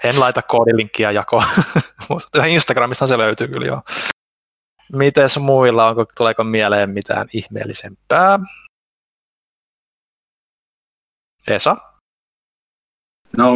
En 0.05 0.21
laita 0.21 0.43
koodilinkkiä 0.43 1.11
jakoon. 1.11 1.45
Instagramista 2.49 3.07
se 3.07 3.19
löytyy 3.19 3.49
kyllä 3.49 3.67
joo. 3.67 3.83
Mites 4.93 5.39
muilla, 5.39 5.89
onko, 5.89 6.07
tuleeko 6.17 6.45
mieleen 6.45 6.91
mitään 6.91 7.29
ihmeellisempää? 7.33 8.39
Esa? 11.47 11.77
No, 13.37 13.53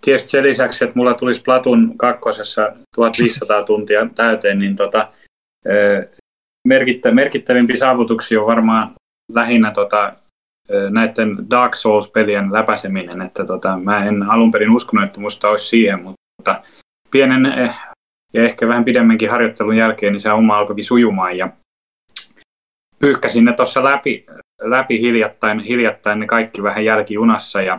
tietysti 0.00 0.28
sen 0.28 0.44
lisäksi, 0.44 0.84
että 0.84 0.96
mulla 0.96 1.14
tulisi 1.14 1.42
Platun 1.42 1.98
kakkosessa 1.98 2.72
1500 2.94 3.64
tuntia 3.64 4.06
täyteen, 4.14 4.58
niin 4.58 4.76
tota, 4.76 5.12
merkittä, 6.68 7.10
merkittävimpi 7.10 7.76
saavutuksia 7.76 8.40
on 8.40 8.46
varmaan 8.46 8.94
lähinnä 9.32 9.70
tota, 9.70 10.12
näiden 10.90 11.50
Dark 11.50 11.74
Souls-pelien 11.74 12.52
läpäiseminen, 12.52 13.22
että 13.22 13.44
tota, 13.44 13.78
mä 13.78 14.04
en 14.04 14.22
alun 14.22 14.52
perin 14.52 14.70
uskonut, 14.70 15.04
että 15.04 15.20
musta 15.20 15.48
olisi 15.48 15.66
siihen, 15.66 16.02
mutta 16.02 16.62
pienen 17.10 17.46
eh, 17.46 17.74
ja 18.34 18.44
ehkä 18.44 18.68
vähän 18.68 18.84
pidemmänkin 18.84 19.30
harjoittelun 19.30 19.76
jälkeen, 19.76 20.12
niin 20.12 20.20
se 20.20 20.32
oma 20.32 20.58
alkoikin 20.58 20.84
sujumaan 20.84 21.38
ja 21.38 21.48
pyyhkäsin 22.98 23.44
ne 23.44 23.52
tuossa 23.52 23.84
läpi, 23.84 24.26
läpi 24.62 25.00
hiljattain, 25.00 25.60
hiljattain 25.60 26.20
ne 26.20 26.26
kaikki 26.26 26.62
vähän 26.62 26.84
jälkijunassa 26.84 27.62
ja 27.62 27.78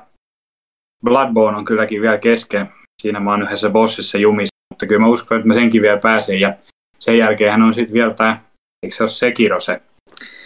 Bloodborne 1.05 1.57
on 1.57 1.65
kylläkin 1.65 2.01
vielä 2.01 2.17
kesken. 2.17 2.69
Siinä 3.01 3.19
mä 3.19 3.31
oon 3.31 3.41
yhdessä 3.41 3.69
bossissa 3.69 4.17
jumissa, 4.17 4.55
mutta 4.73 4.85
kyllä 4.85 5.01
mä 5.01 5.07
uskon, 5.07 5.37
että 5.37 5.47
mä 5.47 5.53
senkin 5.53 5.81
vielä 5.81 5.99
pääsen 5.99 6.39
ja 6.39 6.53
sen 6.99 7.17
jälkeen 7.17 7.51
hän 7.51 7.61
on 7.61 7.73
sitten 7.73 7.93
vielä 7.93 8.13
tämä, 8.13 8.39
eikö 8.83 8.95
se 8.95 9.03
ole 9.03 9.09
Sekiro 9.09 9.59
se 9.59 9.81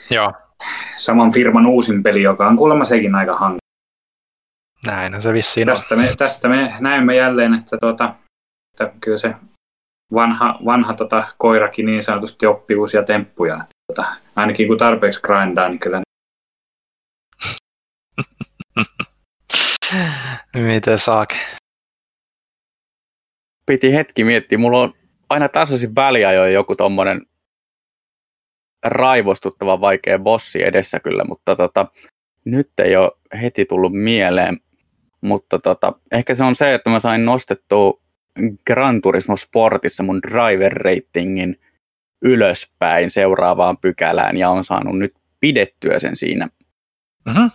Joo. 0.09 0.33
saman 0.97 1.31
firman 1.31 1.67
uusin 1.67 2.03
peli, 2.03 2.21
joka 2.21 2.47
on 2.47 2.57
kuulemma 2.57 2.85
sekin 2.85 3.15
aika 3.15 3.31
hankala. 3.31 3.59
Näin 4.85 5.21
se 5.21 5.33
vissiin 5.33 5.67
tästä 5.67 5.95
me, 5.95 6.03
tästä 6.17 6.47
me 6.47 6.73
näemme 6.79 7.15
jälleen, 7.15 7.53
että, 7.53 7.77
tuota, 7.77 8.15
että 8.73 8.93
kyllä 9.01 9.17
se 9.17 9.35
vanha, 10.13 10.59
vanha 10.65 10.93
tota, 10.93 11.23
koirakin 11.37 11.85
niin 11.85 12.03
sanotusti 12.03 12.45
oppii 12.45 12.77
uusia 12.77 13.03
temppuja. 13.03 13.65
Tota, 13.87 14.15
ainakin 14.35 14.67
kun 14.67 14.77
tarpeeksi 14.77 15.21
grindaa, 15.21 15.69
niin 15.69 15.79
kyllä 15.79 16.01
Miten 20.55 20.99
saak? 20.99 21.29
Piti 23.65 23.93
hetki 23.93 24.23
miettiä. 24.23 24.57
Mulla 24.57 24.81
on 24.81 24.93
aina 25.29 25.49
tasaisin 25.49 25.95
väliajoin 25.95 26.53
joku 26.53 26.75
tommonen 26.75 27.21
raivostuttava 28.85 29.81
vaikea 29.81 30.19
bossi 30.19 30.63
edessä 30.63 30.99
kyllä, 30.99 31.23
mutta 31.23 31.55
tota, 31.55 31.85
nyt 32.45 32.71
ei 32.83 32.95
ole 32.95 33.11
heti 33.41 33.65
tullut 33.65 33.93
mieleen. 33.93 34.59
Mutta 35.21 35.59
tota, 35.59 35.93
ehkä 36.11 36.35
se 36.35 36.43
on 36.43 36.55
se, 36.55 36.73
että 36.73 36.89
mä 36.89 36.99
sain 36.99 37.25
nostettua 37.25 38.01
Gran 38.67 39.01
Turismo 39.01 39.37
Sportissa 39.37 40.03
mun 40.03 40.21
driver 40.21 40.73
ratingin 40.73 41.59
ylöspäin 42.21 43.11
seuraavaan 43.11 43.77
pykälään 43.77 44.37
ja 44.37 44.49
on 44.49 44.63
saanut 44.63 44.97
nyt 44.97 45.13
pidettyä 45.39 45.99
sen 45.99 46.15
siinä 46.15 46.47
uh-huh. 47.29 47.51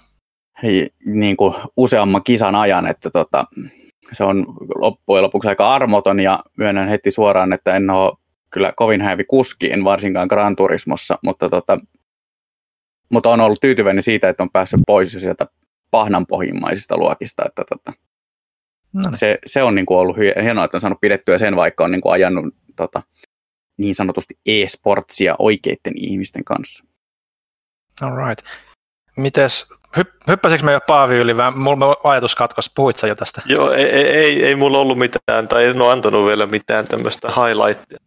niin 1.06 1.36
kuin 1.36 1.54
useamman 1.76 2.22
kisan 2.24 2.54
ajan, 2.54 2.86
että 2.86 3.10
tota, 3.10 3.44
se 4.12 4.24
on 4.24 4.46
loppujen 4.74 5.22
lopuksi 5.22 5.48
aika 5.48 5.74
armoton 5.74 6.20
ja 6.20 6.44
myönnän 6.58 6.88
heti 6.88 7.10
suoraan, 7.10 7.52
että 7.52 7.76
en 7.76 7.90
ole 7.90 8.12
kyllä 8.50 8.72
kovin 8.76 9.00
hävi 9.00 9.24
kuski, 9.24 9.72
en 9.72 9.84
varsinkaan 9.84 10.28
Gran 10.28 10.56
Turismossa, 10.56 11.18
mutta, 11.22 11.48
tota, 11.48 11.78
mutta 13.12 13.30
on 13.30 13.40
ollut 13.40 13.60
tyytyväinen 13.60 14.02
siitä, 14.02 14.28
että 14.28 14.42
on 14.42 14.50
päässyt 14.50 14.80
pois 14.86 15.12
sieltä 15.12 15.46
pahnanpohjimmaisista 15.90 16.96
luokista, 16.96 17.42
että 17.46 17.62
tota, 17.68 17.92
No 18.94 19.02
niin. 19.10 19.18
se, 19.18 19.38
se 19.46 19.62
on 19.62 19.74
niin 19.74 19.86
kuin 19.86 19.98
ollut 19.98 20.16
hienoa, 20.16 20.64
että 20.64 20.76
on 20.76 20.80
saanut 20.80 21.00
pidettyä 21.00 21.38
sen, 21.38 21.56
vaikka 21.56 21.84
on 21.84 21.90
niin 21.90 22.00
kuin 22.00 22.12
ajanut 22.12 22.54
tota, 22.76 23.02
niin 23.76 23.94
sanotusti 23.94 24.38
e-sportsia 24.46 25.34
oikeiden 25.38 25.92
ihmisten 25.96 26.44
kanssa. 26.44 26.84
All 28.02 28.28
right. 28.28 28.46
Mites, 29.16 29.66
hypp- 29.98 30.24
hyppäsikö 30.28 30.64
me 30.64 30.72
jo 30.72 30.80
Paavi 30.86 31.14
yli, 31.14 31.36
vai 31.36 31.52
mulla 31.52 31.96
ajatus 32.04 32.34
katkosi, 32.34 32.70
puhuit 32.76 32.96
sä 32.96 33.06
jo 33.06 33.14
tästä? 33.14 33.42
Joo, 33.46 33.72
ei, 33.72 33.86
ei, 33.86 34.44
ei 34.44 34.54
mulla 34.54 34.78
ollut 34.78 34.98
mitään, 34.98 35.48
tai 35.48 35.64
en 35.64 35.82
ole 35.82 35.92
antanut 35.92 36.26
vielä 36.26 36.46
mitään 36.46 36.84
tämmöistä 36.84 37.28
highlightia. 37.28 37.98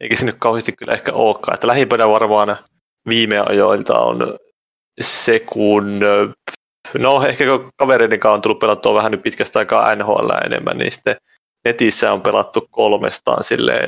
Eikä 0.00 0.16
sinne 0.16 0.34
kauheasti 0.38 0.72
kyllä 0.72 0.92
ehkä 0.92 1.12
olekaan. 1.12 1.54
Että 1.54 1.66
lähipäivänä 1.66 2.08
varmaan 2.08 2.56
viime 3.08 3.38
ajoilta 3.38 3.98
on 3.98 4.38
se, 5.00 5.40
kun 5.40 6.00
No 6.98 7.26
ehkä 7.26 7.44
kun 7.44 7.72
kanssa 8.18 8.30
on 8.30 8.40
tullut 8.40 8.58
pelattua 8.58 8.94
vähän 8.94 9.12
nyt 9.12 9.22
pitkästä 9.22 9.58
aikaa 9.58 9.94
NHL 9.94 10.30
enemmän, 10.46 10.78
niin 10.78 10.92
sitten 10.92 11.16
netissä 11.64 12.12
on 12.12 12.22
pelattu 12.22 12.68
kolmestaan 12.70 13.44
sille 13.44 13.80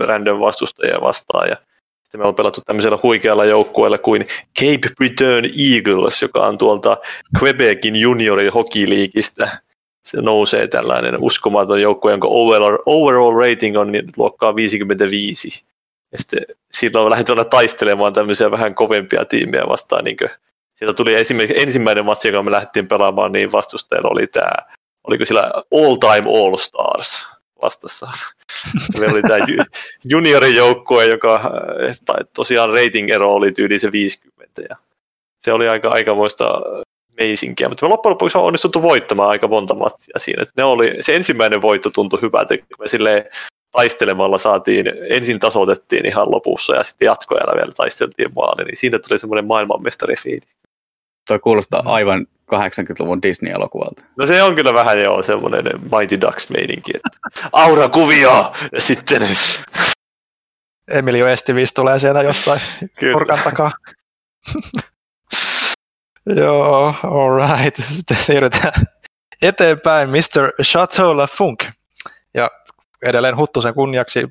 random 0.00 0.40
vastustajia 0.40 1.00
vastaan 1.00 1.48
ja 1.48 1.56
sitten 2.02 2.20
me 2.20 2.28
on 2.28 2.34
pelattu 2.34 2.60
tämmöisellä 2.60 2.98
huikealla 3.02 3.44
joukkueella 3.44 3.98
kuin 3.98 4.26
Cape 4.60 4.94
Return 5.00 5.44
Eagles, 5.74 6.22
joka 6.22 6.46
on 6.46 6.58
tuolta 6.58 6.96
Quebecin 7.42 7.96
juniori 7.96 8.48
hokiliikistä. 8.48 9.58
Se 10.06 10.20
nousee 10.20 10.66
tällainen 10.66 11.16
uskomaton 11.18 11.82
joukkue, 11.82 12.10
jonka 12.10 12.28
overall, 12.30 12.78
overall 12.86 13.40
rating 13.40 13.78
on 13.78 13.92
niin 13.92 14.04
luokkaa 14.16 14.56
55. 14.56 15.64
Ja 16.12 16.18
sitten 16.18 16.40
silloin 16.72 17.10
lähdettiin 17.10 17.50
taistelemaan 17.50 18.12
tämmöisiä 18.12 18.50
vähän 18.50 18.74
kovempia 18.74 19.24
tiimejä 19.24 19.68
vastaan. 19.68 20.04
Niin 20.04 20.16
sieltä 20.74 20.96
tuli 20.96 21.14
esimerkiksi 21.14 21.62
ensimmäinen 21.62 22.04
matsi, 22.04 22.28
joka 22.28 22.42
me 22.42 22.50
lähdettiin 22.50 22.88
pelaamaan, 22.88 23.32
niin 23.32 23.52
vastustajalla 23.52 24.08
oli 24.12 24.26
tämä, 24.26 24.52
oliko 25.04 25.24
sillä 25.24 25.52
All 25.54 25.96
Time 25.96 26.30
All 26.30 26.56
Stars 26.56 27.26
vastassa. 27.62 28.08
Meillä 28.98 29.12
oli 29.12 29.22
tämä 29.22 29.46
juniorijoukkue, 30.08 31.04
joka 31.04 31.40
tai 32.04 32.20
tosiaan 32.36 32.70
rating-ero 32.70 33.34
oli 33.34 33.52
tyyli 33.52 33.78
se 33.78 33.92
50. 33.92 34.62
Ja 34.68 34.76
se 35.40 35.52
oli 35.52 35.68
aika 35.68 35.88
aikamoista 35.88 36.44
meisinkiä, 37.20 37.68
mutta 37.68 37.86
me 37.86 37.90
loppujen 37.90 38.12
lopuksi 38.12 38.38
on 38.38 38.44
onnistuttu 38.44 38.82
voittamaan 38.82 39.30
aika 39.30 39.48
monta 39.48 39.74
matsia 39.74 40.18
siinä. 40.18 40.42
Että 40.42 40.54
ne 40.56 40.64
oli, 40.64 40.96
se 41.00 41.14
ensimmäinen 41.14 41.62
voitto 41.62 41.90
tuntui 41.90 42.22
hyvältä, 42.22 42.56
kun 42.56 42.66
me 42.78 42.88
silleen 42.88 43.24
taistelemalla 43.70 44.38
saatiin, 44.38 44.86
ensin 45.08 45.38
tasoitettiin 45.38 46.06
ihan 46.06 46.30
lopussa 46.30 46.74
ja 46.74 46.82
sitten 46.82 47.06
jatkoajalla 47.06 47.56
vielä 47.56 47.72
taisteltiin 47.76 48.34
maali, 48.34 48.64
niin 48.64 48.76
siinä 48.76 48.98
tuli 48.98 49.18
semmoinen 49.18 49.46
maailmanmestarifiili. 49.46 50.46
Toi 51.28 51.38
kuulostaa 51.38 51.82
mm. 51.82 51.88
aivan 51.88 52.26
80-luvun 52.54 53.22
Disney-elokuvalta. 53.22 54.04
No 54.16 54.26
se 54.26 54.42
on 54.42 54.54
kyllä 54.54 54.74
vähän 54.74 55.02
joo 55.02 55.22
semmoinen 55.22 55.64
Mighty 55.64 56.20
Ducks-meininki, 56.20 56.92
että 56.94 57.08
aura-kuvio 57.52 58.52
ja 58.72 58.80
sitten... 58.80 59.28
Emilio 60.88 61.28
Estivis 61.28 61.74
tulee 61.74 61.98
siellä 61.98 62.22
jostain 62.22 62.60
kurkan 63.12 63.38
takaa. 63.44 63.72
joo, 66.26 66.94
alright. 67.02 67.76
Sitten 67.88 68.16
siirrytään 68.16 68.72
eteenpäin. 69.42 70.10
Mr. 70.10 70.62
Chateau 70.62 71.26
Funk. 71.36 71.64
Ja 72.34 72.50
edelleen 73.02 73.36
Huttusen 73.36 73.74
kunniaksi 73.74 74.24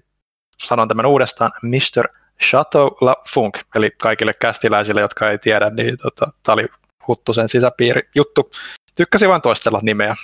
sanon 0.64 0.88
tämän 0.88 1.06
uudestaan, 1.06 1.52
Mr. 1.64 2.08
Chateau 2.44 2.98
La 3.02 3.16
Funk, 3.34 3.60
eli 3.76 3.92
kaikille 4.02 4.34
kästiläisille, 4.34 5.02
jotka 5.02 5.32
ei 5.32 5.38
tiedä, 5.38 5.70
niin 5.70 5.98
tota, 5.98 6.32
tämä 6.44 6.54
oli 6.54 6.66
Huttusen 7.08 7.50
sisäpiiri 7.50 8.02
juttu. 8.16 8.52
Tykkäsin 8.96 9.30
vain 9.30 9.42
toistella 9.42 9.80
nimeä. 9.82 10.16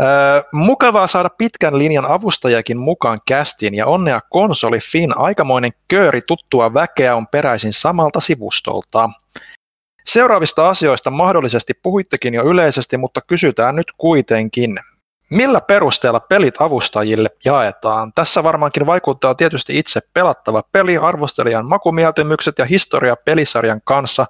Öö, 0.00 0.42
mukavaa 0.52 1.06
saada 1.06 1.28
pitkän 1.38 1.78
linjan 1.78 2.06
avustajakin 2.06 2.78
mukaan 2.78 3.20
kästiin 3.26 3.74
ja 3.74 3.86
onnea 3.86 4.20
konsoli 4.30 4.78
Fin 4.78 5.18
aikamoinen 5.18 5.72
kööri 5.88 6.20
tuttua 6.26 6.74
väkeä 6.74 7.16
on 7.16 7.26
peräisin 7.26 7.72
samalta 7.72 8.20
sivustolta. 8.20 9.10
Seuraavista 10.04 10.68
asioista 10.68 11.10
mahdollisesti 11.10 11.74
puhuittekin 11.74 12.34
jo 12.34 12.44
yleisesti, 12.44 12.96
mutta 12.96 13.20
kysytään 13.20 13.76
nyt 13.76 13.86
kuitenkin. 13.98 14.80
Millä 15.30 15.60
perusteella 15.60 16.20
pelit 16.20 16.60
avustajille 16.60 17.30
jaetaan? 17.44 18.12
Tässä 18.12 18.42
varmaankin 18.42 18.86
vaikuttaa 18.86 19.34
tietysti 19.34 19.78
itse 19.78 20.00
pelattava 20.14 20.62
peli, 20.72 20.96
arvostelijan 20.96 21.66
makumieltymykset 21.66 22.58
ja 22.58 22.64
historia 22.64 23.16
pelisarjan 23.16 23.80
kanssa 23.84 24.26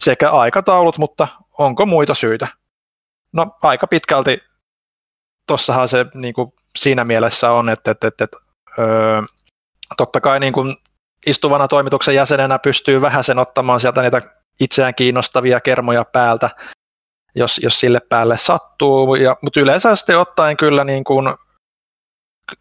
sekä 0.00 0.30
aikataulut, 0.30 0.98
mutta 0.98 1.28
onko 1.58 1.86
muita 1.86 2.14
syitä? 2.14 2.48
No 3.32 3.56
aika 3.62 3.86
pitkälti 3.86 4.38
tuossahan 5.48 5.88
se 5.88 6.06
niin 6.14 6.34
kuin 6.34 6.52
siinä 6.76 7.04
mielessä 7.04 7.52
on, 7.52 7.68
että, 7.68 7.90
että, 7.90 8.06
että, 8.08 8.24
että 8.24 8.36
öö, 8.78 9.22
totta 9.96 10.20
kai 10.20 10.40
niin 10.40 10.52
kuin 10.52 10.76
istuvana 11.26 11.68
toimituksen 11.68 12.14
jäsenenä 12.14 12.58
pystyy 12.58 13.00
vähän 13.00 13.24
sen 13.24 13.38
ottamaan 13.38 13.80
sieltä 13.80 14.02
niitä 14.02 14.22
itseään 14.60 14.94
kiinnostavia 14.94 15.60
kermoja 15.60 16.04
päältä, 16.04 16.50
jos, 17.34 17.60
jos 17.62 17.80
sille 17.80 18.00
päälle 18.00 18.38
sattuu, 18.38 19.14
ja, 19.14 19.36
mutta 19.42 19.60
yleensä 19.60 19.96
sitten 19.96 20.18
ottaen 20.18 20.56
kyllä 20.56 20.84
niin 20.84 21.04
kuin 21.04 21.34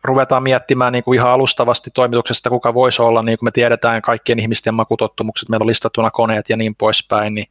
ruvetaan 0.04 0.44
miettimään 0.44 0.94
niin 0.94 1.04
kuin 1.04 1.20
ihan 1.20 1.32
alustavasti 1.32 1.90
toimituksesta, 1.94 2.50
kuka 2.50 2.74
voisi 2.74 3.02
olla, 3.02 3.22
niin 3.22 3.38
kuin 3.38 3.48
me 3.48 3.52
tiedetään 3.52 4.02
kaikkien 4.02 4.40
ihmisten 4.40 4.74
makutottumukset, 4.74 5.50
meillä 5.50 5.64
on 5.64 5.68
listattuna 5.68 6.12
koneet 6.12 6.50
ja 6.50 6.58
niin 6.58 6.76
poispäin, 6.76 7.36
niin 7.36 7.48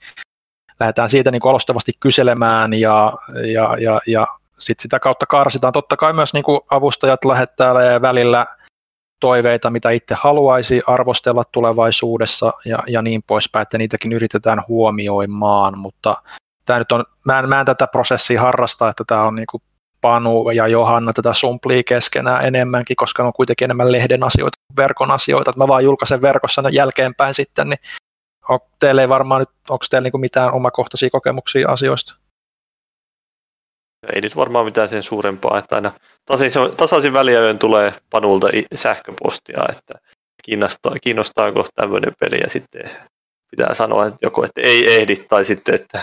lähdetään 0.80 1.08
siitä 1.08 1.30
niin 1.30 1.40
kuin 1.40 1.50
alustavasti 1.50 1.92
kyselemään 2.00 2.72
ja, 2.72 3.12
ja, 3.52 3.76
ja, 3.80 4.00
ja 4.06 4.26
sitten 4.58 4.82
sitä 4.82 5.00
kautta 5.00 5.26
karsitaan. 5.26 5.72
Totta 5.72 5.96
kai 5.96 6.12
myös 6.12 6.34
niin 6.34 6.44
kuin 6.44 6.60
avustajat 6.70 7.24
lähettää 7.24 7.74
välillä 8.02 8.46
toiveita, 9.20 9.70
mitä 9.70 9.90
itse 9.90 10.14
haluaisi 10.18 10.80
arvostella 10.86 11.44
tulevaisuudessa 11.52 12.52
ja, 12.64 12.78
ja 12.86 13.02
niin 13.02 13.22
poispäin, 13.26 13.62
että 13.62 13.78
niitäkin 13.78 14.12
yritetään 14.12 14.62
huomioimaan, 14.68 15.78
mutta 15.78 16.16
tämä 16.64 16.78
nyt 16.78 16.92
on, 16.92 17.04
mä 17.24 17.38
en, 17.38 17.48
mä 17.48 17.60
en 17.60 17.66
tätä 17.66 17.86
prosessia 17.86 18.40
harrasta, 18.40 18.88
että 18.88 19.04
tämä 19.06 19.22
on 19.22 19.34
niin 19.34 19.46
kuin 19.50 19.62
Panu 20.04 20.50
ja 20.50 20.68
Johanna 20.68 21.12
tätä 21.12 21.32
sumplii 21.34 21.84
keskenään 21.84 22.44
enemmänkin, 22.44 22.96
koska 22.96 23.22
ne 23.22 23.26
on 23.26 23.32
kuitenkin 23.32 23.64
enemmän 23.64 23.92
lehden 23.92 24.24
asioita 24.24 24.58
verkon 24.76 25.10
asioita. 25.10 25.50
Että 25.50 25.62
mä 25.62 25.68
vaan 25.68 25.84
julkaisen 25.84 26.22
verkossa 26.22 26.62
jälkeenpäin 26.70 27.34
sitten, 27.34 27.68
niin 27.68 27.78
on, 28.48 28.60
teille 28.78 29.00
ei 29.00 29.08
varmaan 29.08 29.40
nyt, 29.40 29.48
onko 29.68 29.84
teillä 29.90 30.08
niin 30.12 30.20
mitään 30.20 30.52
omakohtaisia 30.52 31.10
kokemuksia 31.10 31.68
asioista? 31.68 32.14
Ei 34.14 34.20
nyt 34.20 34.36
varmaan 34.36 34.64
mitään 34.64 34.88
sen 34.88 35.02
suurempaa, 35.02 35.58
että 35.58 35.74
aina 35.76 35.92
tasaisin, 36.24 36.76
tasaisin 36.76 37.12
väliajoin 37.12 37.58
tulee 37.58 37.92
Panulta 38.10 38.48
sähköpostia, 38.74 39.64
että 39.68 39.94
kiinnostaa, 40.42 40.94
kiinnostaako 41.02 41.66
tämmöinen 41.74 42.12
peli 42.20 42.40
ja 42.40 42.48
sitten 42.48 42.90
pitää 43.50 43.74
sanoa 43.74 44.06
että 44.06 44.18
joko, 44.22 44.44
että 44.44 44.60
ei 44.60 44.94
ehdi 44.94 45.16
tai 45.16 45.44
sitten, 45.44 45.74
että 45.74 46.00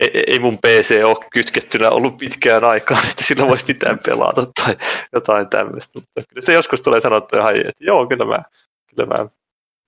ei, 0.00 0.24
ei 0.26 0.38
mun 0.38 0.58
PC 0.58 1.00
ole 1.04 1.16
kytkettynä 1.32 1.90
ollut 1.90 2.16
pitkään 2.16 2.64
aikaan, 2.64 3.04
että 3.10 3.24
sillä 3.24 3.46
voisi 3.46 3.64
mitään 3.68 3.98
pelata 4.06 4.46
tai 4.64 4.76
jotain 5.12 5.48
tämmöistä. 5.48 5.98
Mutta 5.98 6.22
kyllä 6.28 6.46
se 6.46 6.52
joskus 6.52 6.80
tulee 6.80 7.00
sanottu 7.00 7.36
ihan, 7.36 7.56
että 7.56 7.84
joo, 7.84 8.06
kyllä 8.06 8.24
mä, 8.24 8.42
kyllä 8.86 9.06
mä 9.06 9.28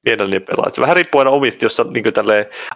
mielelläni 0.05 0.41
pelaan. 0.41 0.73
Se 0.73 0.81
vähän 0.81 0.97
riippuu 0.97 1.19
aina 1.19 1.31
omista, 1.31 1.65
jos 1.65 1.81
on 1.81 1.93
niin 1.93 2.05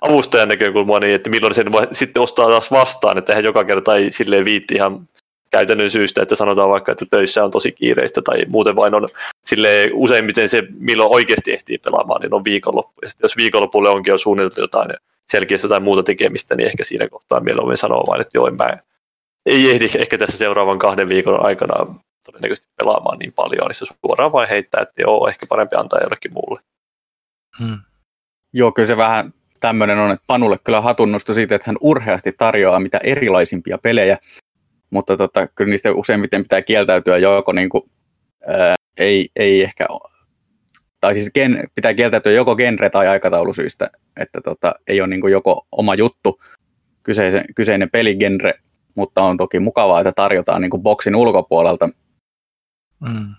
avustajan 0.01 0.49
näkökulmaa, 0.49 1.01
niin 1.01 1.15
että 1.15 1.31
milloin 1.31 1.55
sen 1.55 1.73
voi 1.73 1.89
sitten 1.93 2.23
ostaa 2.23 2.49
taas 2.49 2.71
vastaan, 2.71 3.19
että 3.19 3.33
eihän 3.33 3.45
joka 3.45 3.65
kerta 3.65 3.97
ei 3.97 4.13
silleen 4.13 4.45
viitti 4.45 4.75
ihan 4.75 5.09
käytännön 5.51 5.91
syystä, 5.91 6.23
että 6.23 6.35
sanotaan 6.35 6.71
vaikka, 6.71 6.93
että 6.93 7.07
töissä 7.11 7.45
on 7.45 7.51
tosi 7.51 7.73
kiireistä 7.73 8.23
tai 8.23 8.45
muuten 8.49 8.77
vain 8.77 8.95
on 8.95 9.07
sille 9.47 9.91
useimmiten 9.93 10.49
se, 10.49 10.63
milloin 10.79 11.13
oikeasti 11.13 11.53
ehtii 11.53 11.79
pelaamaan, 11.79 12.21
niin 12.21 12.35
on 12.35 12.45
viikonloppu. 12.45 13.01
Ja 13.03 13.09
sitten 13.09 13.25
jos 13.25 13.37
viikonlopulle 13.37 13.89
onkin 13.89 14.11
jo 14.11 14.19
suunniteltu 14.19 14.61
jotain 14.61 14.91
selkeästi 15.29 15.65
jotain 15.65 15.83
muuta 15.83 16.03
tekemistä, 16.03 16.55
niin 16.55 16.67
ehkä 16.67 16.85
siinä 16.85 17.09
kohtaa 17.09 17.41
mieluummin 17.41 17.77
sanoo 17.77 18.05
vain, 18.09 18.21
että 18.21 18.39
joo, 18.39 18.51
mä 18.51 18.79
ei 19.47 19.71
ehdi 19.71 19.87
ehkä 19.99 20.19
tässä 20.19 20.39
seuraavan 20.39 20.79
kahden 20.79 21.09
viikon 21.09 21.47
aikana 21.47 21.95
todennäköisesti 22.27 22.73
pelaamaan 22.79 23.19
niin 23.19 23.33
paljon, 23.33 23.67
niin 23.67 23.75
se 23.75 23.85
suoraan 23.85 24.33
vain 24.33 24.49
heittää, 24.49 24.81
että 24.81 25.03
joo, 25.03 25.29
ehkä 25.29 25.47
parempi 25.49 25.77
antaa 25.77 26.01
jollekin 26.03 26.33
muulle. 26.33 26.61
Hmm. 27.59 27.79
Joo, 28.53 28.73
kyllä 28.73 28.87
se 28.87 28.97
vähän 28.97 29.35
tämmöinen 29.61 29.99
on, 29.99 30.11
että 30.11 30.25
Panulle 30.27 30.59
kyllä 30.59 30.81
hatunnosto 30.81 31.35
siitä, 31.35 31.55
että 31.55 31.69
hän 31.69 31.77
urheasti 31.81 32.33
tarjoaa 32.33 32.81
mitä 32.81 33.01
erilaisimpia 33.05 33.79
pelejä, 33.79 34.19
mutta 34.91 35.17
tota, 35.17 35.47
kyllä 35.47 35.71
niistä 35.71 35.93
useimmiten 35.93 36.43
pitää 36.43 36.63
kieltäytyä 36.63 37.19
joko 37.19 37.53
niin 37.53 37.69
kuin, 37.69 37.91
ää, 38.47 38.75
ei, 38.97 39.29
ei 39.37 39.63
ehkä, 39.63 39.87
tai 41.03 41.15
siis 41.15 41.31
gen, 41.35 41.69
pitää 41.75 41.95
kieltäytyä 41.95 42.33
joko 42.33 42.55
genre- 42.55 42.91
tai 42.91 43.09
aikataulusyistä, 43.09 43.91
että 44.17 44.41
tota, 44.41 44.75
ei 44.87 45.01
ole 45.01 45.09
niin 45.09 45.31
joko 45.31 45.67
oma 45.73 45.95
juttu, 45.95 46.41
kyseisen, 47.03 47.45
kyseinen 47.55 47.91
peligenre, 47.91 48.55
mutta 48.95 49.23
on 49.23 49.37
toki 49.37 49.59
mukavaa, 49.59 50.01
että 50.01 50.13
tarjotaan 50.13 50.61
niin 50.61 50.83
boksin 50.83 51.17
ulkopuolelta 51.17 51.89
mm. 53.01 53.35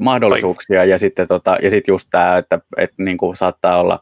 mahdollisuuksia, 0.00 0.84
ja 0.84 0.98
sitten, 0.98 1.28
tota, 1.28 1.56
ja 1.62 1.70
sitten 1.70 1.92
just 1.92 2.08
tämä, 2.10 2.36
että, 2.36 2.60
että 2.76 3.02
niin 3.02 3.18
saattaa 3.34 3.80
olla 3.80 4.00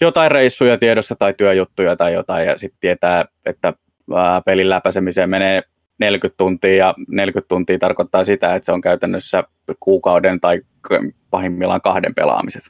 jotain 0.00 0.30
reissuja 0.30 0.78
tiedossa 0.78 1.14
tai 1.18 1.34
työjuttuja 1.34 1.96
tai 1.96 2.12
jotain, 2.12 2.46
ja 2.46 2.58
sitten 2.58 2.80
tietää, 2.80 3.24
että 3.46 3.74
pelin 4.44 4.70
läpäisemiseen 4.70 5.30
menee 5.30 5.62
40 5.98 6.36
tuntia 6.36 6.74
ja 6.74 6.94
40 7.08 7.48
tuntia 7.48 7.78
tarkoittaa 7.78 8.24
sitä, 8.24 8.54
että 8.54 8.66
se 8.66 8.72
on 8.72 8.80
käytännössä 8.80 9.44
kuukauden 9.80 10.40
tai 10.40 10.60
pahimmillaan 11.30 11.80
kahden 11.80 12.14
pelaamiset. 12.14 12.62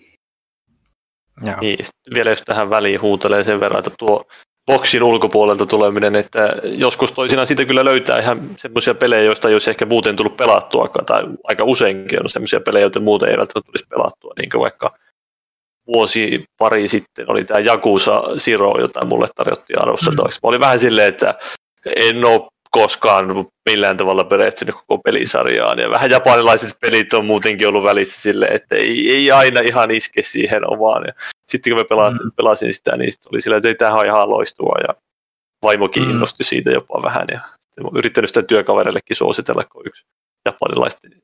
Joo. 1.47 1.57
Niin, 1.61 1.79
vielä 2.15 2.31
jos 2.31 2.43
tähän 2.43 2.71
väliin 2.71 3.01
huutelee 3.01 3.45
sen 3.45 3.61
verran, 3.61 3.79
että 3.79 3.91
tuo 3.99 4.25
boksin 4.67 5.03
ulkopuolelta 5.03 5.67
tuleminen, 5.67 6.17
että 6.17 6.53
joskus 6.63 7.13
toisinaan 7.13 7.47
siitä 7.47 7.65
kyllä 7.65 7.85
löytää 7.85 8.19
ihan 8.19 8.41
semmoisia 8.57 8.95
pelejä, 8.95 9.23
joista 9.23 9.49
ei 9.49 9.55
olisi 9.55 9.71
ehkä 9.71 9.87
muuten 9.87 10.17
tullut 10.17 10.37
pelattua, 10.37 10.89
tai 11.07 11.23
aika 11.45 11.65
useinkin 11.65 12.23
on 12.23 12.29
semmoisia 12.29 12.61
pelejä, 12.61 12.83
joita 12.83 13.01
muuten 13.01 13.29
ei 13.29 13.37
välttämättä 13.37 13.67
tulisi 13.67 13.87
pelattua, 13.89 14.33
niin 14.39 14.51
kuin 14.51 14.61
vaikka 14.61 14.95
vuosi 15.87 16.45
pari 16.59 16.89
sitten 16.89 17.31
oli 17.31 17.45
tämä 17.45 17.61
Jakusa 17.61 18.23
Siro, 18.39 18.81
jota 18.81 19.07
mulle 19.07 19.27
tarjottiin 19.35 19.83
arvosteltavaksi. 19.83 20.41
Mä 20.43 20.49
olin 20.49 20.61
vähän 20.61 20.79
silleen, 20.79 21.09
että 21.09 21.35
en 21.97 22.25
ole 22.25 22.49
koskaan 22.71 23.27
millään 23.71 23.97
tavalla 23.97 24.25
perehtynyt 24.25 24.75
koko 24.75 24.99
pelisarjaan. 24.99 25.79
Ja 25.79 25.91
vähän 25.91 26.11
japanilaiset 26.11 26.77
pelit 26.81 27.15
on 27.15 27.27
muutenkin 27.27 27.69
ollut 27.69 27.85
välissä 27.85 28.21
sille, 28.21 28.47
että 28.47 28.77
ei, 28.77 29.11
ei 29.15 29.33
aina 29.33 29.61
ihan 29.61 29.91
iske 29.91 30.23
siihen 30.23 30.71
omaan. 30.71 31.05
Ja 31.07 31.13
sitten 31.49 31.73
kun 31.73 31.81
me 31.81 31.85
pelaat, 31.85 32.15
mm. 32.15 32.31
pelasin 32.37 32.75
sitä, 32.75 32.97
niin 32.97 33.13
sit 33.13 33.27
oli 33.33 33.41
sillä, 33.41 33.57
että 33.57 33.69
ei, 33.69 33.75
tämähän 33.75 34.01
on 34.01 34.07
ihan 34.07 34.31
loistua. 34.31 34.77
Ja 34.89 34.95
vaimokin 35.63 36.03
mm. 36.03 36.11
innosti 36.11 36.45
siitä 36.45 36.71
jopa 36.71 37.03
vähän. 37.03 37.27
Ja 37.31 37.41
olen 37.81 37.99
yrittänyt 37.99 38.31
sitä 38.31 38.43
työkavereillekin 38.43 39.17
suositella, 39.17 39.65
kun 39.65 39.83
yksi 39.87 40.05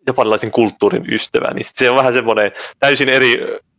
japanilaisen 0.06 0.50
kulttuurin 0.50 1.12
ystävä. 1.12 1.50
Niin 1.54 1.64
se 1.72 1.90
on 1.90 1.96
vähän 1.96 2.12
semmoinen 2.12 2.52
täysin 2.78 3.08
eri 3.08 3.38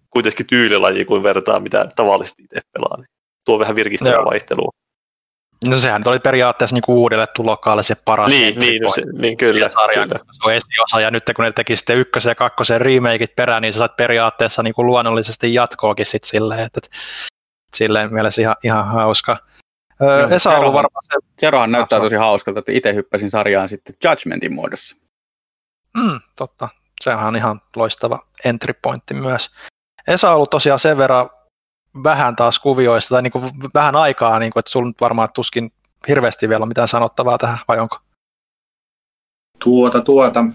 kuitenkin 0.09 0.47
tyylilaji 0.47 1.05
kuin 1.05 1.23
vertaa, 1.23 1.59
mitä 1.59 1.87
tavallisesti 1.95 2.43
itse 2.43 2.61
pelaa. 2.73 2.97
Niin 2.97 3.07
tuo 3.45 3.59
vähän 3.59 3.75
virkistävää 3.75 4.25
vaihtelua. 4.25 4.71
No 5.65 5.77
sehän 5.77 6.03
oli 6.05 6.19
periaatteessa 6.19 6.73
niin 6.73 6.83
uudelle 6.87 7.27
tulokkaalle 7.27 7.83
se 7.83 7.95
paras. 7.95 8.29
Niin, 8.29 8.59
niin, 8.59 8.81
no 8.81 8.89
se, 8.89 9.03
niin 9.13 9.37
kyllä, 9.37 9.69
sarjan, 9.69 10.07
kyllä. 10.07 10.23
Se 10.31 10.39
on 10.45 10.53
esiosa, 10.53 11.01
ja 11.01 11.11
nyt 11.11 11.23
kun 11.35 11.45
ne 11.45 11.51
teki 11.51 11.75
sitten 11.75 11.97
ykkösen 11.97 12.29
ja 12.29 12.35
kakkosen 12.35 12.81
remakeit 12.81 13.35
perään, 13.35 13.61
niin 13.61 13.73
sä 13.73 13.77
saat 13.77 13.97
periaatteessa 13.97 14.63
niin 14.63 14.73
kuin 14.73 14.85
luonnollisesti 14.85 15.53
jatkoakin 15.53 16.05
sitten 16.05 16.29
silleen, 16.29 16.59
että, 16.59 16.79
että 16.83 16.97
silleen 17.75 18.13
mielessä 18.13 18.41
ihan, 18.41 18.55
ihan 18.63 18.87
hauska. 18.87 19.37
Öö, 20.01 20.27
Esa 20.27 20.49
on 20.49 20.59
ollut 20.59 20.73
varmaan 20.73 21.03
se... 21.03 21.19
Zerohan 21.41 21.71
näyttää 21.71 21.99
tosi 21.99 22.15
hauskalta, 22.15 22.59
että 22.59 22.71
itse 22.71 22.93
hyppäsin 22.93 23.29
sarjaan 23.29 23.69
sitten 23.69 23.95
Judgmentin 24.03 24.53
muodossa. 24.53 24.95
Mm, 25.97 26.19
totta. 26.37 26.69
Sehän 27.03 27.27
on 27.27 27.35
ihan 27.35 27.61
loistava 27.75 28.19
entry 28.45 28.73
pointti 28.81 29.13
myös. 29.13 29.51
Esa 30.07 30.29
on 30.29 30.35
ollut 30.35 30.49
tosiaan 30.49 30.79
sen 30.79 30.97
verran 30.97 31.29
vähän 32.03 32.35
taas 32.35 32.59
kuvioista, 32.59 33.15
tai 33.15 33.21
niin 33.21 33.31
kuin 33.31 33.43
vähän 33.73 33.95
aikaa, 33.95 34.39
niin 34.39 34.51
kuin, 34.51 34.61
että 34.61 34.71
sulla 34.71 34.87
nyt 34.87 35.01
varmaan 35.01 35.27
tuskin 35.35 35.71
hirveästi 36.07 36.49
vielä 36.49 36.61
on 36.63 36.67
mitään 36.67 36.87
sanottavaa 36.87 37.37
tähän, 37.37 37.57
vai 37.67 37.79
onko? 37.79 37.97
Tuota, 39.63 40.01
tuota. 40.01 40.45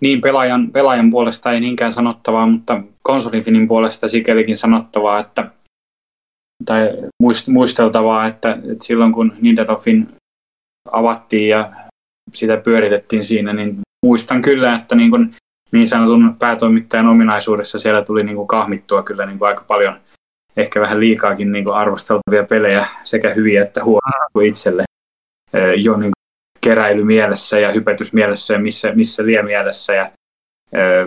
Niin, 0.00 0.20
pelaajan, 0.20 0.70
pelaajan 0.70 1.10
puolesta 1.10 1.52
ei 1.52 1.60
niinkään 1.60 1.92
sanottavaa, 1.92 2.46
mutta 2.46 2.82
konsolifinin 3.02 3.68
puolesta 3.68 4.08
sikälikin 4.08 4.58
sanottavaa, 4.58 5.20
että 5.20 5.50
tai 6.64 6.90
muisteltavaa, 7.48 8.26
että, 8.26 8.52
että 8.52 8.84
silloin 8.84 9.12
kun 9.12 9.32
Nintendofin 9.40 10.08
avattiin 10.92 11.48
ja 11.48 11.72
sitä 12.34 12.56
pyöritettiin 12.56 13.24
siinä, 13.24 13.52
niin 13.52 13.78
muistan 14.06 14.42
kyllä, 14.42 14.74
että 14.74 14.94
niin, 14.94 15.10
kuin 15.10 15.34
niin 15.72 15.88
sanotun 15.88 16.36
päätoimittajan 16.38 17.06
ominaisuudessa 17.06 17.78
siellä 17.78 18.04
tuli 18.04 18.24
niin 18.24 18.36
kuin 18.36 18.48
kahmittua 18.48 19.02
kyllä 19.02 19.26
niin 19.26 19.38
kuin 19.38 19.48
aika 19.48 19.64
paljon 19.68 20.00
ehkä 20.56 20.80
vähän 20.80 21.00
liikaakin 21.00 21.52
niin 21.52 21.72
arvosteltavia 21.72 22.44
pelejä, 22.44 22.86
sekä 23.04 23.34
hyviä 23.34 23.62
että 23.62 23.84
huonoja 23.84 24.28
kuin 24.32 24.48
itselle 24.48 24.84
jo 25.76 25.96
niin 25.96 26.12
keräilymielessä 26.60 27.58
ja 27.58 27.72
hypetysmielessä 27.72 28.54
ja 28.54 28.60
missä, 28.60 28.92
missä 28.92 29.22
mielessä 29.42 29.94
ja 29.94 30.10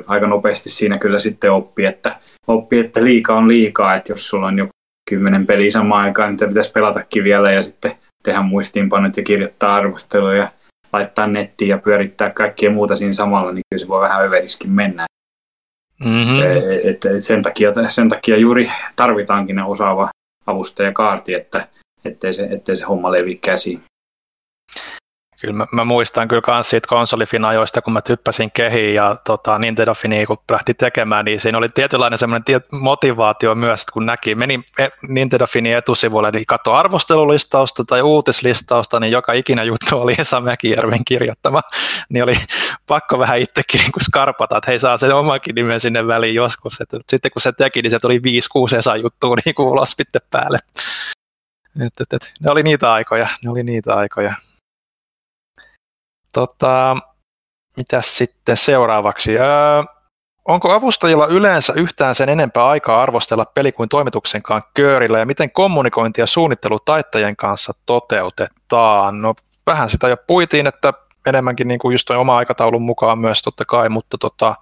aika 0.07 0.27
nopeasti 0.27 0.69
siinä 0.69 0.97
kyllä 0.97 1.19
sitten 1.19 1.51
oppi, 1.51 1.85
että, 1.85 2.19
oppi, 2.47 2.79
että 2.79 3.03
liikaa 3.03 3.37
on 3.37 3.47
liikaa, 3.47 3.95
että 3.95 4.11
jos 4.11 4.27
sulla 4.27 4.47
on 4.47 4.57
jo 4.57 4.67
kymmenen 5.09 5.45
peliä 5.45 5.69
samaan 5.69 6.03
aikaan, 6.03 6.35
niin 6.35 6.49
pitäisi 6.49 6.71
pelatakin 6.71 7.23
vielä 7.23 7.51
ja 7.51 7.61
sitten 7.61 7.91
tehdä 8.23 8.41
muistiinpanot 8.41 9.17
ja 9.17 9.23
kirjoittaa 9.23 9.75
arvosteluja 9.75 10.51
laittaa 10.93 11.27
nettiin 11.27 11.69
ja 11.69 11.77
pyörittää 11.77 12.29
kaikkia 12.29 12.71
muuta 12.71 12.95
siinä 12.95 13.13
samalla, 13.13 13.51
niin 13.51 13.61
kyllä 13.69 13.81
se 13.81 13.87
voi 13.87 14.01
vähän 14.01 14.25
överiskin 14.25 14.71
mennä. 14.71 15.05
Mm-hmm. 16.03 16.41
Et, 16.83 17.05
et 17.05 17.23
sen, 17.23 17.41
takia, 17.41 17.73
sen 17.87 18.09
takia 18.09 18.37
juuri 18.37 18.71
tarvitaankin 18.95 19.55
ne 19.55 19.63
osaava 19.63 20.09
avustajakaarti, 20.45 21.33
että 21.33 21.67
ettei 22.05 22.33
se, 22.33 22.43
ettei 22.43 22.75
se 22.75 22.85
homma 22.85 23.11
levi 23.11 23.35
käsiin. 23.35 23.81
Kyllä 25.41 25.53
mä, 25.53 25.65
mä 25.71 25.83
muistan 25.83 26.27
kyllä 26.27 26.41
myös 26.47 26.69
siitä 26.69 26.87
konsolifinajoista, 26.87 27.81
kun 27.81 27.93
mä 27.93 28.01
typpäsin 28.01 28.51
kehiin 28.51 28.95
ja 28.95 29.15
tota, 29.23 29.59
Nintendo 29.59 29.93
Fini, 29.93 30.25
kun 30.25 30.37
lähti 30.51 30.73
tekemään, 30.73 31.25
niin 31.25 31.39
siinä 31.39 31.57
oli 31.57 31.69
tietynlainen 31.69 32.17
semmoinen 32.17 32.43
tiet, 32.43 32.71
motivaatio 32.71 33.55
myös, 33.55 33.81
että 33.81 33.91
kun 33.91 34.05
näki, 34.05 34.35
meni 34.35 34.59
e, 34.79 34.87
Nintendo 35.07 35.47
Fini 35.47 35.73
etusivulle, 35.73 36.31
niin 36.31 36.45
katsoi 36.45 36.77
arvostelulistausta 36.77 37.83
tai 37.85 38.01
uutislistausta, 38.01 38.99
niin 38.99 39.11
joka 39.11 39.33
ikinä 39.33 39.63
juttu 39.63 40.01
oli 40.01 40.15
Esa 40.21 40.41
Mäkijärven 40.41 41.05
kirjoittama, 41.05 41.61
niin 42.09 42.23
oli 42.23 42.35
pakko 42.87 43.19
vähän 43.19 43.39
itsekin 43.39 43.79
niin 43.81 43.91
kuin 43.91 44.03
skarpata, 44.03 44.57
että 44.57 44.71
hei 44.71 44.79
saa 44.79 44.97
sen 44.97 45.15
omakin 45.15 45.55
nimen 45.55 45.79
sinne 45.79 46.07
väliin 46.07 46.35
joskus. 46.35 46.81
Että 46.81 46.99
sitten 47.09 47.31
kun 47.31 47.41
se 47.41 47.51
teki, 47.51 47.81
niin 47.81 47.91
se 47.91 47.99
tuli 47.99 48.19
5-6 48.73 48.77
Esa 48.77 48.95
juttua 48.95 49.35
niin 49.45 49.55
ulos 49.57 49.95
päälle. 50.29 50.57
Et, 51.85 52.01
et, 52.01 52.13
et. 52.13 52.33
Ne 52.39 52.51
oli 52.51 52.63
niitä 52.63 52.93
aikoja, 52.93 53.27
ne 53.43 53.51
oli 53.51 53.63
niitä 53.63 53.93
aikoja. 53.95 54.35
Tota, 56.31 56.97
mitäs 57.77 58.17
sitten 58.17 58.57
seuraavaksi? 58.57 59.37
Öö, 59.37 59.83
onko 60.45 60.71
avustajilla 60.71 61.27
yleensä 61.27 61.73
yhtään 61.73 62.15
sen 62.15 62.29
enempää 62.29 62.67
aikaa 62.67 63.01
arvostella 63.01 63.45
peli 63.45 63.71
kuin 63.71 63.89
toimituksenkaan 63.89 64.61
köörillä 64.73 65.19
ja 65.19 65.25
miten 65.25 65.51
kommunikointi 65.51 66.21
ja 66.21 66.27
suunnittelu 66.27 66.79
taittajien 66.79 67.35
kanssa 67.35 67.73
toteutetaan? 67.85 69.21
No 69.21 69.33
vähän 69.65 69.89
sitä 69.89 70.07
jo 70.07 70.17
puitiin, 70.27 70.67
että 70.67 70.93
enemmänkin 71.25 71.67
niin 71.67 71.79
kuin 71.79 71.93
just 71.93 72.05
toi 72.05 72.17
oma 72.17 72.37
aikataulun 72.37 72.81
mukaan 72.81 73.19
myös 73.19 73.41
totta 73.41 73.65
kai, 73.65 73.89
mutta 73.89 74.17
tota, 74.17 74.55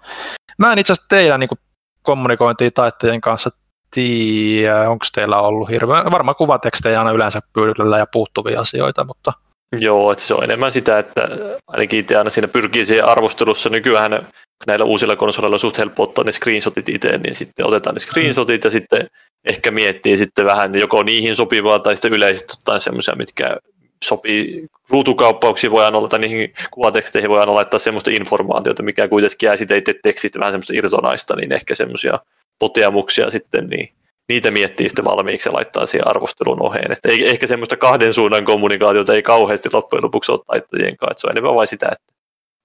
mä 0.57 0.71
en 0.71 0.79
itse 0.79 0.93
asiassa 0.93 1.09
teidän 1.09 1.39
niin 1.39 1.47
kuin 1.47 1.59
kommunikointia 2.01 2.71
taittajien 2.71 3.21
kanssa 3.21 3.49
tiedä, 3.91 4.89
onko 4.89 5.05
teillä 5.13 5.41
ollut 5.41 5.69
hirveän, 5.69 6.11
varmaan 6.11 6.35
kuvatekstejä 6.35 6.99
aina 6.99 7.11
yleensä 7.11 7.39
pyydellä 7.53 7.97
ja 7.97 8.05
puuttuvia 8.11 8.59
asioita, 8.59 9.03
mutta– 9.03 9.33
Joo, 9.77 10.11
että 10.11 10.23
se 10.23 10.33
on 10.33 10.43
enemmän 10.43 10.71
sitä, 10.71 10.99
että 10.99 11.29
ainakin 11.67 11.99
itse 11.99 12.15
aina 12.15 12.29
siinä 12.29 12.47
pyrkii 12.47 12.85
siihen 12.85 13.05
arvostelussa. 13.05 13.69
Nykyään 13.69 14.27
näillä 14.67 14.85
uusilla 14.85 15.15
konsoleilla 15.15 15.55
on 15.55 15.59
suht 15.59 15.77
helppo 15.77 16.03
ottaa 16.03 16.23
ne 16.23 16.31
screenshotit 16.31 16.89
itse, 16.89 17.17
niin 17.17 17.35
sitten 17.35 17.65
otetaan 17.65 17.93
ne 17.93 17.99
screenshotit 17.99 18.63
ja 18.63 18.69
sitten 18.69 19.07
ehkä 19.45 19.71
miettii 19.71 20.17
sitten 20.17 20.45
vähän 20.45 20.75
joko 20.75 21.03
niihin 21.03 21.35
sopivaa 21.35 21.79
tai 21.79 21.95
sitten 21.95 22.13
yleisesti 22.13 22.53
ottaa 22.59 22.79
semmoisia, 22.79 23.15
mitkä 23.15 23.57
sopii 24.03 24.67
ruutukauppauksiin 24.89 25.71
voidaan 25.71 25.95
olla, 25.95 26.07
tai 26.07 26.19
niihin 26.19 26.53
kuvateksteihin 26.71 27.29
voidaan 27.29 27.55
laittaa 27.55 27.79
semmoista 27.79 28.11
informaatiota, 28.11 28.83
mikä 28.83 29.07
kuitenkin 29.07 29.47
jää 29.47 29.57
sitten 29.57 29.77
itse 29.77 29.93
tekstistä 30.03 30.39
vähän 30.39 30.53
semmoista 30.53 30.73
irtonaista, 30.75 31.35
niin 31.35 31.51
ehkä 31.51 31.75
semmoisia 31.75 32.19
toteamuksia 32.59 33.29
sitten, 33.29 33.67
niin 33.67 33.89
niitä 34.29 34.51
miettii 34.51 34.89
sitten 34.89 35.05
valmiiksi 35.05 35.49
ja 35.49 35.53
laittaa 35.53 35.85
siihen 35.85 36.07
arvostelun 36.07 36.61
oheen. 36.61 36.91
Että 36.91 37.09
ehkä 37.09 37.47
semmoista 37.47 37.77
kahden 37.77 38.13
suunnan 38.13 38.45
kommunikaatiota 38.45 39.13
ei 39.13 39.23
kauheasti 39.23 39.69
loppujen 39.73 40.03
lopuksi 40.03 40.31
ole 40.31 40.39
taittajien 40.47 40.97
kanssa, 40.97 41.21
se 41.21 41.27
on 41.27 41.31
enemmän 41.31 41.55
vain 41.55 41.67
sitä, 41.67 41.89
että 41.91 42.13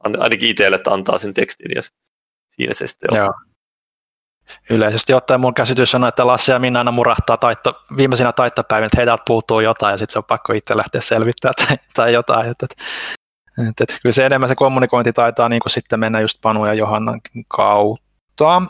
ainakin 0.05 0.49
itselle, 0.49 0.77
että 0.77 0.91
antaa 0.91 1.19
sen 1.19 1.35
tekstin 1.35 1.71
ja 1.75 1.83
siinä 2.51 2.75
se 2.75 2.87
sitten 2.87 3.13
on. 3.13 3.19
Joo. 3.19 3.33
Yleisesti 4.71 5.15
ottaen 5.15 5.41
mun 5.41 5.55
käsitys 5.55 5.95
on, 5.95 6.09
että 6.09 6.27
Lasse 6.27 6.53
ja 6.53 6.59
Minna 6.59 6.81
aina 6.81 6.91
murahtaa 6.91 7.37
taitto, 7.37 7.85
viimeisinä 7.97 8.33
taittopäivinä, 8.33 8.87
että 8.87 8.97
heidät 8.97 9.21
puuttuu 9.27 9.61
jotain 9.61 9.93
ja 9.93 9.99
sitten 9.99 10.13
se 10.13 10.19
on 10.19 10.25
pakko 10.25 10.53
itse 10.53 10.77
lähteä 10.77 11.01
selvittämään 11.01 11.55
tai, 11.67 11.77
tai 11.95 12.13
jotain. 12.13 12.51
Että, 12.51 12.67
että, 12.71 12.85
että, 13.69 13.85
että, 13.85 13.95
kyllä 14.03 14.13
se 14.13 14.27
enemmän 14.27 14.49
se 14.49 14.55
kommunikointi 14.55 15.13
taitaa 15.13 15.49
niin 15.49 15.61
kuin 15.61 15.71
sitten 15.71 16.01
mennä 16.01 16.21
just 16.21 16.39
Panu 16.43 16.67
ja 16.67 16.75
Johannan 16.75 17.21
kautta. 17.49 18.63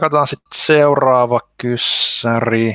Katsotaan 0.00 0.26
sitten 0.26 0.48
seuraava 0.54 1.40
kyssäri. 1.58 2.74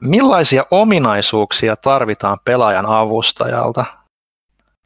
Millaisia 0.00 0.66
ominaisuuksia 0.70 1.76
tarvitaan 1.76 2.38
pelaajan 2.44 2.86
avustajalta? 2.86 3.84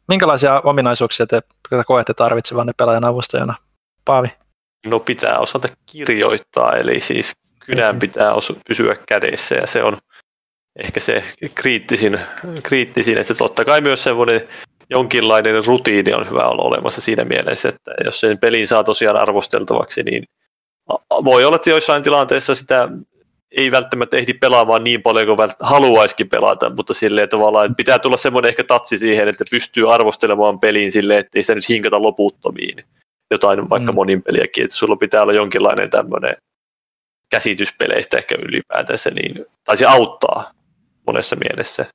Minkälaisia 0.07 0.61
ominaisuuksia 0.61 1.25
te 1.27 1.41
koette 1.87 2.13
tarvitsevanne 2.13 2.73
pelaajan 2.77 3.07
avustajana? 3.07 3.55
Paavi? 4.05 4.27
No 4.85 4.99
pitää 4.99 5.39
osata 5.39 5.67
kirjoittaa, 5.85 6.75
eli 6.75 6.99
siis 6.99 7.31
kynän 7.59 7.99
pitää 7.99 8.33
osu, 8.33 8.57
pysyä 8.67 8.95
kädessä 9.07 9.55
ja 9.55 9.67
se 9.67 9.83
on 9.83 9.97
ehkä 10.83 10.99
se 10.99 11.23
kriittisin, 11.55 12.19
kriittisin 12.63 13.17
että 13.17 13.33
totta 13.33 13.65
kai 13.65 13.81
myös 13.81 14.03
semmoinen 14.03 14.41
jonkinlainen 14.89 15.65
rutiini 15.65 16.13
on 16.13 16.29
hyvä 16.29 16.43
olla 16.43 16.63
olemassa 16.63 17.01
siinä 17.01 17.25
mielessä, 17.25 17.69
että 17.69 17.91
jos 18.05 18.19
sen 18.19 18.37
pelin 18.37 18.67
saa 18.67 18.83
tosiaan 18.83 19.17
arvosteltavaksi, 19.17 20.03
niin 20.03 20.23
voi 21.25 21.45
olla, 21.45 21.55
että 21.55 21.69
joissain 21.69 22.03
tilanteissa 22.03 22.55
sitä 22.55 22.89
ei 23.51 23.71
välttämättä 23.71 24.17
ehdi 24.17 24.33
pelaamaan 24.33 24.83
niin 24.83 25.01
paljon 25.01 25.25
kuin 25.25 25.37
vält- 25.37 25.55
haluaisikin 25.59 26.29
pelata, 26.29 26.69
mutta 26.69 26.93
silleen 26.93 27.29
tavallaan, 27.29 27.65
että 27.65 27.75
pitää 27.75 27.99
tulla 27.99 28.17
semmoinen 28.17 28.49
ehkä 28.49 28.63
tatsi 28.63 28.97
siihen, 28.97 29.27
että 29.27 29.43
pystyy 29.51 29.93
arvostelemaan 29.93 30.59
peliin 30.59 30.91
silleen, 30.91 31.19
että 31.19 31.39
ei 31.39 31.43
sitä 31.43 31.55
nyt 31.55 31.69
hinkata 31.69 32.01
loputtomiin. 32.01 32.77
Jotain 33.31 33.69
vaikka 33.69 33.91
mm. 33.91 33.95
monin 33.95 34.23
peliäkin, 34.23 34.63
että 34.63 34.75
sulla 34.75 34.95
pitää 34.95 35.21
olla 35.21 35.33
jonkinlainen 35.33 35.89
tämmöinen 35.89 36.37
käsitys 37.29 37.73
peleistä 37.77 38.17
ehkä 38.17 38.35
ylipäätänsä, 38.35 39.09
niin, 39.09 39.45
tai 39.63 39.77
se 39.77 39.85
auttaa 39.85 40.51
monessa 41.07 41.35
mielessä. 41.35 41.85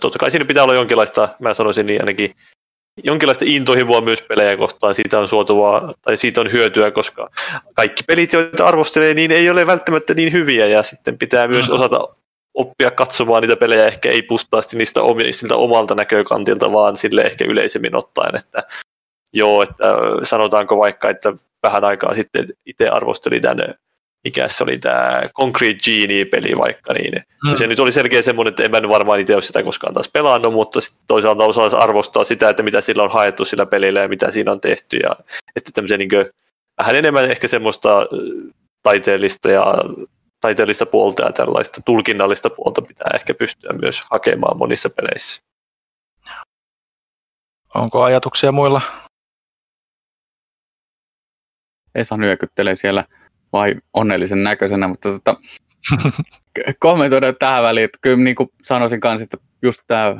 Totta 0.00 0.18
kai 0.18 0.30
siinä 0.30 0.44
pitää 0.44 0.62
olla 0.62 0.74
jonkinlaista, 0.74 1.28
mä 1.40 1.54
sanoisin 1.54 1.86
niin 1.86 2.02
ainakin 2.02 2.34
jonkinlaista 3.02 3.44
intohimoa 3.48 4.00
myös 4.00 4.22
pelejä 4.22 4.56
kohtaan, 4.56 4.94
siitä 4.94 5.18
on 5.18 5.28
suotuvaa, 5.28 5.94
tai 6.02 6.16
siitä 6.16 6.40
on 6.40 6.52
hyötyä, 6.52 6.90
koska 6.90 7.30
kaikki 7.74 8.02
pelit, 8.06 8.32
joita 8.32 8.66
arvostelee, 8.66 9.14
niin 9.14 9.30
ei 9.30 9.50
ole 9.50 9.66
välttämättä 9.66 10.14
niin 10.14 10.32
hyviä, 10.32 10.66
ja 10.66 10.82
sitten 10.82 11.18
pitää 11.18 11.48
myös 11.48 11.68
mm-hmm. 11.68 11.80
osata 11.80 12.08
oppia 12.54 12.90
katsomaan 12.90 13.42
niitä 13.42 13.56
pelejä 13.56 13.86
ehkä 13.86 14.10
ei 14.10 14.22
pustaasti 14.22 14.76
niistä 14.76 15.00
siltä 15.30 15.56
omalta 15.56 15.94
näkökantilta, 15.94 16.72
vaan 16.72 16.96
sille 16.96 17.22
ehkä 17.22 17.44
yleisemmin 17.44 17.96
ottaen, 17.96 18.36
että 18.36 18.62
joo, 19.32 19.62
että 19.62 19.84
sanotaanko 20.22 20.78
vaikka, 20.78 21.10
että 21.10 21.32
vähän 21.62 21.84
aikaa 21.84 22.14
sitten 22.14 22.46
itse 22.66 22.88
arvosteli 22.88 23.40
tämän 23.40 23.74
mikä 24.24 24.48
se 24.48 24.64
oli 24.64 24.78
tämä 24.78 25.22
Concrete 25.34 25.78
Genie-peli 25.84 26.58
vaikka, 26.58 26.92
niin 26.92 27.22
mm. 27.44 27.54
se 27.56 27.66
nyt 27.66 27.78
oli 27.80 27.92
selkeä 27.92 28.22
semmoinen, 28.22 28.50
että 28.50 28.64
en 28.64 28.70
mä 28.70 28.80
nyt 28.80 28.90
varmaan 28.90 29.20
itse 29.20 29.34
ole 29.34 29.42
sitä 29.42 29.62
koskaan 29.62 29.94
taas 29.94 30.10
pelannut, 30.12 30.52
mutta 30.52 30.80
toisaalta 31.06 31.44
osaa 31.44 31.82
arvostaa 31.82 32.24
sitä, 32.24 32.48
että 32.48 32.62
mitä 32.62 32.80
sillä 32.80 33.02
on 33.02 33.10
haettu 33.10 33.44
sillä 33.44 33.66
pelillä 33.66 34.00
ja 34.00 34.08
mitä 34.08 34.30
siinä 34.30 34.52
on 34.52 34.60
tehty, 34.60 34.96
ja 34.96 35.16
että 35.56 35.70
tämmöisen 35.74 35.98
niin 35.98 36.08
kuin, 36.08 36.26
vähän 36.78 36.96
enemmän 36.96 37.30
ehkä 37.30 37.48
semmoista 37.48 38.06
taiteellista 38.82 39.50
ja 39.50 39.74
taiteellista 40.40 40.86
puolta 40.86 41.24
ja 41.24 41.32
tällaista 41.32 41.80
tulkinnallista 41.84 42.50
puolta 42.50 42.82
pitää 42.82 43.10
ehkä 43.14 43.34
pystyä 43.34 43.70
myös 43.80 44.00
hakemaan 44.10 44.58
monissa 44.58 44.90
peleissä. 44.90 45.42
Onko 47.74 48.02
ajatuksia 48.02 48.52
muilla? 48.52 48.80
Esa 51.94 52.16
nyökyttelee 52.16 52.74
siellä 52.74 53.04
vai 53.54 53.74
onnellisen 53.92 54.42
näköisenä, 54.42 54.88
mutta 54.88 55.08
tota, 55.08 55.36
kommentoida 56.78 57.32
tähän 57.32 57.62
väliin, 57.62 57.84
että 57.84 57.98
kyllä 58.02 58.16
niin 58.16 58.36
kuin 58.36 58.48
sanoisin 58.62 59.00
kanssa, 59.00 59.24
että 59.24 59.36
just 59.62 59.80
tämä 59.86 60.16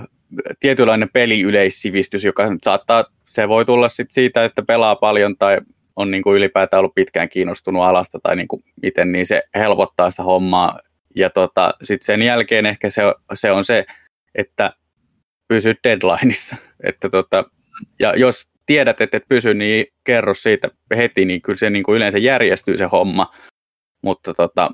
tietynlainen 0.60 1.08
peliyleissivistys, 1.12 2.24
joka 2.24 2.44
saattaa, 2.62 3.04
se 3.30 3.48
voi 3.48 3.64
tulla 3.64 3.88
sit 3.88 4.10
siitä, 4.10 4.44
että 4.44 4.62
pelaa 4.62 4.96
paljon 4.96 5.36
tai 5.38 5.60
on 5.96 6.10
niin 6.10 6.22
kuin 6.22 6.36
ylipäätään 6.36 6.78
ollut 6.78 6.94
pitkään 6.94 7.28
kiinnostunut 7.28 7.82
alasta 7.82 8.18
tai 8.22 8.36
niin 8.36 8.48
kuin 8.48 8.64
miten, 8.82 9.12
niin 9.12 9.26
se 9.26 9.42
helpottaa 9.54 10.10
sitä 10.10 10.22
hommaa. 10.22 10.78
Ja 11.16 11.30
tota, 11.30 11.74
sitten 11.82 12.06
sen 12.06 12.22
jälkeen 12.22 12.66
ehkä 12.66 12.90
se, 12.90 13.02
se 13.34 13.52
on 13.52 13.64
se, 13.64 13.84
että 14.34 14.72
pysyt 15.48 15.78
deadlineissa. 15.84 16.56
Että 16.84 17.08
tota, 17.08 17.44
ja 17.98 18.16
jos 18.16 18.46
tiedät, 18.66 19.00
että 19.00 19.16
et 19.16 19.28
pysy, 19.28 19.54
niin 19.54 19.86
kerro 20.04 20.34
siitä 20.34 20.68
heti, 20.96 21.24
niin 21.24 21.42
kyllä 21.42 21.58
se 21.58 21.70
niin 21.70 21.84
kuin 21.84 21.96
yleensä 21.96 22.18
järjestyy 22.18 22.76
se 22.76 22.84
homma. 22.84 23.34
Mutta 24.02 24.34
tota, 24.34 24.70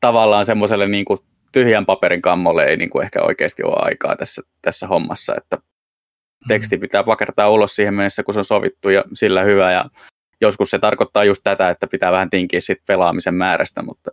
tavallaan 0.00 0.46
semmoiselle 0.46 0.88
niin 0.88 1.04
kuin 1.04 1.20
tyhjän 1.52 1.86
paperin 1.86 2.22
kammolle 2.22 2.64
ei 2.64 2.76
niin 2.76 2.90
kuin 2.90 3.04
ehkä 3.04 3.22
oikeasti 3.22 3.62
ole 3.62 3.76
aikaa 3.78 4.16
tässä, 4.16 4.42
tässä 4.62 4.86
hommassa, 4.86 5.34
että 5.36 5.58
teksti 6.48 6.78
pitää 6.78 7.04
pakertaa 7.04 7.50
ulos 7.50 7.76
siihen 7.76 7.94
mennessä, 7.94 8.22
kun 8.22 8.34
se 8.34 8.40
on 8.40 8.44
sovittu 8.44 8.88
ja 8.88 9.04
sillä 9.14 9.42
hyvä. 9.42 9.72
Ja 9.72 9.84
joskus 10.40 10.70
se 10.70 10.78
tarkoittaa 10.78 11.24
just 11.24 11.40
tätä, 11.44 11.70
että 11.70 11.86
pitää 11.86 12.12
vähän 12.12 12.30
tinkiä 12.30 12.60
sit 12.60 12.78
pelaamisen 12.86 13.34
määrästä, 13.34 13.82
mutta, 13.82 14.10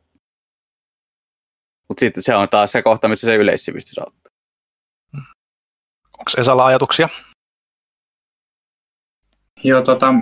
mutta 1.89 1.99
sitten 1.99 2.23
se 2.23 2.35
on 2.35 2.49
taas 2.49 2.71
se 2.71 2.81
kohta, 2.81 3.07
missä 3.07 3.25
se 3.25 3.35
yleissivistys 3.35 3.99
auttaa. 3.99 4.31
Onko 6.19 6.31
Esalla 6.37 6.65
ajatuksia? 6.65 7.09
Joo, 9.63 9.81
tota, 9.81 10.13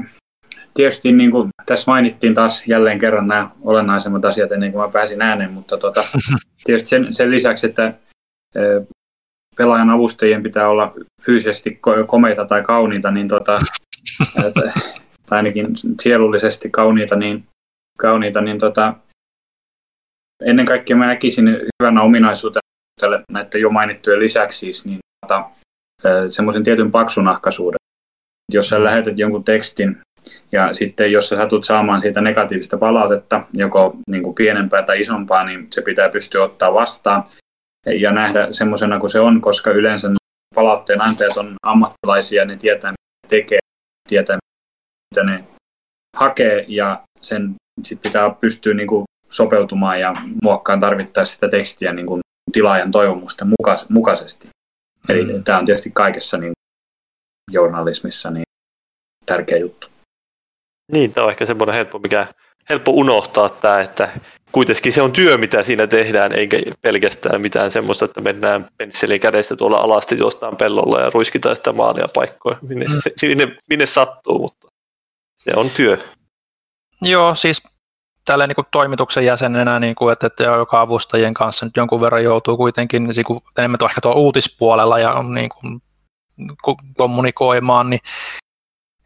tietysti 0.73 1.11
niin 1.11 1.31
kuin 1.31 1.49
tässä 1.65 1.91
mainittiin 1.91 2.33
taas 2.33 2.63
jälleen 2.67 2.99
kerran 2.99 3.27
nämä 3.27 3.49
olennaisemmat 3.61 4.25
asiat 4.25 4.51
ennen 4.51 4.71
kuin 4.71 4.81
mä 4.81 4.91
pääsin 4.91 5.21
ääneen, 5.21 5.51
mutta 5.51 5.77
tota, 5.77 6.03
tietysti 6.63 6.89
sen, 6.89 7.13
sen 7.13 7.31
lisäksi, 7.31 7.67
että 7.67 7.93
pelaajan 9.57 9.89
avustajien 9.89 10.43
pitää 10.43 10.69
olla 10.69 10.93
fyysisesti 11.21 11.79
komeita 12.07 12.45
tai 12.45 12.63
kauniita, 12.63 13.11
niin 13.11 13.27
tota, 13.27 13.59
tai 15.27 15.37
ainakin 15.37 15.67
sielullisesti 16.01 16.69
kauniita, 16.69 17.15
niin, 17.15 17.43
kauniita, 17.97 18.41
niin 18.41 18.59
tota, 18.59 18.93
ennen 20.45 20.65
kaikkea 20.65 20.97
mä 20.97 21.05
näkisin 21.05 21.59
hyvänä 21.81 22.01
ominaisuutena 22.01 22.61
näiden 23.31 23.61
jo 23.61 23.69
mainittujen 23.69 24.19
lisäksi 24.19 24.59
siis, 24.59 24.85
niin 24.85 24.99
tota, 25.27 25.49
semmoisen 26.29 26.63
tietyn 26.63 26.91
paksunahkaisuuden 26.91 27.78
jos 28.53 28.69
sä 28.69 28.83
lähetät 28.83 29.19
jonkun 29.19 29.43
tekstin 29.43 29.97
ja 30.51 30.73
sitten 30.73 31.11
jos 31.11 31.29
sä 31.29 31.35
satut 31.35 31.63
saamaan 31.63 32.01
siitä 32.01 32.21
negatiivista 32.21 32.77
palautetta, 32.77 33.43
joko 33.53 33.95
niin 34.09 34.23
kuin 34.23 34.35
pienempää 34.35 34.83
tai 34.83 35.01
isompaa, 35.01 35.43
niin 35.43 35.67
se 35.71 35.81
pitää 35.81 36.09
pystyä 36.09 36.43
ottaa 36.43 36.73
vastaan 36.73 37.23
ja 37.85 38.11
nähdä 38.11 38.47
semmoisena 38.51 38.99
kuin 38.99 39.09
se 39.09 39.19
on, 39.19 39.41
koska 39.41 39.71
yleensä 39.71 40.09
palautteen 40.55 41.01
antajat 41.01 41.37
on 41.37 41.55
ammattilaisia, 41.63 42.45
ne 42.45 42.57
tietää 42.57 42.91
mitä 42.91 43.27
tekee, 43.27 43.59
tietää 44.09 44.37
mitä 45.15 45.23
ne 45.23 45.43
hakee 46.17 46.65
ja 46.67 47.01
sen 47.21 47.55
sit 47.83 48.01
pitää 48.01 48.29
pystyä 48.29 48.73
niin 48.73 48.87
kuin 48.87 49.03
sopeutumaan 49.29 49.99
ja 49.99 50.15
muokkaan 50.43 50.79
tarvittaessa 50.79 51.35
sitä 51.35 51.49
tekstiä 51.49 51.93
niin 51.93 52.05
kuin 52.05 52.21
tilaajan 52.53 52.91
toivomusten 52.91 53.47
mukaisesti. 53.89 54.47
Eli 55.09 55.23
mm. 55.23 55.43
tämä 55.43 55.57
on 55.57 55.65
tietysti 55.65 55.91
kaikessa 55.93 56.37
niin 56.37 56.51
journalismissa 57.49 58.29
niin 58.29 58.43
tärkeä 59.25 59.57
juttu. 59.57 59.87
Niin, 60.91 61.11
tämä 61.11 61.25
on 61.25 61.31
ehkä 61.31 61.45
semmoinen 61.45 61.75
helppo, 61.75 61.99
mikä 61.99 62.27
helppo 62.69 62.91
unohtaa 62.91 63.49
tämä, 63.49 63.81
että 63.81 64.09
kuitenkin 64.51 64.93
se 64.93 65.01
on 65.01 65.11
työ, 65.11 65.37
mitä 65.37 65.63
siinä 65.63 65.87
tehdään, 65.87 66.33
eikä 66.33 66.57
pelkästään 66.81 67.41
mitään 67.41 67.71
semmoista, 67.71 68.05
että 68.05 68.21
mennään 68.21 68.67
pensseli 68.77 69.19
kädessä 69.19 69.55
tuolla 69.55 69.77
alasti 69.77 70.17
jostain 70.17 70.57
pellolla 70.57 71.01
ja 71.01 71.11
ruiskitaan 71.13 71.55
sitä 71.55 71.73
maalia 71.73 72.07
paikkoja, 72.13 72.57
minne, 72.61 72.85
mm. 72.85 72.91
se, 73.17 73.27
minne, 73.27 73.57
minne 73.69 73.85
sattuu, 73.85 74.39
mutta 74.39 74.67
se 75.35 75.51
on 75.55 75.69
työ. 75.69 75.97
Joo, 77.01 77.35
siis 77.35 77.63
tällä 78.25 78.47
niin 78.47 78.55
kuin 78.55 78.67
toimituksen 78.71 79.25
jäsenenä, 79.25 79.79
niin 79.79 79.95
kuin, 79.95 80.13
että, 80.13 80.27
että 80.27 80.43
joka 80.43 80.81
avustajien 80.81 81.33
kanssa 81.33 81.65
nyt 81.65 81.77
jonkun 81.77 82.01
verran 82.01 82.23
joutuu 82.23 82.57
kuitenkin 82.57 83.03
niin 83.03 83.25
kuin, 83.25 83.39
enemmän 83.57 83.79
ehkä 83.85 84.01
tuo 84.01 84.13
uutispuolella 84.13 84.99
ja 84.99 85.13
on 85.13 85.33
niin 85.33 85.49
kuin, 85.49 85.81
kommunikoimaan, 86.97 87.89
niin 87.89 87.99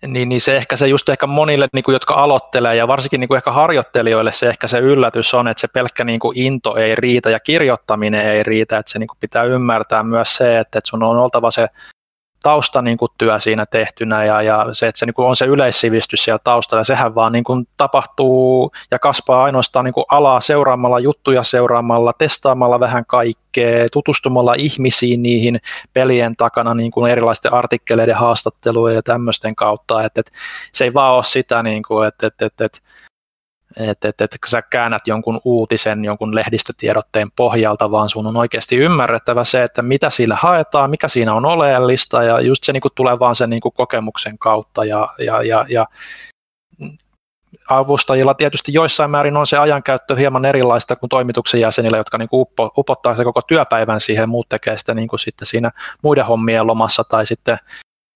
niin, 0.08 0.30
niin 0.30 0.42
se 0.42 0.58
ehkä 0.58 0.78
se 0.78 0.88
just 0.88 1.10
ehkä 1.10 1.28
monille, 1.28 1.68
niin 1.74 1.84
kuin, 1.84 1.94
jotka 1.94 2.14
aloittelee 2.14 2.76
ja 2.76 2.88
varsinkin 2.88 3.20
niin 3.20 3.28
kuin 3.28 3.36
ehkä 3.38 3.52
harjoittelijoille 3.52 4.32
se 4.32 4.50
ehkä 4.50 4.68
se 4.68 4.80
yllätys 4.80 5.34
on, 5.34 5.48
että 5.48 5.62
se 5.62 5.68
pelkkä 5.68 6.04
niin 6.04 6.20
kuin 6.20 6.38
into 6.38 6.76
ei 6.76 6.96
riitä 6.96 7.30
ja 7.30 7.40
kirjoittaminen 7.40 8.26
ei 8.26 8.44
riitä, 8.44 8.78
että 8.78 8.92
se 8.92 9.00
niin 9.00 9.08
kuin 9.08 9.18
pitää 9.20 9.44
ymmärtää 9.44 10.04
myös 10.04 10.36
se, 10.36 10.60
että, 10.60 10.80
että 10.80 10.90
sun 10.90 11.04
on 11.04 11.18
oltava 11.18 11.52
se 11.52 11.68
tausta 12.44 12.82
niin 12.82 12.98
kuin 12.98 13.12
työ 13.18 13.40
siinä 13.40 13.66
tehtynä 13.66 14.26
ja, 14.26 14.42
ja 14.42 14.66
se, 14.72 14.88
että 14.88 15.00
se 15.00 15.06
niin 15.06 15.14
kuin 15.14 15.28
on 15.28 15.36
se 15.36 15.46
yleissivistys 15.46 16.24
siellä 16.24 16.40
taustalla, 16.44 16.84
sehän 16.84 17.16
vaan 17.16 17.32
niin 17.32 17.44
kuin 17.44 17.68
tapahtuu 17.78 18.72
ja 18.92 19.00
kasvaa 19.00 19.44
ainoastaan 19.44 19.86
niin 19.86 19.94
kuin 19.94 20.06
alaa 20.12 20.42
seuraamalla, 20.42 21.00
juttuja 21.00 21.44
seuraamalla, 21.44 22.14
testaamalla 22.14 22.80
vähän 22.80 23.06
kaikkea, 23.06 23.88
tutustumalla 23.92 24.54
ihmisiin 24.54 25.24
niihin 25.24 25.60
pelien 25.94 26.36
takana 26.36 26.74
niin 26.74 26.92
kuin 26.92 27.12
erilaisten 27.12 27.54
artikkeleiden 27.54 28.16
haastattelujen 28.16 28.96
ja 28.96 29.02
tämmöisten 29.02 29.56
kautta, 29.56 30.04
että, 30.04 30.20
että 30.20 30.32
se 30.72 30.84
ei 30.84 30.94
vaan 30.94 31.16
ole 31.16 31.24
sitä, 31.24 31.64
niin 31.64 31.84
kuin, 31.88 32.08
että, 32.08 32.28
että, 32.28 32.46
että, 32.46 32.66
että 32.66 32.80
että 33.80 34.08
et, 34.08 34.22
et, 34.22 34.32
kun 34.32 34.50
sä 34.50 34.62
käännät 34.62 35.08
jonkun 35.08 35.42
uutisen 35.46 36.06
jonkun 36.06 36.36
lehdistötiedotteen 36.36 37.32
pohjalta, 37.36 37.92
vaan 37.92 38.10
sun 38.10 38.28
on 38.28 38.38
oikeasti 38.38 38.76
ymmärrettävä 38.76 39.44
se, 39.44 39.64
että 39.64 39.82
mitä 39.82 40.10
sillä 40.10 40.38
haetaan, 40.42 40.90
mikä 40.90 41.08
siinä 41.08 41.34
on 41.34 41.46
oleellista, 41.46 42.24
ja 42.24 42.42
just 42.42 42.64
se 42.64 42.74
niin 42.74 42.82
kuin 42.82 42.92
tulee 42.96 43.20
vaan 43.20 43.36
sen 43.36 43.50
niin 43.50 43.62
kokemuksen 43.74 44.38
kautta, 44.38 44.86
ja, 44.86 45.10
ja, 45.20 45.44
ja, 45.44 45.66
ja 45.70 45.88
avustajilla 47.70 48.34
tietysti 48.34 48.74
joissain 48.74 49.12
määrin 49.12 49.38
on 49.38 49.48
se 49.48 49.58
ajankäyttö 49.58 50.16
hieman 50.16 50.46
erilaista 50.46 50.96
kuin 50.96 51.10
toimituksen 51.10 51.62
jäsenillä, 51.62 51.98
jotka 51.98 52.18
niin 52.18 52.30
uppo, 52.34 52.74
upottaa 52.78 53.16
se 53.16 53.24
koko 53.24 53.42
työpäivän 53.42 54.02
siihen, 54.02 54.30
muut 54.30 54.50
tekee 54.50 54.78
sitä 54.78 54.94
niin 54.94 55.08
kuin 55.08 55.20
sitten 55.20 55.46
siinä 55.46 55.72
muiden 56.02 56.26
hommien 56.26 56.68
lomassa 56.68 57.04
tai 57.04 57.26
sitten, 57.26 57.58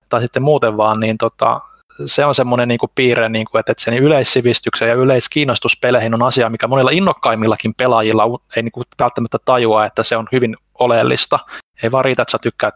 tai 0.09 0.21
sitten 0.21 0.43
muuten 0.43 0.77
vaan, 0.77 0.99
niin 0.99 1.17
tota, 1.17 1.61
se 2.05 2.25
on 2.25 2.35
semmoinen 2.35 2.67
niin 2.67 2.79
kuin 2.79 2.91
piirre, 2.95 3.29
niin 3.29 3.45
kuin, 3.51 3.59
että, 3.59 3.71
että 3.71 3.83
sen 3.83 3.93
yleissivistyksen 3.93 4.87
ja 4.87 4.95
yleiskiinnostus 4.95 5.77
peleihin 5.81 6.13
on 6.13 6.23
asia, 6.23 6.49
mikä 6.49 6.67
monilla 6.67 6.91
innokkaimmillakin 6.91 7.73
pelaajilla 7.77 8.23
ei 8.55 8.63
niin 8.63 8.71
kuin 8.71 8.85
välttämättä 8.99 9.37
tajua, 9.45 9.85
että 9.85 10.03
se 10.03 10.17
on 10.17 10.27
hyvin 10.31 10.55
oleellista. 10.73 11.39
Ei 11.83 11.91
vaan 11.91 12.05
riitä, 12.05 12.21
että 12.21 12.31
sä 12.31 12.37
tykkäät 12.41 12.73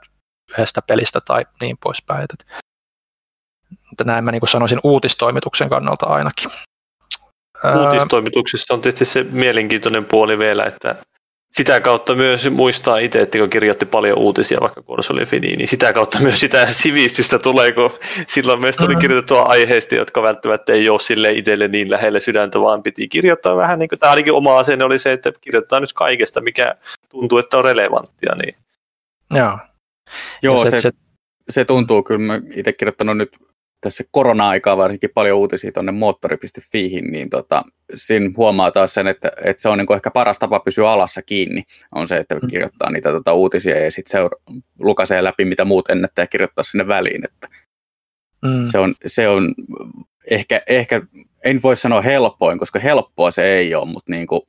yhdestä 0.52 0.82
pelistä 0.82 1.22
tai 1.22 1.46
niin 1.62 1.78
poispäin. 1.84 2.24
Että, 2.24 2.36
että 3.92 4.04
näin 4.04 4.24
mä 4.24 4.32
niin 4.32 4.42
kuin 4.42 4.50
sanoisin 4.50 4.80
uutistoimituksen 4.84 5.70
kannalta 5.70 6.06
ainakin. 6.06 6.52
Uutistoimituksessa 7.86 8.74
on 8.74 8.82
tietysti 8.82 9.06
se 9.06 9.24
mielenkiintoinen 9.24 10.06
puoli 10.06 10.40
vielä, 10.40 10.66
että 10.66 10.96
sitä 11.52 11.82
kautta 11.82 12.16
myös 12.16 12.50
muistaa 12.50 12.98
itse, 12.98 13.22
että 13.22 13.38
kun 13.38 13.50
kirjoitti 13.50 13.86
paljon 13.86 14.18
uutisia 14.18 14.58
vaikka 14.62 14.82
konsoli 14.82 15.26
Fini, 15.26 15.56
niin 15.56 15.68
sitä 15.68 15.94
kautta 15.94 16.20
myös 16.20 16.40
sitä 16.40 16.74
sivistystä 16.74 17.40
tulee, 17.40 17.72
kun 17.72 17.92
silloin 18.28 18.60
myös 18.62 18.78
tuli 18.78 18.96
kirjoitettua 18.96 19.42
aiheista, 19.42 19.96
jotka 19.96 20.22
välttämättä 20.22 20.74
ei 20.74 20.90
ole 20.90 21.00
sille 21.00 21.32
itselle 21.32 21.68
niin 21.68 21.92
lähelle 21.92 22.20
sydäntä, 22.20 22.62
vaan 22.62 22.84
piti 22.84 23.08
kirjoittaa 23.08 23.56
vähän, 23.56 23.80
niin 23.80 23.90
kuin 23.90 24.00
tämä 24.00 24.10
ainakin 24.10 24.34
oma 24.34 24.58
asenne 24.58 24.84
oli 24.84 25.00
se, 25.00 25.12
että 25.12 25.32
kirjoittaa 25.42 25.80
nyt 25.80 25.94
kaikesta, 25.94 26.42
mikä 26.42 26.76
tuntuu, 27.10 27.38
että 27.38 27.58
on 27.58 27.64
relevanttia. 27.64 28.36
Niin. 28.36 28.56
Joo. 29.34 29.58
Joo, 30.42 30.58
se, 30.58 30.80
se, 30.80 30.92
se, 31.50 31.66
tuntuu 31.66 32.04
kyllä, 32.04 32.20
mä 32.20 32.42
itse 32.56 32.74
kirjoittanut 32.74 33.18
nyt 33.18 33.38
tässä 33.82 34.04
korona-aikaa 34.12 34.78
varsinkin 34.78 35.10
paljon 35.14 35.38
uutisia 35.38 35.72
tuonne 35.72 35.92
moottori.fiihin, 35.92 37.12
niin 37.12 37.30
tota, 37.30 37.64
siinä 37.96 38.32
huomaa 38.38 38.72
taas 38.72 38.94
sen, 38.94 39.08
että, 39.08 39.32
että 39.44 39.62
se 39.62 39.70
on 39.70 39.78
niin 39.78 39.94
ehkä 39.96 40.12
paras 40.12 40.40
tapa 40.40 40.60
pysyä 40.60 40.92
alassa 40.92 41.22
kiinni, 41.22 41.64
on 41.96 42.08
se, 42.08 42.18
että 42.18 42.36
mm. 42.36 42.48
kirjoittaa 42.48 42.92
niitä 42.92 43.12
tota, 43.12 43.34
uutisia 43.34 43.84
ja 43.84 43.92
sitten 43.92 44.12
seura- 44.12 44.62
lukasee 44.80 45.24
läpi, 45.24 45.46
mitä 45.46 45.66
muut 45.66 45.90
ennättää 45.90 46.24
ja 46.24 46.28
kirjoittaa 46.28 46.64
sinne 46.64 46.88
väliin. 46.88 47.24
Että 47.26 47.48
mm. 48.42 48.66
se, 48.66 48.80
on, 48.80 48.96
se 49.06 49.28
on 49.28 49.56
ehkä, 50.32 50.62
ehkä, 50.68 51.02
en 51.46 51.62
voi 51.64 51.78
sanoa 51.78 52.02
helpoin, 52.02 52.60
koska 52.60 52.80
helppoa 52.80 53.32
se 53.32 53.54
ei 53.54 53.76
ole, 53.76 53.92
mutta 53.92 54.12
niin 54.12 54.28
kuin 54.28 54.42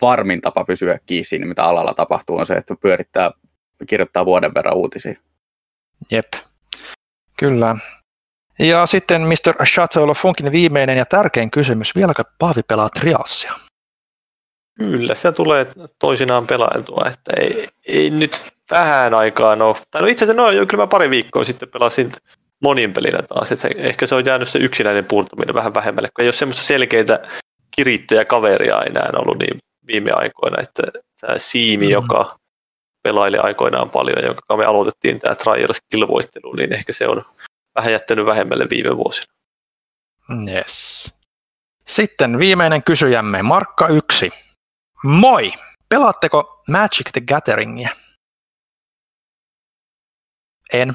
varmin 0.00 0.40
tapa 0.40 0.64
pysyä 0.64 0.98
kiinni 1.06 1.24
siinä, 1.24 1.46
mitä 1.46 1.64
alalla 1.64 1.94
tapahtuu, 1.94 2.36
on 2.36 2.46
se, 2.46 2.54
että 2.54 2.76
pyörittää, 2.80 3.30
kirjoittaa 3.86 4.26
vuoden 4.26 4.54
verran 4.54 4.76
uutisia. 4.76 5.14
Jep, 6.10 6.32
kyllä. 7.38 7.76
Ja 8.60 8.86
sitten 8.86 9.22
Mr. 9.22 9.66
Shuttle 9.66 10.14
Funkin 10.14 10.52
viimeinen 10.52 10.98
ja 10.98 11.06
tärkein 11.06 11.50
kysymys. 11.50 11.94
Vieläkö 11.96 12.24
Paavi 12.38 12.62
pelaa 12.68 12.88
Trialsia? 12.88 13.52
Kyllä, 14.78 15.14
se 15.14 15.32
tulee 15.32 15.66
toisinaan 15.98 16.46
pelailtua, 16.46 17.04
että 17.06 17.32
ei, 17.36 17.68
ei 17.88 18.10
nyt 18.10 18.40
vähän 18.70 19.14
aikaa 19.14 19.52
ole. 19.52 19.76
Tai 19.90 20.02
no 20.02 20.08
itse 20.08 20.24
asiassa 20.24 20.42
no, 20.42 20.66
kyllä 20.66 20.82
mä 20.82 20.86
pari 20.86 21.10
viikkoa 21.10 21.44
sitten 21.44 21.68
pelasin 21.68 22.12
monin 22.62 22.92
pelinä 22.92 23.22
taas, 23.22 23.52
että 23.52 23.68
ehkä 23.76 24.06
se 24.06 24.14
on 24.14 24.24
jäänyt 24.24 24.48
se 24.48 24.58
yksinäinen 24.58 25.04
puurtaminen 25.04 25.54
vähän 25.54 25.74
vähemmälle, 25.74 26.08
kun 26.08 26.22
ei 26.22 26.26
ole 26.26 26.32
semmoista 26.32 26.64
selkeitä 26.64 27.20
kirittäjä 27.76 28.24
kaveria 28.24 28.82
enää 28.82 29.10
ollut 29.16 29.38
niin 29.38 29.58
viime 29.86 30.10
aikoina, 30.14 30.62
että 30.62 30.82
tämä 31.20 31.34
Siimi, 31.38 31.86
mm. 31.86 31.92
joka 31.92 32.36
pelaili 33.02 33.38
aikoinaan 33.38 33.90
paljon, 33.90 34.24
jonka 34.24 34.56
me 34.56 34.64
aloitettiin 34.64 35.18
tämä 35.18 35.34
Trials-kilvoittelu, 35.34 36.56
niin 36.56 36.72
ehkä 36.72 36.92
se 36.92 37.08
on 37.08 37.22
vähän 37.76 37.92
jättänyt 37.92 38.26
vähemmälle 38.26 38.66
viime 38.70 38.96
vuosina. 38.96 39.32
Yes. 40.48 41.12
Sitten 41.86 42.38
viimeinen 42.38 42.82
kysyjämme, 42.84 43.42
Markka 43.42 43.88
1. 43.88 44.30
Moi! 45.04 45.50
Pelaatteko 45.88 46.62
Magic 46.68 47.12
the 47.12 47.20
Gatheringia? 47.20 47.88
En. 50.72 50.92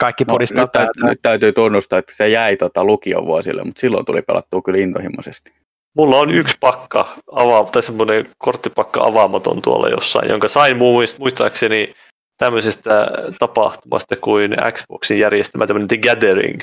Kaikki 0.00 0.24
no, 0.24 0.32
pudistaa 0.32 0.64
nyt, 0.64 0.72
täytyy, 0.72 1.04
nyt 1.04 1.22
täytyy 1.22 1.52
tunnustaa, 1.52 1.98
että 1.98 2.14
se 2.14 2.28
jäi 2.28 2.56
tota 2.56 2.84
lukion 2.84 3.26
vuosille, 3.26 3.64
mutta 3.64 3.80
silloin 3.80 4.06
tuli 4.06 4.22
pelattua 4.22 4.62
kyllä 4.62 4.78
intohimoisesti. 4.78 5.52
Mulla 5.94 6.16
on 6.16 6.30
yksi 6.30 6.56
pakka, 6.60 7.16
avaa, 7.32 7.64
tai 7.64 7.82
semmoinen 7.82 8.34
korttipakka 8.38 9.00
avaamaton 9.04 9.62
tuolla 9.62 9.88
jossain, 9.88 10.30
jonka 10.30 10.48
sain 10.48 10.76
muistaakseni 11.18 11.94
tämmöisestä 12.38 13.10
tapahtumasta 13.38 14.16
kuin 14.16 14.56
Xboxin 14.72 15.18
järjestämä 15.18 15.66
tämmöinen 15.66 15.88
The 15.88 15.96
Gathering 15.96 16.60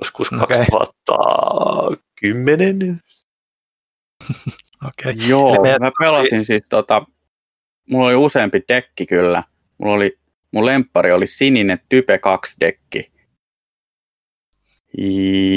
joskus 0.00 0.32
okay. 0.32 0.66
2010. 0.70 3.00
okay. 4.88 5.12
Joo, 5.28 5.62
me... 5.62 5.76
mä 5.80 5.90
pelasin 5.98 6.44
siis 6.44 6.62
tota, 6.68 7.06
mulla 7.90 8.06
oli 8.06 8.14
useampi 8.14 8.62
dekki 8.68 9.06
kyllä. 9.06 9.42
Mulla 9.78 9.94
oli, 9.94 10.18
mun 10.52 10.66
lemppari 10.66 11.12
oli 11.12 11.26
sininen 11.26 11.78
Type 11.88 12.18
2 12.18 12.56
dekki, 12.60 13.12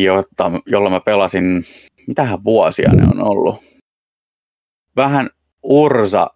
jotta, 0.03 0.51
jolla 0.65 0.89
mä 0.89 0.99
pelasin, 0.99 1.63
mitähän 2.07 2.43
vuosia 2.43 2.93
ne 2.93 3.03
on 3.03 3.27
ollut. 3.27 3.63
Vähän 4.95 5.29
Ursa 5.63 6.29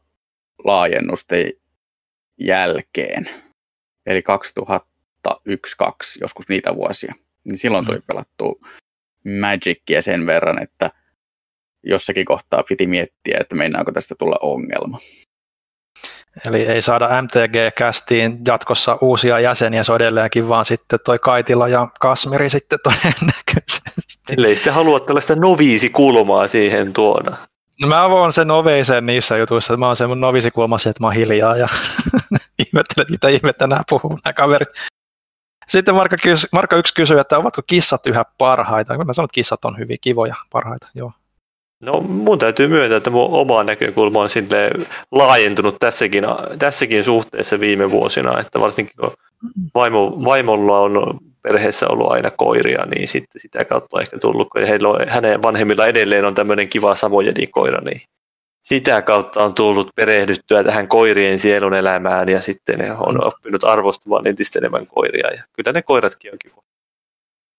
laajennusten 0.64 1.52
jälkeen, 2.38 3.30
eli 4.06 4.24
2001-2002, 5.30 5.32
joskus 6.22 6.50
niitä 6.50 6.76
vuosia, 6.76 7.14
niin 7.44 7.58
silloin 7.58 7.86
tuli 7.86 7.98
mm. 7.98 8.04
pelattua 8.08 8.54
Magicia 9.40 10.02
sen 10.02 10.26
verran, 10.26 10.64
että 10.64 10.92
jossakin 11.84 12.26
kohtaa 12.26 12.64
piti 12.64 12.88
miettiä, 12.88 13.38
että 13.40 13.56
meinaako 13.56 13.92
tästä 13.92 14.16
tulla 14.20 14.38
ongelma. 14.42 15.00
Eli 16.46 16.66
ei 16.66 16.82
saada 16.82 17.10
MTG-kästiin 17.22 18.40
jatkossa 18.48 18.98
uusia 19.02 19.40
jäseniä, 19.40 19.84
se 19.84 19.92
on 19.92 20.02
edelleenkin 20.02 20.50
vaan 20.50 20.66
sitten 20.66 21.00
toi 21.06 21.20
Kaitila 21.20 21.68
ja 21.68 21.88
Kasmiri 22.00 22.50
sitten 22.50 22.80
todennäköisesti. 22.84 24.34
Eli 24.38 24.56
sitten 24.56 24.74
halua 24.74 25.00
tällaista 25.00 25.36
noviisikulmaa 25.36 26.48
siihen 26.48 26.94
tuoda. 26.94 27.36
No 27.82 27.88
mä 27.88 28.10
voin 28.10 28.34
sen 28.34 28.48
noveisen 28.48 29.06
niissä 29.06 29.38
jutuissa, 29.38 29.74
että 29.74 29.80
mä 29.80 29.88
oon 29.88 29.96
sen 29.96 30.10
mun 30.10 30.22
noviisikulma 30.22 30.76
että 30.76 31.04
mä 31.04 31.08
oon 31.08 31.16
hiljaa 31.16 31.58
ja 31.58 31.68
ihmettelen, 32.66 33.08
mitä 33.10 33.30
ihmettä 33.30 33.68
nämä 33.68 33.82
puhuu, 33.90 34.20
nämä 34.26 34.34
kaverit. 34.34 34.70
Sitten 35.68 35.96
Marka, 35.96 36.16
kys, 36.24 36.48
Marka 36.54 36.76
yksi 36.76 36.94
kysyy, 36.94 37.20
että 37.20 37.38
ovatko 37.38 37.62
kissat 37.68 38.08
yhä 38.08 38.26
parhaita? 38.38 38.98
Mä 39.06 39.14
sanon, 39.14 39.26
että 39.26 39.36
kissat 39.36 39.66
on 39.66 39.78
hyvin 39.78 39.98
kivoja, 40.02 40.36
parhaita, 40.52 40.88
joo. 40.96 41.12
No 41.80 42.02
mun 42.02 42.40
täytyy 42.40 42.68
myöntää, 42.68 42.98
että 42.98 43.10
mun 43.10 43.30
oma 43.30 43.64
näkökulma 43.64 44.22
on 44.22 44.30
laajentunut 45.12 45.76
tässäkin, 45.80 46.24
tässäkin 46.60 47.04
suhteessa 47.04 47.60
viime 47.60 47.92
vuosina, 47.92 48.40
että 48.40 48.60
varsinkin 48.60 48.96
kun 49.00 49.12
vaimo, 49.76 50.14
vaimolla 50.26 50.80
on 50.80 51.20
perheessä 51.48 51.88
ollut 51.88 52.12
aina 52.12 52.32
koiria, 52.32 52.86
niin 52.86 53.08
sitten 53.08 53.42
sitä 53.42 53.66
kautta 53.66 53.98
on 53.98 54.02
ehkä 54.02 54.18
tullut, 54.20 54.48
kun 54.50 54.64
heillä 54.64 54.90
on, 54.90 55.08
hänen 55.08 55.42
vanhemmilla 55.42 55.88
edelleen 55.88 56.26
on 56.26 56.36
tämmöinen 56.36 56.70
kiva 56.70 56.96
samojedin 56.96 57.52
koira, 57.52 57.82
niin 57.82 58.02
sitä 58.64 59.02
kautta 59.02 59.44
on 59.44 59.54
tullut 59.54 59.88
perehdyttyä 59.96 60.64
tähän 60.64 60.88
koirien 60.88 61.40
sielun 61.40 61.74
elämään 61.74 62.30
ja 62.30 62.42
sitten 62.42 62.80
ne 62.80 62.92
on 62.92 63.28
oppinut 63.28 63.64
arvostamaan 63.64 64.28
entistä 64.28 64.60
enemmän 64.60 64.88
koiria 64.88 65.34
ja 65.34 65.44
kyllä 65.54 65.74
ne 65.74 65.82
koiratkin 65.82 66.32
on 66.32 66.40
kiva. 66.40 66.62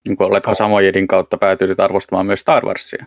Niin 0.08 0.16
oletko 0.22 0.54
samojedin 0.54 1.08
kautta 1.08 1.36
päätynyt 1.36 1.80
arvostamaan 1.80 2.26
myös 2.26 2.40
Star 2.40 2.64
Warsia? 2.64 3.06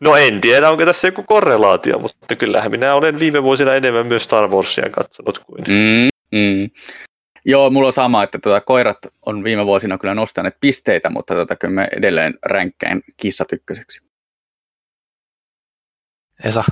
No 0.00 0.16
en 0.16 0.40
tiedä, 0.40 0.70
onko 0.70 0.84
tässä 0.84 1.08
joku 1.08 1.22
korrelaatio, 1.22 1.98
mutta 1.98 2.36
kyllähän 2.36 2.70
minä 2.70 2.94
olen 2.94 3.20
viime 3.20 3.42
vuosina 3.42 3.74
enemmän 3.74 4.06
myös 4.06 4.22
Star 4.22 4.48
Warsia 4.48 4.90
katsonut 4.90 5.38
kuin... 5.38 5.64
Mm, 5.68 6.38
mm. 6.38 6.70
Joo, 7.48 7.70
mulla 7.70 7.86
on 7.86 7.92
sama, 7.92 8.22
että 8.22 8.38
tuota, 8.42 8.60
koirat 8.60 8.98
on 9.26 9.44
viime 9.44 9.66
vuosina 9.66 9.98
kyllä 9.98 10.14
nostaneet 10.14 10.56
pisteitä, 10.60 11.10
mutta 11.10 11.34
tuota, 11.34 11.56
kyllä 11.56 11.74
me 11.74 11.88
edelleen 11.96 12.34
ränkkäin 12.44 13.02
kissat 13.16 13.52
ykköseksi. 13.52 14.00
Esa. 16.44 16.64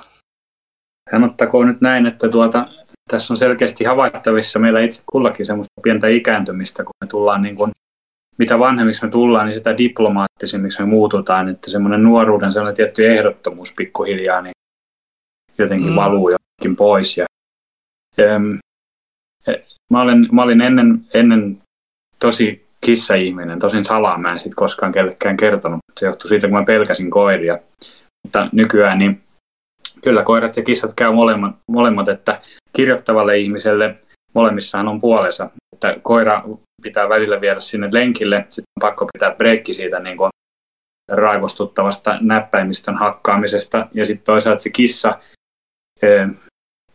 Sanottakoon 1.11 1.67
nyt 1.67 1.81
näin, 1.81 2.07
että 2.07 2.29
tuota, 2.29 2.69
tässä 3.11 3.35
on 3.35 3.39
selkeästi 3.39 3.85
havaittavissa 3.85 4.59
meillä 4.59 4.81
itse 4.81 5.03
kullakin 5.13 5.47
semmoista 5.47 5.81
pientä 5.83 6.09
ikääntymistä, 6.09 6.85
kun 6.85 6.95
me 7.05 7.07
tullaan 7.07 7.43
niin 7.43 7.57
kuin 7.57 7.73
mitä 8.39 8.59
vanhemmiksi 8.59 9.05
me 9.05 9.11
tullaan, 9.11 9.47
niin 9.47 9.55
sitä 9.55 9.79
diplomaattisimmiksi 9.79 10.83
me 10.83 10.87
muututaan, 10.87 11.49
että 11.49 11.71
semmoinen 11.71 12.03
nuoruuden 12.03 12.53
sellainen 12.53 12.77
tietty 12.77 13.07
ehdottomuus 13.07 13.75
pikkuhiljaa 13.77 14.43
niin 14.43 14.55
jotenkin 15.59 15.91
mm. 15.91 15.97
valuu 15.97 16.31
jotenkin 16.31 16.77
pois. 16.77 17.19
Ja, 17.19 17.27
äm, 18.21 18.59
mä, 19.93 20.03
olen, 20.03 20.29
mä 20.33 20.43
olin 20.43 20.61
ennen, 20.61 21.01
ennen 21.15 21.63
tosi 22.19 22.67
kissa-ihminen, 22.81 23.59
tosin 23.59 23.85
salaa 23.85 24.19
mä 24.19 24.33
en 24.33 24.41
sit 24.41 24.55
koskaan 24.55 24.93
kellekään 24.93 25.37
kertonut. 25.37 25.79
Se 26.01 26.07
johtui 26.07 26.29
siitä, 26.29 26.49
kun 26.49 26.59
mä 26.59 26.65
pelkäsin 26.65 27.11
koiria. 27.11 27.59
Mutta 28.27 28.49
nykyään 28.53 28.99
niin 28.99 29.23
kyllä 30.03 30.23
koirat 30.23 30.57
ja 30.57 30.63
kissat 30.63 30.95
käy 30.97 31.13
molemmat, 31.13 31.57
molemmat 31.71 32.09
että 32.09 32.41
kirjoittavalle 32.73 33.39
ihmiselle 33.39 33.95
molemmissahan 34.35 34.89
on 34.89 35.01
puolensa. 35.01 35.51
Että 35.75 35.97
koira 36.03 36.45
pitää 36.83 37.09
välillä 37.09 37.41
viedä 37.41 37.61
sinne 37.61 37.89
lenkille, 37.93 38.47
sitten 38.51 38.73
on 38.77 38.89
pakko 38.89 39.07
pitää 39.13 39.35
breikki 39.35 39.75
siitä 39.75 39.99
niin 40.01 40.17
kuin 40.17 40.31
raivostuttavasta 41.13 42.19
näppäimistön 42.21 42.97
hakkaamisesta, 42.97 43.89
ja 43.95 44.05
sitten 44.05 44.25
toisaalta 44.25 44.63
se 44.63 44.71
kissa 44.71 45.19
e, 46.03 46.09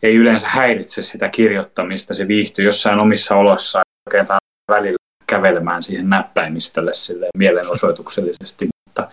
ei 0.02 0.16
yleensä 0.16 0.48
häiritse 0.48 1.02
sitä 1.02 1.28
kirjoittamista, 1.28 2.14
se 2.14 2.28
viihtyy 2.28 2.64
jossain 2.64 2.98
omissa 2.98 3.36
olossaan, 3.36 3.84
oikeastaan 4.08 4.40
välillä 4.70 4.96
kävelemään 5.26 5.82
siihen 5.82 6.10
näppäimistölle 6.10 6.94
sille 6.94 7.28
mielenosoituksellisesti, 7.38 8.68
mutta 8.86 9.08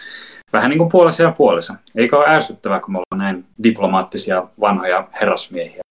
vähän 0.54 0.70
niin 0.70 0.78
kuin 0.78 0.90
puolessa 0.90 1.24
ja 1.24 1.32
puolessa. 1.32 1.76
Eikö 1.96 2.18
ole 2.18 2.30
ärsyttävää, 2.30 2.80
kun 2.80 2.92
me 2.92 2.98
ollaan 2.98 3.26
näin 3.26 3.46
diplomaattisia 3.64 4.44
vanhoja 4.60 5.08
herrasmiehiä? 5.22 5.82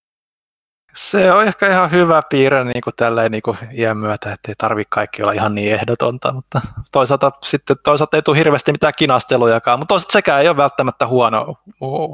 Se 0.95 1.33
on 1.33 1.47
ehkä 1.47 1.69
ihan 1.69 1.91
hyvä 1.91 2.23
piirre 2.31 2.65
niin 2.65 2.81
kuin 2.85 2.95
tälleen 2.97 3.33
niin 3.33 3.43
kuin 3.43 3.59
iän 3.73 3.97
myötä, 3.97 4.33
että 4.33 4.51
ei 4.51 4.55
tarvitse 4.59 4.89
kaikki 4.91 5.23
olla 5.23 5.33
ihan 5.33 5.55
niin 5.55 5.73
ehdotonta, 5.73 6.33
mutta 6.33 6.61
toisaalta 6.93 7.33
sitten 7.43 7.77
toisaalta 7.85 8.17
ei 8.17 8.23
tule 8.23 8.39
hirveästi 8.39 8.73
mitään 8.73 8.93
kinastelujakaan, 8.97 9.79
mutta 9.79 9.93
toisaalta 9.93 10.13
sekään 10.13 10.43
ei 10.43 10.49
ole 10.49 10.57
välttämättä 10.57 11.07
huono, 11.07 11.55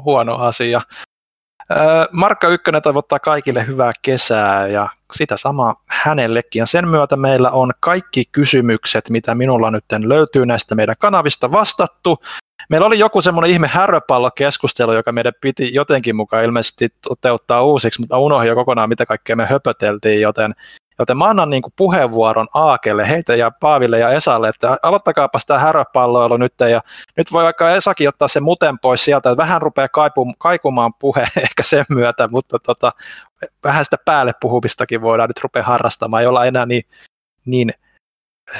huono 0.05 0.35
asia. 0.35 0.81
Markka 2.11 2.47
Ykkönen 2.47 2.81
toivottaa 2.81 3.19
kaikille 3.19 3.67
hyvää 3.67 3.91
kesää 4.01 4.67
ja 4.67 4.87
sitä 5.13 5.37
samaa 5.37 5.83
hänellekin. 5.85 6.59
Ja 6.59 6.65
sen 6.65 6.87
myötä 6.87 7.15
meillä 7.15 7.51
on 7.51 7.71
kaikki 7.79 8.23
kysymykset, 8.31 9.09
mitä 9.09 9.35
minulla 9.35 9.71
nyt 9.71 9.85
löytyy 10.05 10.45
näistä 10.45 10.75
meidän 10.75 10.95
kanavista 10.99 11.51
vastattu. 11.51 12.17
Meillä 12.69 12.87
oli 12.87 12.99
joku 12.99 13.21
semmoinen 13.21 13.51
ihme 13.51 13.67
häröpallokeskustelu, 13.67 14.93
joka 14.93 15.11
meidän 15.11 15.33
piti 15.41 15.73
jotenkin 15.73 16.15
mukaan 16.15 16.43
ilmeisesti 16.43 16.89
toteuttaa 17.01 17.63
uusiksi, 17.63 17.99
mutta 17.99 18.17
unohdin 18.17 18.49
jo 18.49 18.55
kokonaan, 18.55 18.89
mitä 18.89 19.05
kaikkea 19.05 19.35
me 19.35 19.45
höpöteltiin, 19.45 20.21
joten 20.21 20.55
Joten 20.99 21.17
mä 21.17 21.25
annan 21.25 21.49
niin 21.49 21.61
kuin 21.61 21.73
puheenvuoron 21.75 22.47
Aakelle, 22.53 23.09
heitä 23.09 23.35
ja 23.35 23.51
Paaville 23.51 23.99
ja 23.99 24.11
Esalle, 24.11 24.49
että 24.49 24.77
aloittakaapa 24.83 25.39
sitä 25.39 25.59
häröpalloilu 25.59 26.37
nyt. 26.37 26.53
Ja 26.59 26.81
nyt 27.17 27.31
voi 27.31 27.43
vaikka 27.43 27.75
Esakin 27.75 28.09
ottaa 28.09 28.27
sen 28.27 28.43
muten 28.43 28.79
pois 28.79 29.05
sieltä, 29.05 29.29
että 29.29 29.43
vähän 29.43 29.61
rupeaa 29.61 29.89
kaipu, 29.89 30.33
kaikumaan 30.37 30.93
puhe 30.93 31.21
ehkä 31.43 31.63
sen 31.63 31.85
myötä, 31.89 32.27
mutta 32.31 32.59
tota, 32.59 32.91
vähän 33.63 33.85
sitä 33.85 33.97
päälle 34.05 34.33
puhumistakin 34.41 35.01
voidaan 35.01 35.29
nyt 35.29 35.43
rupea 35.43 35.63
harrastamaan, 35.63 36.21
ei 36.21 36.27
olla 36.27 36.45
enää 36.45 36.65
niin, 36.65 36.83
niin 37.45 37.73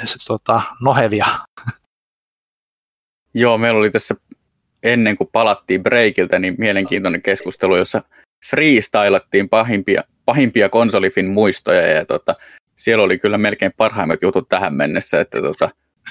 se, 0.04 0.26
tota, 0.26 0.62
nohevia. 0.82 1.26
Joo, 3.34 3.58
meillä 3.58 3.78
oli 3.78 3.90
tässä 3.90 4.14
ennen 4.82 5.16
kuin 5.16 5.30
palattiin 5.32 5.82
breikiltä, 5.82 6.38
niin 6.38 6.54
mielenkiintoinen 6.58 7.22
keskustelu, 7.22 7.76
jossa 7.76 8.02
freestylattiin 8.50 9.48
pahimpia, 9.48 10.02
pahimpia 10.24 10.68
konsolifin 10.68 11.26
muistoja 11.26 11.86
ja 11.86 12.04
tota, 12.04 12.34
siellä 12.76 13.04
oli 13.04 13.18
kyllä 13.18 13.38
melkein 13.38 13.72
parhaimmat 13.76 14.22
jutut 14.22 14.48
tähän 14.48 14.74
mennessä. 14.74 15.20
Että 15.20 15.42
tota... 15.42 15.70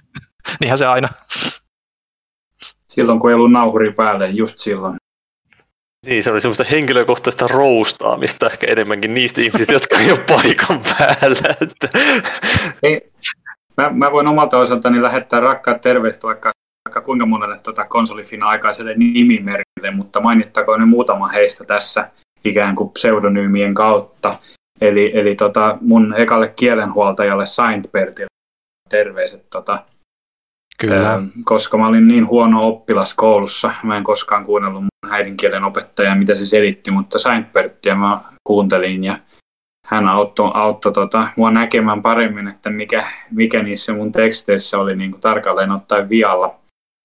Niinhän 0.60 0.78
se 0.78 0.86
aina. 0.86 1.10
Silloin 2.88 3.20
kun 3.20 3.30
ei 3.30 3.34
ollut 3.36 3.52
nauhuri 3.52 3.92
päälle, 3.92 4.28
just 4.28 4.60
silloin. 4.60 4.96
Niin, 6.06 6.24
se 6.24 6.32
oli 6.32 6.42
semmoista 6.42 6.64
henkilökohtaista 6.72 7.48
roustaamista 7.48 8.50
ehkä 8.50 8.68
enemmänkin 8.70 9.14
niistä 9.14 9.42
ihmisistä, 9.42 9.74
jotka 9.74 9.98
ei 9.98 10.12
ole 10.12 10.20
paikan 10.20 10.80
päällä. 10.98 11.56
Että... 11.62 11.90
Ei, 12.84 13.12
mä, 13.78 13.90
mä, 13.90 14.12
voin 14.12 14.28
omalta 14.28 14.58
osaltani 14.58 15.02
lähettää 15.02 15.40
rakkaat 15.40 15.82
terveiset 15.82 16.24
vaikka, 16.24 16.52
vaikka 16.86 17.02
kuinka 17.02 17.26
monelle 17.26 17.58
tuota 17.58 17.86
konsolifina 17.86 18.48
aikaiselle 18.48 18.94
nimimerkille, 18.96 19.92
mutta 19.92 20.22
mainittakoon 20.22 20.80
ne 20.80 20.86
muutama 20.86 21.28
heistä 21.28 21.64
tässä 21.64 22.12
ikään 22.46 22.76
kuin 22.76 22.90
pseudonyymien 22.90 23.74
kautta. 23.74 24.40
Eli, 24.82 25.12
eli 25.18 25.36
tota, 25.36 25.78
mun 25.82 26.14
ekalle 26.18 26.54
kielenhuoltajalle 26.60 27.46
Saintbertille 27.46 28.28
terveiset. 28.90 29.50
Tota, 29.50 29.84
Kyllä. 30.80 31.10
Ää, 31.10 31.22
koska 31.44 31.78
mä 31.78 31.88
olin 31.88 32.08
niin 32.08 32.28
huono 32.28 32.68
oppilas 32.68 33.14
koulussa, 33.14 33.74
mä 33.84 33.98
en 33.98 34.04
koskaan 34.04 34.46
kuunnellut 34.46 34.82
mun 34.82 35.12
äidinkielen 35.14 35.64
opettajaa, 35.64 36.16
mitä 36.16 36.36
se 36.36 36.46
selitti, 36.46 36.92
mutta 36.92 37.20
Saintbertia 37.20 37.96
mä 37.96 38.22
kuuntelin 38.48 39.04
ja 39.04 39.20
hän 39.88 40.08
auttoi, 40.08 40.52
auttoi 40.54 40.94
tota, 40.94 41.28
mua 41.36 41.52
näkemään 41.52 42.02
paremmin, 42.02 42.48
että 42.48 42.70
mikä, 42.70 43.08
mikä 43.32 43.64
niissä 43.64 43.94
mun 43.94 44.12
teksteissä 44.12 44.80
oli 44.80 44.96
niin 44.96 45.12
kuin 45.12 45.22
tarkalleen 45.22 45.72
ottaen 45.72 46.10
vialla, 46.10 46.56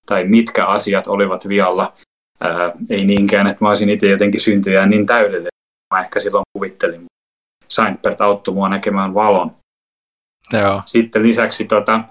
tai 0.05 0.23
mitkä 0.23 0.65
asiat 0.65 1.07
olivat 1.07 1.47
vialla. 1.47 1.93
Ää, 2.41 2.71
ei 2.89 3.05
niinkään, 3.05 3.47
että 3.47 3.65
mä 3.65 3.69
olisin 3.69 3.89
itse 3.89 4.07
jotenkin 4.07 4.41
syntyjään 4.41 4.89
niin 4.89 5.05
täydellinen, 5.05 5.51
mä 5.93 6.01
ehkä 6.01 6.19
silloin 6.19 6.43
kuvittelin. 6.53 7.05
Seinfeld 7.67 8.19
auttoi 8.19 8.53
mua 8.53 8.69
näkemään 8.69 9.13
valon. 9.13 9.55
Joo. 10.53 10.81
Sitten 10.85 11.23
lisäksi 11.23 11.65
tota, 11.65 12.03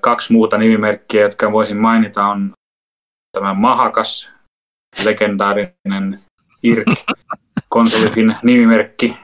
kaksi 0.00 0.32
muuta 0.32 0.58
nimimerkkiä, 0.58 1.22
jotka 1.22 1.52
voisin 1.52 1.76
mainita, 1.76 2.26
on 2.26 2.52
tämä 3.32 3.54
Mahakas, 3.54 4.30
legendaarinen 5.04 6.20
Irk, 6.62 6.86
konsolifin 7.68 8.36
nimimerkki, 8.42 9.16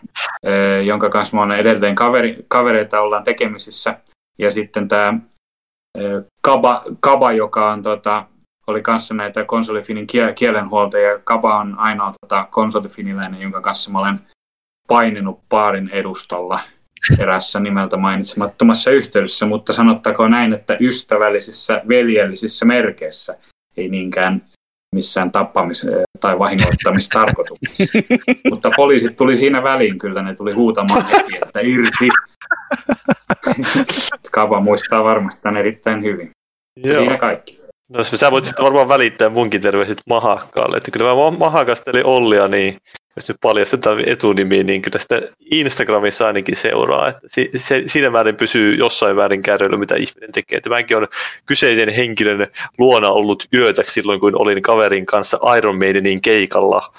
jonka 0.84 1.10
kanssa 1.10 1.36
mä 1.36 1.42
olen 1.42 1.58
edelleen 1.58 1.94
kaveri, 1.94 2.44
kavereita 2.48 3.00
ollaan 3.00 3.24
tekemisissä. 3.24 4.00
Ja 4.38 4.50
sitten 4.50 4.88
tämä 4.88 5.14
Kaba, 6.42 6.82
Kaba 7.00 7.32
joka 7.32 7.72
on 7.72 7.82
tota, 7.82 8.26
oli 8.66 8.82
kanssa 8.82 9.14
näitä 9.14 9.44
konsolifinin 9.44 10.06
kielenhuoltajia. 10.34 11.18
Kaba 11.18 11.58
on 11.58 11.78
ainoa 11.78 12.12
tota, 12.20 12.46
konsolifiniläinen, 12.50 13.40
jonka 13.40 13.60
kanssa 13.60 13.90
mä 13.90 13.98
olen 13.98 14.20
paininut 14.88 15.40
paarin 15.48 15.88
edustalla 15.88 16.60
erässä 17.18 17.60
nimeltä 17.60 17.96
mainitsemattomassa 17.96 18.90
yhteydessä, 18.90 19.46
mutta 19.46 19.72
sanottakoon 19.72 20.30
näin, 20.30 20.52
että 20.52 20.76
ystävällisissä, 20.80 21.82
veljellisissä 21.88 22.64
merkeissä, 22.64 23.38
ei 23.76 23.88
niinkään 23.88 24.42
missään 24.94 25.30
tappamis- 25.30 25.86
tai 26.20 26.38
vahingoittamistarkoituksessa. 26.38 27.98
mutta 28.50 28.70
poliisit 28.76 29.16
tuli 29.16 29.36
siinä 29.36 29.62
väliin 29.62 29.98
kyllä, 29.98 30.22
ne 30.22 30.34
tuli 30.34 30.52
huutamaan 30.52 31.04
heti, 31.04 31.36
että 31.42 31.60
irti. 31.60 32.08
Kava 34.32 34.60
muistaa 34.60 35.04
varmasti 35.04 35.42
tämän 35.42 35.56
erittäin 35.56 36.02
hyvin. 36.02 36.30
Joo. 36.76 36.94
Siinä 36.94 37.16
kaikki. 37.16 37.59
No 37.90 38.04
sä 38.04 38.30
voit 38.30 38.44
sitten 38.44 38.64
varmaan 38.64 38.88
välittää 38.88 39.28
munkin 39.28 39.60
terveiset 39.60 40.00
Mahakkaalle, 40.06 40.76
että 40.76 40.90
kyllä 40.90 41.14
mä 41.14 41.38
Mahakastelin 41.38 42.06
Ollia, 42.06 42.48
niin 42.48 42.76
jos 43.16 43.28
nyt 43.28 43.36
paljastetaan 43.40 44.08
etunimi, 44.08 44.64
niin 44.64 44.82
kyllä 44.82 44.98
sitä 44.98 45.22
Instagramissa 45.50 46.26
ainakin 46.26 46.56
seuraa, 46.56 47.08
että 47.08 47.20
se, 47.26 47.48
se, 47.56 47.82
siinä 47.86 48.10
määrin 48.10 48.36
pysyy 48.36 48.74
jossain 48.74 49.16
määrin 49.16 49.42
kärryillä, 49.42 49.76
mitä 49.76 49.94
ihminen 49.94 50.32
tekee. 50.32 50.56
Että 50.56 50.70
mäkin 50.70 50.96
olen 50.96 51.08
kyseisen 51.46 51.88
henkilön 51.88 52.46
luona 52.78 53.08
ollut 53.10 53.44
yötä 53.54 53.82
silloin, 53.86 54.20
kun 54.20 54.40
olin 54.40 54.62
kaverin 54.62 55.06
kanssa 55.06 55.38
Iron 55.56 55.78
Maidenin 55.78 56.22
keikalla 56.22 56.92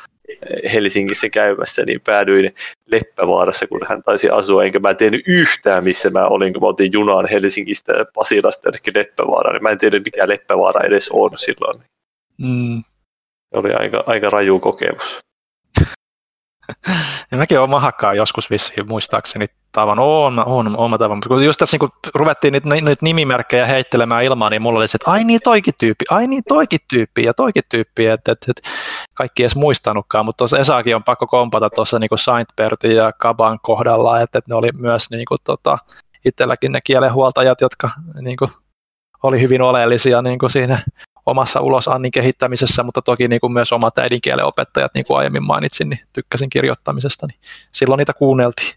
Helsingissä 0.73 1.29
käymässä, 1.29 1.83
niin 1.85 2.01
päädyin 2.01 2.55
Leppävaarassa, 2.85 3.67
kun 3.67 3.81
hän 3.89 4.03
taisi 4.03 4.29
asua, 4.29 4.63
enkä 4.63 4.79
mä 4.79 4.93
tiennyt 4.93 5.23
yhtään, 5.27 5.83
missä 5.83 6.09
mä 6.09 6.27
olin, 6.27 6.53
kun 6.53 6.61
mä 6.61 6.67
otin 6.67 6.91
junaan 6.93 7.27
Helsingistä 7.27 8.05
Pasilasta 8.13 8.67
jonnekin 8.67 8.93
Leppävaaraan, 8.95 9.53
niin 9.53 9.63
mä 9.63 9.69
en 9.69 9.77
tiedä, 9.77 9.99
mikä 10.05 10.27
Leppävaara 10.27 10.81
edes 10.81 11.09
on 11.13 11.29
silloin. 11.35 11.81
Mm. 12.37 12.83
Se 13.49 13.57
oli 13.57 13.73
aika, 13.73 14.03
aika 14.07 14.29
raju 14.29 14.59
kokemus. 14.59 15.19
Ja 17.31 17.37
mäkin 17.37 17.59
olen 17.59 17.69
mahakkaa 17.69 18.13
joskus 18.13 18.49
vissiin 18.49 18.87
muistaakseni 18.87 19.45
tavan, 19.71 19.99
on, 19.99 20.43
on, 20.45 20.77
on 20.77 20.99
tavan. 20.99 21.19
Kun 21.27 21.45
just 21.45 21.59
tässä 21.59 21.75
niin 21.75 21.89
kun 21.89 22.11
ruvettiin 22.15 22.51
niitä, 22.51 22.69
niitä 22.69 22.95
nimimerkkejä 23.01 23.65
heittelemään 23.65 24.23
ilmaan, 24.23 24.51
niin 24.51 24.61
mulla 24.61 24.79
oli 24.79 24.87
se, 24.87 24.97
että 24.97 25.11
ai 25.11 25.23
niin 25.23 25.39
toikin 25.43 25.73
tyyppi, 25.79 26.05
ai 26.09 26.27
niin 26.27 26.43
toikin 26.47 26.79
tyyppi 26.89 27.23
ja 27.23 27.33
toikin 27.33 27.63
tyyppi, 27.69 28.05
että, 28.05 28.31
että, 28.31 28.45
että 28.49 28.69
kaikki 29.13 29.43
ei 29.43 29.45
edes 29.45 29.55
muistanutkaan, 29.55 30.25
mutta 30.25 30.37
tuossa 30.37 30.59
Esakin 30.59 30.95
on 30.95 31.03
pakko 31.03 31.27
kompata 31.27 31.69
tuossa 31.69 31.99
niin 31.99 32.09
Saintbertin 32.15 32.95
ja 32.95 33.11
Kaban 33.17 33.59
kohdalla, 33.61 34.21
että, 34.21 34.39
että 34.39 34.51
ne 34.51 34.55
oli 34.55 34.69
myös 34.73 35.09
niin 35.11 35.25
kuin, 35.25 35.37
tota, 35.43 35.77
itselläkin 36.25 36.71
ne 36.71 36.81
kielenhuoltajat, 36.83 37.61
jotka 37.61 37.89
niin 38.21 38.37
kuin, 38.37 38.51
oli 39.23 39.41
hyvin 39.41 39.61
oleellisia 39.61 40.21
niin 40.21 40.39
kuin 40.39 40.49
siinä 40.49 40.79
omassa 41.25 41.61
ulosannin 41.61 42.11
kehittämisessä, 42.11 42.83
mutta 42.83 43.01
toki 43.01 43.27
niin 43.27 43.41
kuin 43.41 43.53
myös 43.53 43.71
omat 43.71 43.97
äidinkielen 43.97 44.45
opettajat, 44.45 44.93
niin 44.93 45.05
kuin 45.05 45.17
aiemmin 45.17 45.43
mainitsin, 45.43 45.89
niin 45.89 45.99
tykkäsin 46.13 46.49
kirjoittamisesta, 46.49 47.27
niin 47.27 47.39
silloin 47.71 47.97
niitä 47.97 48.13
kuunneltiin. 48.13 48.73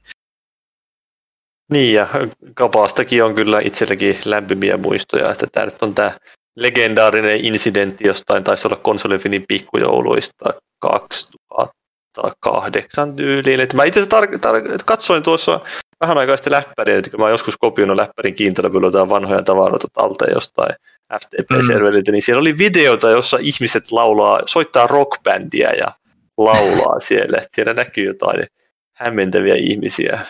Niin, 1.72 1.94
ja 1.94 2.08
Kapaastakin 2.54 3.24
on 3.24 3.34
kyllä 3.34 3.60
itselläkin 3.60 4.18
lämpimiä 4.24 4.76
muistoja, 4.76 5.30
että 5.30 5.46
tämä 5.52 5.66
nyt 5.66 5.82
on 5.82 5.94
tämä 5.94 6.12
legendaarinen 6.56 7.44
incidentti 7.44 8.08
jostain, 8.08 8.44
taisi 8.44 8.68
olla 8.68 8.76
konsolifinin 8.76 9.44
pikkujouluista 9.48 10.54
2008 10.80 13.16
tyyliin. 13.16 13.60
Että 13.60 13.76
mä 13.76 13.84
itse 13.84 14.00
asiassa 14.00 14.20
tar- 14.20 14.26
tar- 14.26 14.78
katsoin 14.84 15.22
tuossa 15.22 15.60
vähän 16.00 16.18
aikaa 16.18 16.36
sitten 16.36 16.52
läppäriä, 16.52 16.98
että 16.98 17.16
mä 17.16 17.30
joskus 17.30 17.56
kopioinut 17.56 17.96
läppärin 17.96 18.34
kiinteällä 18.34 18.86
jotain 18.86 19.08
vanhoja 19.08 19.42
tavaroita 19.42 19.88
talteen 19.92 20.34
jostain 20.34 20.74
FTP-serveriltä, 21.18 22.10
mm. 22.10 22.12
niin 22.12 22.22
siellä 22.22 22.40
oli 22.40 22.58
videota, 22.58 23.10
jossa 23.10 23.38
ihmiset 23.40 23.92
laulaa, 23.92 24.40
soittaa 24.46 24.86
rockbändiä 24.86 25.70
ja 25.70 25.86
laulaa 26.38 27.00
siellä. 27.08 27.38
Siellä 27.48 27.74
näkyy 27.74 28.04
jotain 28.04 28.46
hämmentäviä 28.96 29.54
ihmisiä. 29.54 30.20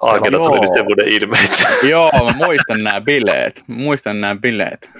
Aakena 0.00 0.38
tuli 0.38 0.60
nyt 0.60 0.74
semmoinen 0.74 1.08
ilme. 1.08 1.38
Joo, 1.90 2.10
mä 2.12 2.32
muistan 2.46 2.84
nämä 2.84 3.00
bileet. 3.00 3.64
Muistan 3.66 4.20
nämä 4.20 4.36
bileet. 4.40 4.90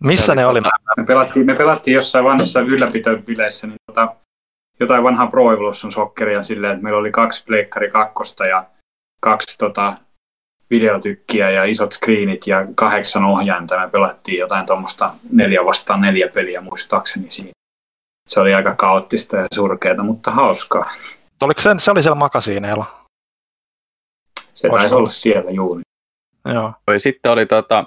Missä 0.00 0.34
ne 0.34 0.46
oli? 0.46 0.60
Me 0.96 1.04
pelattiin, 1.06 1.46
me 1.46 1.54
pelattiin 1.54 1.94
jossain 1.94 2.24
vanhassa 2.24 2.60
ylläpitobileissä 2.60 3.66
niin 3.66 3.76
tota, 3.86 4.14
jotain 4.80 5.02
vanhaa 5.02 5.26
Pro 5.26 5.52
Evolution 5.52 5.92
Socceria 5.92 6.44
silleen, 6.44 6.72
että 6.72 6.82
meillä 6.82 6.98
oli 6.98 7.10
kaksi 7.10 7.44
Pleikkari 7.44 7.90
kakkosta 7.90 8.46
ja 8.46 8.66
kaksi 9.20 9.58
tota, 9.58 9.96
videotykkiä 10.70 11.50
ja 11.50 11.64
isot 11.64 11.92
screenit 11.92 12.46
ja 12.46 12.66
kahdeksan 12.74 13.24
ohjainta. 13.24 13.80
Me 13.80 13.88
pelattiin 13.88 14.38
jotain 14.38 14.66
tuommoista 14.66 15.14
neljä 15.32 15.64
vastaan 15.64 16.00
neljä 16.00 16.28
peliä 16.28 16.60
muistaakseni 16.60 17.30
siinä. 17.30 17.50
Se 18.28 18.40
oli 18.40 18.54
aika 18.54 18.74
kaoottista 18.74 19.36
ja 19.36 19.46
surkeata, 19.54 20.02
mutta 20.02 20.30
hauskaa. 20.30 20.90
Oliko 21.42 21.60
se, 21.60 21.70
se 21.78 21.90
oli 21.90 22.02
siellä 22.02 22.18
makasiineilla? 22.18 22.86
Se 24.54 24.68
taisi 24.68 24.94
olla 24.94 25.10
siellä 25.10 25.50
juuri. 25.50 25.82
Joo. 26.54 26.72
Sitten 26.98 27.32
oli, 27.32 27.46
tota, 27.46 27.84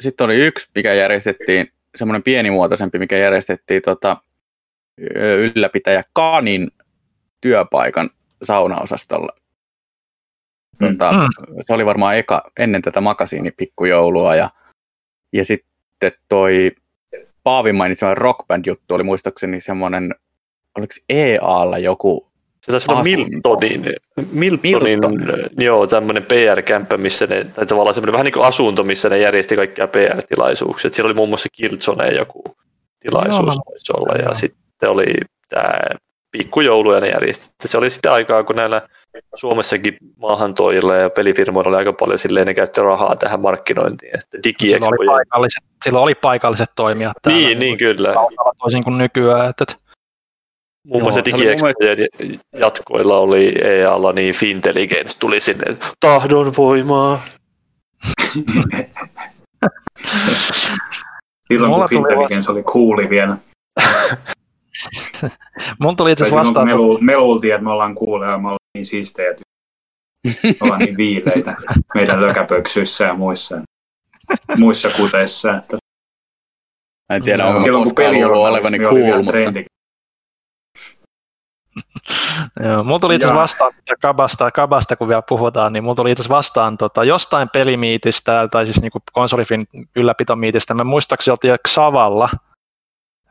sitten 0.00 0.24
oli 0.24 0.36
yksi, 0.36 0.68
mikä 0.74 0.94
järjestettiin, 0.94 1.72
semmoinen 1.96 2.22
pienimuotoisempi, 2.22 2.98
mikä 2.98 3.16
järjestettiin 3.16 3.82
tota, 3.82 4.16
ylläpitäjä 5.54 6.02
Kanin 6.12 6.70
työpaikan 7.40 8.10
saunaosastolla. 8.42 9.32
Tota, 10.78 11.12
mm. 11.12 11.26
Se 11.60 11.72
oli 11.72 11.86
varmaan 11.86 12.16
eka, 12.16 12.42
ennen 12.58 12.82
tätä 12.82 13.00
makasiinipikkujouloa 13.00 14.36
ja, 14.36 14.50
ja 15.32 15.44
sitten 15.44 16.12
toi 16.28 16.72
Paavin 17.42 17.74
mainitsema 17.74 18.14
rockband-juttu 18.14 18.94
oli 18.94 19.02
muistaakseni 19.02 19.60
semmoinen, 19.60 20.14
oliko 20.78 20.94
EAlla 21.08 21.78
joku 21.78 22.28
Se 22.60 22.72
taisi 22.72 22.90
olla. 22.90 23.02
Miltonin, 23.02 23.84
Miltonin 24.32 24.98
Milton. 24.98 25.20
joo, 25.58 25.86
tämmöinen 25.86 26.22
PR-kämppä, 26.22 26.96
missä 26.96 27.26
ne, 27.26 27.44
tai 27.44 27.66
tavallaan 27.66 27.94
semmoinen 27.94 28.12
vähän 28.12 28.24
niin 28.24 28.32
kuin 28.32 28.46
asunto, 28.46 28.84
missä 28.84 29.08
ne 29.08 29.18
järjesti 29.18 29.56
kaikkia 29.56 29.86
PR-tilaisuuksia. 29.86 30.86
Et 30.88 30.94
siellä 30.94 31.08
oli 31.08 31.14
muun 31.14 31.28
muassa 31.28 31.48
Kiltsoneen 31.52 32.16
joku 32.16 32.44
tilaisuus 33.00 33.54
Joo. 33.54 33.62
voisi 33.70 33.92
olla, 33.96 34.14
ja 34.16 34.24
Joo. 34.24 34.34
sitten 34.34 34.90
oli 34.90 35.14
tämä 35.48 35.80
pikkujoulu, 36.32 36.92
ja 36.92 37.00
ne 37.00 37.08
järjesti. 37.08 37.54
Se 37.64 37.78
oli 37.78 37.90
sitä 37.90 38.12
aikaa, 38.12 38.44
kun 38.44 38.56
näillä 38.56 38.82
Suomessakin 39.34 39.96
maahantoijilla 40.16 40.94
ja 40.94 41.10
pelifirmoilla 41.10 41.68
oli 41.68 41.76
aika 41.76 41.92
paljon 41.92 42.18
silleen, 42.18 42.46
ne 42.46 42.54
käytti 42.54 42.80
rahaa 42.80 43.16
tähän 43.16 43.40
markkinointiin, 43.40 44.14
että 44.14 44.38
Silloin 44.60 45.00
oli, 45.00 45.06
paikalliset, 45.06 45.64
silloin 45.84 46.02
oli 46.02 46.14
paikalliset 46.14 46.70
toimijat 46.76 47.16
täällä. 47.22 47.40
Niin, 47.40 47.58
niin 47.58 47.78
kyllä. 47.78 48.14
Toisin 48.58 48.84
kuin 48.84 48.98
nykyään. 48.98 49.50
Että, 49.50 49.64
että 49.64 49.82
Muun 50.88 51.02
muassa 51.02 51.24
digiexpojen 51.24 51.98
jatkoilla 52.52 53.18
oli 53.18 53.54
EAlla, 53.64 54.12
niin 54.12 54.34
Fintelligence 54.34 55.18
tuli 55.18 55.40
sinne, 55.40 55.76
tahdon 56.00 56.52
voimaa. 56.56 57.22
Silloin 61.48 61.72
kun 61.72 61.88
Fintelligence 61.88 62.52
oli 62.52 62.62
cooli 62.62 63.10
vielä. 63.10 63.36
mun 65.80 65.96
tuli 65.96 66.12
itse 66.12 66.30
vastaan, 66.30 66.66
me, 66.68 66.74
lu- 66.74 66.98
me 67.00 67.16
luultiin, 67.16 67.54
että 67.54 67.64
me 67.64 67.70
ollaan 67.70 67.94
kuuleja, 67.94 68.38
me 68.38 68.48
ollaan 68.48 68.58
niin 68.74 68.84
siistejä, 68.84 69.34
me 70.42 70.56
ollaan 70.60 70.80
niin 70.80 70.96
viileitä 70.96 71.56
meidän 71.94 72.22
lökäpöksyissä 72.22 73.04
ja 73.04 73.14
muissa, 73.14 73.60
muissa 74.56 74.88
kuteissa. 74.96 75.56
Että 75.56 75.76
Mä 77.08 77.16
en 77.16 77.22
tiedä, 77.22 77.46
onko 77.46 77.60
silloin 77.60 77.84
kun 77.94 78.04
luullut 78.04 78.36
olevani 78.36 78.78
pelijournalismi 78.78 78.86
oli 78.86 79.02
cool, 79.02 79.16
mutta 79.16 79.32
trendi. 79.32 79.64
Joo, 82.60 82.84
mulla 82.84 82.98
tuli 82.98 83.14
itse 83.14 83.26
asiassa 83.26 83.40
vastaan 83.42 83.72
kabasta, 84.02 84.50
kabasta, 84.50 84.96
kun 84.96 85.08
vielä 85.08 85.22
puhutaan, 85.28 85.72
niin 85.72 85.84
mulla 85.84 85.94
tuli 85.94 86.10
itse 86.10 86.22
asiassa 86.22 86.36
vastaan 86.36 86.78
tota, 86.78 87.04
jostain 87.04 87.48
pelimiitistä, 87.48 88.48
tai 88.50 88.66
siis 88.66 88.80
niinku 88.80 88.98
konsolifin 89.12 89.62
ylläpitomiitistä, 89.96 90.74
mä 90.74 90.84
muistaakseni 90.84 91.32
oltiin 91.32 91.58
Xavalla, 91.68 92.28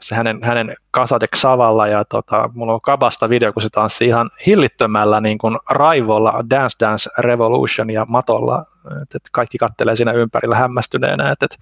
se 0.01 0.15
hänen, 0.15 0.43
hänen 0.43 0.75
Kasade 0.91 1.27
Xavalla, 1.35 1.87
ja 1.87 2.05
tota, 2.05 2.49
mulla 2.53 2.73
on 2.73 2.81
kabasta 2.81 3.29
video, 3.29 3.53
kun 3.53 3.61
se 3.61 3.69
tanssi 3.69 4.05
ihan 4.05 4.29
hillittömällä 4.45 5.21
niin 5.21 5.37
kuin 5.37 5.57
raivolla 5.69 6.43
Dance 6.49 6.75
Dance 6.79 7.09
Revolution 7.17 7.89
ja 7.89 8.05
matolla, 8.05 8.65
että 9.01 9.17
et 9.17 9.29
kaikki 9.31 9.57
kattelee 9.57 9.95
siinä 9.95 10.11
ympärillä 10.11 10.55
hämmästyneenä, 10.55 11.31
että 11.31 11.45
et, 11.45 11.57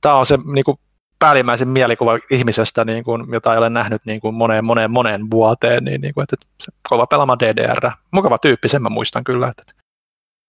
tämä 0.00 0.14
on 0.14 0.26
se 0.26 0.38
niin 0.54 0.64
kuin 0.64 0.78
päällimmäisen 1.18 1.68
mielikuva 1.68 2.18
ihmisestä, 2.30 2.84
niin 2.84 3.04
kuin, 3.04 3.24
jota 3.32 3.52
ei 3.52 3.58
ole 3.58 3.70
nähnyt 3.70 4.02
niin 4.04 4.20
kuin 4.20 4.34
moneen, 4.34 4.64
moneen, 4.64 4.90
moneen 4.90 5.30
vuoteen, 5.30 5.84
niin, 5.84 6.00
niin 6.00 6.14
kuin, 6.14 6.22
että, 6.22 6.36
että 6.40 6.64
se 6.64 6.72
kova 6.88 7.06
pelaamaan 7.06 7.38
DDR. 7.38 7.90
Mukava 8.12 8.38
tyyppi, 8.38 8.68
sen 8.68 8.82
mä 8.82 8.88
muistan 8.88 9.24
kyllä. 9.24 9.48
Että, 9.48 9.62
että 9.62 9.84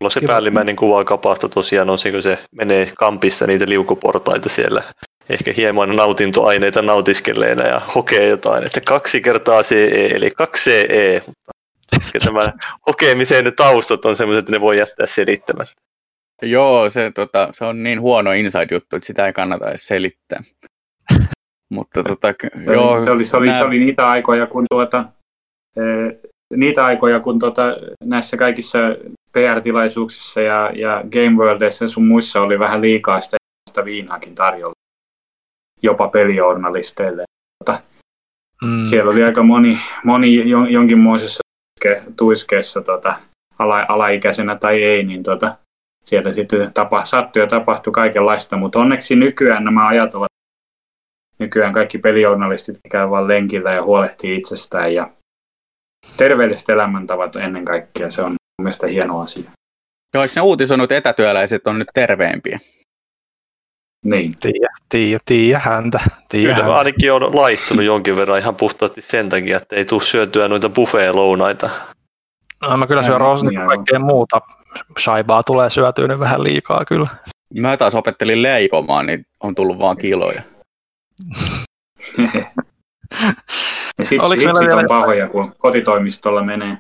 Mulla 0.02 0.10
se 0.10 0.20
Kiva. 0.20 0.32
päällimmäinen 0.32 0.76
kuva 0.76 1.04
kapasta 1.04 1.50
tosiaan 1.50 1.90
on 1.90 1.98
se, 1.98 2.12
kun 2.12 2.22
se 2.22 2.40
menee 2.52 2.92
kampissa 2.98 3.48
niitä 3.48 3.66
liukuportaita 3.68 4.50
siellä. 4.50 4.84
Ehkä 5.30 5.54
hieman 5.58 5.96
nautintoaineita 5.96 6.82
nautiskeleena 6.82 7.64
ja 7.64 7.82
hokee 7.96 8.28
jotain, 8.28 8.66
että 8.66 8.82
kaksi 8.82 9.22
kertaa 9.22 9.64
CE, 9.64 10.06
eli 10.06 10.32
kaksi 10.32 10.70
CE. 10.70 11.24
Mutta 11.28 11.52
ehkä 12.02 12.20
tämä 12.20 12.54
hokemiseen 12.88 13.46
ne 13.46 13.52
taustat 13.52 14.06
on 14.06 14.16
sellaiset, 14.16 14.40
että 14.40 14.52
ne 14.52 14.62
voi 14.62 14.78
jättää 14.78 15.08
selittämättä. 15.08 15.74
Joo, 16.42 16.90
se, 16.90 17.12
tota, 17.16 17.50
se 17.54 17.66
on 17.66 17.84
niin 17.84 18.02
huono 18.02 18.32
inside-juttu, 18.32 18.96
että 18.96 19.08
sitä 19.08 19.26
ei 19.26 19.34
kannata 19.34 19.70
edes 19.70 19.88
selittää. 19.88 20.44
Mutta 21.70 22.04
tota, 22.04 22.34
Se 22.66 22.74
joo, 22.74 22.92
oli, 22.92 23.04
se, 23.04 23.12
oli, 23.12 23.26
se, 23.26 23.38
oli, 23.38 23.48
nää- 23.48 23.60
se 23.60 23.66
oli 23.66 23.80
niitä 23.80 24.10
aikoja, 24.10 24.48
kun 24.48 24.66
tuota, 24.70 25.06
eh, 25.78 26.18
niitä 26.56 26.86
aikoja, 26.86 27.20
kun 27.20 27.40
tuota, 27.40 27.64
näissä 28.04 28.38
kaikissa 28.38 28.80
PR-tilaisuuksissa 29.34 30.42
ja, 30.42 30.72
ja 30.76 31.04
Game 31.12 31.38
Worldissa 31.38 31.86
ja 31.86 31.90
sun 31.90 32.06
muissa 32.08 32.42
oli 32.42 32.60
vähän 32.60 32.82
liikaa 32.82 33.22
sitä, 33.22 33.38
sitä 33.70 33.86
viinaakin 33.86 34.36
tarjolla. 34.36 34.75
Jopa 35.82 36.08
pelijournalisteille. 36.08 37.24
mm, 38.64 38.86
Siellä 38.90 39.12
oli 39.12 39.24
aika 39.24 39.44
moni, 39.44 39.80
moni 40.04 40.44
jon- 40.44 40.70
jonkinmoisessa 40.70 41.40
tuiske- 41.80 42.04
tuiskeessa 42.18 42.82
tota, 42.82 43.20
ala, 43.60 43.86
alaikäisenä 43.90 44.56
tai 44.56 44.84
ei, 44.84 45.04
niin 45.04 45.24
tota, 45.24 45.58
siellä 46.06 46.32
sitten 46.32 46.74
tapa, 46.74 47.06
sattui 47.06 47.42
ja 47.42 47.48
tapahtui 47.48 47.94
kaikenlaista, 47.94 48.58
mutta 48.58 48.80
onneksi 48.80 49.16
nykyään 49.16 49.64
nämä 49.64 49.88
ajat 49.88 50.16
ovat, 50.16 50.28
nykyään 51.40 51.74
kaikki 51.74 51.98
pelijournalistit 51.98 52.78
käy 52.92 53.10
vaan 53.10 53.28
lenkillä 53.28 53.72
ja 53.74 53.84
huolehtii 53.84 54.36
itsestään 54.38 54.94
ja 54.94 55.10
terveelliset 56.18 56.70
elämäntavat 56.70 57.36
ennen 57.36 57.66
kaikkea, 57.66 58.12
se 58.12 58.22
on 58.22 58.30
mun 58.30 58.38
mielestä 58.64 58.88
hieno 58.88 59.22
asia. 59.22 59.52
joo, 60.14 60.24
eikö 60.24 60.34
ne 60.36 60.42
uutisoinut, 60.42 60.92
etätyöläiset 60.92 61.68
on 61.68 61.80
nyt 61.80 61.88
terveempiä? 61.94 62.60
Niin. 64.06 64.32
tiiä, 64.42 64.70
tiiä, 64.90 65.20
tiiä 65.26 65.60
häntä. 65.60 66.00
Tiiä 66.30 66.50
Kyllä 66.54 66.64
häntä. 66.64 66.78
ainakin 66.78 67.14
on 67.14 67.36
laihtunut 67.36 67.86
jonkin 67.86 68.16
verran 68.16 68.40
ihan 68.40 68.56
puhtaasti 68.56 69.02
sen 69.02 69.30
takia, 69.30 69.58
että 69.58 69.76
ei 69.76 69.86
tule 69.86 70.02
syötyä 70.02 70.48
noita 70.48 70.70
buffet-lounaita. 70.70 71.70
No, 72.62 72.78
mä 72.78 72.88
kyllä 72.88 73.04
syön 73.04 73.22
niin 73.22 73.48
niin 73.50 73.60
aivan. 73.60 73.78
kaikkea 73.78 74.00
muuta. 74.00 74.42
Shaibaa 75.00 75.44
tulee 75.44 75.70
syötyä 75.70 76.08
nyt 76.08 76.20
vähän 76.20 76.44
liikaa 76.44 76.86
kyllä. 76.86 77.08
Mä 77.60 77.78
taas 77.78 77.96
opettelin 77.96 78.42
leipomaan, 78.42 79.06
niin 79.06 79.26
on 79.44 79.56
tullut 79.56 79.80
vaan 79.80 79.98
kiloja. 79.98 80.42
ja 83.98 84.06
sit, 84.06 84.20
Oliko 84.20 84.36
sit, 84.36 84.44
meillä 84.44 84.60
sit 84.60 84.68
vielä 84.68 84.80
on 84.82 84.88
pahoja, 84.88 85.30
kun 85.30 85.54
kotitoimistolla 85.58 86.44
menee. 86.44 86.78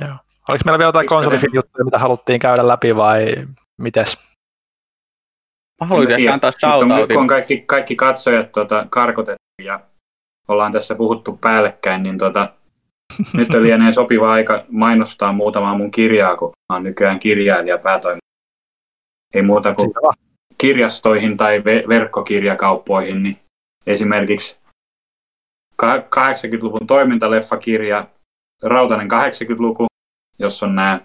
Joo. 0.00 0.16
Oliko 0.48 0.62
meillä 0.64 0.78
vielä 0.78 0.88
jotain 0.88 1.06
konsolifin 1.06 1.50
juttuja, 1.54 1.84
mitä 1.84 1.98
haluttiin 1.98 2.38
käydä 2.40 2.68
läpi 2.68 2.96
vai 2.96 3.34
mites? 3.80 4.18
Mä 5.80 5.86
haluaisin 5.86 6.16
ehkä 6.16 6.34
antaa 6.34 6.50
nyt 6.50 6.60
kun 6.60 6.88
shoutoutin. 6.88 7.18
on 7.18 7.26
kaikki, 7.26 7.64
kaikki 7.66 7.96
katsojat 7.96 8.52
tota, 8.52 8.86
karkotettu 8.90 9.62
ja 9.62 9.80
ollaan 10.48 10.72
tässä 10.72 10.94
puhuttu 10.94 11.36
päällekkäin, 11.36 12.02
niin 12.02 12.18
tota, 12.18 12.54
nyt 13.36 13.48
lienee 13.48 13.92
sopiva 13.92 14.32
aika 14.32 14.64
mainostaa 14.68 15.32
muutamaa 15.32 15.78
mun 15.78 15.90
kirjaa, 15.90 16.36
kun 16.36 16.50
mä 16.72 16.76
oon 16.76 16.82
nykyään 16.82 17.18
kirjailija 17.18 17.78
päätoimi. 17.78 18.18
Ei 19.34 19.42
muuta 19.42 19.74
kuin 19.74 19.92
kirjastoihin 20.58 21.36
tai 21.36 21.58
ve- 21.58 21.88
verkkokirjakauppoihin, 21.88 23.22
niin 23.22 23.38
esimerkiksi 23.86 24.58
ka- 25.76 25.98
80-luvun 26.16 26.86
toimintaleffakirja 26.86 28.08
Rautainen 28.62 29.08
80-luku, 29.10 29.86
jossa 30.38 30.66
on 30.66 30.74
nämä 30.74 31.00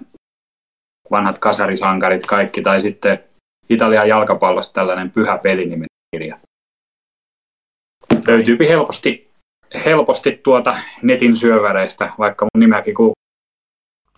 vanhat 1.12 1.40
kasarisankarit 1.40 2.26
kaikki, 2.26 2.62
tai 2.62 2.82
sitten 2.82 3.24
Italian 3.70 4.08
jalkapallosta 4.08 4.74
tällainen 4.74 5.12
pyhä 5.12 5.38
peliniminen 5.38 5.88
kirja. 6.16 6.38
Löytyypi 8.28 8.68
helposti, 8.68 9.30
helposti 9.86 10.40
tuota 10.44 10.78
netin 11.02 11.36
syöväreistä, 11.36 12.12
vaikka 12.20 12.46
mun 12.46 12.60
nimeäkin 12.60 12.94
Google. 12.94 13.14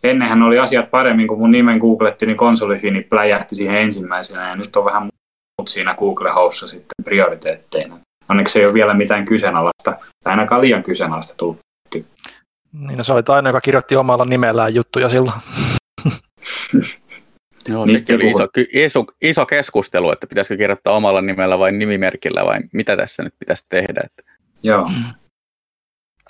Ennenhän 0.04 0.44
oli 0.44 0.60
asiat 0.60 0.92
paremmin, 0.92 1.28
kun 1.28 1.40
mun 1.40 1.52
nimen 1.52 1.78
googletti, 1.78 2.26
niin 2.26 2.38
konsolifini 2.38 3.02
pläjähti 3.02 3.56
siihen 3.56 3.76
ensimmäisenä, 3.76 4.50
ja 4.50 4.56
nyt 4.56 4.76
on 4.76 4.86
vähän 4.86 5.04
muut 5.04 5.68
siinä 5.68 5.96
Google-haussa 5.96 6.68
sitten 6.68 7.04
prioriteetteina. 7.04 7.98
Onneksi 8.30 8.60
ei 8.60 8.66
ole 8.66 8.74
vielä 8.74 8.94
mitään 8.94 9.26
kyseenalaista, 9.26 9.92
tai 10.24 10.32
ainakaan 10.32 10.62
liian 10.62 10.84
kyseenalaista 10.84 11.38
tullut. 11.38 11.58
Niin, 12.74 12.98
no, 12.98 13.04
se 13.04 13.14
oli 13.14 13.22
aina, 13.28 13.50
joka 13.50 13.62
kirjoitti 13.62 13.96
omalla 13.96 14.26
nimellään 14.26 14.76
juttuja 14.76 15.10
silloin. 15.10 15.40
Joo, 17.70 17.82
oli 17.82 17.94
iso, 17.94 18.48
iso, 18.74 19.06
iso 19.22 19.46
keskustelu, 19.46 20.12
että 20.12 20.28
pitäisikö 20.28 20.58
kirjoittaa 20.58 20.94
omalla 20.94 21.22
nimellä 21.22 21.60
vai 21.60 21.72
nimimerkillä 21.72 22.46
vai 22.46 22.60
mitä 22.74 22.98
tässä 22.98 23.24
nyt 23.24 23.34
pitäisi 23.40 23.66
tehdä. 23.70 24.02
Että 24.04 24.34
Joo. 24.64 24.92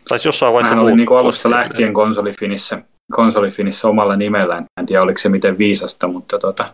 Taisi 0.09 0.27
jossain 0.27 0.53
vaiheessa 0.53 0.75
Mä 0.75 0.81
olin 0.81 0.97
niin 0.97 1.33
silleen. 1.33 1.59
lähtien 1.59 1.93
konsolifinissä, 1.93 2.81
konsolifinissä 3.11 3.87
omalla 3.87 4.15
nimellään. 4.15 4.65
En 4.79 4.85
tiedä, 4.85 5.01
oliko 5.01 5.19
se 5.19 5.29
miten 5.29 5.57
viisasta, 5.57 6.07
mutta 6.07 6.39
tota, 6.39 6.73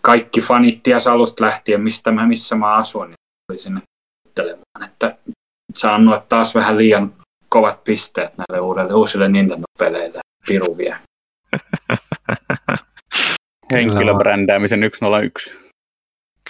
kaikki 0.00 0.40
fanittias 0.40 1.06
alusta 1.06 1.44
lähtien, 1.44 1.80
mistä 1.80 2.10
mä, 2.10 2.26
missä 2.26 2.56
mä 2.56 2.74
asun, 2.74 3.06
niin 3.06 3.16
oli 3.50 3.58
sinne 3.58 3.80
juttelemaan, 4.26 4.84
että 4.84 5.16
saan 5.74 5.94
annoa 5.94 6.24
taas 6.28 6.54
vähän 6.54 6.78
liian 6.78 7.14
kovat 7.48 7.84
pisteet 7.84 8.32
näille 8.36 8.60
uudelle, 8.60 8.94
uusille 8.94 9.28
Nintendo-peleille. 9.28 10.18
Piru 10.46 10.76
vie. 10.78 10.96
henkilöbrändäämisen 13.72 14.80
101. 14.92 15.54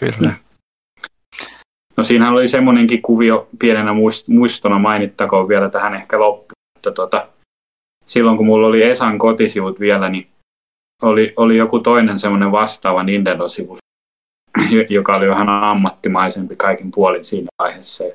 Kyllä. 0.01 0.33
No 1.97 2.05
siinähän 2.05 2.35
oli 2.35 2.49
semmoinenkin 2.49 3.03
kuvio 3.03 3.49
pienenä 3.59 3.91
muist- 3.91 4.25
muistona 4.27 4.79
mainittakoon 4.79 5.49
vielä 5.49 5.69
tähän 5.69 5.95
ehkä 5.95 6.21
loppuun. 6.21 6.53
Että 6.77 6.91
tota, 6.91 7.29
silloin 8.07 8.37
kun 8.37 8.47
mulla 8.47 8.67
oli 8.67 8.83
Esan 8.83 9.19
kotisivut 9.19 9.81
vielä, 9.81 10.09
niin 10.09 10.29
oli, 11.03 11.33
oli 11.37 11.57
joku 11.57 11.79
toinen 11.79 12.19
semmoinen 12.19 12.53
vastaava 12.53 13.03
Nintendo-sivu, 13.03 13.77
joka 14.89 15.17
oli 15.17 15.29
vähän 15.29 15.49
ammattimaisempi 15.49 16.57
kaikin 16.57 16.91
puolin 16.91 17.25
siinä 17.25 17.49
vaiheessa. 17.63 18.05
Ja 18.05 18.15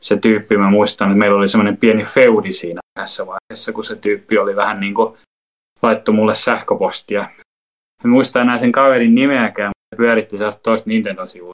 se 0.00 0.16
tyyppi, 0.16 0.56
mä 0.56 0.70
muistan, 0.70 1.08
että 1.08 1.18
meillä 1.18 1.38
oli 1.38 1.48
semmoinen 1.48 1.76
pieni 1.76 2.04
feudi 2.04 2.52
siinä 2.52 2.80
tässä 2.94 3.26
vaiheessa, 3.26 3.72
kun 3.72 3.84
se 3.84 3.96
tyyppi 3.96 4.38
oli 4.38 4.56
vähän 4.56 4.80
niin 4.80 4.94
kuin 4.94 5.14
laittoi 5.82 6.14
mulle 6.14 6.34
sähköpostia. 6.34 7.30
En 8.04 8.10
muista 8.10 8.40
enää 8.40 8.58
sen 8.58 8.72
kaverin 8.72 9.14
nimeäkään, 9.14 9.68
mutta 9.68 10.02
pyöritti 10.02 10.36
sellaista 10.36 10.62
toista 10.62 10.90
Nintendo-sivua 10.90 11.52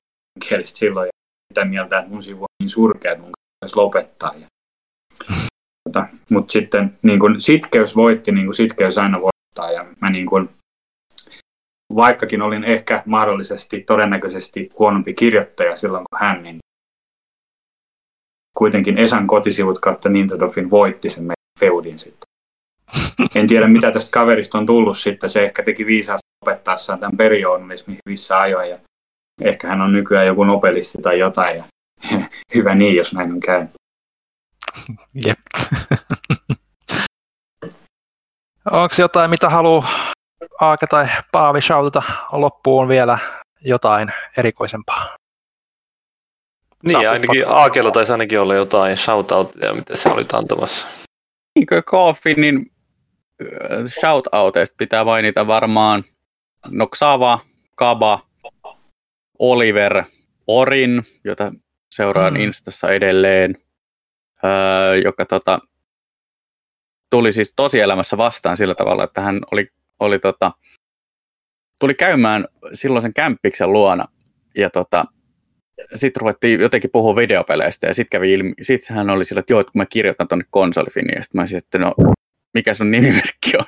kielistä 0.49 0.79
silloin 0.79 1.07
ja 1.07 1.13
sitä 1.53 1.65
mieltä, 1.65 1.99
että 1.99 2.11
mun 2.11 2.23
sivu 2.23 2.43
on 2.43 2.47
niin 2.63 2.71
surkea, 2.71 3.13
että 3.13 3.25
mun 3.25 3.33
pitäisi 3.61 3.77
lopettaa. 3.77 4.35
Ja, 4.35 4.47
tota, 5.85 6.07
mutta 6.31 6.53
sitten 6.53 6.99
niin 7.03 7.21
kun 7.21 7.41
sitkeys 7.41 7.97
voitti, 7.97 8.33
niin 8.33 8.47
kuin 8.47 8.55
sitkeys 8.55 8.99
aina 8.99 9.21
voittaa 9.21 9.73
ja 9.73 9.87
mä 10.01 10.11
niin 10.11 10.27
kun, 10.27 10.51
vaikkakin 11.95 12.43
olin 12.43 12.65
ehkä 12.65 13.03
mahdollisesti 13.07 13.81
todennäköisesti 13.81 14.71
huonompi 14.79 15.15
kirjoittaja 15.15 15.77
silloin 15.77 16.05
kuin 16.11 16.21
hän, 16.21 16.43
niin 16.43 16.59
kuitenkin 18.59 18.99
Esan 18.99 19.27
kotisivut 19.27 19.79
kautta 19.79 20.09
Nintendofin 20.09 20.71
voitti 20.71 21.11
sen 21.11 21.23
meidän 21.25 21.61
feudin 21.61 21.99
sitten. 21.99 22.28
En 23.35 23.47
tiedä, 23.47 23.69
mitä 23.69 23.93
tästä 23.93 24.11
kaverista 24.11 24.59
on 24.59 24.67
tullut 24.67 24.99
sitten. 24.99 25.31
Se 25.31 25.45
ehkä 25.45 25.63
teki 25.63 25.87
viisaasti 25.87 26.29
opettaessaan 26.43 26.99
tämän 26.99 27.17
periodismin 27.17 27.99
hyvissä 28.07 28.41
ajoin. 28.41 28.71
Ja 28.71 28.79
ehkä 29.41 29.69
hän 29.69 29.81
on 29.81 29.93
nykyään 29.93 30.27
joku 30.27 30.45
nobelisti 30.45 30.99
tai 31.03 31.19
jotain. 31.19 31.57
Ja 31.57 31.65
hyvä 32.55 32.75
niin, 32.75 32.97
jos 32.97 33.13
näin 33.13 33.33
on 33.33 33.41
käynyt. 33.41 33.71
Jep. 35.27 35.39
Onko 38.71 38.95
jotain, 38.99 39.31
mitä 39.31 39.49
haluaa 39.49 40.13
Aake 40.61 40.87
tai 40.87 41.07
Paavi 41.33 41.61
shoutata 41.61 42.03
loppuun 42.33 42.89
vielä 42.89 43.19
jotain 43.61 44.13
erikoisempaa? 44.37 45.17
Niin, 46.83 47.09
ainakin 47.09 47.49
Aakella 47.49 47.91
taisi 47.91 48.13
ainakin 48.13 48.41
olla 48.41 48.55
jotain 48.55 48.97
shoutoutia, 48.97 49.75
mitä 49.75 49.97
se 49.97 50.09
oli 50.09 50.25
antamassa. 50.33 50.87
Niinkö 51.55 51.83
Coffinin 51.83 52.73
shoutouteista 54.01 54.75
pitää 54.79 55.05
mainita 55.05 55.47
varmaan 55.47 56.05
Noxava, 56.71 57.41
Kaba, 57.75 58.27
Oliver, 59.39 60.05
Orin, 60.47 61.03
jota 61.25 61.53
seuraan 61.95 62.35
mm. 62.35 62.41
Instassa 62.41 62.91
edelleen, 62.91 63.57
öö, 64.45 64.97
joka 64.97 65.27
tota, 65.27 65.59
tuli 67.11 67.33
siis 67.33 67.53
tosielämässä 67.57 68.17
vastaan 68.17 68.57
sillä 68.57 68.75
tavalla, 68.75 69.05
että 69.05 69.21
hän 69.21 69.41
oli, 69.53 69.69
oli 70.01 70.19
tota, 70.19 70.53
tuli 71.79 71.95
käymään 71.95 72.49
silloisen 72.73 73.15
kämppiksen 73.15 73.73
luona 73.73 74.05
ja 74.57 74.71
tota, 74.71 75.05
sitten 75.95 76.21
ruvettiin 76.21 76.61
jotenkin 76.61 76.91
puhua 76.91 77.17
videopeleistä 77.17 77.87
ja 77.87 77.95
sitten 77.95 78.19
kävi 78.19 78.33
ilmi, 78.33 78.53
sitten 78.63 78.97
hän 78.97 79.11
oli 79.11 79.25
sillä, 79.25 79.41
että 79.41 79.53
joo, 79.53 79.61
että 79.61 79.73
kun 79.73 79.79
mä 79.79 79.87
kirjoitan 79.87 80.29
tuonne 80.29 80.45
konsolifiniin, 80.51 81.17
ja 81.17 81.23
sitten 81.23 81.39
mä 81.39 81.43
olisin, 81.43 81.59
että 81.59 81.79
no 81.79 81.95
mikä 82.55 82.75
sun 82.75 82.91
nimimerkki 82.91 83.57
on. 83.59 83.67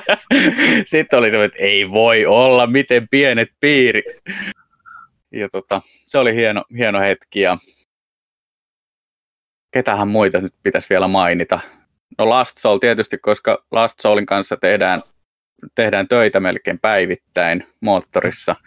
sitten 0.86 1.18
oli 1.18 1.30
se, 1.30 1.44
että 1.44 1.58
ei 1.58 1.90
voi 1.90 2.26
olla, 2.26 2.66
miten 2.66 3.08
pienet 3.08 3.48
piiri. 3.60 4.02
Ja 5.32 5.48
tota, 5.48 5.82
se 6.06 6.18
oli 6.18 6.34
hieno, 6.34 6.64
hieno 6.78 7.00
hetki 7.00 7.40
ja 7.40 7.58
ketähän 9.70 10.08
muita 10.08 10.40
nyt 10.40 10.54
pitäisi 10.62 10.86
vielä 10.90 11.08
mainita. 11.08 11.60
No 12.18 12.28
Last 12.28 12.56
Soul 12.56 12.78
tietysti, 12.78 13.18
koska 13.18 13.64
Last 13.70 14.00
Soulin 14.00 14.26
kanssa 14.26 14.56
tehdään, 14.56 15.02
tehdään 15.74 16.08
töitä 16.08 16.40
melkein 16.40 16.78
päivittäin 16.78 17.66
moottorissa– 17.80 18.56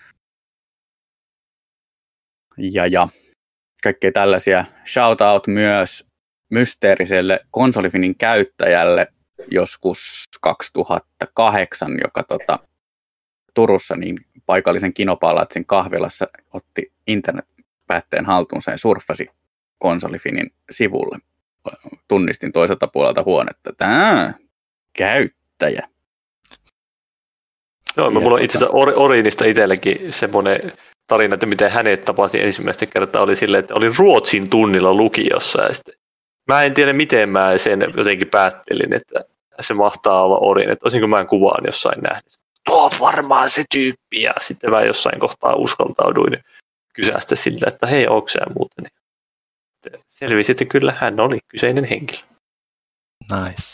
ja, 2.57 2.87
ja 2.87 3.07
kaikkea 3.83 4.11
tällaisia. 4.11 4.65
Shoutout 4.87 5.47
myös 5.47 6.05
mysteeriselle 6.49 7.39
konsolifinin 7.51 8.15
käyttäjälle 8.15 9.07
joskus 9.51 10.23
2008, 10.41 11.91
joka 12.03 12.23
tota, 12.23 12.59
Turussa 13.53 13.95
niin 13.95 14.17
paikallisen 14.45 14.93
kinopalatsin 14.93 15.65
kahvilassa 15.65 16.27
otti 16.53 16.91
internetpäätteen 17.07 18.25
haltuunsa 18.25 18.71
ja 18.71 18.77
surffasi 18.77 19.27
konsolifinin 19.77 20.53
sivulle. 20.71 21.19
Tunnistin 22.07 22.51
toiselta 22.51 22.87
puolelta 22.87 23.23
huonetta, 23.23 23.73
tämä 23.77 24.33
käyttäjä. 24.97 25.87
Joo, 27.97 28.11
mulla 28.11 28.35
on 28.35 28.41
itse 28.41 28.57
asiassa 28.57 28.75
Orinista 28.75 29.45
itsellekin 29.45 30.13
semmoinen 30.13 30.71
tarina, 31.07 31.33
että 31.33 31.45
miten 31.45 31.71
hänet 31.71 32.05
tapasi 32.05 32.41
ensimmäistä 32.41 32.85
kertaa, 32.85 33.21
oli 33.21 33.35
silleen, 33.35 33.59
että 33.59 33.75
olin 33.75 33.93
Ruotsin 33.97 34.49
tunnilla 34.49 34.93
lukiossa 34.93 35.61
ja 35.61 35.73
sitten 35.73 35.93
mä 36.47 36.63
en 36.63 36.73
tiedä 36.73 36.93
miten 36.93 37.29
mä 37.29 37.57
sen 37.57 37.93
jotenkin 37.97 38.27
päättelin, 38.27 38.93
että 38.93 39.25
se 39.59 39.73
mahtaa 39.73 40.23
olla 40.23 40.37
Orin, 40.37 40.69
että 40.69 40.85
olisinko 40.85 41.07
mä 41.07 41.25
kuvaan 41.25 41.63
jossain 41.65 42.01
nähnyt. 42.01 42.33
Tuo 42.65 42.85
on 42.85 42.91
varmaan 42.99 43.49
se 43.49 43.63
tyyppi 43.71 44.21
ja 44.21 44.33
sitten 44.39 44.69
mä 44.69 44.81
jossain 44.81 45.19
kohtaa 45.19 45.55
uskaltauduin 45.55 46.43
kysästä 46.93 47.35
sillä, 47.35 47.67
että 47.67 47.87
hei, 47.87 48.07
onko 48.07 48.27
se 48.27 48.39
muuten. 48.57 48.85
Selvisi, 50.09 50.51
että 50.51 50.65
kyllä 50.65 50.93
hän 50.97 51.19
oli 51.19 51.39
kyseinen 51.47 51.83
henkilö. 51.83 52.21
Nice. 53.31 53.73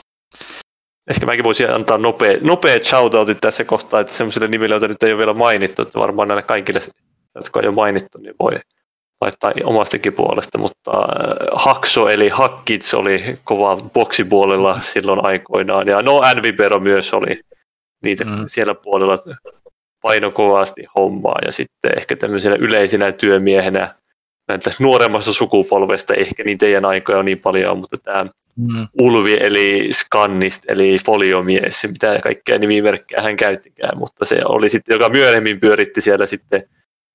Ehkä 1.10 1.26
mäkin 1.26 1.44
voisin 1.44 1.70
antaa 1.70 1.98
nopea, 1.98 2.38
nopeat 2.42 2.84
shoutoutit 2.84 3.38
tässä 3.42 3.64
kohtaa, 3.64 4.00
että 4.00 4.14
semmoisille 4.14 4.48
nimille, 4.48 4.74
joita 4.74 4.88
nyt 4.88 5.04
ei 5.04 5.12
ole 5.12 5.18
vielä 5.18 5.34
mainittu, 5.34 5.82
että 5.82 6.00
varmaan 6.00 6.28
näille 6.28 6.44
kaikille 6.44 6.80
jotka 7.36 7.60
on 7.60 7.66
jo 7.66 7.72
mainittu, 7.72 8.18
niin 8.18 8.36
voi 8.40 8.52
laittaa 9.22 9.52
omastakin 9.64 10.14
puolesta, 10.14 10.58
mutta 10.58 10.92
äh, 10.92 11.48
Hakso 11.52 12.10
eli 12.10 12.30
Hakkits 12.30 12.94
oli 12.94 13.40
kova 13.44 13.78
boksipuolella 13.94 14.80
silloin 14.84 15.26
aikoinaan, 15.26 15.88
ja 15.88 16.02
no 16.02 16.20
Anvipero 16.20 16.80
myös 16.80 17.14
oli 17.14 17.42
niitä 18.04 18.26
mm. 18.26 18.44
siellä 18.48 18.76
puolella 18.76 19.18
paino 20.02 20.32
kovasti 20.32 20.86
hommaa, 20.96 21.40
ja 21.46 21.52
sitten 21.52 21.98
ehkä 21.98 22.16
tämmöisenä 22.16 22.56
yleisenä 22.60 23.12
työmiehenä 23.12 23.96
näitä 24.48 24.72
nuoremmasta 24.80 25.34
sukupolvesta, 25.34 26.14
ehkä 26.14 26.44
niin 26.44 26.58
teidän 26.58 26.86
aikoja 26.86 27.20
on 27.20 27.26
niin 27.26 27.40
paljon, 27.40 27.78
mutta 27.78 27.98
tämä 27.98 28.26
mm. 28.56 28.88
Ulvi 29.00 29.38
eli 29.42 29.90
Skannist 29.92 30.64
eli 30.68 30.98
Foliomies, 31.06 31.88
mitä 31.88 32.20
kaikkea 32.24 32.58
nimimerkkejä 32.58 33.22
hän 33.22 33.36
käyttikään, 33.36 33.98
mutta 33.98 34.26
se 34.26 34.42
oli 34.46 34.70
sitten, 34.70 34.94
joka 34.94 35.10
myöhemmin 35.10 35.60
pyöritti 35.60 36.02
siellä 36.02 36.26
sitten 36.26 36.64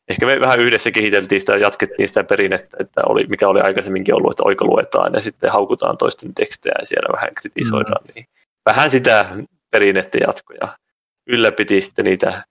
ehkä 0.08 0.26
me 0.26 0.40
vähän 0.40 0.60
yhdessä 0.60 0.90
kehiteltiin 0.90 1.40
sitä 1.40 1.52
ja 1.52 1.58
jatkettiin 1.58 2.08
sitä 2.08 2.24
perinnettä, 2.24 2.76
että 2.80 3.00
oli, 3.06 3.26
mikä 3.28 3.48
oli 3.48 3.60
aikaisemminkin 3.60 4.14
ollut, 4.14 4.32
että 4.32 4.42
oiko 4.44 4.64
luetaan 4.64 5.12
ja 5.14 5.20
sitten 5.20 5.52
haukutaan 5.52 5.98
toisten 5.98 6.34
tekstejä 6.34 6.74
ja 6.80 6.86
siellä 6.86 7.12
vähän 7.12 7.34
kritisoidaan. 7.34 8.04
Mm. 8.04 8.12
Niin 8.14 8.26
vähän 8.66 8.90
sitä 8.90 9.26
perinnettä 9.70 10.18
jatkoja. 10.26 10.78
Ylläpiti 11.26 11.80
sitten 11.80 12.04
niitä 12.04 12.44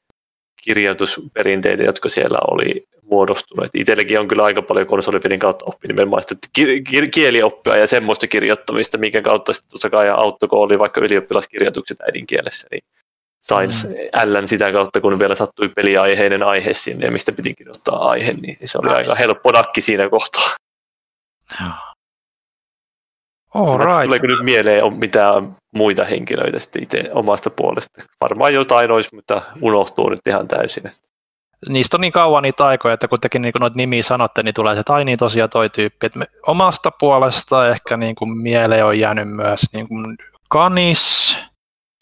kirjoitusperinteitä, 0.64 1.84
jotka 1.84 2.10
siellä 2.10 2.38
oli 2.52 2.88
muodostuneet. 3.02 3.72
Itselläkin 3.74 4.20
on 4.20 4.28
kyllä 4.28 4.44
aika 4.44 4.62
paljon 4.62 4.88
konsolifinin 4.88 5.40
kautta 5.40 5.66
oppinut 5.66 5.96
nimenomaan 5.96 6.22
sitä 6.22 6.48
kielioppia 7.12 7.78
ja 7.78 7.88
semmoista 7.88 8.28
kirjoittamista, 8.28 8.98
minkä 8.98 9.22
kautta 9.22 9.54
sitten 9.54 9.70
totta 9.70 9.90
kai 9.90 10.10
auttoi, 10.10 10.50
kun 10.50 10.60
oli 10.60 10.80
vaikka 10.80 11.02
ylioppilaskirjoitukset 11.02 12.02
äidinkielessä, 12.02 12.68
niin 12.72 12.84
sain 13.48 13.70
mm. 13.70 14.34
Ln 14.34 14.48
sitä 14.48 14.72
kautta, 14.72 15.02
kun 15.02 15.20
vielä 15.20 15.36
sattui 15.36 15.70
peliaiheinen 15.70 16.44
aihe 16.44 16.74
sinne, 16.74 17.10
mistä 17.10 17.32
piti 17.32 17.54
kirjoittaa 17.54 18.10
aihe, 18.10 18.34
niin 18.34 18.58
se 18.66 18.78
oli 18.78 18.90
Ai. 18.90 18.96
aika 18.96 19.16
helppo 19.16 19.52
nakki 19.52 19.82
siinä 19.82 20.10
kohtaa. 20.10 20.50
All 23.54 23.78
right. 23.78 24.04
Tuleeko 24.04 24.28
nyt 24.28 24.44
mieleen 24.44 24.84
on 24.84 24.94
mitään 24.94 25.56
muita 25.76 26.06
henkilöitä 26.06 26.60
sitten 26.60 26.84
itse 26.84 27.10
omasta 27.14 27.50
puolesta? 27.50 28.02
Varmaan 28.22 28.54
jotain 28.54 28.92
olisi, 28.92 29.16
mutta 29.16 29.42
unohtuu 29.62 30.10
nyt 30.10 30.28
ihan 30.28 30.48
täysin. 30.48 30.92
Niistä 31.70 31.98
on 31.98 32.02
niin 32.02 32.12
kauan 32.12 32.44
niitä 32.44 32.66
aikoja, 32.66 32.94
että 32.94 33.08
kun 33.08 33.20
tekin 33.22 33.42
niin 33.42 33.54
noita 33.60 33.78
nimiä 33.78 34.04
sanotte, 34.04 34.44
niin 34.44 34.54
tulee 34.54 34.76
se, 34.76 34.80
että 34.80 34.94
ai 34.94 35.06
niin 35.06 35.18
tosiaan 35.18 35.50
toi 35.50 35.70
tyyppi. 35.70 36.08
Et 36.08 36.16
me, 36.16 36.26
omasta 36.48 36.92
puolesta 37.00 37.68
ehkä 37.68 37.98
niin 37.98 38.16
kuin 38.16 38.38
mieleen 38.38 38.86
on 38.86 39.00
jäänyt 39.00 39.30
myös 39.30 39.62
niin 39.74 39.88
kuin 39.88 40.18
Kanis, 40.50 41.38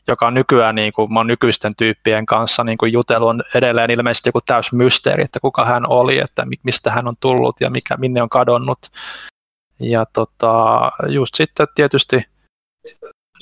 joka 0.07 0.31
nykyään, 0.31 0.75
niin 0.75 0.93
kuin, 0.93 1.13
mä 1.13 1.23
nykyisten 1.23 1.71
tyyppien 1.77 2.25
kanssa 2.25 2.63
niin 2.63 2.77
kuin 2.77 2.93
jutellut, 2.93 3.29
on 3.29 3.43
edelleen 3.55 3.91
ilmeisesti 3.91 4.29
joku 4.29 4.41
täys 4.41 4.71
mysteeri, 4.71 5.23
että 5.23 5.39
kuka 5.39 5.65
hän 5.65 5.89
oli, 5.89 6.19
että 6.19 6.45
mistä 6.63 6.91
hän 6.91 7.07
on 7.07 7.15
tullut 7.19 7.61
ja 7.61 7.69
mikä, 7.69 7.97
minne 7.97 8.21
on 8.21 8.29
kadonnut. 8.29 8.79
Ja 9.79 10.05
tota, 10.05 10.91
just 11.07 11.35
sitten 11.35 11.67
tietysti 11.75 12.25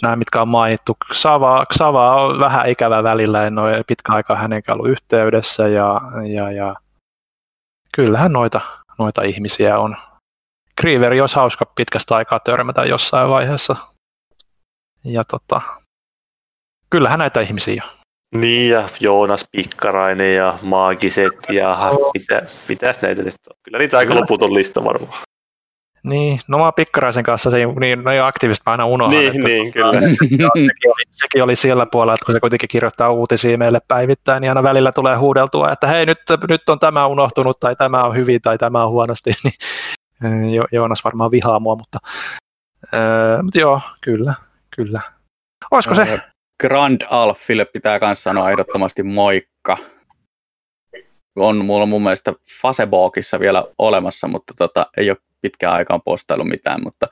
nämä, 0.01 0.15
mitkä 0.15 0.41
on 0.41 0.47
mainittu, 0.47 0.97
Xava, 1.13 1.65
Xava 1.73 2.25
on 2.25 2.39
vähän 2.39 2.69
ikävä 2.69 3.03
välillä, 3.03 3.47
en 3.47 3.59
ole 3.59 3.83
pitkä 3.87 4.13
aikaa 4.13 4.37
hänen 4.37 4.63
ollut 4.71 4.89
yhteydessä 4.89 5.67
ja, 5.67 6.01
ja, 6.33 6.51
ja 6.51 6.75
kyllähän 7.95 8.33
noita, 8.33 8.61
noita 8.99 9.21
ihmisiä 9.21 9.79
on. 9.79 9.97
Grieveri 10.81 11.21
olisi 11.21 11.35
hauska 11.35 11.65
pitkästä 11.75 12.15
aikaa 12.15 12.39
törmätä 12.39 12.85
jossain 12.85 13.29
vaiheessa. 13.29 13.75
Ja 15.03 15.23
tota, 15.23 15.61
kyllähän 16.91 17.19
näitä 17.19 17.41
ihmisiä 17.41 17.83
on. 17.85 18.01
Niin, 18.41 18.71
ja 18.71 18.83
Joonas 18.99 19.45
Pikkarainen 19.51 20.35
ja 20.35 20.59
Maagiset 20.61 21.33
ja 21.49 21.91
mitä, 22.13 22.41
mitäs 22.69 23.01
näitä 23.01 23.23
nyt 23.23 23.35
on. 23.49 23.55
Kyllä 23.63 23.77
niitä 23.77 23.97
aika 23.97 24.15
loputon 24.15 24.53
lista 24.53 24.83
varmaan. 24.83 25.21
Niin, 26.03 26.39
no 26.47 26.57
mä 26.57 26.71
Pikkaraisen 26.71 27.23
kanssa 27.23 27.51
se, 27.51 27.57
niin, 27.79 28.03
no 28.03 28.13
jo 28.13 28.25
aktiivisesti 28.25 28.69
aina 28.69 28.85
unohdan. 28.85 29.19
Niin, 29.19 29.35
että, 29.35 29.47
niin 29.47 29.73
kyllä. 29.73 30.01
sekin, 30.19 30.45
oli, 30.45 31.03
sekin 31.11 31.43
oli 31.43 31.55
siellä 31.55 31.85
puolella, 31.85 32.13
että 32.13 32.25
kun 32.25 32.35
se 32.35 32.39
kuitenkin 32.39 32.69
kirjoittaa 32.69 33.11
uutisia 33.11 33.57
meille 33.57 33.79
päivittäin, 33.87 34.41
niin 34.41 34.51
aina 34.51 34.63
välillä 34.63 34.91
tulee 34.91 35.15
huudeltua, 35.15 35.71
että 35.71 35.87
hei, 35.87 36.05
nyt, 36.05 36.19
nyt 36.49 36.69
on 36.69 36.79
tämä 36.79 37.07
unohtunut, 37.07 37.59
tai 37.59 37.75
tämä 37.75 38.03
on 38.03 38.15
hyvin, 38.15 38.41
tai 38.41 38.57
tämä 38.57 38.83
on 38.83 38.91
huonosti, 38.91 39.33
niin 40.23 40.53
jo, 40.53 40.65
Joonas 40.71 41.03
varmaan 41.03 41.31
vihaa 41.31 41.59
mua, 41.59 41.75
mutta, 41.75 41.99
äh, 42.93 43.43
mutta 43.43 43.59
joo, 43.59 43.81
kyllä, 44.01 44.33
kyllä. 44.75 45.01
Olisiko 45.71 45.95
se? 45.95 46.19
Grand 46.61 47.01
Alfille 47.09 47.65
pitää 47.65 47.99
myös 48.01 48.23
sanoa 48.23 48.51
ehdottomasti 48.51 49.03
moikka. 49.03 49.77
On 51.35 51.65
mulla 51.65 51.85
mun 51.85 52.03
mielestä 52.03 52.33
Facebookissa 52.61 53.39
vielä 53.39 53.65
olemassa, 53.77 54.27
mutta 54.27 54.53
tota, 54.57 54.85
ei 54.97 55.09
ole 55.09 55.17
pitkään 55.41 55.73
aikaan 55.73 56.01
postailu 56.01 56.43
mitään, 56.43 56.83
mutta 56.83 57.07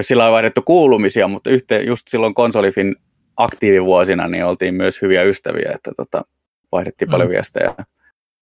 sillä 0.00 0.26
on 0.26 0.32
vaihdettu 0.32 0.62
kuulumisia, 0.62 1.28
mutta 1.28 1.50
yhteen, 1.50 1.86
just 1.86 2.08
silloin 2.08 2.34
konsolifin 2.34 2.96
aktiivivuosina 3.36 4.28
niin 4.28 4.44
oltiin 4.44 4.74
myös 4.74 5.02
hyviä 5.02 5.22
ystäviä, 5.22 5.72
että 5.74 5.90
tota, 5.96 6.24
vaihdettiin 6.72 7.08
mm. 7.08 7.10
paljon 7.10 7.28
viestejä 7.28 7.74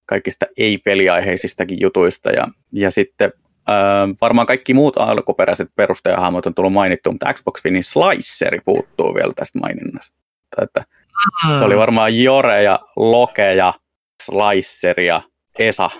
kaikista 0.06 0.46
ei-peliaiheisistakin 0.56 1.80
jutuista. 1.80 2.30
Ja, 2.30 2.48
ja 2.72 2.90
sitten 2.90 3.32
äh, 3.68 4.16
varmaan 4.20 4.46
kaikki 4.46 4.74
muut 4.74 4.98
alkuperäiset 4.98 5.70
perustajahahmot 5.76 6.46
on 6.46 6.54
tullut 6.54 6.72
mainittu, 6.72 7.12
mutta 7.12 7.32
Xbox 7.32 7.62
Finin 7.62 7.84
Sliceri 7.84 8.60
puuttuu 8.64 9.14
vielä 9.14 9.32
tästä 9.36 9.58
maininnasta. 9.58 10.16
Että. 10.62 10.84
Se 11.58 11.64
oli 11.64 11.76
varmaan 11.76 12.22
Jore 12.22 12.62
ja 12.62 12.80
Loke 12.96 13.54
ja 13.54 13.74
Slicer 14.22 15.00
ja 15.00 15.22
Esa, 15.58 15.90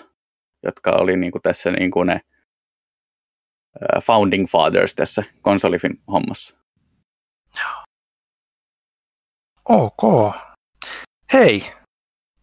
jotka 0.63 0.91
oli 0.91 1.17
niin 1.17 1.33
kuin 1.33 1.43
tässä 1.43 1.71
niin 1.71 1.91
kuin 1.91 2.07
ne 2.07 2.21
founding 4.03 4.47
fathers 4.49 4.95
tässä 4.95 5.25
konsolifin 5.43 6.01
hommassa. 6.13 6.57
Ok. 9.69 10.35
Hei, 11.33 11.63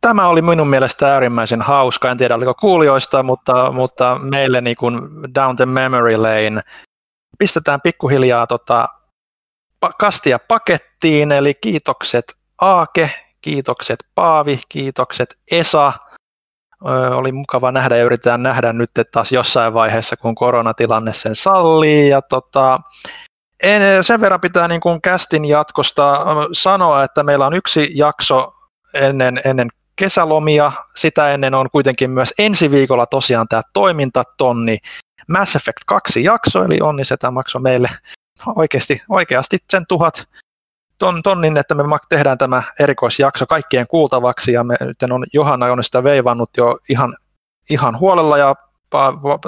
tämä 0.05 0.27
oli 0.27 0.41
minun 0.41 0.67
mielestä 0.67 1.13
äärimmäisen 1.13 1.61
hauska. 1.61 2.11
En 2.11 2.17
tiedä, 2.17 2.35
oliko 2.35 2.53
kuulijoista, 2.53 3.23
mutta, 3.23 3.71
mutta 3.71 4.19
meille 4.21 4.61
niin 4.61 4.75
kuin 4.75 4.99
down 5.35 5.55
the 5.55 5.65
memory 5.65 6.17
lane. 6.17 6.61
Pistetään 7.39 7.81
pikkuhiljaa 7.81 8.47
tota, 8.47 8.87
kastia 9.99 10.39
pakettiin, 10.47 11.31
eli 11.31 11.53
kiitokset 11.53 12.35
Aake, 12.61 13.09
kiitokset 13.41 13.99
Paavi, 14.15 14.59
kiitokset 14.69 15.35
Esa, 15.51 15.93
oli 17.15 17.31
mukava 17.31 17.71
nähdä 17.71 17.97
ja 17.97 18.03
yritetään 18.03 18.43
nähdä 18.43 18.73
nyt 18.73 18.89
taas 19.11 19.31
jossain 19.31 19.73
vaiheessa, 19.73 20.17
kun 20.17 20.35
koronatilanne 20.35 21.13
sen 21.13 21.35
sallii. 21.35 22.09
Ja 22.09 22.21
tota, 22.21 22.79
en, 23.63 24.03
sen 24.03 24.21
verran 24.21 24.41
pitää 24.41 24.67
niin 24.67 24.81
kuin 24.81 25.01
kästin 25.01 25.45
jatkosta 25.45 26.25
sanoa, 26.51 27.03
että 27.03 27.23
meillä 27.23 27.45
on 27.45 27.53
yksi 27.53 27.91
jakso 27.95 28.53
ennen, 28.93 29.41
ennen 29.45 29.69
kesälomia. 29.95 30.71
Sitä 30.95 31.33
ennen 31.33 31.53
on 31.53 31.69
kuitenkin 31.71 32.09
myös 32.09 32.33
ensi 32.39 32.71
viikolla 32.71 33.05
tosiaan 33.05 33.47
tämä 33.47 33.61
toimintatonni. 33.73 34.77
Mass 35.27 35.55
Effect 35.55 35.83
2 35.85 36.23
jakso, 36.23 36.63
eli 36.63 36.79
Onni 36.81 37.05
Setä 37.05 37.31
maksoi 37.31 37.61
meille 37.61 37.89
oikeasti, 38.55 39.01
oikeasti 39.09 39.57
sen 39.69 39.85
tuhat 39.87 40.27
ton, 40.97 41.23
tonnin, 41.23 41.57
että 41.57 41.75
me 41.75 41.83
tehdään 42.09 42.37
tämä 42.37 42.63
erikoisjakso 42.79 43.45
kaikkien 43.45 43.87
kuultavaksi. 43.87 44.51
Ja 44.51 44.63
me 44.63 44.75
nyt 44.79 45.03
on 45.03 45.25
Johanna 45.33 45.65
on 45.65 45.83
sitä 45.83 46.03
veivannut 46.03 46.49
jo 46.57 46.79
ihan, 46.89 47.15
ihan 47.69 47.99
huolella 47.99 48.37
ja 48.37 48.55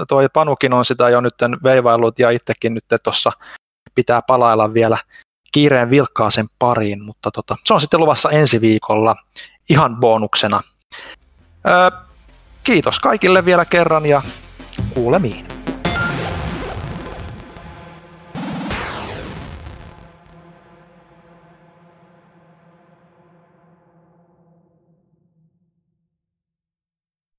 toi 0.07 0.29
Panukin 0.33 0.73
on 0.73 0.85
sitä 0.85 1.09
jo 1.09 1.21
nyt 1.21 1.35
veivaillut 1.63 2.19
ja 2.19 2.29
itsekin 2.29 2.73
nyt 2.73 2.85
tuossa 3.03 3.31
pitää 3.95 4.21
palailla 4.27 4.73
vielä 4.73 4.97
kiireen 5.51 5.89
vilkkaaseen 5.89 6.47
pariin, 6.59 7.03
mutta 7.03 7.31
tota, 7.31 7.55
se 7.63 7.73
on 7.73 7.81
sitten 7.81 7.99
luvassa 7.99 8.29
ensi 8.29 8.61
viikolla 8.61 9.15
ihan 9.69 9.95
bonuksena. 9.95 10.61
Öö, 11.67 11.99
kiitos 12.63 12.99
kaikille 12.99 13.45
vielä 13.45 13.65
kerran 13.65 14.05
ja 14.05 14.21
kuulemiin. 14.93 15.56